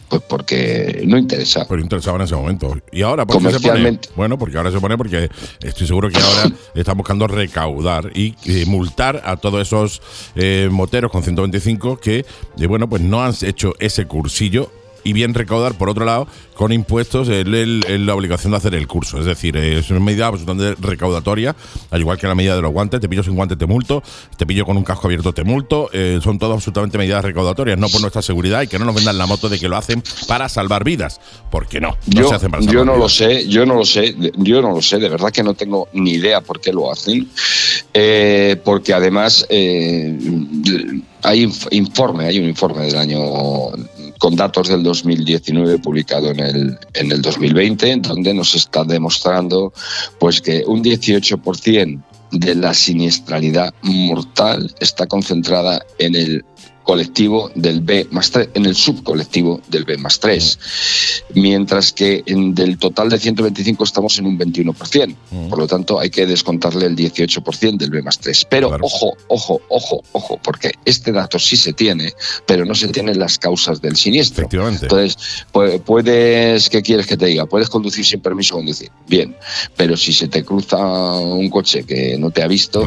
Pues 0.10 0.24
porque 0.24 1.04
no 1.06 1.18
interesa. 1.18 1.66
Pero 1.70 1.82
interesaba 1.82 2.18
en 2.18 2.24
ese 2.24 2.36
momento. 2.36 2.76
Y 2.92 3.04
ahora, 3.04 3.26
¿por 3.26 3.42
qué 3.42 3.52
se 3.52 3.60
pone? 3.60 4.00
Bueno, 4.16 4.38
porque 4.38 4.58
ahora 4.58 4.72
se 4.72 4.80
pone 4.80 4.98
porque 4.98 5.30
estoy 5.62 5.88
seguro 5.88 6.10
que 6.10 6.18
ahora 6.18 6.52
están 6.76 6.98
buscando 6.98 7.28
recaudar 7.28 8.12
y, 8.16 8.36
eh, 8.46 8.66
multar 8.66 9.22
a 9.24 9.38
todos 9.38 9.62
esos 9.62 10.02
eh, 10.36 10.68
moteros 10.72 11.12
con 11.12 11.24
125 11.24 11.98
que, 12.00 12.26
eh, 12.60 12.68
bueno, 12.68 12.90
pues 12.90 13.02
no 13.02 13.24
han 13.24 13.34
hecho 13.42 13.74
ese 13.80 14.06
cursillo 14.06 14.72
y 15.04 15.14
bien 15.14 15.34
recaudar, 15.34 15.74
por 15.78 15.90
otro 15.90 16.06
lado, 16.06 16.28
con 16.56 16.72
impuestos, 16.74 17.30
el- 17.30 18.06
la 18.06 18.14
obligación 18.16 18.52
de 18.52 18.58
hacer 18.58 18.76
el 18.76 18.86
curso. 18.88 19.18
Es 19.20 19.26
decir, 19.26 19.56
es 19.56 19.90
una 19.92 20.00
medida 20.02 20.28
absolutamente 20.28 20.76
recaudatoria, 20.86 21.56
al 21.92 22.02
igual 22.02 22.18
que 22.18 22.28
la 22.28 22.36
medida 22.36 22.56
de 22.56 22.62
los 22.62 22.72
guantes. 22.72 23.00
Te 23.00 23.08
pillo 23.08 23.24
sin 23.24 23.36
guantes, 23.36 23.58
te 23.58 23.66
multo. 23.66 24.04
Te 24.38 24.46
pillo 24.46 24.66
con 24.66 24.76
un 24.76 24.84
casco 24.84 25.08
abierto, 25.08 25.32
te 25.34 25.44
multo. 25.44 25.90
Eh, 25.94 26.20
son 26.22 26.38
todas 26.38 26.56
absolutamente 26.56 26.98
medidas 26.98 27.24
recaudatorias, 27.24 27.78
no 27.78 27.88
por 27.90 28.02
nuestra 28.02 28.22
seguridad 28.22 28.62
y 28.62 28.68
que 28.68 28.78
no 28.78 28.86
nos 28.86 28.96
vendan 28.96 29.18
la 29.18 29.26
moto 29.26 29.48
de 29.50 29.58
que 29.58 29.70
lo 29.70 29.78
hacen 29.78 30.04
para 30.28 30.50
salvar 30.50 30.84
vidas. 30.84 31.22
Porque 31.50 31.80
no, 31.80 31.98
no 32.14 32.22
yo, 32.22 32.28
se 32.30 32.36
hacen 32.36 32.52
para 32.52 32.62
yo 32.64 32.70
salvar 32.72 32.86
no 32.86 32.98
lo 32.98 33.08
sé, 33.10 33.48
yo 33.48 33.66
no 33.66 33.76
lo 33.76 33.86
sé, 33.86 34.16
yo 34.38 34.62
no 34.62 34.72
lo 34.74 34.82
sé, 34.82 34.98
de 34.98 35.08
verdad 35.10 35.32
que 35.32 35.44
no 35.44 35.54
tengo 35.54 35.88
ni 35.94 36.12
idea 36.12 36.42
por 36.42 36.60
qué 36.60 36.74
lo 36.74 36.92
hacen, 36.92 37.30
eh, 37.94 38.58
porque 38.64 38.94
además 38.94 39.46
eh, 39.50 40.18
hay 41.24 41.46
inf- 41.46 41.68
informe, 41.72 42.26
hay 42.26 42.40
un 42.40 42.46
informe 42.50 42.86
del 42.86 42.98
año 42.98 43.20
con 44.20 44.36
datos 44.36 44.68
del 44.68 44.84
2019 44.84 45.80
publicado 45.80 46.30
en 46.30 46.40
el, 46.40 46.80
en 46.94 47.12
el 47.12 47.22
2020, 47.22 47.96
donde 47.98 48.34
nos 48.34 48.54
está 48.54 48.84
demostrando 48.84 49.74
pues 50.20 50.42
que 50.42 50.64
un 50.68 50.84
18% 50.84 52.04
de 52.32 52.56
la 52.56 52.74
siniestralidad 52.74 53.74
mortal 53.82 54.76
está 54.80 55.08
concentrada 55.08 55.84
en 55.98 56.16
el 56.16 56.46
colectivo 56.90 57.52
del 57.54 57.82
B 57.82 58.08
más 58.10 58.32
3, 58.32 58.50
en 58.56 58.66
el 58.66 58.76
subcolectivo 58.76 59.62
del 59.68 59.84
B 59.86 59.96
más 60.00 60.20
3, 60.20 60.58
mientras 61.36 61.94
que 61.94 62.24
en, 62.26 62.56
del 62.56 62.80
total 62.80 63.10
de 63.10 63.20
125 63.20 63.84
estamos 63.84 64.18
en 64.18 64.26
un 64.26 64.40
21%. 64.40 65.16
Por 65.50 65.60
lo 65.60 65.68
tanto, 65.68 66.00
hay 66.00 66.10
que 66.10 66.26
descontarle 66.26 66.88
el 66.88 66.96
18% 66.96 67.78
del 67.78 67.92
B 67.92 68.02
más 68.02 68.18
3. 68.18 68.48
Pero 68.50 68.70
ojo, 68.82 69.14
ojo, 69.28 69.62
ojo, 69.70 70.02
ojo, 70.14 70.40
porque 70.44 70.72
este 70.84 71.12
dato 71.12 71.38
sí 71.38 71.58
se 71.58 71.74
tiene, 71.74 72.12
pero 72.48 72.66
no 72.66 72.74
se 72.74 72.88
tienen 72.88 73.20
las 73.20 73.38
causas 73.38 73.80
del 73.84 73.96
siniestro. 73.96 74.46
Entonces, 74.86 75.46
pu- 75.54 75.80
puedes, 75.84 76.70
¿qué 76.72 76.82
quieres 76.82 77.06
que 77.06 77.18
te 77.18 77.28
diga? 77.28 77.46
Puedes 77.46 77.70
conducir 77.70 78.04
sin 78.04 78.20
permiso 78.20 78.56
conducir. 78.56 78.90
Bien, 79.08 79.36
pero 79.78 79.96
si 79.96 80.12
se 80.12 80.28
te 80.28 80.44
cruza 80.44 80.78
un 80.80 81.50
coche 81.52 81.84
que 81.84 82.18
no 82.18 82.32
te 82.32 82.42
ha 82.42 82.48
visto, 82.48 82.82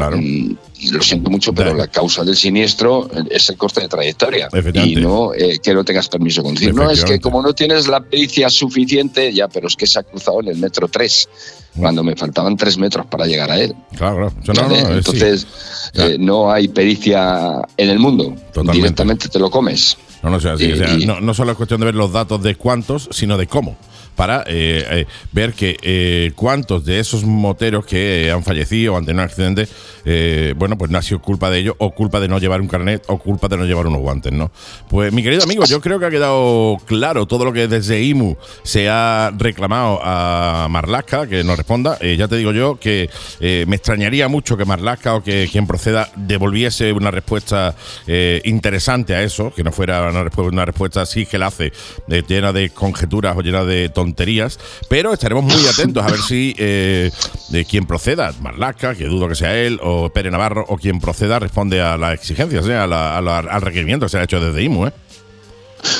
mm, 0.91 0.95
lo 0.95 1.03
siento 1.03 1.31
mucho, 1.31 1.53
pero 1.53 1.75
la 1.75 1.87
causa 1.89 2.25
del 2.25 2.37
siniestro 2.37 3.09
es 3.31 3.49
el 3.51 3.57
corte 3.57 3.81
de 3.81 3.89
trayectoria 3.89 4.49
y 4.85 4.97
no 4.97 5.33
eh, 5.35 5.59
que 5.63 5.75
no 5.75 5.85
tengas 5.85 6.09
permiso 6.09 6.41
de 6.41 6.45
conducir. 6.47 6.75
No, 6.75 6.91
es 6.91 7.05
que 7.05 7.21
como 7.21 7.43
no 7.43 7.53
tienes 7.55 7.89
la 7.89 8.01
pericia 8.01 8.49
suficiente, 8.51 9.33
ya, 9.33 9.49
pero 9.49 9.69
es 9.69 9.77
que 9.77 9.87
se 9.87 9.99
ha 9.99 10.03
cruzado 10.03 10.41
en 10.41 10.49
el 10.49 10.57
metro 10.57 10.89
3, 10.89 11.29
cuando 11.77 12.03
me 12.03 12.17
faltaban 12.17 12.57
3 12.57 12.79
metros 12.79 13.07
para 13.07 13.27
llegar 13.27 13.51
a 13.51 13.59
él. 13.61 13.75
Claro, 13.97 14.33
claro. 14.45 14.69
Entonces, 14.91 15.47
eh, 15.95 16.17
no 16.19 16.51
hay 16.53 16.69
pericia 16.69 17.63
en 17.77 17.91
el 17.91 17.99
mundo. 17.99 18.35
Directamente 18.73 19.29
te 19.29 19.39
lo 19.39 19.51
comes. 19.51 19.97
No, 20.23 20.31
no, 20.31 20.37
o 20.37 20.41
sea, 20.41 20.57
sí, 20.57 20.67
Y- 20.67 20.73
o 20.73 20.77
sea, 20.77 20.95
y- 20.99 21.05
no, 21.07 21.21
no 21.21 21.35
solo 21.35 21.51
es 21.53 21.57
cuestión 21.57 21.81
de 21.81 21.87
ver 21.87 21.95
los 21.97 22.13
datos 22.13 22.43
de 22.43 22.55
cuántos, 22.55 23.09
sino 23.11 23.37
de 23.37 23.47
cómo. 23.47 23.77
Para 24.17 24.45
eh, 24.47 24.85
eh, 24.91 25.07
ver 25.33 25.53
que 25.55 25.77
eh, 25.83 26.33
cuántos 26.37 26.85
de 26.85 27.01
esos 27.01 27.25
moteros 27.25 27.87
que 27.87 28.31
han 28.31 28.45
fallecido 28.45 28.95
tenido 29.01 29.15
un 29.15 29.21
accidente, 29.21 29.69
bueno, 30.57 30.77
pues 30.79 30.91
no 30.91 30.99
ha 30.99 31.03
sido 31.03 31.21
culpa 31.21 31.51
de 31.51 31.59
ellos, 31.59 31.75
o 31.79 31.91
culpa 31.93 32.21
de 32.21 32.29
no 32.29 32.39
llevar 32.39 32.61
un 32.61 32.69
carnet, 32.69 33.03
o 33.09 33.19
culpa 33.19 33.49
de 33.49 33.57
no 33.57 33.65
llevar 33.65 33.87
unos 33.87 34.01
guantes, 34.01 34.33
¿no? 34.33 34.51
Pues 34.89 35.13
mi 35.13 35.23
querido 35.23 35.43
amigo, 35.45 35.65
yo 35.65 35.81
creo 35.81 35.99
que 35.99 36.07
ha 36.07 36.11
quedado 36.11 36.77
claro 36.87 37.27
todo 37.27 37.45
lo 37.45 37.53
que 37.53 37.69
desde 37.69 38.03
IMU 38.03 38.37
se 38.63 38.89
ha 38.89 39.33
reclamado 39.37 40.01
a 40.03 40.67
Marlaska, 40.71 41.27
que 41.27 41.43
nos 41.45 41.57
responda. 41.57 41.99
Ya 42.01 42.29
te 42.29 42.37
digo 42.37 42.53
yo 42.53 42.79
que 42.79 43.09
me 43.67 43.77
extrañaría 43.77 44.29
mucho 44.29 44.57
que 44.57 44.65
Marlaska 44.65 45.15
o 45.15 45.23
que 45.23 45.49
quien 45.51 45.67
proceda 45.67 46.09
devolviese 46.17 46.93
una 46.93 47.11
respuesta 47.11 47.75
interesante 48.45 49.15
a 49.15 49.23
eso, 49.23 49.53
que 49.55 49.65
no 49.65 49.73
fuera 49.73 50.09
una, 50.09 50.25
respu- 50.25 50.49
una 50.49 50.65
respuesta 50.65 51.03
así 51.03 51.27
que 51.27 51.39
la 51.39 51.47
hace, 51.47 51.73
llena 52.29 52.53
de 52.53 52.71
conjeturas 52.71 53.37
o 53.37 53.41
llena 53.41 53.65
de 53.65 53.89
tonterías, 54.03 54.59
pero 54.89 55.13
estaremos 55.13 55.45
muy 55.45 55.67
atentos 55.67 56.05
a 56.05 56.09
ver 56.11 56.21
si 56.21 56.55
eh, 56.59 57.11
de 57.51 57.65
quien 57.65 57.87
proceda, 57.87 58.33
Marlaska, 58.41 58.95
que 58.95 59.05
dudo 59.07 59.29
que 59.29 59.35
sea 59.35 59.57
él, 59.57 59.79
o 59.83 60.11
Pere 60.11 60.31
Navarro, 60.31 60.65
o 60.69 60.77
quien 60.77 61.01
proceda, 61.01 61.39
responde 61.39 61.81
a 61.81 61.97
las 61.97 62.15
exigencias, 62.15 62.67
eh, 62.67 62.75
a 62.75 62.87
la- 62.87 63.17
a 63.17 63.21
la- 63.21 63.39
al 63.39 63.63
requerimiento 63.63 64.07
que 64.07 64.11
se 64.11 64.19
ha 64.19 64.23
hecho 64.25 64.41
desde 64.41 64.63
IMU. 64.63 64.87
¿eh? 64.87 64.93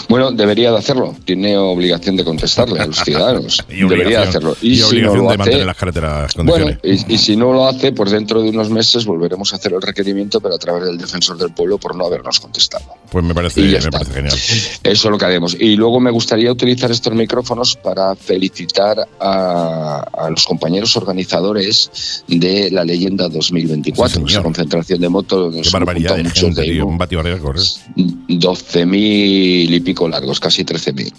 Bueno, 0.09 0.33
debería 0.33 0.71
de 0.71 0.79
hacerlo. 0.79 1.15
Tiene 1.25 1.57
obligación 1.57 2.17
de 2.17 2.25
contestarle 2.25 2.81
a 2.81 2.87
los 2.87 2.99
ciudadanos. 3.05 3.65
y 3.69 3.89
debería 3.89 4.21
de 4.21 4.29
hacerlo. 4.29 4.57
Y, 4.61 4.77
si 4.77 5.01
no 5.01 5.17
lo 5.17 5.31
hace, 5.31 5.65
las 5.65 5.77
carreteras 5.77 6.35
Bueno, 6.37 6.79
y, 6.83 7.19
si 7.19 7.37
no 7.37 7.53
lo 7.53 7.67
hace, 7.67 7.93
pues 7.93 8.11
dentro 8.11 8.43
de 8.43 8.51
unos 8.51 8.71
meses 8.71 9.05
volveremos 9.05 9.53
a 9.53 9.57
hacer 9.57 9.73
el 9.73 9.83
requerimiento, 9.83 10.41
pero 10.41 10.55
a 10.55 10.59
través 10.59 10.85
del 10.85 10.99
defensor 10.99 11.37
del 11.39 11.53
pueblo 11.53 11.79
por 11.79 11.97
no 11.97 12.07
habernos 12.07 12.41
contestado. 12.41 12.85
Pues 13.11 13.25
me 13.25 13.35
parece, 13.35 13.63
genial. 13.63 14.35
Eso 14.35 14.81
es 14.85 15.05
lo 15.05 15.19
que 15.19 15.25
haremos. 15.25 15.57
Y 15.59 15.77
luego 15.77 16.01
me 16.01 16.11
gustaría 16.11 16.53
utilizar 16.53 16.91
estos 16.91 17.15
micrófonos 17.15 17.77
para 17.77 18.15
felicitar 18.15 19.09
a, 19.21 20.29
los 20.31 20.45
compañeros 20.45 20.97
organizadores 20.97 22.23
de 22.27 22.71
la 22.71 22.85
leyenda 22.85 23.29
2024, 23.29 24.21
sí, 24.21 24.27
esa 24.29 24.43
concentración 24.43 25.01
de 25.01 25.09
motos. 25.09 25.55
Qué 25.63 25.71
barbaridad, 25.71 26.17
de 26.17 26.31
gente, 26.31 26.83
12.000 26.83 29.72
mil 29.73 29.81
y 29.81 29.81
pico 29.81 30.09
largos, 30.09 30.39
casi 30.39 30.65
13.000. 30.65 31.13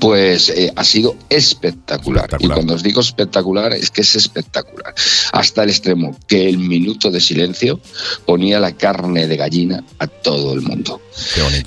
Pues 0.00 0.48
eh, 0.48 0.72
ha 0.74 0.82
sido 0.82 1.14
espectacular. 1.28 2.24
espectacular. 2.24 2.40
Y 2.40 2.48
cuando 2.48 2.74
os 2.74 2.82
digo 2.82 3.00
espectacular, 3.00 3.72
es 3.74 3.90
que 3.90 4.00
es 4.00 4.16
espectacular. 4.16 4.94
Hasta 5.32 5.62
el 5.62 5.70
extremo 5.70 6.18
que 6.26 6.48
el 6.48 6.58
minuto 6.58 7.10
de 7.10 7.20
silencio 7.20 7.80
ponía 8.24 8.58
la 8.60 8.72
carne 8.72 9.28
de 9.28 9.36
gallina 9.36 9.84
a 9.98 10.06
todo 10.06 10.54
el 10.54 10.62
mundo. 10.62 11.00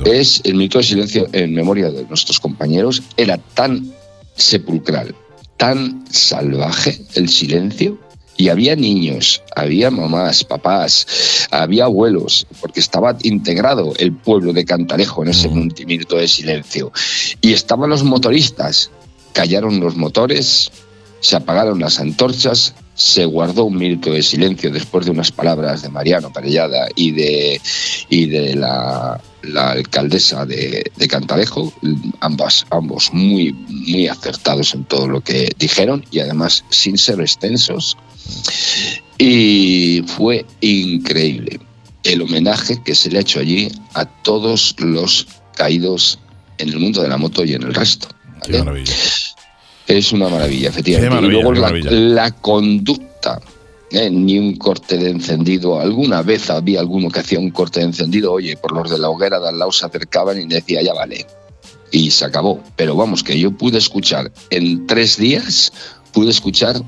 Qué. 0.04 0.20
Es 0.20 0.42
el 0.44 0.56
minuto 0.56 0.80
de 0.80 0.84
silencio 0.84 1.30
en 1.32 1.54
memoria 1.54 1.90
de 1.92 2.04
nuestros 2.06 2.40
compañeros. 2.40 3.04
Era 3.18 3.38
tan 3.38 3.94
sepulcral, 4.36 5.16
tan 5.58 6.04
salvaje 6.12 7.00
el 7.14 7.30
silencio 7.30 8.00
y 8.38 8.50
había 8.50 8.76
niños, 8.76 9.42
había 9.56 9.90
mamás, 9.90 10.44
papás, 10.44 11.48
había 11.50 11.86
abuelos, 11.86 12.46
porque 12.62 12.80
estaba 12.80 13.18
integrado 13.24 13.94
el 13.98 14.14
pueblo 14.14 14.54
de 14.54 14.64
Cantalejo 14.64 15.24
en 15.24 15.30
ese 15.30 15.50
minuto 15.50 16.18
de 16.18 16.28
silencio. 16.28 16.92
Y 17.42 17.54
estaban 17.54 17.90
los 17.90 18.04
motoristas, 18.04 18.92
callaron 19.34 19.80
los 19.80 19.96
motores, 19.96 20.72
se 21.20 21.36
apagaron 21.36 21.80
las 21.80 22.00
antorchas, 22.00 22.76
se 22.98 23.26
guardó 23.26 23.66
un 23.66 23.78
minuto 23.78 24.12
de 24.12 24.24
silencio 24.24 24.72
después 24.72 25.06
de 25.06 25.12
unas 25.12 25.32
palabras 25.32 25.84
de 25.84 25.90
Mariano 25.90 26.34
Parellada 26.34 26.88
y 26.96 27.12
de, 27.12 27.62
y 28.10 28.26
de 28.26 28.56
la, 28.56 29.22
la 29.44 29.72
alcaldesa 29.72 30.48
de, 30.48 30.92
de 30.96 31.08
Cantalejo, 31.08 31.72
ambas, 32.22 32.66
ambos 32.72 33.14
muy, 33.14 33.54
muy 33.54 34.08
acertados 34.08 34.74
en 34.74 34.84
todo 34.86 35.08
lo 35.08 35.22
que 35.22 35.52
dijeron 35.60 36.04
y 36.10 36.20
además 36.20 36.66
sin 36.72 36.98
ser 36.98 37.22
extensos. 37.22 37.96
Y 39.20 40.04
fue 40.08 40.48
increíble 40.62 41.60
el 42.04 42.24
homenaje 42.24 42.82
que 42.84 42.96
se 42.96 43.12
le 43.12 43.20
ha 43.20 43.22
hecho 43.22 43.40
allí 43.40 43.72
a 43.94 44.06
todos 44.06 44.76
los 44.80 45.28
caídos 45.56 46.18
en 46.58 46.70
el 46.70 46.80
mundo 46.80 47.04
de 47.04 47.10
la 47.10 47.18
moto 47.18 47.46
y 47.46 47.54
en 47.54 47.62
el 47.62 47.76
resto. 47.76 48.08
Qué 48.44 48.58
maravilla. 48.58 48.94
Es 49.88 50.12
una 50.12 50.28
maravilla, 50.28 50.70
efectivamente. 50.70 51.16
Maravilla, 51.16 51.40
y 51.40 51.44
luego 51.44 51.54
la 51.90 52.32
conducta. 52.32 53.42
¿eh? 53.92 54.10
Ni 54.10 54.38
un 54.38 54.56
corte 54.58 54.98
de 54.98 55.10
encendido. 55.10 55.80
Alguna 55.80 56.22
vez 56.22 56.50
había 56.50 56.80
alguno 56.80 57.10
que 57.10 57.22
hacía 57.22 57.40
un 57.40 57.52
corte 57.52 57.80
de 57.80 57.88
encendido. 57.88 58.34
Oye, 58.34 58.58
por 58.58 58.74
los 58.74 58.90
de 58.90 58.98
la 58.98 59.10
hoguera 59.10 59.40
de 59.40 59.50
al 59.50 59.60
lado 59.60 59.72
se 59.72 59.86
acercaban 59.86 60.40
y 60.42 60.46
decía, 60.46 60.82
ya 60.82 60.94
vale. 60.94 61.26
Y 61.92 62.12
se 62.12 62.26
acabó. 62.26 62.62
Pero 62.76 62.96
vamos, 62.96 63.24
que 63.24 63.40
yo 63.40 63.52
pude 63.52 63.78
escuchar 63.78 64.32
en 64.50 64.88
tres 64.88 65.18
días, 65.18 65.72
pude 66.12 66.32
escuchar 66.32 66.82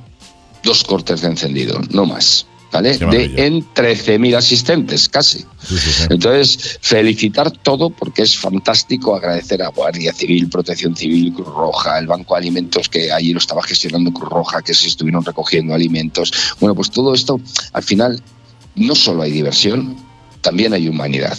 dos 0.63 0.83
cortes 0.83 1.21
de 1.21 1.27
encendido, 1.27 1.79
no 1.91 2.05
más. 2.05 2.45
¿Vale? 2.71 2.97
De 2.97 3.47
en 3.47 3.65
13.000 3.73 4.35
asistentes, 4.35 5.09
casi. 5.09 5.39
Sí, 5.39 5.77
sí, 5.77 5.91
sí. 5.91 6.03
Entonces, 6.09 6.77
felicitar 6.81 7.49
todo 7.49 7.89
porque 7.89 8.21
es 8.21 8.37
fantástico 8.37 9.15
agradecer 9.15 9.63
a 9.63 9.69
Guardia 9.69 10.13
Civil, 10.13 10.49
Protección 10.49 10.95
Civil, 10.95 11.33
Cruz 11.33 11.47
Roja, 11.47 11.97
el 11.97 12.05
Banco 12.05 12.35
de 12.35 12.41
Alimentos 12.41 12.87
que 12.87 13.11
allí 13.11 13.33
lo 13.33 13.39
estaba 13.39 13.63
gestionando 13.63 14.11
Cruz 14.11 14.29
Roja, 14.29 14.61
que 14.61 14.73
se 14.73 14.87
estuvieron 14.87 15.25
recogiendo 15.25 15.73
alimentos. 15.73 16.31
Bueno, 16.59 16.75
pues 16.75 16.91
todo 16.91 17.13
esto, 17.13 17.41
al 17.73 17.83
final, 17.83 18.21
no 18.75 18.93
solo 18.93 19.23
hay 19.23 19.31
diversión, 19.31 19.95
también 20.41 20.73
hay 20.73 20.87
humanidad. 20.87 21.37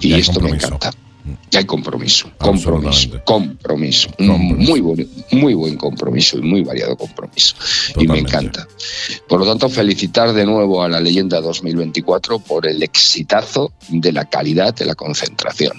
Y, 0.00 0.08
Y 0.08 0.12
hay 0.14 0.20
esto 0.20 0.34
compromiso. 0.34 0.68
me 0.68 0.76
encanta. 0.76 0.98
Y 1.50 1.56
hay 1.56 1.64
compromiso, 1.64 2.30
compromiso, 2.38 3.10
compromiso. 3.24 4.08
Muy, 4.18 4.80
buen, 4.80 5.08
muy 5.30 5.54
buen 5.54 5.76
compromiso 5.76 6.38
y 6.38 6.42
muy 6.42 6.62
variado 6.64 6.96
compromiso. 6.96 7.54
Y 7.96 8.08
me 8.08 8.18
encanta. 8.18 8.66
Por 9.28 9.38
lo 9.40 9.46
tanto, 9.46 9.68
felicitar 9.68 10.32
de 10.32 10.44
nuevo 10.46 10.82
a 10.82 10.88
la 10.88 11.00
leyenda 11.00 11.40
2024 11.40 12.40
por 12.40 12.66
el 12.66 12.82
exitazo 12.82 13.72
de 13.88 14.12
la 14.12 14.24
calidad 14.24 14.74
de 14.74 14.84
la 14.86 14.94
concentración. 14.96 15.72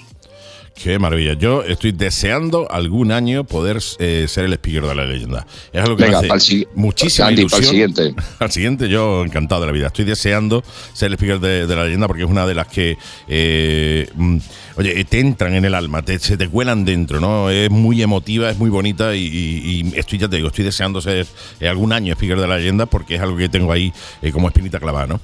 Qué 0.74 0.98
maravilla. 0.98 1.34
Yo 1.34 1.62
estoy 1.62 1.92
deseando 1.92 2.68
algún 2.68 3.12
año 3.12 3.44
poder 3.44 3.78
eh, 4.00 4.26
ser 4.28 4.46
el 4.46 4.54
speaker 4.54 4.82
de 4.82 4.94
la 4.96 5.04
leyenda. 5.04 5.46
Es 5.72 5.80
algo 5.82 5.96
que 5.96 6.02
Venga, 6.02 6.20
me 6.22 6.28
hace 6.30 6.40
si- 6.46 6.66
muchísima 6.74 7.28
Andy, 7.28 7.42
ilusión. 7.42 7.60
pa'l 7.62 7.70
siguiente. 7.70 8.14
Al 8.40 8.50
siguiente, 8.50 8.88
yo 8.88 9.24
encantado 9.24 9.60
de 9.60 9.66
la 9.68 9.72
vida. 9.72 9.86
Estoy 9.86 10.04
deseando 10.04 10.64
ser 10.92 11.08
el 11.08 11.14
speaker 11.14 11.38
de, 11.38 11.68
de 11.68 11.76
la 11.76 11.84
leyenda 11.84 12.08
porque 12.08 12.24
es 12.24 12.28
una 12.28 12.44
de 12.44 12.54
las 12.56 12.66
que, 12.66 12.98
eh, 13.28 14.08
mm, 14.16 14.38
oye, 14.76 15.04
te 15.04 15.20
entran 15.20 15.54
en 15.54 15.64
el 15.64 15.74
alma, 15.74 16.02
te, 16.02 16.18
se 16.18 16.36
te 16.36 16.48
cuelan 16.48 16.84
dentro, 16.84 17.20
¿no? 17.20 17.50
Es 17.50 17.70
muy 17.70 18.02
emotiva, 18.02 18.50
es 18.50 18.58
muy 18.58 18.70
bonita 18.70 19.14
y, 19.14 19.92
estoy, 19.96 20.18
ya 20.18 20.28
te 20.28 20.36
digo, 20.36 20.48
estoy 20.48 20.64
deseando 20.64 21.00
ser 21.00 21.26
eh, 21.60 21.68
algún 21.68 21.92
año 21.92 22.12
speaker 22.14 22.40
de 22.40 22.48
la 22.48 22.56
leyenda 22.56 22.86
porque 22.86 23.16
es 23.16 23.20
algo 23.20 23.36
que 23.36 23.48
tengo 23.48 23.72
ahí 23.72 23.92
eh, 24.22 24.32
como 24.32 24.48
espinita 24.48 24.80
clavada, 24.80 25.06
¿no? 25.06 25.20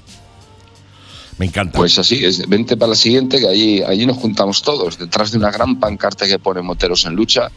Me 1.37 1.47
encanta. 1.47 1.77
Pues 1.77 1.97
así 1.97 2.21
vente 2.47 2.77
para 2.77 2.89
la 2.89 2.95
siguiente, 2.95 3.39
que 3.39 3.47
allí, 3.47 3.81
allí 3.81 4.05
nos 4.05 4.17
juntamos 4.17 4.61
todos, 4.61 4.99
detrás 4.99 5.31
de 5.31 5.39
una 5.39 5.49
gran 5.49 5.79
pancarta 5.79 6.27
que 6.27 6.37
pone 6.37 6.61
Moteros 6.61 7.05
en 7.05 7.15
lucha. 7.15 7.49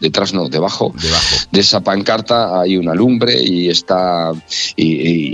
Detrás 0.00 0.32
no, 0.32 0.48
debajo. 0.48 0.92
Debajo. 1.00 1.36
De 1.50 1.60
esa 1.60 1.80
pancarta 1.80 2.60
hay 2.60 2.76
una 2.76 2.94
lumbre 2.94 3.34
y 3.42 3.68
está 3.68 4.32
y, 4.76 4.84
y- 4.84 5.28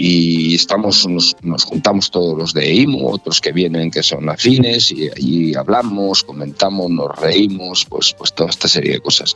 y 0.51 0.55
estamos 0.55 1.07
nos, 1.07 1.37
nos 1.43 1.65
juntamos 1.65 2.11
todos 2.11 2.37
los 2.39 2.55
de 2.55 2.73
IMO, 2.75 3.11
otros 3.11 3.41
que 3.41 3.53
vienen 3.53 3.91
que 3.91 4.03
son 4.03 4.29
afines 4.29 4.91
y 4.93 5.09
allí 5.11 5.55
hablamos, 5.55 6.23
comentamos, 6.25 6.91
nos 6.91 7.09
reímos, 7.19 7.85
pues 7.89 8.15
pues 8.17 8.33
toda 8.33 8.51
esta 8.51 8.69
serie 8.69 8.93
de 8.93 9.01
cosas. 9.01 9.35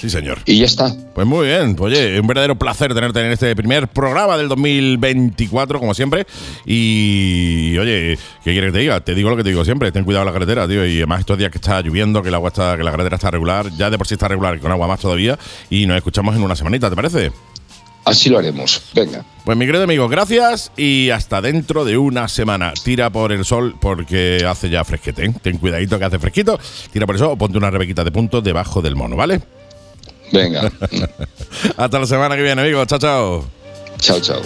Sí, 0.00 0.08
señor. 0.08 0.38
Y 0.46 0.58
ya 0.60 0.66
está. 0.66 0.94
Pues 1.14 1.26
muy 1.26 1.46
bien, 1.46 1.76
oye, 1.78 2.18
un 2.18 2.26
verdadero 2.26 2.56
placer 2.58 2.94
tenerte 2.94 3.20
en 3.20 3.32
este 3.32 3.54
primer 3.54 3.88
programa 3.88 4.36
del 4.38 4.48
2024, 4.48 5.78
como 5.80 5.94
siempre. 5.94 6.26
Y 6.64 7.76
oye, 7.78 8.18
¿qué 8.44 8.52
quieres 8.52 8.68
que 8.70 8.72
te 8.72 8.78
diga? 8.78 9.00
Te 9.00 9.14
digo 9.14 9.30
lo 9.30 9.36
que 9.36 9.42
te 9.42 9.50
digo 9.50 9.64
siempre, 9.64 9.92
ten 9.92 10.04
cuidado 10.04 10.22
en 10.22 10.26
la 10.26 10.32
carretera, 10.32 10.66
tío. 10.66 10.86
Y 10.86 10.96
además 10.98 11.20
estos 11.20 11.38
días 11.38 11.50
que 11.50 11.58
está 11.58 11.80
lloviendo, 11.82 12.22
que 12.22 12.28
el 12.28 12.34
agua 12.34 12.48
está, 12.48 12.76
que 12.76 12.82
la 12.82 12.90
carretera 12.90 13.16
está 13.16 13.30
regular, 13.30 13.70
ya 13.76 13.90
de 13.90 13.98
por 13.98 14.06
sí 14.06 14.14
está 14.14 14.28
regular, 14.28 14.58
con 14.62 14.72
agua 14.72 14.86
más 14.86 15.00
todavía. 15.00 15.38
Y 15.68 15.86
nos 15.86 15.96
escuchamos 15.96 16.34
en 16.36 16.42
una 16.42 16.56
semanita, 16.56 16.88
¿te 16.88 16.96
parece? 16.96 17.32
Así 18.04 18.30
lo 18.30 18.38
haremos. 18.38 18.82
Venga. 18.94 19.24
Pues 19.44 19.56
mi 19.56 19.64
querido 19.66 19.84
amigo, 19.84 20.08
gracias 20.08 20.72
y 20.76 21.10
hasta 21.10 21.40
dentro 21.40 21.84
de 21.84 21.96
una 21.96 22.26
semana. 22.28 22.72
Tira 22.82 23.10
por 23.10 23.30
el 23.32 23.44
sol 23.44 23.76
porque 23.80 24.44
hace 24.48 24.70
ya 24.70 24.84
fresquete. 24.84 25.26
¿eh? 25.26 25.34
Ten 25.40 25.58
cuidadito 25.58 25.98
que 25.98 26.04
hace 26.04 26.18
fresquito. 26.18 26.58
Tira 26.92 27.06
por 27.06 27.14
el 27.14 27.20
sol 27.20 27.30
o 27.32 27.36
ponte 27.36 27.58
una 27.58 27.70
rebequita 27.70 28.02
de 28.02 28.10
puntos 28.10 28.42
debajo 28.42 28.82
del 28.82 28.96
mono, 28.96 29.14
¿vale? 29.14 29.40
Venga. 30.32 30.72
hasta 31.76 31.98
la 31.98 32.06
semana 32.06 32.34
que 32.36 32.42
viene, 32.42 32.62
amigo. 32.62 32.84
Chao, 32.86 32.98
chao. 32.98 33.44
chao, 33.98 34.20
chao. 34.20 34.42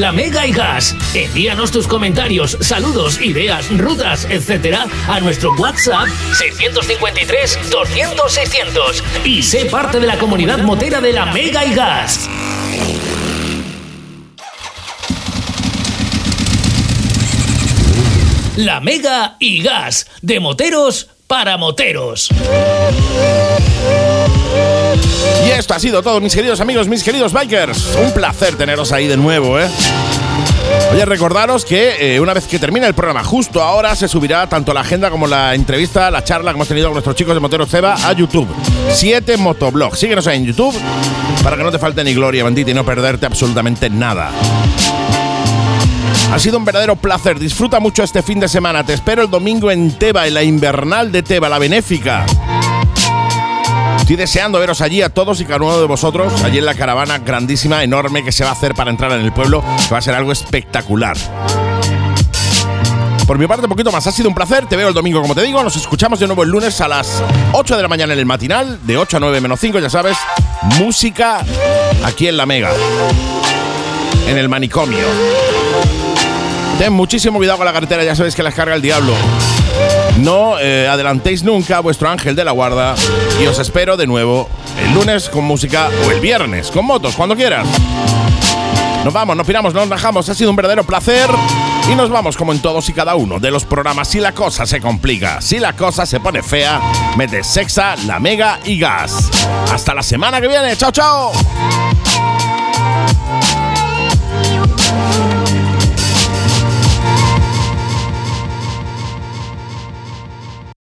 La 0.00 0.12
Mega 0.12 0.46
y 0.46 0.52
Gas. 0.52 0.96
Envíanos 1.14 1.70
tus 1.70 1.86
comentarios, 1.86 2.56
saludos, 2.60 3.20
ideas, 3.20 3.68
rutas, 3.76 4.26
etcétera, 4.30 4.86
a 5.08 5.20
nuestro 5.20 5.52
WhatsApp 5.54 6.08
653 6.34 7.70
200 7.70 8.32
600 8.32 9.04
y 9.24 9.42
sé 9.42 9.66
parte 9.66 10.00
de 10.00 10.06
la 10.06 10.18
comunidad 10.18 10.58
motera 10.58 11.00
de 11.00 11.12
la 11.12 11.26
Mega 11.26 11.64
y 11.64 11.74
Gas. 11.74 12.28
La 18.56 18.80
Mega 18.80 19.36
y 19.38 19.62
Gas, 19.62 20.06
de 20.20 20.40
moteros 20.40 21.08
para 21.26 21.56
moteros. 21.56 22.28
Y 25.44 25.50
esto 25.50 25.74
ha 25.74 25.78
sido 25.80 26.02
todo, 26.02 26.20
mis 26.20 26.34
queridos 26.34 26.60
amigos, 26.60 26.88
mis 26.88 27.02
queridos 27.02 27.32
bikers. 27.32 27.96
Un 27.96 28.12
placer 28.12 28.56
teneros 28.56 28.92
ahí 28.92 29.08
de 29.08 29.16
nuevo, 29.16 29.58
¿eh? 29.58 29.68
Oye, 30.92 31.04
recordaros 31.04 31.64
que 31.64 32.14
eh, 32.14 32.20
una 32.20 32.34
vez 32.34 32.46
que 32.46 32.58
termine 32.58 32.86
el 32.86 32.94
programa, 32.94 33.24
justo 33.24 33.62
ahora 33.62 33.96
se 33.96 34.08
subirá 34.08 34.46
tanto 34.48 34.72
la 34.72 34.80
agenda 34.80 35.10
como 35.10 35.26
la 35.26 35.54
entrevista, 35.54 36.10
la 36.10 36.22
charla 36.22 36.52
que 36.52 36.56
hemos 36.56 36.68
tenido 36.68 36.88
con 36.88 36.94
nuestros 36.94 37.16
chicos 37.16 37.34
de 37.34 37.40
Moteros 37.40 37.68
Ceba 37.70 37.94
a 37.94 38.12
YouTube. 38.12 38.48
Siete 38.90 39.36
Motoblog. 39.36 39.96
Síguenos 39.96 40.26
ahí 40.26 40.38
en 40.38 40.46
YouTube 40.46 40.74
para 41.42 41.56
que 41.56 41.62
no 41.62 41.70
te 41.70 41.78
falte 41.78 42.04
ni 42.04 42.14
gloria, 42.14 42.44
bandita, 42.44 42.70
y 42.70 42.74
no 42.74 42.84
perderte 42.84 43.26
absolutamente 43.26 43.90
nada. 43.90 44.30
Ha 46.32 46.38
sido 46.38 46.56
un 46.56 46.64
verdadero 46.64 46.96
placer. 46.96 47.38
Disfruta 47.38 47.80
mucho 47.80 48.02
este 48.02 48.22
fin 48.22 48.40
de 48.40 48.48
semana. 48.48 48.84
Te 48.84 48.94
espero 48.94 49.22
el 49.22 49.30
domingo 49.30 49.70
en 49.70 49.98
Teba, 49.98 50.26
en 50.26 50.34
la 50.34 50.42
invernal 50.42 51.10
de 51.12 51.22
Teba, 51.22 51.48
la 51.48 51.58
benéfica. 51.58 52.24
Estoy 54.02 54.16
deseando 54.16 54.58
veros 54.58 54.80
allí 54.80 55.00
a 55.00 55.10
todos 55.10 55.40
y 55.40 55.44
cada 55.44 55.64
uno 55.64 55.78
de 55.78 55.86
vosotros, 55.86 56.42
allí 56.42 56.58
en 56.58 56.66
la 56.66 56.74
caravana 56.74 57.18
grandísima, 57.18 57.84
enorme 57.84 58.24
que 58.24 58.32
se 58.32 58.42
va 58.42 58.50
a 58.50 58.52
hacer 58.52 58.74
para 58.74 58.90
entrar 58.90 59.12
en 59.12 59.20
el 59.20 59.32
pueblo, 59.32 59.62
que 59.62 59.92
va 59.92 59.98
a 59.98 60.02
ser 60.02 60.14
algo 60.14 60.32
espectacular. 60.32 61.16
Por 63.28 63.38
mi 63.38 63.46
parte, 63.46 63.64
un 63.64 63.70
poquito 63.70 63.92
más. 63.92 64.04
Ha 64.04 64.10
sido 64.10 64.28
un 64.28 64.34
placer. 64.34 64.66
Te 64.66 64.76
veo 64.76 64.88
el 64.88 64.94
domingo, 64.94 65.22
como 65.22 65.36
te 65.36 65.42
digo. 65.42 65.62
Nos 65.62 65.76
escuchamos 65.76 66.18
de 66.18 66.26
nuevo 66.26 66.42
el 66.42 66.50
lunes 66.50 66.80
a 66.80 66.88
las 66.88 67.22
8 67.52 67.76
de 67.76 67.82
la 67.82 67.88
mañana 67.88 68.12
en 68.12 68.18
el 68.18 68.26
matinal, 68.26 68.80
de 68.82 68.98
8 68.98 69.18
a 69.18 69.20
9 69.20 69.40
menos 69.40 69.60
5, 69.60 69.78
ya 69.78 69.88
sabes. 69.88 70.18
Música 70.80 71.44
aquí 72.04 72.26
en 72.26 72.36
La 72.36 72.44
Mega, 72.44 72.72
en 74.26 74.36
el 74.36 74.48
manicomio. 74.48 75.61
Ten 76.82 76.92
muchísimo 76.92 77.38
cuidado 77.38 77.58
con 77.58 77.66
la 77.66 77.72
carretera, 77.72 78.02
ya 78.02 78.16
sabéis 78.16 78.34
que 78.34 78.42
las 78.42 78.54
carga 78.54 78.74
el 78.74 78.82
diablo. 78.82 79.14
No 80.18 80.58
eh, 80.58 80.88
adelantéis 80.88 81.44
nunca 81.44 81.76
a 81.76 81.80
vuestro 81.80 82.08
ángel 82.08 82.34
de 82.34 82.44
la 82.44 82.50
guarda 82.50 82.96
y 83.40 83.46
os 83.46 83.60
espero 83.60 83.96
de 83.96 84.08
nuevo 84.08 84.48
el 84.84 84.92
lunes 84.92 85.28
con 85.28 85.44
música 85.44 85.90
o 86.04 86.10
el 86.10 86.18
viernes 86.18 86.72
con 86.72 86.84
motos, 86.84 87.14
cuando 87.14 87.36
quieras. 87.36 87.68
Nos 89.04 89.14
vamos, 89.14 89.36
nos 89.36 89.46
piramos, 89.46 89.72
nos 89.72 89.88
bajamos. 89.88 90.28
Ha 90.28 90.34
sido 90.34 90.50
un 90.50 90.56
verdadero 90.56 90.82
placer. 90.82 91.30
Y 91.88 91.94
nos 91.94 92.10
vamos 92.10 92.36
como 92.36 92.50
en 92.52 92.58
todos 92.58 92.88
y 92.88 92.92
cada 92.92 93.14
uno 93.14 93.38
de 93.38 93.52
los 93.52 93.64
programas. 93.64 94.08
Si 94.08 94.18
la 94.18 94.32
cosa 94.32 94.66
se 94.66 94.80
complica, 94.80 95.40
si 95.40 95.60
la 95.60 95.74
cosa 95.74 96.04
se 96.04 96.18
pone 96.18 96.42
fea, 96.42 96.80
mete 97.16 97.44
sexa, 97.44 97.94
la 98.08 98.18
mega 98.18 98.58
y 98.64 98.80
gas. 98.80 99.30
Hasta 99.72 99.94
la 99.94 100.02
semana 100.02 100.40
que 100.40 100.48
viene. 100.48 100.76
Chao, 100.76 100.90
chao. 100.90 101.32